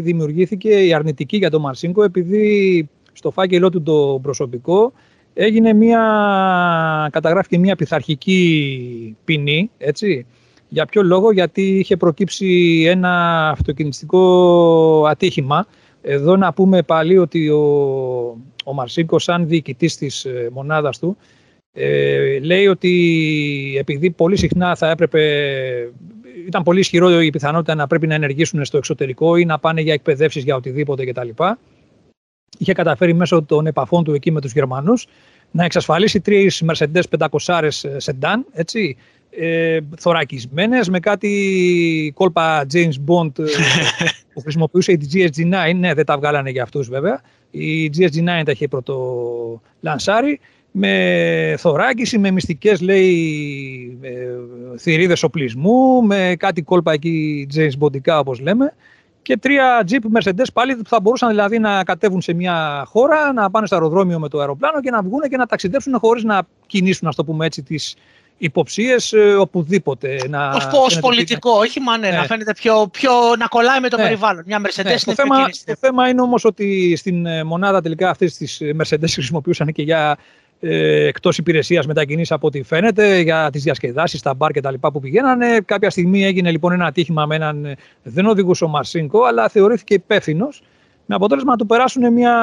δημιουργήθηκε 0.00 0.68
η 0.68 0.94
αρνητική 0.94 1.36
για 1.36 1.50
τον 1.50 1.60
Μαρσίνκο 1.60 2.02
επειδή 2.02 2.88
στο 3.12 3.30
φάκελό 3.30 3.70
του 3.70 3.82
το 3.82 4.18
προσωπικό 4.22 4.92
έγινε 5.34 5.72
μια, 5.72 6.02
καταγράφηκε 7.12 7.58
μια 7.58 7.76
πειθαρχική 7.76 9.16
ποινή, 9.24 9.70
έτσι. 9.78 10.26
Για 10.68 10.86
ποιο 10.86 11.02
λόγο, 11.02 11.32
γιατί 11.32 11.78
είχε 11.78 11.96
προκύψει 11.96 12.82
ένα 12.88 13.48
αυτοκινηστικό 13.48 15.04
ατύχημα. 15.06 15.66
Εδώ 16.02 16.36
να 16.36 16.52
πούμε 16.52 16.82
πάλι 16.82 17.18
ότι 17.18 17.48
ο, 17.48 17.62
ο 18.64 18.72
Μαρσίκο, 18.72 19.18
σαν 19.18 19.48
διοικητής 19.48 19.96
της 19.96 20.24
ε, 20.24 20.48
μονάδας 20.52 20.98
του, 20.98 21.16
ε, 21.72 22.38
λέει 22.38 22.66
ότι 22.66 23.76
επειδή 23.78 24.10
πολύ 24.10 24.36
συχνά 24.36 24.76
θα 24.76 24.90
έπρεπε, 24.90 25.22
ήταν 26.46 26.62
πολύ 26.62 26.80
ισχυρό 26.80 27.20
η 27.20 27.30
πιθανότητα 27.30 27.74
να 27.74 27.86
πρέπει 27.86 28.06
να 28.06 28.14
ενεργήσουν 28.14 28.64
στο 28.64 28.76
εξωτερικό 28.76 29.36
ή 29.36 29.44
να 29.44 29.58
πάνε 29.58 29.80
για 29.80 29.92
εκπαιδεύσεις 29.92 30.44
για 30.44 30.56
οτιδήποτε 30.56 31.04
κτλ 31.04 31.28
είχε 32.58 32.72
καταφέρει 32.72 33.14
μέσω 33.14 33.42
των 33.42 33.66
επαφών 33.66 34.04
του 34.04 34.14
εκεί 34.14 34.30
με 34.30 34.40
τους 34.40 34.52
Γερμανούς 34.52 35.06
να 35.50 35.64
εξασφαλίσει 35.64 36.20
τρεις 36.20 36.62
Mercedes 36.66 37.02
500 37.18 37.68
σεντάν, 37.96 38.46
έτσι, 38.52 38.96
ε, 39.30 39.78
θωρακισμένες 39.96 40.88
με 40.88 41.00
κάτι 41.00 42.12
κόλπα 42.14 42.66
James 42.72 42.94
Bond 43.06 43.38
ε, 43.38 43.44
που 44.32 44.40
χρησιμοποιούσε 44.40 44.92
η 44.92 44.98
GSG9, 45.12 45.72
ναι 45.76 45.94
δεν 45.94 46.04
τα 46.04 46.16
βγάλανε 46.16 46.50
για 46.50 46.62
αυτούς 46.62 46.88
βέβαια, 46.88 47.20
η 47.50 47.90
GSG9 47.96 48.42
τα 48.44 48.50
είχε 48.50 48.68
πρώτο 48.68 49.60
λανσάρι, 49.80 50.40
με 50.70 51.54
θωράκιση, 51.58 52.18
με 52.18 52.30
μυστικές 52.30 52.80
λέει 52.80 53.98
ε, 54.00 54.10
θηρίδες 54.78 55.22
οπλισμού, 55.22 56.02
με 56.02 56.34
κάτι 56.38 56.62
κόλπα 56.62 56.92
εκεί 56.92 57.46
James 57.54 57.78
Bondικά 57.78 58.18
όπως 58.18 58.40
λέμε 58.40 58.74
και 59.22 59.36
τρία 59.36 59.84
Jeep 59.90 60.18
Mercedes 60.18 60.46
πάλι 60.52 60.76
που 60.76 60.88
θα 60.88 61.00
μπορούσαν 61.00 61.28
δηλαδή 61.28 61.58
να 61.58 61.84
κατέβουν 61.84 62.20
σε 62.20 62.32
μια 62.32 62.84
χώρα, 62.86 63.32
να 63.32 63.50
πάνε 63.50 63.66
στο 63.66 63.74
αεροδρόμιο 63.74 64.18
με 64.18 64.28
το 64.28 64.38
αεροπλάνο 64.38 64.80
και 64.80 64.90
να 64.90 65.02
βγουν 65.02 65.20
και 65.20 65.36
να 65.36 65.46
ταξιδέψουν 65.46 65.98
χωρίς 65.98 66.24
να 66.24 66.42
κινήσουν, 66.66 67.08
ας 67.08 67.14
το 67.14 67.24
πούμε 67.24 67.46
έτσι, 67.46 67.62
τις 67.62 67.96
υποψίες 68.40 69.12
ε, 69.12 69.34
οπουδήποτε. 69.34 70.20
Να 70.28 70.48
Ως 70.84 70.98
πολιτικό, 71.00 71.50
όχι 71.50 71.80
μα 71.80 71.98
ναι, 71.98 72.10
να 72.10 72.22
φαίνεται 72.22 72.52
πιο, 72.52 72.88
πιο 72.92 73.10
να 73.38 73.46
κολλάει 73.46 73.80
με 73.80 73.88
το 73.88 73.96
ναι. 73.96 74.02
περιβάλλον. 74.02 74.42
Μια 74.46 74.58
Mercedes 74.58 74.84
ναι, 74.84 74.90
είναι 74.90 75.00
το, 75.04 75.14
θέμα, 75.14 75.44
το 75.64 75.74
θέμα 75.80 76.08
είναι 76.08 76.20
όμως 76.20 76.44
ότι 76.44 76.96
στην 76.96 77.26
ε, 77.26 77.44
μονάδα 77.44 77.80
τελικά 77.80 78.10
αυτές 78.10 78.36
τις 78.36 78.60
Mercedes 78.62 79.08
χρησιμοποιούσαν 79.08 79.72
και 79.72 79.82
για 79.82 80.18
ε, 80.60 81.06
εκτός 81.06 81.38
υπηρεσίας 81.38 81.86
μετακινήσεις 81.86 82.32
από 82.32 82.46
ό,τι 82.46 82.62
φαίνεται 82.62 83.18
για 83.18 83.50
τις 83.52 83.62
διασκεδάσεις, 83.62 84.22
τα 84.22 84.34
μπαρ 84.34 84.50
και 84.50 84.60
τα 84.60 84.70
λοιπά 84.70 84.92
που 84.92 85.00
πηγαίνανε. 85.00 85.60
Κάποια 85.64 85.90
στιγμή 85.90 86.24
έγινε 86.24 86.50
λοιπόν 86.50 86.72
ένα 86.72 86.86
ατύχημα 86.86 87.26
με 87.26 87.34
έναν, 87.34 87.64
ε, 87.64 87.76
δεν 88.02 88.26
οδηγούσε 88.26 88.64
ο 88.64 88.68
Μαρσίνκο, 88.68 89.22
αλλά 89.24 89.48
θεωρήθηκε 89.48 89.94
υπεύθυνο 89.94 90.48
με 91.06 91.14
αποτέλεσμα 91.14 91.50
να 91.50 91.56
του 91.56 91.66
περάσουν 91.66 92.12
μια 92.12 92.34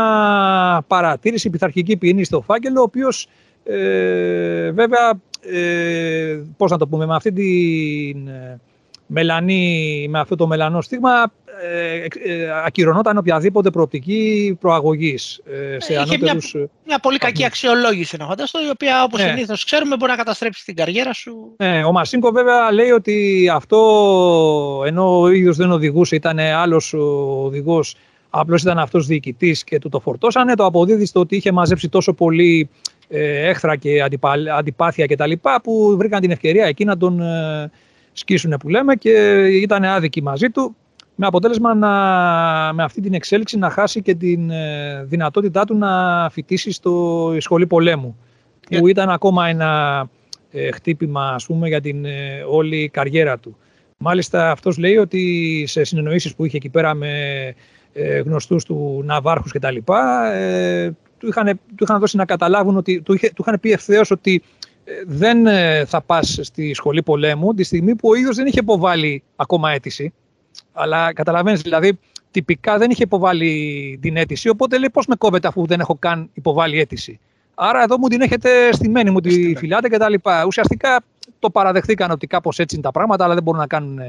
παρατήρηση, 0.88 1.50
πειθαρχική 1.50 1.98
ποινή 1.98 2.24
στο 2.24 2.42
φάκελο, 2.42 2.80
ο 2.80 2.84
οποίος 2.84 3.28
ε, 3.64 4.72
βέβαια, 4.72 5.20
ε, 5.42 6.40
πώς 6.58 6.72
να 6.72 6.78
το 6.78 6.88
πούμε, 6.88 7.06
με 7.06 7.16
αυτή 7.16 7.32
την 7.32 8.28
ε, 8.28 8.60
μελανή, 9.08 10.08
με 10.10 10.20
αυτό 10.20 10.36
το 10.36 10.48
μελανό 10.48 10.82
στίγμα 10.82 11.32
ε, 11.62 12.06
ε, 12.32 12.50
ακυρωνόταν 12.66 13.18
οποιαδήποτε 13.18 13.70
προοπτική 13.70 14.58
προαγωγής 14.62 15.42
ε, 15.46 15.80
σε 15.80 15.96
ανώτερους... 15.96 16.54
Μια, 16.54 16.70
μια 16.86 17.00
πολύ 17.00 17.18
κακή 17.18 17.46
αξιολόγηση 17.46 18.18
να 18.18 18.26
φανταστώ, 18.26 18.60
η 18.66 18.70
οποία 18.70 19.04
όπως 19.04 19.22
ναι. 19.22 19.28
συνήθως 19.28 19.66
ξέρουμε 19.66 19.96
μπορεί 19.96 20.12
να 20.12 20.18
καταστρέψει 20.18 20.66
την 20.66 20.76
καριέρα 20.76 21.14
σου. 21.14 21.54
Ναι, 21.58 21.84
ο 21.84 21.92
Μαρσίνκο 21.92 22.32
βέβαια 22.32 22.72
λέει 22.72 22.90
ότι 22.90 23.50
αυτό 23.54 24.84
ενώ 24.86 25.20
ο 25.20 25.30
ίδιος 25.30 25.58
δεν 25.58 25.72
οδηγούσε, 25.72 26.16
ήταν 26.16 26.40
άλλος 26.40 26.94
ο 26.94 26.98
οδηγός, 27.44 27.96
απλώς 28.40 28.62
ήταν 28.62 28.80
αυτός 28.80 29.06
διοικητής 29.06 29.64
και 29.64 29.80
του 29.80 29.90
το 29.90 30.00
φορτώσανε, 30.00 30.56
το 30.56 30.66
αποδίδεις 30.66 31.10
στο 31.10 31.20
ότι 31.20 31.36
είχε 31.36 31.52
μαζέψει 31.52 31.90
τόσο 31.90 32.14
πολύ 32.14 32.70
έχθρα 33.10 33.76
και 33.76 34.04
αντιπάθεια 34.58 35.06
κτλ. 35.06 35.32
που 35.64 35.96
βρήκαν 35.98 36.22
την 36.22 36.32
ευκαιρία 36.32 36.66
εκεί 36.66 36.86
να 36.86 36.98
τον 36.98 37.22
σκίσουν 38.12 38.54
που 38.60 38.70
λέμε 38.70 38.96
και 38.96 39.12
ήταν 39.62 39.84
άδικοι 39.84 40.22
μαζί 40.22 40.50
του 40.50 40.76
με 41.20 41.26
αποτέλεσμα 41.26 41.74
να, 41.74 41.90
με 42.74 42.84
αυτή 42.84 43.02
την 43.02 43.14
εξέλιξη 43.14 43.58
να 43.58 43.70
χάσει 43.70 44.02
και 44.02 44.16
την 44.16 44.50
ε, 44.50 45.04
δυνατότητά 45.04 45.66
του 45.66 45.78
να 45.78 46.30
φοιτήσει 46.30 46.72
στο 46.72 47.36
σχολή 47.40 47.68
πολέμου 47.68 48.18
που 48.70 48.88
ήταν 48.88 49.10
ακόμα 49.10 49.48
ένα 49.48 50.10
ε, 50.52 50.72
χτύπημα 50.72 51.30
ας 51.30 51.46
πούμε 51.46 51.68
για 51.68 51.82
την 51.82 52.06
ε, 52.06 52.44
όλη 52.50 52.90
καριέρα 52.90 53.38
του. 53.38 53.58
Μάλιστα 53.98 54.52
αυτός 54.52 54.78
λέει 54.78 54.98
ότι 54.98 55.64
σε 55.68 55.84
συνεννοήσεις 55.84 56.36
που 56.36 56.46
είχε 56.46 56.58
εκεί 56.58 56.70
πέρα 56.70 56.94
με 56.94 57.12
ε, 57.98 58.20
γνωστούς 58.20 58.64
του 58.64 59.02
ναυάρχους 59.06 59.52
και 59.52 59.60
τα 59.60 59.72
λοιπά 59.72 60.32
ε, 60.34 60.96
του, 61.18 61.28
είχαν, 61.28 61.60
του 61.76 61.84
είχαν 61.84 62.00
δώσει 62.00 62.18
να 62.18 62.26
καταλάβουν 62.26 62.78
ότι 62.78 63.02
του, 63.02 63.14
είχε, 63.14 63.32
του 63.36 63.44
είχαν 63.46 63.60
πει 63.60 63.72
ευθέως 63.72 64.12
ότι 64.12 64.42
δεν 65.06 65.46
θα 65.86 66.02
πας 66.02 66.40
στη 66.42 66.74
σχολή 66.74 67.04
πολέμου 67.04 67.54
τη 67.54 67.64
στιγμή 67.64 67.96
που 67.96 68.10
ο 68.10 68.16
ίδιος 68.16 68.36
δεν 68.36 68.46
είχε 68.46 68.60
υποβάλει 68.60 69.24
ακόμα 69.36 69.72
αίτηση 69.72 70.14
αλλά 70.74 71.14
καταλαβαίνεις, 71.14 71.62
δηλαδή, 71.62 72.00
τυπικά 72.32 72.78
δεν 72.78 72.92
είχε 72.92 73.04
υποβάλει 73.04 74.00
την 74.02 74.18
αίτηση. 74.18 74.50
Οπότε 74.50 74.78
λέει, 74.78 74.90
πώς 74.90 75.06
με 75.06 75.16
κόβεται 75.16 75.48
αφού 75.48 75.66
δεν 75.66 75.80
έχω 75.80 75.96
καν 76.00 76.30
υποβάλει 76.34 76.80
αίτηση. 76.80 77.20
Άρα 77.56 77.84
εδώ 77.84 77.98
μου 77.98 78.08
την 78.08 78.22
έχετε 78.22 78.50
στημένη, 78.72 79.10
μου 79.10 79.20
τη 79.20 79.56
φυλάτε 79.56 79.90
κτλ. 79.90 80.14
Ουσιαστικά 80.48 81.04
το 81.40 81.50
παραδεχθήκαν 81.50 82.12
ότι 82.12 82.28
κάπως 82.28 82.60
έτσι 82.60 82.76
είναι 82.76 82.84
τα 82.84 82.92
πράγματα, 82.92 83.24
αλλά 83.24 83.34
δεν 83.34 83.44
μπορούν 83.44 83.60
να 83.60 83.68
κάνουν 83.68 84.00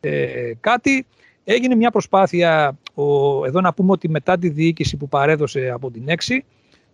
ε, 0.00 0.52
κάτι. 0.60 1.06
έγινε 1.44 1.74
μια 1.74 1.90
προσπάθεια, 1.90 2.78
ο, 3.00 3.44
εδώ 3.46 3.60
να 3.60 3.72
πούμε 3.72 3.92
ότι 3.92 4.08
μετά 4.08 4.38
τη 4.38 4.48
διοίκηση 4.48 4.96
που 4.96 5.08
παρέδωσε 5.08 5.70
από 5.70 5.90
την 5.90 6.04
6, 6.06 6.12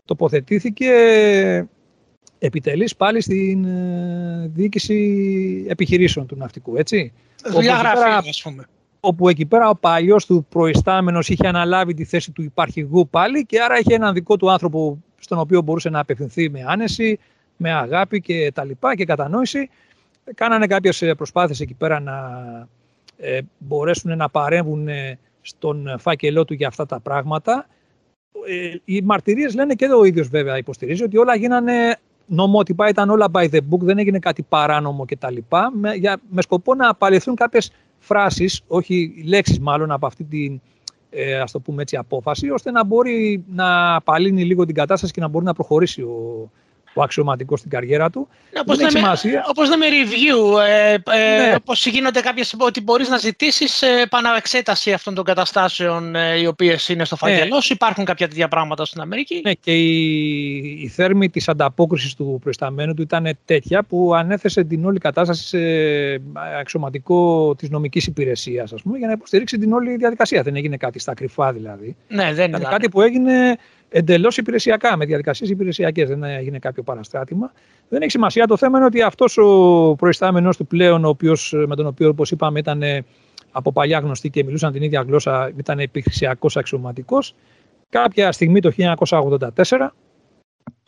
τοποθετήθηκε 0.05 0.91
επιτελής 2.39 2.97
πάλι 2.97 3.21
στην 3.21 3.65
ε, 3.65 4.51
διοίκηση 4.55 5.67
επιχειρήσεων 5.69 6.27
του 6.27 6.37
ναυτικού, 6.37 6.77
έτσι. 6.77 7.13
Δουλειά 7.45 7.75
γραφή, 7.75 8.29
ας 8.29 8.43
πούμε. 8.43 8.65
Όπου 9.01 9.29
εκεί 9.29 9.47
πέρα 9.47 9.69
ο 9.69 9.77
παλιός 9.77 10.27
του 10.27 10.47
προϊστάμενος 10.49 11.29
είχε 11.29 11.49
αναλάβει 11.49 11.95
τη 11.95 12.05
θέση 12.05 12.31
του 12.31 12.43
υπαρχηγού 12.43 13.09
πάλι 13.09 13.47
και 13.47 13.61
άρα 13.61 13.79
είχε 13.79 13.95
έναν 13.95 14.15
δικό 14.15 14.37
του 14.37 14.51
άνθρωπο 14.51 15.03
στον 15.19 15.39
οποίο 15.39 15.63
μπορούσε 15.63 15.89
να 15.89 16.01
απευθυνθεί 16.01 16.51
με 16.51 16.65
άνεση, 16.67 17.19
με 17.57 17.73
αγάπη 17.73 18.21
και 18.21 18.51
τα 18.55 18.65
λοιπά 18.65 18.97
και 18.97 19.05
κατανόηση. 19.05 19.69
Κάνανε 20.35 20.67
κάποιες 20.67 21.03
ε, 21.03 21.15
προσπάθειες 21.15 21.61
εκεί 21.61 21.75
πέρα 21.75 22.01
να 22.01 22.15
ε, 23.17 23.41
μπορέσουν 23.59 24.17
να 24.17 24.29
παρέμβουν 24.29 24.89
ε, 24.89 25.19
στον 25.47 25.95
φάκελό 25.99 26.45
του 26.45 26.55
για 26.55 26.69
αυτά 26.69 26.87
τα 26.87 27.01
πράγματα. 27.01 27.67
Ε, 28.47 28.75
οι 28.85 29.03
μαρτυρίες 29.03 29.55
λένε 29.55 29.75
και 29.75 29.87
ο 29.87 30.05
ίδιος 30.05 30.29
βέβαια 30.29 30.57
υποστηρίζει 30.57 31.03
ότι 31.03 31.17
όλα 31.17 31.37
γίνανε 31.37 31.97
νομότυπα, 32.27 32.89
ήταν 32.89 33.11
όλα 33.11 33.27
by 33.33 33.49
the 33.51 33.59
book, 33.59 33.79
δεν 33.79 33.99
έγινε 33.99 34.19
κάτι 34.19 34.43
παράνομο 34.43 35.05
κτλ. 35.05 35.37
Με, 35.73 35.95
για, 35.95 36.21
με 36.29 36.43
σκοπό 36.43 36.75
να 36.75 36.89
απαλληθούν 36.89 37.35
κάποιες 37.35 37.71
φράσεις, 37.99 38.61
όχι 38.67 39.25
λέξεις 39.27 39.59
μάλλον 39.59 39.91
από 39.91 40.07
αυτή 40.07 40.25
την 40.25 40.61
ε, 41.11 41.41
ας 41.41 41.53
το 41.53 41.61
πούμε 41.61 41.83
έτσι, 41.83 41.97
απόφαση, 41.97 42.51
ώστε 42.51 42.71
να 42.71 42.85
μπορεί 42.85 43.45
να 43.49 43.95
απαλύνει 43.95 44.45
λίγο 44.45 44.65
την 44.65 44.75
κατάσταση 44.75 45.13
και 45.13 45.21
να 45.21 45.29
μπορεί 45.29 45.45
να 45.45 45.53
προχωρήσει 45.53 46.03
ο, 46.03 46.51
ο 46.97 47.03
αξιωματικό 47.03 47.57
στην 47.57 47.71
καριέρα 47.71 48.11
του. 48.11 48.29
Ναι, 48.53 48.61
όπως 48.61 48.77
δεν 48.77 48.91
σημασία. 48.91 49.45
Όπως 49.49 49.69
με 49.69 49.87
review, 49.89 50.61
ε, 50.67 50.93
ε, 50.93 51.47
ναι. 51.47 51.55
όπως 51.55 51.87
γίνονται 51.87 52.21
κάποιες, 52.21 52.55
ότι 52.59 52.81
μπορείς 52.81 53.09
να 53.09 53.17
ζητήσεις 53.17 53.83
ε, 53.83 54.01
επαναεξέταση 54.03 54.93
αυτών 54.93 55.15
των 55.15 55.25
καταστάσεων 55.25 56.15
ε, 56.15 56.39
οι 56.41 56.47
οποίες 56.47 56.89
είναι 56.89 57.05
στο 57.05 57.17
φάκελό 57.17 57.57
ναι. 57.57 57.61
Υπάρχουν 57.69 58.05
κάποια 58.05 58.29
τέτοια 58.29 58.49
πράγματα 58.49 58.85
στην 58.85 59.01
Αμερική. 59.01 59.41
Ναι, 59.45 59.53
και 59.53 59.75
η, 59.75 60.81
η 60.83 60.89
θέρμη 60.89 61.31
της 61.31 61.49
ανταπόκρισης 61.49 62.15
του 62.15 62.39
προϊσταμένου 62.43 62.95
του 62.95 63.03
ήταν 63.03 63.39
τέτοια 63.45 63.83
που 63.83 64.15
ανέθεσε 64.15 64.65
την 64.65 64.85
όλη 64.85 64.99
κατάσταση 64.99 65.47
σε 65.47 65.59
αξιωματικό 66.61 67.55
της 67.55 67.71
νομικής 67.71 68.07
υπηρεσίας, 68.07 68.73
ας 68.73 68.83
πούμε, 68.83 68.99
για 68.99 69.07
να 69.07 69.13
υποστηρίξει 69.13 69.59
την 69.59 69.73
όλη 69.73 69.97
διαδικασία. 69.97 70.43
Δεν 70.43 70.57
έγινε 70.57 70.77
κάτι 70.77 70.99
στα 70.99 71.15
κρυφά 71.15 71.53
δηλαδή. 71.53 71.97
Ναι, 72.09 72.33
δεν 72.33 72.49
ήταν. 72.49 72.63
Κάτι 72.71 72.89
που 72.89 73.01
έγινε 73.01 73.57
εντελώς 73.89 74.37
υπηρεσιακά, 74.37 74.97
με 74.97 75.05
διαδικασίες 75.05 75.51
υπηρεσιακές. 75.51 76.09
Δεν 76.09 76.23
έγινε 76.23 76.59
κάποιο 76.59 76.83
παραστράτημα. 76.83 77.53
Δεν 77.89 78.03
έχει 78.03 78.11
σημασία. 78.11 78.47
Το 78.47 78.57
θέμα 78.57 78.77
είναι 78.77 78.87
ότι 78.87 79.03
αυτός 79.03 79.39
ο 79.39 79.95
προϊστάμενος 79.99 80.57
του 80.57 80.67
πλέον, 80.67 81.05
ο 81.05 81.09
οποίος, 81.09 81.55
με 81.67 81.77
τον 81.77 81.87
οποίο, 81.87 82.09
όπως 82.09 82.31
είπαμε, 82.31 82.59
ήταν 82.59 82.83
από 83.51 83.73
παλιά 83.73 83.99
γνωστοί 83.99 84.31
και 84.31 84.45
μιλούσαν 84.45 84.73
την 84.73 84.83
ίδια 84.83 85.05
γλώσσα, 85.07 85.53
ήταν 85.57 85.79
επιχειρησιακός 85.79 86.57
αξιωματικός, 86.57 87.35
κάποια 87.89 88.33
στιγμή 88.33 88.61
το 88.61 88.73
1984 88.77 89.93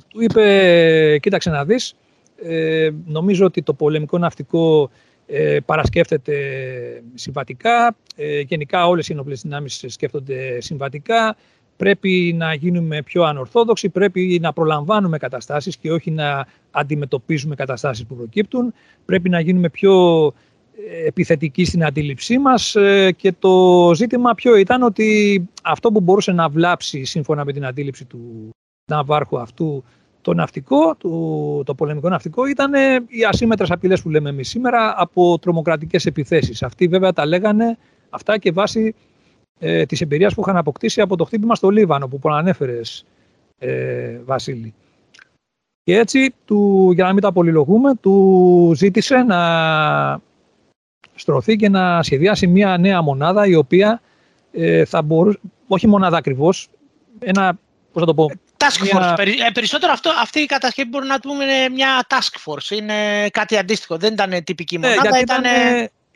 του 0.09 0.23
είπε: 0.23 1.19
Κοίταξε 1.19 1.51
να 1.51 1.65
δεις, 1.65 1.95
ε, 2.43 2.91
νομίζω 3.07 3.45
ότι 3.45 3.63
το 3.63 3.75
πολεμικό 3.75 4.19
ναυτικό 4.19 4.91
ε, 5.27 5.59
παρασκέφτεται 5.65 6.35
συμβατικά. 7.15 7.97
Ε, 8.17 8.41
γενικά 8.41 8.87
όλες 8.87 9.09
οι 9.09 9.13
ενόπλες 9.13 9.41
δυνάμεις 9.41 9.85
σκέφτονται 9.87 10.61
συμβατικά 10.61 11.37
πρέπει 11.79 12.35
να 12.37 12.55
γίνουμε 12.55 13.03
πιο 13.03 13.23
ανορθόδοξοι, 13.23 13.89
πρέπει 13.89 14.39
να 14.43 14.53
προλαμβάνουμε 14.53 15.19
καταστάσεις 15.19 15.77
και 15.77 15.93
όχι 15.93 16.11
να 16.11 16.47
αντιμετωπίζουμε 16.71 17.55
καταστάσεις 17.55 18.07
που 18.07 18.17
προκύπτουν, 18.17 18.73
πρέπει 19.05 19.29
να 19.29 19.41
γίνουμε 19.41 19.69
πιο 19.69 20.27
ε, 20.27 21.07
επιθετικοί 21.07 21.65
στην 21.65 21.85
αντίληψή 21.85 22.39
μας 22.39 22.75
ε, 22.75 23.13
και 23.17 23.33
το 23.39 23.91
ζήτημα 23.95 24.35
ποιο 24.35 24.57
ήταν 24.57 24.83
ότι 24.83 25.49
αυτό 25.63 25.93
που 25.93 26.01
μπορούσε 26.01 26.33
να 26.33 26.49
βλάψει 26.49 27.05
σύμφωνα 27.05 27.45
με 27.45 27.53
την 27.53 27.67
αντίληψη 27.67 28.05
του 28.05 28.51
ναυάρχου 28.91 29.39
αυτού 29.39 29.85
το 30.21 30.35
ναυτικό, 30.35 30.97
το, 30.97 31.63
το 31.65 31.75
πολεμικό 31.75 32.09
ναυτικό 32.09 32.47
ήταν 32.47 32.73
οι 33.09 33.25
ασύμετρες 33.29 33.71
απειλές 33.71 34.03
που 34.03 34.11
λέμε 34.11 34.29
εμείς 34.29 34.49
σήμερα 34.49 34.95
από 34.97 35.39
τρομοκρατικές 35.39 36.07
επιθέσεις. 36.07 36.63
Αυτοί 36.63 36.87
βέβαια 36.87 37.13
τα 37.13 37.27
λέγανε 37.27 37.79
αυτά 38.11 38.39
και 38.39 38.53
βάσει 38.53 38.95
ε, 39.59 39.87
της 39.87 40.01
εμπειρίας 40.01 40.35
που 40.35 40.41
είχαν 40.41 40.57
αποκτήσει 40.57 41.01
από 41.01 41.17
το 41.17 41.25
χτύπημα 41.25 41.55
στο 41.55 41.71
Λίβανο 41.71 42.09
που 42.09 42.19
προανέφερες 42.19 43.05
ε, 43.59 44.19
Βασίλη. 44.25 44.75
Και 45.83 45.99
έτσι, 45.99 46.35
του, 46.45 46.91
για 46.95 47.05
να 47.05 47.13
μην 47.13 47.23
τα 47.23 47.33
πολυλογούμε, 47.33 47.95
του 47.95 48.73
ζήτησε 48.77 49.17
να 49.17 50.21
στρωθεί 51.15 51.57
και 51.57 51.69
να 51.69 52.03
σχεδιάσει 52.03 52.47
μια 52.47 52.79
νέα 52.79 53.03
μονάδα 53.03 53.47
η 53.47 53.55
οποία 53.55 54.01
ε, 54.53 54.85
θα 54.85 55.03
μπορούσε, 55.03 55.39
όχι 55.67 55.87
μονάδα 55.87 56.17
ακριβώς, 56.17 56.69
ένα, 57.19 57.59
πώς 57.93 58.03
θα 58.03 58.07
το 58.07 58.15
πω... 58.15 58.31
Task 58.57 58.97
force. 58.97 59.19
Ε, 59.19 59.51
περισσότερο 59.53 59.93
αυτό, 59.93 60.11
αυτή 60.23 60.41
η 60.41 60.47
κατασκευή 60.47 60.89
μπορούμε 60.89 61.13
να 61.13 61.21
πούμε 61.21 61.45
είναι 61.45 61.69
μια 61.69 62.07
task 62.09 62.53
force. 62.53 62.71
Είναι 62.71 63.29
κάτι 63.29 63.57
αντίστοιχο. 63.57 63.97
Δεν 63.97 64.13
ήταν 64.13 64.45
τυπική 64.45 64.79
ναι, 64.79 64.89
μονάδα. 64.89 65.21
ήταν, 65.21 65.43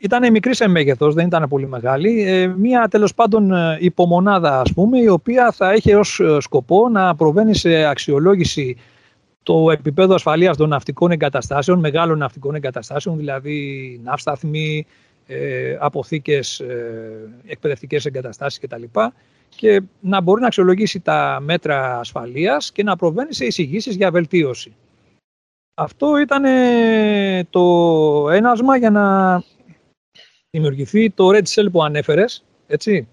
ήταν 0.03 0.31
μικρής 0.31 0.57
σε 0.57 0.67
μέγεθος, 0.67 1.13
δεν 1.13 1.25
ήταν 1.25 1.47
πολύ 1.49 1.67
μεγάλη. 1.67 2.21
Ε, 2.21 2.47
μία 2.47 2.87
τέλος 2.87 3.13
πάντων 3.13 3.53
ε, 3.53 3.77
υπομονάδα, 3.79 4.59
ας 4.59 4.73
πούμε, 4.73 4.99
η 4.99 5.07
οποία 5.07 5.51
θα 5.51 5.71
έχει 5.71 5.93
ως 5.93 6.19
ε, 6.19 6.37
σκοπό 6.39 6.89
να 6.89 7.15
προβαίνει 7.15 7.55
σε 7.55 7.83
αξιολόγηση 7.85 8.77
το 9.43 9.71
επίπεδο 9.71 10.13
ασφαλείας 10.13 10.57
των 10.57 10.69
ναυτικών 10.69 11.11
εγκαταστάσεων, 11.11 11.79
μεγάλων 11.79 12.17
ναυτικών 12.17 12.55
εγκαταστάσεων, 12.55 13.17
δηλαδή 13.17 13.99
ναύσταθμοι, 14.03 14.85
ε, 15.27 15.77
αποθήκες, 15.79 16.59
ε, 16.59 17.29
εκπαιδευτικές 17.45 18.05
εγκαταστάσεις 18.05 18.59
κτλ. 18.59 18.83
Και 19.55 19.81
να 19.99 20.21
μπορεί 20.21 20.41
να 20.41 20.47
αξιολογήσει 20.47 20.99
τα 20.99 21.39
μέτρα 21.41 21.99
ασφαλείας 21.99 22.71
και 22.71 22.83
να 22.83 22.95
προβαίνει 22.95 23.33
σε 23.33 23.45
εισηγήσεις 23.45 23.95
για 23.95 24.11
βελτίωση. 24.11 24.75
Αυτό 25.73 26.17
ήταν 26.17 26.43
το 27.49 28.29
ένασμα 28.29 28.77
για 28.77 28.89
να 28.89 29.43
δημιουργηθεί 30.53 31.09
το 31.09 31.29
Red 31.29 31.43
Cell 31.43 31.67
που 31.71 31.83
ανέφερες, 31.83 32.43
έτσι. 32.67 33.07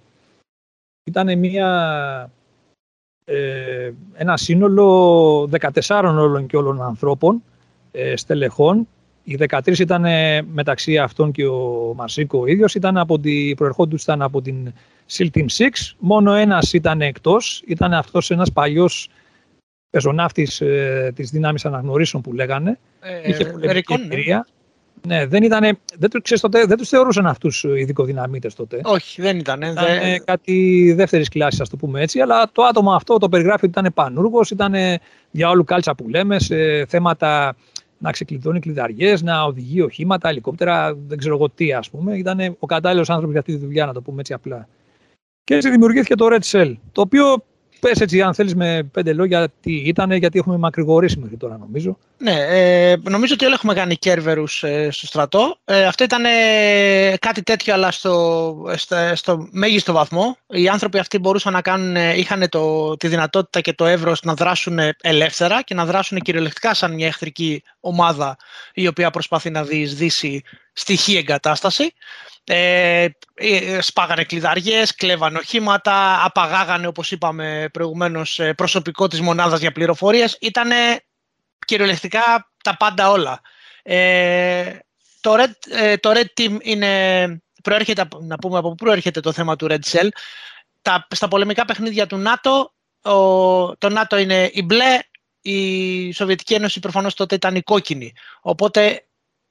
Ήταν 1.04 1.38
μια, 1.38 2.30
ε, 3.24 3.90
ένα 4.12 4.36
σύνολο 4.36 5.46
14 5.46 6.18
όλων 6.18 6.46
και 6.46 6.56
όλων 6.56 6.82
ανθρώπων, 6.82 7.42
ε, 7.90 8.16
στελεχών. 8.16 8.88
Οι 9.24 9.36
13 9.36 9.80
ήταν 9.80 10.04
μεταξύ 10.52 10.98
αυτών 10.98 11.32
και 11.32 11.46
ο 11.46 11.92
Μαρσίκο 11.96 12.40
ο 12.40 12.46
ίδιος, 12.46 12.74
ήταν 12.74 12.96
από 12.96 13.18
τη, 13.18 13.54
προερχόντους 13.54 14.02
ήταν 14.02 14.22
από 14.22 14.42
την 14.42 14.72
SEAL 15.12 15.28
Team 15.34 15.46
6. 15.48 15.96
Μόνο 15.98 16.32
ένας 16.32 16.72
ήταν 16.72 17.00
εκτός, 17.00 17.62
ήταν 17.66 17.92
αυτός 17.94 18.30
ένας 18.30 18.52
παλιός 18.52 19.08
πεζοναύτης 19.90 20.60
ε, 20.60 21.12
της 21.14 21.30
δύναμης 21.30 21.64
αναγνωρίσεων 21.64 22.22
που 22.22 22.32
λέγανε. 22.32 22.78
Ε, 23.00 23.28
Είχε 23.28 23.44
πολεμική 23.44 23.96
ναι. 23.96 24.40
Εμπειρία. 25.02 25.20
Ναι, 25.20 25.26
δεν, 25.26 25.42
ήτανε, 25.42 25.78
δεν, 25.98 26.10
ξέρεις, 26.22 26.42
τότε, 26.42 26.64
δεν 26.64 26.76
τους 26.76 26.88
θεωρούσαν 26.88 27.26
αυτούς 27.26 27.62
οι 27.64 27.68
ειδικοδυναμίτες 27.76 28.54
τότε. 28.54 28.80
Όχι, 28.84 29.22
δεν 29.22 29.38
ήταν. 29.38 29.62
Ήταν 29.62 29.74
δε... 29.74 30.18
κάτι 30.18 30.92
δεύτερης 30.96 31.28
κλάσης, 31.28 31.60
ας 31.60 31.68
το 31.68 31.76
πούμε 31.76 32.00
έτσι. 32.00 32.20
Αλλά 32.20 32.50
το 32.52 32.62
άτομο 32.62 32.92
αυτό 32.92 33.18
το 33.18 33.28
περιγράφει 33.28 33.66
ότι 33.66 33.78
ήταν 33.78 33.92
πανούργος, 33.94 34.50
ήταν 34.50 34.74
για 35.30 35.48
όλου 35.48 35.64
κάλτσα 35.64 35.94
που 35.94 36.08
λέμε, 36.08 36.38
σε 36.38 36.86
θέματα 36.86 37.56
να 37.98 38.10
ξεκλειδώνει 38.10 38.60
κλειδαριές, 38.60 39.22
να 39.22 39.42
οδηγεί 39.42 39.80
οχήματα, 39.80 40.28
ελικόπτερα, 40.28 40.94
δεν 41.06 41.18
ξέρω 41.18 41.34
εγώ 41.34 41.50
τι, 41.50 41.72
ας 41.72 41.90
πούμε. 41.90 42.16
Ήταν 42.16 42.56
ο 42.58 42.66
κατάλληλος 42.66 43.08
άνθρωπος 43.10 43.30
για 43.32 43.40
αυτή 43.40 43.52
τη 43.52 43.64
δουλειά, 43.64 43.86
να 43.86 43.92
το 43.92 44.02
πούμε 44.02 44.20
έτσι 44.20 44.32
απλά. 44.32 44.68
Και 45.44 45.54
έτσι 45.54 45.70
δημιουργήθηκε 45.70 46.14
το 46.14 46.26
Red 46.30 46.50
Cell, 46.50 46.74
το 46.92 47.00
οποίο 47.00 47.44
Πες 47.80 48.00
έτσι, 48.00 48.22
αν 48.22 48.34
θέλεις 48.34 48.54
με 48.54 48.82
πέντε 48.92 49.12
λόγια, 49.12 49.48
τι 49.60 49.72
ήταν, 49.72 50.12
γιατί 50.12 50.38
έχουμε 50.38 50.56
μακρηγορήσει 50.56 51.18
μέχρι 51.18 51.36
τώρα, 51.36 51.58
νομίζω. 51.58 51.98
Ναι, 52.18 52.32
ε, 52.32 52.96
νομίζω 53.02 53.34
ότι 53.34 53.44
όλοι 53.44 53.54
έχουμε 53.54 53.74
κάνει 53.74 53.96
κέρβερους 53.96 54.62
ε, 54.62 54.88
στο 54.90 55.06
στρατό. 55.06 55.56
Ε, 55.64 55.84
αυτό 55.84 56.04
ήταν 56.04 56.24
ε, 56.24 57.16
κάτι 57.18 57.42
τέτοιο, 57.42 57.74
αλλά 57.74 57.90
στο, 57.90 58.54
στο, 58.76 58.96
στο, 59.14 59.48
μέγιστο 59.50 59.92
βαθμό. 59.92 60.36
Οι 60.46 60.68
άνθρωποι 60.68 60.98
αυτοί 60.98 61.18
μπορούσαν 61.18 61.52
να 61.52 61.62
κάνουν, 61.62 61.96
ε, 61.96 62.18
είχαν 62.18 62.48
το, 62.48 62.96
τη 62.96 63.08
δυνατότητα 63.08 63.60
και 63.60 63.72
το 63.72 63.86
εύρος 63.86 64.22
να 64.22 64.34
δράσουν 64.34 64.78
ελεύθερα 65.00 65.62
και 65.62 65.74
να 65.74 65.84
δράσουν 65.84 66.18
κυριολεκτικά 66.18 66.74
σαν 66.74 66.94
μια 66.94 67.06
εχθρική 67.06 67.62
ομάδα 67.80 68.36
η 68.74 68.86
οποία 68.86 69.10
προσπαθεί 69.10 69.50
να 69.50 69.64
διεισδύσει 69.64 70.42
στοιχεία 70.72 71.18
εγκατάσταση. 71.18 71.92
Ε, 72.44 73.08
ε, 73.34 73.80
σπάγανε 73.80 74.24
κλειδαριές, 74.24 74.94
κλέβανε 74.94 75.38
οχήματα, 75.38 76.24
απαγάγανε, 76.24 76.86
όπως 76.86 77.10
είπαμε 77.10 77.68
προηγουμένως, 77.72 78.38
ε, 78.38 78.54
προσωπικό 78.54 79.08
της 79.08 79.20
μονάδας 79.20 79.60
για 79.60 79.72
πληροφορίες. 79.72 80.36
Ήτανε 80.40 81.04
κυριολεκτικά 81.66 82.52
τα 82.64 82.76
πάντα 82.76 83.10
όλα. 83.10 83.40
Ε, 83.82 84.78
το, 85.20 85.34
Red, 85.34 85.52
ε, 85.70 85.96
το 85.96 86.10
Red 86.14 86.40
Team 86.40 86.56
είναι, 86.62 87.42
προέρχεται, 87.62 88.08
να 88.20 88.36
πούμε 88.36 88.58
από 88.58 88.68
πού 88.68 88.74
προέρχεται 88.74 89.20
το 89.20 89.32
θέμα 89.32 89.56
του 89.56 89.66
Red 89.70 89.80
Cell. 89.90 90.08
Τα, 90.82 91.06
στα 91.14 91.28
πολεμικά 91.28 91.64
παιχνίδια 91.64 92.06
του 92.06 92.16
ΝΑΤΟ, 92.16 92.74
ο, 93.02 93.76
το 93.76 93.88
ΝΑΤΟ 93.88 94.16
είναι 94.16 94.50
η 94.52 94.62
μπλε, 94.62 94.98
η 95.40 96.12
Σοβιετική 96.12 96.54
Ένωση 96.54 96.80
προφανώς 96.80 97.14
τότε 97.14 97.34
ήταν 97.34 97.54
η 97.56 97.62
κόκκινη. 97.62 98.12
Οπότε 98.40 99.06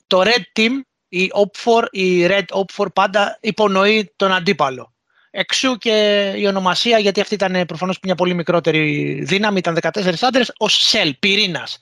το 0.08 0.22
Red 0.22 0.60
Team 0.60 0.72
η 1.10 1.32
OPFOR, 1.34 1.84
η 1.92 2.28
Red 2.28 2.46
OPFOR 2.46 2.94
πάντα 2.94 3.38
υπονοεί 3.42 4.14
τον 4.16 4.32
αντίπαλο. 4.32 4.94
Εξού 5.32 5.78
και 5.78 6.34
η 6.36 6.46
ονομασία, 6.46 7.00
γιατί 7.00 7.22
αυτή 7.22 7.34
ήταν 7.34 7.66
προφανώς 7.66 8.00
μια 8.04 8.16
πολύ 8.16 8.34
μικρότερη 8.34 9.14
δύναμη, 9.24 9.58
ήταν 9.58 9.78
14 9.82 10.14
άντρες, 10.22 10.54
ως 10.58 10.74
ΣΕΛ, 10.74 11.14
πυρήνας, 11.20 11.78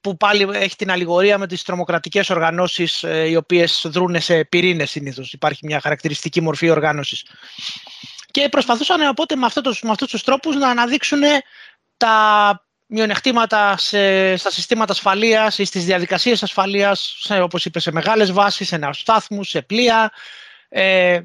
που 0.00 0.16
πάλι 0.16 0.48
έχει 0.52 0.76
την 0.76 0.90
αλληγορία 0.90 1.38
με 1.38 1.46
τις 1.46 1.62
τρομοκρατικές 1.62 2.30
οργανώσεις 2.30 3.02
ε, 3.02 3.28
οι 3.28 3.36
οποίες 3.36 3.86
δρούν 3.88 4.20
σε 4.20 4.44
πυρήνες 4.44 4.90
συνήθως. 4.90 5.32
Υπάρχει 5.32 5.66
μια 5.66 5.80
χαρακτηριστική 5.80 6.40
μορφή 6.40 6.70
οργάνωσης. 6.70 7.24
Και 8.30 8.48
προσπαθούσαν 8.48 9.08
οπότε 9.08 9.36
με, 9.36 9.46
αυτό 9.46 9.60
με 9.82 9.90
αυτούς 9.90 10.10
τους 10.10 10.22
τρόπους 10.22 10.56
να 10.56 10.68
αναδείξουν 10.68 11.20
τα 11.96 12.66
μειονεκτήματα 12.90 13.76
σε, 13.78 14.36
στα 14.36 14.50
συστήματα 14.50 14.92
ασφαλείας 14.92 15.58
ή 15.58 15.64
στις 15.64 15.84
διαδικασίες 15.84 16.42
ασφαλείας, 16.42 17.16
σε, 17.20 17.40
όπως 17.40 17.64
είπες, 17.64 17.82
σε 17.82 17.92
μεγάλες 17.92 18.32
βάσεις, 18.32 18.68
σε 18.68 18.76
ναοστάθμους, 18.76 19.48
σε 19.48 19.62
πλοία. 19.62 20.10
Ε, 20.68 21.20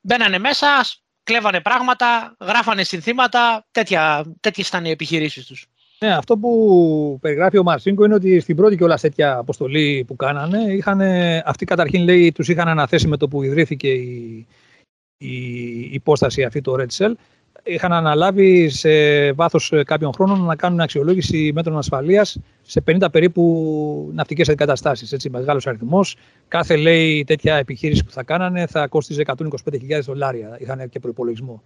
μπαίνανε 0.00 0.38
μέσα, 0.38 0.66
κλέβανε 1.22 1.60
πράγματα, 1.60 2.36
γράφανε 2.40 2.84
συνθήματα, 2.84 3.66
τέτοια, 3.70 4.24
τέτοιες 4.40 4.68
ήταν 4.68 4.84
οι 4.84 4.90
επιχειρήσεις 4.90 5.46
τους. 5.46 5.66
Ναι, 5.98 6.14
αυτό 6.14 6.38
που 6.38 7.18
περιγράφει 7.20 7.58
ο 7.58 7.62
Μαρσίνκο 7.62 8.04
είναι 8.04 8.14
ότι 8.14 8.40
στην 8.40 8.56
πρώτη 8.56 8.76
κιόλας 8.76 9.00
τέτοια 9.00 9.36
αποστολή 9.36 10.04
που 10.06 10.16
κάνανε, 10.16 10.72
είχαν, 10.72 11.00
αυτοί 11.44 11.64
καταρχήν 11.64 12.02
λέει, 12.02 12.32
τους 12.32 12.48
είχαν 12.48 12.68
αναθέσει 12.68 13.06
με 13.06 13.16
το 13.16 13.28
που 13.28 13.42
ιδρύθηκε 13.42 13.88
η, 13.88 14.46
η 15.16 15.34
υπόσταση 15.92 16.42
αυτή 16.42 16.60
το 16.60 16.76
Red 16.78 16.96
Cell 16.98 17.12
είχαν 17.64 17.92
αναλάβει 17.92 18.68
σε 18.68 19.32
βάθος 19.32 19.72
κάποιων 19.84 20.12
χρόνων 20.12 20.40
να 20.44 20.56
κάνουν 20.56 20.80
αξιολόγηση 20.80 21.50
μέτρων 21.54 21.78
ασφαλείας 21.78 22.38
σε 22.62 22.82
50 22.86 23.06
περίπου 23.12 24.10
ναυτικές 24.14 24.48
εγκαταστάσει. 24.48 25.06
Έτσι, 25.10 25.30
μεγάλος 25.30 25.66
αριθμός. 25.66 26.16
Κάθε 26.48 26.76
λέει 26.76 27.24
τέτοια 27.24 27.56
επιχείρηση 27.56 28.04
που 28.04 28.10
θα 28.10 28.22
κάνανε 28.22 28.66
θα 28.66 28.86
κόστιζε 28.86 29.22
125.000 29.26 30.00
δολάρια. 30.02 30.56
Είχαν 30.60 30.88
και 30.88 30.98
προπολογισμό. 30.98 31.62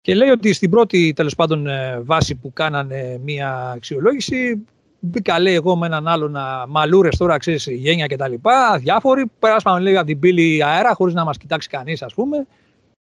Και 0.00 0.14
λέει 0.14 0.28
ότι 0.28 0.52
στην 0.52 0.70
πρώτη 0.70 1.12
τέλος 1.16 1.34
πάντων 1.34 1.66
ε, 1.66 2.00
βάση 2.00 2.34
που 2.34 2.52
κάνανε 2.52 3.20
μία 3.24 3.70
αξιολόγηση, 3.74 4.64
μπήκα 5.00 5.40
λέει 5.40 5.54
εγώ 5.54 5.76
με 5.76 5.86
έναν 5.86 6.08
άλλον 6.08 6.36
μαλούρες 6.68 7.16
τώρα, 7.16 7.36
ξέρεις, 7.36 7.66
γένια 7.66 8.06
κτλ. 8.06 8.32
Διάφοροι. 8.78 9.30
Περάσαμε 9.38 9.80
λέει 9.80 9.96
από 9.96 10.06
την 10.06 10.18
πύλη 10.18 10.64
αέρα 10.64 10.94
χωρίς 10.94 11.14
να 11.14 11.24
μας 11.24 11.36
κοιτάξει 11.36 11.68
κανείς, 11.68 12.02
ας 12.02 12.14
πούμε. 12.14 12.46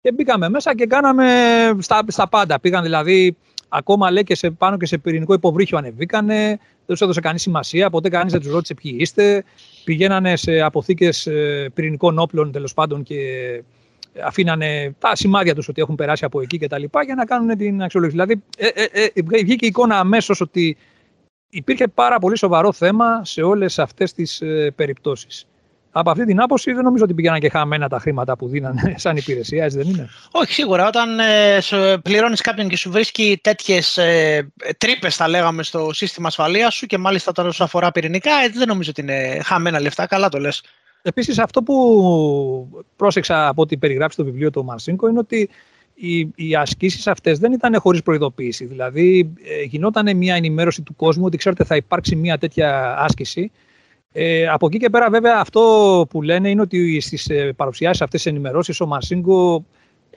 Και 0.02 0.12
μπήκαμε 0.12 0.48
μέσα 0.48 0.74
και 0.74 0.86
κάναμε 0.86 1.26
στα, 1.78 2.04
στα 2.06 2.28
πάντα. 2.28 2.60
Πήγαν 2.60 2.82
δηλαδή 2.82 3.36
ακόμα 3.68 4.10
λέει 4.10 4.22
και 4.22 4.34
σε, 4.34 4.50
πάνω 4.50 4.76
και 4.76 4.86
σε 4.86 4.98
πυρηνικό 4.98 5.34
υποβρύχιο 5.34 5.78
ανεβήκανε. 5.78 6.46
Δεν 6.46 6.58
τους 6.86 7.00
έδωσε 7.00 7.20
κανείς 7.20 7.42
σημασία. 7.42 7.90
Ποτέ 7.90 8.08
κανείς 8.08 8.32
δεν 8.32 8.40
τους 8.40 8.50
ρώτησε 8.50 8.74
ποιοι 8.74 8.96
είστε. 8.98 9.44
Πηγαίνανε 9.84 10.36
σε 10.36 10.60
αποθήκες 10.60 11.26
ε, 11.26 11.70
πυρηνικών 11.74 12.18
όπλων 12.18 12.52
τέλος 12.52 12.74
πάντων 12.74 13.02
και 13.02 13.16
αφήνανε 14.24 14.94
τα 14.98 15.16
σημάδια 15.16 15.54
τους 15.54 15.68
ότι 15.68 15.80
έχουν 15.80 15.94
περάσει 15.94 16.24
από 16.24 16.40
εκεί 16.40 16.58
κτλ. 16.58 16.82
για 17.04 17.14
να 17.14 17.24
κάνουν 17.24 17.56
την 17.56 17.82
αξιολόγηση. 17.82 18.18
Δηλαδή 18.18 18.42
ε, 18.56 18.66
ε, 18.66 19.04
ε, 19.14 19.22
βγήκε 19.42 19.64
η 19.64 19.68
εικόνα 19.68 19.98
αμέσως 19.98 20.40
ότι 20.40 20.76
υπήρχε 21.50 21.88
πάρα 21.88 22.18
πολύ 22.18 22.38
σοβαρό 22.38 22.72
θέμα 22.72 23.24
σε 23.24 23.42
όλες 23.42 23.78
αυτές 23.78 24.12
τις 24.12 24.40
ε, 24.40 24.72
περιπτώσεις 24.76 25.46
από 25.92 26.10
αυτή 26.10 26.24
την 26.24 26.40
άποψη 26.40 26.72
δεν 26.72 26.84
νομίζω 26.84 27.04
ότι 27.04 27.14
πήγαιναν 27.14 27.40
και 27.40 27.48
χαμένα 27.48 27.88
τα 27.88 27.98
χρήματα 27.98 28.36
που 28.36 28.48
δίνανε 28.48 28.94
σαν 28.96 29.16
υπηρεσία, 29.16 29.64
έτσι 29.64 29.76
δεν 29.76 29.88
είναι; 29.88 30.08
Όχι, 30.30 30.52
σίγουρα. 30.52 30.86
Όταν 30.86 31.18
ε, 31.18 31.58
πληρώνεις 32.02 32.40
κάποιον 32.40 32.68
και 32.68 32.76
σου 32.76 32.90
βρίσκει 32.90 33.40
τέτοιες 33.42 33.96
ε, 33.96 34.52
τρύπες, 34.78 35.16
θα 35.16 35.28
λέγαμε, 35.28 35.62
στο 35.62 35.92
σύστημα 35.92 36.28
ασφαλείας 36.28 36.74
σου 36.74 36.86
και 36.86 36.98
μάλιστα 36.98 37.30
όταν 37.30 37.52
σου 37.52 37.64
αφορά 37.64 37.90
πυρηνικά, 37.90 38.32
έτσι 38.44 38.58
δεν 38.58 38.68
νομίζω 38.68 38.90
ότι 38.90 39.00
είναι 39.00 39.40
χαμένα 39.44 39.80
λεφτά. 39.80 40.06
Καλά 40.06 40.28
το 40.28 40.38
λες. 40.38 40.62
Επίσης, 41.02 41.38
αυτό 41.38 41.62
που 41.62 42.84
πρόσεξα 42.96 43.48
από 43.48 43.62
ό,τι 43.62 43.76
περιγράψει 43.76 44.16
το 44.16 44.24
βιβλίο 44.24 44.50
του 44.50 44.64
Μαρσίνκο 44.64 45.08
είναι 45.08 45.18
ότι 45.18 45.50
οι, 45.94 46.18
οι 46.34 46.54
ασκήσεις 46.54 47.06
αυτές 47.06 47.38
δεν 47.38 47.52
ήταν 47.52 47.80
χωρίς 47.80 48.02
προειδοποίηση. 48.02 48.64
Δηλαδή, 48.64 49.32
ε, 49.44 49.62
γινόταν 49.62 50.16
μια 50.16 50.34
ενημέρωση 50.34 50.82
του 50.82 50.96
κόσμου 50.96 51.24
ότι 51.24 51.36
ξέρετε 51.36 51.64
θα 51.64 51.76
υπάρξει 51.76 52.16
μια 52.16 52.38
τέτοια 52.38 52.96
άσκηση 52.98 53.50
ε, 54.12 54.48
από 54.48 54.66
εκεί 54.66 54.78
και 54.78 54.90
πέρα, 54.90 55.10
βέβαια, 55.10 55.38
αυτό 55.40 56.06
που 56.10 56.22
λένε 56.22 56.50
είναι 56.50 56.60
ότι 56.60 57.00
στις 57.00 57.28
ε, 57.28 57.52
παρουσιάσεις 57.56 58.02
αυτές 58.02 58.22
τι 58.22 58.30
ενημερώσεις 58.30 58.80
ο 58.80 58.86
Μαρσίνγκο 58.86 59.64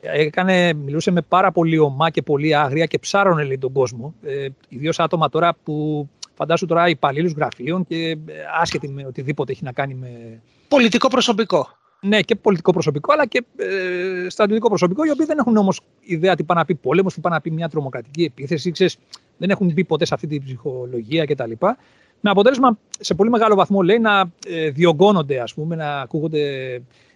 έκανε, 0.02 0.74
μιλούσε 0.74 1.11
με 1.11 1.22
πάρα 1.22 1.52
πολύ 1.52 1.78
ομά 1.78 2.10
και 2.10 2.22
πολύ 2.22 2.56
άγρια 2.56 2.86
και 2.86 2.99
ψάρωνε 2.99 3.44
λέει, 3.44 3.57
τον 3.57 3.72
κόσμο. 3.72 4.14
Ε, 4.24 4.48
Ιδίως 4.70 4.99
άτομα 4.99 5.30
τώρα 5.30 5.56
που 5.64 6.07
φαντάσου 6.34 6.65
τώρα 6.65 6.90
υπαλλήλους 6.90 7.32
γραφείων 7.32 7.86
και 7.88 8.10
ε, 8.10 8.18
άσχετοι 8.60 8.88
με 8.88 9.06
οτιδήποτε 9.06 9.52
έχει 9.52 9.64
να 9.64 9.72
κάνει 9.72 9.94
με. 9.94 10.41
Πολιτικό 10.68 11.07
προσωπικό. 11.07 11.68
Ναι, 12.05 12.21
και 12.21 12.35
πολιτικό 12.35 12.71
προσωπικό, 12.71 13.13
αλλά 13.13 13.25
και 13.25 13.43
ε, 13.55 14.30
στρατιωτικό 14.30 14.67
προσωπικό, 14.67 15.03
οι 15.03 15.09
οποίοι 15.09 15.25
δεν 15.25 15.38
έχουν 15.38 15.57
όμως 15.57 15.81
ιδέα 16.01 16.35
τι 16.35 16.43
πάει 16.43 16.57
να 16.57 16.65
πει 16.65 16.75
πόλεμος, 16.75 17.13
τι 17.13 17.21
πάει 17.21 17.34
να 17.34 17.41
πει 17.41 17.51
μια 17.51 17.69
τρομοκρατική 17.69 18.23
επίθεση. 18.23 18.71
Ξέρεις, 18.71 18.97
δεν 19.38 19.49
έχουν 19.49 19.71
μπει 19.73 19.84
ποτέ 19.84 20.05
σε 20.05 20.13
αυτή 20.13 20.27
την 20.27 20.43
ψυχολογία 20.43 21.25
κτλ. 21.25 21.51
Με 22.21 22.30
αποτέλεσμα 22.30 22.77
σε 22.99 23.13
πολύ 23.13 23.30
μεγάλο 23.30 23.55
βαθμό 23.55 23.81
λέει 23.81 23.99
να 23.99 24.31
ε, 24.47 24.69
διωγγώνονται, 24.69 25.39
ας 25.39 25.53
πούμε, 25.53 25.75
να 25.75 26.01
ακούγονται 26.01 26.73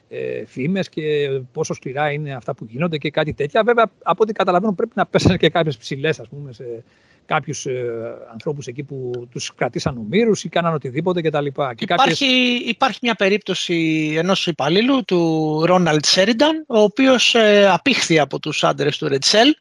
ε, 0.09 0.45
φήμες 0.45 0.89
και 0.89 1.29
πόσο 1.51 1.73
σκληρά 1.73 2.11
είναι 2.11 2.33
αυτά 2.33 2.53
που 2.53 2.65
γίνονται 2.69 2.97
και 2.97 3.09
κάτι 3.09 3.33
τέτοια. 3.33 3.63
Βέβαια, 3.63 3.91
από 4.03 4.23
ό,τι 4.23 4.33
καταλαβαίνω, 4.33 4.73
πρέπει 4.73 4.91
να 4.95 5.05
πέσανε 5.05 5.37
και 5.37 5.49
κάποιες 5.49 5.77
ψηλές, 5.77 6.19
ας 6.19 6.27
πούμε, 6.27 6.53
σε 6.53 6.83
κάποιους 7.27 7.65
ε, 7.65 7.85
ανθρώπους 8.31 8.67
εκεί 8.67 8.83
που 8.83 9.27
τους 9.31 9.53
κρατήσαν 9.55 9.97
ομήρους 9.97 10.43
ή 10.43 10.49
κάναν 10.49 10.73
οτιδήποτε 10.73 11.21
κτλ. 11.21 11.45
Υπάρχει, 11.45 11.85
κάποιες... 11.85 12.19
υπάρχει 12.65 12.99
μια 13.01 13.15
περίπτωση 13.15 14.13
ενός 14.17 14.47
υπαλλήλου, 14.47 15.03
του 15.05 15.61
Ρόναλντ 15.65 16.05
Σέρινταν, 16.05 16.63
ο 16.67 16.79
οποίος 16.79 17.35
ε, 17.35 17.69
απήχθη 17.69 18.19
από 18.19 18.39
τους 18.39 18.63
άντρες 18.63 18.97
του 18.97 19.07
Ρετσέλ 19.07 19.55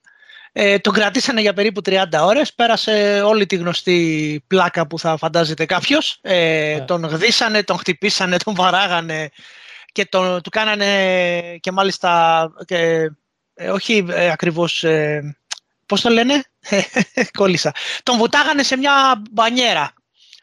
ε, 0.58 0.78
τον 0.78 0.92
κρατήσανε 0.92 1.40
για 1.40 1.52
περίπου 1.52 1.80
30 1.84 2.04
ώρες, 2.20 2.54
πέρασε 2.54 3.22
όλη 3.24 3.46
τη 3.46 3.56
γνωστή 3.56 4.44
πλάκα 4.46 4.86
που 4.86 4.98
θα 4.98 5.16
φαντάζεται 5.16 5.64
κάποιος. 5.66 6.18
Ε, 6.22 6.76
ναι. 6.78 6.84
Τον 6.84 7.04
γδίσανε, 7.04 7.62
τον 7.62 7.78
χτυπήσανε, 7.78 8.36
τον 8.36 8.54
βαράγανε 8.54 9.28
και 9.92 10.06
τον, 10.06 10.42
του 10.42 10.50
κάνανε 10.50 10.86
και 11.60 11.72
μάλιστα, 11.72 12.52
και, 12.64 13.10
ε, 13.54 13.70
όχι 13.70 14.06
ε, 14.10 14.30
ακριβώς, 14.30 14.84
ε, 14.84 15.36
πώς 15.86 16.00
το 16.00 16.08
λένε, 16.08 16.44
κόλλησα. 17.38 17.72
Τον 18.02 18.16
βουτάγανε 18.16 18.62
σε 18.62 18.76
μια 18.76 19.22
μπανιέρα. 19.30 19.92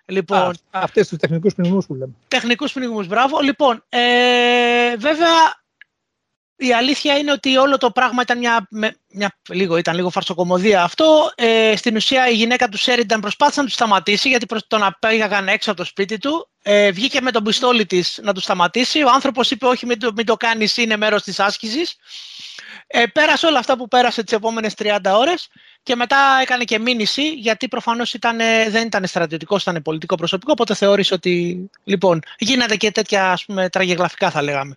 Λοιπόν, 0.05 0.39
Α, 0.39 0.53
αυτές 0.71 1.07
τους 1.07 1.17
τεχνικούς 1.17 1.53
πνιγμούς 1.53 1.85
που 1.85 1.93
λέμε. 1.93 2.13
Τεχνικούς 2.27 2.73
πνιγμούς, 2.73 3.07
μπράβο. 3.07 3.39
Λοιπόν, 3.39 3.83
ε, 3.89 4.95
βέβαια 4.97 5.63
η 6.55 6.73
αλήθεια 6.73 7.17
είναι 7.17 7.31
ότι 7.31 7.57
όλο 7.57 7.77
το 7.77 7.91
πράγμα 7.91 8.21
ήταν 8.21 8.37
μια, 8.37 8.67
μια 9.09 9.37
λίγο, 9.49 9.77
ήταν 9.77 9.95
λίγο 9.95 10.09
φαρσοκομωδία 10.09 10.83
αυτό. 10.83 11.31
Ε, 11.35 11.73
στην 11.75 11.95
ουσία 11.95 12.29
η 12.29 12.33
γυναίκα 12.33 12.69
του 12.69 12.77
Σέρινταν 12.77 13.19
προσπάθησε 13.21 13.59
να 13.59 13.65
του 13.65 13.71
σταματήσει 13.71 14.29
γιατί 14.29 14.45
προς 14.45 14.67
τον 14.67 14.83
απέγαγαν 14.83 15.47
έξω 15.47 15.71
από 15.71 15.79
το 15.79 15.85
σπίτι 15.85 16.17
του. 16.17 16.49
Ε, 16.61 16.91
βγήκε 16.91 17.21
με 17.21 17.31
τον 17.31 17.43
πιστόλι 17.43 17.85
της 17.85 18.19
να 18.23 18.33
του 18.33 18.39
σταματήσει. 18.39 19.03
Ο 19.03 19.09
άνθρωπος 19.13 19.51
είπε 19.51 19.65
όχι 19.65 19.85
μην 19.85 19.99
το, 19.99 20.11
μην 20.15 20.25
το 20.25 20.37
κάνεις, 20.37 20.77
είναι 20.77 20.97
μέρος 20.97 21.23
της 21.23 21.39
άσκησης. 21.39 21.95
Ε, 22.95 23.05
πέρασε 23.13 23.45
όλα 23.45 23.59
αυτά 23.59 23.77
που 23.77 23.87
πέρασε 23.87 24.23
τις 24.23 24.33
επόμενες 24.33 24.73
30 24.77 24.97
ώρες 25.17 25.49
και 25.83 25.95
μετά 25.95 26.17
έκανε 26.41 26.63
και 26.63 26.79
μήνυση 26.79 27.33
γιατί 27.33 27.67
προφανώς 27.67 28.13
ήταν, 28.13 28.37
δεν 28.69 28.85
ήταν 28.85 29.05
στρατιωτικός, 29.05 29.61
ήταν 29.61 29.81
πολιτικό 29.81 30.15
προσωπικό 30.15 30.51
οπότε 30.51 30.73
θεώρησε 30.73 31.13
ότι 31.13 31.69
λοιπόν 31.83 32.19
γίνατε 32.37 32.75
και 32.75 32.91
τέτοια 32.91 33.31
ας 33.31 33.45
πούμε, 33.45 33.69
τραγεγραφικά 33.69 34.29
θα 34.29 34.41
λέγαμε. 34.41 34.75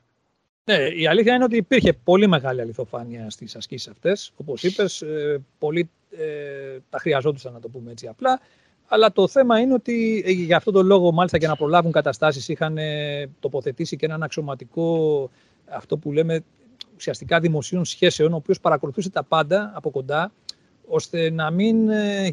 Ναι, 0.64 0.76
η 0.76 1.06
αλήθεια 1.06 1.34
είναι 1.34 1.44
ότι 1.44 1.56
υπήρχε 1.56 1.92
πολύ 1.92 2.26
μεγάλη 2.26 2.60
αληθοφάνεια 2.60 3.30
στις 3.30 3.56
ασκήσεις 3.56 3.88
αυτές. 3.88 4.32
Όπως 4.36 4.62
είπες, 4.62 5.02
ε, 5.02 5.40
πολλοί 5.58 5.90
ε, 6.10 6.78
τα 6.90 6.98
χρειαζόντουσαν 6.98 7.52
να 7.52 7.60
το 7.60 7.68
πούμε 7.68 7.90
έτσι 7.90 8.06
απλά. 8.06 8.40
Αλλά 8.86 9.12
το 9.12 9.28
θέμα 9.28 9.58
είναι 9.58 9.72
ότι 9.72 10.22
ε, 10.26 10.30
για 10.30 10.56
αυτόν 10.56 10.72
τον 10.72 10.86
λόγο, 10.86 11.12
μάλιστα 11.12 11.38
και 11.38 11.46
να 11.46 11.56
προλάβουν 11.56 11.92
καταστάσεις, 11.92 12.48
είχαν 12.48 12.78
ε, 12.78 13.26
τοποθετήσει 13.40 13.96
και 13.96 14.06
έναν 14.06 14.22
αξιωματικό, 14.22 15.30
αυτό 15.68 15.96
που 15.96 16.12
λέμε 16.12 16.44
ουσιαστικά 16.96 17.40
δημοσίων 17.40 17.84
σχέσεων, 17.84 18.32
ο 18.32 18.36
οποίος 18.36 18.60
παρακολουθούσε 18.60 19.10
τα 19.10 19.22
πάντα 19.22 19.72
από 19.74 19.90
κοντά, 19.90 20.32
ώστε 20.88 21.30
να 21.30 21.50
μην 21.50 21.76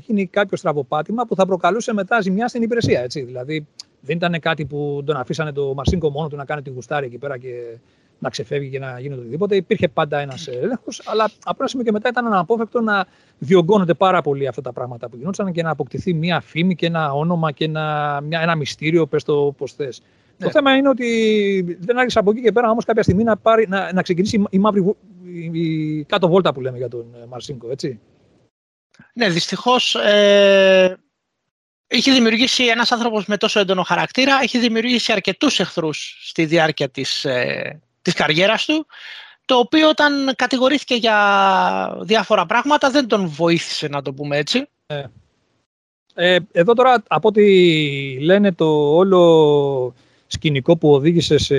γίνει 0.06 0.27
κάποιο 0.27 0.58
στραβοπάτημα 0.58 1.25
που 1.25 1.35
θα 1.35 1.45
προκαλούσε 1.45 1.93
μετά 1.93 2.22
ζημιά 2.22 2.48
στην 2.48 2.61
υπηρεσία. 2.61 3.01
Έτσι. 3.01 3.22
Δηλαδή, 3.22 3.67
δεν 4.01 4.16
ήταν 4.16 4.40
κάτι 4.40 4.66
που 4.66 5.03
τον 5.06 5.16
αφήσανε 5.16 5.51
το 5.51 5.74
Μαρσίνκο 5.74 6.09
μόνο 6.09 6.27
του 6.27 6.35
να 6.35 6.45
κάνει 6.45 6.61
τη 6.61 6.69
γουστάρη 6.69 7.06
εκεί 7.06 7.17
πέρα 7.17 7.38
και 7.38 7.77
να 8.19 8.30
ξεφεύγει 8.30 8.69
και 8.69 8.80
να 8.80 9.00
γίνει 9.00 9.14
οτιδήποτε. 9.14 9.56
Υπήρχε 9.56 9.88
πάντα 9.88 10.19
ένας 10.19 10.48
έλεγχος, 10.48 11.01
αλλά 11.06 11.24
από 11.24 11.58
ένα 11.59 11.67
σημείο 11.67 11.85
και 11.85 11.92
μετά 11.92 12.09
ήταν 12.09 12.25
αναπόφευκτο 12.25 12.82
να 12.82 13.06
διωγγώνονται 13.40 13.93
πάρα 13.93 14.22
πολύ 14.22 14.48
αυτά 14.48 14.61
τα 14.61 14.72
πράγματα 14.72 15.09
που 15.09 15.17
γινόταν 15.17 15.51
και 15.51 15.64
να 15.64 15.69
αποκτηθεί 15.69 16.14
μία 16.14 16.42
φήμη 16.42 16.75
και 16.75 16.85
ένα 16.85 17.14
όνομα 17.14 17.51
και 17.51 17.66
ένα, 17.66 18.19
μια, 18.22 18.42
ένα 18.42 18.56
μυστήριο, 18.56 19.08
πες 19.08 19.24
το 19.24 19.53
πώς 19.58 19.74
θες. 19.74 20.01
Το 20.38 20.45
ναι. 20.45 20.52
θέμα 20.52 20.76
είναι 20.76 20.90
ότι 20.90 21.78
δεν 21.80 21.98
άρχισε 21.98 22.20
από 22.20 22.32
εκεί 22.32 22.42
και 22.42 22.52
πέρα 22.52 22.70
όμως 22.70 22.86
κάποια 22.86 23.03
στιγμή 23.03 23.24
να, 23.24 23.38
πάρει, 23.38 23.68
να, 23.68 23.94
να 23.94 24.02
ξεκινήσει 24.02 24.44
η 24.50 24.60
μαύρη 24.60 24.95
η 25.34 26.03
κάτω 26.03 26.28
βόλτα 26.28 26.53
που 26.53 26.62
λέμε 26.62 26.78
για 26.78 26.88
τον 26.88 27.16
ε, 27.22 27.26
Μαρσίνκο, 27.26 27.72
έτσι. 27.72 28.00
Ναι, 29.14 29.30
δυστυχώς. 29.30 29.95
Ε, 29.95 30.98
έχει 31.88 32.12
δημιουργήσει 32.12 32.66
ένας 32.66 32.92
άνθρωπος 32.92 33.26
με 33.26 33.38
τόσο 33.38 33.60
έντονο 33.60 33.84
χαρακτήρα, 33.84 34.40
έχει 34.42 34.60
δημιουργήσει 34.60 35.12
αρκετούς 35.12 35.60
εχθρούς 35.60 36.18
στη 36.22 36.45
διάρκεια 36.45 36.90
της, 36.90 37.26
ε, 37.26 37.82
της 38.02 38.14
καριέρας 38.14 38.66
του, 38.66 38.88
το 39.45 39.56
οποίο 39.56 39.90
όταν 39.90 40.34
κατηγορήθηκε 40.36 40.95
για 40.95 41.98
διάφορα 42.02 42.45
πράγματα 42.45 42.90
δεν 42.90 43.08
τον 43.08 43.28
βοήθησε, 43.28 43.88
να 43.88 44.02
το 44.02 44.14
πούμε 44.14 44.38
έτσι. 44.38 44.68
Ε, 44.86 45.03
ε 46.14 46.40
εδώ 46.52 46.74
τώρα, 46.74 47.03
από 47.08 47.28
ό,τι 47.28 48.20
λένε 48.20 48.52
το 48.52 48.95
όλο 48.95 49.94
σκηνικό 50.34 50.78
που 50.78 50.94
οδήγησε 50.94 51.38
σε 51.38 51.56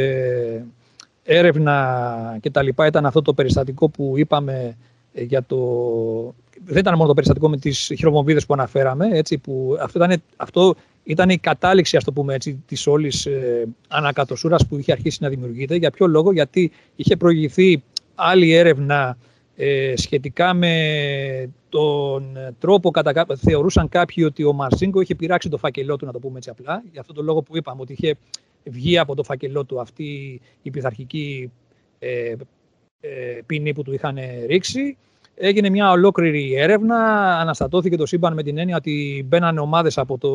έρευνα 1.25 2.39
και 2.41 2.51
τα 2.51 2.63
λοιπά 2.63 2.87
ήταν 2.87 3.07
αυτό 3.07 3.23
το 3.23 3.35
περιστατικό 3.35 3.89
που 3.89 4.13
είπαμε 4.17 4.77
ε, 5.13 5.23
για 5.23 5.43
το... 5.43 5.59
Δεν 6.65 6.77
ήταν 6.77 6.95
μόνο 6.95 7.09
το 7.09 7.15
περιστατικό 7.15 7.49
με 7.49 7.57
τις 7.57 7.93
χειροβομβίδες 7.97 8.47
που 8.47 8.55
αναφέραμε, 8.55 9.09
έτσι, 9.13 9.39
που 9.39 9.77
αυτό 9.81 10.05
ήταν, 10.05 10.23
αυτό 10.37 10.75
ήταν 11.05 11.31
η 11.31 11.39
κατάληξη, 11.39 11.97
ας 11.97 12.05
το 12.05 12.13
πούμε 12.13 12.35
έτσι, 12.35 12.63
της 12.67 12.87
όλης 12.87 13.27
ε, 13.27 13.69
ανακατοσούρας 13.89 14.67
που 14.67 14.79
είχε 14.79 14.93
αρχίσει 14.93 15.19
να 15.21 15.29
δημιουργείται. 15.29 15.75
Για 15.75 15.91
ποιο 15.91 16.07
λόγο, 16.07 16.33
γιατί 16.33 16.71
είχε 16.97 17.17
προηγηθεί 17.17 17.83
άλλη 18.15 18.53
έρευνα 18.53 19.17
ε, 19.57 19.93
σχετικά 19.97 20.55
με 20.55 21.51
τον 21.69 22.37
τρόπο 22.59 22.91
κατά 22.91 23.27
θεωρούσαν 23.37 23.89
κάποιοι 23.89 24.25
ότι 24.27 24.45
ο 24.45 24.53
Μαρσίνκο 24.53 25.01
είχε 25.01 25.15
πειράξει 25.15 25.49
το 25.49 25.57
φακελό 25.57 25.97
του, 25.97 26.07
να 26.07 26.13
το 26.13 26.19
πούμε 26.19 26.37
έτσι 26.37 26.51
απλά, 26.51 26.83
για 26.93 27.01
αυτόν 27.01 27.17
τον 27.17 27.25
λόγο 27.25 27.43
που 27.43 27.57
είπαμε, 27.57 27.81
ότι 27.81 27.93
είχε 27.93 28.17
βγει 28.65 28.99
από 28.99 29.15
το 29.15 29.23
φακελό 29.23 29.65
του 29.65 29.81
αυτή 29.81 30.41
η 30.63 30.71
πειθαρχική 30.71 31.53
ε, 31.99 32.35
ε, 33.01 33.41
ποινή 33.47 33.73
που 33.73 33.83
του 33.83 33.93
είχαν 33.93 34.19
ρίξει. 34.47 34.97
Έγινε 35.35 35.69
μια 35.71 35.91
ολόκληρη 35.91 36.55
έρευνα, 36.55 36.97
αναστατώθηκε 37.39 37.97
το 37.97 38.07
σύμπαν 38.07 38.35
με 38.35 38.43
την 38.43 38.59
έννοια 38.59 38.77
ότι 38.77 39.25
μπαίνανε 39.29 39.61
ομάδες 39.61 39.99
από 39.99 40.19
το 40.19 40.31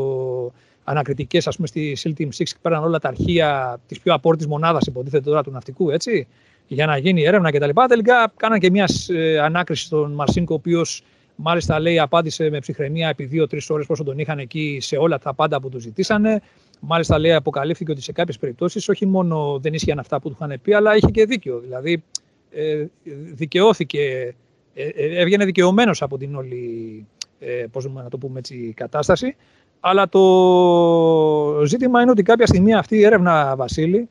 ανακριτικές, 0.84 1.48
ας 1.48 1.56
πούμε, 1.56 1.68
στη 1.68 1.98
SEAL 2.04 2.22
Team 2.22 2.28
6 2.28 2.30
και 2.44 2.56
πέραν 2.62 2.84
όλα 2.84 3.00
τα 3.00 3.08
αρχεία 3.08 3.80
της 3.88 4.00
πιο 4.00 4.14
απόρριτης 4.14 4.48
μονάδας, 4.48 4.86
υποτίθεται 4.86 5.30
τώρα, 5.30 5.44
του 5.44 5.52
ναυτικού, 5.52 5.90
έτσι, 5.90 6.28
για 6.68 6.86
να 6.86 6.98
γίνει 6.98 7.24
έρευνα 7.24 7.52
κτλ. 7.52 7.70
Τελικά 7.88 8.34
κάναν 8.36 8.60
και 8.60 8.70
μιας 8.70 9.10
ε, 9.10 9.40
ανάκρισης 9.40 9.86
στον 9.86 10.12
Μαρσίνκο, 10.12 10.54
ο 10.54 10.58
οποίος 10.58 11.04
μάλιστα 11.36 11.80
λέει 11.80 12.00
απάντησε 12.00 12.50
με 12.50 12.60
ψυχραιμία 12.60 13.10
επί 13.10 13.26
δύο-τρεις 13.26 13.70
ώρες 13.70 13.86
πόσο 13.86 14.04
τον 14.04 14.20
είχαν 14.20 14.40
εκεί 14.40 14.78
σε 14.82 14.96
όλα 14.98 15.20
τα 15.20 15.34
πάντα 15.34 15.62
που 15.62 15.70
του 15.70 15.80
ζητήσανε. 15.80 16.42
Μάλιστα 16.80 17.20
λέει 17.20 17.34
αποκαλύφθηκε 17.34 17.92
ότι 17.92 18.02
σε 18.02 18.12
κάποιες 18.12 18.38
περιπτώσεις 18.38 18.90
όχι 18.90 19.06
μόνο 19.06 19.60
δεν 19.60 19.74
ίσχυαν 19.74 20.00
αυτά 20.00 20.20
που 20.20 20.30
του 20.30 20.38
είχαν 20.40 20.60
πει, 20.62 20.74
αλλά 20.74 20.96
είχε 20.96 21.08
και 21.12 21.26
δίκιο. 21.26 21.60
Δηλαδή 21.60 22.04
ε, 22.50 22.86
δικαιώθηκε, 23.34 24.36
ε, 24.74 24.88
ε, 24.88 25.22
έβγαινε 25.22 25.46
δικαιωμένος 25.46 26.02
από 26.02 26.18
την 26.18 26.36
όλη 26.36 27.06
ε, 27.40 27.66
πώς 27.72 27.86
να 27.86 28.10
το 28.10 28.18
πούμε 28.18 28.40
έτσι, 28.40 28.74
κατάσταση. 28.76 29.36
Αλλά 29.80 30.10
το 30.10 31.64
ζήτημα 31.66 32.02
είναι 32.02 32.12
ότι 32.12 32.24
κάποια 32.24 32.48
στιγμή 32.48 32.74
αυτή 32.74 32.96
η 32.96 33.04
έρευνα, 33.04 33.56
Βασίλη, 33.56 34.10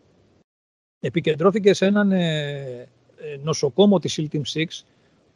επικεντρώθηκε 1.00 1.72
σε 1.72 1.86
έναν 1.86 2.12
ε, 2.12 2.88
νοσοκόμο 3.42 3.98
της 3.98 4.28
Team 4.32 4.40
6, 4.54 4.64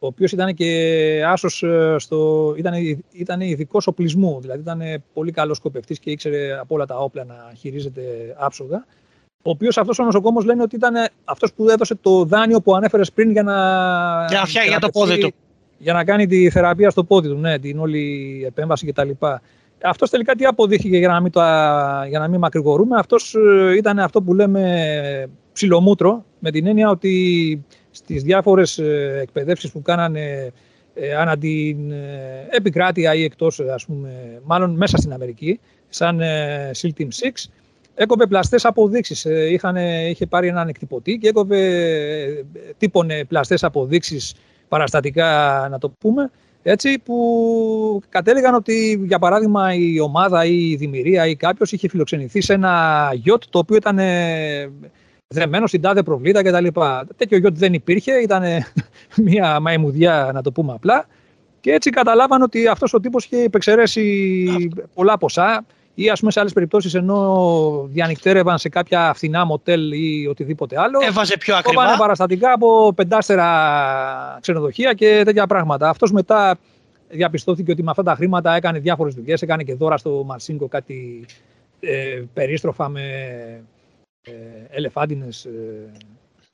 ο 0.02 0.06
οποίος 0.06 0.32
ήταν 0.32 0.54
και 0.54 1.22
άσος 1.26 1.64
στο, 1.96 2.54
ήταν, 2.56 2.72
ήταν 3.12 3.40
ειδικός 3.40 3.86
οπλισμού, 3.86 4.40
δηλαδή 4.40 4.60
ήταν 4.60 5.02
πολύ 5.12 5.30
καλός 5.32 5.56
σκοπευτής 5.56 5.98
και 5.98 6.10
ήξερε 6.10 6.58
από 6.58 6.74
όλα 6.74 6.86
τα 6.86 6.98
όπλα 6.98 7.24
να 7.24 7.52
χειρίζεται 7.56 8.02
άψογα 8.38 8.84
ο 9.42 9.50
οποίος 9.50 9.78
αυτός 9.78 9.98
ο 9.98 10.04
νοσοκόμος 10.04 10.44
λένε 10.44 10.62
ότι 10.62 10.76
ήταν 10.76 10.94
αυτός 11.24 11.52
που 11.52 11.68
έδωσε 11.68 11.94
το 11.94 12.24
δάνειο 12.24 12.60
που 12.60 12.74
ανέφερες 12.74 13.12
πριν 13.12 13.30
για 13.30 13.42
να. 13.42 13.54
Για, 14.28 14.42
για, 14.46 14.62
για 14.62 14.78
το 14.78 14.88
πόδι 14.88 15.18
του. 15.18 15.32
Για 15.78 15.92
να 15.92 16.04
κάνει 16.04 16.26
τη 16.26 16.50
θεραπεία 16.50 16.90
στο 16.90 17.04
πόδι 17.04 17.28
του, 17.28 17.34
ναι, 17.34 17.58
την 17.58 17.78
όλη 17.78 18.42
επέμβαση 18.46 18.86
κτλ. 18.86 19.10
Αυτός 19.84 20.10
τελικά 20.10 20.34
τι 20.34 20.44
αποδείχθηκε 20.44 20.98
για 20.98 21.08
να 21.08 21.20
μην, 21.20 21.32
το, 21.32 21.40
για 22.08 22.18
να 22.18 22.28
μην 22.28 22.38
μακρηγορούμε. 22.38 22.98
Αυτός 22.98 23.34
ε, 23.34 23.76
ήταν 23.76 23.98
αυτό 23.98 24.22
που 24.22 24.34
λέμε 24.34 25.30
ψιλομούτρο, 25.52 26.24
με 26.38 26.50
την 26.50 26.66
έννοια 26.66 26.90
ότι 26.90 27.64
στις 27.92 28.22
διάφορες 28.22 28.78
εκπαιδεύσεις 29.22 29.70
που 29.70 29.82
κάνανε 29.82 30.52
ε, 30.94 31.14
ανά 31.14 31.38
την 31.38 31.90
ε, 31.90 32.46
επικράτεια 32.50 33.14
ή 33.14 33.24
εκτός, 33.24 33.60
ας 33.60 33.84
πούμε, 33.84 34.40
μάλλον 34.44 34.70
μέσα 34.76 34.96
στην 34.96 35.12
Αμερική, 35.12 35.60
σαν 35.88 36.20
ε, 36.20 36.70
SEAL 36.80 36.90
Team 36.98 37.02
6, 37.02 37.08
έκοβε 37.94 38.26
πλαστές 38.26 38.64
αποδείξεις. 38.64 39.24
Ε, 39.24 39.58
είχε 40.08 40.26
πάρει 40.26 40.48
έναν 40.48 40.68
εκτυπωτή 40.68 41.18
και 41.18 41.28
έκοβε, 41.28 41.58
ε, 42.22 42.44
τύπωνε 42.78 43.24
πλαστές 43.24 43.64
αποδείξεις 43.64 44.34
παραστατικά, 44.68 45.66
να 45.70 45.78
το 45.78 45.90
πούμε, 45.98 46.30
έτσι, 46.62 46.98
που 46.98 48.02
κατέληγαν 48.08 48.54
ότι, 48.54 49.04
για 49.06 49.18
παράδειγμα, 49.18 49.74
η 49.74 50.00
ομάδα 50.00 50.44
ή 50.44 50.70
η 50.70 50.76
δημιουργία 50.76 51.26
ή 51.26 51.36
κάποιος 51.36 51.72
είχε 51.72 51.88
φιλοξενηθεί 51.88 52.40
σε 52.40 52.52
ένα 52.52 53.10
γιότ 53.14 53.42
το 53.50 53.58
οποίο 53.58 53.76
ήταν 53.76 53.98
ε, 53.98 54.70
δεμένο 55.32 55.66
στην 55.66 55.80
τάδε 55.80 56.02
προβλήτα 56.02 56.42
κτλ. 56.42 56.66
Τέτοιο 57.16 57.38
γιότ 57.38 57.56
δεν 57.56 57.72
υπήρχε, 57.72 58.12
ήταν 58.12 58.42
μια 59.28 59.60
μαϊμουδιά, 59.60 60.30
να 60.34 60.42
το 60.42 60.52
πούμε 60.52 60.72
απλά. 60.72 61.06
Και 61.60 61.72
έτσι 61.72 61.90
καταλάβαν 61.90 62.42
ότι 62.42 62.66
αυτός 62.66 62.94
ο 62.94 63.00
τύπος 63.00 63.24
είχε 63.24 63.36
υπεξαιρέσει 63.36 64.56
πολλά 64.94 65.18
ποσά 65.18 65.64
ή 65.94 66.10
ας 66.10 66.18
πούμε 66.20 66.32
σε 66.32 66.40
άλλες 66.40 66.52
περιπτώσεις 66.52 66.94
ενώ 66.94 67.88
διανυκτέρευαν 67.90 68.58
σε 68.58 68.68
κάποια 68.68 69.12
φθηνά 69.14 69.44
μοτέλ 69.44 69.92
ή 69.92 70.26
οτιδήποτε 70.30 70.80
άλλο. 70.80 70.98
Έβαζε 71.02 71.36
πιο 71.38 71.56
ακριβά. 71.56 71.82
Έβαζε 71.82 71.98
παραστατικά 71.98 72.52
από 72.52 72.92
πεντάστερα 72.96 74.38
ξενοδοχεία 74.40 74.92
και 74.92 75.22
τέτοια 75.24 75.46
πράγματα. 75.46 75.88
Αυτός 75.88 76.12
μετά 76.12 76.58
διαπιστώθηκε 77.08 77.72
ότι 77.72 77.82
με 77.82 77.90
αυτά 77.90 78.02
τα 78.02 78.14
χρήματα 78.14 78.54
έκανε 78.54 78.78
διάφορες 78.78 79.14
δουλειές, 79.14 79.42
έκανε 79.42 79.62
και 79.62 79.74
δώρα 79.74 79.96
στο 79.96 80.22
Μαρσίνκο 80.26 80.68
κάτι 80.68 81.26
ε, 81.80 82.22
περίστροφα 82.34 82.88
με 82.88 83.02
ε, 84.24 84.32
ελεφάντινες, 84.70 85.44
ε, 85.44 85.92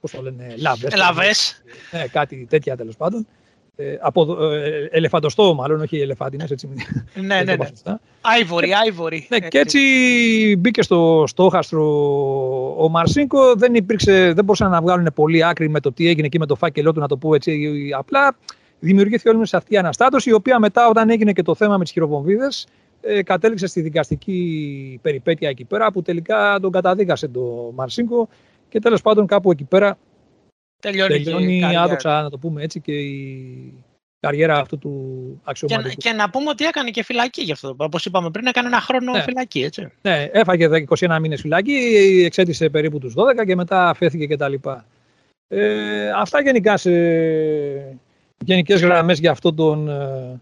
πώς 0.00 0.10
το 0.10 0.22
λένε, 0.22 0.54
λάβες. 0.58 0.96
Λάβες. 0.96 1.62
Ε, 1.90 2.08
κάτι 2.08 2.46
τέτοια 2.50 2.76
τέλος 2.76 2.96
πάντων. 2.96 3.26
Ε, 3.76 3.96
από, 4.00 4.44
ε, 4.44 4.88
ελεφαντοστό 4.90 5.54
μάλλον, 5.54 5.80
όχι 5.80 6.00
ελεφάντινες, 6.00 6.50
έτσι 6.50 6.68
Ναι, 7.14 7.42
ναι, 7.42 7.56
ναι. 7.56 7.96
Άιβορη, 8.20 8.72
άιβορη. 8.72 9.26
Ναι, 9.30 9.38
και 9.38 9.58
έτσι 9.58 9.78
μπήκε 10.58 10.82
στο 10.82 11.24
στόχαστρο 11.26 11.84
ο 12.82 12.88
Μαρσίνκο, 12.88 13.54
δεν, 13.54 13.74
υπήρξε, 13.74 14.32
δεν 14.32 14.44
μπορούσαν 14.44 14.70
να 14.70 14.80
βγάλουν 14.80 15.08
πολύ 15.14 15.44
άκρη 15.44 15.68
με 15.68 15.80
το 15.80 15.92
τι 15.92 16.08
έγινε 16.08 16.26
εκεί 16.26 16.38
με 16.38 16.46
το 16.46 16.54
φάκελό 16.54 16.92
του, 16.92 17.00
να 17.00 17.08
το 17.08 17.16
πω 17.16 17.34
έτσι 17.34 17.70
απλά. 17.96 18.36
Δημιουργήθηκε 18.80 19.28
όλη 19.28 19.46
σε 19.46 19.56
αυτή 19.56 19.74
η 19.74 19.76
αναστάτωση, 19.76 20.30
η 20.30 20.32
οποία 20.32 20.58
μετά 20.58 20.88
όταν 20.88 21.10
έγινε 21.10 21.32
και 21.32 21.42
το 21.42 21.54
θέμα 21.54 21.76
με 21.76 21.84
τις 21.84 21.92
χειροβομβίδες, 21.92 22.66
ε, 23.00 23.22
κατέληξε 23.22 23.66
στη 23.66 23.80
δικαστική 23.80 24.98
περιπέτεια 25.02 25.48
εκεί 25.48 25.64
πέρα, 25.64 25.92
που 25.92 26.02
τελικά 26.02 26.58
τον 26.60 26.70
καταδίκασε 26.70 27.28
το 27.28 27.72
Μαρσίνκο 27.74 28.28
και 28.68 28.78
τέλος 28.78 29.02
πάντων 29.02 29.26
κάπου 29.26 29.50
εκεί 29.50 29.64
πέρα 29.64 29.98
Τελειώνει, 30.80 31.22
Τελειώνει 31.22 31.76
άδοξα, 31.76 32.22
να 32.22 32.30
το 32.30 32.38
πούμε 32.38 32.62
έτσι, 32.62 32.80
και 32.80 32.92
η 32.92 33.84
καριέρα 34.20 34.58
αυτού 34.58 34.78
του 34.78 35.40
αξιωματικού. 35.44 35.88
Και, 35.88 36.08
και 36.08 36.12
να 36.12 36.30
πούμε 36.30 36.50
ότι 36.50 36.64
έκανε 36.64 36.90
και 36.90 37.02
φυλακή 37.02 37.42
γι' 37.42 37.52
αυτό. 37.52 37.74
Όπως 37.76 38.04
είπαμε 38.04 38.30
πριν, 38.30 38.46
έκανε 38.46 38.66
ένα 38.66 38.80
χρόνο 38.80 39.12
ναι. 39.12 39.22
φυλακή, 39.22 39.62
έτσι. 39.62 39.92
Ναι, 40.02 40.28
έφαγε 40.32 40.68
21 40.98 41.18
μήνες 41.20 41.40
φυλακή, 41.40 41.72
εξέτησε 42.24 42.68
περίπου 42.68 42.98
τους 42.98 43.14
12 43.16 43.46
και 43.46 43.56
μετά 43.56 43.88
αφέθηκε 43.88 44.26
κτλ. 44.26 44.54
Ε, 45.48 46.10
αυτά 46.10 46.42
γενικά 46.42 46.76
σε 46.76 46.90
γενικές 48.44 48.80
γραμμές 48.80 49.18
για 49.18 49.30
αυτόν 49.30 49.54
τον 49.54 49.88
ε, 49.88 50.40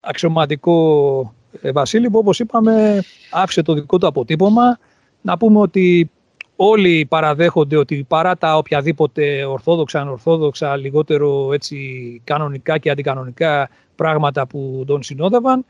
αξιωματικό 0.00 1.20
ε, 1.20 1.37
Βασίλη 1.72 2.10
που 2.10 2.18
όπως 2.18 2.38
είπαμε 2.38 3.02
άφησε 3.30 3.62
το 3.62 3.74
δικό 3.74 3.98
του 3.98 4.06
αποτύπωμα. 4.06 4.78
Να 5.20 5.36
πούμε 5.36 5.58
ότι 5.58 6.10
όλοι 6.56 7.06
παραδέχονται 7.08 7.76
ότι 7.76 8.04
παρά 8.08 8.36
τα 8.36 8.56
οποιαδήποτε 8.56 9.44
ορθόδοξα, 9.44 10.00
ανορθόδοξα, 10.00 10.76
λιγότερο 10.76 11.52
έτσι 11.52 12.20
κανονικά 12.24 12.78
και 12.78 12.90
αντικανονικά 12.90 13.70
πράγματα 13.96 14.46
που 14.46 14.84
τον 14.86 15.02
συνόδευαν, 15.02 15.64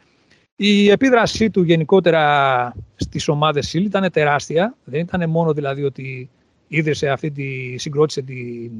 η 0.57 0.91
επίδρασή 0.91 1.51
του 1.51 1.63
γενικότερα 1.63 2.75
στις 2.97 3.29
ομάδες 3.29 3.69
ΣΥΛ 3.69 3.85
ήταν 3.85 4.11
τεράστια. 4.13 4.75
Δεν 4.85 5.01
ήταν 5.01 5.31
μόνο 5.31 5.53
δηλαδή 5.53 5.85
ότι 5.85 6.31
ίδρυσε 6.69 7.09
αυτή 7.09 7.31
τη, 7.31 7.79
συγκρότησε 7.79 8.23
την 8.23 8.71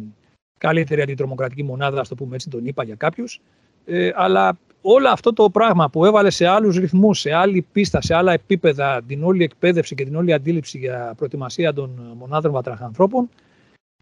καλύτερη 0.59 1.01
αντιτρομοκρατική 1.01 1.63
μονάδα, 1.63 2.01
ας 2.01 2.09
το 2.09 2.15
πούμε 2.15 2.35
έτσι, 2.35 2.49
τον 2.49 2.67
είπα 2.67 2.85
για 2.85 2.95
κάποιους, 2.95 3.41
ε, 3.87 4.11
αλλά 4.15 4.59
όλο 4.81 5.09
αυτό 5.09 5.33
το 5.33 5.51
πράγμα 5.51 5.91
που 5.91 6.05
έβαλε 6.05 6.31
σε 6.31 6.47
άλλους 6.47 6.77
ρυθμούς, 6.77 7.21
σε 7.21 7.33
άλλη 7.33 7.67
πίστα, 7.73 8.01
σε 8.01 8.15
άλλα 8.15 8.33
επίπεδα 8.33 9.03
την 9.07 9.25
όλη 9.25 9.45
εκπαίδευση 9.45 9.95
και 9.95 10.05
την 10.05 10.17
όλη 10.17 10.33
αντίληψη 10.33 10.79
για 10.79 11.15
προετοιμασία 11.17 11.73
των 11.73 12.15
μονάδων 12.19 12.53
βατραχανθρώπων 12.53 13.29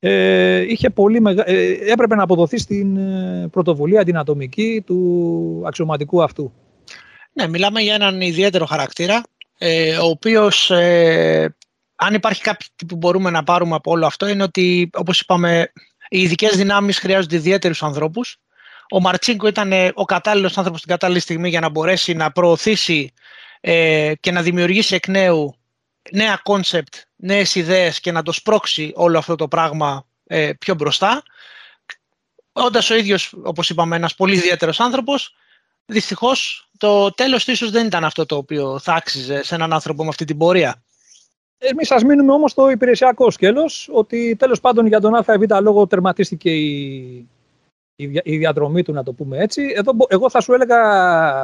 ε, 0.00 0.60
είχε 0.60 0.90
πολύ 0.90 1.20
μεγα... 1.20 1.48
ε, 1.50 1.78
έπρεπε 1.92 2.14
να 2.14 2.22
αποδοθεί 2.22 2.58
στην 2.58 2.96
ε, 2.96 3.48
πρωτοβουλία 3.52 4.04
την 4.04 4.16
ατομική 4.16 4.82
του 4.86 5.62
αξιωματικού 5.66 6.22
αυτού. 6.22 6.52
Ναι, 7.32 7.48
μιλάμε 7.48 7.80
για 7.80 7.94
έναν 7.94 8.20
ιδιαίτερο 8.20 8.66
χαρακτήρα, 8.66 9.22
ε, 9.58 9.96
ο 9.96 10.06
οποίος, 10.06 10.70
ε, 10.70 11.56
αν 11.96 12.14
υπάρχει 12.14 12.42
κάτι 12.42 12.66
που 12.88 12.96
μπορούμε 12.96 13.30
να 13.30 13.42
πάρουμε 13.42 13.74
από 13.74 13.90
όλο 13.90 14.06
αυτό, 14.06 14.28
είναι 14.28 14.42
ότι, 14.42 14.90
όπως 14.92 15.20
είπαμε, 15.20 15.72
οι 16.08 16.20
ειδικές 16.20 16.56
δυνάμεις 16.56 16.98
χρειάζονται 16.98 17.36
ιδιαίτερους 17.36 17.82
ανθρώπους, 17.82 18.38
ο 18.90 19.00
Μαρτσίνκο 19.00 19.46
ήταν 19.46 19.72
ο 19.94 20.04
κατάλληλος 20.04 20.56
άνθρωπος 20.56 20.80
στην 20.80 20.92
κατάλληλη 20.92 21.20
στιγμή 21.20 21.48
για 21.48 21.60
να 21.60 21.68
μπορέσει 21.68 22.14
να 22.14 22.32
προωθήσει 22.32 23.12
ε, 23.60 24.12
και 24.20 24.30
να 24.30 24.42
δημιουργήσει 24.42 24.94
εκ 24.94 25.08
νέου 25.08 25.54
νέα 26.12 26.40
κόνσεπτ, 26.42 26.94
νέες 27.16 27.54
ιδέες 27.54 28.00
και 28.00 28.12
να 28.12 28.22
το 28.22 28.32
σπρώξει 28.32 28.92
όλο 28.94 29.18
αυτό 29.18 29.34
το 29.36 29.48
πράγμα 29.48 30.06
ε, 30.26 30.52
πιο 30.58 30.74
μπροστά. 30.74 31.22
Όντας 32.52 32.90
ο 32.90 32.94
ίδιος, 32.94 33.34
όπως 33.42 33.70
είπαμε, 33.70 33.96
ένας 33.96 34.14
πολύ 34.14 34.34
ιδιαίτερος 34.34 34.80
άνθρωπος, 34.80 35.34
δυστυχώς 35.86 36.68
το 36.78 37.10
τέλος 37.10 37.44
του 37.44 37.50
ίσως 37.50 37.70
δεν 37.70 37.86
ήταν 37.86 38.04
αυτό 38.04 38.26
το 38.26 38.36
οποίο 38.36 38.78
θα 38.78 38.94
άξιζε 38.94 39.42
σε 39.44 39.54
έναν 39.54 39.72
άνθρωπο 39.72 40.02
με 40.02 40.08
αυτή 40.08 40.24
την 40.24 40.38
πορεία. 40.38 40.82
Εμείς 41.58 41.86
σα 41.86 42.04
μείνουμε 42.04 42.32
όμως 42.32 42.50
στο 42.50 42.70
υπηρεσιακό 42.70 43.30
σκέλος, 43.30 43.88
ότι 43.92 44.36
τέλος 44.38 44.60
πάντων 44.60 44.86
για 44.86 45.00
τον 45.00 45.14
ΑΒ 45.14 45.28
λόγο 45.60 45.86
τερματίστηκε 45.86 46.50
η, 46.50 47.28
η, 47.96 48.20
η, 48.22 48.36
διαδρομή 48.36 48.82
του, 48.82 48.92
να 48.92 49.02
το 49.02 49.12
πούμε 49.12 49.38
έτσι. 49.38 49.62
Εδώ, 49.76 49.92
εγώ 50.08 50.30
θα 50.30 50.40
σου 50.40 50.52
έλεγα, 50.52 50.78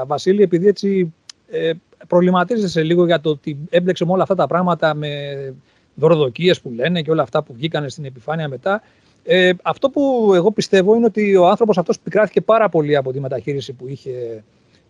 Βασίλη, 0.07 0.43
επειδή 0.43 0.67
έτσι 0.67 1.15
ε, 1.51 1.73
προβληματίζεσαι 2.07 2.83
λίγο 2.83 3.07
για 3.07 3.21
το 3.21 3.31
ότι 3.31 3.59
έμπλεξε 3.71 4.05
με 4.05 4.13
όλα 4.13 4.23
αυτά 4.23 4.35
τα 4.35 4.47
πράγματα 4.47 4.95
με 4.95 5.09
δωροδοκίες 5.95 6.61
που 6.61 6.71
λένε 6.71 7.03
και 7.03 7.11
όλα 7.11 7.23
αυτά 7.23 7.43
που 7.43 7.55
βγήκαν 7.55 7.91
στην 7.91 8.05
επιφάνεια 8.05 8.49
μετά. 8.49 8.83
Ε, 9.25 9.53
αυτό 9.63 9.91
που 9.91 10.33
εγώ 10.35 10.51
πιστεύω 10.51 10.95
είναι 10.95 11.05
ότι 11.05 11.37
ο 11.37 11.49
άνθρωπος 11.49 11.79
αυτός 11.79 11.99
πικράθηκε 11.99 12.41
πάρα 12.41 12.69
πολύ 12.69 12.97
από 12.97 13.13
τη 13.13 13.21
μεταχείριση 13.21 13.73
που 13.73 13.89
είχε 13.89 14.45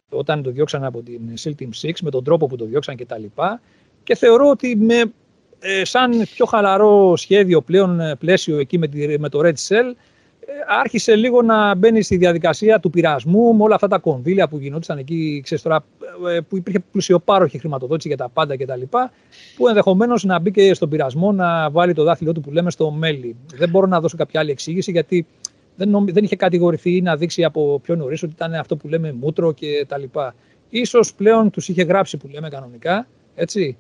όταν 0.09 0.43
το 0.43 0.51
διώξαν 0.51 0.85
από 0.85 1.03
την 1.03 1.21
SEAL 1.43 1.53
Team 1.63 1.89
6, 1.89 1.91
με 2.03 2.11
τον 2.11 2.25
τρόπο 2.25 2.47
που 2.47 2.57
το 2.57 2.65
διώξαν 2.65 2.97
κτλ. 2.97 3.15
Και, 3.15 3.59
και 4.03 4.15
θεωρώ 4.15 4.49
ότι 4.49 4.77
με, 4.77 5.13
ε, 5.61 5.85
σαν 5.85 6.23
πιο 6.35 6.47
χαλαρό 6.47 7.17
σχέδιο 7.17 7.61
πλέον 7.61 8.01
ε, 8.01 8.17
πλαίσιο 8.17 8.59
εκεί 8.59 8.79
με, 8.79 8.89
τη, 8.89 9.19
με 9.19 9.29
το 9.29 9.41
Red 9.43 9.55
Cell, 9.69 9.93
ε, 9.95 9.95
άρχισε 10.81 11.15
λίγο 11.17 11.43
να 11.43 11.75
μπαίνει 11.75 12.03
στη 12.03 12.17
διαδικασία 12.17 12.81
του 12.81 12.91
πειρασμού 12.91 13.55
με 13.55 13.63
όλα 13.63 13.75
αυτά 13.75 13.89
τα 13.89 13.99
κονδύλια 13.99 14.49
που 14.49 14.59
γινόντουσαν 14.59 14.99
εκεί, 14.99 15.41
ξέρεις 15.45 15.63
τώρα, 15.63 15.85
ε, 16.29 16.41
που 16.41 16.57
υπήρχε 16.57 16.85
πλουσιοπάροχη 16.91 17.59
χρηματοδότηση 17.59 18.09
για 18.09 18.17
τα 18.17 18.29
πάντα 18.29 18.57
κτλ. 18.57 18.83
Που 19.57 19.69
ενδεχομένως 19.69 20.25
να 20.25 20.39
μπει 20.39 20.51
και 20.51 20.75
στον 20.75 20.89
πειρασμό 20.89 21.33
να 21.33 21.71
βάλει 21.71 21.95
το 21.95 22.05
δάχτυλό 22.05 22.33
του 22.33 22.41
που 22.41 22.51
λέμε 22.51 22.71
στο 22.71 22.91
μέλι. 22.91 23.37
Δεν 23.55 23.69
μπορώ 23.69 23.87
να 23.87 24.01
δώσω 24.01 24.17
κάποια 24.17 24.41
άλλη 24.41 24.51
εξήγηση 24.51 24.91
γιατί 24.91 25.27
δεν, 25.77 25.89
νομ, 25.89 26.05
δεν 26.05 26.25
είχε 26.25 26.37
κατηγορηθεί 26.37 26.97
ή 26.97 27.03
να 27.03 27.17
δείξει 27.17 27.45
από 27.45 27.81
πιο 27.83 27.97
νωρίς 27.97 28.23
ότι 28.23 28.33
ήταν 28.33 28.55
αυτό 28.55 28.77
που 28.77 28.89
λέμε 28.89 29.13
μούτρο 29.13 29.55
κτλ. 29.55 30.19
Ίσως 30.71 31.15
πλέον 31.15 31.51
τους 31.51 31.69
είχε 31.69 31.83
γράψει 31.83 32.17
που 32.17 32.29
λέμε 32.29 32.49
κανονικά, 32.49 33.07
έτσι. 33.35 33.77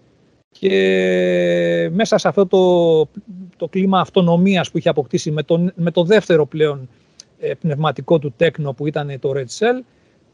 Και 0.52 1.90
μέσα 1.92 2.18
σε 2.18 2.28
αυτό 2.28 2.46
το, 2.46 3.08
το 3.56 3.68
κλίμα 3.68 4.00
αυτονομίας 4.00 4.70
που 4.70 4.78
είχε 4.78 4.88
αποκτήσει 4.88 5.30
με 5.30 5.42
το, 5.42 5.70
με 5.74 5.90
το 5.90 6.04
δεύτερο 6.04 6.46
πλέον 6.46 6.88
ε, 7.38 7.54
πνευματικό 7.54 8.18
του 8.18 8.32
τέκνο 8.36 8.72
που 8.72 8.86
ήταν 8.86 9.18
το 9.20 9.32
Red 9.34 9.58
Cell, 9.58 9.84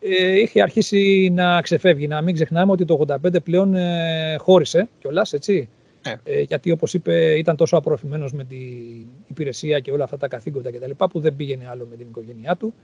ε, 0.00 0.38
είχε 0.40 0.62
αρχίσει 0.62 1.30
να 1.34 1.60
ξεφεύγει. 1.60 2.06
Να 2.06 2.22
μην 2.22 2.34
ξεχνάμε 2.34 2.72
ότι 2.72 2.84
το 2.84 3.04
85 3.08 3.42
πλέον 3.42 3.74
ε, 3.74 4.36
χώρισε 4.38 4.88
κιόλας, 4.98 5.32
έτσι. 5.32 5.68
Ναι. 6.06 6.14
Ε, 6.24 6.40
γιατί 6.40 6.70
όπως 6.70 6.94
είπε 6.94 7.38
ήταν 7.38 7.56
τόσο 7.56 7.76
απορροφημένος 7.76 8.32
με 8.32 8.44
την 8.44 9.06
υπηρεσία 9.26 9.80
και 9.80 9.90
όλα 9.90 10.04
αυτά 10.04 10.16
τα 10.16 10.28
καθήκοντα 10.28 10.70
κτλ. 10.70 11.04
που 11.10 11.20
δεν 11.20 11.36
πήγαινε 11.36 11.68
άλλο 11.68 11.86
με 11.90 11.96
την 11.96 12.06
οικογένειά 12.08 12.56
του 12.56 12.74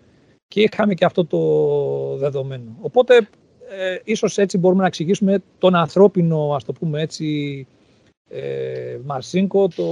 και 0.49 0.61
είχαμε 0.61 0.95
και 0.95 1.05
αυτό 1.05 1.25
το 1.25 2.17
δεδομένο. 2.17 2.77
Οπότε 2.81 3.29
ε, 3.79 4.01
ίσως 4.05 4.39
έτσι 4.39 4.59
μπορούμε 4.59 4.81
να 4.81 4.87
εξηγήσουμε 4.87 5.43
τον 5.59 5.75
ανθρώπινο, 5.75 6.55
ας 6.55 6.65
το 6.65 6.73
πούμε 6.73 7.01
έτσι, 7.01 7.67
ε, 8.29 8.99
Μαρσίνκο, 9.05 9.69
το, 9.69 9.85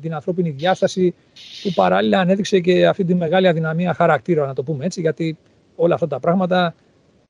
την 0.00 0.14
ανθρώπινη 0.14 0.50
διάσταση 0.50 1.14
που 1.62 1.72
παράλληλα 1.74 2.20
ανέδειξε 2.20 2.60
και 2.60 2.86
αυτή 2.86 3.04
τη 3.04 3.14
μεγάλη 3.14 3.48
αδυναμία 3.48 3.94
χαρακτήρα, 3.94 4.46
να 4.46 4.54
το 4.54 4.62
πούμε 4.62 4.84
έτσι, 4.84 5.00
γιατί 5.00 5.36
όλα 5.76 5.94
αυτά 5.94 6.06
τα 6.06 6.20
πράγματα 6.20 6.74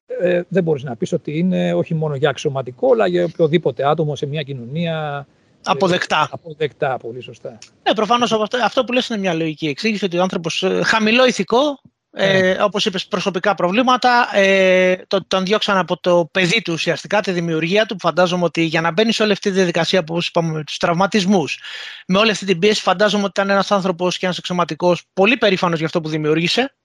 ε, 0.06 0.42
δεν 0.48 0.62
μπορείς 0.62 0.82
να 0.82 0.96
πεις 0.96 1.12
ότι 1.12 1.38
είναι 1.38 1.74
όχι 1.74 1.94
μόνο 1.94 2.14
για 2.14 2.30
αξιωματικό, 2.30 2.92
αλλά 2.92 3.06
για 3.06 3.24
οποιοδήποτε 3.24 3.88
άτομο 3.88 4.16
σε 4.16 4.26
μια 4.26 4.42
κοινωνία 4.42 5.26
ε, 5.28 5.70
Αποδεκτά. 5.70 6.28
αποδεκτά, 6.30 6.96
πολύ 6.96 7.20
σωστά. 7.20 7.58
Ναι, 7.88 7.94
προφανώς 7.94 8.32
αυτό 8.64 8.84
που 8.84 8.92
λες 8.92 9.08
είναι 9.08 9.18
μια 9.18 9.34
λογική 9.34 9.66
εξήγηση 9.66 10.04
ότι 10.04 10.18
ο 10.18 10.22
άνθρωπος 10.22 10.62
ε, 10.62 10.80
χαμηλό 10.84 11.26
ηθικό 11.26 11.80
ε, 12.20 12.40
ναι. 12.40 12.62
όπως 12.62 12.86
είπες, 12.86 13.06
προσωπικά 13.06 13.54
προβλήματα. 13.54 14.36
Ε, 14.36 14.96
το, 15.06 15.26
τον 15.26 15.44
διώξαν 15.44 15.76
από 15.76 16.00
το 16.00 16.28
παιδί 16.32 16.62
του 16.62 16.72
ουσιαστικά, 16.72 17.20
τη 17.20 17.32
δημιουργία 17.32 17.86
του, 17.86 17.94
που 17.94 18.00
φαντάζομαι 18.00 18.44
ότι 18.44 18.62
για 18.62 18.80
να 18.80 18.90
μπαίνει 18.90 19.12
σε 19.12 19.22
όλη 19.22 19.32
αυτή 19.32 19.48
τη 19.48 19.54
διαδικασία 19.54 20.04
που 20.04 20.18
είπαμε 20.28 20.52
με 20.52 20.64
τους 20.64 20.76
τραυματισμούς, 20.76 21.58
με 22.06 22.18
όλη 22.18 22.30
αυτή 22.30 22.44
την 22.46 22.58
πίεση, 22.58 22.82
φαντάζομαι 22.82 23.22
ότι 23.22 23.32
ήταν 23.40 23.50
ένας 23.50 23.70
άνθρωπος 23.70 24.18
και 24.18 24.24
ένας 24.24 24.38
εξωματικός 24.38 25.04
πολύ 25.12 25.36
περήφανος 25.36 25.76
για 25.76 25.86
αυτό 25.86 26.00
που 26.00 26.08
δημιούργησε, 26.08 26.76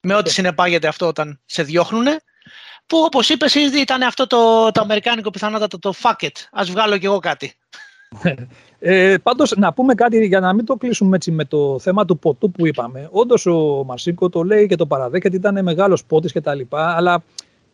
με 0.00 0.14
ό,τι 0.14 0.24
ναι. 0.24 0.30
συνεπάγεται 0.30 0.88
αυτό 0.88 1.06
όταν 1.06 1.40
σε 1.44 1.62
διώχνουν. 1.62 2.06
Που 2.86 2.98
όπως 2.98 3.28
είπες 3.28 3.54
ήδη 3.54 3.80
ήταν 3.80 4.02
αυτό 4.02 4.26
το, 4.26 4.70
το 4.70 4.80
αμερικάνικο 4.80 5.30
πιθανότατο 5.30 5.78
το 5.78 5.94
fuck 6.02 6.24
it, 6.24 6.36
ας 6.52 6.70
βγάλω 6.70 6.98
κι 6.98 7.04
εγώ 7.04 7.18
κάτι. 7.18 7.54
Ε, 8.84 9.14
πάντως 9.22 9.54
να 9.56 9.72
πούμε 9.72 9.94
κάτι 9.94 10.26
για 10.26 10.40
να 10.40 10.54
μην 10.54 10.64
το 10.64 10.76
κλείσουμε 10.76 11.16
έτσι 11.16 11.30
με 11.30 11.44
το 11.44 11.78
θέμα 11.78 12.04
του 12.04 12.18
ποτού 12.18 12.50
που 12.50 12.66
είπαμε. 12.66 13.08
Όντως 13.10 13.46
ο 13.46 13.84
Μαρσίκο 13.86 14.28
το 14.28 14.42
λέει 14.42 14.66
και 14.66 14.76
το 14.76 14.86
παραδέχεται 14.86 15.36
ήταν 15.36 15.62
μεγάλος 15.62 16.04
πότης 16.04 16.32
και 16.32 16.40
τα 16.40 16.54
λοιπά, 16.54 16.94
αλλά 16.96 17.22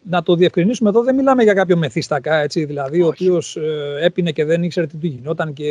να 0.02 0.22
το 0.22 0.34
διευκρινίσουμε 0.34 0.88
εδώ 0.88 1.02
δεν 1.02 1.14
μιλάμε 1.14 1.42
για 1.42 1.54
κάποιο 1.54 1.76
μεθύστακα, 1.76 2.36
έτσι, 2.36 2.64
δηλαδή 2.64 3.02
ο 3.02 3.06
οποίος 3.06 3.56
ε, 3.56 4.04
έπινε 4.04 4.30
και 4.30 4.44
δεν 4.44 4.62
ήξερε 4.62 4.86
τι 4.86 4.96
του 4.96 5.06
γινόταν 5.06 5.52
και 5.52 5.68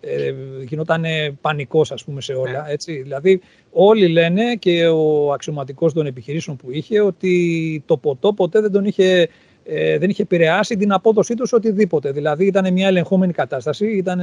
ε, 0.00 0.34
γινόταν 0.64 1.04
πανικός 1.40 1.92
ας 1.92 2.04
πούμε 2.04 2.20
σε 2.20 2.32
όλα. 2.32 2.62
Ναι. 2.62 2.72
Έτσι. 2.72 3.02
Δηλαδή 3.02 3.40
όλοι 3.70 4.08
λένε 4.08 4.54
και 4.54 4.86
ο 4.86 5.32
αξιωματικός 5.32 5.92
των 5.92 6.06
επιχειρήσεων 6.06 6.56
που 6.56 6.70
είχε 6.70 7.00
ότι 7.00 7.82
το 7.86 7.96
ποτό 7.96 8.32
ποτέ 8.32 8.60
δεν 8.60 8.72
τον 8.72 8.84
είχε 8.84 9.28
ε, 9.64 9.98
δεν 9.98 10.10
είχε 10.10 10.22
επηρεάσει 10.22 10.76
την 10.76 10.92
απόδοσή 10.92 11.34
τους 11.34 11.52
οτιδήποτε. 11.52 12.10
Δηλαδή 12.10 12.46
ήταν 12.46 12.72
μια 12.72 12.86
ελεγχόμενη 12.86 13.32
κατάσταση, 13.32 13.86
ήταν 13.86 14.20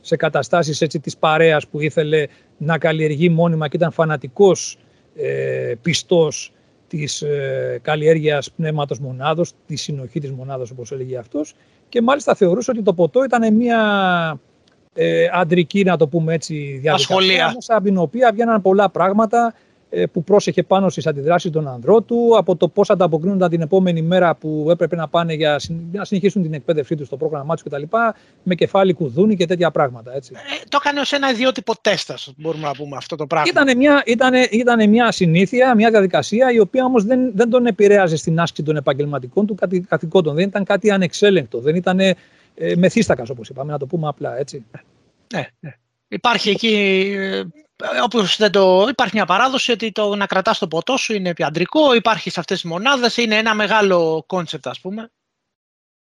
σε 0.00 0.16
καταστάσεις 0.16 0.80
έτσι 0.80 1.00
της 1.00 1.16
παρέας 1.16 1.66
που 1.66 1.80
ήθελε 1.80 2.26
να 2.56 2.78
καλλιεργεί 2.78 3.28
μόνιμα 3.28 3.68
και 3.68 3.76
ήταν 3.76 3.92
φανατικός 3.92 4.78
ε, 5.16 5.74
πιστός 5.82 6.52
της 6.88 7.22
ε, 7.22 7.78
καλλιέργειας 7.82 8.50
πνεύματος 8.50 8.98
μονάδος, 8.98 9.52
της 9.66 9.82
συνοχή 9.82 10.20
της 10.20 10.30
μονάδος 10.30 10.70
όπως 10.70 10.92
έλεγε 10.92 11.16
αυτός 11.16 11.54
και 11.88 12.02
μάλιστα 12.02 12.34
θεωρούσε 12.34 12.70
ότι 12.70 12.82
το 12.82 12.94
ποτό 12.94 13.24
ήταν 13.24 13.54
μια 13.54 13.80
ε, 14.94 15.26
αντρική, 15.32 15.84
να 15.84 15.96
το 15.96 16.08
πούμε 16.08 16.34
έτσι, 16.34 16.78
διαδικασία, 16.82 17.54
από 17.66 17.84
την 17.84 17.96
οποία 17.96 18.30
βγαίναν 18.32 18.62
πολλά 18.62 18.90
πράγματα 18.90 19.54
ε, 19.54 19.69
που 20.12 20.24
πρόσεχε 20.24 20.62
πάνω 20.62 20.88
στις 20.88 21.06
αντιδράσεις 21.06 21.50
των 21.50 21.68
ανδρών 21.68 22.04
του, 22.04 22.36
από 22.36 22.56
το 22.56 22.68
πώς 22.68 22.90
ανταποκρίνονταν 22.90 23.50
την 23.50 23.60
επόμενη 23.60 24.02
μέρα 24.02 24.34
που 24.34 24.66
έπρεπε 24.70 24.96
να 24.96 25.08
πάνε 25.08 25.34
για 25.34 25.60
να 25.92 26.04
συνεχίσουν 26.04 26.42
την 26.42 26.54
εκπαίδευσή 26.54 26.94
τους 26.94 27.06
στο 27.06 27.16
πρόγραμμά 27.16 27.54
τους 27.54 27.62
κτλ. 27.62 27.82
με 28.42 28.54
κεφάλι 28.54 28.92
κουδούνι 28.92 29.36
και 29.36 29.46
τέτοια 29.46 29.70
πράγματα. 29.70 30.14
Έτσι. 30.14 30.32
Ε, 30.34 30.64
το 30.68 30.78
έκανε 30.80 31.00
ως 31.00 31.12
ένα 31.12 31.30
ιδιότυπο 31.30 31.74
τέστα, 31.80 32.14
μπορούμε 32.36 32.66
να 32.66 32.72
πούμε 32.72 32.96
αυτό 32.96 33.16
το 33.16 33.26
πράγμα. 33.26 33.48
Ήταν 33.50 33.76
μια, 33.76 34.02
ήτανε, 34.06 34.48
ήτανε 34.50 34.86
μια 34.86 35.12
συνήθεια, 35.12 35.74
μια 35.74 35.90
διαδικασία, 35.90 36.52
η 36.52 36.58
οποία 36.58 36.84
όμως 36.84 37.04
δεν, 37.04 37.32
δεν 37.34 37.50
τον 37.50 37.66
επηρέαζε 37.66 38.16
στην 38.16 38.40
άσκηση 38.40 38.62
των 38.62 38.76
επαγγελματικών 38.76 39.46
του 39.46 39.56
καθηκόντων. 39.88 40.34
Δεν 40.34 40.44
ήταν 40.48 40.64
κάτι 40.64 40.90
ανεξέλεγκτο, 40.90 41.60
δεν 41.60 41.74
ήταν 41.74 42.00
ε, 42.00 42.14
μεθύστακας 42.76 43.30
όπως 43.30 43.48
είπαμε, 43.48 43.72
να 43.72 43.78
το 43.78 43.86
πούμε 43.86 44.08
απλά 44.08 44.38
έτσι. 44.38 44.64
Ναι, 45.34 45.46
ναι. 45.60 45.74
Υπάρχει 46.08 46.50
εκεί 46.50 47.14
ε, 47.82 48.00
όπως 48.02 48.36
δεν 48.36 48.50
το, 48.50 48.86
υπάρχει 48.90 49.14
μια 49.14 49.26
παράδοση 49.26 49.72
ότι 49.72 49.92
το 49.92 50.16
να 50.16 50.26
κρατάς 50.26 50.58
το 50.58 50.68
ποτό 50.68 50.96
σου 50.96 51.14
είναι 51.14 51.34
πιο 51.34 51.50
αντρικό, 51.50 51.94
υπάρχει 51.94 52.30
σε 52.30 52.40
αυτές 52.40 52.60
τις 52.60 52.70
μονάδες, 52.70 53.16
είναι 53.16 53.36
ένα 53.36 53.54
μεγάλο 53.54 54.24
κόνσεπτ 54.26 54.66
ας 54.66 54.80
πούμε 54.80 55.10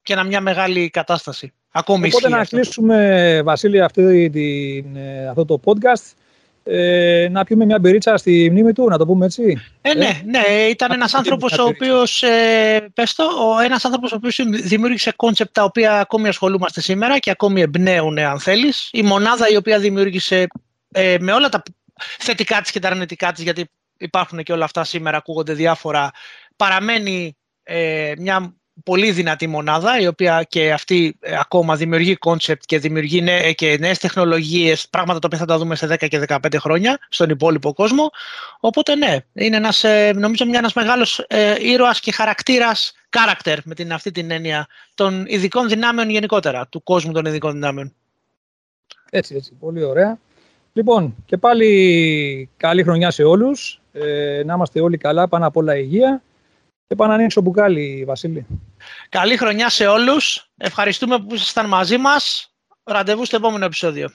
και 0.02 0.12
ένα, 0.12 0.24
μια 0.24 0.40
μεγάλη 0.40 0.90
κατάσταση. 0.90 1.52
Ακόμη 1.72 2.06
Οπότε 2.06 2.28
να 2.28 2.44
κλείσουμε 2.44 3.40
Βασίλη 3.44 3.80
αυτή 3.80 4.30
την, 4.30 4.96
ε, 4.96 5.28
αυτό 5.28 5.44
το 5.44 5.60
podcast 5.64 6.12
ε, 6.64 7.28
να 7.30 7.44
πιούμε 7.44 7.64
μια 7.64 7.78
μπυρίτσα 7.78 8.16
στη 8.16 8.48
μνήμη 8.50 8.72
του, 8.72 8.88
να 8.88 8.98
το 8.98 9.06
πούμε 9.06 9.26
έτσι; 9.26 9.60
Ε, 9.82 9.94
ναι, 9.94 10.20
ναι, 10.24 10.42
ήταν 10.70 10.92
ένας 10.92 11.14
άνθρωπος 11.14 11.58
ο 11.58 11.64
οποίος, 11.64 12.22
ε, 12.22 12.90
πες 12.94 13.14
το, 13.14 13.24
ένας 13.64 13.84
άνθρωπος 13.84 14.12
ο 14.12 14.16
οποίος 14.16 14.40
δημιούργησε 14.62 15.12
κόνσεπτ 15.16 15.54
τα 15.54 15.64
οποία 15.64 16.00
ακόμη 16.00 16.28
ασχολούμαστε 16.28 16.80
σήμερα 16.80 17.18
και 17.18 17.30
ακόμη 17.30 17.60
εμπνέουν 17.60 18.18
αν 18.18 18.38
θέλεις. 18.40 18.88
Η 18.92 19.02
μονάδα 19.02 19.48
η 19.48 19.56
οποία 19.56 19.78
δημιούργησε 19.78 20.46
ε, 20.92 21.16
με 21.20 21.32
όλα 21.32 21.48
τα 21.48 21.62
θετικά 22.18 22.60
της 22.60 22.70
και 22.70 22.78
τα 22.80 22.88
αρνητικά 22.88 23.32
της, 23.32 23.42
γιατί 23.42 23.70
υπάρχουν 23.98 24.42
και 24.42 24.52
όλα 24.52 24.64
αυτά 24.64 24.84
σήμερα, 24.84 25.16
ακούγονται 25.16 25.52
διάφορα, 25.52 26.10
παραμένει 26.56 27.36
ε, 27.62 28.12
μια 28.18 28.54
πολύ 28.84 29.10
δυνατή 29.10 29.46
μονάδα, 29.46 30.00
η 30.00 30.06
οποία 30.06 30.42
και 30.48 30.72
αυτή 30.72 31.16
ε, 31.20 31.36
ακόμα 31.38 31.76
δημιουργεί 31.76 32.16
κόνσεπτ 32.16 32.62
και 32.66 32.78
δημιουργεί 32.78 33.22
νέ, 33.22 33.52
και 33.52 33.76
νέες 33.80 33.98
τεχνολογίες, 33.98 34.88
πράγματα 34.88 35.18
τα 35.18 35.26
οποία 35.26 35.38
θα 35.38 35.44
τα 35.44 35.58
δούμε 35.58 35.74
σε 35.74 35.86
10 35.86 36.08
και 36.08 36.24
15 36.28 36.36
χρόνια 36.58 36.98
στον 37.08 37.30
υπόλοιπο 37.30 37.72
κόσμο. 37.72 38.10
Οπότε 38.60 38.94
ναι, 38.94 39.16
είναι 39.32 39.56
ένας, 39.56 39.84
ε, 39.84 40.12
νομίζω 40.14 40.44
μια, 40.46 40.58
ένας 40.58 40.72
μεγάλος 40.72 41.18
ε, 41.28 41.54
ήρωας 41.60 42.00
και 42.00 42.12
χαρακτήρας, 42.12 42.92
character 43.10 43.56
με 43.64 43.74
την, 43.74 43.92
αυτή 43.92 44.10
την 44.10 44.30
έννοια 44.30 44.66
των 44.94 45.24
ειδικών 45.26 45.68
δυνάμεων 45.68 46.10
γενικότερα, 46.10 46.66
του 46.66 46.82
κόσμου 46.82 47.12
των 47.12 47.24
ειδικών 47.24 47.52
δυνάμεων. 47.52 47.94
Έτσι, 49.10 49.34
έτσι. 49.34 49.52
Πολύ 49.60 49.84
ωραία. 49.84 50.18
Λοιπόν, 50.72 51.14
και 51.26 51.36
πάλι 51.36 52.50
καλή 52.56 52.82
χρονιά 52.82 53.10
σε 53.10 53.22
όλους. 53.22 53.80
Ε, 53.92 54.42
να 54.44 54.54
είμαστε 54.54 54.80
όλοι 54.80 54.96
καλά, 54.96 55.28
πάνω 55.28 55.46
απ' 55.46 55.56
όλα 55.56 55.76
υγεία. 55.76 56.22
Και 56.86 56.94
πάνω 56.94 57.10
να 57.10 57.18
ανοίξω 57.18 57.40
μπουκάλι, 57.40 58.04
Βασίλη. 58.06 58.46
Καλή 59.08 59.36
χρονιά 59.36 59.68
σε 59.68 59.86
όλους. 59.86 60.50
Ευχαριστούμε 60.56 61.18
που 61.18 61.34
ήσασταν 61.34 61.66
μαζί 61.66 61.96
μας. 61.96 62.54
Ραντεβού 62.84 63.24
στο 63.24 63.36
επόμενο 63.36 63.64
επεισόδιο. 63.64 64.10